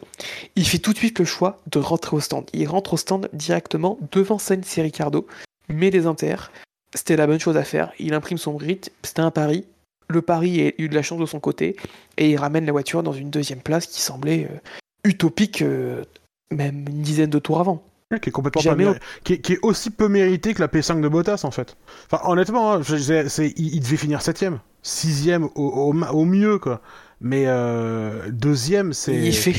Il 0.56 0.66
fait 0.66 0.78
tout 0.78 0.92
de 0.92 0.98
suite 0.98 1.20
le 1.20 1.24
choix 1.24 1.62
de 1.70 1.78
rentrer 1.78 2.16
au 2.16 2.20
stand. 2.20 2.46
Il 2.52 2.66
rentre 2.66 2.94
au 2.94 2.96
stand 2.96 3.28
directement 3.32 3.96
devant 4.10 4.38
Sainz 4.38 4.76
et 4.76 4.82
Ricardo, 4.82 5.26
met 5.68 5.90
des 5.90 6.06
inters. 6.06 6.50
C'était 6.94 7.16
la 7.16 7.28
bonne 7.28 7.40
chose 7.40 7.56
à 7.56 7.64
faire. 7.64 7.92
Il 8.00 8.12
imprime 8.12 8.38
son 8.38 8.54
grid, 8.54 8.90
c'était 9.04 9.20
un 9.20 9.30
pari. 9.30 9.64
Le 10.08 10.20
pari 10.20 10.60
a 10.60 10.72
eu 10.78 10.88
de 10.88 10.94
la 10.94 11.02
chance 11.02 11.20
de 11.20 11.26
son 11.26 11.38
côté 11.38 11.76
et 12.18 12.30
il 12.30 12.36
ramène 12.36 12.66
la 12.66 12.72
voiture 12.72 13.04
dans 13.04 13.12
une 13.12 13.30
deuxième 13.30 13.60
place 13.60 13.86
qui 13.86 14.00
semblait 14.00 14.48
euh, 14.50 14.58
utopique, 15.04 15.62
euh, 15.62 16.04
même 16.50 16.84
une 16.88 17.02
dizaine 17.02 17.30
de 17.30 17.38
tours 17.38 17.60
avant. 17.60 17.82
Qui 18.20 18.28
est 18.28 18.32
complètement 18.32 18.60
Jamais 18.60 18.84
pas 18.84 18.90
au- 18.90 18.94
méri- 18.94 19.00
qui, 19.24 19.32
est, 19.32 19.38
qui 19.40 19.52
est 19.54 19.58
aussi 19.62 19.88
peu 19.88 20.06
mérité 20.06 20.52
que 20.52 20.60
la 20.60 20.68
P5 20.68 21.00
de 21.00 21.08
Bottas 21.08 21.40
en 21.44 21.50
fait. 21.50 21.76
Enfin 22.10 22.22
honnêtement, 22.30 22.74
hein, 22.74 22.82
c'est- 22.82 23.52
il, 23.56 23.74
il 23.74 23.80
devait 23.80 23.96
finir 23.96 24.20
septième, 24.20 24.60
sixième 24.82 25.44
au, 25.54 25.94
au, 26.12 26.24
mieux 26.26 26.58
quoi. 26.58 26.82
Mais 27.22 27.44
euh, 27.46 28.28
deuxième 28.30 28.92
c'est. 28.92 29.14
Il 29.16 29.34
fait, 29.34 29.54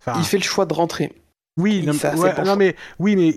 enfin, 0.00 0.18
il 0.18 0.24
fait 0.24 0.36
le 0.36 0.42
choix 0.42 0.66
de 0.66 0.74
rentrer. 0.74 1.12
Oui, 1.56 1.82
non, 1.86 1.92
ouais, 2.20 2.34
mais 2.56 2.76
oui, 2.98 3.16
mais 3.16 3.32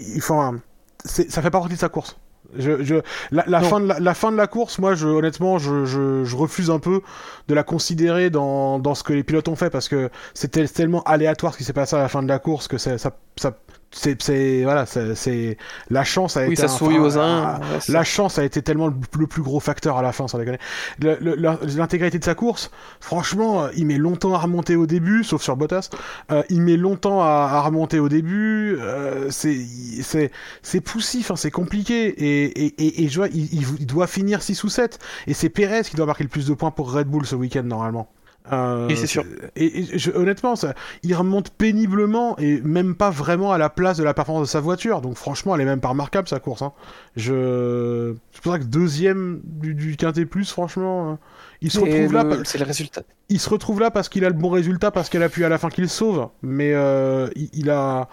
ça 1.05 1.41
fait 1.41 1.49
pas 1.51 1.59
partie 1.59 1.75
de 1.75 1.79
sa 1.79 1.87
course. 1.87 2.17
Je, 2.55 2.83
je, 2.83 2.95
la, 3.31 3.61
fin 3.61 3.79
de 3.79 3.87
la, 3.87 3.99
la 3.99 4.13
fin 4.13 4.31
de 4.31 4.37
la 4.37 4.47
course, 4.47 4.79
moi, 4.79 4.95
je, 4.95 5.07
honnêtement, 5.07 5.57
je, 5.57 5.85
je, 5.85 6.23
je 6.23 6.35
refuse 6.35 6.69
un 6.69 6.79
peu 6.79 7.01
de 7.47 7.53
la 7.53 7.63
considérer 7.63 8.29
dans, 8.29 8.79
dans 8.79 8.95
ce 8.95 9.03
que 9.03 9.13
les 9.13 9.23
pilotes 9.23 9.47
ont 9.47 9.55
fait 9.55 9.69
parce 9.69 9.89
que 9.89 10.09
c'était 10.33 10.67
tellement 10.67 11.03
aléatoire 11.03 11.53
ce 11.53 11.57
qui 11.57 11.63
s'est 11.63 11.73
passé 11.73 11.95
à 11.95 11.99
la 11.99 12.07
fin 12.07 12.23
de 12.23 12.27
la 12.27 12.39
course 12.39 12.67
que 12.67 12.77
ça, 12.77 12.97
ça, 12.97 13.11
ça 13.35 13.57
c'est, 13.91 14.63
voilà, 14.63 14.85
c'est, 14.85 15.57
la 15.89 16.03
chance 16.03 16.37
a 16.37 16.41
Oui, 16.45 16.53
été 16.53 16.67
ça 16.67 16.85
un 16.85 16.99
aux 16.99 17.17
uns. 17.17 17.43
un- 17.43 17.59
ouais, 17.59 17.79
la 17.89 18.03
chance 18.03 18.37
a 18.37 18.43
été 18.43 18.61
tellement 18.61 18.87
le, 18.87 18.93
le 19.17 19.27
plus 19.27 19.41
gros 19.41 19.59
facteur 19.59 19.97
à 19.97 20.01
la 20.01 20.11
fin, 20.11 20.27
sans 20.27 20.37
déconner. 20.37 20.59
L'intégralité 20.99 22.19
de 22.19 22.23
sa 22.23 22.35
course, 22.35 22.71
franchement, 22.99 23.63
euh, 23.63 23.69
il 23.75 23.85
met 23.85 23.97
longtemps 23.97 24.33
à 24.33 24.37
remonter 24.39 24.75
au 24.75 24.85
début, 24.85 25.23
sauf 25.23 25.41
sur 25.41 25.55
Bottas. 25.57 25.89
Euh, 26.31 26.43
il 26.49 26.61
met 26.61 26.77
longtemps 26.77 27.21
à, 27.21 27.49
à 27.51 27.61
remonter 27.61 27.99
au 27.99 28.09
début. 28.09 28.77
euh, 28.79 29.29
c'est 29.29 29.57
c'est 30.01 30.31
c'est 30.61 30.81
poussif, 30.81 31.31
hein, 31.31 31.35
c'est 31.35 31.51
compliqué. 31.51 32.07
Et, 32.07 32.65
et, 32.65 32.73
et, 32.77 33.03
et 33.03 33.07
je 33.09 33.17
vois, 33.17 33.27
il, 33.29 33.45
il- 33.53 33.65
il 33.79 33.85
doit 33.85 34.07
finir 34.07 34.41
6 34.41 34.63
ou 34.63 34.69
7. 34.69 34.99
Et 35.27 35.33
c'est 35.33 35.49
Perez 35.49 35.83
qui 35.83 35.95
doit 35.95 36.05
marquer 36.05 36.23
le 36.23 36.29
plus 36.29 36.47
de 36.47 36.53
points 36.53 36.71
pour 36.71 36.91
Red 36.91 37.07
Bull 37.07 37.25
ce 37.25 37.35
week-end 37.35 37.63
normalement. 37.63 38.09
Euh, 38.51 38.87
c'est 38.95 39.07
sûr. 39.07 39.23
Et, 39.55 39.79
et 39.93 39.97
je- 39.99 40.11
honnêtement, 40.11 40.55
ça, 40.55 40.73
il 41.03 41.13
remonte 41.15 41.49
péniblement 41.49 42.37
et 42.39 42.61
même 42.61 42.95
pas 42.95 43.09
vraiment 43.09 43.51
à 43.51 43.57
la 43.57 43.69
place 43.69 43.97
de 43.97 44.03
la 44.03 44.13
performance 44.13 44.43
de 44.47 44.51
sa 44.51 44.59
voiture. 44.61 45.01
Donc 45.01 45.15
franchement, 45.15 45.55
elle 45.55 45.61
est 45.61 45.65
même 45.65 45.81
pas 45.81 45.89
remarquable 45.89 46.27
sa 46.27 46.39
course. 46.39 46.61
Hein. 46.61 46.71
Je, 47.15 48.13
c'est 48.31 48.41
pour 48.41 48.53
ça 48.53 48.59
que 48.59 48.63
deuxième 48.63 49.41
du, 49.43 49.73
du 49.75 49.97
quintet 49.97 50.25
plus, 50.25 50.49
franchement, 50.49 51.11
euh, 51.11 51.15
il 51.61 51.71
se 51.71 51.79
Et 51.79 51.81
retrouve 51.81 52.13
là. 52.13 52.23
le- 52.23 52.43
C'est 52.45 52.57
le 52.59 52.65
résultat. 52.65 53.01
Il 53.29 53.39
se 53.39 53.49
retrouve 53.49 53.79
là 53.79 53.91
parce 53.91 54.07
qu'il 54.09 54.23
a 54.23 54.29
le 54.29 54.35
bon 54.35 54.49
résultat, 54.49 54.91
parce 54.91 55.09
qu'elle 55.09 55.23
appuie 55.23 55.43
à 55.43 55.49
la 55.49 55.57
fin 55.57 55.69
qu'il 55.69 55.89
sauve. 55.89 56.29
Mais 56.41 56.73
euh, 56.73 57.27
il, 57.35 57.49
il 57.53 57.69
a, 57.69 58.07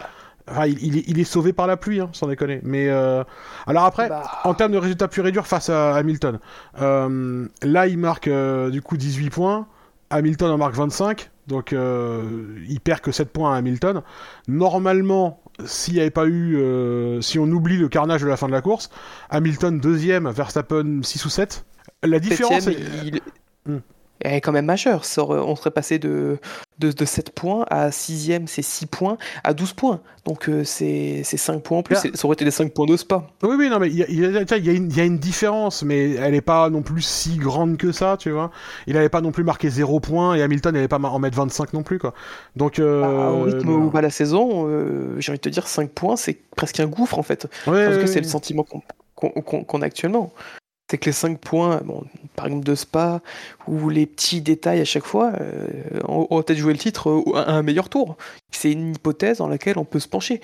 enfin, 0.51 0.67
il, 0.67 0.83
il 0.85 0.99
est, 0.99 1.05
il 1.07 1.21
est 1.21 1.25
sauvé 1.25 1.53
par 1.53 1.67
la 1.69 1.77
pluie, 1.77 2.01
hein, 2.01 2.09
sans 2.13 2.27
déconner. 2.27 2.61
Mais 2.65 2.89
euh, 2.89 3.23
alors 3.67 3.85
après, 3.85 4.09
Bah, 4.09 4.23
en 4.45 4.55
termes 4.55 4.73
de 4.73 4.79
résultats 4.79 5.07
pur 5.09 5.27
et 5.27 5.33
dur 5.33 5.47
face 5.47 5.69
à 5.69 5.95
Hamilton, 5.95 6.39
euh, 6.81 7.47
là 7.63 7.87
il 7.87 7.99
marque 7.99 8.29
du 8.71 8.83
coup 8.83 8.97
18 8.97 9.31
points. 9.31 9.67
Hamilton 10.17 10.51
en 10.51 10.59
marque 10.59 10.75
25, 10.75 11.31
donc 11.47 11.73
euh, 11.73 12.23
il 12.69 12.81
perd 12.81 13.01
que 13.01 13.13
7 13.13 13.31
points 13.31 13.55
à 13.55 13.57
Hamilton. 13.59 14.03
Normalement, 14.49 15.41
s'il 15.65 15.95
n'y 15.95 16.01
avait 16.01 16.11
pas 16.11 16.27
eu, 16.27 16.57
euh, 16.57 17.21
si 17.21 17.39
on 17.39 17.45
oublie 17.45 17.77
le 17.77 17.89
carnage 17.89 18.23
de 18.23 18.27
la 18.27 18.37
fin 18.37 18.47
de 18.47 18.53
la 18.53 18.63
course, 18.63 18.91
Hamilton 19.31 19.79
deuxième, 19.81 20.29
Verstappen 20.31 21.01
6 21.03 21.25
ou 21.25 21.29
7. 21.29 21.65
La 22.03 22.19
différence, 22.19 22.65
septième, 22.65 22.87
est- 22.87 23.21
il... 23.67 23.73
Hmm. 23.73 23.79
Elle 24.21 24.35
est 24.35 24.41
quand 24.41 24.53
même 24.53 24.65
majeure. 24.67 25.03
On 25.19 25.57
serait 25.57 25.71
passé 25.71 25.99
de, 25.99 26.39
de, 26.79 26.93
de 26.93 27.05
7 27.05 27.31
points 27.31 27.67
à 27.71 27.91
6ème, 27.91 28.47
c'est 28.47 28.63
6 28.63 28.87
points, 28.87 29.19
à 29.43 29.53
12 29.55 29.73
points. 29.75 30.01
Donc 30.25 30.49
euh, 30.49 30.65
c'est 30.65 31.21
c'est 31.25 31.37
5 31.37 31.63
points 31.63 31.79
en 31.79 31.83
plus. 31.83 31.95
Là- 31.95 32.01
Ça 32.15 32.25
aurait 32.27 32.35
été 32.35 32.45
les 32.45 32.51
5 32.51 32.73
points 32.73 32.87
de 32.87 32.97
Spa. 32.97 33.27
Oui, 33.43 33.57
oui, 33.59 33.69
non, 33.69 33.79
mais 33.79 33.89
il 33.89 33.95
y 33.99 34.03
y 34.03 34.21
y 34.21 34.95
y 34.97 35.01
a 35.01 35.05
une 35.05 35.19
différence, 35.19 35.83
mais 35.83 36.13
elle 36.15 36.33
n'est 36.33 36.41
pas 36.41 36.71
non 36.71 36.83
plus 36.83 37.03
si 37.03 37.37
grande 37.37 37.77
que 37.77 37.93
ça, 37.93 38.17
tu 38.19 38.31
vois. 38.31 38.51
Il 38.87 38.95
n'avait 38.95 39.09
pas 39.11 39.21
non 39.21 39.33
plus 39.33 39.45
marqué 39.45 39.69
0 39.69 40.01
points 40.01 40.35
et 40.35 40.43
Hamilton 40.43 40.75
n'allait 40.75 40.89
pas 40.89 40.99
en 40.99 41.19
mettre 41.19 41.37
25 41.37 41.73
non 41.75 41.83
plus, 41.83 41.99
quoi. 41.99 42.15
Donc, 42.57 42.79
euh, 42.79 43.03
Ah, 43.05 43.33
au 43.33 43.43
rythme 43.43 43.69
où 43.69 43.91
va 43.91 44.01
la 44.01 44.11
saison, 44.11 44.67
euh, 44.69 45.17
j'ai 45.19 45.33
envie 45.33 45.39
de 45.39 45.43
te 45.43 45.49
dire 45.51 45.67
5 45.67 45.91
points, 45.91 46.17
c'est 46.17 46.39
presque 46.57 46.81
un 46.81 46.87
gouffre 46.87 47.19
en 47.19 47.23
fait. 47.23 47.47
Ouais, 47.67 47.73
ouais, 47.89 47.99
cas, 48.01 48.07
c'est 48.07 48.21
le 48.21 48.27
sentiment 48.29 48.63
qu'on 48.63 48.81
qu'on- 49.43 49.65
qu'on 49.65 49.83
a 49.83 49.87
actuellement. 49.87 50.33
C'est 50.91 50.99
que 50.99 51.07
les 51.07 51.13
5 51.13 51.39
points, 51.39 51.81
bon, 51.85 52.05
par 52.37 52.47
exemple 52.47 52.65
de 52.65 52.75
Spa, 52.75 53.23
ou 53.67 53.89
les 53.89 54.07
petits 54.07 54.43
détails 54.43 54.81
à 54.81 54.85
chaque 54.85 55.05
fois, 55.07 55.33
euh, 55.41 55.67
on, 56.07 56.37
va 56.37 56.43
peut-être 56.43 56.59
jouer 56.59 56.75
le 56.75 56.79
titre 56.79 57.09
euh, 57.09 57.37
à 57.37 57.53
un 57.53 57.63
meilleur 57.63 57.89
tour. 57.89 58.17
C'est 58.51 58.73
une 58.73 58.95
hypothèse 58.95 59.39
dans 59.39 59.49
laquelle 59.49 59.79
on 59.79 59.85
peut 59.85 59.99
se 59.99 60.09
pencher, 60.09 60.41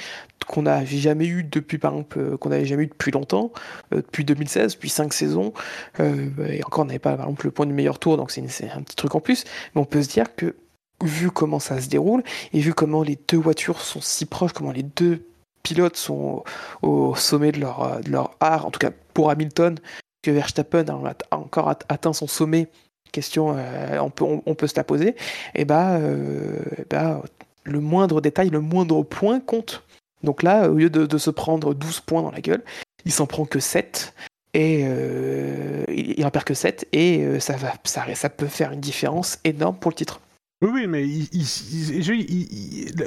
qu'on 0.47 0.62
n'a 0.62 0.85
jamais 0.85 1.27
eu 1.27 1.45
depuis, 1.45 1.79
par 1.79 1.93
exemple, 1.93 2.19
euh, 2.19 2.37
qu'on 2.37 2.49
n'avait 2.49 2.65
jamais 2.65 2.85
eu 2.85 2.89
depuis 2.89 3.12
longtemps, 3.12 3.53
euh, 3.93 3.97
depuis 3.97 4.25
2016, 4.25 4.75
depuis 4.75 4.89
5 4.89 5.12
saisons, 5.12 5.53
euh, 6.01 6.29
et 6.49 6.65
encore 6.65 6.83
on 6.83 6.87
n'avait 6.87 6.99
pas, 6.99 7.17
par 7.17 7.27
exemple, 7.27 7.47
le 7.47 7.53
point 7.53 7.67
du 7.67 7.73
meilleur 7.73 7.99
tour, 7.99 8.17
donc 8.17 8.31
c'est 8.31 8.43
un 8.43 8.83
petit 8.83 8.97
truc 8.97 9.15
en 9.15 9.21
plus, 9.21 9.45
mais 9.75 9.81
on 9.81 9.85
peut 9.85 10.03
se 10.03 10.09
dire 10.09 10.35
que, 10.35 10.57
vu 11.03 11.31
comment 11.31 11.61
ça 11.61 11.81
se 11.81 11.89
déroule, 11.89 12.23
et 12.53 12.61
vu 12.61 12.75
comment 12.75 13.03
les 13.03 13.19
deux 13.29 13.39
voitures 13.39 13.81
sont 13.81 14.01
si 14.01 14.27
proches, 14.27 14.53
comment 14.53 14.73
les 14.73 14.83
deux 14.83 15.25
pilotes 15.62 15.97
sont 15.97 16.45
au 16.83 17.15
sommet 17.15 17.53
de 17.53 17.61
leur, 17.61 17.83
euh, 17.83 18.01
de 18.01 18.11
leur 18.11 18.33
art, 18.41 18.67
en 18.67 18.71
tout 18.71 18.81
cas 18.81 18.91
pour 19.15 19.31
Hamilton, 19.31 19.79
que 20.23 20.31
Verstappen 20.31 20.85
a 20.89 21.15
a 21.31 21.37
encore 21.37 21.69
at- 21.69 21.79
atteint 21.89 22.13
son 22.13 22.27
sommet, 22.27 22.69
question, 23.11 23.55
euh, 23.57 23.99
on, 23.99 24.11
peut, 24.11 24.25
on, 24.25 24.55
peut 24.55 24.67
se 24.67 24.77
la 24.77 24.85
poser, 24.85 25.17
et 25.55 25.65
bah, 25.65 25.97
euh, 25.97 26.59
eh 26.79 26.85
bah, 26.89 27.23
le 27.65 27.81
moindre 27.81 28.21
détail, 28.21 28.51
le 28.51 28.61
moindre 28.61 29.03
point 29.03 29.41
compte. 29.41 29.83
Donc 30.23 30.43
là, 30.43 30.71
au 30.71 30.75
lieu 30.75 30.91
de, 30.91 31.19
se 31.19 31.31
prendre 31.31 31.75
12 31.75 32.01
points 32.01 32.23
dans 32.23 32.31
la 32.31 32.41
gueule, 32.41 32.63
il 33.05 33.13
s'en 33.13 33.27
prend 33.27 33.47
que 33.47 33.61
7. 33.61 34.15
Et 34.53 34.83
euh, 34.85 35.85
il 35.89 36.27
en 36.27 36.31
perd 36.33 36.45
que 36.45 36.55
7 36.55 36.89
et 36.93 37.25
euh, 37.25 37.39
ça, 37.39 37.55
va, 37.55 37.75
ça, 37.85 38.29
peut 38.29 38.49
faire 38.49 38.73
une 38.73 38.81
différence 38.81 39.39
énorme 39.45 39.77
pour 39.77 39.93
le 39.93 39.95
titre. 39.95 40.21
Oui, 40.61 40.71
oui, 40.75 40.87
mais 40.89 41.07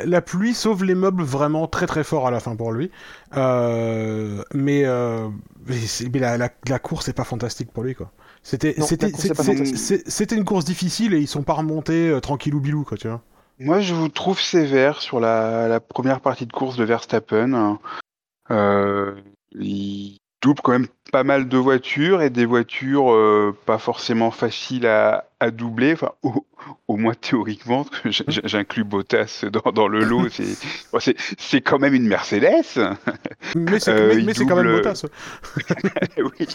la 0.05 0.21
pluie 0.21 0.53
sauve 0.53 0.85
les 0.85 0.95
meubles 0.95 1.21
vraiment 1.21 1.67
très 1.67 1.85
très 1.85 2.05
fort 2.05 2.25
à 2.25 2.31
la 2.31 2.39
fin 2.39 2.55
pour 2.55 2.71
lui. 2.71 2.89
Mais 3.35 4.85
mais 5.67 6.19
la, 6.19 6.37
la, 6.37 6.49
la 6.67 6.79
course 6.79 7.07
n'est 7.07 7.13
pas 7.13 7.23
fantastique 7.23 7.71
pour 7.71 7.83
lui, 7.83 7.95
quoi. 7.95 8.11
C'était 8.43 8.75
c'était 8.79 10.35
une 10.35 10.45
course 10.45 10.65
difficile 10.65 11.13
et 11.13 11.19
ils 11.19 11.27
sont 11.27 11.43
pas 11.43 11.53
remontés 11.53 12.09
euh, 12.09 12.19
tranquillou 12.19 12.59
bilou, 12.59 12.83
quoi, 12.83 12.97
tu 12.97 13.07
vois. 13.07 13.21
Moi, 13.59 13.79
je 13.79 13.93
vous 13.93 14.09
trouve 14.09 14.39
sévère 14.39 15.01
sur 15.01 15.19
la, 15.19 15.67
la 15.67 15.79
première 15.79 16.19
partie 16.19 16.45
de 16.45 16.51
course 16.51 16.75
de 16.75 16.83
Verstappen. 16.83 17.79
Euh, 18.51 19.15
il 19.53 20.19
double 20.43 20.61
quand 20.61 20.73
même 20.73 20.87
pas 21.11 21.23
mal 21.23 21.47
de 21.47 21.57
voitures 21.57 22.21
et 22.21 22.29
des 22.29 22.45
voitures 22.45 23.11
euh, 23.11 23.55
pas 23.65 23.77
forcément 23.77 24.29
faciles 24.29 24.85
à, 24.85 25.25
à 25.39 25.49
doubler. 25.51 25.93
Enfin, 25.93 26.11
au, 26.21 26.45
au 26.87 26.97
moins 26.97 27.13
théoriquement, 27.13 27.85
j'inclus 28.05 28.83
Bottas 28.83 29.45
dans, 29.51 29.71
dans 29.71 29.87
le 29.87 30.03
lot. 30.03 30.27
C'est 30.29 30.43
bon, 30.91 30.99
quand 31.63 31.79
même 31.79 31.93
une 31.93 32.07
Mercedes. 32.07 32.43
Mais 33.55 33.79
c'est 33.79 33.91
Euh, 33.91 34.13
mais- 34.15 34.23
mais 34.23 34.33
c'est 34.33 34.45
quand 34.45 34.55
même 34.57 34.65
double- 34.65 34.81
Bottas. 34.83 35.05
oui. 36.17 36.47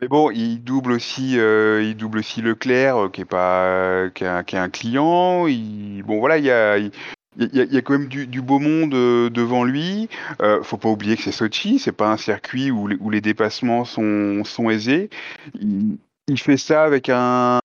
Mais 0.00 0.08
bon, 0.08 0.30
il 0.30 0.64
double 0.64 0.92
aussi, 0.92 1.38
euh, 1.38 1.82
il 1.82 1.94
double 1.94 2.20
aussi 2.20 2.40
Leclerc, 2.40 2.96
euh, 2.96 3.08
qui 3.10 3.20
est 3.20 3.24
pas, 3.26 4.08
qui 4.14 4.24
est 4.24 4.28
un, 4.28 4.42
qui 4.44 4.56
est 4.56 4.58
un 4.58 4.70
client. 4.70 5.46
Il, 5.46 6.02
bon 6.06 6.20
voilà, 6.20 6.38
il 6.38 6.44
y 6.46 6.50
a, 6.50 6.78
il, 6.78 6.90
il 7.36 7.72
y 7.72 7.76
a, 7.76 7.82
quand 7.82 7.92
même 7.92 8.08
du, 8.08 8.42
beau 8.42 8.58
monde 8.58 8.94
euh, 8.94 9.30
devant 9.30 9.64
lui. 9.64 10.08
Euh, 10.42 10.62
faut 10.62 10.76
pas 10.76 10.88
oublier 10.88 11.16
que 11.16 11.22
c'est 11.22 11.32
Sochi, 11.32 11.78
c'est 11.78 11.92
pas 11.92 12.10
un 12.10 12.16
circuit 12.16 12.70
où 12.70 12.88
les, 12.88 13.20
dépassements 13.20 13.84
sont, 13.84 14.42
aisés. 14.70 15.10
Il, 15.54 16.38
fait 16.38 16.56
ça 16.56 16.84
avec 16.84 17.08
un, 17.08 17.60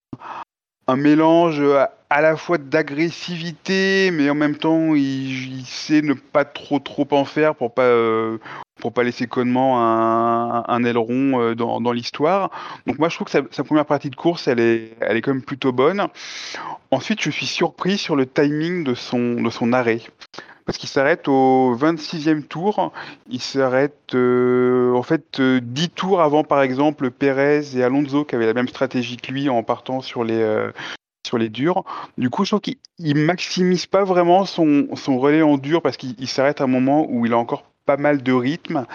mélange 0.96 1.62
à, 1.62 1.96
à 2.10 2.22
la 2.22 2.38
fois 2.38 2.58
d'agressivité, 2.58 4.12
mais 4.12 4.30
en 4.30 4.36
même 4.36 4.56
temps, 4.56 4.94
il, 4.94 5.60
il 5.60 5.66
sait 5.66 6.02
ne 6.02 6.14
pas 6.14 6.46
trop 6.46 6.80
trop 6.80 7.08
en 7.12 7.26
faire 7.26 7.56
pour 7.56 7.74
pas 7.74 7.84
euh, 7.84 8.38
pour 8.86 8.94
pas 8.94 9.02
laisser 9.02 9.26
connement 9.26 9.82
un, 10.70 10.84
aileron 10.84 11.42
euh, 11.42 11.56
dans, 11.56 11.92
l'histoire. 11.92 12.52
Donc 12.86 13.00
moi 13.00 13.10
je 13.10 13.16
trouve 13.16 13.26
que 13.26 13.48
sa, 13.50 13.64
première 13.64 13.88
partie 13.88 14.12
de 14.12 14.16
course 14.16 14.48
elle 14.48 14.60
est, 14.60 14.92
elle 15.02 15.18
est 15.18 15.24
quand 15.24 15.34
même 15.34 15.42
plutôt 15.42 15.72
bonne. 15.72 16.06
Ensuite 16.92 17.20
je 17.20 17.32
suis 17.32 17.48
surpris 17.48 17.98
sur 17.98 18.16
le 18.16 18.28
timing 18.28 18.84
de 18.84 18.94
son, 18.94 19.42
de 19.42 19.50
son 19.50 19.74
arrêt. 19.74 20.02
Parce 20.68 20.78
qu'il 20.78 20.88
s'arrête 20.88 21.28
au 21.28 21.76
26e 21.76 22.44
tour, 22.44 22.94
il 23.28 23.42
s'arrête 23.42 24.14
euh, 24.14 24.94
en 24.94 25.02
fait 25.02 25.40
euh, 25.40 25.60
10 25.64 25.90
tours 25.90 26.22
avant 26.22 26.44
par 26.44 26.62
exemple 26.62 27.10
Pérez 27.10 27.76
et 27.76 27.82
Alonso 27.82 28.24
qui 28.24 28.36
avaient 28.36 28.46
la 28.46 28.54
même 28.54 28.68
stratégie 28.68 29.18
que 29.18 29.32
lui 29.32 29.50
en 29.50 29.64
partant 29.64 30.02
sur 30.02 30.24
les, 30.24 30.40
euh, 30.40 30.72
sur 31.26 31.40
les 31.40 31.50
durs. 31.50 31.84
Du 32.20 32.30
coup 32.30 32.46
je 32.46 32.52
trouve 32.52 32.62
qu'il 32.62 32.78
il 33.00 33.18
maximise 33.18 33.88
pas 33.88 34.04
vraiment 34.04 34.46
son, 34.46 34.90
son 34.94 35.18
relais 35.18 35.42
en 35.42 35.58
dur 35.58 35.82
parce 35.82 35.98
qu'il 35.98 36.14
il 36.20 36.28
s'arrête 36.28 36.62
à 36.62 36.66
un 36.66 36.68
moment 36.68 37.08
où 37.10 37.26
il 37.26 37.34
a 37.34 37.38
encore 37.40 37.64
pas 37.86 37.98
mal 37.98 38.24
de 38.24 38.34
rythme. 38.34 38.86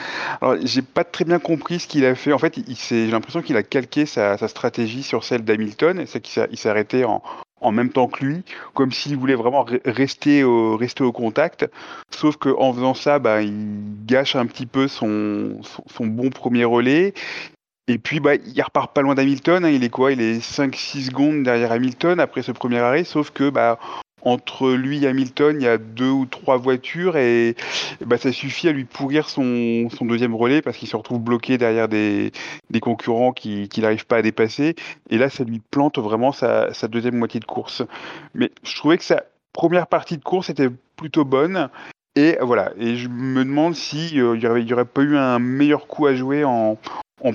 Alors, 0.40 0.56
j'ai 0.62 0.82
pas 0.82 1.04
très 1.04 1.24
bien 1.24 1.38
compris 1.38 1.80
ce 1.80 1.86
qu'il 1.86 2.04
a 2.04 2.14
fait. 2.14 2.32
En 2.32 2.38
fait, 2.38 2.58
j'ai 2.88 3.10
l'impression 3.10 3.42
qu'il 3.42 3.56
a 3.56 3.62
calqué 3.62 4.06
sa, 4.06 4.36
stratégie 4.48 5.02
sur 5.02 5.24
celle 5.24 5.44
d'Hamilton, 5.44 6.04
c'est 6.06 6.20
qu'il 6.20 6.58
s'est 6.58 6.68
arrêté 6.68 7.04
en, 7.04 7.22
en 7.60 7.72
même 7.72 7.90
temps 7.90 8.08
que 8.08 8.24
lui, 8.24 8.42
comme 8.74 8.90
s'il 8.92 9.16
voulait 9.16 9.34
vraiment 9.34 9.66
rester 9.84 10.44
au, 10.44 10.78
contact. 11.12 11.68
Sauf 12.10 12.36
qu'en 12.36 12.72
faisant 12.72 12.94
ça, 12.94 13.18
bah, 13.18 13.42
il 13.42 14.04
gâche 14.06 14.36
un 14.36 14.46
petit 14.46 14.66
peu 14.66 14.88
son, 14.88 15.60
son, 15.62 16.06
bon 16.06 16.30
premier 16.30 16.64
relais. 16.64 17.14
Et 17.88 17.98
puis, 17.98 18.20
bah, 18.20 18.34
il 18.36 18.62
repart 18.62 18.94
pas 18.94 19.02
loin 19.02 19.14
d'Hamilton. 19.14 19.64
Hein. 19.64 19.70
Il 19.70 19.84
est 19.84 19.90
quoi? 19.90 20.12
Il 20.12 20.20
est 20.20 20.38
5-6 20.38 21.06
secondes 21.06 21.42
derrière 21.42 21.72
Hamilton 21.72 22.20
après 22.20 22.42
ce 22.42 22.52
premier 22.52 22.78
arrêt. 22.78 23.04
Sauf 23.04 23.30
que, 23.30 23.50
bah, 23.50 23.78
entre 24.22 24.70
lui 24.72 25.05
et 25.05 25.09
Hamilton, 25.09 25.56
il 25.60 25.64
y 25.64 25.68
a 25.68 25.78
deux 25.78 26.10
ou 26.10 26.26
trois 26.26 26.56
voitures 26.56 27.16
et, 27.16 27.56
bah, 28.05 28.18
ça 28.18 28.32
suffit 28.32 28.68
à 28.68 28.72
lui 28.72 28.84
pourrir 28.84 29.28
son, 29.28 29.88
deuxième 30.02 30.34
relais 30.34 30.62
parce 30.62 30.76
qu'il 30.76 30.88
se 30.88 30.97
retrouve 30.97 31.20
bloqué 31.20 31.59
derrière 31.59 31.88
des, 31.88 32.32
concurrents 32.80 33.32
qu'il 33.32 33.68
qui 33.68 33.80
n'arrive 33.80 34.06
pas 34.06 34.16
à 34.16 34.22
dépasser. 34.22 34.74
Et 35.10 35.18
là, 35.18 35.30
ça 35.30 35.44
lui 35.44 35.60
plante 35.70 35.98
vraiment 35.98 36.32
sa, 36.32 36.70
deuxième 36.88 37.16
moitié 37.16 37.40
de 37.40 37.44
course. 37.44 37.82
Mais 38.34 38.51
je 38.62 38.76
trouvais 38.76 38.98
que 38.98 39.05
sa 39.05 39.24
première 39.52 39.86
partie 39.86 40.16
de 40.18 40.24
course 40.24 40.51
était 40.51 40.70
plutôt 40.97 41.24
bonne. 41.24 41.68
Et 42.16 42.36
voilà, 42.40 42.72
et 42.76 42.97
je 42.97 43.09
me 43.09 43.44
demande 43.44 43.74
s'il 43.74 44.09
si, 44.09 44.20
euh, 44.20 44.36
n'y 44.36 44.72
aurait, 44.72 44.84
pas 44.84 45.02
eu 45.02 45.16
un 45.16 45.38
meilleur 45.38 45.86
coup 45.86 46.06
à 46.06 46.14
jouer 46.14 46.44
en, 46.44 46.76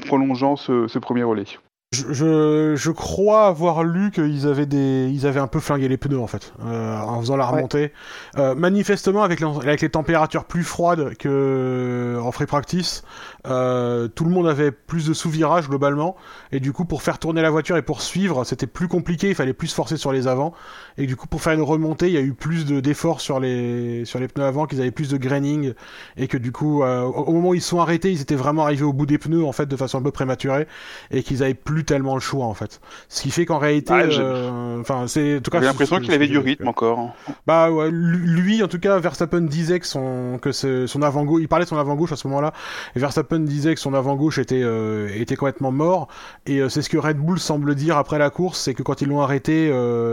prolongeant 0.05 0.57
ce 0.57 0.99
premier 0.99 1.23
relais. 1.23 1.45
Je, 1.91 2.73
je, 2.75 2.91
crois 2.91 3.47
avoir 3.47 3.83
lu 3.83 4.11
qu'ils 4.11 4.47
avaient 4.47 4.65
des, 4.65 5.09
ils 5.13 5.25
avaient 5.25 5.39
un 5.39 5.47
peu 5.47 5.59
flingué 5.59 5.87
les 5.87 5.97
pneus 5.97 6.19
en 6.19 6.27
fait, 6.27 6.53
euh, 6.65 6.99
en 6.99 7.21
faisant 7.21 7.37
la 7.37 7.45
remontée. 7.45 7.93
Euh, 8.37 8.53
manifestement, 8.55 9.23
avec, 9.23 9.41
avec 9.41 9.81
les 9.81 9.89
températures 9.89 10.45
plus 10.45 10.63
froides 10.63 11.15
que 11.17 12.19
en 12.21 12.31
free 12.31 12.47
practice, 12.47 13.03
euh, 13.47 14.07
tout 14.07 14.25
le 14.25 14.31
monde 14.31 14.47
avait 14.47 14.71
plus 14.71 15.07
de 15.07 15.13
sous-virage 15.13 15.69
globalement, 15.69 16.15
et 16.51 16.59
du 16.59 16.73
coup 16.73 16.85
pour 16.85 17.01
faire 17.01 17.19
tourner 17.19 17.41
la 17.41 17.49
voiture 17.49 17.77
et 17.77 17.81
pour 17.81 18.01
suivre, 18.01 18.43
c'était 18.43 18.67
plus 18.67 18.87
compliqué, 18.87 19.29
il 19.29 19.35
fallait 19.35 19.53
plus 19.53 19.67
se 19.67 19.75
forcer 19.75 19.95
sur 19.95 20.11
les 20.11 20.27
avants, 20.27 20.53
et 20.97 21.05
du 21.05 21.15
coup 21.15 21.27
pour 21.27 21.41
faire 21.41 21.53
une 21.53 21.61
remontée, 21.61 22.07
il 22.07 22.13
y 22.13 22.17
a 22.17 22.21
eu 22.21 22.33
plus 22.33 22.65
d'efforts 22.65 23.21
sur 23.21 23.39
les 23.39 24.03
sur 24.05 24.19
les 24.19 24.27
pneus 24.27 24.45
avant, 24.45 24.65
qu'ils 24.65 24.81
avaient 24.81 24.91
plus 24.91 25.09
de 25.09 25.17
graining, 25.17 25.73
et 26.17 26.27
que 26.27 26.37
du 26.37 26.51
coup 26.51 26.83
au 26.83 27.31
moment 27.31 27.49
où 27.49 27.53
ils 27.53 27.61
sont 27.61 27.79
arrêtés, 27.79 28.11
ils 28.11 28.21
étaient 28.21 28.35
vraiment 28.35 28.63
arrivés 28.63 28.83
au 28.83 28.93
bout 28.93 29.05
des 29.05 29.17
pneus 29.17 29.45
en 29.45 29.53
fait 29.53 29.67
de 29.67 29.75
façon 29.77 29.99
un 29.99 30.01
peu 30.01 30.11
prématurée, 30.11 30.67
et 31.11 31.23
qu'ils 31.23 31.41
avaient 31.43 31.53
plus 31.53 31.74
tellement 31.83 32.15
le 32.15 32.21
choix 32.21 32.45
en 32.45 32.53
fait. 32.53 32.79
Ce 33.09 33.21
qui 33.23 33.31
fait 33.31 33.45
qu'en 33.45 33.57
réalité, 33.57 33.93
euh, 33.93 34.79
enfin 34.79 35.07
c'est 35.07 35.37
en 35.37 35.41
tout 35.41 35.51
cas. 35.51 35.59
J'ai 35.59 35.65
l'impression 35.65 35.99
qu'il 35.99 36.13
avait 36.13 36.27
du 36.27 36.37
rythme 36.37 36.67
encore. 36.67 37.13
Bah 37.47 37.71
ouais, 37.71 37.89
lui 37.91 38.63
en 38.63 38.67
tout 38.67 38.79
cas, 38.79 38.99
Verstappen 38.99 39.41
disait 39.41 39.79
que 39.79 39.87
son 39.87 40.39
que 40.41 40.51
son 40.51 41.01
avant 41.01 41.25
gauche, 41.25 41.41
il 41.41 41.47
parlait 41.47 41.65
de 41.65 41.69
son 41.69 41.77
avant 41.77 41.95
gauche 41.95 42.11
à 42.11 42.15
ce 42.15 42.27
moment-là, 42.27 42.53
et 42.95 42.99
Verstappen 42.99 43.39
disait 43.39 43.75
que 43.75 43.81
son 43.81 43.93
avant 43.93 44.15
gauche 44.15 44.37
était 44.37 44.61
euh, 44.63 45.09
était 45.15 45.35
complètement 45.35 45.71
mort, 45.71 46.07
et 46.45 46.59
euh, 46.59 46.69
c'est 46.69 46.81
ce 46.81 46.89
que 46.89 46.97
Red 46.97 47.17
Bull 47.17 47.39
semble 47.39 47.75
dire 47.75 47.97
après 47.97 48.19
la 48.19 48.29
course, 48.29 48.59
c'est 48.59 48.73
que 48.73 48.83
quand 48.83 49.01
ils 49.01 49.07
l'ont 49.07 49.21
arrêté, 49.21 49.67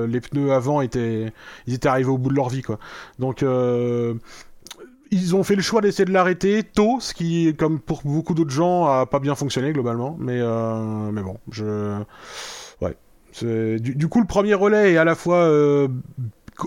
les 0.09 0.21
pneus 0.21 0.53
avant 0.53 0.81
étaient 0.81 1.33
ils 1.67 1.75
étaient 1.75 1.89
arrivés 1.89 2.11
au 2.11 2.19
bout 2.19 2.31
de 2.31 2.37
leur 2.37 2.49
vie 2.49 2.63
quoi. 2.63 2.79
Donc 3.19 3.45
ils 5.13 5.37
ont 5.37 5.45
fait 5.45 5.55
le 5.55 5.63
choix 5.63 5.83
d'essayer 5.83 6.07
de 6.07 6.11
l'arrêter 6.11 6.63
tôt, 6.65 6.99
ce 6.99 7.13
qui, 7.13 7.55
comme 7.57 7.79
pour 7.79 8.01
beaucoup 8.03 8.33
d'autres 8.33 8.51
gens, 8.51 8.87
a 8.87 9.05
pas 9.05 9.21
bien 9.21 9.35
fonctionné 9.35 9.73
globalement. 9.73 10.17
Mais, 10.19 10.41
euh, 10.41 11.11
mais 11.13 11.23
bon, 11.23 11.37
je. 11.51 12.03
Ouais. 12.81 12.97
Du, 13.79 14.09
coup, 14.09 14.21
le 14.21 14.27
premier 14.27 14.55
relais 14.55 14.95
est 14.95 14.97
à 14.97 15.05
la 15.05 15.15
fois. 15.15 15.37
Euh, 15.37 15.87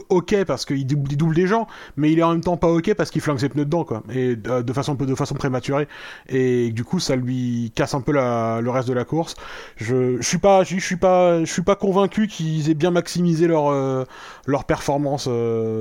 ok 0.10 0.44
parce 0.46 0.66
qu'il 0.66 0.86
double, 0.88 1.36
des 1.36 1.48
gens, 1.48 1.68
mais 1.96 2.12
il 2.12 2.20
est 2.20 2.24
en 2.24 2.32
même 2.32 2.42
temps 2.42 2.58
pas 2.58 2.68
ok 2.68 2.96
parce 2.96 3.12
qu'il 3.12 3.22
flingue 3.22 3.38
ses 3.38 3.50
pneus 3.50 3.66
dedans, 3.66 3.84
quoi, 3.84 4.04
et 4.12 4.36
de, 4.36 4.62
de 4.62 4.74
façon 4.74 4.96
de 4.96 5.16
façon 5.16 5.36
prématurée, 5.36 5.88
et 6.28 6.72
du 6.72 6.84
coup 6.84 7.00
ça 7.00 7.16
lui 7.16 7.72
casse 7.76 7.94
un 7.94 8.02
peu 8.02 8.12
le 8.12 8.70
reste 8.70 8.90
de 8.90 8.94
la 8.94 9.06
course. 9.06 9.36
Je, 9.78 10.18
je 10.18 10.28
suis 10.28 10.40
pas, 10.40 10.66
suis 10.66 10.98
pas, 10.98 11.40
je 11.46 11.52
suis 11.52 11.62
pas 11.62 11.76
convaincu 11.76 12.28
qu'ils 12.28 12.70
aient 12.70 12.74
bien 12.74 12.92
maximisé 12.92 13.48
leur 13.48 13.68
euh, 13.68 14.04
leur 14.48 14.66
performance 14.66 15.30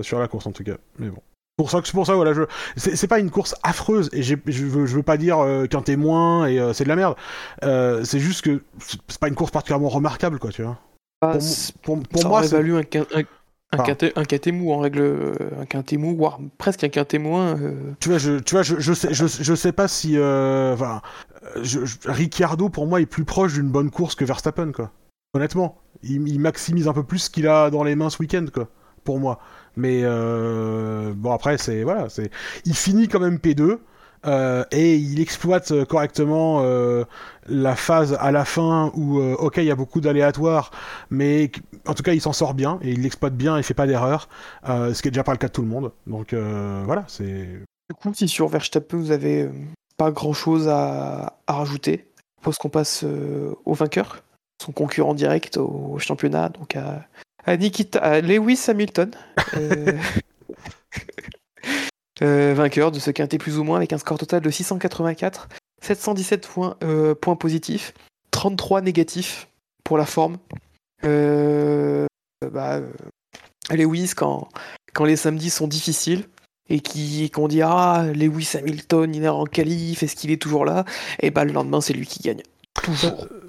sur 0.02 0.18
la 0.18 0.28
course 0.28 0.46
en 0.46 0.52
tout 0.52 0.64
cas, 0.64 0.76
mais 0.98 1.08
bon 1.08 1.22
pour 1.56 1.70
ça 1.70 1.80
que 1.80 1.86
c'est 1.86 1.92
pour 1.92 2.06
ça 2.06 2.14
voilà 2.14 2.32
je 2.32 2.42
c'est 2.76 3.06
pas 3.06 3.20
une 3.20 3.30
course 3.30 3.54
affreuse 3.62 4.10
et 4.12 4.22
je 4.22 4.34
veux 4.34 4.86
je 4.86 4.96
veux 4.96 5.02
pas 5.02 5.16
dire 5.16 5.38
euh, 5.38 5.66
qu'un 5.66 5.82
témoin 5.82 6.46
et 6.46 6.58
euh, 6.58 6.72
c'est 6.72 6.84
de 6.84 6.88
la 6.88 6.96
merde. 6.96 7.16
Euh, 7.62 8.02
c'est 8.04 8.18
juste 8.18 8.42
que 8.42 8.62
c'est 9.08 9.20
pas 9.20 9.28
une 9.28 9.34
course 9.34 9.52
particulièrement 9.52 9.88
remarquable 9.88 10.38
quoi 10.38 10.50
tu 10.50 10.62
vois. 10.62 10.78
Bah, 11.22 11.38
pour, 11.82 12.02
pour, 12.02 12.22
ça 12.22 12.28
moi 12.28 12.42
c'est 12.42 12.56
valu 12.56 12.76
un, 12.76 12.80
un, 12.80 13.22
un, 13.72 13.82
quinté, 13.82 14.12
un 14.16 14.24
quinté 14.24 14.50
mou 14.50 14.72
en 14.72 14.78
règle 14.78 15.32
un 15.60 15.64
quinté 15.64 15.96
mou 15.96 16.16
voire 16.16 16.40
presque 16.58 16.82
un 16.82 16.88
quinté 16.88 17.18
moins 17.18 17.56
tu 18.00 18.08
vois 18.08 18.18
je 18.18 18.40
tu 18.40 18.56
vois 18.56 18.62
je, 18.62 18.80
je 18.80 18.92
sais 18.92 19.14
je, 19.14 19.26
je 19.26 19.54
sais 19.54 19.72
pas 19.72 19.86
si 19.86 20.18
enfin 20.18 21.02
Ricciardo 22.04 22.68
pour 22.68 22.88
moi 22.88 23.00
est 23.00 23.06
plus 23.06 23.24
proche 23.24 23.54
d'une 23.54 23.68
bonne 23.68 23.90
course 23.90 24.16
que 24.16 24.24
Verstappen 24.24 24.72
quoi. 24.72 24.90
Honnêtement 25.34 25.78
il, 26.02 26.28
il 26.28 26.40
maximise 26.40 26.88
un 26.88 26.92
peu 26.92 27.04
plus 27.04 27.20
ce 27.20 27.30
qu'il 27.30 27.46
a 27.46 27.70
dans 27.70 27.84
les 27.84 27.94
mains 27.94 28.10
ce 28.10 28.18
week-end 28.20 28.46
quoi 28.52 28.68
pour 29.04 29.20
moi 29.20 29.38
mais 29.76 30.00
euh, 30.04 31.12
bon, 31.14 31.32
après, 31.32 31.58
c'est 31.58 31.82
voilà, 31.82 32.08
c'est 32.08 32.30
il 32.64 32.74
finit 32.74 33.08
quand 33.08 33.20
même 33.20 33.36
P2. 33.36 33.78
Euh, 34.26 34.64
et 34.70 34.96
il 34.96 35.20
exploite 35.20 35.84
correctement 35.84 36.62
euh, 36.62 37.04
la 37.46 37.76
phase 37.76 38.16
à 38.18 38.32
la 38.32 38.46
fin 38.46 38.90
où 38.94 39.20
ok 39.20 39.58
il 39.58 39.64
y 39.64 39.70
a 39.70 39.76
beaucoup 39.76 40.00
d'aléatoires 40.00 40.70
mais 41.10 41.52
en 41.86 41.92
tout 41.92 42.02
cas 42.02 42.14
il 42.14 42.22
s'en 42.22 42.32
sort 42.32 42.54
bien 42.54 42.78
et 42.80 42.92
il 42.92 43.02
l'exploite 43.02 43.36
bien 43.36 43.58
et 43.58 43.62
fait 43.62 43.74
pas 43.74 43.86
d'erreur 43.86 44.30
ce 44.66 45.02
qui 45.02 45.08
est 45.08 45.10
déjà 45.10 45.24
pas 45.24 45.32
le 45.32 45.36
cas 45.36 45.48
de 45.48 45.52
tout 45.52 45.60
le 45.60 45.68
monde 45.68 45.92
donc 46.06 46.32
voilà 46.32 47.04
c'est 47.06 47.44
du 47.90 47.94
coup 48.00 48.14
si 48.14 48.26
sur 48.26 48.48
Verstappen 48.48 48.96
vous 48.96 49.10
avez 49.10 49.50
pas 49.98 50.10
grand 50.10 50.32
chose 50.32 50.68
à, 50.68 51.36
à 51.46 51.52
rajouter 51.52 52.08
je 52.46 52.58
qu'on 52.58 52.70
passe 52.70 53.04
au 53.04 53.74
vainqueur 53.74 54.22
son 54.58 54.72
concurrent 54.72 55.12
direct 55.12 55.58
au 55.58 55.98
championnat 55.98 56.48
donc 56.48 56.76
à 56.76 57.06
à 57.46 57.56
Nikita, 57.56 58.20
Lewis 58.20 58.64
Hamilton. 58.68 59.10
Euh, 59.56 59.92
euh, 62.22 62.54
vainqueur 62.54 62.90
de 62.90 62.98
ce 62.98 63.10
quintet 63.10 63.38
plus 63.38 63.58
ou 63.58 63.64
moins 63.64 63.76
avec 63.76 63.92
un 63.92 63.98
score 63.98 64.18
total 64.18 64.40
de 64.40 64.50
684, 64.50 65.48
717 65.82 66.46
points, 66.46 66.76
euh, 66.82 67.14
positifs, 67.14 67.92
33 68.30 68.80
négatifs 68.80 69.48
pour 69.82 69.98
la 69.98 70.06
forme. 70.06 70.38
Bah, 72.52 72.80
Lewis, 73.70 74.12
quand, 74.16 74.48
quand 74.92 75.04
les 75.04 75.16
samedis 75.16 75.50
sont 75.50 75.68
difficiles, 75.68 76.24
et 76.70 77.28
qu'on 77.28 77.48
dit 77.48 77.60
ah 77.62 78.06
Lewis 78.14 78.52
Hamilton 78.54 79.14
il 79.14 79.24
est 79.24 79.28
en 79.28 79.44
qualif 79.44 80.02
est-ce 80.02 80.16
qu'il 80.16 80.30
est 80.30 80.40
toujours 80.40 80.64
là? 80.64 80.86
Et 81.20 81.30
bah 81.30 81.44
le 81.44 81.52
lendemain 81.52 81.82
c'est 81.82 81.92
lui 81.92 82.06
qui 82.06 82.20
gagne 82.20 82.42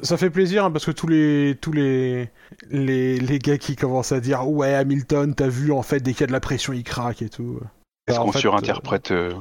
ça, 0.01 0.17
fait 0.17 0.29
plaisir 0.29 0.65
hein, 0.65 0.71
parce 0.71 0.85
que 0.85 0.91
tous 0.91 1.07
les 1.07 1.57
tous 1.59 1.71
les, 1.71 2.29
les, 2.69 3.19
les 3.19 3.39
gars 3.39 3.57
qui 3.57 3.75
commencent 3.75 4.11
à 4.11 4.19
dire 4.19 4.47
ouais 4.49 4.73
Hamilton 4.73 5.33
t'as 5.35 5.47
vu 5.47 5.71
en 5.71 5.81
fait 5.81 5.99
dès 5.99 6.13
qu'il 6.13 6.21
y 6.21 6.23
a 6.25 6.27
de 6.27 6.31
la 6.31 6.39
pression 6.39 6.73
il 6.73 6.83
craque 6.83 7.21
et 7.21 7.29
tout. 7.29 7.59
Est-ce 8.07 8.19
qu'on 8.19 8.31
surinterprète 8.31 9.11
euh, 9.11 9.33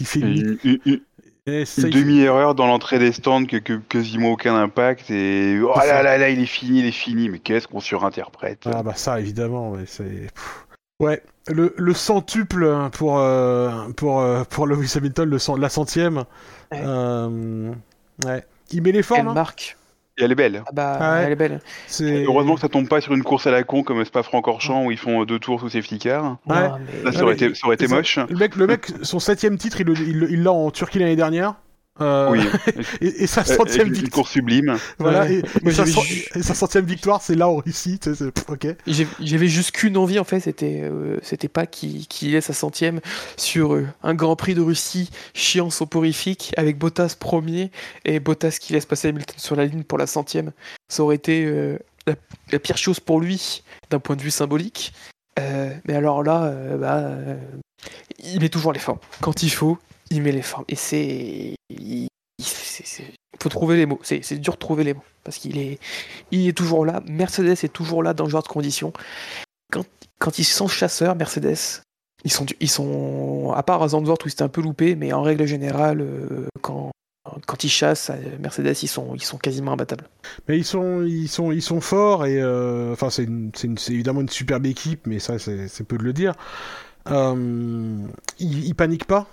Il 0.00 0.06
fait 0.06 0.20
une, 0.20 0.58
demi-erreur 1.46 2.54
dans 2.54 2.66
l'entrée 2.66 2.98
des 2.98 3.12
stands 3.12 3.46
que, 3.46 3.56
que 3.56 3.74
quasiment 3.74 4.32
aucun 4.32 4.54
impact 4.54 5.10
et 5.10 5.58
oh 5.60 5.72
là 5.76 6.02
là 6.02 6.18
là 6.18 6.28
il 6.28 6.40
est 6.40 6.46
fini 6.46 6.80
il 6.80 6.86
est 6.86 6.92
fini. 6.92 7.28
Mais 7.28 7.38
qu'est-ce 7.38 7.68
qu'on 7.68 7.80
surinterprète? 7.80 8.68
Ah 8.72 8.82
bah 8.82 8.94
ça 8.94 9.18
évidemment 9.20 9.74
c'est 9.86 10.28
Ouais, 11.02 11.20
le, 11.48 11.74
le 11.76 11.94
centuple 11.94 12.88
pour, 12.92 13.18
euh, 13.18 13.88
pour, 13.96 14.20
euh, 14.20 14.44
pour 14.48 14.68
Lewis 14.68 14.94
Hamilton, 14.96 15.28
le, 15.28 15.60
la 15.60 15.68
centième. 15.68 16.18
Ouais. 16.70 16.80
Euh, 16.84 17.72
ouais. 18.24 18.44
Il 18.70 18.82
met 18.82 18.92
les 18.92 19.02
formes. 19.02 19.26
Hein. 19.26 19.34
marque. 19.34 19.76
Et 20.16 20.22
elle 20.22 20.30
est 20.30 20.36
belle. 20.36 20.62
Ah 20.64 20.70
bah, 20.72 20.98
ah 21.00 21.22
elle 21.22 21.32
est 21.32 21.36
belle. 21.36 21.60
Heureusement 22.00 22.54
que 22.54 22.60
ça 22.60 22.68
tombe 22.68 22.86
pas 22.86 23.00
sur 23.00 23.14
une 23.14 23.24
course 23.24 23.48
à 23.48 23.50
la 23.50 23.64
con 23.64 23.82
comme 23.82 24.04
Spa-Francorchamps 24.04 24.84
où 24.84 24.90
ils 24.92 24.98
font 24.98 25.24
deux 25.24 25.40
tours 25.40 25.58
sous 25.58 25.70
safety 25.70 25.98
car. 25.98 26.36
Ouais. 26.46 27.12
ça 27.12 27.24
aurait 27.24 27.34
été, 27.34 27.52
ça 27.54 27.66
aurait 27.66 27.74
été 27.74 27.88
moche. 27.88 28.20
Le 28.28 28.36
mec, 28.36 28.54
le 28.54 28.66
mec, 28.68 28.86
son 29.02 29.18
septième 29.18 29.58
titre, 29.58 29.80
il 29.80 29.88
l'a 29.88 30.26
il, 30.28 30.48
en 30.48 30.70
Turquie 30.70 31.00
l'année 31.00 31.16
dernière. 31.16 31.56
Euh, 32.00 32.30
oui. 32.30 32.40
et, 33.02 33.26
sa 33.26 33.44
centième 33.44 33.92
victoire. 33.92 34.12
course 34.12 34.30
sublime. 34.30 34.78
Voilà. 34.98 35.30
Et, 35.30 35.42
sa, 35.72 36.54
centième 36.54 36.86
victoire, 36.86 37.20
c'est 37.20 37.34
là 37.34 37.48
en 37.48 37.56
Russie. 37.56 38.00
Ok. 38.48 38.66
J'avais 39.20 39.48
juste 39.48 39.72
qu'une 39.72 39.96
envie 39.96 40.18
en 40.18 40.24
fait, 40.24 40.40
c'était 40.40 40.80
euh, 40.82 41.18
c'était 41.22 41.48
pas 41.48 41.66
qu'il 41.66 42.06
qu 42.08 42.34
ait 42.34 42.40
sa 42.40 42.54
centième 42.54 43.00
sur 43.36 43.74
euh, 43.74 43.86
un 44.02 44.14
Grand 44.14 44.36
Prix 44.36 44.54
de 44.54 44.62
Russie 44.62 45.10
chiant 45.34 45.70
soporifique 45.70 46.52
avec 46.56 46.78
Bottas 46.78 47.16
premier 47.18 47.70
et 48.04 48.20
Bottas 48.20 48.56
qui 48.60 48.72
laisse 48.72 48.86
passer 48.86 49.08
Hamilton 49.08 49.36
sur 49.38 49.56
la 49.56 49.66
ligne 49.66 49.82
pour 49.82 49.98
la 49.98 50.06
centième. 50.06 50.52
Ça 50.88 51.02
aurait 51.02 51.16
été 51.16 51.46
la, 52.06 52.58
pire 52.58 52.78
chose 52.78 53.00
pour 53.00 53.20
lui 53.20 53.62
d'un 53.90 53.98
point 53.98 54.16
de 54.16 54.22
vue 54.22 54.30
symbolique. 54.30 54.92
mais 55.38 55.94
alors 55.94 56.22
là, 56.22 56.52
bah, 56.76 57.12
il 58.18 58.40
met 58.40 58.48
toujours 58.48 58.72
les 58.72 58.78
formes. 58.78 58.98
Quand 59.20 59.42
il 59.42 59.50
faut, 59.50 59.78
il 60.12 60.22
met 60.22 60.32
les 60.32 60.42
formes. 60.42 60.64
Et 60.68 60.76
c'est. 60.76 61.54
Il, 61.70 62.08
faut 63.40 63.48
trouver 63.48 63.76
les 63.76 63.86
mots. 63.86 64.00
C'est 64.02 64.38
dur 64.38 64.54
de 64.54 64.58
trouver 64.58 64.84
les 64.84 64.94
mots. 64.94 65.04
Parce 65.24 65.38
qu'il 65.38 65.58
est, 65.58 65.78
il 66.30 66.48
est 66.48 66.56
toujours 66.56 66.84
là. 66.84 67.02
Mercedes 67.06 67.64
est 67.64 67.72
toujours 67.72 68.02
là 68.02 68.14
dans 68.14 68.26
ce 68.26 68.30
genre 68.30 68.42
de 68.42 68.48
conditions. 68.48 68.92
Quand, 69.72 69.84
quand 70.18 70.38
ils 70.38 70.44
sont 70.44 70.68
chasseurs, 70.68 71.16
Mercedes, 71.16 71.82
ils 72.24 72.32
sont, 72.32 72.46
ils 72.60 72.70
sont, 72.70 73.52
à 73.54 73.62
part 73.62 73.82
à 73.82 73.88
Zandvoort 73.88 74.18
où 74.24 74.28
c'était 74.28 74.42
un 74.42 74.48
peu 74.48 74.60
loupé, 74.60 74.94
mais 74.94 75.12
en 75.12 75.22
règle 75.22 75.46
générale, 75.46 76.00
euh, 76.02 76.46
quand, 76.60 76.92
quand 77.46 77.64
ils 77.64 77.70
chassent, 77.70 78.10
Mercedes, 78.38 78.76
ils 78.82 78.88
sont, 78.88 79.14
ils 79.14 79.22
sont 79.22 79.38
quasiment 79.38 79.72
imbattables. 79.72 80.08
Mais 80.48 80.58
ils 80.58 80.64
sont, 80.64 81.02
ils 81.02 81.28
sont, 81.28 81.52
ils 81.52 81.62
sont 81.62 81.80
forts 81.80 82.26
et 82.26 82.40
euh, 82.40 82.92
enfin 82.92 83.10
c'est, 83.10 83.26
évidemment 83.88 84.20
une 84.20 84.28
superbe 84.28 84.66
équipe, 84.66 85.06
mais 85.06 85.18
ça 85.18 85.38
c'est, 85.38 85.84
peu 85.84 85.98
de 85.98 86.04
le 86.04 86.12
dire. 86.12 86.34
Euh, 87.08 88.06
ils, 88.38 88.66
ils, 88.66 88.74
paniquent 88.74 89.06
pas? 89.06 89.26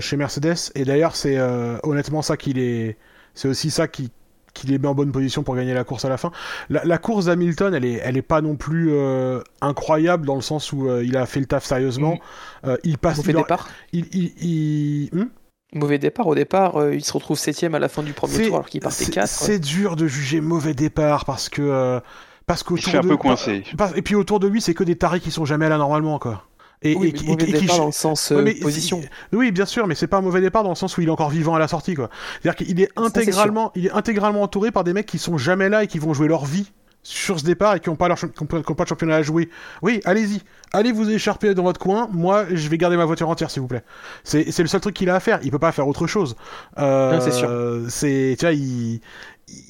Chez 0.00 0.16
Mercedes 0.16 0.70
et 0.74 0.84
d'ailleurs 0.84 1.16
c'est 1.16 1.38
honnêtement 1.82 2.22
ça 2.22 2.36
qui 2.36 2.52
les, 2.52 2.96
c'est 3.34 3.48
aussi 3.48 3.70
ça 3.70 3.88
qui, 3.88 4.10
qui 4.54 4.66
les 4.66 4.78
met 4.78 4.88
en 4.88 4.94
bonne 4.94 5.12
position 5.12 5.42
pour 5.42 5.56
gagner 5.56 5.74
la 5.74 5.84
course 5.84 6.04
à 6.04 6.08
la 6.08 6.16
fin. 6.16 6.30
La, 6.68 6.98
course 6.98 7.26
d'Hamilton, 7.26 7.74
elle 7.74 7.84
est, 7.84 8.00
elle 8.02 8.16
est 8.16 8.22
pas 8.22 8.40
non 8.40 8.56
plus 8.56 8.90
euh, 8.92 9.40
incroyable 9.60 10.26
dans 10.26 10.34
le 10.34 10.42
sens 10.42 10.72
où 10.72 10.88
euh, 10.88 11.04
il 11.04 11.16
a 11.16 11.26
fait 11.26 11.40
le 11.40 11.46
taf 11.46 11.64
sérieusement. 11.64 12.14
Mm. 12.14 12.68
Euh, 12.68 12.76
il 12.84 12.98
passe. 12.98 13.18
Mauvais 13.18 13.32
départ. 13.32 13.68
Il, 13.92 14.06
il, 14.12 15.08
hmm? 15.12 15.28
Mauvais 15.74 15.98
départ 15.98 16.26
au 16.26 16.34
départ, 16.34 16.92
il 16.92 17.02
se 17.02 17.14
retrouve 17.14 17.38
septième 17.38 17.74
à 17.74 17.78
la 17.78 17.88
fin 17.88 18.02
du 18.02 18.12
premier 18.12 18.46
tour 18.46 18.56
alors 18.56 18.68
qu'il 18.68 18.80
partait 18.80 19.06
4. 19.06 19.26
C'est 19.26 19.58
dur 19.58 19.96
de 19.96 20.06
juger 20.06 20.42
mauvais 20.42 20.74
départ 20.74 21.24
parce 21.24 21.48
que 21.48 21.98
parce 22.46 22.62
qu'autour 22.62 22.92
de 22.92 22.98
un 22.98 23.02
peu 23.02 23.16
coincé. 23.16 23.64
Et 23.96 24.02
puis 24.02 24.14
autour 24.14 24.38
de 24.38 24.48
lui, 24.48 24.60
c'est 24.60 24.74
que 24.74 24.84
des 24.84 24.96
tarés 24.96 25.20
qui 25.20 25.30
sont 25.30 25.46
jamais 25.46 25.70
là 25.70 25.78
normalement 25.78 26.18
quoi. 26.18 26.44
Et, 26.82 26.94
oui, 26.96 27.14
et, 27.14 27.26
mauvais 27.26 27.46
départ 27.46 27.78
dans 27.78 27.86
le 27.86 27.92
sens 27.92 28.32
euh, 28.32 28.44
position. 28.60 29.00
Oui, 29.32 29.52
bien 29.52 29.66
sûr, 29.66 29.86
mais 29.86 29.94
c'est 29.94 30.06
pas 30.06 30.18
un 30.18 30.22
mauvais 30.22 30.40
départ 30.40 30.62
dans 30.62 30.70
le 30.70 30.76
sens 30.76 30.96
où 30.96 31.00
il 31.00 31.08
est 31.08 31.10
encore 31.10 31.30
vivant 31.30 31.54
à 31.54 31.58
la 31.58 31.68
sortie, 31.68 31.94
quoi. 31.94 32.10
C'est-à-dire 32.40 32.66
qu'il 32.66 32.80
est 32.80 32.90
intégralement, 32.96 33.72
il 33.74 33.86
est 33.86 33.92
intégralement 33.92 34.42
entouré 34.42 34.70
par 34.70 34.84
des 34.84 34.92
mecs 34.92 35.06
qui 35.06 35.18
sont 35.18 35.38
jamais 35.38 35.68
là 35.68 35.84
et 35.84 35.86
qui 35.86 35.98
vont 35.98 36.14
jouer 36.14 36.28
leur 36.28 36.44
vie 36.44 36.70
sur 37.02 37.40
ce 37.40 37.44
départ 37.44 37.74
et 37.74 37.80
qui 37.80 37.90
n'ont 37.90 37.96
pas, 37.96 38.08
leur, 38.08 38.18
qui 38.18 38.26
ont, 38.40 38.46
pas 38.46 38.84
de 38.84 38.88
championnat 38.88 39.16
à 39.16 39.22
jouer. 39.22 39.48
Oui, 39.82 40.00
allez-y, 40.04 40.40
allez 40.72 40.92
vous 40.92 41.10
écharper 41.10 41.52
dans 41.54 41.64
votre 41.64 41.80
coin. 41.80 42.08
Moi, 42.12 42.46
je 42.52 42.68
vais 42.68 42.78
garder 42.78 42.96
ma 42.96 43.04
voiture 43.04 43.28
entière, 43.28 43.50
s'il 43.50 43.62
vous 43.62 43.68
plaît. 43.68 43.82
C'est 44.22 44.56
le 44.58 44.66
seul 44.66 44.80
truc 44.80 44.94
qu'il 44.94 45.10
a 45.10 45.16
à 45.16 45.20
faire. 45.20 45.40
Il 45.42 45.50
peut 45.50 45.58
pas 45.58 45.72
faire 45.72 45.88
autre 45.88 46.06
chose. 46.06 46.36
Euh, 46.78 47.20
c'est 47.20 47.32
sûr. 47.32 47.50
C'est, 47.88 48.36
tu 48.38 48.46
vois, 48.46 48.54
il, 48.54 49.00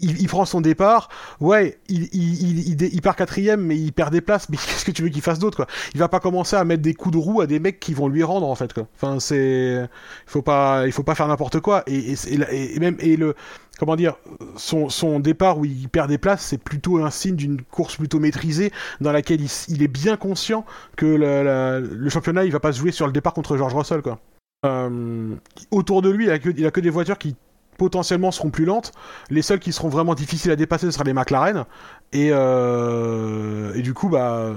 il, 0.00 0.28
prend 0.28 0.44
son 0.44 0.60
départ, 0.60 1.08
ouais, 1.40 1.78
il, 1.88 2.08
il, 2.12 3.02
part 3.02 3.16
quatrième, 3.16 3.60
mais 3.60 3.76
il 3.76 3.92
perd 3.92 4.12
des 4.12 4.20
places, 4.20 4.48
mais 4.48 4.56
qu'est-ce 4.66 4.84
que 4.84 4.90
tu 4.90 5.02
veux 5.02 5.08
qu'il 5.08 5.22
fasse 5.22 5.38
d'autre, 5.38 5.56
quoi? 5.56 5.66
Il 5.94 6.00
va 6.00 6.08
pas 6.08 6.20
commencer 6.20 6.56
à 6.56 6.64
mettre 6.64 6.82
des 6.82 6.94
coups 6.94 7.14
de 7.14 7.18
roue 7.18 7.40
à 7.40 7.46
des 7.46 7.58
mecs 7.58 7.80
qui 7.80 7.94
vont 7.94 8.08
lui 8.08 8.22
rendre, 8.22 8.48
en 8.48 8.54
fait, 8.54 8.72
quoi. 8.72 8.86
Enfin, 8.96 9.20
c'est... 9.20 9.82
Il 9.82 10.30
faut 10.30 10.42
pas, 10.42 10.86
il 10.86 10.92
faut 10.92 11.02
pas 11.02 11.14
faire 11.14 11.28
n'importe 11.28 11.60
quoi, 11.60 11.82
et, 11.86 12.14
et, 12.28 12.80
même, 12.80 12.96
et 13.00 13.16
le... 13.16 13.34
Comment 13.78 13.96
dire, 13.96 14.16
son, 14.56 14.90
son 14.90 15.18
départ 15.18 15.58
où 15.58 15.64
il 15.64 15.88
perd 15.88 16.08
des 16.08 16.18
places, 16.18 16.42
c'est 16.42 16.58
plutôt 16.58 16.98
un 16.98 17.10
signe 17.10 17.34
d'une 17.34 17.62
course 17.62 17.96
plutôt 17.96 18.20
maîtrisée, 18.20 18.70
dans 19.00 19.10
laquelle 19.10 19.40
il, 19.68 19.82
est 19.82 19.88
bien 19.88 20.16
conscient 20.16 20.64
que 20.96 21.06
le 21.06 22.08
championnat, 22.10 22.44
il 22.44 22.52
va 22.52 22.60
pas 22.60 22.72
se 22.72 22.78
jouer 22.78 22.92
sur 22.92 23.06
le 23.06 23.12
départ 23.12 23.32
contre 23.32 23.56
George 23.56 23.74
Russell, 23.74 24.02
quoi. 24.02 24.20
Euh, 24.64 25.34
autour 25.72 26.02
de 26.02 26.10
lui, 26.10 26.26
il 26.26 26.30
a, 26.30 26.38
que, 26.38 26.50
il 26.50 26.64
a 26.64 26.70
que 26.70 26.80
des 26.80 26.90
voitures 26.90 27.18
qui 27.18 27.34
potentiellement 27.78 28.30
seront 28.30 28.50
plus 28.50 28.64
lentes. 28.64 28.92
Les 29.30 29.42
seules 29.42 29.60
qui 29.60 29.72
seront 29.72 29.88
vraiment 29.88 30.14
difficiles 30.14 30.50
à 30.50 30.56
dépasser, 30.56 30.86
ce 30.86 30.92
sera 30.92 31.04
les 31.04 31.12
McLaren. 31.12 31.64
Et, 32.12 32.30
euh, 32.32 33.74
et 33.74 33.82
du 33.82 33.94
coup, 33.94 34.08
bah, 34.08 34.54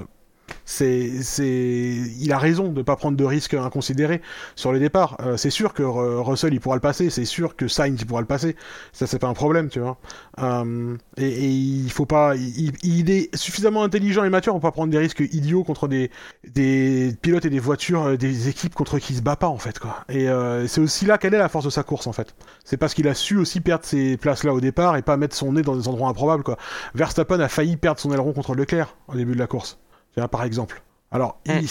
c'est, 0.66 1.22
c'est, 1.22 1.46
il 2.18 2.32
a 2.32 2.38
raison 2.38 2.68
de 2.68 2.82
pas 2.82 2.96
prendre 2.96 3.16
de 3.16 3.24
risques 3.24 3.54
inconsidérés 3.54 4.20
sur 4.56 4.72
les 4.72 4.80
départs. 4.80 5.16
Euh, 5.20 5.36
c'est 5.36 5.50
sûr 5.50 5.72
que 5.72 5.82
Russell 5.82 6.52
il 6.52 6.60
pourra 6.60 6.74
le 6.74 6.80
passer, 6.80 7.08
c'est 7.08 7.24
sûr 7.24 7.56
que 7.56 7.68
Sainz 7.68 8.00
il 8.00 8.06
pourra 8.06 8.20
le 8.20 8.26
passer. 8.26 8.56
Ça 8.92 9.06
c'est 9.06 9.18
pas 9.18 9.28
un 9.28 9.34
problème, 9.34 9.68
tu 9.68 9.80
vois. 9.80 9.98
Euh, 10.40 10.96
et, 11.16 11.48
il 11.48 11.90
faut 11.90 12.04
pas, 12.06 12.34
il, 12.36 13.10
est 13.10 13.34
suffisamment 13.36 13.84
intelligent 13.84 14.24
et 14.24 14.30
mature 14.30 14.52
pour 14.52 14.60
pas 14.60 14.72
prendre 14.72 14.90
des 14.90 14.98
risques 14.98 15.22
idiots 15.32 15.64
contre 15.64 15.88
des 15.88 16.10
des 16.52 17.14
pilotes 17.22 17.44
et 17.44 17.50
des 17.50 17.60
voitures, 17.60 18.02
euh, 18.02 18.16
des 18.16 18.48
équipes 18.48 18.74
contre 18.74 18.98
qui 18.98 19.12
il 19.12 19.16
se 19.16 19.22
bat 19.22 19.36
pas 19.36 19.46
en 19.46 19.58
fait 19.58 19.78
quoi. 19.78 20.04
Et 20.08 20.26
c'est 20.66 20.80
aussi 20.80 21.06
là 21.06 21.16
quelle 21.16 21.34
est 21.34 21.38
la 21.38 21.48
force 21.48 21.64
de 21.64 21.70
sa 21.70 21.84
course 21.84 22.08
en 22.08 22.12
fait. 22.12 22.34
C'est 22.64 22.76
parce 22.76 22.92
qu'il 22.92 23.06
a 23.06 23.14
su 23.14 23.36
aussi 23.36 23.60
perdre 23.60 23.84
ses 23.84 24.16
places 24.16 24.42
là 24.42 24.52
au 24.52 24.60
départ 24.60 24.96
et 24.96 25.02
pas 25.02 25.16
mettre 25.16 25.36
son 25.36 25.52
nez 25.52 25.62
dans 25.62 25.76
des 25.76 25.86
endroits 25.86 26.08
improbables 26.08 26.42
quoi. 26.42 26.58
Verstappen 26.94 27.38
a 27.38 27.48
failli 27.48 27.76
perdre 27.76 28.00
son 28.00 28.12
aileron 28.12 28.32
contre 28.32 28.54
Leclerc 28.54 28.96
au 29.06 29.14
début 29.14 29.34
de 29.34 29.38
la 29.38 29.46
course 29.46 29.78
par 30.30 30.44
exemple. 30.44 30.82
Alors, 31.12 31.38
il, 31.46 31.52
mm. 31.52 31.66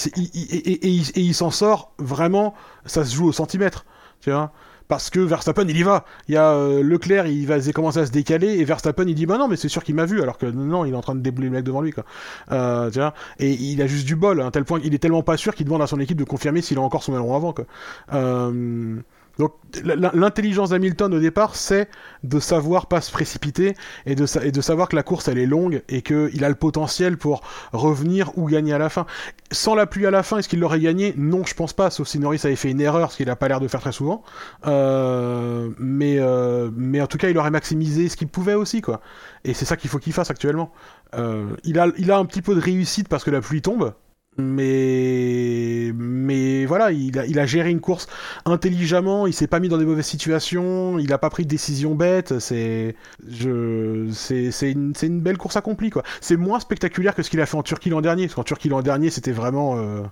et, 0.83 1.19
il 1.19 1.33
s'en 1.33 1.51
sort 1.51 1.91
vraiment, 1.97 2.53
ça 2.85 3.03
se 3.03 3.15
joue 3.15 3.27
au 3.27 3.31
centimètre, 3.31 3.85
tu 4.21 4.31
vois. 4.31 4.51
Parce 4.87 5.09
que 5.09 5.19
Verstappen, 5.19 5.67
il 5.67 5.77
y 5.77 5.83
va. 5.83 6.05
Il 6.27 6.35
y 6.35 6.37
a 6.37 6.51
euh, 6.51 6.83
Leclerc, 6.83 7.25
il 7.25 7.47
va 7.47 7.59
commencer 7.73 7.99
à 7.99 8.05
se 8.05 8.11
décaler, 8.11 8.59
et 8.59 8.63
Verstappen, 8.63 9.05
il 9.07 9.15
dit 9.15 9.25
bah 9.25 9.37
non, 9.37 9.47
mais 9.47 9.55
c'est 9.55 9.67
sûr 9.67 9.83
qu'il 9.83 9.95
m'a 9.95 10.05
vu, 10.05 10.21
alors 10.21 10.37
que 10.37 10.45
non, 10.45 10.85
il 10.85 10.93
est 10.93 10.97
en 10.97 11.01
train 11.01 11.15
de 11.15 11.21
débouler 11.21 11.47
le 11.47 11.53
mec 11.53 11.63
devant 11.63 11.81
lui, 11.81 11.91
quoi. 11.91 12.05
Euh, 12.51 12.91
tu 12.91 12.99
vois. 12.99 13.13
Et 13.39 13.51
il 13.51 13.81
a 13.81 13.87
juste 13.87 14.05
du 14.05 14.15
bol, 14.15 14.41
à 14.41 14.45
un 14.45 14.51
tel 14.51 14.63
point, 14.63 14.79
il 14.83 14.93
est 14.93 14.99
tellement 14.99 15.23
pas 15.23 15.37
sûr 15.37 15.55
qu'il 15.55 15.65
demande 15.65 15.81
à 15.81 15.87
son 15.87 15.99
équipe 15.99 16.17
de 16.17 16.23
confirmer 16.23 16.61
s'il 16.61 16.77
a 16.77 16.81
encore 16.81 17.03
son 17.03 17.13
aileron 17.13 17.35
avant, 17.35 17.51
quoi. 17.51 17.65
Euh, 18.13 18.97
donc 19.37 19.53
l'intelligence 19.83 20.69
d'Hamilton 20.69 21.13
au 21.13 21.19
départ, 21.19 21.55
c'est 21.55 21.89
de 22.23 22.39
savoir 22.39 22.87
pas 22.87 23.01
se 23.01 23.11
précipiter 23.11 23.75
et 24.05 24.15
de, 24.15 24.25
savoir 24.25 24.87
que 24.87 24.95
la 24.95 25.03
course 25.03 25.27
elle 25.27 25.37
est 25.37 25.45
longue 25.45 25.83
et 25.89 26.01
qu'il 26.01 26.43
a 26.43 26.49
le 26.49 26.55
potentiel 26.55 27.17
pour 27.17 27.41
revenir 27.73 28.31
ou 28.37 28.47
gagner 28.47 28.73
à 28.73 28.77
la 28.77 28.89
fin. 28.89 29.05
Sans 29.51 29.75
la 29.75 29.85
pluie 29.85 30.05
à 30.05 30.11
la 30.11 30.23
fin, 30.23 30.37
est-ce 30.37 30.47
qu'il 30.47 30.59
l'aurait 30.59 30.79
gagné? 30.79 31.13
Non, 31.17 31.43
je 31.45 31.53
pense 31.53 31.73
pas, 31.73 31.89
sauf 31.89 32.07
si 32.07 32.19
Norris 32.19 32.41
avait 32.45 32.55
fait 32.55 32.71
une 32.71 32.81
erreur, 32.81 33.11
ce 33.11 33.17
qu'il 33.17 33.29
a 33.29 33.35
pas 33.35 33.47
l'air 33.47 33.59
de 33.59 33.67
faire 33.67 33.81
très 33.81 33.91
souvent. 33.91 34.23
Euh, 34.67 35.69
mais, 35.79 36.17
euh, 36.19 36.71
mais 36.75 37.01
en 37.01 37.07
tout 37.07 37.17
cas, 37.17 37.29
il 37.29 37.37
aurait 37.37 37.51
maximisé 37.51 38.07
ce 38.09 38.15
qu'il 38.15 38.27
pouvait 38.27 38.53
aussi, 38.53 38.81
quoi. 38.81 39.01
Et 39.43 39.53
c'est 39.53 39.65
ça 39.65 39.75
qu'il 39.75 39.89
faut 39.89 39.99
qu'il 39.99 40.13
fasse 40.13 40.31
actuellement. 40.31 40.71
Euh, 41.15 41.55
il 41.63 41.77
a 41.79 42.17
un 42.17 42.25
petit 42.25 42.41
peu 42.41 42.55
de 42.55 42.61
réussite 42.61 43.07
parce 43.09 43.23
que 43.23 43.31
la 43.31 43.41
pluie 43.41 43.61
tombe, 43.61 43.93
mais 44.37 45.91
mais 45.95 46.65
voilà, 46.65 46.91
il 46.91 47.17
a, 47.17 47.25
il 47.25 47.39
a 47.39 47.45
géré 47.45 47.69
une 47.69 47.79
course 47.79 48.07
intelligemment, 48.45 49.27
il 49.27 49.33
s'est 49.33 49.47
pas 49.47 49.59
mis 49.59 49.69
dans 49.69 49.77
des 49.77 49.85
mauvaises 49.85 50.05
situations, 50.05 50.99
il 50.99 51.13
a 51.13 51.17
pas 51.17 51.29
pris 51.29 51.43
de 51.43 51.49
décisions 51.49 51.95
bêtes, 51.95 52.39
c'est 52.39 52.95
je 53.27 54.09
c'est 54.11 54.51
c'est 54.51 54.71
une, 54.71 54.93
une 55.01 55.21
belle 55.21 55.37
course 55.37 55.55
accomplie 55.55 55.89
quoi. 55.89 56.03
C'est 56.21 56.37
moins 56.37 56.59
spectaculaire 56.59 57.15
que 57.15 57.23
ce 57.23 57.29
qu'il 57.29 57.39
a 57.41 57.45
fait 57.45 57.57
en 57.57 57.63
Turquie 57.63 57.89
l'an 57.89 58.01
dernier, 58.01 58.25
parce 58.25 58.35
qu'en 58.35 58.43
Turquie 58.43 58.69
l'an 58.69 58.81
dernier, 58.81 59.09
c'était 59.09 59.31
vraiment 59.31 59.77
euh, 59.77 60.03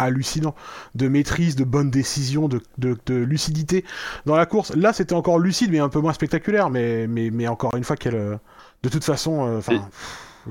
hallucinant 0.00 0.54
de 0.94 1.08
maîtrise, 1.08 1.56
de 1.56 1.64
bonnes 1.64 1.90
décisions, 1.90 2.48
de, 2.48 2.60
de, 2.78 2.96
de, 3.06 3.14
lucidité 3.14 3.84
dans 4.26 4.36
la 4.36 4.46
course. 4.46 4.74
Là, 4.74 4.92
c'était 4.92 5.14
encore 5.14 5.38
lucide, 5.38 5.70
mais 5.70 5.78
un 5.78 5.88
peu 5.88 6.00
moins 6.00 6.12
spectaculaire. 6.12 6.70
Mais, 6.70 7.06
mais, 7.06 7.30
mais 7.30 7.46
encore 7.48 7.76
une 7.76 7.84
fois, 7.84 7.96
qu'elle, 7.96 8.38
de 8.82 8.88
toute 8.88 9.04
façon, 9.04 9.46
euh, 9.46 9.58
enfin. 9.58 9.88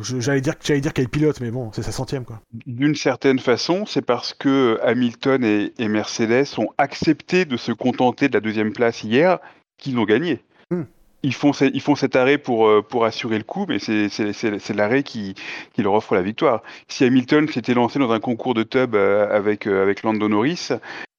J'allais 0.01 0.41
dire, 0.41 0.53
j'allais 0.63 0.81
dire 0.81 0.93
qu'elle 0.93 1.09
pilote, 1.09 1.41
mais 1.41 1.51
bon, 1.51 1.71
c'est 1.73 1.81
sa 1.81 1.91
centième, 1.91 2.25
quoi. 2.25 2.41
D'une 2.65 2.95
certaine 2.95 3.39
façon, 3.39 3.85
c'est 3.85 4.01
parce 4.01 4.33
que 4.33 4.79
Hamilton 4.83 5.43
et, 5.43 5.87
Mercedes 5.87 6.45
ont 6.57 6.69
accepté 6.77 7.45
de 7.45 7.57
se 7.57 7.71
contenter 7.71 8.27
de 8.29 8.33
la 8.33 8.39
deuxième 8.39 8.71
place 8.71 9.03
hier 9.03 9.39
qu'ils 9.77 9.97
ont 9.97 10.03
gagné. 10.03 10.41
Hmm. 10.69 10.83
Ils, 11.23 11.33
font, 11.33 11.51
ils 11.51 11.81
font 11.81 11.95
cet 11.95 12.15
arrêt 12.15 12.37
pour, 12.37 12.67
euh, 12.67 12.81
pour 12.81 13.05
assurer 13.05 13.37
le 13.37 13.43
coup, 13.43 13.65
mais 13.67 13.79
c'est 13.79 14.73
l'arrêt 14.73 15.03
qui, 15.03 15.33
qui, 15.73 15.81
leur 15.81 15.93
offre 15.93 16.13
la 16.15 16.21
victoire. 16.21 16.61
Si 16.87 17.03
Hamilton 17.03 17.47
s'était 17.47 17.73
lancé 17.73 17.97
dans 17.99 18.11
un 18.11 18.19
concours 18.19 18.53
de 18.53 18.63
tub 18.63 18.95
euh, 18.95 19.27
avec, 19.35 19.65
euh, 19.65 19.81
avec 19.81 20.03
Lando 20.03 20.29
Norris, 20.29 20.69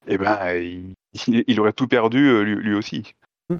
eh 0.06 0.16
ben, 0.16 0.84
il, 1.26 1.60
aurait 1.60 1.72
tout 1.72 1.88
perdu 1.88 2.44
lui, 2.44 2.74
aussi. 2.74 3.14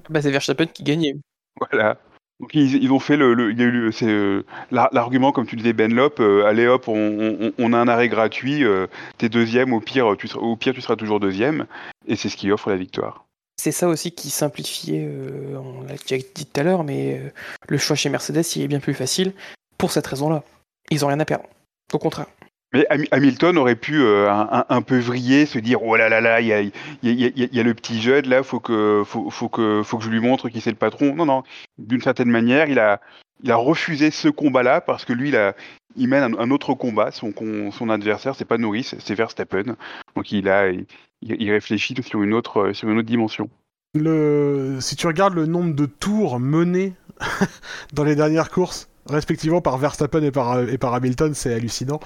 Bah, 0.08 0.22
c'est 0.22 0.30
Verstappen 0.30 0.66
qui 0.66 0.84
gagnait. 0.84 1.16
Voilà. 1.58 1.98
Donc 2.40 2.54
ils, 2.54 2.90
ont 2.90 2.98
fait 2.98 3.18
euh, 3.20 4.42
l'argument 4.70 5.30
comme 5.30 5.46
tu 5.46 5.56
disais 5.56 5.74
Benlop, 5.74 6.20
euh, 6.20 6.46
allez 6.46 6.66
hop 6.66 6.88
on, 6.88 7.72
a 7.72 7.76
un 7.76 7.86
arrêt 7.86 8.08
gratuit, 8.08 8.64
euh, 8.64 8.86
t'es 9.18 9.28
deuxième 9.28 9.74
au 9.74 9.80
pire 9.80 10.16
tu 10.16 10.26
seras, 10.26 10.96
toujours 10.96 11.20
deuxième 11.20 11.66
et 12.06 12.16
c'est 12.16 12.30
ce 12.30 12.38
qui 12.38 12.50
offre 12.50 12.70
la 12.70 12.76
victoire. 12.76 13.26
C'est 13.60 13.72
ça 13.72 13.88
aussi 13.88 14.12
qui 14.12 14.30
simplifiait, 14.30 15.06
on 15.54 15.82
l'a 15.82 15.96
déjà 15.96 16.16
dit 16.16 16.46
tout 16.46 16.60
à 16.60 16.62
l'heure, 16.62 16.82
mais 16.82 17.20
le 17.68 17.76
choix 17.76 17.94
chez 17.94 18.08
Mercedes 18.08 18.56
il 18.56 18.62
est 18.62 18.68
bien 18.68 18.80
plus 18.80 18.94
facile 18.94 19.34
pour 19.76 19.92
cette 19.92 20.06
raison-là. 20.06 20.42
Ils 20.90 21.04
ont 21.04 21.08
rien 21.08 21.20
à 21.20 21.26
perdre. 21.26 21.44
Au 21.92 21.98
contraire. 21.98 22.26
Mais 22.72 22.86
Hamilton 23.10 23.58
aurait 23.58 23.74
pu 23.76 24.00
euh, 24.00 24.30
un, 24.30 24.82
peu 24.82 24.98
vriller, 24.98 25.44
se 25.44 25.58
dire 25.58 25.82
oh 25.82 25.96
là 25.96 26.08
là 26.08 26.20
là, 26.20 26.40
il 26.40 26.46
y 26.46 26.52
a, 26.52 26.60
y 26.62 27.60
a, 27.60 27.62
le 27.62 27.74
petit 27.74 28.00
jeune 28.00 28.28
là, 28.28 28.44
faut 28.44 28.60
que 28.60 29.02
faut, 29.04 29.28
faut 29.30 29.48
que 29.48 29.82
faut 29.84 29.98
que 29.98 30.04
je 30.04 30.10
lui 30.10 30.20
montre 30.20 30.48
qui 30.48 30.60
c'est 30.60 30.70
le 30.70 30.76
patron. 30.76 31.14
Non 31.16 31.26
non, 31.26 31.42
d'une 31.78 32.00
certaine 32.00 32.30
manière, 32.30 32.68
il 32.68 32.78
a 32.78 33.00
il 33.42 33.50
a 33.50 33.56
refusé 33.56 34.10
ce 34.10 34.28
combat-là 34.28 34.80
parce 34.80 35.04
que 35.04 35.12
lui 35.12 35.30
il 35.30 35.36
a 35.36 35.54
il 35.96 36.06
mène 36.06 36.36
un, 36.38 36.50
autre 36.52 36.74
combat. 36.74 37.10
Son 37.10 37.32
son 37.72 37.90
adversaire 37.90 38.36
c'est 38.36 38.44
pas 38.44 38.58
Norris, 38.58 38.94
c'est 38.98 39.14
Verstappen. 39.14 39.74
Donc 40.14 40.30
il 40.30 40.48
a 40.48 40.68
il, 40.68 40.86
il, 41.22 41.50
réfléchit 41.50 41.96
sur 42.02 42.22
une 42.22 42.34
autre 42.34 42.72
sur 42.72 42.88
une 42.88 42.98
autre 42.98 43.08
dimension. 43.08 43.50
Le 43.94 44.78
si 44.80 44.94
tu 44.94 45.08
regardes 45.08 45.34
le 45.34 45.46
nombre 45.46 45.74
de 45.74 45.86
tours 45.86 46.38
menés 46.38 46.92
dans 47.92 48.04
les 48.04 48.14
dernières 48.14 48.50
courses, 48.50 48.89
respectivement 49.10 49.60
par 49.60 49.78
Verstappen 49.78 50.22
et 50.22 50.30
par, 50.30 50.60
et 50.60 50.78
par 50.78 50.94
Hamilton, 50.94 51.34
c'est 51.34 51.54
hallucinant. 51.54 52.00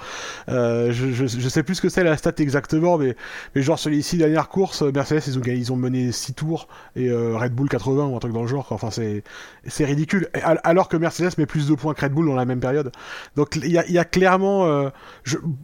Euh, 0.49 0.91
je, 0.91 1.11
je, 1.11 1.49
sais 1.49 1.63
plus 1.63 1.75
ce 1.75 1.81
que 1.81 1.89
c'est 1.89 2.03
la 2.03 2.17
stat 2.17 2.33
exactement, 2.39 2.97
mais, 2.97 3.15
mais 3.55 3.61
genre 3.61 3.79
six 3.79 4.17
dernières 4.17 4.49
courses, 4.49 4.81
Mercedes 4.81 5.23
ils 5.27 5.71
ont, 5.71 5.75
ont 5.75 5.77
mené 5.77 6.11
6 6.11 6.33
tours 6.33 6.67
et 6.95 7.09
euh, 7.09 7.37
Red 7.37 7.53
Bull 7.53 7.69
80 7.69 8.05
ou 8.05 8.15
un 8.15 8.19
truc 8.19 8.33
dans 8.33 8.41
le 8.41 8.47
genre. 8.47 8.67
Enfin, 8.71 8.89
c'est, 8.91 9.85
ridicule. 9.85 10.29
Alors 10.63 10.89
que 10.89 10.97
Mercedes 10.97 11.31
met 11.37 11.45
plus 11.45 11.67
de 11.67 11.75
points 11.75 11.93
que 11.93 12.01
Red 12.01 12.13
Bull 12.13 12.25
dans 12.25 12.35
la 12.35 12.45
même 12.45 12.59
période. 12.59 12.91
Donc 13.35 13.55
il 13.55 13.71
y 13.71 13.97
a, 13.97 14.05
clairement, 14.05 14.65
euh, 14.65 14.89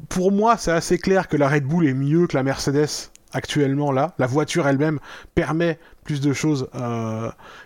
pour 0.09 0.31
moi, 0.31 0.57
c'est 0.57 0.71
assez 0.71 0.97
clair 0.97 1.27
que 1.27 1.37
la 1.37 1.49
Red 1.49 1.65
Bull 1.65 1.87
est 1.87 1.93
mieux 1.93 2.27
que 2.27 2.35
la 2.35 2.43
Mercedes 2.43 3.09
actuellement 3.33 3.91
là. 3.91 4.13
La 4.17 4.27
voiture 4.27 4.67
elle-même 4.67 4.99
permet 5.35 5.79
plus 6.03 6.19
de 6.19 6.33
choses 6.33 6.67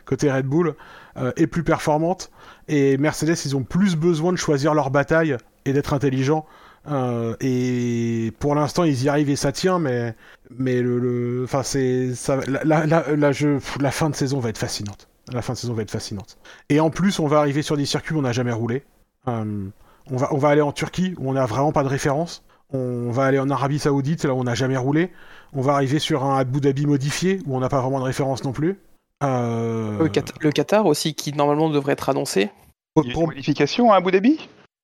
côté 0.06 0.32
Red 0.32 0.45
Bull, 0.45 0.76
euh, 1.18 1.32
est 1.38 1.48
plus 1.48 1.64
performante. 1.64 2.32
Et 2.68 2.98
Mercedes, 2.98 3.38
ils 3.45 3.56
ont 3.56 3.64
plus 3.64 3.95
besoin 3.95 4.32
de 4.32 4.38
choisir 4.38 4.74
leur 4.74 4.90
bataille 4.90 5.38
et 5.66 5.74
d'être 5.74 5.94
intelligents. 5.94 6.45
Euh, 6.88 7.35
et 7.40 8.32
pour 8.40 8.56
l'instant, 8.56 8.84
ils 8.84 9.03
y 9.03 9.10
arrivent 9.10 9.30
et 9.30 9.35
ça 9.35 9.52
tient, 9.52 9.80
mais 9.80 10.16
mais 10.56 10.82
le, 10.82 11.42
enfin 11.44 11.64
ça, 11.64 12.38
la, 12.48 12.85
la, 12.85 13.03
la 13.16 13.92
fin 13.92 14.10
de 14.10 14.16
saison 14.16 14.40
va 14.40 14.50
être 14.50 14.58
fascinante. 14.58 15.08
La 15.32 15.42
fin 15.42 15.53
de 15.53 15.58
saison 15.58 15.74
va 15.74 15.82
être 15.82 15.92
fascinante. 15.92 16.38
Et 16.69 16.80
en 16.80 16.92
plus, 16.92 17.19
on 17.19 17.26
va 17.26 17.40
arriver 17.40 17.64
sur 17.64 17.77
des 17.77 17.85
circuits 17.85 18.16
où 18.16 18.19
on 18.19 18.24
n'a 18.24 18.32
jamais 18.32 18.52
roulé. 18.52 18.84
Euh, 19.27 19.68
on 20.11 20.18
va 20.18 20.32
on 20.32 20.38
va 20.38 20.50
aller 20.50 20.61
en 20.61 20.72
Turquie 20.72 21.16
où 21.18 21.30
on 21.30 21.34
n'a 21.34 21.45
vraiment 21.48 21.72
pas 21.72 21.84
de 21.84 21.88
référence. 21.88 22.44
On 22.72 23.11
va 23.11 23.26
aller 23.26 23.40
en 23.40 23.50
Arabie 23.50 23.80
Saoudite 23.80 24.26
là 24.26 24.34
où 24.34 24.40
on 24.40 24.44
n'a 24.44 24.56
jamais 24.56 24.77
roulé. 24.77 25.11
On 25.53 25.61
va 25.61 25.74
arriver 25.74 26.00
sur 26.00 26.24
un 26.24 26.38
Abu 26.38 26.60
Dhabi 26.60 26.85
modifié 26.85 27.40
où 27.45 27.56
on 27.56 27.60
n'a 27.60 27.69
pas 27.69 27.82
vraiment 27.82 28.00
de 28.00 28.06
référence 28.06 28.44
non 28.44 28.52
plus. 28.52 28.77
Euh... 29.24 29.98
Le, 29.98 30.10
Qatar, 30.10 30.38
le, 30.42 30.52
Qatar 30.52 30.85
aussi 30.85 31.16
qui 31.16 31.34
normalement 31.34 31.69
devrait 31.69 31.94
être 31.94 32.10
annoncé. 32.10 32.50
Il 32.98 33.11
y 33.11 33.11
a 33.11 33.19
une 33.19 33.27
modification 33.27 33.92
à 33.92 33.98
Abu 33.98 34.11
Dhabi? 34.11 34.40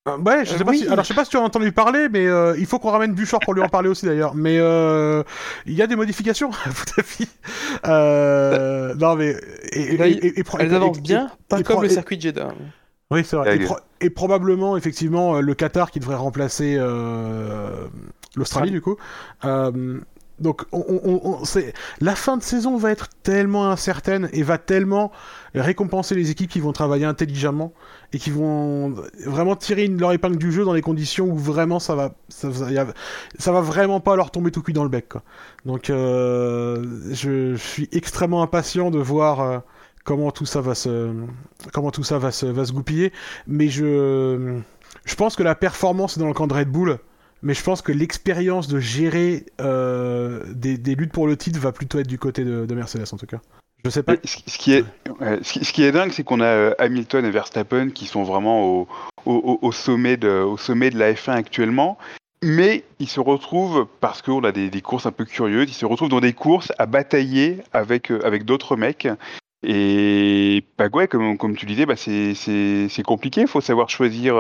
Euh, 0.08 0.18
ouais, 0.18 0.46
je 0.46 0.50
sais, 0.50 0.62
euh, 0.62 0.66
pas 0.66 0.72
oui. 0.72 0.80
si, 0.80 0.88
alors 0.88 1.04
je 1.04 1.10
sais 1.10 1.14
pas 1.14 1.26
si 1.26 1.30
tu 1.30 1.38
as 1.38 1.42
entendu 1.42 1.72
parler, 1.72 2.10
mais 2.10 2.26
euh, 2.26 2.56
il 2.58 2.66
faut 2.66 2.80
qu'on 2.80 2.90
ramène 2.90 3.14
Buchor 3.14 3.40
pour 3.40 3.54
lui 3.54 3.62
en 3.62 3.70
parler 3.70 3.88
aussi 3.88 4.08
d'ailleurs. 4.08 4.34
Mais 4.34 4.58
euh, 4.58 5.22
il 5.68 5.74
y 5.74 5.82
a 5.84 5.88
des 5.88 5.96
modifications 5.96 6.50
à 6.66 6.70
Abu 6.70 6.80
Dhabi. 6.98 7.30
Euh, 7.86 8.96
non 8.96 9.16
mais 9.16 9.36
et, 9.72 9.98
Là, 9.98 10.08
et, 10.08 10.40
et, 10.40 10.44
elles 10.60 10.74
avancent 10.74 11.02
bien, 11.02 11.30
pas 11.48 11.62
comme 11.62 11.84
le 11.84 11.90
circuit 11.90 12.18
de 12.18 12.24
Jeddah. 12.24 12.52
Oui, 13.12 13.24
c'est 13.24 13.36
vrai. 13.36 13.58
Et, 13.58 13.60
pro 13.60 13.76
et, 14.00 14.10
probablement, 14.10 14.76
effectivement, 14.76 15.40
le 15.40 15.54
Qatar 15.54 15.92
qui 15.92 16.00
devrait 16.00 16.16
remplacer 16.16 16.78
l'Australie, 18.36 18.72
du 18.72 18.82
coup. 18.82 18.98
Donc, 20.42 20.64
on, 20.72 20.84
on, 20.88 21.22
on, 21.24 21.44
la 22.02 22.16
fin 22.16 22.36
de 22.36 22.44
saison 22.44 22.76
va 22.76 22.92
être 22.92 23.10
tellement 23.24 23.70
incertaine 23.70 24.30
et 24.34 24.42
va 24.42 24.58
tellement 24.58 25.12
récompenser 25.54 26.16
les 26.16 26.32
équipes 26.32 26.50
qui 26.50 26.60
vont 26.60 26.74
travailler 26.74 27.06
intelligemment 27.06 27.74
et 28.12 28.18
qui 28.18 28.32
vont 28.32 28.96
vraiment 29.26 29.56
tirer 29.56 29.88
leur 29.88 30.12
épingle 30.12 30.38
du 30.38 30.52
jeu 30.52 30.66
dans 30.66 30.74
les 30.74 30.82
conditions 30.82 31.28
où 31.28 31.38
vraiment 31.38 31.80
ça 31.80 31.96
va, 31.96 32.14
ça, 32.30 32.50
va 32.50 33.62
vraiment 33.62 34.00
pas 34.00 34.16
leur 34.16 34.32
tomber 34.32 34.52
tout 34.52 34.64
cuit 34.64 34.74
dans 34.74 34.84
le 34.84 34.90
bec. 34.90 35.10
Quoi. 35.10 35.24
Donc, 35.66 35.90
euh, 35.90 36.84
je, 37.12 37.54
je, 37.54 37.62
suis 37.62 37.88
extrêmement 37.92 38.42
impatient 38.42 38.90
de 38.90 39.00
voir 39.00 39.42
euh, 39.42 39.60
comment 40.04 40.32
tout 40.32 40.46
ça 40.46 40.62
va 40.62 40.74
se, 40.74 41.14
comment 41.72 41.92
tout 41.92 42.04
ça 42.04 42.18
va 42.18 42.32
se, 42.32 42.48
va 42.48 42.66
se 42.66 42.74
goupiller. 42.74 43.14
Mais 43.46 43.68
je, 43.68 44.60
je 45.06 45.16
pense 45.16 45.36
que 45.36 45.44
la 45.44 45.56
performance 45.56 46.18
dans 46.18 46.28
le 46.28 46.34
camp 46.34 46.48
de 46.48 46.54
Red 46.54 46.70
Bull 46.70 46.98
mais 47.42 47.54
je 47.54 47.64
pense 47.64 47.82
que 47.82 47.92
l'expérience 47.92 48.68
de 48.68 48.80
gérer 48.80 49.46
euh, 49.60 50.44
des, 50.54 50.78
des, 50.78 50.96
luttes 50.96 51.12
pour 51.12 51.28
le 51.28 51.38
titre 51.38 51.60
va 51.60 51.72
plutôt 51.72 52.00
être 52.00 52.08
du 52.08 52.20
côté 52.20 52.44
de, 52.44 52.66
de 52.66 52.76
Mercedes 52.76 53.06
en 53.12 53.18
tout 53.18 53.26
cas. 53.26 53.40
Je 53.84 53.90
sais 53.90 54.04
pas. 54.04 54.16
Ce 54.24 54.58
qui 54.58 54.74
est, 54.74 54.86
ce 55.42 55.74
qui 55.74 55.84
est 55.84 55.92
dingue, 55.92 56.12
c'est 56.12 56.24
qu'on 56.24 56.40
a 56.40 56.46
euh, 56.46 56.74
Hamilton 56.78 57.26
et 57.26 57.32
Verstappen 57.32 57.90
qui 57.90 58.06
sont 58.06 58.24
vraiment 58.24 58.64
au, 58.66 58.88
au, 59.26 59.72
sommet 59.72 60.18
de, 60.18 60.30
au 60.30 60.58
sommet 60.58 60.92
de 60.92 61.00
la 61.00 61.14
F1 61.14 61.32
actuellement. 61.32 61.98
Mais 62.44 62.84
ils 63.00 63.10
se 63.10 63.20
retrouvent, 63.20 63.88
parce 64.00 64.22
qu'on 64.22 64.44
a 64.44 64.52
des, 64.52 64.82
courses 64.82 65.06
un 65.06 65.12
peu 65.12 65.26
curieuses, 65.26 65.70
ils 65.70 65.76
se 65.76 65.86
retrouvent 65.86 66.10
dans 66.10 66.22
des 66.22 66.34
courses 66.34 66.72
à 66.78 66.86
batailler 66.86 67.58
avec, 67.74 68.12
euh, 68.12 68.20
avec 68.24 68.46
d'autres 68.46 68.76
mecs. 68.76 69.08
Et 69.64 70.64
bah 70.78 70.90
comme, 70.90 71.38
comme 71.38 71.56
tu 71.56 71.68
disais, 71.68 71.86
bah 71.86 71.96
c'est 71.96 73.04
compliqué. 73.04 73.42
Il 73.42 73.48
faut 73.48 73.62
savoir 73.62 73.90
choisir, 73.90 74.36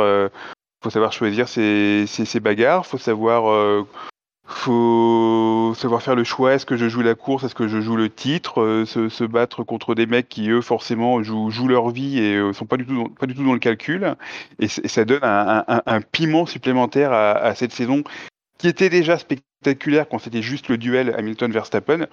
faut 0.81 0.89
savoir 0.89 1.13
choisir 1.13 1.47
ses, 1.47 2.39
bagarres, 2.41 2.85
faut 2.85 2.97
savoir, 2.97 3.49
euh, 3.51 3.85
faut 4.45 5.73
savoir 5.75 6.01
faire 6.01 6.15
le 6.15 6.23
choix. 6.23 6.53
Est-ce 6.53 6.65
que 6.65 6.77
je 6.77 6.89
joue 6.89 7.01
la 7.01 7.15
course, 7.15 7.43
est-ce 7.43 7.55
que 7.55 7.67
je 7.67 7.81
joue 7.81 7.95
le 7.95 8.09
titre, 8.09 8.61
euh, 8.61 8.85
se, 8.85 9.09
se, 9.09 9.23
battre 9.23 9.63
contre 9.63 9.95
des 9.95 10.05
mecs 10.05 10.29
qui 10.29 10.49
eux 10.49 10.61
forcément 10.61 11.21
jouent, 11.23 11.51
jouent 11.51 11.67
leur 11.67 11.89
vie 11.89 12.19
et 12.19 12.35
euh, 12.35 12.53
sont 12.53 12.65
pas 12.65 12.77
du 12.77 12.85
tout 12.85 12.95
dans, 12.95 13.09
pas 13.09 13.27
du 13.27 13.35
tout 13.35 13.43
dans 13.43 13.53
le 13.53 13.59
calcul. 13.59 14.15
Et, 14.59 14.67
ça 14.67 15.05
donne 15.05 15.23
un, 15.23 15.63
un, 15.67 16.01
piment 16.01 16.45
supplémentaire 16.45 17.11
à, 17.11 17.31
à, 17.31 17.55
cette 17.55 17.73
saison 17.73 18.03
qui 18.57 18.67
était 18.67 18.89
déjà 18.89 19.17
spectaculaire 19.17 20.07
quand 20.09 20.19
c'était 20.19 20.41
juste 20.41 20.67
le 20.67 20.77
duel 20.77 21.13
Hamilton-Verstappen. 21.17 22.07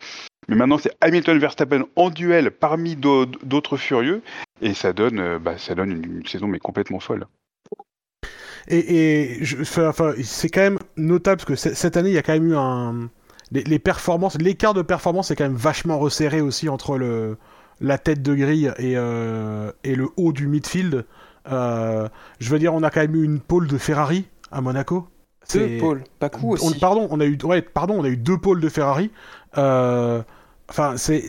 Mais 0.49 0.57
maintenant, 0.57 0.79
c'est 0.79 0.97
Hamilton-Verstappen 1.03 1.85
en 1.95 2.09
duel 2.09 2.51
parmi 2.51 2.97
d'autres 2.97 3.77
furieux, 3.77 4.23
et 4.63 4.73
ça 4.73 4.95
donne, 4.95 5.19
euh, 5.19 5.39
bah, 5.39 5.59
ça 5.59 5.75
donne 5.75 5.93
une 5.93 6.27
saison 6.27 6.47
mais 6.47 6.59
complètement 6.59 7.01
folle. 7.01 7.27
Et, 8.69 9.39
et 9.39 9.45
je, 9.45 9.57
enfin, 9.87 10.13
c'est 10.23 10.49
quand 10.49 10.61
même 10.61 10.79
notable 10.97 11.43
parce 11.45 11.63
que 11.63 11.75
cette 11.75 11.97
année, 11.97 12.11
il 12.11 12.15
y 12.15 12.19
a 12.19 12.23
quand 12.23 12.35
même 12.35 12.51
eu 12.51 12.57
un. 12.57 13.11
Les, 13.51 13.65
les 13.65 13.79
performances, 13.79 14.37
l'écart 14.39 14.75
de 14.75 14.83
performance 14.83 15.31
est 15.31 15.37
quand 15.37 15.45
même 15.45 15.55
vachement 15.55 15.99
resserré 15.99 16.43
aussi 16.43 16.69
entre 16.69 16.99
le, 16.99 17.39
la 17.81 17.97
tête 17.97 18.23
de 18.23 18.35
grille 18.35 18.73
et, 18.79 18.95
euh, 18.97 19.73
et 19.85 19.95
le 19.95 20.09
haut 20.17 20.33
du 20.33 20.47
midfield. 20.47 21.07
Euh, 21.51 22.09
je 22.41 22.51
veux 22.51 22.59
dire, 22.59 22.75
on 22.75 22.83
a 22.83 22.91
quand 22.91 23.01
même 23.01 23.17
eu 23.17 23.25
une 23.25 23.41
pole 23.41 23.67
de 23.67 23.79
Ferrari 23.79 24.29
à 24.53 24.61
Monaco. 24.61 25.09
Deux 25.55 25.79
pôles, 25.79 26.05
pas 26.19 26.29
coup 26.29 26.53
aussi. 26.53 26.67
On, 26.77 26.79
pardon, 26.79 27.09
on 27.11 27.21
a 27.21 27.25
eu, 27.25 27.39
ouais, 27.45 27.63
pardon, 27.63 27.95
on 27.99 28.05
a 28.05 28.09
eu 28.09 28.19
deux 28.19 28.37
pôles 28.37 28.61
de 28.61 28.69
Ferrari. 28.69 29.11
Euh, 29.57 30.23
Enfin, 30.71 30.99
c'est 30.99 31.25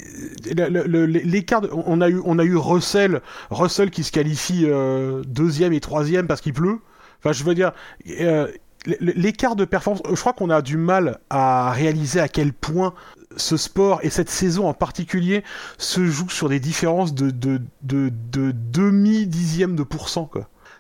l'écart. 0.54 1.62
On 1.72 2.02
a 2.02 2.10
eu, 2.10 2.22
on 2.26 2.40
a 2.40 2.44
eu 2.44 2.58
Russell, 2.58 3.22
Russell 3.50 3.90
qui 3.90 4.04
se 4.04 4.12
qualifie 4.12 4.66
euh, 4.66 5.24
deuxième 5.26 5.72
et 5.72 5.80
troisième 5.80 6.28
parce 6.28 6.42
qu'il 6.42 6.54
pleut. 6.54 6.80
Enfin, 7.20 7.34
je 7.34 7.44
veux 7.44 7.56
dire, 7.56 7.74
euh, 8.22 8.48
l'écart 8.86 9.56
de 9.56 9.66
performance. 9.66 10.04
Je 10.10 10.20
crois 10.20 10.34
qu'on 10.34 10.50
a 10.50 10.62
du 10.62 10.78
mal 10.78 11.20
à 11.30 11.72
réaliser 11.72 12.20
à 12.20 12.28
quel 12.28 12.54
point 12.54 12.94
ce 13.36 13.58
sport 13.58 14.00
et 14.04 14.10
cette 14.10 14.30
saison 14.30 14.68
en 14.68 14.74
particulier 14.74 15.44
se 15.78 16.06
joue 16.06 16.30
sur 16.30 16.50
des 16.50 16.60
différences 16.60 17.14
de 17.14 17.30
de 17.30 17.62
de, 17.84 19.84
pourcent. 19.84 20.30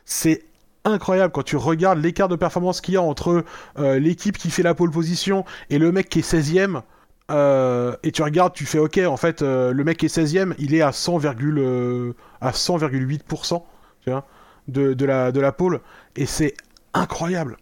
C'est 0.06 0.43
incroyable 0.85 1.32
quand 1.32 1.43
tu 1.43 1.58
regardes 1.58 2.00
l'écart 2.00 2.30
de 2.30 2.35
performance 2.35 2.82
qu'il 2.82 2.95
y 2.95 2.98
a 2.98 3.01
entre 3.01 3.43
euh, 3.77 4.00
l'équipe 4.00 4.38
qui 4.38 4.50
fait 4.50 4.64
la 4.64 4.74
pole 4.74 4.92
position 4.92 5.45
et 5.69 5.77
le 5.77 5.92
mec 5.92 6.09
qui 6.09 6.19
est 6.19 6.34
16ème. 6.34 6.82
Euh, 7.32 7.95
et 8.01 8.11
tu 8.11 8.24
regardes, 8.24 8.53
tu 8.53 8.66
fais 8.66 8.80
OK, 8.80 8.98
en 8.98 9.18
fait, 9.18 9.42
le 9.42 9.84
mec 9.84 9.98
qui 9.98 10.08
est 10.08 10.18
16ème, 10.18 10.56
il 10.58 10.74
est 10.74 10.82
à 10.82 10.92
100, 10.92 11.19
euh, 11.26 12.14
à 12.42 12.51
100,8% 12.51 13.61
de, 14.72 15.06
la, 15.06 15.31
de 15.31 15.39
la 15.39 15.51
pole. 15.51 15.81
Et 16.15 16.25
c'est 16.25 16.53
incroyable. 16.93 17.57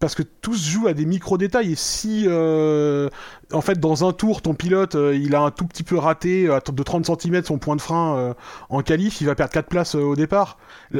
Parce 0.00 0.14
que 0.14 0.22
tout 0.22 0.54
se 0.54 0.70
joue 0.70 0.88
à 0.88 0.94
des 0.94 1.04
micro-détails. 1.04 1.72
Et 1.72 1.76
si, 1.76 2.24
euh, 2.26 3.08
en 3.52 3.60
fait, 3.60 3.78
dans 3.78 4.08
un 4.08 4.12
tour, 4.12 4.42
ton 4.42 4.54
pilote, 4.54 4.94
euh, 4.94 5.14
il 5.14 5.34
a 5.34 5.40
un 5.40 5.50
tout 5.50 5.66
petit 5.66 5.82
peu 5.82 5.96
raté 5.96 6.48
euh, 6.48 6.58
de 6.72 6.82
30 6.82 7.20
cm 7.20 7.44
son 7.44 7.58
point 7.58 7.76
de 7.76 7.80
frein 7.80 8.16
euh, 8.16 8.34
en 8.68 8.82
qualif, 8.82 9.20
il 9.20 9.26
va 9.26 9.34
perdre 9.34 9.52
4 9.52 9.66
places 9.66 9.94
au 9.94 10.14
départ. 10.14 10.58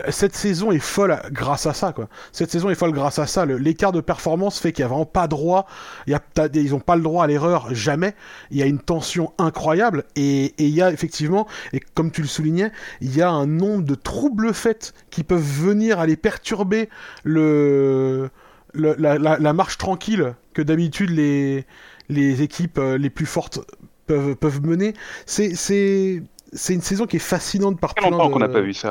Cette 0.09 0.35
saison 0.35 0.73
est 0.73 0.81
folle 0.81 1.21
grâce 1.31 1.67
à 1.67 1.75
ça, 1.75 1.93
quoi. 1.93 2.09
Cette 2.33 2.51
saison 2.51 2.71
est 2.71 2.75
folle 2.75 2.93
grâce 2.93 3.19
à 3.19 3.27
ça. 3.27 3.47
L'écart 3.47 3.93
de 3.93 4.01
performance 4.01 4.59
fait 4.59 4.73
qu'il 4.73 4.85
n'y 4.85 4.87
a 4.87 4.89
vraiment 4.89 5.07
pas 5.07 5.29
droit, 5.29 5.67
ils 6.07 6.71
n'ont 6.71 6.81
pas 6.81 6.97
le 6.97 7.03
droit 7.03 7.25
à 7.25 7.27
l'erreur, 7.27 7.75
jamais. 7.75 8.15
Il 8.51 8.59
y 8.59 8.63
a 8.63 8.67
une 8.67 8.81
tension 8.81 9.33
incroyable 9.39 10.05
et 10.17 10.55
il 10.59 10.71
y 10.71 10.83
a 10.83 10.91
effectivement, 10.91 11.47
et 11.73 11.81
comme 11.95 12.11
tu 12.11 12.23
le 12.23 12.29
soulignais, 12.29 12.73
il 13.01 13.17
y 13.17 13.23
a 13.23 13.31
un 13.31 13.47
nombre 13.47 13.85
de 13.85 13.95
troubles 13.95 14.53
faits 14.53 14.93
qui 15.11 15.23
peuvent 15.23 15.41
venir 15.41 16.01
aller 16.01 16.17
perturber 16.17 16.89
le 17.25 18.31
le, 18.73 18.95
la, 18.99 19.19
la, 19.19 19.39
la, 19.39 19.53
marche 19.53 19.79
tranquille 19.79 20.35
que 20.55 20.63
d'habitude 20.63 21.11
les, 21.11 21.67
les 22.09 22.43
équipes 22.43 22.79
euh, 22.79 22.99
les 22.99 23.11
plus 23.11 23.27
fortes 23.27 23.61
peuvent, 24.07 24.37
peuvent 24.37 24.63
mener. 24.63 24.95
C'est, 25.27 25.55
c'est, 25.55 26.23
c'est 26.53 26.75
une 26.75 26.83
saison 26.83 27.07
qui 27.07 27.17
est 27.17 27.21
fascinante 27.21 27.81
par 27.81 27.95
plein 27.95 28.11
longtemps 28.11 28.31
qu'on 28.31 28.39
n'a 28.41 28.49
pas 28.49 28.61
vu 28.61 28.75
ça. 28.75 28.91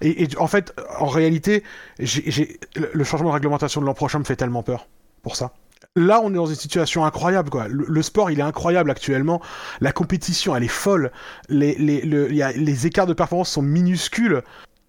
Et, 0.00 0.24
et, 0.24 0.28
en 0.38 0.46
fait, 0.46 0.74
en 0.98 1.06
réalité, 1.06 1.62
j'ai, 1.98 2.22
j'ai, 2.30 2.60
le 2.74 3.04
changement 3.04 3.30
de 3.30 3.34
réglementation 3.34 3.80
de 3.80 3.86
l'an 3.86 3.94
prochain 3.94 4.18
me 4.18 4.24
fait 4.24 4.36
tellement 4.36 4.62
peur 4.62 4.88
pour 5.22 5.36
ça. 5.36 5.52
Là, 5.96 6.20
on 6.22 6.30
est 6.30 6.36
dans 6.36 6.46
une 6.46 6.54
situation 6.54 7.04
incroyable, 7.04 7.50
quoi. 7.50 7.68
Le, 7.68 7.84
le, 7.86 8.02
sport, 8.02 8.30
il 8.30 8.38
est 8.38 8.42
incroyable 8.42 8.90
actuellement. 8.90 9.42
La 9.80 9.92
compétition, 9.92 10.56
elle 10.56 10.64
est 10.64 10.68
folle. 10.68 11.12
Les, 11.48 11.74
les, 11.74 12.00
le, 12.02 12.32
y 12.32 12.42
a, 12.42 12.52
les 12.52 12.86
écarts 12.86 13.06
de 13.06 13.12
performance 13.12 13.50
sont 13.50 13.62
minuscules 13.62 14.42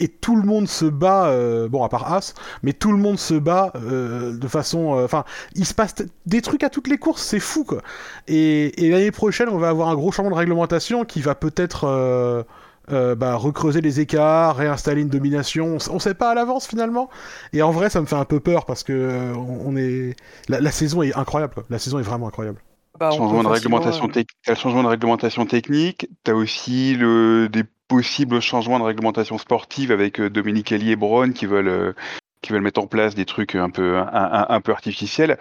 et 0.03 0.07
tout 0.07 0.35
le 0.35 0.43
monde 0.43 0.67
se 0.67 0.85
bat, 0.85 1.27
euh, 1.27 1.67
bon 1.67 1.83
à 1.83 1.89
part 1.89 2.11
As, 2.13 2.33
mais 2.61 2.73
tout 2.73 2.91
le 2.91 2.97
monde 2.97 3.19
se 3.19 3.33
bat 3.33 3.71
euh, 3.75 4.37
de 4.37 4.47
façon, 4.47 5.01
enfin, 5.03 5.19
euh, 5.19 5.49
il 5.55 5.65
se 5.65 5.73
passe 5.73 5.95
des 6.25 6.41
trucs 6.41 6.63
à 6.63 6.69
toutes 6.69 6.87
les 6.87 6.97
courses, 6.97 7.23
c'est 7.23 7.39
fou 7.39 7.63
quoi. 7.63 7.81
Et, 8.27 8.85
et 8.85 8.89
l'année 8.89 9.11
prochaine, 9.11 9.49
on 9.49 9.57
va 9.57 9.69
avoir 9.69 9.89
un 9.89 9.95
gros 9.95 10.11
changement 10.11 10.31
de 10.31 10.39
réglementation 10.39 11.05
qui 11.05 11.21
va 11.21 11.35
peut-être 11.35 12.45
euh, 12.91 13.15
bah, 13.15 13.35
recreuser 13.35 13.79
les 13.79 14.01
écarts, 14.01 14.57
réinstaller 14.57 15.03
une 15.03 15.09
domination. 15.09 15.77
On, 15.89 15.99
sait 15.99 16.13
pas 16.13 16.31
à 16.31 16.35
l'avance 16.35 16.67
finalement. 16.67 17.09
Et 17.53 17.61
en 17.61 17.71
vrai, 17.71 17.89
ça 17.89 18.01
me 18.01 18.05
fait 18.05 18.17
un 18.17 18.25
peu 18.25 18.41
peur 18.41 18.65
parce 18.65 18.83
que 18.83 18.91
euh, 18.91 19.33
on 19.35 19.77
est 19.77 20.15
la, 20.49 20.71
saison 20.71 21.01
est 21.01 21.15
incroyable. 21.15 21.53
La 21.69 21.79
saison 21.79 21.99
est 21.99 22.03
vraiment 22.03 22.27
incroyable. 22.27 22.59
Bah, 22.99 23.11
changement 23.11 23.41
de 23.41 23.47
réglementation 23.47 24.09
euh, 24.13 24.23
le 24.47 24.55
changement 24.55 24.83
de 24.83 24.89
réglementation 24.89 25.45
technique. 25.45 26.09
T'as 26.23 26.33
aussi 26.33 26.95
le, 26.95 27.47
des 27.49 27.63
possibles 27.95 28.41
changements 28.41 28.79
de 28.79 28.83
réglementation 28.83 29.37
sportive 29.37 29.91
avec 29.91 30.19
Dominique 30.19 30.71
Elie 30.71 30.91
et 30.91 30.95
Braun 30.95 31.33
qui 31.33 31.45
veulent 31.45 31.93
qui 32.41 32.51
veulent 32.51 32.61
mettre 32.61 32.81
en 32.81 32.87
place 32.87 33.15
des 33.15 33.25
trucs 33.25 33.55
un 33.55 33.69
peu 33.69 33.97
un, 33.97 34.61
peu 34.61 34.71
artificiels. 34.71 35.37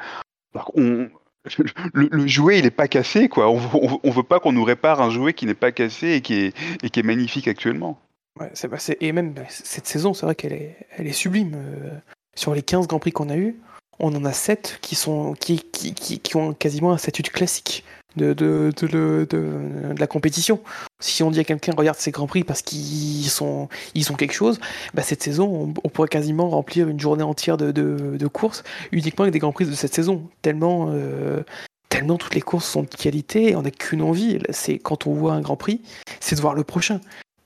on, 0.75 1.09
le, 1.93 2.27
jouet, 2.27 2.59
il 2.59 2.65
n'est 2.65 2.71
pas 2.71 2.89
cassé, 2.89 3.29
quoi. 3.29 3.51
On, 3.51 4.01
on, 4.03 4.11
veut 4.11 4.23
pas 4.23 4.39
qu'on 4.39 4.53
nous 4.53 4.65
répare 4.65 5.01
un 5.01 5.11
jouet 5.11 5.35
qui 5.35 5.47
n'est 5.47 5.55
pas 5.55 5.73
cassé 5.73 6.13
et 6.13 6.21
qui 6.21 6.35
est, 6.35 6.57
et 6.83 6.91
qui 6.91 7.01
est 7.01 7.03
magnifique 7.03 7.49
actuellement. 7.49 7.99
Ouais, 8.39 8.51
c'est, 8.55 8.97
et 9.01 9.13
même 9.13 9.33
bah, 9.33 9.43
cette 9.49 9.87
saison, 9.87 10.15
c'est 10.15 10.25
vrai 10.25 10.35
qu'elle 10.35 10.53
est, 10.53 10.77
elle 10.97 11.07
est 11.07 11.13
sublime. 11.13 11.55
Euh, 11.55 11.91
sur 12.35 12.55
les 12.55 12.63
15 12.63 12.87
Grands 12.87 12.99
Prix 12.99 13.13
qu'on 13.13 13.29
a 13.29 13.37
eu, 13.37 13.57
on 14.03 14.15
en 14.15 14.25
a 14.25 14.33
7 14.33 14.79
qui, 14.83 14.97
sont, 14.97 15.35
qui, 15.35 15.61
qui, 15.61 15.95
qui, 15.95 16.37
ont 16.37 16.53
quasiment 16.53 16.93
un 16.93 16.99
statut 16.99 17.23
classique 17.23 17.85
de, 18.17 18.35
de, 18.35 18.73
de, 18.77 19.27
de, 19.31 19.95
la 19.99 20.07
compétition. 20.07 20.61
Si 21.01 21.23
on 21.23 21.31
dit 21.31 21.41
à 21.41 21.45
quelqu'un 21.45 21.73
regarde 21.75 21.97
ces 21.99 22.11
grands 22.11 22.27
prix 22.27 22.45
parce 22.45 22.61
qu'ils 22.61 23.31
sont 23.31 23.69
ils 23.95 24.13
ont 24.13 24.17
quelque 24.17 24.35
chose, 24.35 24.61
bah 24.93 25.03
cette 25.03 25.23
saison 25.23 25.73
on, 25.83 25.89
pourrait 25.89 26.09
quasiment 26.09 26.51
remplir 26.51 26.89
une 26.89 27.01
journée 27.01 27.23
entière 27.23 27.57
de, 27.57 27.71
de, 27.71 28.27
courses 28.27 28.65
uniquement 28.91 29.23
avec 29.23 29.33
des 29.33 29.39
grands 29.39 29.53
prix 29.53 29.65
de 29.65 29.73
cette 29.73 29.95
saison. 29.95 30.29
Tellement 30.43 30.89
euh, 30.91 31.43
tellement 31.89 32.19
toutes 32.19 32.35
les 32.35 32.43
courses 32.43 32.67
sont 32.67 32.83
de 32.83 32.89
qualité, 32.89 33.57
on 33.57 33.63
n'a 33.63 33.71
qu'une 33.71 34.03
envie, 34.03 34.39
c'est 34.51 34.79
quand 34.79 35.07
on 35.07 35.15
voit 35.15 35.33
un 35.33 35.41
grand 35.41 35.57
prix, 35.57 35.81
c'est 36.21 36.37
de 36.37 36.41
voir 36.41 36.55
le 36.55 36.65
prochain. 36.65 37.01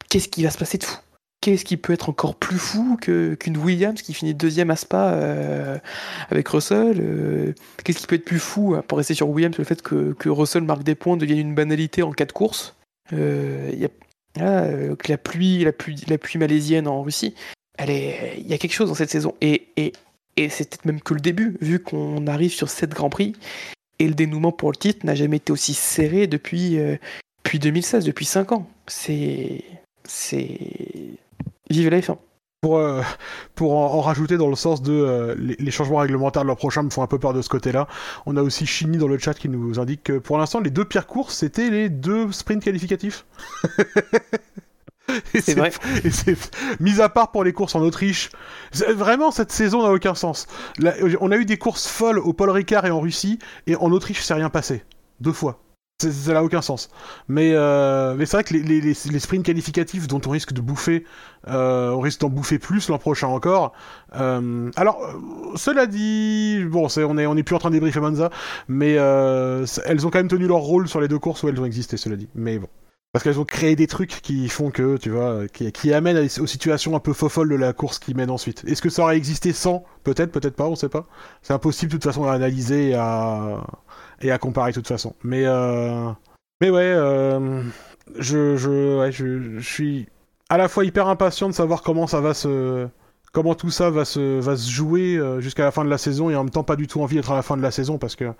Qu'est-ce 0.08 0.28
qui 0.28 0.42
va 0.42 0.50
se 0.50 0.58
passer 0.58 0.78
de 0.78 0.84
fou? 0.84 0.96
Qu'est-ce 1.46 1.64
qui 1.64 1.76
peut 1.76 1.92
être 1.92 2.08
encore 2.08 2.34
plus 2.34 2.58
fou 2.58 2.96
qu'une 2.96 3.56
Williams 3.56 4.02
qui 4.02 4.14
finit 4.14 4.34
deuxième 4.34 4.68
à 4.70 4.74
Spa 4.74 5.12
euh, 5.12 5.78
avec 6.28 6.48
Russell 6.48 6.96
euh, 7.00 7.52
Qu'est-ce 7.84 8.00
qui 8.00 8.06
peut 8.08 8.16
être 8.16 8.24
plus 8.24 8.40
fou, 8.40 8.74
hein, 8.74 8.82
pour 8.88 8.98
rester 8.98 9.14
sur 9.14 9.28
Williams, 9.28 9.56
le 9.56 9.62
fait 9.62 9.80
que, 9.80 10.28
Russell 10.28 10.64
marque 10.64 10.82
des 10.82 10.96
points 10.96 11.16
devienne 11.16 11.38
une 11.38 11.54
banalité 11.54 12.02
en 12.02 12.10
quatre 12.10 12.32
courses 12.32 12.74
euh, 13.12 13.70
y 13.74 13.84
a, 13.84 14.96
que 14.96 15.08
la 15.08 15.18
pluie, 15.18 15.62
la, 15.62 15.70
pluie, 15.70 16.02
la 16.08 16.18
pluie 16.18 16.40
malaisienne 16.40 16.88
en 16.88 17.02
Russie, 17.02 17.36
il 17.78 18.46
y 18.48 18.52
a 18.52 18.58
quelque 18.58 18.74
chose 18.74 18.88
dans 18.88 18.96
cette 18.96 19.10
saison. 19.10 19.32
Et, 19.40 19.68
et, 19.76 19.92
et 20.36 20.48
c'est 20.48 20.68
peut-être 20.68 20.84
même 20.84 21.00
que 21.00 21.14
le 21.14 21.20
début, 21.20 21.56
vu 21.60 21.78
qu'on 21.78 22.26
arrive 22.26 22.52
sur 22.52 22.68
7 22.68 22.90
Grands 22.90 23.08
Prix, 23.08 23.34
et 24.00 24.08
le 24.08 24.14
dénouement 24.14 24.50
pour 24.50 24.72
le 24.72 24.76
titre 24.76 25.06
n'a 25.06 25.14
jamais 25.14 25.36
été 25.36 25.52
aussi 25.52 25.74
serré 25.74 26.26
depuis, 26.26 26.76
depuis 27.44 27.60
2016, 27.60 28.04
depuis 28.04 28.24
5 28.24 28.50
ans. 28.50 28.68
C'est 28.88 29.62
c'est 30.08 30.58
Vive 31.70 31.88
la 31.88 32.00
F1. 32.00 32.16
Pour, 32.62 32.78
euh, 32.78 33.02
pour 33.54 33.76
en, 33.76 34.00
rajouter 34.00 34.38
dans 34.38 34.48
le 34.48 34.56
sens 34.56 34.82
de 34.82 34.92
euh, 34.92 35.34
les, 35.36 35.70
changements 35.70 35.98
réglementaires 35.98 36.42
de 36.42 36.48
l'an 36.48 36.56
prochain 36.56 36.82
me 36.82 36.90
font 36.90 37.02
un 37.02 37.06
peu 37.06 37.18
peur 37.18 37.32
de 37.32 37.42
ce 37.42 37.48
côté-là. 37.48 37.86
On 38.24 38.36
a 38.36 38.42
aussi 38.42 38.66
Chini 38.66 38.96
dans 38.96 39.08
le 39.08 39.18
chat 39.18 39.34
qui 39.34 39.48
nous 39.48 39.78
indique 39.78 40.04
que 40.04 40.18
pour 40.18 40.38
l'instant 40.38 40.60
les 40.60 40.70
deux 40.70 40.84
pires 40.84 41.06
courses 41.06 41.36
c'était 41.36 41.70
les 41.70 41.90
deux 41.90 42.32
sprints 42.32 42.64
qualificatifs. 42.64 43.26
c'est 45.34 45.54
vrai. 45.54 45.70
Et 46.02 46.10
c'est 46.10 46.36
mis 46.80 47.00
à 47.00 47.08
part 47.08 47.30
pour 47.30 47.44
les 47.44 47.52
courses 47.52 47.74
en 47.74 47.80
Autriche. 47.80 48.30
Vraiment, 48.72 49.30
cette 49.30 49.52
saison 49.52 49.82
n'a 49.82 49.92
aucun 49.92 50.14
sens. 50.14 50.46
on 51.20 51.30
a 51.30 51.36
eu 51.36 51.44
des 51.44 51.58
courses 51.58 51.86
folles 51.86 52.18
au 52.18 52.32
Paul 52.32 52.50
Ricard 52.50 52.86
et 52.86 52.90
en 52.90 53.00
Russie, 53.00 53.38
et 53.66 53.76
en 53.76 53.92
Autriche, 53.92 54.22
c'est 54.22 54.34
rien 54.34 54.50
passé. 54.50 54.82
Deux 55.20 55.32
fois. 55.32 55.60
Ça 55.98 56.34
n'a 56.34 56.44
aucun 56.44 56.60
sens. 56.60 56.90
Mais, 57.26 57.52
euh, 57.54 58.14
mais 58.16 58.26
c'est 58.26 58.36
vrai 58.36 58.44
que 58.44 58.52
les, 58.52 58.82
les, 58.82 58.94
sprints 58.94 59.46
qualificatifs 59.46 60.06
dont 60.06 60.20
on 60.26 60.30
risque 60.30 60.52
de 60.52 60.60
bouffer, 60.60 61.06
euh, 61.48 61.88
on 61.92 62.00
risque 62.00 62.20
d'en 62.20 62.28
bouffer 62.28 62.58
plus 62.58 62.90
l'an 62.90 62.98
prochain 62.98 63.28
encore. 63.28 63.72
Euh, 64.14 64.70
alors, 64.76 65.00
cela 65.54 65.86
dit, 65.86 66.62
bon, 66.66 66.90
c'est, 66.90 67.02
on 67.02 67.14
n'est 67.14 67.24
on 67.24 67.34
est 67.38 67.42
plus 67.42 67.56
en 67.56 67.60
train 67.60 67.70
de 67.70 67.76
débriefer 67.76 68.00
Monza, 68.00 68.28
mais 68.68 68.92
elles 68.92 70.06
ont 70.06 70.10
quand 70.10 70.18
même 70.18 70.28
tenu 70.28 70.46
leur 70.46 70.58
rôle 70.58 70.86
sur 70.86 71.00
les 71.00 71.08
deux 71.08 71.18
courses 71.18 71.42
où 71.44 71.48
elles 71.48 71.58
ont 71.58 71.64
existé, 71.64 71.96
cela 71.96 72.16
dit. 72.16 72.28
Mais 72.34 72.58
bon. 72.58 72.68
Parce 73.16 73.24
qu'elles 73.24 73.40
ont 73.40 73.46
créé 73.46 73.76
des 73.76 73.86
trucs 73.86 74.20
qui 74.20 74.46
font 74.50 74.70
que, 74.70 74.98
tu 74.98 75.08
vois, 75.08 75.48
qui, 75.48 75.92
amènent 75.94 76.18
aux 76.18 76.46
situations 76.46 76.94
un 76.94 77.00
peu 77.00 77.14
faux-folles 77.14 77.48
de 77.48 77.54
la 77.54 77.72
course 77.72 77.98
qui 77.98 78.12
mène 78.12 78.28
ensuite. 78.28 78.62
Est-ce 78.66 78.82
que 78.82 78.90
ça 78.90 79.04
aurait 79.04 79.16
existé 79.16 79.54
sans? 79.54 79.84
Peut-être, 80.04 80.30
peut-être 80.30 80.54
pas, 80.54 80.66
on 80.66 80.74
sait 80.74 80.90
pas. 80.90 81.06
C'est 81.40 81.54
impossible 81.54 81.92
de 81.92 81.96
toute 81.96 82.04
façon 82.04 82.24
à 82.24 82.34
analyser 82.34 82.90
et 82.90 82.94
à, 82.94 83.64
et 84.20 84.30
à 84.30 84.36
comparer 84.36 84.72
de 84.72 84.74
toute 84.74 84.86
façon. 84.86 85.14
Mais, 85.24 85.46
euh... 85.46 86.10
mais 86.60 86.68
ouais, 86.68 86.82
euh... 86.82 87.62
je, 88.18 88.58
je, 88.58 89.10
je, 89.10 89.60
suis 89.60 90.08
à 90.50 90.58
la 90.58 90.68
fois 90.68 90.84
hyper 90.84 91.08
impatient 91.08 91.48
de 91.48 91.54
savoir 91.54 91.80
comment 91.80 92.06
ça 92.06 92.20
va 92.20 92.34
se. 92.34 92.86
Comment 93.32 93.54
tout 93.54 93.70
ça 93.70 93.88
va 93.88 94.04
se, 94.04 94.40
va 94.40 94.56
se 94.56 94.70
jouer 94.70 95.16
euh, 95.16 95.40
jusqu'à 95.40 95.64
la 95.64 95.70
fin 95.70 95.86
de 95.86 95.90
la 95.90 95.98
saison 95.98 96.28
et 96.28 96.36
en 96.36 96.44
même 96.44 96.50
temps 96.50 96.64
pas 96.64 96.76
du 96.76 96.86
tout 96.86 97.00
envie 97.00 97.16
d'être 97.16 97.32
à 97.32 97.34
la 97.34 97.42
fin 97.42 97.56
de 97.56 97.62
la 97.62 97.70
saison 97.70 97.96
parce 97.96 98.14
que 98.14 98.30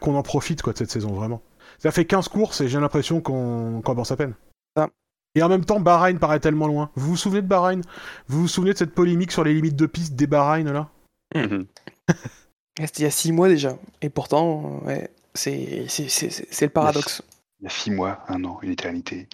qu'on 0.00 0.14
en 0.14 0.22
profite 0.22 0.62
quoi 0.62 0.72
de 0.72 0.78
cette 0.78 0.90
saison 0.90 1.12
vraiment. 1.12 1.42
Ça 1.84 1.92
fait 1.92 2.06
15 2.06 2.28
courses 2.28 2.62
et 2.62 2.68
j'ai 2.68 2.80
l'impression 2.80 3.20
qu'on 3.20 3.82
qu 3.84 3.90
avance 3.90 4.10
à 4.10 4.16
peine. 4.16 4.32
Ah. 4.74 4.88
Et 5.34 5.42
en 5.42 5.50
même 5.50 5.66
temps, 5.66 5.80
Bahreïn 5.80 6.18
paraît 6.18 6.40
tellement 6.40 6.66
loin. 6.66 6.90
Vous 6.94 7.08
vous 7.08 7.16
souvenez 7.18 7.42
de 7.42 7.46
Bahreïn? 7.46 7.82
Vous 8.26 8.40
vous 8.40 8.48
souvenez 8.48 8.72
de 8.72 8.78
cette 8.78 8.94
polémique 8.94 9.32
sur 9.32 9.44
les 9.44 9.52
limites 9.52 9.76
de 9.76 9.84
piste 9.84 10.14
des 10.14 10.26
Bahreïn 10.26 10.72
là? 10.72 10.88
Mhm. 11.34 11.66
C'était 12.78 13.00
il 13.00 13.02
y 13.02 13.06
a 13.06 13.10
6 13.10 13.32
mois 13.32 13.48
déjà. 13.48 13.76
Et 14.00 14.08
pourtant, 14.08 14.80
ouais, 14.86 15.10
c'est 15.34 15.84
le 15.84 16.68
paradoxe. 16.68 17.20
Il 17.60 17.64
y 17.64 17.66
a 17.66 17.70
6 17.70 17.90
mois, 17.90 18.24
un 18.28 18.42
an, 18.44 18.58
une 18.62 18.70
éternité. 18.70 19.28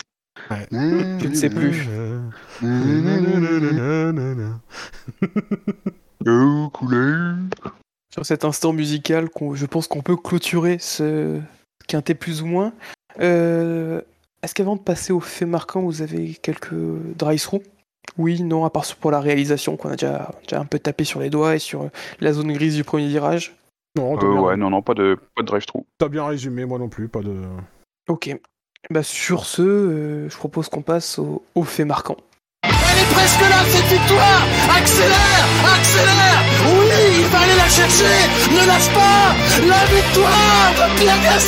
Ouais. 0.50 0.66
Je 0.72 1.28
ne 1.28 1.34
sais 1.34 1.50
plus. 1.50 1.86
Sur 8.12 8.26
cet 8.26 8.44
instant 8.44 8.72
musical, 8.72 9.28
je 9.54 9.66
pense 9.66 9.86
qu'on 9.86 10.02
peut 10.02 10.16
clôturer 10.16 10.80
ce 10.80 11.40
quintet 11.90 12.14
plus 12.14 12.42
ou 12.42 12.46
moins. 12.46 12.72
Euh, 13.20 14.00
est-ce 14.42 14.54
qu'avant 14.54 14.76
de 14.76 14.80
passer 14.80 15.12
au 15.12 15.20
fait 15.20 15.44
marquant, 15.44 15.82
vous 15.82 16.02
avez 16.02 16.34
quelques 16.34 16.72
drive-through 17.16 17.62
Oui, 18.16 18.42
non, 18.42 18.64
à 18.64 18.70
part 18.70 18.84
pour 18.96 19.10
la 19.10 19.20
réalisation 19.20 19.76
qu'on 19.76 19.90
a 19.90 19.96
déjà, 19.96 20.30
déjà 20.42 20.60
un 20.60 20.64
peu 20.64 20.78
tapé 20.78 21.04
sur 21.04 21.20
les 21.20 21.30
doigts 21.30 21.56
et 21.56 21.58
sur 21.58 21.90
la 22.20 22.32
zone 22.32 22.52
grise 22.52 22.76
du 22.76 22.84
premier 22.84 23.08
virage. 23.08 23.54
Non, 23.96 24.16
euh, 24.16 24.40
ouais, 24.40 24.56
non, 24.56 24.70
non, 24.70 24.82
pas 24.82 24.94
de, 24.94 25.18
pas 25.34 25.42
de 25.42 25.46
drive-through. 25.46 25.84
T'as 25.98 26.08
bien 26.08 26.24
résumé, 26.24 26.64
moi 26.64 26.78
non 26.78 26.88
plus, 26.88 27.08
pas 27.08 27.20
de. 27.22 27.42
Ok. 28.08 28.34
Bah, 28.88 29.02
sur 29.02 29.44
ce, 29.44 29.62
euh, 29.62 30.28
je 30.30 30.36
propose 30.36 30.68
qu'on 30.68 30.82
passe 30.82 31.18
au, 31.18 31.42
au 31.54 31.64
fait 31.64 31.84
marquant. 31.84 32.16
Elle 32.90 32.98
est 32.98 33.12
presque 33.14 33.40
là, 33.40 33.62
cette 33.68 33.86
victoire. 33.86 34.42
Accélère 34.76 35.46
Accélère. 35.74 36.42
Oui, 36.66 37.20
il 37.20 37.26
va 37.26 37.38
aller 37.40 37.56
la 37.56 37.68
chercher. 37.68 38.16
Ne 38.50 38.66
lâche 38.66 38.90
pas. 38.90 39.34
La 39.68 39.84
victoire 39.94 40.72
de 40.74 40.86
Pierre 40.98 41.40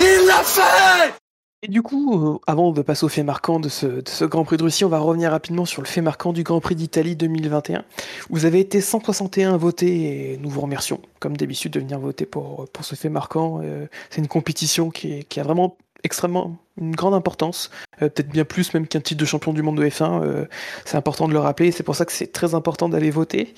Il 0.00 0.26
l'a 0.26 0.42
fait. 0.42 1.14
Et 1.62 1.68
du 1.68 1.82
coup, 1.82 2.34
euh, 2.34 2.38
avant 2.46 2.70
de 2.70 2.82
passer 2.82 3.04
au 3.04 3.08
fait 3.08 3.24
marquant 3.24 3.58
de 3.58 3.68
ce, 3.68 4.24
Grand 4.24 4.44
Prix 4.44 4.56
de 4.56 4.62
Russie, 4.62 4.84
on 4.84 4.88
va 4.88 5.00
revenir 5.00 5.32
rapidement 5.32 5.64
sur 5.64 5.82
le 5.82 5.88
fait 5.88 6.00
marquant 6.00 6.32
du 6.32 6.44
Grand 6.44 6.60
Prix 6.60 6.76
d'Italie 6.76 7.16
2021. 7.16 7.84
Vous 8.30 8.44
avez 8.44 8.60
été 8.60 8.80
161 8.80 9.54
à 9.54 9.56
voter 9.56 10.32
et 10.32 10.38
nous 10.38 10.50
vous 10.50 10.60
remercions, 10.60 11.00
comme 11.18 11.36
d'habitude, 11.36 11.72
de 11.72 11.80
venir 11.80 11.98
voter 11.98 12.26
pour, 12.26 12.66
ce 12.80 12.94
fait 12.94 13.08
marquant. 13.08 13.60
Euh, 13.62 13.86
c'est 14.08 14.20
une 14.20 14.28
compétition 14.28 14.90
qui 14.90 15.26
a 15.36 15.42
vraiment 15.42 15.76
extrêmement 16.04 16.56
une 16.80 16.94
grande 16.94 17.14
importance, 17.14 17.70
euh, 18.02 18.08
peut-être 18.08 18.28
bien 18.28 18.44
plus 18.44 18.72
même 18.74 18.86
qu'un 18.86 19.00
titre 19.00 19.20
de 19.20 19.26
champion 19.26 19.52
du 19.52 19.62
monde 19.62 19.78
de 19.78 19.88
F1. 19.88 20.22
Euh, 20.22 20.44
c'est 20.84 20.96
important 20.96 21.28
de 21.28 21.32
le 21.32 21.38
rappeler, 21.38 21.72
c'est 21.72 21.82
pour 21.82 21.96
ça 21.96 22.04
que 22.04 22.12
c'est 22.12 22.32
très 22.32 22.54
important 22.54 22.88
d'aller 22.88 23.10
voter. 23.10 23.54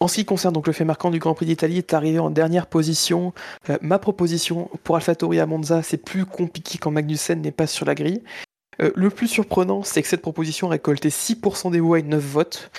En 0.00 0.08
ce 0.08 0.16
qui 0.16 0.24
concerne 0.24 0.52
donc 0.52 0.66
le 0.66 0.72
fait 0.72 0.84
marquant 0.84 1.10
du 1.10 1.18
Grand 1.18 1.34
Prix 1.34 1.46
d'Italie, 1.46 1.78
est 1.78 1.94
arrivé 1.94 2.18
en 2.18 2.30
dernière 2.30 2.66
position. 2.66 3.32
Euh, 3.70 3.78
ma 3.80 3.98
proposition 3.98 4.70
pour 4.84 4.96
AlphaTauri 4.96 5.40
à 5.40 5.46
Monza, 5.46 5.82
c'est 5.82 5.96
plus 5.96 6.26
compliqué 6.26 6.78
quand 6.78 6.90
Magnussen 6.90 7.40
n'est 7.40 7.52
pas 7.52 7.66
sur 7.66 7.86
la 7.86 7.94
grille. 7.94 8.22
le 8.78 9.08
plus 9.08 9.28
surprenant, 9.28 9.82
c'est 9.84 10.02
que 10.02 10.08
cette 10.08 10.22
proposition 10.22 10.66
a 10.68 10.72
récolté 10.72 11.08
6% 11.08 11.70
des 11.70 11.80
voix 11.80 12.00
et 12.00 12.02
9 12.02 12.20
votes. 12.20 12.70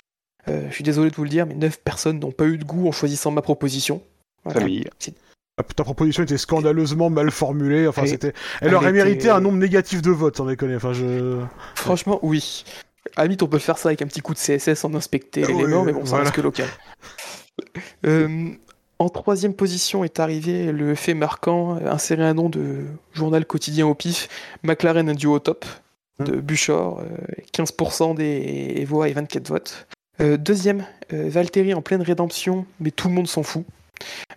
je 0.48 0.72
suis 0.74 0.84
désolé 0.84 1.10
de 1.10 1.16
vous 1.16 1.24
le 1.24 1.30
dire, 1.30 1.46
mais 1.46 1.56
9 1.56 1.80
personnes 1.80 2.20
n'ont 2.20 2.34
pas 2.34 2.46
eu 2.46 2.58
de 2.58 2.66
goût 2.66 2.88
en 2.88 2.92
choisissant 2.92 3.32
ma 3.32 3.42
proposition. 3.42 4.02
Ta 5.76 5.84
proposition 5.84 6.24
était 6.24 6.38
scandaleusement 6.38 7.10
mal 7.10 7.32
formulée. 7.32 7.88
Enfin, 7.88 8.06
c'était. 8.06 8.34
Elle, 8.62 8.76
aurait 8.76 8.92
mérité 8.92 9.30
un 9.30 9.40
nombre 9.40 9.58
négatif 9.58 10.02
de 10.02 10.12
votes, 10.12 10.38
sans 10.38 10.46
déconner. 10.46 10.76
Enfin, 10.76 10.94
je. 10.94 11.42
Franchement, 11.76 12.20
oui. 12.22 12.66
À 13.16 13.26
on 13.26 13.48
peut 13.48 13.60
faire 13.60 13.78
ça 13.78 13.90
avec 13.90 14.02
un 14.02 14.08
petit 14.08 14.22
coup 14.22 14.34
de 14.34 14.40
CSS 14.40 14.84
en 14.84 14.94
inspecter 14.94 15.44
ah 15.46 15.48
l'élément, 15.48 15.84
mais 15.84 15.94
bon, 15.94 16.06
ça 16.06 16.18
reste 16.18 16.34
que 16.34 16.42
local. 16.42 16.68
Euh, 18.06 18.50
en 19.00 19.10
troisième 19.10 19.54
position 19.54 20.04
est 20.04 20.20
arrivé 20.20 20.72
le 20.72 20.96
fait 20.96 21.14
marquant, 21.14 21.78
insérer 21.86 22.24
un 22.24 22.34
nom 22.34 22.50
de 22.50 22.84
journal 23.14 23.46
quotidien 23.46 23.88
au 23.88 23.94
pif, 23.94 24.28
McLaren 24.64 25.08
un 25.08 25.14
duo 25.14 25.36
au 25.36 25.40
top, 25.40 25.66
de 26.20 26.36
hmm. 26.36 26.42
Buchor, 26.42 27.04
15% 27.54 28.12
euh, 28.12 28.14
des 28.16 28.86
voix 28.86 29.08
et 29.08 29.14
24 29.14 29.48
votes. 29.48 29.88
Euh, 30.20 30.36
deuxième, 30.36 30.86
Valtteri 31.12 31.74
en 31.74 31.82
pleine 31.82 32.02
rédemption, 32.02 32.66
mais 32.80 32.92
tout 32.92 33.08
le 33.08 33.14
monde 33.14 33.28
s'en 33.28 33.44
fout. 33.44 33.66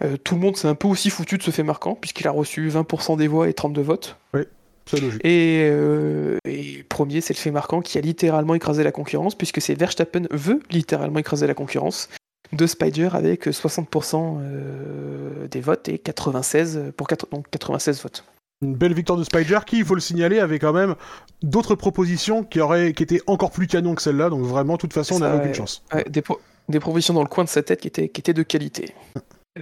Euh, 0.03 0.17
tout 0.17 0.35
le 0.35 0.41
monde 0.41 0.57
s'est 0.57 0.69
un 0.69 0.75
peu 0.75 0.89
aussi 0.89 1.11
foutu 1.11 1.39
de 1.39 1.43
ce 1.43 1.51
fait 1.51 1.63
marquant, 1.63 1.95
puisqu'il 1.95 2.27
a 2.27 2.31
reçu 2.31 2.69
20% 2.69 3.17
des 3.17 3.29
voix 3.29 3.49
et 3.49 3.55
32 3.55 3.83
votes. 3.83 4.17
Oui. 4.35 4.43
C'est 4.91 5.01
logique. 5.01 5.21
Et, 5.25 5.69
euh, 5.71 6.39
et 6.47 6.83
premier, 6.89 7.21
c'est 7.21 7.35
le 7.35 7.39
fait 7.39 7.51
marquant 7.51 7.81
qui 7.83 7.99
a 7.99 8.01
littéralement 8.01 8.55
écrasé 8.55 8.83
la 8.83 8.93
concurrence, 8.93 9.35
puisque 9.35 9.61
c'est 9.61 9.75
Verstappen 9.75 10.23
veut 10.31 10.61
littéralement 10.71 11.19
écraser 11.19 11.47
la 11.47 11.53
concurrence 11.55 12.09
de 12.53 12.67
Spider 12.67 13.11
avec 13.13 13.47
60% 13.47 14.39
euh, 14.41 15.47
des 15.49 15.61
votes 15.61 15.89
et 15.91 15.99
96 15.99 16.93
pour 16.97 17.07
4, 17.07 17.27
donc 17.31 17.47
96 17.51 18.03
votes. 18.03 18.25
Une 18.63 18.75
belle 18.75 18.95
victoire 18.95 19.19
de 19.19 19.25
Spider 19.25 19.59
qui, 19.67 19.77
il 19.79 19.85
faut 19.85 19.95
le 19.95 20.01
signaler, 20.01 20.39
avait 20.41 20.59
quand 20.59 20.73
même 20.73 20.95
d'autres 21.43 21.75
propositions 21.75 22.43
qui, 22.43 22.59
auraient, 22.61 22.93
qui 22.95 23.03
étaient 23.03 23.21
encore 23.27 23.51
plus 23.51 23.67
canon 23.67 23.95
que 23.95 24.01
celle-là, 24.03 24.31
donc 24.31 24.43
vraiment, 24.43 24.75
de 24.75 24.79
toute 24.79 24.95
façon, 24.95 25.17
on 25.17 25.19
n'avait 25.19 25.39
aucune 25.41 25.55
chance. 25.55 25.85
Ouais, 25.93 26.05
des, 26.09 26.23
pro- 26.23 26.41
des 26.71 26.81
propositions 26.81 27.13
dans 27.15 27.23
le 27.23 27.29
coin 27.29 27.45
de 27.45 27.49
sa 27.51 27.63
tête 27.63 27.83
qui 27.83 27.89
étaient, 27.89 28.09
qui 28.09 28.21
étaient 28.21 28.33
de 28.33 28.43
qualité. 28.43 28.95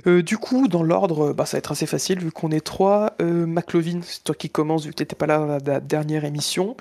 Euh, 0.06 0.22
du 0.22 0.36
coup, 0.36 0.68
dans 0.68 0.82
l'ordre, 0.82 1.32
bah, 1.32 1.46
ça 1.46 1.56
va 1.56 1.58
être 1.58 1.72
assez 1.72 1.86
facile 1.86 2.20
vu 2.20 2.30
qu'on 2.30 2.50
est 2.50 2.64
trois. 2.64 3.14
Euh, 3.20 3.46
McLovin, 3.46 4.00
c'est 4.02 4.22
toi 4.24 4.34
qui 4.34 4.50
commence 4.50 4.84
vu 4.84 4.90
que 4.90 4.96
t'étais 4.96 5.16
pas 5.16 5.26
là 5.26 5.54
à 5.54 5.58
la 5.58 5.80
dernière 5.80 6.24
émission. 6.24 6.76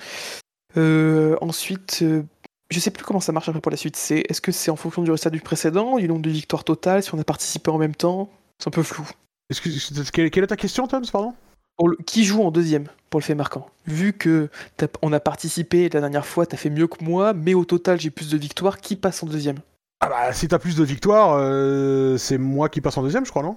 Euh, 0.76 1.36
ensuite, 1.40 2.00
euh, 2.02 2.22
je 2.70 2.78
sais 2.78 2.90
plus 2.90 3.04
comment 3.04 3.20
ça 3.20 3.32
marche 3.32 3.48
après 3.48 3.60
pour 3.60 3.70
la 3.70 3.76
suite. 3.78 3.96
C'est 3.96 4.24
est-ce 4.28 4.40
que 4.40 4.52
c'est 4.52 4.70
en 4.70 4.76
fonction 4.76 5.02
du 5.02 5.10
résultat 5.10 5.30
du 5.30 5.40
précédent, 5.40 5.96
du 5.98 6.08
nombre 6.08 6.22
de 6.22 6.30
victoires 6.30 6.64
totales, 6.64 7.02
si 7.02 7.14
on 7.14 7.18
a 7.18 7.24
participé 7.24 7.70
en 7.70 7.78
même 7.78 7.94
temps? 7.94 8.28
C'est 8.58 8.68
un 8.68 8.70
peu 8.70 8.82
flou. 8.82 9.08
Excuse- 9.50 10.10
quelle, 10.12 10.30
quelle 10.30 10.44
est 10.44 10.48
ta 10.48 10.56
question, 10.56 10.86
Tom, 10.86 11.04
pardon? 11.10 11.32
Pour 11.76 11.88
le- 11.88 11.96
qui 12.06 12.24
joue 12.24 12.42
en 12.42 12.50
deuxième 12.50 12.88
pour 13.10 13.20
le 13.20 13.24
fait 13.24 13.34
marquant? 13.34 13.68
Vu 13.86 14.12
que 14.12 14.50
t'as- 14.76 14.88
on 15.02 15.12
a 15.12 15.20
participé 15.20 15.88
la 15.88 16.00
dernière 16.00 16.26
fois, 16.26 16.44
t'as 16.46 16.56
fait 16.56 16.70
mieux 16.70 16.86
que 16.86 17.02
moi, 17.04 17.32
mais 17.32 17.54
au 17.54 17.64
total 17.64 18.00
j'ai 18.00 18.10
plus 18.10 18.30
de 18.30 18.36
victoires, 18.36 18.78
qui 18.80 18.96
passe 18.96 19.22
en 19.22 19.26
deuxième? 19.26 19.58
Ah 20.00 20.08
bah, 20.08 20.32
si 20.32 20.46
t'as 20.48 20.58
plus 20.58 20.76
de 20.76 20.84
victoires, 20.84 21.34
euh, 21.38 22.16
c'est 22.18 22.38
moi 22.38 22.68
qui 22.68 22.80
passe 22.80 22.96
en 22.98 23.02
deuxième, 23.02 23.24
je 23.24 23.30
crois, 23.30 23.42
non? 23.42 23.56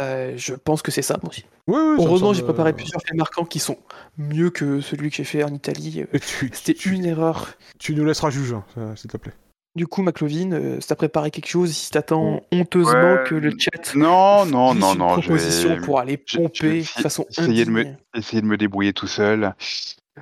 Euh, 0.00 0.34
Je 0.36 0.54
pense 0.54 0.82
que 0.82 0.90
c'est 0.92 1.02
ça, 1.02 1.18
moi 1.22 1.30
aussi. 1.30 1.44
Oui, 1.66 1.76
oui. 1.80 1.96
Heureusement, 1.98 2.28
semble, 2.28 2.36
j'ai 2.36 2.42
préparé 2.44 2.70
euh, 2.70 2.74
plusieurs 2.74 3.02
faits 3.02 3.16
marquants 3.16 3.44
qui 3.44 3.58
sont 3.58 3.76
mieux 4.16 4.50
que 4.50 4.80
celui 4.80 5.10
que 5.10 5.16
j'ai 5.16 5.24
fait 5.24 5.42
en 5.42 5.48
Italie. 5.52 6.04
C'était 6.52 6.74
tu, 6.74 6.92
une 6.94 7.04
erreur. 7.04 7.54
tu 7.78 7.94
nous 7.96 8.04
laisseras 8.04 8.30
juger, 8.30 8.54
hein, 8.54 8.64
ça, 8.74 8.96
s'il 8.96 9.10
te 9.10 9.16
plaît. 9.16 9.32
Du 9.76 9.86
coup, 9.86 10.02
McLovin, 10.02 10.52
euh, 10.52 10.80
si 10.80 10.88
t'as 10.88 10.94
préparé 10.96 11.30
quelque 11.30 11.48
chose, 11.48 11.70
si 11.72 11.90
t'attends 11.90 12.40
honteusement 12.52 13.14
Ouais. 13.14 13.24
que 13.26 13.34
le 13.36 13.52
chat 13.58 13.94
Non, 13.96 14.44
non, 14.44 14.74
non, 14.74 14.92
une 14.94 14.98
non. 14.98 15.20
Je 15.20 15.26
proposition 15.28 15.68
vais, 15.70 15.80
pour 15.80 15.98
aller 16.00 16.20
je- 16.26 16.32
je 16.34 16.38
pomper 16.38 16.80
de 16.80 16.84
façon 16.86 17.24
essayer 17.36 17.64
de 17.64 17.70
me, 17.70 17.84
essayer 18.14 18.42
de 18.42 18.46
me 18.46 18.56
débrouiller 18.56 18.92
tout 18.92 19.06
seul. 19.06 19.54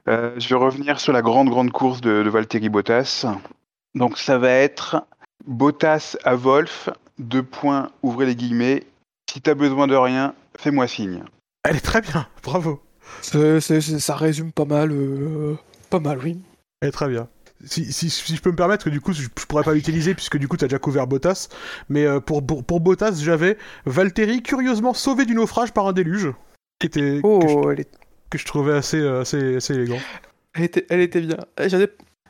Euh, 0.07 0.35
je 0.39 0.49
vais 0.49 0.55
revenir 0.55 1.01
sur 1.01 1.13
la 1.15 1.23
grande, 1.23 1.49
grande 1.49 1.73
course 1.73 2.01
de, 2.03 2.23
de 2.23 2.29
Valtteri 2.31 2.69
Bottas. 2.69 3.25
Donc, 3.95 4.19
ça 4.19 4.37
va 4.39 4.51
être 4.51 5.07
Bottas 5.47 6.17
à 6.25 6.35
Wolf, 6.35 6.89
deux 7.19 7.43
points, 7.43 7.91
ouvrez 8.03 8.27
les 8.27 8.37
guillemets. 8.37 8.85
Si 9.31 9.41
t'as 9.41 9.55
besoin 9.55 9.87
de 9.87 9.95
rien, 9.95 10.35
fais-moi 10.59 10.87
signe. 10.87 11.23
Elle 11.65 11.77
est 11.77 11.81
très 11.81 12.01
bien, 12.01 12.27
bravo. 12.43 12.83
C'est- 13.23 13.61
c'est- 13.61 13.81
c'est- 13.81 13.99
ça 14.01 14.15
résume 14.17 14.53
pas 14.53 14.65
mal, 14.65 14.91
euh, 14.93 15.57
pas 15.91 16.01
mal, 16.01 16.19
oui. 16.23 16.39
Elle 16.81 16.89
est 16.89 16.93
très 16.93 17.09
bien. 17.09 17.29
Si, 17.65 17.93
si, 17.93 18.09
si 18.09 18.37
je 18.37 18.41
peux 18.41 18.51
me 18.53 18.57
permettre, 18.57 18.85
que 18.85 18.91
du 18.91 19.01
coup, 19.01 19.13
je, 19.13 19.23
je 19.23 19.45
pourrais 19.47 19.65
pas 19.65 19.75
l'utiliser 19.75 20.15
puisque 20.15 20.37
du 20.39 20.47
coup, 20.47 20.57
t'as 20.57 20.67
déjà 20.67 20.79
couvert 20.79 21.09
Bottas. 21.09 21.49
Mais 21.89 22.05
euh, 22.05 22.21
pour, 22.21 22.47
pour, 22.47 22.63
pour 22.63 22.79
Bottas, 22.81 23.15
j'avais 23.21 23.59
Valtteri 23.85 24.43
curieusement 24.45 24.95
sauvé 24.95 25.25
du 25.25 25.35
naufrage 25.35 25.73
par 25.73 25.87
un 25.89 25.93
déluge. 25.93 26.33
Qui 26.79 26.87
était, 26.87 27.01
que, 27.01 27.17
je, 27.49 27.55
Oh, 27.57 27.71
elle, 27.73 27.81
est- 27.81 27.91
que 28.31 28.39
je 28.39 28.45
trouvais 28.45 28.75
assez, 28.75 28.99
euh, 29.01 29.23
assez, 29.23 29.57
assez 29.57 29.75
élégant. 29.75 29.99
elle 30.55 30.63
était, 30.65 30.87
elle 30.89 31.01
était 31.01 31.21
bien. 31.21 31.39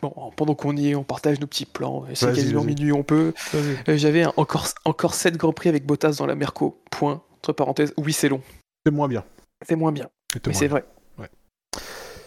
Bon, 0.03 0.33
pendant 0.37 0.55
qu'on 0.55 0.77
y 0.77 0.91
est, 0.91 0.95
on 0.95 1.05
partage 1.05 1.41
nos 1.41 1.47
petits 1.47 1.67
plans. 1.67 2.05
C'est 2.15 2.27
quasiment 2.27 2.65
minuit, 2.65 2.93
on 2.93 3.03
peut. 3.03 3.33
Euh, 3.55 3.97
J'avais 3.97 4.25
encore, 4.37 4.67
encore 4.85 5.15
7 5.15 5.37
Grands 5.37 5.53
Prix 5.53 5.69
avec 5.69 5.87
Bottas 5.87 6.17
dans 6.19 6.27
la 6.27 6.35
Merco. 6.35 6.81
Point. 6.91 7.23
Entre 7.39 7.53
parenthèses, 7.53 7.95
oui, 7.97 8.13
c'est 8.13 8.29
long. 8.29 8.43
C'est 8.85 8.93
moins 8.93 9.09
bien. 9.09 9.25
C'est 9.67 9.77
moins 9.77 9.93
bien. 9.93 10.09
Mais 10.47 10.53
c'est 10.53 10.69
vrai. 10.69 10.85
Ouais. 11.19 11.29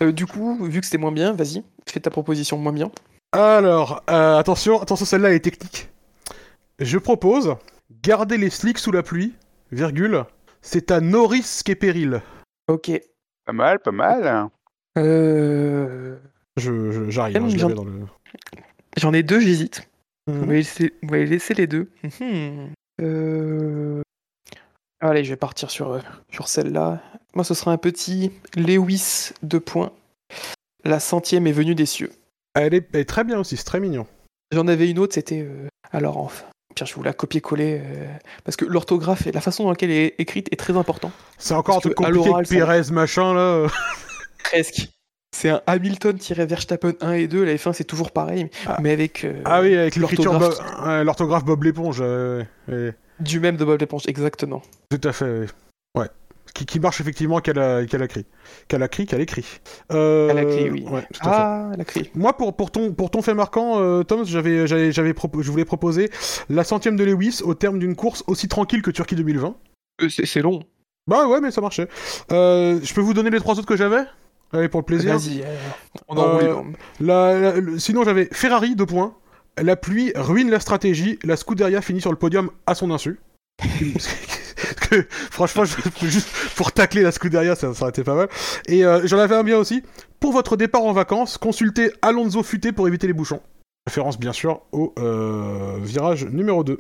Euh, 0.02 0.12
du 0.12 0.26
coup, 0.26 0.58
vu 0.66 0.80
que 0.80 0.86
c'était 0.86 0.98
moins 0.98 1.12
bien, 1.12 1.34
vas-y, 1.34 1.64
fais 1.88 2.00
ta 2.00 2.10
proposition 2.10 2.58
moins 2.58 2.74
bien. 2.74 2.92
Alors, 3.34 4.04
euh, 4.10 4.38
attention, 4.38 4.82
attention, 4.82 5.06
celle-là 5.06 5.34
est 5.34 5.40
technique. 5.40 5.90
Je 6.80 6.98
propose 6.98 7.56
garder 8.04 8.38
les 8.38 8.50
slicks 8.50 8.80
sous 8.80 8.92
la 8.92 9.04
pluie, 9.04 9.34
virgule. 9.72 10.26
C'est 10.62 10.92
à 10.92 11.00
nos 11.00 11.28
risques 11.28 11.70
et 11.70 11.76
périls. 11.76 12.22
Ok. 12.68 12.92
Pas 13.46 13.54
mal, 13.54 13.80
pas 13.80 13.92
mal. 13.92 14.50
Euh... 14.98 16.18
Je, 16.58 17.10
j'arrive, 17.10 17.38
Hum, 17.38 17.46
hein, 17.46 17.50
je 17.50 17.58
j'en- 17.58 17.70
dans 17.70 17.84
le. 17.86 18.06
J'en 18.98 19.14
ai 19.14 19.24
deux, 19.24 19.40
j'hésite. 19.40 19.88
Vous 20.28 20.46
laissé, 20.50 20.94
vous 21.02 21.10
m'avez 21.12 21.26
laissé 21.26 21.54
les 21.54 21.68
deux. 21.68 21.90
Mhm. 22.04 22.70
Euh... 23.02 24.02
Allez, 25.00 25.24
je 25.24 25.32
vais 25.32 25.38
partir 25.38 25.72
sur, 25.72 25.94
euh, 25.94 26.00
sur 26.32 26.48
celle-là. 26.48 27.02
Moi, 27.34 27.44
ce 27.44 27.54
sera 27.54 27.72
un 27.72 27.78
petit 27.78 28.32
Lewis, 28.56 29.32
deux 29.42 29.60
points. 29.60 29.92
La 30.84 31.00
centième 31.00 31.48
est 31.48 31.52
venue 31.52 31.74
des 31.74 31.86
cieux. 31.88 32.12
Elle, 32.54 32.74
est, 32.76 32.88
elle 32.94 33.00
est 33.02 33.06
très 33.10 33.24
bien 33.24 33.40
aussi, 33.40 33.58
c'est 33.58 33.64
très 33.64 33.80
mignon. 33.80 34.06
J'en 34.54 34.68
avais 34.68 34.90
une 34.90 35.00
autre, 35.00 35.14
c'était... 35.14 35.42
euh, 35.42 35.68
Alors, 35.92 36.18
enfin... 36.18 36.46
Pierre, 36.76 36.88
je 36.88 36.94
vous 36.96 37.04
la 37.04 37.14
copier-coller. 37.14 37.82
euh, 37.84 38.08
Parce 38.46 38.56
que 38.56 38.66
l'orthographe 38.66 39.26
et 39.28 39.32
la 39.32 39.42
façon 39.42 39.64
dans 39.64 39.72
laquelle 39.72 39.90
elle 39.92 40.06
est 40.06 40.16
écrite 40.20 40.48
est 40.54 40.58
très 40.58 40.78
important. 40.78 41.12
C'est 41.38 41.54
encore 41.54 41.78
un 41.78 41.80
truc 41.80 41.96
compliqué 41.96 42.30
ça- 42.30 42.42
Pérez, 42.50 42.92
machin, 42.92 43.34
là. 43.34 43.68
Presque. 44.44 44.90
C'est 45.34 45.50
un 45.50 45.62
Hamilton-Verstappen 45.66 46.94
1 47.02 47.12
et 47.14 47.28
2. 47.28 47.44
La 47.46 47.56
F1, 47.56 47.74
c'est 47.74 47.84
toujours 47.86 48.12
pareil, 48.12 48.50
Ah. 48.68 48.78
mais 48.82 48.92
avec 48.92 49.24
euh, 49.24 49.42
Ah 49.46 49.62
oui, 49.62 49.76
avec 49.76 49.96
l'écriture 49.96 50.38
Bob, 50.38 50.54
l'orthographe 51.04 51.46
Bob 51.46 51.64
l'éponge. 51.64 52.00
euh, 52.02 52.44
du 53.20 53.40
même 53.40 53.56
de 53.56 53.64
Bob 53.66 53.80
l'éponge, 53.80 54.04
exactement. 54.08 54.62
tout 54.90 55.08
à 55.08 55.12
fait, 55.14 55.26
ouais. 55.40 55.48
Ouais. 55.98 56.08
Qui, 56.54 56.66
qui 56.66 56.80
marche 56.82 57.00
effectivement 57.00 57.40
qu'elle 57.40 57.60
a, 57.60 57.86
qu'elle 57.86 58.02
a 58.02 58.06
écrit. 58.06 58.26
Qu'elle 58.68 58.84
a 58.84 58.88
écrit, 58.88 59.06
qu'elle 59.06 59.22
écrit. 59.22 59.46
Euh, 59.94 60.28
Elle 60.32 60.38
a 60.40 60.44
écrit, 60.44 60.70
oui. 60.70 60.86
Ouais, 60.90 61.02
tout 61.14 61.22
à 61.22 61.24
fait. 61.24 61.30
Ah, 61.32 61.72
la 61.78 61.86
clé. 61.86 62.12
Moi, 62.14 62.36
pour, 62.36 62.56
pour, 62.58 62.72
ton, 62.72 62.92
pour 62.92 63.10
ton 63.10 63.22
fait 63.22 63.34
marquant, 63.34 63.80
euh, 63.80 64.04
Tom, 64.04 64.26
j'avais, 64.26 64.68
j'avais, 64.68 64.92
j'avais 64.92 65.14
propo- 65.14 65.42
je 65.42 65.50
voulais 65.50 65.64
proposer 65.66 66.10
la 66.50 66.66
centième 66.66 66.98
de 66.98 67.06
Lewis 67.06 67.40
au 67.44 67.54
terme 67.54 67.80
d'une 67.80 67.96
course 67.96 68.24
aussi 68.28 68.50
tranquille 68.50 68.82
que 68.82 68.92
Turquie 68.92 69.16
2020. 69.16 69.56
Euh, 70.02 70.10
c'est 70.10 70.26
c'est 70.26 70.42
long. 70.42 70.62
Bah 71.08 71.26
ouais, 71.28 71.40
mais 71.40 71.52
ça 71.52 71.62
marchait. 71.62 71.88
Euh, 72.34 72.80
je 72.84 72.94
peux 72.94 73.02
vous 73.02 73.14
donner 73.14 73.30
les 73.30 73.40
trois 73.40 73.58
autres 73.58 73.66
que 73.68 73.78
j'avais? 73.78 74.04
Allez, 74.54 74.70
pour 74.70 74.82
le 74.82 74.86
plaisir. 74.86 75.18
Vas-y, 75.18 75.42
euh, 75.42 75.56
on. 76.08 76.18
Euh, 76.18 76.56
La- 77.00 77.40
la- 77.40 77.60
le- 77.60 77.80
sinon, 77.80 78.04
j'avais 78.04 78.28
Ferrari, 78.32 78.76
deux 78.76 78.86
points. 78.86 79.16
La 79.62 79.76
pluie 79.76 80.12
ruine 80.16 80.50
la 80.50 80.60
stratégie. 80.60 81.20
La 81.24 81.36
Scuderia 81.38 81.82
finit 81.82 82.02
sur 82.02 82.12
le 82.12 82.18
podium 82.18 82.50
à 82.66 82.76
son 82.76 82.92
insu. 82.92 83.20
Que, 84.90 85.08
franchement, 85.10 85.64
je- 85.66 85.76
juste 86.08 86.30
pour 86.56 86.72
tacler 86.72 87.02
la 87.02 87.12
Scuderia, 87.12 87.56
ça, 87.56 87.74
ça 87.74 87.82
aurait 87.84 87.90
été 87.90 88.04
pas 88.04 88.14
mal. 88.14 88.28
Et 88.68 88.86
euh, 88.86 89.02
j'en 89.06 89.18
avais 89.20 89.36
un 89.36 89.44
bien 89.44 89.58
aussi. 89.58 89.82
Pour 90.20 90.34
votre 90.34 90.56
départ 90.58 90.84
en 90.84 90.92
vacances, 90.94 91.38
consultez 91.38 91.92
Alonso 92.02 92.44
Futé 92.44 92.72
pour 92.72 92.88
éviter 92.88 93.08
les 93.08 93.14
bouchons. 93.14 93.42
Référence, 93.88 94.20
bien 94.20 94.34
sûr, 94.34 94.62
au 94.72 94.94
euh, 95.00 95.78
virage 95.82 96.26
numéro 96.26 96.64
2. 96.64 96.80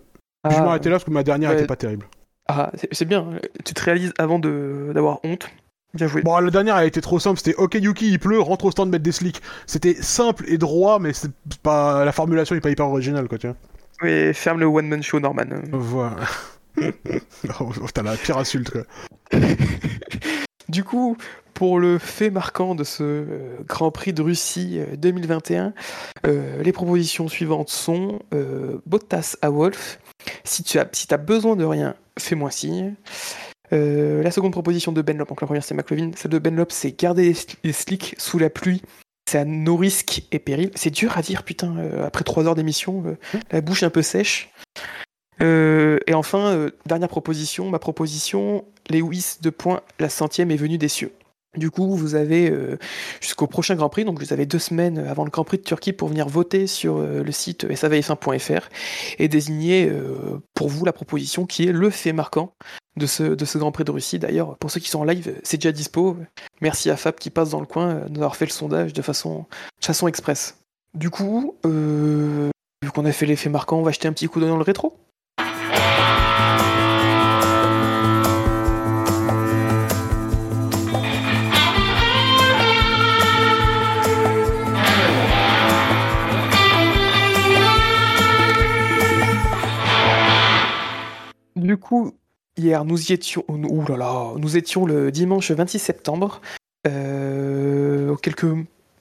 je 0.50 0.56
vais 0.56 0.62
m'arrêter 0.62 0.90
là 0.90 0.96
parce 0.96 1.06
que 1.06 1.12
ma 1.12 1.24
dernière 1.24 1.50
ouais. 1.52 1.56
était 1.58 1.66
pas 1.68 1.76
terrible. 1.76 2.06
Ah, 2.48 2.72
c'est 2.76 2.90
c'est 2.94 3.06
bien. 3.06 3.26
Tu 3.66 3.74
te 3.74 3.82
réalises 3.84 4.14
avant 4.20 4.38
d'avoir 4.40 5.20
honte. 5.24 5.48
Bien 5.94 6.08
joué. 6.08 6.22
Bon, 6.22 6.38
la 6.38 6.52
dernière, 6.52 6.78
elle 6.78 6.88
était 6.88 7.02
trop 7.02 7.20
simple. 7.20 7.38
C'était 7.38 7.56
OK, 7.56 7.74
Yuki, 7.76 8.12
il 8.12 8.20
pleut, 8.20 8.40
rentre 8.40 8.66
au 8.66 8.72
stand, 8.72 8.90
mettre 8.90 9.04
des 9.04 9.12
slicks. 9.12 9.42
C'était 9.66 9.96
simple 9.96 10.46
et 10.48 10.58
droit, 10.58 11.00
mais 11.00 11.14
c'est 11.14 11.32
pas 11.64 12.06
la 12.06 12.12
formulation 12.12 12.56
est 12.56 12.62
pas 12.62 12.70
hyper 12.70 12.88
originale, 12.88 13.28
quoi, 13.28 13.38
tu 13.38 13.48
vois. 13.48 13.58
Oui, 14.02 14.34
ferme 14.34 14.60
le 14.60 14.66
one-man 14.66 15.04
show, 15.04 15.20
Norman. 15.20 15.44
Voilà. 15.72 16.16
oh, 17.60 17.72
T'as 17.94 18.04
la 18.04 18.16
pire 18.16 18.38
insulte, 18.38 18.72
quoi. 18.72 18.84
Du 20.70 20.86
coup, 20.86 21.18
pour 21.54 21.80
le 21.80 21.98
fait 21.98 22.30
marquant 22.30 22.76
de 22.76 22.86
ce 22.86 23.04
euh, 23.04 23.58
Grand 23.68 23.92
Prix 23.92 24.14
de 24.14 24.22
Russie 24.22 24.78
euh, 24.80 24.96
2021, 24.96 25.74
euh, 26.26 26.64
les 26.64 26.72
propositions 26.72 27.28
suivantes 27.28 27.68
sont 27.68 28.20
euh, 28.34 28.78
Bottas 28.86 29.36
à 29.42 29.50
Wolf. 29.50 30.00
Si 30.46 30.64
tu 30.64 30.80
as, 30.80 30.88
si 30.94 31.14
as 31.14 31.18
besoin 31.18 31.58
de 31.58 31.66
rien, 31.66 31.96
fais-moi 32.18 32.52
signe. 32.52 32.96
Euh, 33.74 34.22
la 34.22 34.32
seconde 34.32 34.52
proposition 34.52 34.92
de 34.92 35.02
Benlop, 35.02 35.28
donc 35.28 35.42
la 35.42 35.48
première 35.48 35.64
c'est 35.64 35.74
McLovin, 35.74 36.12
celle 36.16 36.32
de 36.32 36.40
Benlop 36.40 36.72
c'est 36.72 36.98
garder 37.00 37.24
les, 37.24 37.34
sli- 37.34 37.56
les 37.64 37.74
slicks 37.74 38.16
sous 38.18 38.38
la 38.40 38.50
pluie. 38.50 38.82
C'est 39.30 39.38
à 39.38 39.46
nos 39.46 39.78
risques 39.78 40.24
et 40.32 40.40
périls. 40.40 40.72
C'est 40.76 40.90
dur 40.90 41.18
à 41.18 41.22
dire, 41.22 41.44
putain, 41.44 41.78
euh, 41.78 42.06
après 42.06 42.24
trois 42.26 42.48
heures 42.48 42.56
d'émission, 42.56 43.04
euh, 43.06 43.16
la 43.52 43.62
bouche 43.62 43.84
un 43.84 43.90
peu 43.90 44.02
sèche. 44.02 44.50
Et 45.40 46.14
enfin, 46.14 46.70
dernière 46.86 47.10
proposition, 47.10 47.70
ma 47.70 47.80
proposition, 47.80 48.64
Lewis, 48.92 49.38
deux 49.42 49.50
points, 49.52 49.82
la 50.00 50.08
centième 50.10 50.52
est 50.52 50.56
venue 50.56 50.78
des 50.78 50.88
cieux. 50.88 51.14
Du 51.58 51.70
coup, 51.70 51.96
vous 51.98 52.16
avez 52.16 52.50
euh, 52.50 52.78
jusqu'au 53.20 53.46
prochain 53.46 53.76
Grand 53.76 53.90
Prix, 53.90 54.06
donc 54.06 54.20
vous 54.20 54.32
avez 54.32 54.46
deux 54.46 54.60
semaines 54.60 55.00
avant 55.00 55.26
le 55.26 55.30
Grand 55.30 55.44
Prix 55.44 55.58
de 55.58 55.64
Turquie 55.64 55.92
pour 55.92 56.08
venir 56.08 56.30
voter 56.30 56.66
sur 56.66 56.98
euh, 56.98 57.24
le 57.24 57.32
site 57.34 57.66
savf1.fr 57.66 58.70
et 59.20 59.28
désigner 59.28 59.90
euh, 59.90 60.42
pour 60.54 60.70
vous 60.70 60.86
la 60.86 60.94
proposition 60.94 61.46
qui 61.46 61.68
est 61.68 61.74
le 61.74 61.90
fait 61.90 62.14
marquant 62.14 62.54
de 62.96 63.06
ce, 63.06 63.58
Grand 63.58 63.74
Prix 63.74 63.84
de 63.84 63.92
Russie. 63.92 64.18
D'ailleurs, 64.18 64.58
pour 64.60 64.72
ceux 64.72 64.80
qui 64.80 64.90
sont 64.90 65.00
en 65.00 65.04
live, 65.04 65.36
c'est 65.44 65.58
déjà 65.58 65.74
dispo. 65.74 66.16
Merci 66.62 66.90
à 66.90 66.96
Fab 66.96 67.16
qui 67.16 67.30
passe 67.30 67.50
dans 67.50 67.60
le 67.60 67.66
coin 67.66 68.06
d'avoir 68.08 68.38
fait 68.38 68.46
le 68.46 68.52
sondage 68.52 68.94
de 68.94 69.02
façon, 69.02 69.46
de 69.82 70.08
express. 70.08 70.58
Du 70.94 71.10
coup, 71.10 71.56
vu 71.66 72.92
qu'on 72.94 73.06
a 73.06 73.12
fait 73.12 73.26
l'effet 73.26 73.50
marquant, 73.50 73.80
on 73.80 73.84
va 73.84 73.92
jeter 73.92 74.08
un 74.08 74.14
petit 74.14 74.28
coup 74.28 74.40
d'œil 74.40 74.50
dans 74.50 74.58
le 74.58 74.64
rétro. 74.64 74.98
Coup, 91.78 92.14
hier, 92.58 92.86
nous 92.86 93.12
y 93.12 93.14
étions. 93.14 93.44
Ouh 93.48 93.86
là 93.88 93.98
là, 93.98 94.34
nous 94.38 94.58
étions 94.58 94.86
le 94.86 95.12
dimanche 95.12 95.52
26 95.52 95.80
septembre. 95.80 96.42
Euh, 96.88 98.16
quelques 98.16 98.48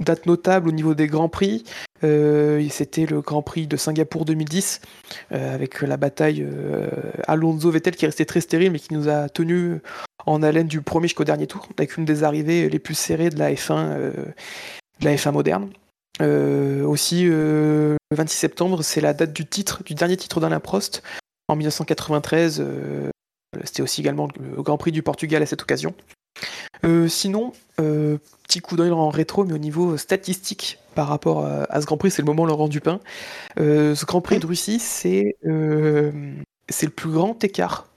dates 0.00 0.26
notables 0.26 0.68
au 0.68 0.72
niveau 0.72 0.94
des 0.94 1.06
grands 1.06 1.28
prix. 1.28 1.64
Euh, 2.02 2.66
C'était 2.70 3.06
le 3.06 3.20
Grand 3.20 3.42
Prix 3.42 3.66
de 3.66 3.76
Singapour 3.76 4.24
2010 4.24 4.80
euh, 5.32 5.54
avec 5.54 5.82
la 5.82 5.96
bataille 5.96 6.42
euh, 6.42 6.88
Alonso-Vettel 7.26 7.94
qui 7.94 8.06
est 8.06 8.08
resté 8.08 8.24
très 8.24 8.40
stérile 8.40 8.72
mais 8.72 8.78
qui 8.78 8.94
nous 8.94 9.08
a 9.08 9.28
tenu 9.28 9.80
en 10.24 10.42
haleine 10.42 10.66
du 10.66 10.80
premier 10.80 11.08
jusqu'au 11.08 11.24
dernier 11.24 11.46
tour 11.46 11.68
avec 11.76 11.96
une 11.96 12.04
des 12.06 12.24
arrivées 12.24 12.68
les 12.68 12.78
plus 12.78 12.94
serrées 12.94 13.28
de 13.28 13.38
la 13.38 13.52
F1, 13.52 13.72
euh, 13.72 14.12
de 15.00 15.04
la 15.04 15.14
F1 15.14 15.32
moderne. 15.32 15.70
Aussi, 16.20 17.24
le 17.24 17.96
26 18.14 18.36
septembre, 18.36 18.82
c'est 18.82 19.00
la 19.00 19.14
date 19.14 19.32
du 19.32 19.46
titre, 19.46 19.82
du 19.84 19.94
dernier 19.94 20.18
titre 20.18 20.38
d'Alain 20.38 20.60
Prost 20.60 21.02
en 21.50 21.56
1993. 21.56 22.60
euh, 22.60 23.10
C'était 23.64 23.82
aussi 23.82 24.00
également 24.00 24.28
le 24.38 24.62
Grand 24.62 24.78
Prix 24.78 24.92
du 24.92 25.02
Portugal 25.02 25.42
à 25.42 25.46
cette 25.46 25.62
occasion. 25.62 25.94
Euh, 26.84 27.08
sinon, 27.08 27.52
euh, 27.80 28.18
petit 28.44 28.60
coup 28.60 28.76
d'œil 28.76 28.90
en 28.90 29.08
rétro, 29.10 29.44
mais 29.44 29.52
au 29.52 29.58
niveau 29.58 29.96
statistique 29.96 30.78
par 30.94 31.08
rapport 31.08 31.44
à, 31.44 31.64
à 31.64 31.80
ce 31.80 31.86
Grand 31.86 31.96
Prix, 31.98 32.10
c'est 32.10 32.22
le 32.22 32.26
moment 32.26 32.46
Laurent 32.46 32.68
Dupin. 32.68 33.00
Euh, 33.58 33.94
ce 33.94 34.06
Grand 34.06 34.20
Prix 34.20 34.38
de 34.38 34.46
Russie, 34.46 34.78
c'est 34.78 35.36
c'est 36.68 36.86
le 36.86 36.92
plus 36.92 37.10
grand 37.10 37.42
écart 37.42 37.88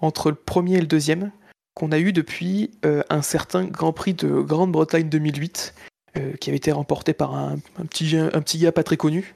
entre 0.00 0.30
le 0.30 0.36
premier 0.36 0.76
et 0.76 0.80
le 0.80 0.86
deuxième 0.86 1.32
qu'on 1.74 1.90
a 1.90 1.98
eu 1.98 2.12
depuis 2.12 2.70
un 2.84 3.22
certain 3.22 3.64
Grand 3.64 3.92
Prix 3.92 4.14
de 4.14 4.28
Grande-Bretagne 4.28 5.08
2008, 5.08 5.74
euh, 6.18 6.34
qui 6.34 6.50
avait 6.50 6.58
été 6.58 6.70
remporté 6.70 7.14
par 7.14 7.34
un, 7.34 7.56
un 7.78 7.86
petit, 7.86 8.16
un 8.16 8.40
petit 8.42 8.58
gars 8.58 8.72
pas 8.72 8.84
très 8.84 8.96
connu. 8.96 9.34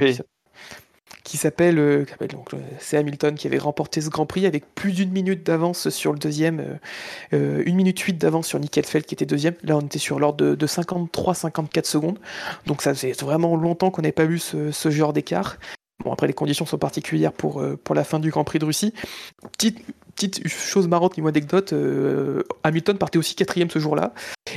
Oui. 0.00 0.18
Qui 1.24 1.36
s'appelle- 1.36 1.78
euh, 1.78 2.04
donc, 2.30 2.54
euh, 2.54 2.56
c'est 2.78 2.96
Hamilton 2.96 3.34
qui 3.34 3.46
avait 3.46 3.58
remporté 3.58 4.00
ce 4.00 4.08
Grand 4.08 4.24
Prix 4.26 4.46
avec 4.46 4.74
plus 4.74 4.92
d'une 4.92 5.10
minute 5.10 5.44
d'avance 5.44 5.88
sur 5.90 6.12
le 6.12 6.18
deuxième, 6.18 6.60
euh, 6.60 6.74
euh, 7.34 7.62
une 7.66 7.76
minute 7.76 7.98
huit 8.00 8.14
d'avance 8.14 8.46
sur 8.46 8.58
Nick 8.60 8.76
Heidfeld 8.78 9.04
qui 9.04 9.14
était 9.14 9.26
deuxième. 9.26 9.54
Là, 9.62 9.76
on 9.76 9.80
était 9.80 9.98
sur 9.98 10.18
l'ordre 10.18 10.38
de, 10.38 10.54
de 10.54 10.66
53-54 10.66 11.84
secondes. 11.86 12.18
Donc 12.66 12.82
ça 12.82 12.94
faisait 12.94 13.12
vraiment 13.12 13.56
longtemps 13.56 13.90
qu'on 13.90 14.02
n'avait 14.02 14.12
pas 14.12 14.24
vu 14.26 14.38
ce, 14.38 14.70
ce 14.70 14.90
genre 14.90 15.12
d'écart. 15.12 15.56
Bon, 16.04 16.12
après, 16.12 16.28
les 16.28 16.32
conditions 16.32 16.64
sont 16.64 16.78
particulières 16.78 17.32
pour, 17.32 17.60
euh, 17.60 17.76
pour 17.82 17.94
la 17.94 18.04
fin 18.04 18.20
du 18.20 18.30
Grand 18.30 18.44
Prix 18.44 18.60
de 18.60 18.64
Russie. 18.64 18.94
Petite, 19.52 19.80
petite 20.14 20.46
chose 20.48 20.86
marrante, 20.86 21.16
niveau 21.16 21.28
anecdote, 21.28 21.72
euh, 21.72 22.44
Hamilton 22.62 22.96
partait 22.96 23.18
aussi 23.18 23.34
quatrième 23.34 23.68
ce 23.68 23.80
jour-là. 23.80 24.14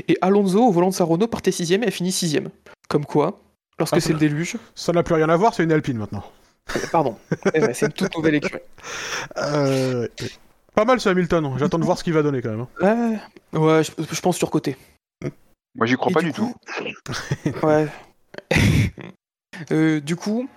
Et 0.08 0.18
Alonso, 0.22 0.64
au 0.64 0.72
volant 0.72 0.90
de 0.90 0.94
sa 0.94 1.04
Renault, 1.04 1.28
partait 1.28 1.52
sixième 1.52 1.84
et 1.84 1.88
a 1.88 1.92
fini 1.92 2.12
sixième. 2.12 2.50
Comme 2.90 3.06
quoi, 3.06 3.40
lorsque 3.80 3.96
Ah, 3.98 4.00
c'est 4.00 4.14
le 4.14 4.20
déluge... 4.20 4.58
Ça 4.76 4.94
n'a 4.94 5.02
plus 5.02 5.16
rien 5.16 5.30
à 5.30 5.36
voir, 5.36 5.56
c'est 5.56 5.64
une 5.64 5.72
Alpine 5.72 5.98
maintenant. 5.98 6.24
Pardon, 6.91 7.17
Eh 7.53 7.59
ben, 7.59 7.74
c'est 7.74 7.85
une 7.88 7.91
toute 7.93 8.16
nouvelle 8.16 8.35
écurie. 8.35 8.61
Euh, 9.38 10.08
Pas 10.75 10.85
mal 10.85 11.00
ce 11.00 11.09
Hamilton, 11.09 11.53
j'attends 11.58 11.80
de 11.80 11.85
voir 11.85 11.98
ce 11.98 12.03
qu'il 12.03 12.14
va 12.14 12.24
donner 12.24 12.41
quand 12.41 12.50
même. 12.51 12.66
hein. 12.82 13.19
Ouais, 13.53 13.59
ouais 13.59 13.83
je, 13.83 13.91
je 14.11 14.22
pense 14.22 14.38
surcoté. 14.38 14.77
Moi, 15.75 15.85
j'y 15.85 15.95
crois 15.95 16.11
Et 16.11 16.14
pas 16.14 16.22
du 16.22 16.33
tout. 16.33 16.53
ouais. 17.64 17.88
Euh, 19.72 20.00
du 20.01 20.16
coup, 20.16 20.50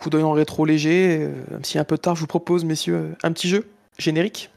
coup 0.00 0.10
d'œil 0.10 0.22
en 0.22 0.32
rétro 0.32 0.64
léger, 0.64 1.18
euh, 1.20 1.32
même 1.50 1.64
si 1.64 1.78
un 1.78 1.84
peu 1.84 1.98
tard, 1.98 2.16
je 2.16 2.20
vous 2.20 2.26
propose, 2.26 2.64
messieurs, 2.64 3.14
un 3.22 3.32
petit 3.32 3.48
jeu 3.48 3.66
générique. 3.98 4.50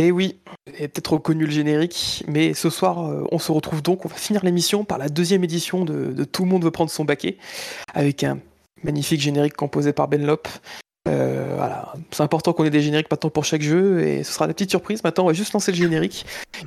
Et 0.00 0.12
oui, 0.12 0.40
peut-être 0.64 1.12
reconnu 1.12 1.44
le 1.44 1.50
générique, 1.50 2.24
mais 2.26 2.54
ce 2.54 2.70
soir, 2.70 3.06
euh, 3.06 3.26
on 3.32 3.38
se 3.38 3.52
retrouve 3.52 3.82
donc, 3.82 4.06
on 4.06 4.08
va 4.08 4.14
finir 4.14 4.42
l'émission 4.42 4.82
par 4.82 4.96
la 4.96 5.10
deuxième 5.10 5.44
édition 5.44 5.84
de, 5.84 6.06
de 6.12 6.24
Tout 6.24 6.44
le 6.44 6.48
monde 6.48 6.64
veut 6.64 6.70
prendre 6.70 6.90
son 6.90 7.04
baquet, 7.04 7.36
avec 7.92 8.24
un 8.24 8.38
magnifique 8.82 9.20
générique 9.20 9.54
composé 9.56 9.92
par 9.92 10.08
Ben 10.08 10.24
Lop. 10.24 10.48
Euh, 11.06 11.52
voilà, 11.54 11.92
c'est 12.12 12.22
important 12.22 12.54
qu'on 12.54 12.64
ait 12.64 12.70
des 12.70 12.80
génériques 12.80 13.10
maintenant 13.10 13.28
pour 13.28 13.44
chaque 13.44 13.60
jeu, 13.60 14.00
et 14.00 14.24
ce 14.24 14.32
sera 14.32 14.46
la 14.46 14.54
petite 14.54 14.70
surprise. 14.70 15.04
Maintenant, 15.04 15.24
on 15.24 15.26
va 15.26 15.34
juste 15.34 15.52
lancer 15.52 15.70
le 15.70 15.76
générique, 15.76 16.24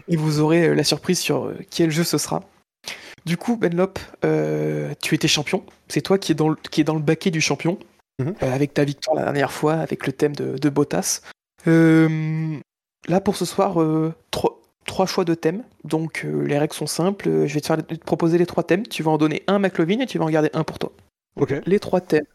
et 0.08 0.16
vous 0.16 0.40
aurez 0.40 0.68
euh, 0.68 0.76
la 0.76 0.84
surprise 0.84 1.18
sur 1.18 1.46
euh, 1.46 1.58
quel 1.72 1.90
jeu 1.90 2.04
ce 2.04 2.20
sera. 2.20 2.44
Du 3.26 3.36
coup, 3.36 3.58
Ben 3.58 3.76
Lop, 3.76 3.98
euh, 4.26 4.94
tu 5.02 5.16
étais 5.16 5.28
champion, 5.28 5.64
c'est 5.88 6.02
toi 6.02 6.20
qui 6.20 6.34
es 6.34 6.36
dans 6.36 6.50
le, 6.50 6.56
qui 6.70 6.82
est 6.82 6.84
dans 6.84 6.94
le 6.94 7.02
baquet 7.02 7.32
du 7.32 7.42
champion, 7.42 7.80
Mhm. 8.20 8.36
euh, 8.44 8.54
avec 8.54 8.76
ta 8.76 8.84
victoire 8.84 9.16
la 9.16 9.24
dernière 9.24 9.52
fois, 9.52 9.74
avec 9.74 10.06
le 10.06 10.14
thème 10.14 10.36
de, 10.36 10.56
de 10.60 10.70
Bottas. 10.70 11.22
Euh, 11.66 12.60
Là, 13.08 13.20
pour 13.22 13.36
ce 13.36 13.46
soir, 13.46 13.82
euh, 13.82 14.14
trois, 14.32 14.60
trois 14.86 15.06
choix 15.06 15.26
de 15.26 15.34
thèmes. 15.34 15.64
Donc, 15.84 16.24
euh, 16.26 16.44
les 16.46 16.58
règles 16.58 16.74
sont 16.74 16.88
simples. 16.88 17.28
Euh, 17.30 17.48
Je 17.48 17.54
vais 17.54 17.62
te, 17.62 17.68
faire, 17.68 17.78
te 17.86 17.94
proposer 17.96 18.38
les 18.38 18.46
trois 18.46 18.64
thèmes. 18.64 18.86
Tu 18.88 19.04
vas 19.04 19.12
en 19.12 19.18
donner 19.18 19.44
un 19.48 19.56
à 19.56 19.60
McLovin 19.60 20.00
et 20.00 20.06
tu 20.06 20.18
vas 20.18 20.26
en 20.26 20.30
garder 20.30 20.50
un 20.54 20.64
pour 20.64 20.80
toi. 20.80 20.92
Les 21.66 21.80
trois 21.80 22.00
thèmes 22.02 22.26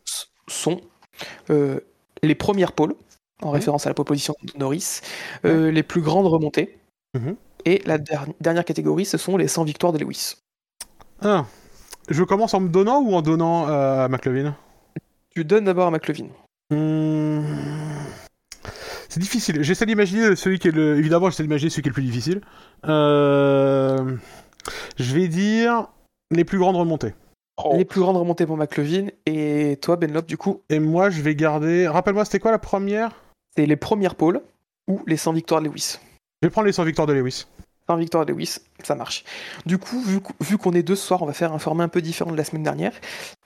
sont 0.49 0.81
euh, 1.51 1.81
les 2.23 2.35
premières 2.35 2.73
pôles, 2.73 2.95
en 3.43 3.51
référence 3.51 3.87
à 3.87 3.91
la 3.91 3.95
proposition 3.95 4.35
de 4.43 4.59
Norris, 4.59 5.01
euh, 5.45 5.71
les 5.71 5.83
plus 5.83 6.01
grandes 6.01 6.27
remontées, 6.27 6.79
Mhm. 7.15 7.37
et 7.65 7.81
la 7.87 7.99
der- 7.99 8.27
dernière 8.41 8.65
catégorie, 8.65 9.05
ce 9.05 9.17
sont 9.19 9.37
les 9.37 9.47
100 9.49 9.65
victoires 9.65 9.93
de 9.93 9.99
Lewis. 9.99 10.35
Ah. 11.23 11.47
Je 12.09 12.23
commence 12.25 12.55
en 12.55 12.61
me 12.61 12.69
donnant 12.69 13.01
ou 13.03 13.15
en 13.15 13.23
donnant 13.23 13.67
à 13.67 14.09
McLovin? 14.09 14.57
Tu 15.31 15.45
donnes 15.45 15.65
d'abord 15.65 15.87
à 15.89 15.91
McLovin. 15.91 16.27
C'est 19.09 19.21
difficile. 19.21 19.63
J'essaie 19.63 19.87
d'imaginer 19.87 20.37
celui 20.37 20.59
qui 20.59 20.69
est 20.69 20.73
le. 20.73 20.99
Évidemment, 20.99 21.31
j'essaie 21.31 21.43
d'imaginer 21.43 21.71
celui 21.71 21.83
qui 21.83 21.89
est 21.89 21.91
le 21.91 21.95
plus 21.95 22.03
difficile. 22.03 22.41
Euh... 22.87 24.17
Je 24.99 25.15
vais 25.15 25.29
dire 25.29 25.89
les 26.31 26.45
plus 26.45 26.59
grandes 26.59 26.77
remontées. 26.77 27.15
Oh. 27.65 27.75
Les 27.77 27.85
plus 27.85 28.01
grandes 28.01 28.17
remontées 28.19 28.47
pour 28.47 28.57
McLovin, 28.57 29.07
et 29.27 29.79
toi, 29.81 29.97
Benlop, 29.97 30.27
du 30.27 30.37
coup, 30.37 30.63
Et 30.69 30.79
moi, 30.79 31.11
je 31.11 31.23
vais 31.23 31.35
garder. 31.35 31.89
Rappelle-moi, 31.89 32.25
c'était 32.25 32.39
quoi 32.39 32.51
la 32.53 32.59
première? 32.59 33.11
C'est 33.57 33.67
les 33.67 33.77
premières 33.77 34.15
pôles 34.15 34.43
ou 34.89 35.01
les 35.07 35.17
100 35.17 35.33
victoires 35.33 35.61
de 35.63 35.69
Lewis. 35.69 35.99
Je 36.43 36.47
vais 36.47 36.51
prendre 36.51 36.67
les 36.67 36.73
100 36.73 36.85
victoires 36.85 37.07
de 37.09 37.15
Lewis. 37.15 37.47
100 37.89 37.97
victoires 37.97 38.27
de 38.27 38.33
Lewis, 38.33 38.59
ça 38.85 38.95
marche. 38.95 39.25
Du 39.67 39.79
coup, 39.79 40.01
vu, 40.03 40.21
qu- 40.21 40.33
vu 40.41 40.59
qu'on 40.59 40.73
est 40.73 40.83
deux 40.85 40.95
ce 40.95 41.07
soir, 41.07 41.23
on 41.23 41.27
va 41.27 41.33
faire 41.33 41.53
un 41.53 41.59
format 41.59 41.83
un 41.85 41.89
peu 41.89 42.03
différent 42.03 42.31
de 42.31 42.37
la 42.37 42.45
semaine 42.45 42.63
dernière. 42.63 42.93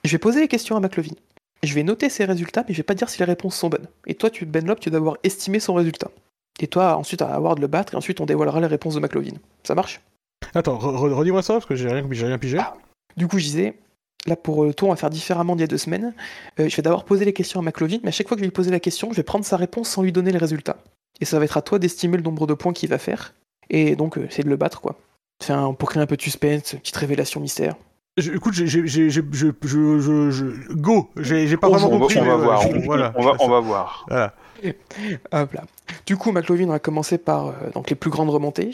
Je 0.03 0.11
vais 0.11 0.17
poser 0.19 0.41
les 0.41 0.47
questions 0.49 0.75
à 0.75 0.79
McLovin. 0.79 1.15
Je 1.63 1.73
vais 1.73 1.83
noter 1.83 2.09
ses 2.09 2.25
résultats, 2.25 2.63
mais 2.67 2.73
je 2.73 2.79
vais 2.79 2.83
pas 2.83 2.93
dire 2.93 3.09
si 3.09 3.19
les 3.19 3.25
réponses 3.25 3.55
sont 3.55 3.69
bonnes. 3.69 3.87
Et 4.05 4.15
toi, 4.15 4.29
tu, 4.29 4.45
Benlop, 4.45 4.79
tu 4.79 4.89
dois 4.89 4.99
avoir 4.99 5.17
estimé 5.23 5.59
son 5.59 5.73
résultat. 5.73 6.11
Et 6.59 6.67
toi, 6.67 6.97
ensuite, 6.97 7.21
à 7.21 7.39
de 7.39 7.61
le 7.61 7.67
battre, 7.67 7.93
et 7.93 7.97
ensuite, 7.97 8.21
on 8.21 8.25
dévoilera 8.25 8.59
les 8.59 8.67
réponses 8.67 8.95
de 8.95 8.99
McLovin. 8.99 9.37
Ça 9.63 9.73
marche? 9.73 10.01
Attends, 10.53 10.77
re- 10.77 10.95
re- 10.95 11.13
redis-moi 11.13 11.41
ça 11.41 11.53
parce 11.53 11.65
que 11.65 11.75
j'ai 11.75 11.89
rien, 11.89 12.05
rien 12.07 12.37
pigé. 12.37 12.57
Ah. 12.59 12.75
Du 13.15 13.27
coup, 13.27 13.39
je 13.39 13.45
disais, 13.45 13.75
là, 14.25 14.35
pour 14.35 14.65
le 14.65 14.73
tour, 14.73 14.89
on 14.89 14.91
va 14.91 14.97
faire 14.97 15.09
différemment 15.09 15.55
d'il 15.55 15.61
y 15.61 15.63
a 15.63 15.67
deux 15.67 15.77
semaines. 15.77 16.13
Euh, 16.59 16.67
je 16.67 16.75
vais 16.75 16.83
d'abord 16.83 17.05
poser 17.05 17.23
les 17.25 17.33
questions 17.33 17.61
à 17.61 17.63
McLovin, 17.63 17.99
mais 18.03 18.09
à 18.09 18.11
chaque 18.11 18.27
fois 18.27 18.35
que 18.35 18.39
je 18.39 18.43
vais 18.43 18.47
lui 18.49 18.53
poser 18.53 18.71
la 18.71 18.81
question, 18.81 19.11
je 19.11 19.15
vais 19.15 19.23
prendre 19.23 19.45
sa 19.45 19.55
réponse 19.55 19.89
sans 19.89 20.03
lui 20.03 20.11
donner 20.11 20.31
les 20.31 20.37
résultats. 20.37 20.77
Et 21.21 21.25
ça 21.25 21.39
va 21.39 21.45
être 21.45 21.57
à 21.57 21.61
toi 21.61 21.79
d'estimer 21.79 22.17
le 22.17 22.23
nombre 22.23 22.45
de 22.45 22.53
points 22.53 22.73
qu'il 22.73 22.89
va 22.89 22.97
faire. 22.97 23.33
Et 23.69 23.95
donc, 23.95 24.17
euh, 24.17 24.27
c'est 24.29 24.43
de 24.43 24.49
le 24.49 24.57
battre, 24.57 24.81
quoi. 24.81 24.97
Enfin, 25.41 25.73
pour 25.73 25.89
créer 25.89 26.03
un 26.03 26.07
peu 26.07 26.17
de 26.17 26.21
suspense, 26.21 26.75
petite 26.75 26.97
révélation 26.97 27.39
mystère. 27.39 27.75
Je- 28.17 28.31
écoute, 28.31 28.53
j'ai, 28.53 28.67
j'ai, 28.67 28.87
j'ai, 28.87 29.09
j'ai- 29.09 29.23
je, 29.31 29.99
je, 30.31 30.73
go. 30.73 31.09
J'ai, 31.17 31.57
pas 31.57 31.67
On, 31.67 31.71
vraiment 31.71 31.89
compris. 31.99 32.19
on 32.19 32.25
va 32.25 32.35
voir. 32.35 32.61
On, 32.69 32.79
voilà. 32.79 33.13
on 33.15 33.49
va, 33.49 33.59
voir. 33.59 34.05
Voilà. 34.07 34.33
Hop 35.31 35.53
là. 35.53 35.63
Du 36.05 36.15
coup, 36.15 36.31
McLovin 36.31 36.67
va 36.67 36.79
commencer 36.79 37.17
par 37.17 37.47
euh, 37.47 37.53
donc 37.73 37.89
les 37.89 37.95
plus 37.95 38.09
grandes 38.11 38.29
remontées. 38.29 38.71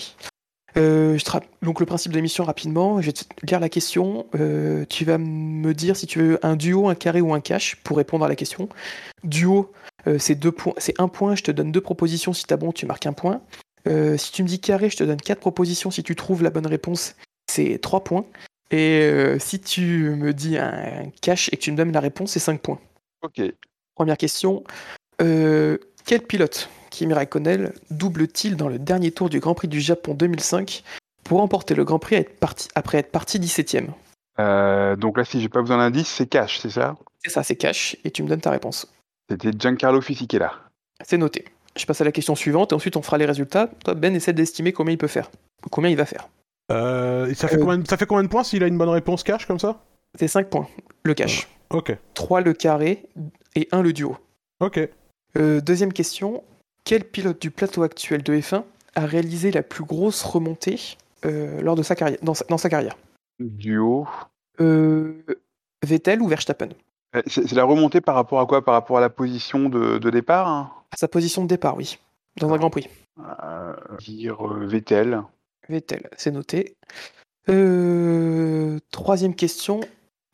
Euh, 0.78 1.18
je 1.18 1.26
donc 1.64 1.80
le 1.80 1.86
principe 1.86 2.12
de 2.12 2.18
l'émission 2.18 2.44
rapidement, 2.44 3.02
je 3.02 3.08
vais 3.08 3.12
te 3.14 3.24
lire 3.46 3.60
la 3.60 3.70
question. 3.70 4.28
Euh, 4.36 4.86
tu 4.88 5.04
vas 5.06 5.18
me 5.18 5.74
dire 5.74 5.96
si 5.96 6.06
tu 6.06 6.20
veux 6.20 6.46
un 6.46 6.56
duo, 6.56 6.90
un 6.90 6.96
carré 6.96 7.22
ou 7.22 7.34
un 7.34 7.40
cash 7.40 7.78
pour 7.84 7.98
répondre 7.98 8.26
à 8.26 8.28
la 8.28 8.36
question. 8.36 8.70
Duo, 9.24 9.72
euh, 10.08 10.20
c'est 10.20 10.36
deux 10.36 10.52
points, 10.52 10.74
c'est 10.78 11.00
un 11.00 11.08
point. 11.08 11.36
Je 11.36 11.44
te 11.44 11.52
donne 11.52 11.72
deux 11.72 11.82
propositions. 11.82 12.34
Si 12.34 12.44
t'as 12.46 12.58
bon, 12.58 12.72
tu 12.72 12.86
marques 12.86 13.06
un 13.08 13.14
point. 13.14 13.42
Euh, 13.88 14.18
si 14.18 14.32
tu 14.32 14.44
me 14.44 14.48
dis 14.48 14.60
carré, 14.60 14.90
je 14.90 14.98
te 14.98 15.04
donne 15.04 15.20
quatre 15.22 15.40
propositions. 15.40 15.90
Si 15.92 16.04
tu 16.04 16.16
trouves 16.16 16.44
la 16.44 16.50
bonne 16.52 16.68
réponse, 16.68 17.16
c'est 17.50 17.80
trois 17.82 18.04
points. 18.04 18.26
Et 18.72 19.02
euh, 19.02 19.40
si 19.40 19.60
tu 19.60 20.12
me 20.12 20.34
dis 20.34 20.58
un 20.58 21.10
cash 21.22 21.50
et 21.52 21.58
que 21.58 21.62
tu 21.62 21.72
me 21.72 21.78
donnes 21.78 21.92
la 21.92 22.00
réponse, 22.00 22.32
c'est 22.32 22.40
cinq 22.40 22.62
points. 22.62 22.80
Ok. 23.24 23.42
Première 23.96 24.18
question. 24.18 24.64
Euh, 25.22 25.78
quel 26.06 26.22
pilote, 26.22 26.70
Kimi 26.90 27.14
Raikkonen, 27.14 27.74
double-t-il 27.92 28.56
dans 28.56 28.70
le 28.70 28.80
dernier 28.80 29.12
tour 29.12 29.30
du 29.30 29.40
Grand 29.40 29.54
Prix 29.56 29.68
du 29.68 29.82
Japon 29.82 30.14
2005 30.14 30.84
pour 31.24 31.40
remporter 31.40 31.76
le 31.76 31.84
Grand 31.84 32.00
Prix 32.00 32.16
à 32.16 32.20
être 32.20 32.40
parti- 32.40 32.68
après 32.76 33.00
être 33.00 33.12
parti 33.12 33.40
17ème 33.40 33.88
Euh, 34.40 34.96
donc 34.96 35.18
là, 35.18 35.26
si 35.26 35.42
j'ai 35.42 35.50
pas 35.50 35.62
besoin 35.62 35.78
d'indice, 35.78 36.08
c'est 36.08 36.28
cash, 36.28 36.60
c'est 36.60 36.70
ça? 36.70 36.96
C'est 37.24 37.30
ça, 37.32 37.44
c'est 37.44 37.58
cash, 37.58 37.98
et 38.06 38.12
tu 38.12 38.24
me 38.24 38.30
donnes 38.30 38.40
ta 38.40 38.52
réponse. 38.52 38.88
C'était 39.30 39.52
Giancarlo 39.58 40.00
Fisichella. 40.02 40.54
C'est 41.06 41.18
noté. 41.18 41.44
Je 41.76 41.86
passe 41.86 42.00
à 42.02 42.04
la 42.06 42.12
question 42.14 42.36
suivante, 42.36 42.72
et 42.72 42.76
ensuite 42.76 42.96
on 42.96 43.02
fera 43.02 43.18
les 43.18 43.26
résultats. 43.26 43.68
Toi, 43.84 43.96
Ben, 43.96 44.16
essaie 44.16 44.32
d'estimer 44.34 44.72
combien 44.72 44.94
il 44.94 44.98
peut 44.98 45.08
faire. 45.08 45.30
Combien 45.70 45.90
il 45.92 45.98
va 45.98 46.06
faire. 46.06 46.30
Euh, 46.72 47.34
ça, 47.34 47.48
fait 47.48 47.56
Euh, 47.56 47.60
combien, 47.60 47.78
de- 47.80 47.88
ça 47.88 47.98
fait 47.98 48.06
combien 48.06 48.24
de 48.24 48.28
points 48.30 48.44
s'il 48.44 48.64
a 48.64 48.68
une 48.68 48.78
bonne 48.78 48.90
réponse 48.90 49.24
cash 49.24 49.46
comme 49.46 49.60
ça 49.60 49.82
C'est 50.18 50.28
5 50.28 50.50
points, 50.50 50.68
le 51.04 51.14
cash. 51.14 51.48
Ok, 51.72 51.96
3 52.14 52.42
le 52.42 52.54
carré 52.54 53.06
et 53.56 53.68
1 53.72 53.82
le 53.82 53.94
duo. 53.94 54.18
ok. 54.60 54.80
Euh, 55.38 55.62
deuxième 55.62 55.94
question. 55.94 56.44
Quel 56.84 57.04
pilote 57.04 57.40
du 57.40 57.52
plateau 57.52 57.84
actuel 57.84 58.24
de 58.24 58.34
F1 58.34 58.64
a 58.96 59.06
réalisé 59.06 59.52
la 59.52 59.62
plus 59.62 59.84
grosse 59.84 60.24
remontée 60.24 60.98
euh, 61.26 61.62
lors 61.62 61.76
de 61.76 61.84
sa 61.84 61.96
carrière, 61.96 62.18
dans, 62.24 62.34
sa, 62.34 62.46
dans 62.46 62.58
sa 62.58 62.68
carrière? 62.70 62.98
Duo. 63.40 64.08
Euh, 64.60 65.24
Vettel 65.86 66.22
ou 66.22 66.28
Verstappen? 66.28 66.70
C'est 67.28 67.52
la 67.54 67.64
remontée 67.64 68.02
par 68.02 68.16
rapport 68.16 68.40
à 68.40 68.46
quoi? 68.48 68.64
Par 68.66 68.74
rapport 68.74 68.98
à 68.98 69.02
la 69.02 69.10
position 69.10 69.70
de, 69.70 69.98
de 70.00 70.10
départ 70.10 70.48
hein? 70.48 70.72
À 70.92 70.98
sa 70.98 71.08
position 71.08 71.44
de 71.44 71.48
départ, 71.48 71.78
oui. 71.78 72.00
Dans 72.38 72.52
un 72.52 72.58
Grand 72.58 72.70
Prix. 72.72 72.88
Euh, 73.44 73.76
Dire 74.00 74.48
euh, 74.48 74.66
Vettel. 74.66 75.22
Vettel, 75.70 76.10
c'est 76.18 76.32
noté. 76.32 76.76
Euh, 77.50 78.80
troisième 78.92 79.36
question. 79.36 79.82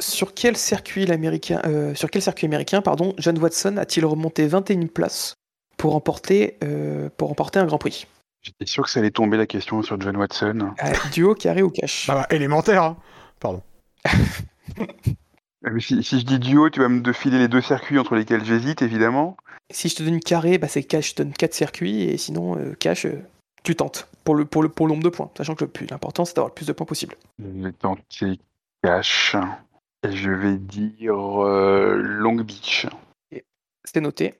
Sur 0.02 0.34
quel 0.34 0.58
circuit 0.58 1.06
l'américain, 1.06 1.62
euh, 1.66 1.96
sur 1.96 2.12
quel 2.12 2.22
circuit 2.22 2.48
américain, 2.48 2.82
pardon, 2.82 3.14
John 3.18 3.38
Watson 3.38 3.78
a-t-il 3.78 4.06
remonté 4.06 4.46
21 4.46 4.88
places 4.88 5.36
pour 5.78 5.94
remporter, 5.94 6.58
euh, 6.64 7.10
pour 7.16 7.30
remporter 7.30 7.60
un 7.60 7.66
Grand 7.66 7.78
Prix? 7.78 8.06
J'étais 8.42 8.66
sûr 8.66 8.84
que 8.84 8.90
ça 8.90 9.00
allait 9.00 9.12
tomber 9.12 9.38
la 9.38 9.48
question 9.48 9.82
sur 9.84 10.00
John 10.00 10.18
Watson. 10.18 10.74
Euh, 10.84 10.94
Duo, 11.14 11.34
carré 11.34 11.64
ou 11.64 11.70
cash? 11.70 12.08
Ah 12.10 12.16
bah, 12.16 12.28
élémentaire, 12.30 12.84
hein. 12.84 12.98
Pardon. 13.40 13.62
Euh, 15.66 15.72
mais 15.74 15.80
si, 15.80 16.04
si 16.04 16.20
je 16.20 16.26
dis 16.26 16.40
duo, 16.40 16.70
tu 16.70 16.80
vas 16.80 16.90
me 16.90 17.14
filer 17.14 17.40
les 17.40 17.48
deux 17.48 17.62
circuits 17.62 17.98
entre 17.98 18.16
lesquels 18.16 18.46
j'hésite, 18.46 18.82
évidemment. 18.82 19.38
Si 19.72 19.90
je 19.90 19.96
te 19.96 20.04
donne 20.04 20.20
carré, 20.20 20.58
bah 20.58 20.68
c'est 20.68 20.84
cash, 20.84 21.10
je 21.10 21.16
te 21.16 21.24
donne 21.24 21.34
4 21.34 21.54
circuits, 21.54 22.04
et 22.04 22.18
sinon, 22.18 22.58
euh, 22.58 22.76
cash, 22.76 23.06
euh, 23.06 23.20
tu 23.66 23.76
tentes 23.76 24.08
pour 24.24 24.36
le, 24.36 24.46
pour 24.46 24.64
le, 24.64 24.70
de 24.70 25.10
points, 25.10 25.30
sachant 25.36 25.56
que 25.56 25.66
le 25.66 25.72
plus 25.72 25.88
l'important, 25.88 26.24
c'est 26.24 26.36
d'avoir 26.36 26.50
le 26.50 26.54
plus 26.54 26.68
de 26.68 26.74
points 26.74 26.86
possible. 26.86 27.16
Je 27.40 27.64
vais 27.64 27.72
tenter 27.74 28.40
cash. 28.84 29.36
Et 30.04 30.12
je 30.12 30.32
vais 30.32 30.58
dire 30.58 31.44
euh, 31.44 31.96
Long 31.98 32.36
Beach. 32.36 32.86
C'est 33.84 34.02
noté. 34.02 34.36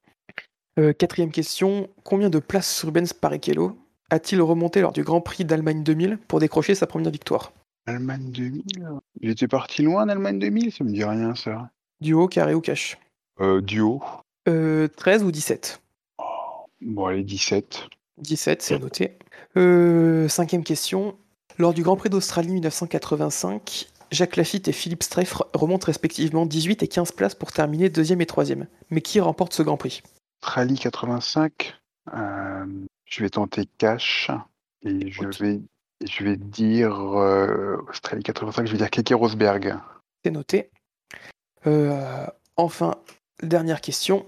Euh, 0.80 0.94
quatrième 0.94 1.32
question. 1.32 1.90
Combien 2.04 2.30
de 2.30 2.40
places 2.40 2.84
Rubens 2.84 3.14
Barrichello 3.20 3.78
a-t-il 4.12 4.42
remonté 4.42 4.82
lors 4.82 4.92
du 4.92 5.04
Grand 5.04 5.22
Prix 5.22 5.46
d'Allemagne 5.46 5.84
2000 5.84 6.20
pour 6.28 6.40
décrocher 6.40 6.76
sa 6.76 6.86
première 6.86 7.12
victoire? 7.12 7.52
Allemagne 7.88 8.32
2000 8.32 8.64
J'étais 9.22 9.48
parti 9.48 9.82
loin 9.84 10.04
en 10.04 10.10
Allemagne 10.10 10.40
2000, 10.40 10.72
ça 10.72 10.84
me 10.84 10.92
dit 10.92 11.04
rien 11.04 11.34
ça. 11.36 11.70
Duo, 12.02 12.28
carré 12.28 12.54
ou 12.54 12.62
cash? 12.62 12.98
Euh, 13.40 13.62
duo. 13.62 14.04
Euh, 14.48 14.88
13 14.88 15.24
ou 15.24 15.32
17 15.32 15.82
Bon, 16.82 17.06
allez, 17.08 17.24
17. 17.24 17.88
17, 18.18 18.62
c'est 18.62 18.80
noté. 18.80 19.18
Euh, 19.58 20.28
cinquième 20.28 20.64
question. 20.64 21.18
Lors 21.58 21.74
du 21.74 21.84
Grand 21.84 21.96
Prix 21.96 22.10
d'Australie 22.10 22.52
1985, 22.52 23.88
Jacques 24.12 24.36
Lafitte 24.36 24.68
et 24.68 24.72
Philippe 24.72 25.04
Streff 25.04 25.42
remontent 25.54 25.86
respectivement 25.86 26.46
18 26.46 26.84
et 26.84 26.88
15 26.88 27.12
places 27.14 27.36
pour 27.36 27.52
terminer 27.52 27.90
deuxième 27.90 28.22
et 28.22 28.26
troisième. 28.26 28.68
Mais 28.90 29.02
qui 29.02 29.20
remporte 29.20 29.54
ce 29.54 29.64
Grand 29.64 29.78
Prix? 29.78 30.02
Australie 30.44 30.78
85. 30.78 31.76
euh, 32.14 32.66
je 33.06 33.24
vais 33.24 33.30
tenter 33.30 33.68
cash. 33.78 34.32
Et 34.84 35.12
je 35.12 35.24
vais, 35.44 35.56
et 36.02 36.08
je 36.08 36.24
vais 36.24 36.38
dire 36.38 37.20
euh, 37.20 37.78
Australie 37.90 38.24
85, 38.24 38.68
je 38.68 38.72
vais 38.74 38.78
dire 38.78 38.92
Keke 38.92 39.14
Rosberg. 39.14 39.76
C'est 40.24 40.32
noté. 40.32 40.70
Euh, 41.66 42.28
enfin, 42.58 42.96
dernière 43.42 43.82
question. 43.82 44.26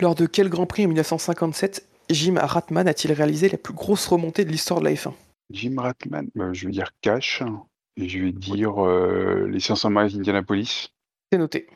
Lors 0.00 0.14
de 0.14 0.26
quel 0.26 0.48
Grand 0.48 0.66
Prix 0.66 0.84
en 0.84 0.88
1957 0.88 1.87
Jim 2.10 2.34
Ratman 2.38 2.88
a-t-il 2.88 3.12
réalisé 3.12 3.48
la 3.48 3.58
plus 3.58 3.74
grosse 3.74 4.06
remontée 4.06 4.44
de 4.44 4.50
l'histoire 4.50 4.80
de 4.80 4.84
la 4.86 4.92
F1 4.92 5.12
Jim 5.50 5.74
Ratman, 5.78 6.28
bah, 6.34 6.52
je 6.52 6.66
vais 6.66 6.72
dire 6.72 6.90
cash. 7.00 7.42
Et 7.96 8.08
je 8.08 8.18
vais 8.20 8.32
dire 8.32 8.84
euh, 8.86 9.46
les 9.50 9.60
500 9.60 9.90
miles 9.90 10.12
d'Indianapolis. 10.12 10.88
C'est 11.32 11.38
noté. 11.38 11.66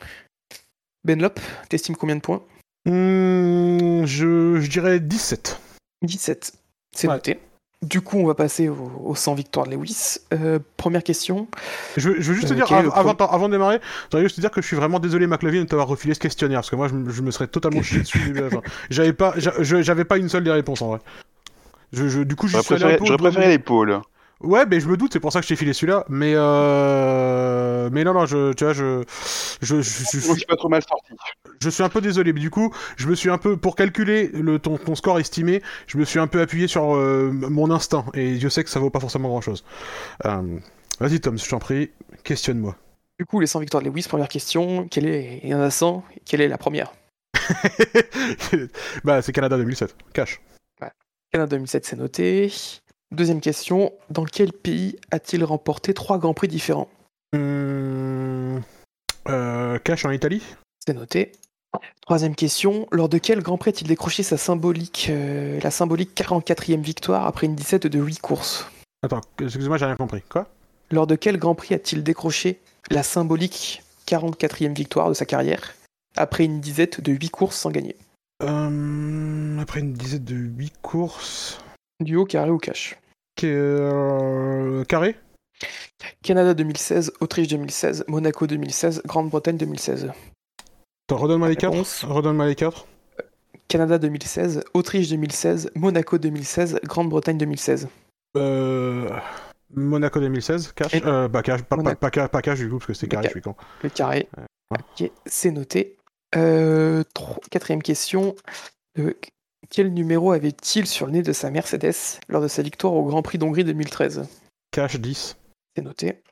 Benlop, 1.04 1.40
t'estimes 1.68 1.96
combien 1.96 2.16
de 2.16 2.20
points? 2.20 2.42
Hmm, 2.84 4.04
je, 4.04 4.60
je 4.60 4.70
dirais 4.70 5.00
17. 5.00 5.60
17. 6.02 6.52
C'est 6.94 7.08
Ouais. 7.08 7.14
noté. 7.14 7.38
Du 7.82 8.00
coup, 8.00 8.18
on 8.18 8.26
va 8.26 8.34
passer 8.34 8.68
au, 8.68 8.92
au 9.04 9.14
100 9.16 9.34
victoires 9.34 9.66
de 9.66 9.72
Lewis. 9.72 10.18
Euh, 10.32 10.60
première 10.76 11.02
question. 11.02 11.48
Je, 11.96 12.10
veux- 12.10 12.20
je 12.20 12.28
veux 12.28 12.34
juste 12.34 12.46
te 12.48 12.52
Euh, 12.52 12.56
dire, 12.56 12.72
av- 12.72 12.92
avant, 12.94 13.14
avant 13.14 13.48
de 13.48 13.52
démarrer, 13.54 13.80
je 13.82 14.06
voudrais 14.06 14.22
juste 14.22 14.36
te 14.36 14.40
dire 14.40 14.52
que 14.52 14.62
je 14.62 14.66
suis 14.68 14.76
vraiment 14.76 15.00
désolé, 15.00 15.26
McLovin, 15.26 15.60
de 15.62 15.64
t'avoir 15.64 15.88
refilé 15.88 16.14
ce 16.14 16.20
questionnaire, 16.20 16.58
parce 16.60 16.70
que 16.70 16.76
moi, 16.76 16.86
je, 16.86 16.94
me- 16.94 17.10
je 17.10 17.22
me 17.22 17.30
serais 17.32 17.48
totalement 17.48 17.82
chié 17.82 17.98
dessus. 17.98 18.34
fin. 18.50 18.60
J'avais 18.90 19.12
pas, 19.12 19.34
j'avais 19.36 20.04
pas 20.04 20.16
une 20.18 20.28
seule 20.28 20.44
des 20.44 20.52
réponses 20.52 20.80
en 20.80 20.88
vrai. 20.90 20.98
Je, 21.92 22.08
je- 22.08 22.20
du 22.22 22.36
coup, 22.36 22.46
je 22.46 22.52
J'aurais 22.52 22.64
suis 22.64 22.74
allé 22.74 22.84
un 22.84 23.16
préféré, 23.16 23.58
pôles. 23.58 24.00
Ouais, 24.42 24.66
mais 24.66 24.80
je 24.80 24.88
me 24.88 24.96
doute, 24.96 25.12
c'est 25.12 25.20
pour 25.20 25.32
ça 25.32 25.40
que 25.40 25.44
je 25.44 25.48
t'ai 25.50 25.56
filé 25.56 25.72
celui-là. 25.72 26.04
Mais 26.08 26.32
euh... 26.34 27.88
mais 27.92 28.04
non, 28.04 28.12
non, 28.14 28.26
je, 28.26 28.52
tu 28.54 28.64
vois, 28.64 28.72
je, 28.72 29.02
je, 29.60 29.76
je, 29.76 29.82
je 29.82 29.82
Je 29.82 30.18
suis, 30.18 30.20
suis 30.20 30.44
pas 30.46 30.56
trop 30.56 30.68
mal 30.68 30.82
sorti. 30.82 31.12
je 31.60 31.70
suis 31.70 31.82
un 31.82 31.88
peu 31.88 32.00
désolé. 32.00 32.32
Mais 32.32 32.40
du 32.40 32.50
coup, 32.50 32.72
je 32.96 33.08
me 33.08 33.14
suis 33.14 33.30
un 33.30 33.38
peu, 33.38 33.56
pour 33.56 33.76
calculer 33.76 34.28
le 34.34 34.58
ton, 34.58 34.78
ton 34.78 34.94
score 34.94 35.18
estimé, 35.20 35.62
je 35.86 35.96
me 35.98 36.04
suis 36.04 36.18
un 36.18 36.26
peu 36.26 36.40
appuyé 36.40 36.66
sur 36.66 36.94
euh, 36.96 37.30
mon 37.32 37.70
instinct. 37.70 38.04
Et 38.14 38.34
Dieu 38.36 38.50
sait 38.50 38.64
que 38.64 38.70
ça 38.70 38.80
vaut 38.80 38.90
pas 38.90 39.00
forcément 39.00 39.28
grand-chose. 39.28 39.64
Euh, 40.24 40.58
Vas-y, 41.00 41.20
Tom, 41.20 41.38
je 41.38 41.48
t'en 41.48 41.58
prie, 41.58 41.90
questionne-moi. 42.24 42.76
Du 43.18 43.26
coup, 43.26 43.40
les 43.40 43.46
100 43.46 43.60
victoires 43.60 43.82
de 43.82 43.88
Lewis, 43.88 44.06
première 44.08 44.28
question. 44.28 44.86
Quelle 44.88 45.06
est, 45.06 45.40
il 45.44 45.50
y 45.50 45.54
en 45.54 45.60
a 45.60 45.70
100. 45.70 46.04
Quelle 46.24 46.40
est 46.40 46.48
la 46.48 46.58
première? 46.58 46.92
Bah, 49.04 49.22
c'est 49.22 49.32
Canada 49.32 49.56
2007. 49.56 49.94
Cash. 50.12 50.40
Canada 51.32 51.56
2007, 51.56 51.86
c'est 51.86 51.96
noté. 51.96 52.52
Deuxième 53.12 53.40
question. 53.42 53.92
Dans 54.10 54.24
quel 54.24 54.52
pays 54.52 54.96
a-t-il 55.10 55.44
remporté 55.44 55.92
trois 55.92 56.18
Grands 56.18 56.32
Prix 56.32 56.48
différents? 56.48 56.88
Hum, 57.34 58.62
euh, 59.28 59.78
cash 59.80 60.04
en 60.06 60.10
Italie? 60.10 60.42
C'est 60.86 60.94
noté. 60.94 61.32
Troisième 62.00 62.34
question. 62.34 62.86
Lors 62.90 63.08
de 63.10 63.18
quel 63.18 63.42
Grand 63.42 63.58
Prix 63.58 63.70
a-t-il 63.70 63.86
décroché 63.88 64.22
sa 64.22 64.36
symbolique, 64.36 65.08
euh, 65.10 65.60
la 65.62 65.70
symbolique 65.70 66.14
44e 66.14 66.80
victoire 66.82 67.26
après 67.26 67.46
une 67.46 67.54
17 67.54 67.86
de 67.86 67.98
8 67.98 68.18
courses? 68.20 68.66
Attends, 69.02 69.20
excuse-moi, 69.40 69.76
j'ai 69.76 69.86
rien 69.86 69.96
compris. 69.96 70.22
Quoi? 70.28 70.48
Lors 70.90 71.06
de 71.06 71.14
quel 71.14 71.36
Grand 71.38 71.54
Prix 71.54 71.74
a-t-il 71.74 72.02
décroché 72.02 72.60
la 72.90 73.02
symbolique 73.02 73.82
44e 74.06 74.74
victoire 74.74 75.08
de 75.08 75.14
sa 75.14 75.24
carrière 75.26 75.74
après 76.16 76.44
une 76.44 76.60
disette 76.60 77.00
de 77.00 77.12
8 77.12 77.30
courses 77.30 77.56
sans 77.56 77.70
gagner? 77.70 77.96
Euh, 78.42 79.58
Après 79.60 79.80
une 79.80 79.92
dizaine 79.92 80.24
de 80.24 80.34
8 80.34 80.72
courses. 80.82 81.58
Duo, 82.00 82.24
carré 82.26 82.50
ou 82.50 82.58
cash? 82.58 82.96
Euh, 83.44 84.84
Carré 84.84 85.16
Canada 86.22 86.54
2016, 86.54 87.12
Autriche 87.20 87.48
2016, 87.48 88.04
Monaco 88.08 88.46
2016, 88.46 89.02
Grande-Bretagne 89.06 89.56
2016. 89.56 90.10
Attends, 91.08 91.16
redonne-moi 91.16 91.48
les 91.48 91.54
Réponse. 91.54 92.00
4. 92.00 92.12
Redonne-moi 92.12 92.46
les 92.46 92.54
4. 92.54 92.86
Canada 93.68 93.98
2016, 93.98 94.64
Autriche 94.74 95.08
2016, 95.08 95.70
Monaco 95.76 96.18
2016, 96.18 96.80
Grande-Bretagne 96.84 97.38
2016. 97.38 97.88
Euh... 98.36 99.08
Monaco 99.74 100.20
2016, 100.20 100.72
cash. 100.72 100.94
Et- 100.94 101.02
Euh, 101.06 101.28
bah, 101.28 101.42
cash, 101.42 101.62
pas, 101.62 101.76
pas, 101.76 101.76
Monaco. 101.76 101.96
pas, 102.00 102.10
ca- 102.12 102.28
pas 102.28 102.42
cash 102.42 102.58
du 102.58 102.68
coup, 102.68 102.76
parce 102.78 102.86
que 102.88 102.94
c'était 102.94 103.08
carré, 103.08 103.22
Ca- 103.24 103.28
je 103.30 103.34
suis 103.34 103.40
con. 103.42 103.54
Le 103.82 103.88
carré. 103.88 104.28
Ouais. 104.36 104.78
Ok, 105.06 105.10
c'est 105.26 105.50
noté. 105.50 105.96
Euh, 106.36 107.02
tro- 107.14 107.40
quatrième 107.50 107.82
question. 107.82 108.34
Euh, 108.98 109.14
quel 109.70 109.92
numéro 109.92 110.32
avait-il 110.32 110.86
sur 110.86 111.06
le 111.06 111.12
nez 111.12 111.22
de 111.22 111.32
sa 111.32 111.50
Mercedes 111.50 112.20
lors 112.28 112.42
de 112.42 112.48
sa 112.48 112.62
victoire 112.62 112.94
au 112.94 113.04
Grand 113.04 113.22
Prix 113.22 113.38
d'Hongrie 113.38 113.64
2013 113.64 114.28
Cash 114.70 114.96
10. 115.00 115.36
C'est 115.76 115.82
noté. 115.82 116.22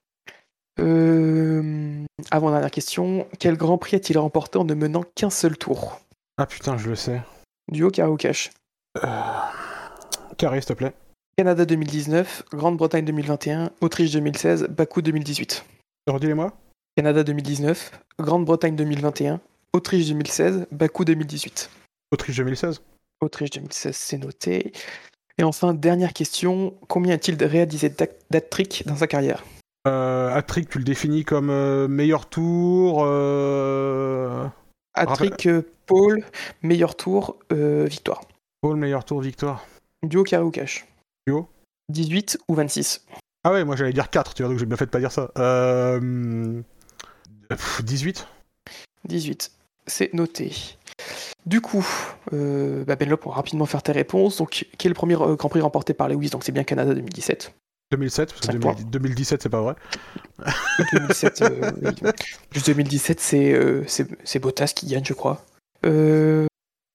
Euh, 0.79 2.05
avant-dernière 2.31 2.71
question. 2.71 3.27
Quel 3.39 3.57
Grand 3.57 3.79
Prix 3.79 3.97
a-t-il 3.97 4.19
remporté 4.19 4.59
en 4.59 4.65
ne 4.65 4.75
menant 4.75 5.05
qu'un 5.15 5.31
seul 5.31 5.57
tour 5.57 6.01
Ah 6.39 6.47
putain, 6.47 6.77
je 6.79 6.89
le 6.89 6.95
sais. 6.95 7.21
Duo, 7.71 7.91
carré 7.91 8.11
ou 8.11 8.17
cash 8.17 8.51
Euh... 9.03 9.07
Carré, 10.39 10.61
s'il 10.61 10.69
te 10.69 10.73
plaît. 10.73 10.93
Canada 11.37 11.65
2019, 11.65 12.45
Grande-Bretagne 12.53 13.05
2021, 13.05 13.71
Autriche 13.81 14.13
2016, 14.13 14.69
Bakou 14.69 15.03
2018. 15.03 15.65
Redis-les-moi. 16.07 16.53
Canada 16.97 17.23
2019, 17.25 17.93
Grande-Bretagne 18.19 18.77
2021, 18.77 19.41
Autriche 19.73 20.09
2016, 20.09 20.67
Bakou 20.71 21.05
2018. 21.05 21.71
Autriche 22.11 22.37
2016. 22.37 22.83
Autriche 23.21 23.51
2016, 23.51 23.95
c'est 23.95 24.19
noté. 24.19 24.73
Et 25.39 25.45
enfin, 25.45 25.75
dernière 25.75 26.13
question, 26.13 26.75
combien 26.89 27.15
a-t-il 27.15 27.43
réalisé 27.43 27.89
d'hat-trick 28.31 28.85
dans 28.87 28.97
sa 28.97 29.07
carrière? 29.07 29.45
Euh, 29.87 30.29
Hat-trick, 30.35 30.69
tu 30.69 30.79
le 30.79 30.85
définis 30.85 31.25
comme 31.25 31.49
euh, 31.51 31.89
meilleur 31.89 32.27
tour. 32.27 33.03
Euh... 33.05 34.47
Hat-trick, 34.95 35.47
euh, 35.47 35.63
pole, 35.87 36.25
meilleur 36.63 36.97
tour, 36.97 37.39
euh, 37.53 37.87
victoire. 37.87 38.21
Paul, 38.61 38.77
meilleur 38.77 39.05
tour, 39.05 39.21
victoire. 39.21 39.65
Duo, 40.03 40.25
carré 40.25 40.45
ou 40.45 40.51
cash 40.51 40.87
Duo. 41.27 41.49
18 41.91 42.39
ou 42.49 42.55
26 42.55 43.07
Ah 43.45 43.53
ouais, 43.53 43.65
moi 43.65 43.77
j'allais 43.77 43.93
dire 43.93 44.11
4, 44.11 44.35
tu 44.35 44.43
vois, 44.43 44.51
donc 44.51 44.59
j'ai 44.59 44.67
bien 44.67 44.77
fait 44.77 44.87
de 44.87 44.91
pas 44.91 45.01
dire 45.01 45.13
ça. 45.13 45.31
Euh... 45.39 46.61
pff, 47.49 47.83
18 47.83 48.27
18, 49.07 49.53
c'est 49.87 50.13
noté. 50.13 50.53
Du 51.47 51.61
coup, 51.61 51.87
euh, 52.33 52.85
bah 52.85 52.97
Benlop, 52.97 53.21
on 53.27 53.31
va 53.31 53.37
rapidement 53.37 53.67
faire 53.67 53.83
tes 53.83 53.93
réponses. 53.93 54.39
Donc, 54.39 54.67
quel 54.79 54.91
est 54.91 54.93
le 54.93 54.95
premier 54.95 55.15
euh, 55.15 55.37
Grand 55.37 55.49
Prix 55.49 55.61
remporté 55.61 55.95
par 55.95 56.09
Lewis? 56.09 56.31
Donc, 56.31 56.45
c'est 56.45 56.53
bien 56.53 56.65
Canada 56.65 56.95
2017. 56.95 57.53
2007, 57.91 58.29
parce 58.29 58.41
que 58.41 58.47
Cinq 58.47 58.53
2000 58.53 58.77
points. 58.77 58.91
2017, 58.91 59.43
c'est 59.43 59.49
pas 59.49 59.63
vrai. 59.63 59.75
2017, 60.93 61.43
euh. 61.43 61.73
Juste 62.53 62.67
2017, 62.67 63.21
c'est 63.21 63.53
euh, 63.53 63.85
Bottas 64.41 64.73
qui 64.75 64.87
gagne, 64.87 65.05
je 65.05 65.13
crois. 65.13 65.45
Euh, 65.85 66.47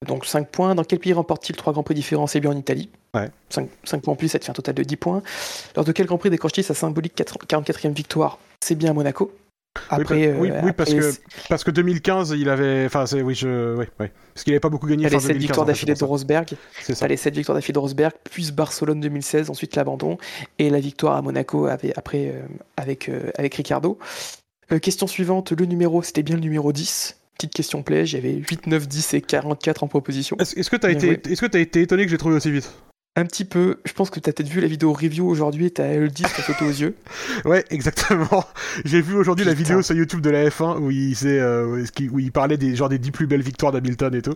donc 0.08 0.26
5 0.26 0.48
points. 0.50 0.76
Dans 0.76 0.84
quel 0.84 1.00
pays 1.00 1.14
remporte-t-il 1.14 1.56
3 1.56 1.74
Grands 1.74 1.84
Prix 1.84 1.96
différents? 1.96 2.28
C'est 2.28 2.40
bien 2.40 2.52
en 2.52 2.58
Italie. 2.58 2.90
Ouais. 3.14 3.30
5, 3.50 3.70
points 4.02 4.14
en 4.14 4.16
plus, 4.16 4.30
ça 4.30 4.40
te 4.40 4.46
fait 4.46 4.52
un 4.52 4.54
total 4.56 4.76
de 4.76 4.84
10 4.84 4.96
points. 4.96 5.22
Lors 5.76 5.84
de 5.84 5.92
quel 5.92 6.06
Grand 6.06 6.18
Prix 6.18 6.30
décroche-t-il 6.30 6.64
sa 6.64 6.74
symbolique 6.74 7.16
4 7.16 7.40
44e 7.46 7.94
victoire? 7.94 8.40
C'est 8.64 8.76
bien 8.76 8.92
à 8.92 8.94
Monaco. 8.94 9.34
Après, 9.90 10.34
oui, 10.34 10.50
euh, 10.52 10.62
oui, 10.64 10.72
parce 10.76 10.94
que 10.94 11.12
c'est- 11.12 11.22
parce 11.50 11.64
que 11.64 11.72
2015, 11.72 12.34
il 12.38 12.50
avait, 12.50 12.86
enfin, 12.86 13.06
c'est 13.06 13.22
oui, 13.22 13.36
je, 13.36 13.76
oui, 13.76 13.86
oui, 14.00 14.08
parce 14.34 14.44
qu'il 14.44 14.54
avait 14.54 14.60
pas 14.60 14.70
beaucoup 14.70 14.88
gagné. 14.88 15.06
a 15.06 15.10
les 15.10 15.16
fin 15.16 15.20
7 15.20 15.28
2015, 15.30 15.42
victoires 15.48 15.66
d'affilée 15.66 15.94
de. 15.94 16.04
Rosberg. 16.04 16.48
C'est 16.82 16.94
ça. 16.94 17.02
T'as 17.02 17.08
les 17.08 17.18
7 17.18 17.36
victoires 17.36 17.56
d'affilée 17.56 17.74
de 17.74 17.80
Rosberg, 17.80 18.14
puis 18.24 18.52
Barcelone 18.52 19.00
2016, 19.02 19.50
ensuite 19.50 19.76
l'abandon, 19.76 20.18
et 20.60 20.70
la 20.70 20.80
victoire 20.80 21.16
à 21.16 21.22
Monaco 21.22 21.66
avec, 21.68 21.98
après 21.98 22.30
euh, 22.34 22.42
avec, 22.78 23.10
euh, 23.10 23.32
avec 23.38 23.56
Ricardo. 23.56 24.00
Euh, 24.72 24.80
question 24.80 25.08
suivante, 25.08 25.52
le 25.52 25.66
numéro, 25.66 26.02
c'était 26.02 26.24
bien 26.24 26.36
le 26.36 26.42
numéro 26.42 26.72
10. 26.72 27.18
Petite 27.38 27.54
question 27.54 27.84
play, 27.84 28.06
j'avais 28.06 28.32
8, 28.34 28.68
9, 28.68 28.88
10 28.88 29.14
et 29.14 29.22
44 29.22 29.84
en 29.84 29.88
proposition. 29.88 30.38
Est-ce 30.40 30.58
est-ce 30.58 30.70
que 30.70 30.78
t'as 30.78 30.94
Bien 30.94 31.12
été, 31.12 31.32
est-ce 31.34 31.42
que 31.42 31.46
t'as 31.48 31.60
été 31.60 31.82
étonné 31.82 32.06
que 32.06 32.10
j'ai 32.10 32.18
trouvé 32.18 32.36
aussi 32.36 32.50
vite? 32.50 32.72
Un 33.18 33.26
petit 33.26 33.46
peu, 33.46 33.80
je 33.86 33.94
pense 33.94 34.10
que 34.10 34.20
t'as 34.20 34.34
peut-être 34.34 34.50
vu 34.50 34.60
la 34.60 34.68
vidéo 34.68 34.92
review 34.92 35.26
aujourd'hui, 35.26 35.72
t'as 35.72 35.94
le 35.96 36.10
10 36.10 36.24
qui 36.24 36.42
a 36.42 36.44
sauté 36.44 36.66
aux 36.66 36.70
yeux. 36.70 36.96
Ouais, 37.46 37.64
exactement. 37.70 38.44
J'ai 38.86 39.00
vu 39.02 39.16
aujourd'hui 39.16 39.46
la 39.46 39.54
vidéo 39.54 39.82
sur 39.82 39.96
YouTube 39.96 40.20
de 40.20 40.30
la 40.30 40.50
F1 40.50 40.80
où 40.80 40.92
il, 40.92 41.16
s'est, 41.16 41.40
euh, 41.40 41.86
où 42.12 42.20
il- 42.20 42.32
parlait 42.34 42.58
des 42.58 42.76
genre 42.76 42.90
des 42.90 42.98
10 43.00 43.12
plus 43.12 43.26
belles 43.28 43.42
victoires 43.42 43.72
d'Hamilton 43.72 44.14
et 44.16 44.22
tout. 44.22 44.36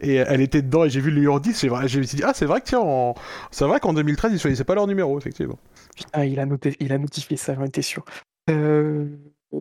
Et 0.00 0.14
elle 0.14 0.40
était 0.40 0.62
dedans 0.62 0.84
et 0.84 0.90
j'ai 0.90 1.00
vu 1.00 1.10
le 1.10 1.16
numéro 1.16 1.40
10. 1.40 1.54
C'est 1.54 1.66
vrai, 1.68 1.88
je 1.88 1.98
me 1.98 2.04
suis 2.04 2.16
dit 2.18 2.22
ah 2.24 2.32
c'est 2.34 2.46
vrai 2.46 2.60
que 2.60 2.66
tiens, 2.66 2.78
en- 2.80 3.14
c'est 3.50 3.64
vrai 3.64 3.80
qu'en 3.80 3.92
2013 3.94 4.30
ils 4.32 4.38
choisissaient 4.38 4.62
pas 4.64 4.76
leur 4.76 4.86
numéro 4.86 5.18
effectivement. 5.18 5.58
Putain, 5.96 6.24
il 6.24 6.38
a, 6.38 6.46
noté, 6.46 6.76
il 6.78 6.92
a 6.92 6.98
notifié 6.98 7.36
ça, 7.36 7.54
j'en 7.56 7.64
étais 7.64 7.82
sûr. 7.82 8.04
Euh, 8.48 9.06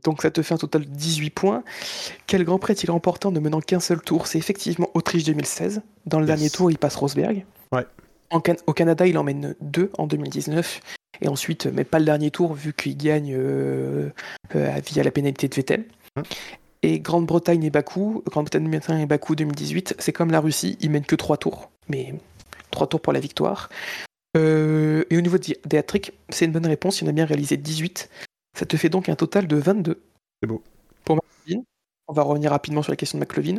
donc 0.04 0.22
ça 0.22 0.30
te 0.30 0.44
fait 0.44 0.54
un 0.54 0.58
total 0.58 0.86
de 0.86 0.90
18 0.92 1.32
points. 1.32 1.64
Quel 2.28 2.44
Grand 2.44 2.60
Prix 2.60 2.74
a-t-il 2.74 2.92
remporté 2.92 3.28
en 3.28 3.32
ne 3.32 3.40
menant 3.40 3.62
qu'un 3.62 3.80
seul 3.80 4.00
tour? 4.02 4.28
C'est 4.28 4.38
effectivement 4.38 4.90
Autriche 4.94 5.24
2016. 5.24 5.82
Dans 6.06 6.20
le 6.20 6.28
Yes. 6.28 6.36
dernier 6.36 6.50
tour, 6.52 6.70
il 6.70 6.78
passe 6.78 6.96
Rosberg. 6.96 7.46
Ouais. 7.72 7.86
En 8.32 8.40
Can- 8.42 8.56
au 8.68 8.74
Canada, 8.74 9.08
il 9.08 9.18
en 9.18 9.24
mène 9.24 9.56
deux 9.62 9.92
en 9.98 10.08
2019. 10.08 10.82
Et 11.22 11.28
ensuite, 11.28 11.66
mais 11.66 11.84
pas 11.84 12.00
le 12.00 12.06
dernier 12.06 12.32
tour, 12.32 12.54
vu 12.54 12.74
qu'il 12.74 12.96
gagne 12.98 13.34
euh, 13.36 14.10
euh, 14.56 14.80
via 14.86 15.04
la 15.04 15.12
pénalité 15.12 15.48
de 15.48 15.56
Vettel. 15.56 15.86
Hum. 16.16 16.24
Et 16.82 17.00
Grande-Bretagne 17.02 17.64
et 17.66 17.70
Bakou, 17.70 18.24
Grande-Bretagne 18.26 18.80
et 19.02 19.06
Bakou 19.06 19.36
2018, 19.36 19.96
c'est 20.00 20.14
comme 20.14 20.32
la 20.32 20.40
Russie, 20.40 20.78
ils 20.80 20.90
mènent 20.90 21.06
que 21.06 21.16
trois 21.16 21.36
tours. 21.36 21.72
Mais 21.90 22.14
trois 22.72 22.88
tours 22.88 23.02
pour 23.02 23.12
la 23.12 23.20
victoire. 23.20 23.70
Euh, 24.38 25.04
et 25.10 25.18
au 25.18 25.22
niveau 25.22 25.38
des 25.38 25.58
des 25.66 25.78
hat-tricks, 25.78 26.14
c'est 26.30 26.46
une 26.46 26.52
bonne 26.52 26.68
réponse, 26.68 27.02
il 27.02 27.06
en 27.08 27.10
a 27.10 27.14
bien 27.14 27.26
réalisé 27.26 27.58
18. 27.58 28.10
Ça 28.58 28.66
te 28.66 28.78
fait 28.78 28.90
donc 28.90 29.10
un 29.10 29.16
total 29.16 29.48
de 29.48 29.58
22. 29.58 30.02
C'est 30.42 30.48
beau. 30.48 30.64
Pour 31.04 31.18
McLovin, 31.18 31.64
on 32.08 32.14
va 32.14 32.22
revenir 32.24 32.52
rapidement 32.52 32.82
sur 32.82 32.92
la 32.92 32.96
question 32.96 33.18
de 33.18 33.24
McLovin. 33.24 33.58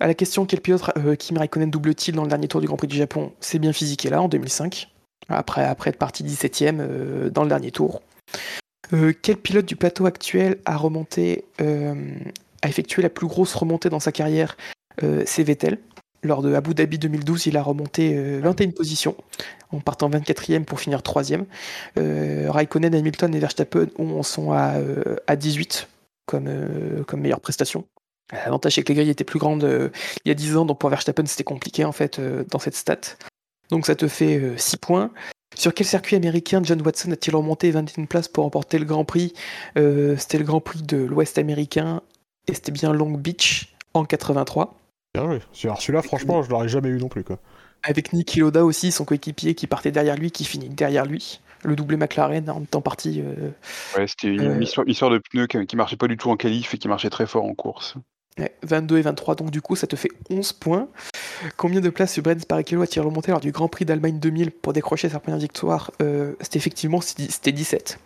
À 0.00 0.06
la 0.06 0.14
question 0.14 0.46
quel 0.46 0.60
pilote 0.60 0.82
euh, 0.98 1.14
Kimi 1.16 1.38
Raikkonen 1.38 1.70
double-t-il 1.70 2.14
dans 2.14 2.22
le 2.22 2.28
dernier 2.28 2.48
tour 2.48 2.60
du 2.60 2.66
Grand 2.66 2.76
Prix 2.76 2.88
du 2.88 2.96
Japon 2.96 3.32
C'est 3.40 3.58
bien 3.58 3.72
physique 3.72 4.04
là 4.04 4.20
en 4.22 4.28
2005. 4.28 4.88
Après, 5.28 5.62
être 5.62 5.98
parti 5.98 6.22
17ème 6.24 6.76
euh, 6.80 7.30
dans 7.30 7.42
le 7.42 7.48
dernier 7.48 7.70
tour. 7.70 8.02
Euh, 8.92 9.12
quel 9.20 9.36
pilote 9.36 9.66
du 9.66 9.74
plateau 9.76 10.06
actuel 10.06 10.58
euh, 10.68 11.94
a 12.62 12.68
effectué 12.68 13.02
la 13.02 13.08
plus 13.10 13.26
grosse 13.26 13.54
remontée 13.54 13.88
dans 13.88 14.00
sa 14.00 14.12
carrière 14.12 14.56
C'est 15.24 15.42
Vettel. 15.42 15.78
Lors 16.22 16.42
de 16.42 16.54
Abu 16.54 16.74
Dhabi 16.74 16.98
2012, 16.98 17.46
il 17.46 17.56
a 17.56 17.62
remonté 17.62 18.16
euh, 18.16 18.40
21 18.42 18.70
positions 18.70 19.16
en 19.70 19.80
partant 19.80 20.08
24e 20.08 20.64
pour 20.64 20.80
finir 20.80 21.00
3e. 21.00 21.44
Euh, 21.98 22.46
Raikkonen, 22.50 22.94
Hamilton 22.94 23.34
et 23.34 23.38
Verstappen 23.38 23.86
ont- 23.98 24.22
sont 24.22 24.52
à, 24.52 24.76
euh, 24.76 25.16
à 25.26 25.36
18 25.36 25.88
comme, 26.26 26.48
comme 27.06 27.20
meilleure 27.20 27.40
prestation. 27.40 27.84
L'avantage 28.32 28.74
c'est 28.74 28.82
que 28.82 28.88
les 28.88 28.94
grilles 28.96 29.10
étaient 29.10 29.24
plus 29.24 29.38
grandes 29.38 29.64
euh, 29.64 29.90
il 30.24 30.28
y 30.28 30.32
a 30.32 30.34
10 30.34 30.56
ans, 30.56 30.64
donc 30.64 30.78
pour 30.80 30.90
Verstappen 30.90 31.24
c'était 31.26 31.44
compliqué 31.44 31.84
en 31.84 31.92
fait 31.92 32.18
euh, 32.18 32.44
dans 32.50 32.58
cette 32.58 32.74
stat. 32.74 32.98
Donc 33.70 33.86
ça 33.86 33.94
te 33.94 34.08
fait 34.08 34.56
6 34.56 34.76
points. 34.78 35.10
Sur 35.56 35.72
quel 35.72 35.86
circuit 35.86 36.16
américain 36.16 36.60
John 36.62 36.82
Watson 36.82 37.10
a-t-il 37.12 37.34
remonté 37.36 37.70
21 37.70 38.04
places 38.06 38.28
pour 38.28 38.44
remporter 38.44 38.78
le 38.78 38.84
Grand 38.84 39.04
Prix? 39.04 39.32
Euh, 39.78 40.16
C'était 40.18 40.38
le 40.38 40.44
Grand 40.44 40.60
Prix 40.60 40.82
de 40.82 40.96
l'Ouest 40.98 41.38
américain 41.38 42.02
et 42.48 42.54
c'était 42.54 42.72
bien 42.72 42.92
Long 42.92 43.12
Beach 43.12 43.72
en 43.94 44.04
83. 44.04 44.74
Bien 45.14 45.24
joué. 45.26 45.40
Alors 45.64 45.80
celui-là 45.80 46.02
franchement 46.02 46.42
je 46.42 46.50
l'aurais 46.50 46.68
jamais 46.68 46.88
eu 46.88 46.98
non 46.98 47.08
plus 47.08 47.24
quoi. 47.24 47.38
Avec 47.82 48.12
Niki 48.12 48.40
Loda 48.40 48.64
aussi, 48.64 48.90
son 48.90 49.04
coéquipier 49.04 49.54
qui 49.54 49.66
partait 49.68 49.92
derrière 49.92 50.16
lui, 50.16 50.30
qui 50.32 50.44
finit 50.44 50.68
derrière 50.68 51.06
lui. 51.06 51.40
Le 51.62 51.74
doublé 51.76 51.96
McLaren 51.96 52.48
en 52.50 52.60
temps 52.64 52.80
parti. 52.82 53.22
euh, 53.24 53.50
Ouais, 53.96 54.06
c'était 54.06 54.28
une 54.28 54.40
Euh, 54.42 54.60
histoire, 54.62 54.86
histoire 54.88 55.10
de 55.10 55.18
pneus 55.30 55.46
qui, 55.46 55.64
qui 55.66 55.76
marchait 55.76 55.96
pas 55.96 56.06
du 56.08 56.16
tout 56.16 56.30
en 56.30 56.36
qualif 56.36 56.74
et 56.74 56.78
qui 56.78 56.88
marchait 56.88 57.10
très 57.10 57.26
fort 57.26 57.44
en 57.44 57.54
course. 57.54 57.94
Ouais, 58.38 58.54
22 58.62 58.98
et 58.98 59.02
23, 59.02 59.34
donc 59.34 59.50
du 59.50 59.60
coup 59.60 59.76
ça 59.76 59.86
te 59.86 59.96
fait 59.96 60.10
11 60.30 60.52
points. 60.54 60.88
Combien 61.56 61.80
de 61.80 61.90
places 61.90 62.16
Rubens 62.16 62.42
Barrichello 62.48 62.82
a-t-il 62.82 63.02
remonté 63.02 63.30
lors 63.30 63.40
du 63.40 63.52
Grand 63.52 63.68
Prix 63.68 63.84
d'Allemagne 63.84 64.18
2000 64.18 64.50
pour 64.50 64.72
décrocher 64.72 65.08
sa 65.08 65.20
première 65.20 65.38
victoire? 65.38 65.90
Euh, 66.02 66.34
C'était 66.40 66.58
effectivement 66.58 67.00
c'était 67.00 67.52
17. 67.52 67.98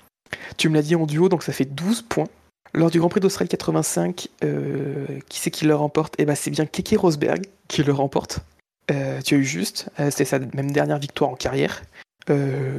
Tu 0.56 0.68
me 0.68 0.74
l'as 0.74 0.82
dit 0.82 0.96
en 0.96 1.06
duo, 1.06 1.28
donc 1.28 1.42
ça 1.42 1.52
fait 1.52 1.64
12 1.64 2.02
points. 2.02 2.28
Lors 2.72 2.90
du 2.90 3.00
Grand 3.00 3.08
Prix 3.08 3.20
d'Australie 3.20 3.48
85, 3.48 4.28
euh, 4.44 5.06
qui 5.28 5.40
c'est 5.40 5.50
qui 5.50 5.64
le 5.64 5.74
remporte? 5.74 6.14
Eh 6.18 6.24
ben 6.24 6.34
c'est 6.34 6.50
bien 6.50 6.66
Keke 6.66 6.96
Rosberg 6.98 7.46
qui 7.68 7.82
le 7.82 7.92
remporte. 7.92 8.40
Euh, 8.90 9.20
tu 9.22 9.34
as 9.34 9.38
eu 9.38 9.44
juste, 9.44 9.88
c'était 9.96 10.24
sa 10.24 10.38
même 10.38 10.70
dernière 10.70 10.98
victoire 10.98 11.30
en 11.30 11.36
carrière. 11.36 11.82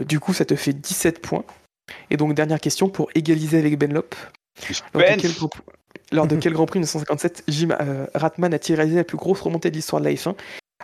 Du 0.07 0.19
coup, 0.21 0.33
ça 0.33 0.45
te 0.45 0.55
fait 0.55 0.71
17 0.71 1.21
points. 1.21 1.43
Et 2.09 2.17
donc, 2.17 2.33
dernière 2.33 2.59
question 2.59 2.87
pour 2.89 3.09
égaliser 3.15 3.57
avec 3.57 3.77
Benlop. 3.77 4.15
Suspense. 4.61 5.03
quel, 5.17 5.33
lors 6.11 6.27
de 6.27 6.35
quel 6.35 6.53
Grand 6.53 6.65
Prix 6.65 6.79
1957 6.79 7.43
Jim 7.47 7.69
euh, 7.79 8.05
Ratman 8.15 8.53
a-t-il 8.53 8.75
réalisé 8.75 8.97
la 8.97 9.03
plus 9.03 9.17
grosse 9.17 9.41
remontée 9.41 9.69
de 9.71 9.75
l'histoire 9.75 10.01
de 10.01 10.07
la 10.07 10.13
F1 10.13 10.35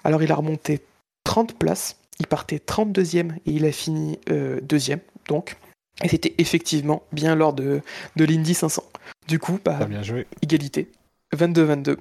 Alors, 0.04 0.24
il 0.24 0.32
a 0.32 0.36
remonté 0.36 0.82
30 1.24 1.58
places. 1.58 1.98
Il 2.20 2.28
partait 2.28 2.58
32e 2.58 3.34
et 3.46 3.52
il 3.52 3.66
a 3.66 3.72
fini 3.72 4.20
euh, 4.32 4.60
deuxième. 4.62 5.00
Donc, 5.28 5.58
et 6.04 6.08
c'était 6.10 6.34
effectivement 6.38 7.04
bien 7.12 7.36
lors 7.36 7.54
de, 7.54 7.82
de 8.16 8.26
l'Indy 8.26 8.54
500. 8.54 8.84
Du 9.28 9.40
coup, 9.40 9.60
bah, 9.64 9.76
T'as 9.80 9.86
bien 9.86 10.04
joué. 10.04 10.26
égalité. 10.42 10.90
22-22. 11.36 11.98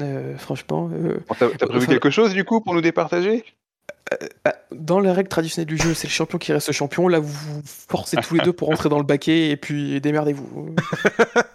Euh, 0.00 0.36
franchement, 0.36 0.90
euh, 0.92 1.18
Bon, 1.28 1.34
T'as 1.38 1.48
t'as 1.50 1.66
prévu 1.66 1.84
Enfin, 1.84 1.92
quelque 1.92 2.10
chose 2.10 2.34
du 2.34 2.44
coup 2.44 2.60
pour 2.60 2.74
nous 2.74 2.80
départager? 2.80 3.44
Dans 4.72 5.00
les 5.00 5.10
règles 5.10 5.28
traditionnelles 5.28 5.66
du 5.68 5.76
jeu, 5.78 5.94
c'est 5.94 6.06
le 6.08 6.12
champion 6.12 6.38
qui 6.38 6.52
reste 6.52 6.70
champion. 6.72 7.08
Là, 7.08 7.18
vous 7.20 7.28
vous 7.28 7.62
forcez 7.64 8.16
tous 8.18 8.34
les 8.34 8.40
deux 8.40 8.52
pour 8.52 8.68
rentrer 8.68 8.88
dans 8.88 8.98
le 8.98 9.04
baquet 9.04 9.50
et 9.50 9.56
puis 9.56 10.00
démerdez-vous. 10.00 10.74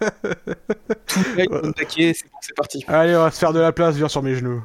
Tout 1.06 1.20
le 1.36 1.36
monde 1.50 1.60
dans 1.62 1.68
le 1.68 1.72
baquet, 1.72 2.12
c'est 2.14 2.24
bon, 2.30 2.38
c'est 2.40 2.54
parti. 2.56 2.84
Allez 2.88 3.16
on 3.16 3.22
va 3.22 3.30
se 3.30 3.38
faire 3.38 3.52
de 3.52 3.60
la 3.60 3.72
place, 3.72 3.96
viens 3.96 4.08
sur 4.08 4.22
mes 4.22 4.34
genoux. 4.34 4.62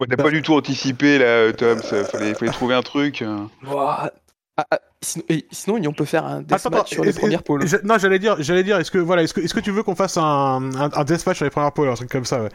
Ouais, 0.00 0.06
T'as 0.08 0.16
pas 0.16 0.30
du 0.30 0.42
tout 0.42 0.54
anticipé 0.54 1.18
là, 1.18 1.52
Tom. 1.52 1.80
ça- 1.80 2.04
Fallait, 2.04 2.34
fallait 2.34 2.52
trouver 2.52 2.74
un 2.74 2.82
truc. 2.82 3.22
euh. 3.22 3.38
Ouah. 3.66 4.10
Ah, 4.58 4.64
ah, 4.70 4.78
sinon, 5.02 5.24
et 5.28 5.46
sinon, 5.50 5.80
on 5.86 5.92
peut 5.92 6.04
faire 6.06 6.24
un 6.24 6.40
deathmatch 6.40 6.66
attends, 6.66 6.86
sur 6.86 7.04
les 7.04 7.12
premières 7.12 7.42
pôles. 7.42 7.64
Non, 7.84 7.98
j'allais 7.98 8.18
dire, 8.18 8.36
j'allais 8.40 8.64
dire, 8.64 8.78
est-ce 8.78 8.90
que 8.90 8.98
voilà, 8.98 9.22
est-ce 9.22 9.34
que, 9.34 9.40
est-ce 9.42 9.52
que 9.54 9.60
tu 9.60 9.70
veux 9.70 9.82
qu'on 9.82 9.94
fasse 9.94 10.16
un, 10.16 10.22
un, 10.22 10.90
un 10.92 11.04
deathmatch 11.04 11.36
sur 11.36 11.44
les 11.44 11.50
premières 11.50 11.72
pôles, 11.72 11.88
un 11.88 11.94
truc 11.94 12.10
comme 12.10 12.24
ça, 12.24 12.42
ouais. 12.42 12.48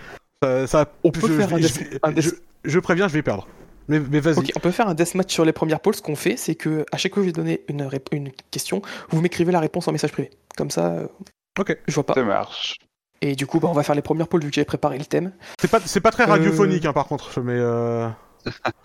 Ça, 0.43 0.68
ça- 0.68 0.85
On 1.03 1.11
peut 1.11 1.22
je, 1.27 1.34
faire 1.34 1.50
je- 1.50 1.56
un 2.03 2.11
je- 2.16 2.22
death- 2.30 2.40
je 2.64 2.80
préviens, 2.80 3.08
je 3.08 3.14
vais 3.14 3.22
perdre. 3.22 3.48
Mais, 3.92 4.00
mais 4.00 4.20
vas-y. 4.22 4.38
Ok, 4.38 4.52
on 4.56 4.60
peut 4.61 4.72
faire 4.72 4.88
un 4.88 4.94
deathmatch 4.94 5.34
sur 5.34 5.44
les 5.44 5.52
premières 5.52 5.82
pôles. 5.82 5.95
Ce 5.95 6.02
qu'on 6.02 6.16
fait, 6.16 6.38
c'est 6.38 6.56
que 6.56 6.86
à 6.94 6.98
chaque 6.98 7.14
fois 7.14 7.22
que 7.22 7.30
je 7.30 7.34
vais 7.34 7.34
donner 7.34 7.66
une, 7.68 8.32
question, 8.50 8.82
vous 9.10 9.20
m'écrivez 9.20 9.52
la 9.52 9.60
réponse 9.60 9.88
en 9.88 9.92
message 9.92 10.14
privé. 10.14 10.32
Comme 10.56 10.72
ça, 10.72 10.94
euh, 10.94 11.08
Ok. 11.60 11.78
je 11.88 11.94
vois 11.94 12.06
pas. 12.06 12.14
Ça 12.14 12.24
marche. 12.24 12.78
Et 13.22 13.36
du 13.36 13.45
coup, 13.45 13.60
bah, 13.60 13.68
on 13.70 13.74
va 13.74 13.84
faire 13.84 13.95
les 13.95 14.02
premières 14.02 14.30
pôles 14.30 14.44
vu 14.44 14.50
que 14.50 14.56
j'avais 14.56 14.66
préparé 14.66 14.98
le 14.98 15.03
thème. 15.06 15.34
C'est 15.60 15.70
pas, 15.70 15.82
c'est 15.82 16.00
pas 16.00 16.11
très 16.11 16.24
Euh, 16.24 16.28
radiophonique, 16.28 16.86
hein, 16.86 16.94
par 16.94 17.06
contre, 17.06 17.42
mais 17.42 17.58
euh... 17.58 18.08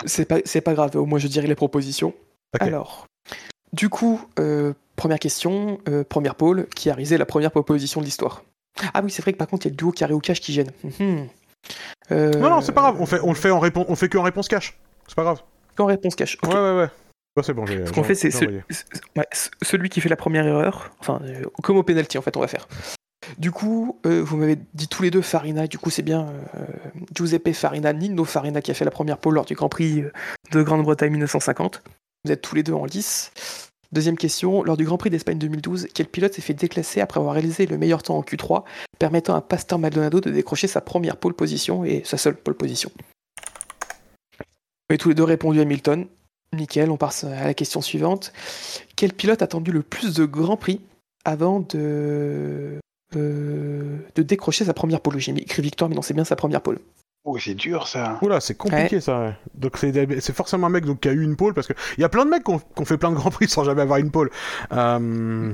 C'est 0.04 0.26
pas, 0.26 0.38
c'est 0.44 0.60
pas 0.60 0.74
grave, 0.74 0.96
au 0.96 1.06
moins 1.06 1.18
je 1.18 1.28
dirai 1.28 1.46
les 1.46 1.54
propositions. 1.54 2.12
Alors, 2.60 3.06
du 3.72 3.88
coup, 3.88 4.20
euh, 4.38 4.72
première 4.96 5.18
question, 5.18 5.78
euh, 5.88 6.04
première 6.04 6.34
pôle, 6.34 6.66
qui 6.74 6.90
a 6.90 6.94
réalisé 6.94 7.16
la 7.16 7.26
première 7.26 7.50
proposition 7.50 8.00
de 8.00 8.06
l'histoire 8.06 8.42
Ah 8.92 9.00
oui, 9.02 9.10
c'est 9.10 9.22
vrai 9.22 9.32
que 9.32 9.38
par 9.38 9.46
contre, 9.46 9.66
il 9.66 9.68
y 9.68 9.70
a 9.70 9.72
le 9.72 9.76
duo 9.76 9.92
carré 9.92 10.14
ou 10.14 10.20
cash 10.20 10.40
qui 10.40 10.52
gêne. 10.52 10.70
Mhm. 10.82 11.28
Euh, 12.12 12.32
Non, 12.32 12.50
non, 12.50 12.60
c'est 12.60 12.72
pas 12.72 12.82
grave. 12.82 12.96
On 13.00 13.06
fait, 13.06 13.20
on 13.22 13.28
le 13.28 13.34
fait 13.34 13.50
en 13.50 13.58
réponse, 13.58 13.86
on 13.88 13.96
fait 13.96 14.08
que 14.08 14.18
en 14.18 14.22
réponse 14.22 14.48
cash. 14.48 14.78
C'est 15.08 15.14
pas 15.14 15.22
grave. 15.24 15.42
Quand 15.74 15.86
réponse 15.86 16.14
cash. 16.14 16.38
Ok. 16.42 16.52
Ouais, 16.52 16.58
ouais, 16.60 16.76
ouais. 16.78 17.42
C'est 17.42 17.52
bon, 17.52 17.66
j'ai. 17.66 17.84
Ce 17.86 17.92
qu'on 17.92 18.02
fait, 18.02 18.14
c'est 18.14 18.30
ce- 18.30 18.44
ouais, 19.16 19.26
celui 19.62 19.90
qui 19.90 20.00
fait 20.00 20.08
la 20.08 20.16
première 20.16 20.46
erreur, 20.46 20.90
enfin, 21.00 21.20
euh, 21.24 21.42
comme 21.62 21.76
au 21.76 21.82
penalty 21.82 22.16
en 22.16 22.22
fait, 22.22 22.34
on 22.36 22.40
va 22.40 22.48
faire. 22.48 22.66
Du 23.38 23.50
coup, 23.50 23.98
euh, 24.06 24.22
vous 24.22 24.36
m'avez 24.38 24.56
dit 24.72 24.88
tous 24.88 25.02
les 25.02 25.10
deux 25.10 25.20
Farina, 25.20 25.66
du 25.66 25.78
coup 25.78 25.90
c'est 25.90 26.02
bien 26.02 26.28
euh, 26.56 26.64
Giuseppe 27.14 27.52
Farina, 27.52 27.92
Nino 27.92 28.24
Farina 28.24 28.62
qui 28.62 28.70
a 28.70 28.74
fait 28.74 28.84
la 28.84 28.90
première 28.90 29.18
pole 29.18 29.34
lors 29.34 29.44
du 29.44 29.54
Grand 29.54 29.68
Prix 29.68 30.04
de 30.52 30.62
Grande-Bretagne 30.62 31.10
1950. 31.10 31.82
Vous 32.24 32.32
êtes 32.32 32.40
tous 32.40 32.54
les 32.54 32.62
deux 32.62 32.72
en 32.72 32.84
lice. 32.86 33.32
Deuxième 33.92 34.16
question, 34.16 34.62
lors 34.62 34.76
du 34.76 34.84
Grand 34.84 34.96
Prix 34.96 35.10
d'Espagne 35.10 35.38
2012, 35.38 35.88
quel 35.92 36.06
pilote 36.06 36.32
s'est 36.34 36.42
fait 36.42 36.54
déclasser 36.54 37.00
après 37.00 37.18
avoir 37.20 37.34
réalisé 37.34 37.66
le 37.66 37.76
meilleur 37.78 38.02
temps 38.02 38.16
en 38.16 38.22
Q3, 38.22 38.64
permettant 38.98 39.34
à 39.34 39.40
Pastor 39.40 39.78
Maldonado 39.78 40.20
de 40.20 40.30
décrocher 40.30 40.66
sa 40.68 40.80
première 40.80 41.16
pole 41.16 41.34
position 41.34 41.84
et 41.84 42.02
sa 42.04 42.16
seule 42.18 42.36
pole 42.36 42.54
position? 42.56 42.90
Vous 44.88 44.92
avez 44.92 44.98
tous 44.98 45.08
les 45.08 45.14
deux 45.16 45.24
répondu 45.24 45.60
Hamilton. 45.60 46.06
Nickel, 46.52 46.90
on 46.92 46.96
passe 46.96 47.24
à 47.24 47.44
la 47.44 47.54
question 47.54 47.80
suivante. 47.80 48.32
Quel 48.94 49.12
pilote 49.12 49.42
a 49.42 49.46
attendu 49.46 49.72
le 49.72 49.82
plus 49.82 50.14
de 50.14 50.24
grands 50.24 50.56
prix 50.56 50.80
avant 51.24 51.58
de, 51.58 52.78
euh, 53.16 53.98
de 54.14 54.22
décrocher 54.22 54.64
sa 54.64 54.72
première 54.72 55.00
pole? 55.00 55.18
J'ai 55.18 55.32
mis 55.32 55.40
écrit 55.40 55.60
victoire, 55.60 55.90
mais 55.90 55.96
non, 55.96 56.02
c'est 56.02 56.14
bien 56.14 56.24
sa 56.24 56.36
première 56.36 56.60
pole. 56.60 56.78
Oh, 57.24 57.36
c'est 57.36 57.54
dur 57.54 57.88
ça. 57.88 58.20
Oula, 58.22 58.38
c'est 58.40 58.54
compliqué 58.54 59.00
ça. 59.00 59.34
Donc 59.54 59.76
c'est 59.78 60.32
forcément 60.32 60.68
un 60.68 60.70
mec 60.70 60.84
donc, 60.84 61.00
qui 61.00 61.08
a 61.08 61.12
eu 61.12 61.22
une 61.24 61.34
pole 61.34 61.52
parce 61.52 61.66
que 61.66 61.72
il 61.98 62.00
y 62.00 62.04
a 62.04 62.08
plein 62.08 62.24
de 62.24 62.30
mecs 62.30 62.44
qui 62.44 62.52
ont, 62.52 62.60
qui 62.60 62.80
ont 62.80 62.84
fait 62.84 62.96
plein 62.98 63.10
de 63.10 63.16
grands 63.16 63.30
prix 63.32 63.48
sans 63.48 63.64
jamais 63.64 63.82
avoir 63.82 63.98
une 63.98 64.12
pole. 64.12 64.30
Euh, 64.70 65.52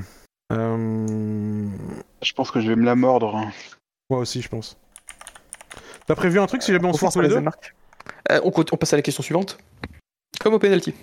euh, 0.53 1.67
Je 2.21 2.33
pense 2.35 2.51
que 2.51 2.61
je 2.61 2.69
vais 2.69 2.77
me 2.77 2.85
la 2.85 2.95
mordre. 2.95 3.35
hein. 3.37 3.51
moi 4.11 4.19
aussi, 4.21 4.43
je 4.43 4.51
pense. 4.51 4.77
T'as 6.07 6.15
prévu 6.15 6.39
un 6.39 6.47
truc 6.47 6.63
si 6.63 6.73
jamais 6.73 6.87
on 6.87 6.93
se 6.93 6.99
foire 6.99 7.13
tous 7.15 7.23
les 7.23 7.29
deux 7.29 7.43
Euh, 8.33 8.41
on, 8.45 8.77
passe 8.77 8.93
à 8.93 8.97
la 8.97 9.03
question 9.03 9.23
suivante. 9.23 9.59
Comme 10.41 10.55
au 10.55 10.59
penalty. 10.59 10.95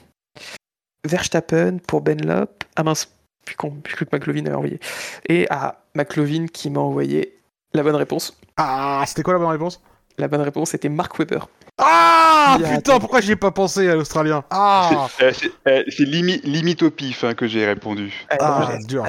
Verstappen 1.07 1.77
pour 1.87 2.01
Benlop. 2.01 2.63
Ah 2.75 2.83
mince, 2.83 3.09
plus 3.45 3.55
que 3.55 4.05
McLovin 4.11 4.45
avait 4.45 4.55
envoyé. 4.55 4.79
Et 5.27 5.47
à 5.49 5.83
McLovin 5.95 6.47
qui 6.47 6.69
m'a 6.69 6.79
envoyé 6.81 7.37
la 7.73 7.83
bonne 7.83 7.95
réponse. 7.95 8.37
Ah, 8.57 9.03
c'était 9.07 9.23
quoi 9.23 9.33
la 9.33 9.39
bonne 9.39 9.49
réponse? 9.49 9.81
La 10.17 10.27
bonne 10.27 10.41
réponse 10.41 10.73
était 10.73 10.89
Mark 10.89 11.17
Webber. 11.17 11.39
Ah 11.77 12.57
a- 12.61 12.75
putain, 12.77 12.99
pourquoi 12.99 13.21
j'y 13.21 13.31
ai 13.31 13.35
pas 13.37 13.51
pensé 13.51 13.87
à 13.87 13.95
l'Australien? 13.95 14.43
Ah, 14.49 15.07
C'est 15.17 15.23
euh, 15.23 15.31
euh, 15.67 15.83
limi- 15.99 16.41
limite 16.43 16.83
au 16.83 16.91
pif 16.91 17.23
hein, 17.23 17.33
que 17.33 17.47
j'ai 17.47 17.65
répondu. 17.65 18.25
ah 18.39 18.71
Euh, 18.73 18.77
dur. 18.85 19.05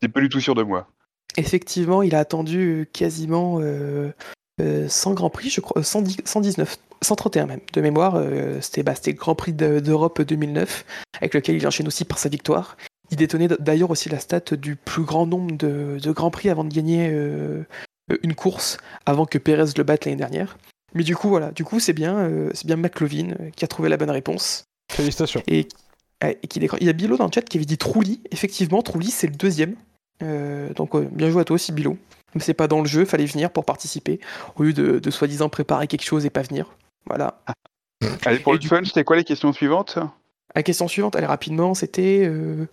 T'es 0.00 0.08
pas 0.08 0.20
du 0.20 0.28
tout 0.28 0.40
sûr 0.40 0.54
de 0.54 0.62
moi. 0.62 0.86
Effectivement, 1.36 2.02
il 2.02 2.14
a 2.14 2.20
attendu 2.20 2.88
quasiment 2.92 3.58
euh, 3.60 4.12
euh, 4.60 4.88
100 4.88 5.14
Grands 5.14 5.30
Prix, 5.30 5.50
je 5.50 5.60
crois, 5.60 5.80
euh, 5.80 5.82
110 5.84 6.18
119, 6.24 6.76
131 7.04 7.46
même, 7.46 7.60
de 7.72 7.80
mémoire. 7.80 8.14
euh, 8.16 8.60
C'était 8.60 8.82
bah, 8.82 8.94
Grand 9.08 9.34
Prix 9.34 9.52
de- 9.52 9.80
d'Europe 9.80 10.20
2009, 10.22 10.84
avec 11.20 11.34
lequel 11.34 11.56
il 11.56 11.66
enchaîne 11.66 11.86
aussi 11.86 12.04
par 12.04 12.18
sa 12.18 12.28
victoire. 12.28 12.76
Il 13.10 13.16
détenait 13.16 13.48
d'ailleurs 13.60 13.90
aussi 13.90 14.08
la 14.08 14.18
stat 14.18 14.40
du 14.56 14.76
plus 14.76 15.02
grand 15.04 15.26
nombre 15.26 15.56
de, 15.56 15.98
de 16.02 16.10
Grands 16.12 16.30
Prix 16.30 16.48
avant 16.48 16.64
de 16.64 16.72
gagner 16.74 17.10
euh, 17.12 17.62
une 18.22 18.34
course, 18.34 18.78
avant 19.06 19.26
que 19.26 19.38
Pérez 19.38 19.72
le 19.76 19.82
batte 19.84 20.04
l'année 20.06 20.16
dernière. 20.16 20.56
Mais 20.94 21.02
du 21.04 21.14
coup, 21.14 21.28
voilà, 21.28 21.50
du 21.52 21.64
coup, 21.64 21.80
c'est 21.80 21.92
bien, 21.92 22.16
euh, 22.16 22.50
c'est 22.54 22.66
bien 22.66 22.76
McLovin 22.76 23.34
qui 23.56 23.64
a 23.64 23.68
trouvé 23.68 23.88
la 23.88 23.96
bonne 23.96 24.10
réponse. 24.10 24.64
Félicitations. 24.92 25.42
Et, 25.48 25.66
et 26.22 26.46
qui 26.48 26.60
décroche. 26.60 26.80
Il 26.80 26.86
y 26.86 26.90
a 26.90 26.92
Bilo 26.94 27.16
dans 27.16 27.26
le 27.26 27.30
chat 27.34 27.42
qui 27.42 27.56
avait 27.58 27.66
dit 27.66 27.76
Trulli. 27.78 28.20
Effectivement, 28.30 28.80
Trulli, 28.80 29.10
c'est 29.10 29.26
le 29.26 29.34
deuxième. 29.34 29.74
Euh, 30.22 30.72
donc, 30.74 30.96
bien 31.12 31.30
joué 31.30 31.42
à 31.42 31.44
toi 31.44 31.54
aussi, 31.54 31.72
Bilo. 31.72 31.98
Mais 32.34 32.40
c'est 32.40 32.54
pas 32.54 32.68
dans 32.68 32.80
le 32.80 32.86
jeu, 32.86 33.04
fallait 33.04 33.26
venir 33.26 33.50
pour 33.50 33.64
participer, 33.64 34.18
au 34.56 34.62
lieu 34.64 34.72
de, 34.72 34.98
de 34.98 35.10
soi-disant 35.10 35.48
préparer 35.48 35.86
quelque 35.86 36.04
chose 36.04 36.24
et 36.26 36.30
pas 36.30 36.42
venir. 36.42 36.74
Voilà. 37.06 37.40
Allez, 38.24 38.40
pour 38.40 38.52
Et 38.52 38.56
le 38.56 38.60
du 38.60 38.68
fun, 38.68 38.82
c'était 38.84 39.04
quoi 39.04 39.16
les 39.16 39.24
questions 39.24 39.52
suivantes? 39.52 39.98
La 40.54 40.62
question 40.62 40.88
suivante, 40.88 41.16
allez 41.16 41.26
rapidement, 41.26 41.74
c'était 41.74 42.22
euh, 42.24 42.66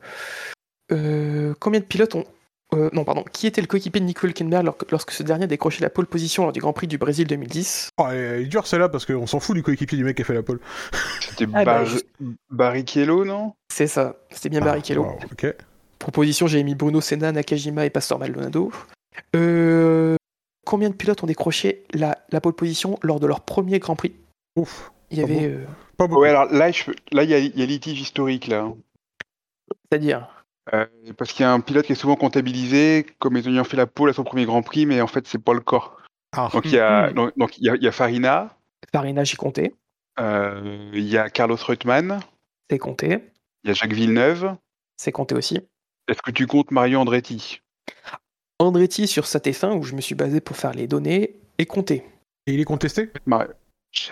euh, 0.92 1.53
combien 1.60 1.80
de 1.80 1.85
pilotes 1.85 2.16
ont. 2.16 2.26
euh, 2.74 2.90
non, 2.93 3.03
pardon. 3.03 3.24
Qui 3.32 3.48
était 3.48 3.61
le 3.61 3.68
coéquipier 3.68 4.00
de 4.01 4.06
Nico 4.06 4.27
Hülkenberg 4.27 4.64
lor- 4.66 4.77
lorsque 4.92 5.11
ce 5.11 5.24
dernier 5.24 5.45
a 5.45 5.48
décroché 5.48 5.82
la 5.82 5.90
pole 5.90 6.06
position 6.06 6.43
lors 6.43 6.51
du 6.53 6.60
Grand 6.60 6.74
Prix 6.74 6.88
du 6.88 6.98
Brésil 6.98 7.27
2010 7.27 7.90
Oh, 7.98 8.06
elle 8.11 8.42
est 8.42 8.45
dure 8.45 8.68
celle-là 8.68 8.88
parce 8.90 9.06
qu'on 9.06 9.26
s'en 9.27 9.40
fout 9.40 9.56
du 9.56 9.64
coéquipier 9.64 9.98
du 9.98 10.03
mec 10.03 10.16
qui 10.16 10.22
a 10.22 10.26
fait 10.26 10.34
la 10.34 10.43
pole. 10.43 10.60
C'était 11.22 11.45
Ah, 11.53 11.66
bah, 11.66 11.84
Bar- 11.84 12.30
Barrichello, 12.50 13.26
non? 13.26 13.53
C'est 13.74 13.88
ça, 13.88 14.18
c'était 14.30 14.50
bien 14.50 14.60
Barrichello. 14.61 15.06
Ah, 15.06 15.14
wow, 15.14 15.19
ok. 15.32 15.56
Proposition, 16.00 16.48
j'ai 16.48 16.64
mis 16.64 16.76
Bruno 16.76 17.00
Senna, 17.01 17.32
Nakajima 17.32 17.85
et 17.85 17.90
Pastor 17.90 18.19
Maldonado. 18.19 18.72
Euh, 19.35 20.16
combien 20.66 20.90
de 20.90 20.96
pilotes 20.96 21.24
ont 21.24 21.28
décroché 21.28 21.84
la, 21.94 22.18
la 22.30 22.42
pole 22.42 22.54
position 22.54 22.98
lors 23.02 23.20
de 23.20 23.28
leur 23.28 23.42
premier 23.42 23.80
Grand 23.80 23.96
Prix 23.96 24.14
Ouf. 24.58 24.92
Il 25.10 25.18
y 25.18 25.24
avait, 25.24 25.48
bon 25.50 25.56
euh, 25.62 25.66
Pas 25.98 26.08
beaucoup. 26.08 26.22
Ouais, 26.22 26.30
alors 26.30 26.46
là, 26.52 26.72
je- 26.72 26.92
là, 27.12 27.24
il 27.24 27.30
y 27.30 27.34
a, 27.34 27.40
il 27.40 27.58
y 27.58 27.64
a 27.64 27.66
litige 27.66 28.00
historique 28.00 28.48
là. 28.48 28.72
c'est-à-dire, 29.92 30.28
Euh, 30.74 30.86
parce 31.18 31.34
qu'il 31.34 31.42
y 31.44 31.46
a 31.46 31.52
un 31.52 31.60
pilote 31.60 31.86
qui 31.86 31.92
est 31.94 31.96
souvent 31.96 32.16
comptabilisé 32.16 33.06
comme 33.20 33.36
ayant 33.36 33.64
fait 33.64 33.78
la 33.78 33.88
pole 33.88 34.10
à 34.10 34.14
son 34.14 34.24
premier 34.24 34.46
Grand 34.46 34.62
Prix, 34.62 34.86
mais 34.86 35.02
en 35.02 35.08
fait, 35.08 35.28
c'est 35.28 35.44
pas 35.44 35.54
le 35.54 35.60
cas. 35.62 35.92
Ah. 36.34 36.50
Donc 36.54 36.66
il 36.66 36.74
y 36.74 36.80
a, 36.80 37.08
Mhm. 37.08 37.14
donc, 37.16 37.38
donc, 37.38 37.58
il 37.58 37.66
y 37.66 37.70
a, 37.70 37.76
il 37.76 37.84
y 37.84 37.88
a 37.88 37.92
Farina, 37.92 38.56
Farina, 38.94 39.24
j'ai 39.24 39.36
compté, 39.38 39.76
euh, 40.20 40.92
il 40.94 41.08
y 41.10 41.18
a 41.18 41.30
Carlos 41.30 41.58
Reutemann, 41.58 42.20
c'est 42.70 42.78
compté, 42.78 43.20
il 43.64 43.68
y 43.68 43.72
a 43.72 43.74
Jacques 43.74 43.94
Villeneuve. 43.94 44.56
c'est 44.98 45.12
compté 45.12 45.36
aussi. 45.36 45.60
Est-ce 46.08 46.22
que 46.22 46.32
tu 46.32 46.46
comptes 46.48 46.72
Mario 46.72 47.00
Andretti? 47.00 47.62
Andretti 48.66 49.08
sur 49.08 49.26
sa 49.28 49.40
T1, 49.40 49.78
où 49.78 49.84
je 49.84 49.96
me 49.96 50.02
suis 50.02 50.16
basé 50.16 50.42
pour 50.42 50.56
faire 50.58 50.74
les 50.74 50.88
données, 50.88 51.36
est 51.58 51.66
compté. 51.66 52.04
Et 52.48 52.54
il 52.54 52.60
est 52.60 52.66
contesté? 52.66 53.10
Mar- 53.26 53.48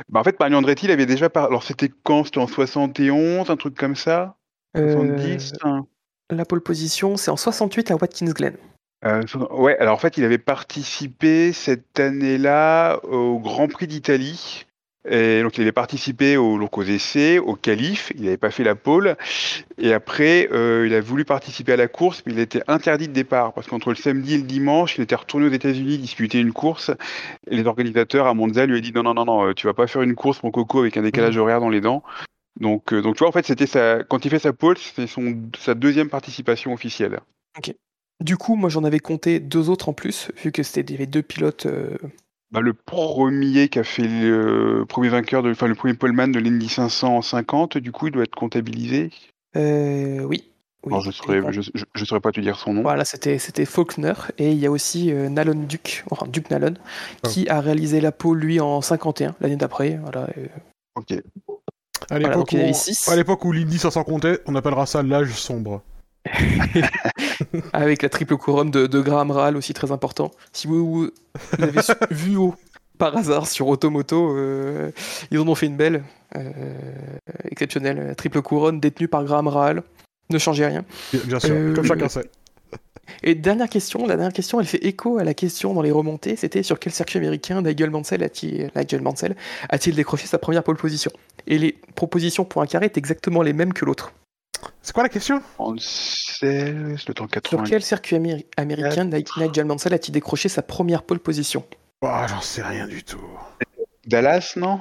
Bah, 0.09 0.19
en 0.19 0.23
fait, 0.23 0.39
Mario 0.39 0.57
Andretti, 0.57 0.85
il 0.85 0.91
avait 0.91 1.05
déjà 1.05 1.29
par... 1.29 1.45
Alors, 1.45 1.63
c'était 1.63 1.91
quand? 2.03 2.23
C'était 2.25 2.39
en 2.39 2.47
71, 2.47 3.49
un 3.49 3.57
truc 3.57 3.75
comme 3.75 3.95
ça? 3.95 4.35
Euh, 4.77 4.91
70 4.93 5.53
hein 5.63 5.85
la 6.31 6.45
pole 6.45 6.61
position, 6.61 7.17
c'est 7.17 7.31
en 7.31 7.37
68 7.37 7.89
à 7.89 7.95
Watkins 7.95 8.31
Glen. 8.31 8.55
Euh, 9.03 9.23
Ouais, 9.49 9.75
alors 9.79 9.95
en 9.95 9.97
fait, 9.97 10.15
il 10.17 10.23
avait 10.23 10.37
participé 10.37 11.53
cette 11.53 11.99
année-là 11.99 12.99
au 13.03 13.39
Grand 13.39 13.67
Prix 13.67 13.87
d'Italie. 13.87 14.67
Et 15.09 15.41
donc, 15.41 15.57
il 15.57 15.61
avait 15.61 15.71
participé 15.71 16.37
au, 16.37 16.59
donc 16.59 16.77
aux 16.77 16.83
essais, 16.83 17.39
au 17.39 17.55
qualif. 17.55 18.11
Il 18.15 18.23
n'avait 18.23 18.37
pas 18.37 18.51
fait 18.51 18.63
la 18.63 18.75
pole. 18.75 19.17
Et 19.77 19.91
après, 19.93 20.47
euh, 20.51 20.85
il 20.87 20.93
a 20.93 21.01
voulu 21.01 21.25
participer 21.25 21.73
à 21.73 21.77
la 21.77 21.87
course, 21.87 22.21
mais 22.25 22.33
il 22.33 22.39
était 22.39 22.61
interdit 22.67 23.07
de 23.07 23.13
départ. 23.13 23.53
Parce 23.53 23.67
qu'entre 23.67 23.89
le 23.89 23.95
samedi 23.95 24.35
et 24.35 24.37
le 24.37 24.43
dimanche, 24.43 24.97
il 24.97 25.01
était 25.01 25.15
retourné 25.15 25.47
aux 25.47 25.51
États-Unis 25.51 25.97
disputer 25.97 26.39
une 26.39 26.53
course. 26.53 26.91
Et 27.49 27.55
les 27.55 27.65
organisateurs 27.65 28.27
à 28.27 28.33
Monza 28.33 28.65
lui 28.65 28.77
ont 28.77 28.81
dit 28.81 28.91
non, 28.93 29.03
non, 29.03 29.13
non, 29.13 29.25
non, 29.25 29.47
euh, 29.47 29.53
tu 29.53 29.67
vas 29.67 29.73
pas 29.73 29.87
faire 29.87 30.01
une 30.03 30.15
course, 30.15 30.43
mon 30.43 30.51
coco, 30.51 30.81
avec 30.81 30.95
un 30.97 31.01
décalage 31.01 31.37
horaire 31.37 31.59
dans 31.59 31.69
les 31.69 31.81
dents. 31.81 32.03
Donc, 32.59 32.93
euh, 32.93 33.01
donc 33.01 33.15
tu 33.15 33.19
vois, 33.19 33.29
en 33.29 33.31
fait, 33.31 33.45
c'était 33.45 33.67
sa... 33.67 34.03
quand 34.03 34.25
il 34.25 34.31
fait 34.31 34.39
sa 34.39 34.53
pole, 34.53 34.77
c'était 34.77 35.07
son... 35.07 35.35
sa 35.57 35.73
deuxième 35.73 36.09
participation 36.09 36.73
officielle. 36.73 37.19
Du 38.21 38.35
coup, 38.35 38.55
moi 38.55 38.69
j'en 38.69 38.83
avais 38.83 38.99
compté 38.99 39.39
deux 39.39 39.69
autres 39.69 39.87
en 39.87 39.93
plus, 39.93 40.29
vu 40.43 40.51
que 40.51 40.61
c'était 40.61 40.93
avait 40.93 41.05
deux 41.05 41.21
pilotes. 41.21 41.67
euh, 41.67 41.97
Bah, 42.51 42.61
le 42.61 42.73
premier 42.73 43.69
qui 43.69 43.77
a 43.79 43.83
fait 43.83 44.07
le 44.07 44.85
premier 44.87 45.09
vainqueur, 45.09 45.43
de, 45.43 45.51
enfin 45.51 45.67
le 45.67 45.75
premier 45.75 45.93
poleman 45.93 46.31
de 46.31 46.39
l'Indy 46.39 46.67
500 46.67 47.17
en 47.17 47.21
50, 47.21 47.77
du 47.77 47.91
coup, 47.91 48.07
il 48.07 48.11
doit 48.11 48.23
être 48.23 48.35
comptabilisé? 48.35 49.11
euh, 49.55 50.23
oui. 50.23 50.51
oui. 50.83 50.93
Alors, 50.93 51.01
je 51.01 51.11
saurais, 51.11 51.41
je, 51.51 51.61
je- 51.61 51.83
je 51.93 52.05
saurais 52.05 52.21
pas 52.21 52.31
te 52.31 52.39
dire 52.39 52.57
son 52.57 52.73
nom. 52.73 52.81
Voilà, 52.81 53.05
c'était 53.05 53.37
c'était 53.37 53.65
Faulkner 53.65 54.13
et 54.39 54.51
il 54.51 54.57
y 54.57 54.65
a 54.65 54.71
aussi 54.71 55.11
euh, 55.11 55.29
Nalon 55.29 55.63
Duke, 55.67 56.03
enfin 56.09 56.25
Duke 56.27 56.49
Nalon, 56.49 56.73
qui 57.23 57.47
a 57.49 57.61
réalisé 57.61 58.01
la 58.01 58.11
pole 58.11 58.39
lui 58.39 58.59
en 58.59 58.81
51 58.81 59.35
l'année 59.41 59.55
d'après. 59.55 59.99
Voilà. 60.01 60.27
euh, 60.37 60.47
Ok. 60.95 61.13
À 62.09 62.17
l'époque 62.17 62.53
où, 62.53 62.73
six. 62.73 63.07
à 63.09 63.15
l'époque 63.15 63.45
où 63.45 63.51
l'Indy 63.51 63.77
500 63.77 64.03
comptait, 64.05 64.39
on 64.47 64.55
appellera 64.55 64.85
ça 64.87 65.03
l'âge 65.03 65.33
sombre. 65.33 65.83
avec 67.73 68.01
la 68.01 68.09
triple 68.09 68.37
couronne 68.37 68.71
de, 68.71 68.87
de 68.87 69.01
Graham 69.01 69.31
Rahal 69.31 69.57
aussi 69.57 69.73
très 69.73 69.91
important. 69.91 70.31
Si 70.53 70.67
vous, 70.67 71.09
l'avez 71.57 71.81
vu 72.11 72.37
au, 72.37 72.55
par 72.99 73.17
hasard 73.17 73.47
sur 73.47 73.67
Automoto, 73.67 74.35
euh, 74.35 74.91
ils 75.31 75.39
en 75.39 75.47
ont 75.47 75.55
fait 75.55 75.65
une 75.65 75.77
belle, 75.77 76.03
euh, 76.35 76.51
exceptionnelle, 77.49 78.13
triple 78.15 78.41
couronne 78.41 78.79
détenue 78.79 79.07
par 79.07 79.23
Graham 79.23 79.47
Rahal. 79.47 79.83
Ne 80.29 80.37
changez 80.37 80.65
rien. 80.67 80.85
Bien, 81.25 81.39
sûr, 81.39 81.49
Euh, 81.51 81.73
comme 81.73 81.85
chacun 81.85 82.09
sait. 82.09 82.29
Et 83.23 83.33
dernière 83.33 83.69
question, 83.69 84.05
la 84.05 84.15
dernière 84.15 84.33
question, 84.33 84.59
elle 84.59 84.67
fait 84.67 84.85
écho 84.85 85.17
à 85.17 85.23
la 85.23 85.33
question 85.33 85.73
dans 85.73 85.81
les 85.81 85.89
remontées, 85.89 86.35
c'était 86.35 86.61
sur 86.61 86.77
quel 86.77 86.93
circuit 86.93 87.17
américain 87.17 87.63
Nigel 87.63 87.89
Mansell 87.89 88.21
a-t-il 88.21 89.01
Mansell 89.01 89.35
a-t-il 89.69 89.95
décroché 89.95 90.27
sa 90.27 90.37
première 90.37 90.63
pole 90.63 90.77
position? 90.77 91.11
Et 91.47 91.57
les 91.57 91.75
propositions 91.95 92.45
pour 92.45 92.61
un 92.61 92.67
carré 92.67 92.85
est 92.85 92.97
exactement 92.97 93.41
les 93.41 93.53
mêmes 93.53 93.73
que 93.73 93.83
l'autre. 93.85 94.13
C'est 94.81 94.93
quoi 94.93 95.03
la 95.03 95.09
question? 95.09 95.41
Ansel, 95.57 96.95
le 97.07 97.13
temps 97.13 97.25
Sur 97.25 97.29
80. 97.31 97.63
quel 97.67 97.81
circuit 97.83 98.15
améri- 98.15 98.45
américain 98.57 99.03
Ni- 99.05 99.23
Nigel 99.37 99.65
Mansell 99.65 99.93
a-t-il 99.93 100.11
décroché 100.13 100.49
sa 100.49 100.61
première 100.61 101.03
pole 101.03 101.19
position? 101.19 101.63
Oh, 102.01 102.07
J'en 102.27 102.41
sais 102.41 102.61
rien 102.61 102.87
du 102.87 103.03
tout. 103.03 103.19
Dallas, 104.07 104.53
non? 104.55 104.79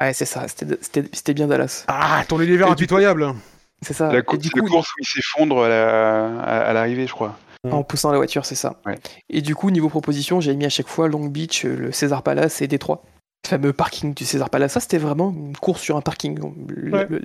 Ouais, 0.00 0.12
c'est 0.12 0.24
ça, 0.24 0.46
c'était- 0.48 0.78
c'était 0.80 1.04
c'était 1.12 1.34
bien 1.34 1.46
Dallas. 1.48 1.84
Ah, 1.88 2.22
ton 2.28 2.40
univers 2.40 2.70
impitoyable 2.70 3.34
C'est 3.82 3.92
ça. 3.94 4.12
La, 4.12 4.22
du 4.22 4.48
c'est 4.48 4.56
la 4.56 4.62
coup, 4.62 4.68
course 4.68 4.88
où 4.90 4.94
il 5.00 5.06
s'effondre 5.06 5.64
à 5.64 5.68
la- 5.68 6.38
à 6.40 6.58
à 6.68 6.72
l'arrivée, 6.72 7.06
je 7.06 7.12
crois. 7.12 7.36
en 7.70 7.82
poussant 7.84 8.10
la 8.10 8.16
voiture, 8.16 8.44
c'est 8.46 8.54
ça. 8.56 8.80
Ouais. 8.86 8.98
Et 9.30 9.40
du 9.40 9.54
coup, 9.54 9.70
niveau 9.70 9.88
proposition, 9.88 10.40
j'ai 10.40 10.54
mis 10.56 10.64
à 10.64 10.68
chaque 10.68 10.88
fois 10.88 11.06
Long 11.08 11.26
Beach, 11.26 11.64
euh, 11.64 11.76
le 11.76 11.92
César 11.92 12.22
Palace 12.22 12.60
et 12.62 12.66
Détroit. 12.68 13.02
Le 13.44 13.48
fameux 13.50 13.72
parking 13.72 14.14
du 14.14 14.24
César 14.24 14.50
Palace. 14.50 14.72
Ça, 14.72 14.80
c'était 14.80 14.98
vraiment 14.98 15.30
une 15.30 15.56
course 15.56 15.80
sur 15.82 15.96
un 15.96 16.00
parking. 16.00 16.38
Le- 16.68 16.90
Ouais. 16.92 17.06
le- 17.10 17.22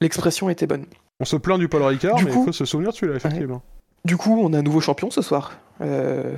L'expression 0.00 0.48
était 0.48 0.66
bonne. 0.66 0.86
On 1.20 1.24
se 1.24 1.36
plaint 1.36 1.58
du 1.58 1.68
Paul 1.68 1.82
Ricard, 1.82 2.16
Du 2.16 2.24
mais 2.24 2.30
il 2.30 2.44
faut 2.44 2.52
se 2.52 2.64
souvenir 2.64 2.90
de 2.90 2.96
celui-là, 2.96 3.16
effectivement. 3.16 3.62
Du 4.04 4.16
coup, 4.16 4.40
on 4.42 4.52
a 4.54 4.58
un 4.58 4.62
nouveau 4.62 4.80
champion 4.80 5.10
ce 5.10 5.20
soir. 5.22 5.52
Euh, 5.82 6.34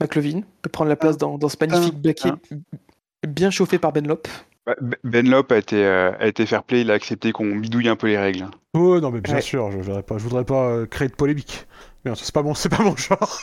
McLovin 0.00 0.42
peut 0.62 0.68
prendre 0.70 0.90
la 0.90 0.96
place 0.96 1.16
dans, 1.16 1.38
dans 1.38 1.48
ce 1.48 1.56
magnifique 1.60 1.94
Ah. 1.96 2.00
baquet 2.02 2.30
bien 3.26 3.50
chauffé 3.50 3.78
par 3.78 3.92
Benlop. 3.92 4.28
Bah, 4.66 4.74
Ben- 4.80 4.96
Benlop 5.04 5.50
a 5.52 5.56
été, 5.56 5.84
euh, 5.84 6.12
a 6.18 6.26
été 6.26 6.44
fair 6.44 6.62
play, 6.64 6.82
il 6.82 6.90
a 6.90 6.94
accepté 6.94 7.32
qu'on 7.32 7.56
bidouille 7.56 7.88
un 7.88 7.96
peu 7.96 8.08
les 8.08 8.18
règles. 8.18 8.46
Oh 8.74 9.00
non, 9.00 9.10
mais 9.10 9.20
bien 9.20 9.34
Ouais. 9.36 9.40
sûr, 9.40 9.70
je 9.72 9.78
voudrais 9.78 10.02
pas, 10.02 10.18
je 10.18 10.22
voudrais 10.24 10.44
pas 10.44 10.68
euh, 10.68 10.86
créer 10.86 11.08
de 11.08 11.14
polémique. 11.14 11.66
Merde, 12.04 12.18
c'est 12.20 12.34
pas 12.34 12.42
mon, 12.42 12.54
c'est 12.54 12.68
pas 12.68 12.82
mon 12.82 12.94
genre. 12.96 13.40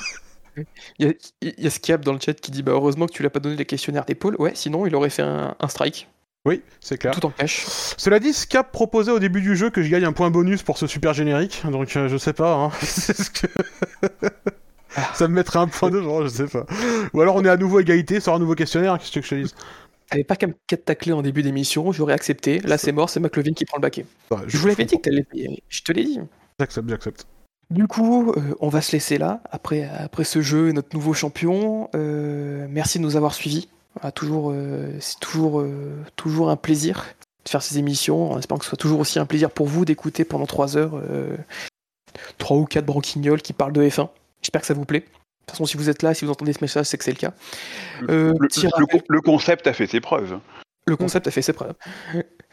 Il 0.99 1.07
y 1.07 1.09
a, 1.09 1.13
il 1.41 1.63
y 1.63 1.91
a 1.91 1.97
dans 1.97 2.13
le 2.13 2.19
chat 2.19 2.35
qui 2.39 2.51
dit 2.51 2.61
bah, 2.61 2.73
heureusement 2.73 3.07
que 3.07 3.11
tu 3.11 3.23
l'as 3.23 3.31
pas 3.31 3.39
donné 3.39 3.55
les 3.55 3.65
questionnaires 3.65 4.05
d'épaule. 4.05 4.35
Ouais, 4.37 4.51
sinon 4.53 4.85
il 4.85 4.93
aurait 4.93 5.09
fait 5.09 5.23
un, 5.23 5.55
un 5.59 5.67
strike. 5.67 6.07
Oui, 6.45 6.61
c'est 6.81 6.97
clair. 6.97 7.13
Tout 7.13 7.25
en 7.25 7.29
cash. 7.29 7.65
Cela 7.97 8.19
dit, 8.19 8.33
Scap 8.33 8.71
proposait 8.71 9.11
au 9.11 9.19
début 9.19 9.41
du 9.41 9.55
jeu 9.55 9.69
que 9.69 9.81
je 9.81 9.89
gagne 9.89 10.03
un 10.03 10.11
point 10.11 10.29
bonus 10.29 10.61
pour 10.61 10.77
ce 10.77 10.87
super 10.87 11.13
générique, 11.13 11.63
donc 11.69 11.95
euh, 11.95 12.09
je 12.09 12.17
sais 12.17 12.33
pas. 12.33 12.55
Hein. 12.55 12.71
Ce 12.81 13.29
que... 13.29 13.47
Ça 15.13 15.27
me 15.27 15.33
mettrait 15.33 15.59
un 15.59 15.67
point 15.67 15.89
devant, 15.89 16.21
je 16.23 16.27
sais 16.27 16.47
pas. 16.47 16.65
Ou 17.13 17.21
alors 17.21 17.35
on 17.35 17.45
est 17.45 17.49
à 17.49 17.57
nouveau 17.57 17.79
égalité 17.79 18.19
sur 18.19 18.33
un 18.33 18.39
nouveau 18.39 18.55
questionnaire, 18.55 18.97
qu'est-ce 18.99 19.11
que 19.11 19.21
je 19.21 19.29
te 19.29 19.35
dise? 19.35 19.55
T'avais 20.09 20.25
pas 20.25 20.35
qu'à 20.35 20.47
me 20.47 20.53
tacler 20.53 21.13
en 21.13 21.21
début 21.21 21.43
d'émission, 21.43 21.91
j'aurais 21.91 22.13
accepté. 22.13 22.59
Là, 22.59 22.77
c'est 22.77 22.91
mort, 22.91 23.09
c'est 23.09 23.19
McLovin 23.19 23.53
qui 23.53 23.65
prend 23.65 23.77
le 23.77 23.81
baquet. 23.81 24.05
Ouais, 24.29 24.37
Je 24.45 24.57
vous 24.57 24.67
l'avais 24.67 24.85
dit 24.85 24.97
que 24.97 25.01
t'allais 25.01 25.23
payer. 25.23 25.63
Je 25.69 25.81
te 25.81 25.91
l'ai 25.91 26.03
dit. 26.03 26.19
J'accepte, 26.59 26.89
j'accepte. 26.89 27.25
Du 27.71 27.87
coup, 27.87 28.31
euh, 28.31 28.53
on 28.59 28.67
va 28.67 28.81
se 28.81 28.91
laisser 28.91 29.17
là, 29.17 29.41
après, 29.49 29.83
après 29.85 30.25
ce 30.25 30.41
jeu 30.41 30.69
et 30.69 30.73
notre 30.73 30.93
nouveau 30.93 31.13
champion. 31.13 31.89
Euh, 31.95 32.67
merci 32.69 32.99
de 32.99 33.03
nous 33.03 33.15
avoir 33.15 33.33
suivis. 33.33 33.69
Voilà, 33.95 34.11
toujours, 34.11 34.51
euh, 34.51 34.89
c'est 34.99 35.19
toujours, 35.19 35.61
euh, 35.61 35.93
toujours 36.15 36.49
un 36.49 36.55
plaisir 36.55 37.05
de 37.45 37.49
faire 37.49 37.61
ces 37.61 37.77
émissions, 37.77 38.31
en 38.31 38.39
espérant 38.39 38.57
que 38.59 38.65
ce 38.65 38.69
soit 38.69 38.77
toujours 38.77 38.99
aussi 38.99 39.19
un 39.19 39.25
plaisir 39.25 39.51
pour 39.51 39.67
vous 39.67 39.85
d'écouter 39.85 40.23
pendant 40.25 40.45
3 40.45 40.77
heures 40.77 40.93
euh, 41.09 41.35
trois 42.37 42.57
ou 42.57 42.65
quatre 42.65 42.85
branquignoles 42.85 43.41
qui 43.41 43.53
parlent 43.53 43.73
de 43.73 43.83
F1. 43.87 44.09
J'espère 44.41 44.61
que 44.61 44.67
ça 44.67 44.73
vous 44.73 44.85
plaît. 44.85 45.01
De 45.01 45.05
toute 45.47 45.51
façon, 45.51 45.65
si 45.65 45.77
vous 45.77 45.89
êtes 45.89 46.03
là, 46.03 46.13
si 46.13 46.25
vous 46.25 46.31
entendez 46.31 46.53
ce 46.53 46.59
message, 46.61 46.85
c'est 46.85 46.97
que 46.97 47.03
c'est 47.03 47.11
le 47.11 47.17
cas. 47.17 47.33
Euh, 48.09 48.33
Le, 48.39 48.47
le- 48.47 48.85
rappel- 48.85 49.03
le 49.09 49.21
concept 49.21 49.67
a 49.67 49.73
fait 49.73 49.87
ses 49.87 49.99
preuves. 49.99 50.39
le 50.87 50.95
concept 50.95 51.27
a 51.27 51.31
fait 51.31 51.41
ses 51.41 51.53
preuves. 51.53 51.73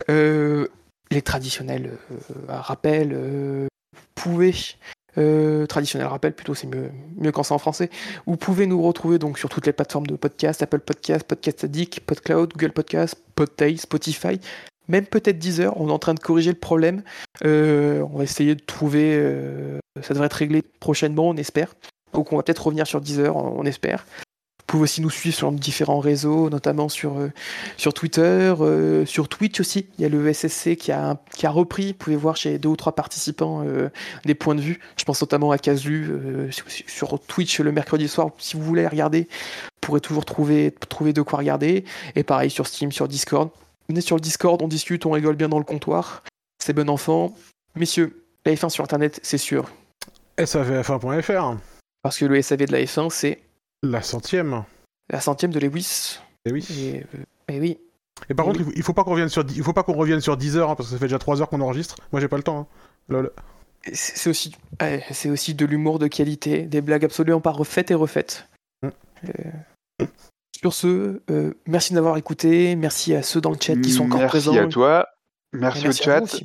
Euh, 0.08 0.66
les 1.10 1.22
traditionnels 1.22 1.96
euh, 2.12 2.16
rappels, 2.48 3.12
euh, 3.12 3.66
vous 3.94 4.00
pouvez. 4.14 4.54
Euh, 5.18 5.66
traditionnel 5.66 6.06
rappel 6.06 6.32
plutôt, 6.32 6.54
c'est 6.54 6.66
mieux, 6.66 6.90
mieux 7.16 7.32
quand 7.32 7.42
c'est 7.42 7.54
en 7.54 7.58
français. 7.58 7.90
Vous 8.26 8.36
pouvez 8.36 8.66
nous 8.66 8.82
retrouver 8.82 9.18
donc 9.18 9.38
sur 9.38 9.48
toutes 9.48 9.66
les 9.66 9.72
plateformes 9.72 10.06
de 10.06 10.16
podcast, 10.16 10.62
Apple 10.62 10.80
Podcast, 10.80 11.24
Podcast 11.24 11.64
Addict, 11.64 12.00
PodCloud, 12.00 12.52
Google 12.52 12.72
Podcast, 12.72 13.16
Podtail, 13.34 13.78
Spotify, 13.78 14.40
même 14.88 15.06
peut-être 15.06 15.38
Deezer. 15.38 15.78
On 15.80 15.88
est 15.88 15.92
en 15.92 15.98
train 15.98 16.14
de 16.14 16.20
corriger 16.20 16.50
le 16.50 16.58
problème. 16.58 17.02
Euh, 17.44 18.04
on 18.12 18.18
va 18.18 18.24
essayer 18.24 18.54
de 18.54 18.62
trouver. 18.62 19.14
euh, 19.16 19.78
ça 20.02 20.14
devrait 20.14 20.26
être 20.26 20.34
réglé 20.34 20.62
prochainement, 20.62 21.28
on 21.28 21.36
espère. 21.36 21.74
Donc 22.12 22.32
on 22.32 22.36
va 22.36 22.42
peut-être 22.42 22.64
revenir 22.66 22.86
sur 22.86 23.00
Deezer, 23.00 23.36
on 23.36 23.60
on 23.60 23.64
espère. 23.64 24.06
Vous 24.70 24.76
pouvez 24.76 24.84
aussi 24.84 25.00
nous 25.00 25.10
suivre 25.10 25.34
sur 25.34 25.50
différents 25.50 25.98
réseaux, 25.98 26.48
notamment 26.48 26.88
sur, 26.88 27.18
euh, 27.18 27.32
sur 27.76 27.92
Twitter, 27.92 28.54
euh, 28.60 29.04
sur 29.04 29.28
Twitch 29.28 29.58
aussi. 29.58 29.88
Il 29.98 30.02
y 30.02 30.04
a 30.04 30.08
le 30.08 30.32
SSC 30.32 30.76
qui 30.76 30.92
a, 30.92 31.16
qui 31.34 31.44
a 31.44 31.50
repris. 31.50 31.88
Vous 31.88 31.94
pouvez 31.94 32.14
voir 32.14 32.36
chez 32.36 32.56
deux 32.60 32.68
ou 32.68 32.76
trois 32.76 32.94
participants 32.94 33.64
euh, 33.66 33.88
des 34.26 34.36
points 34.36 34.54
de 34.54 34.60
vue. 34.60 34.78
Je 34.96 35.02
pense 35.02 35.20
notamment 35.20 35.50
à 35.50 35.58
Casu 35.58 36.12
sur- 36.52 36.66
sur 36.86 37.18
Twitch 37.18 37.58
le 37.58 37.72
mercredi 37.72 38.06
soir. 38.06 38.28
Si 38.38 38.56
vous 38.56 38.62
voulez 38.62 38.86
regarder, 38.86 39.22
vous 39.22 39.68
pourrez 39.80 40.00
toujours 40.00 40.24
trouver, 40.24 40.72
trouver 40.88 41.12
de 41.12 41.22
quoi 41.22 41.40
regarder. 41.40 41.84
Et 42.14 42.22
pareil 42.22 42.48
sur 42.48 42.68
Steam, 42.68 42.92
sur 42.92 43.08
Discord. 43.08 43.50
Venez 43.88 44.02
sur 44.02 44.14
le 44.14 44.20
Discord, 44.20 44.62
on 44.62 44.68
discute, 44.68 45.04
on 45.04 45.10
rigole 45.10 45.34
bien 45.34 45.48
dans 45.48 45.58
le 45.58 45.64
comptoir. 45.64 46.22
C'est 46.62 46.74
bon 46.74 46.88
enfant. 46.88 47.34
Messieurs, 47.74 48.22
la 48.46 48.52
F1 48.54 48.68
sur 48.68 48.84
Internet, 48.84 49.18
c'est 49.24 49.36
sûr. 49.36 49.68
SAVF1.fr, 50.38 51.56
Parce 52.04 52.18
que 52.18 52.24
le 52.24 52.40
SAV 52.40 52.66
de 52.66 52.72
la 52.72 52.82
F1, 52.84 53.10
c'est 53.10 53.40
la 53.82 54.02
centième. 54.02 54.64
la 55.10 55.20
centième 55.20 55.52
de 55.52 55.58
Lewis. 55.60 56.18
Eh 56.44 56.52
oui. 56.52 56.66
Et, 56.70 57.00
euh, 57.14 57.24
et 57.54 57.60
oui, 57.60 57.78
Et 58.28 58.34
par 58.34 58.44
Eh 58.46 58.48
contre, 58.48 58.60
il 58.60 58.64
faut- 58.66 58.72
il 58.76 58.82
faut 58.82 58.92
pas 58.92 59.04
qu'on 59.04 59.12
revienne 59.12 59.28
sur, 59.28 59.44
il 59.48 59.62
faut 59.62 59.72
pas 59.72 59.82
qu'on 59.82 59.94
revienne 59.94 60.20
sur 60.20 60.36
10 60.36 60.56
heures, 60.56 60.70
hein, 60.70 60.74
parce 60.76 60.88
que 60.88 60.92
ça 60.94 60.98
fait 60.98 61.06
déjà 61.06 61.18
3 61.18 61.40
heures 61.40 61.48
qu'on 61.48 61.60
enregistre. 61.60 61.96
Moi, 62.12 62.20
j'ai 62.20 62.28
pas 62.28 62.36
le 62.36 62.42
temps. 62.42 62.58
hein. 62.60 62.66
Lol. 63.08 63.30
C'est 63.94 64.28
aussi, 64.28 64.54
ouais, 64.80 65.02
c'est 65.10 65.30
aussi 65.30 65.54
de 65.54 65.64
l'humour 65.64 65.98
de 65.98 66.06
qualité, 66.06 66.62
des 66.64 66.82
blagues 66.82 67.04
absolument 67.06 67.40
pas 67.40 67.50
refaites 67.50 67.90
et 67.90 67.94
refaites. 67.94 68.46
Mm. 68.82 68.88
Euh, 70.02 70.06
sur 70.60 70.74
ce, 70.74 71.22
euh, 71.30 71.54
merci 71.66 71.94
d'avoir 71.94 72.18
écouté, 72.18 72.76
merci 72.76 73.14
à 73.14 73.22
ceux 73.22 73.40
dans 73.40 73.50
le 73.50 73.56
chat 73.58 73.76
qui 73.76 73.90
sont 73.90 74.04
encore 74.04 74.18
Merci 74.20 74.30
présents. 74.30 74.56
à 74.56 74.68
toi. 74.68 75.06
Et 75.54 75.56
Merci, 75.56 75.86
à 75.86 75.88
au 75.88 75.92
vous 75.92 75.96
chat. 75.96 76.40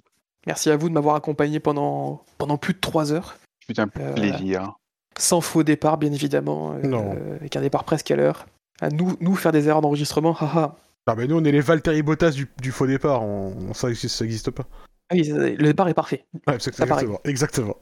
Merci 0.47 0.69
à 0.69 0.77
vous 0.77 0.87
de 0.87 0.93
m'avoir 0.93 1.15
accompagné 1.15 1.59
pendant, 1.59 2.23
pendant 2.37 2.57
plus 2.57 2.73
de 2.73 2.79
trois 2.79 3.11
heures, 3.11 3.35
Putain, 3.67 3.89
Euh, 3.99 4.13
plaisir. 4.13 4.73
Sans 5.17 5.41
faux 5.41 5.63
départ 5.63 5.97
bien 5.97 6.11
évidemment, 6.11 6.73
euh, 6.73 6.87
Non. 6.87 7.15
avec 7.39 7.55
un 7.55 7.61
départ 7.61 7.83
presque 7.83 8.09
à 8.11 8.15
l'heure. 8.15 8.45
À 8.81 8.89
nous, 8.89 9.15
nous 9.21 9.35
faire 9.35 9.51
des 9.51 9.67
erreurs 9.67 9.81
d'enregistrement, 9.81 10.35
haha. 10.39 10.75
Ah, 11.07 11.13
mais 11.15 11.27
nous, 11.27 11.37
on 11.37 11.43
est 11.43 11.51
les 11.51 11.61
Valtteri 11.61 12.01
Bottas 12.01 12.31
du, 12.31 12.47
du 12.61 12.71
faux 12.71 12.87
départ. 12.87 13.23
On, 13.23 13.73
ça, 13.73 13.89
existe, 13.89 14.15
ça 14.17 14.25
existe 14.25 14.49
pas. 14.51 14.65
Ah 15.09 15.15
oui, 15.15 15.23
le 15.31 15.55
départ 15.63 15.87
est 15.87 15.93
parfait. 15.93 16.25
Ouais, 16.47 16.55
exactement. 16.55 17.19
Exactement. 17.23 17.77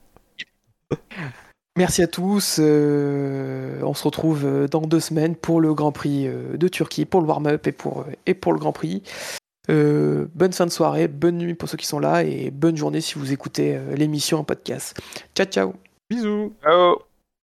Merci 1.78 2.04
à 2.04 2.08
tous. 2.08 2.58
euh, 2.60 3.82
on 3.82 3.94
se 3.94 4.04
retrouve 4.04 4.46
euh, 4.46 4.68
dans 4.68 4.82
deux 4.82 5.00
semaines 5.00 5.36
pour 5.36 5.60
le 5.62 5.74
Grand 5.74 5.92
Prix 5.92 6.28
euh, 6.28 6.56
de 6.58 6.68
Turquie, 6.68 7.06
pour 7.06 7.22
le 7.22 7.28
warm-up 7.28 7.66
et 7.66 7.72
pour, 7.72 8.02
euh, 8.02 8.12
et 8.28 8.34
pour 8.36 8.54
le 8.54 8.60
Grand 8.60 8.74
Prix. 8.74 9.02
Euh, 9.70 10.28
bonne 10.36 10.52
fin 10.52 10.66
de 10.66 10.72
soirée, 10.72 11.08
bonne 11.08 11.38
nuit 11.38 11.54
pour 11.56 11.70
ceux 11.70 11.78
qui 11.78 11.88
sont 11.88 12.00
là 12.00 12.24
et 12.24 12.52
bonne 12.52 12.76
journée 12.76 13.00
si 13.02 13.16
vous 13.18 13.32
écoutez 13.32 13.76
euh, 13.78 13.96
l'émission 13.96 14.38
en 14.40 14.44
podcast. 14.44 15.00
Ciao, 15.36 15.48
ciao. 15.48 15.74
Bisous. 16.10 16.54
Ciao. 16.62 17.13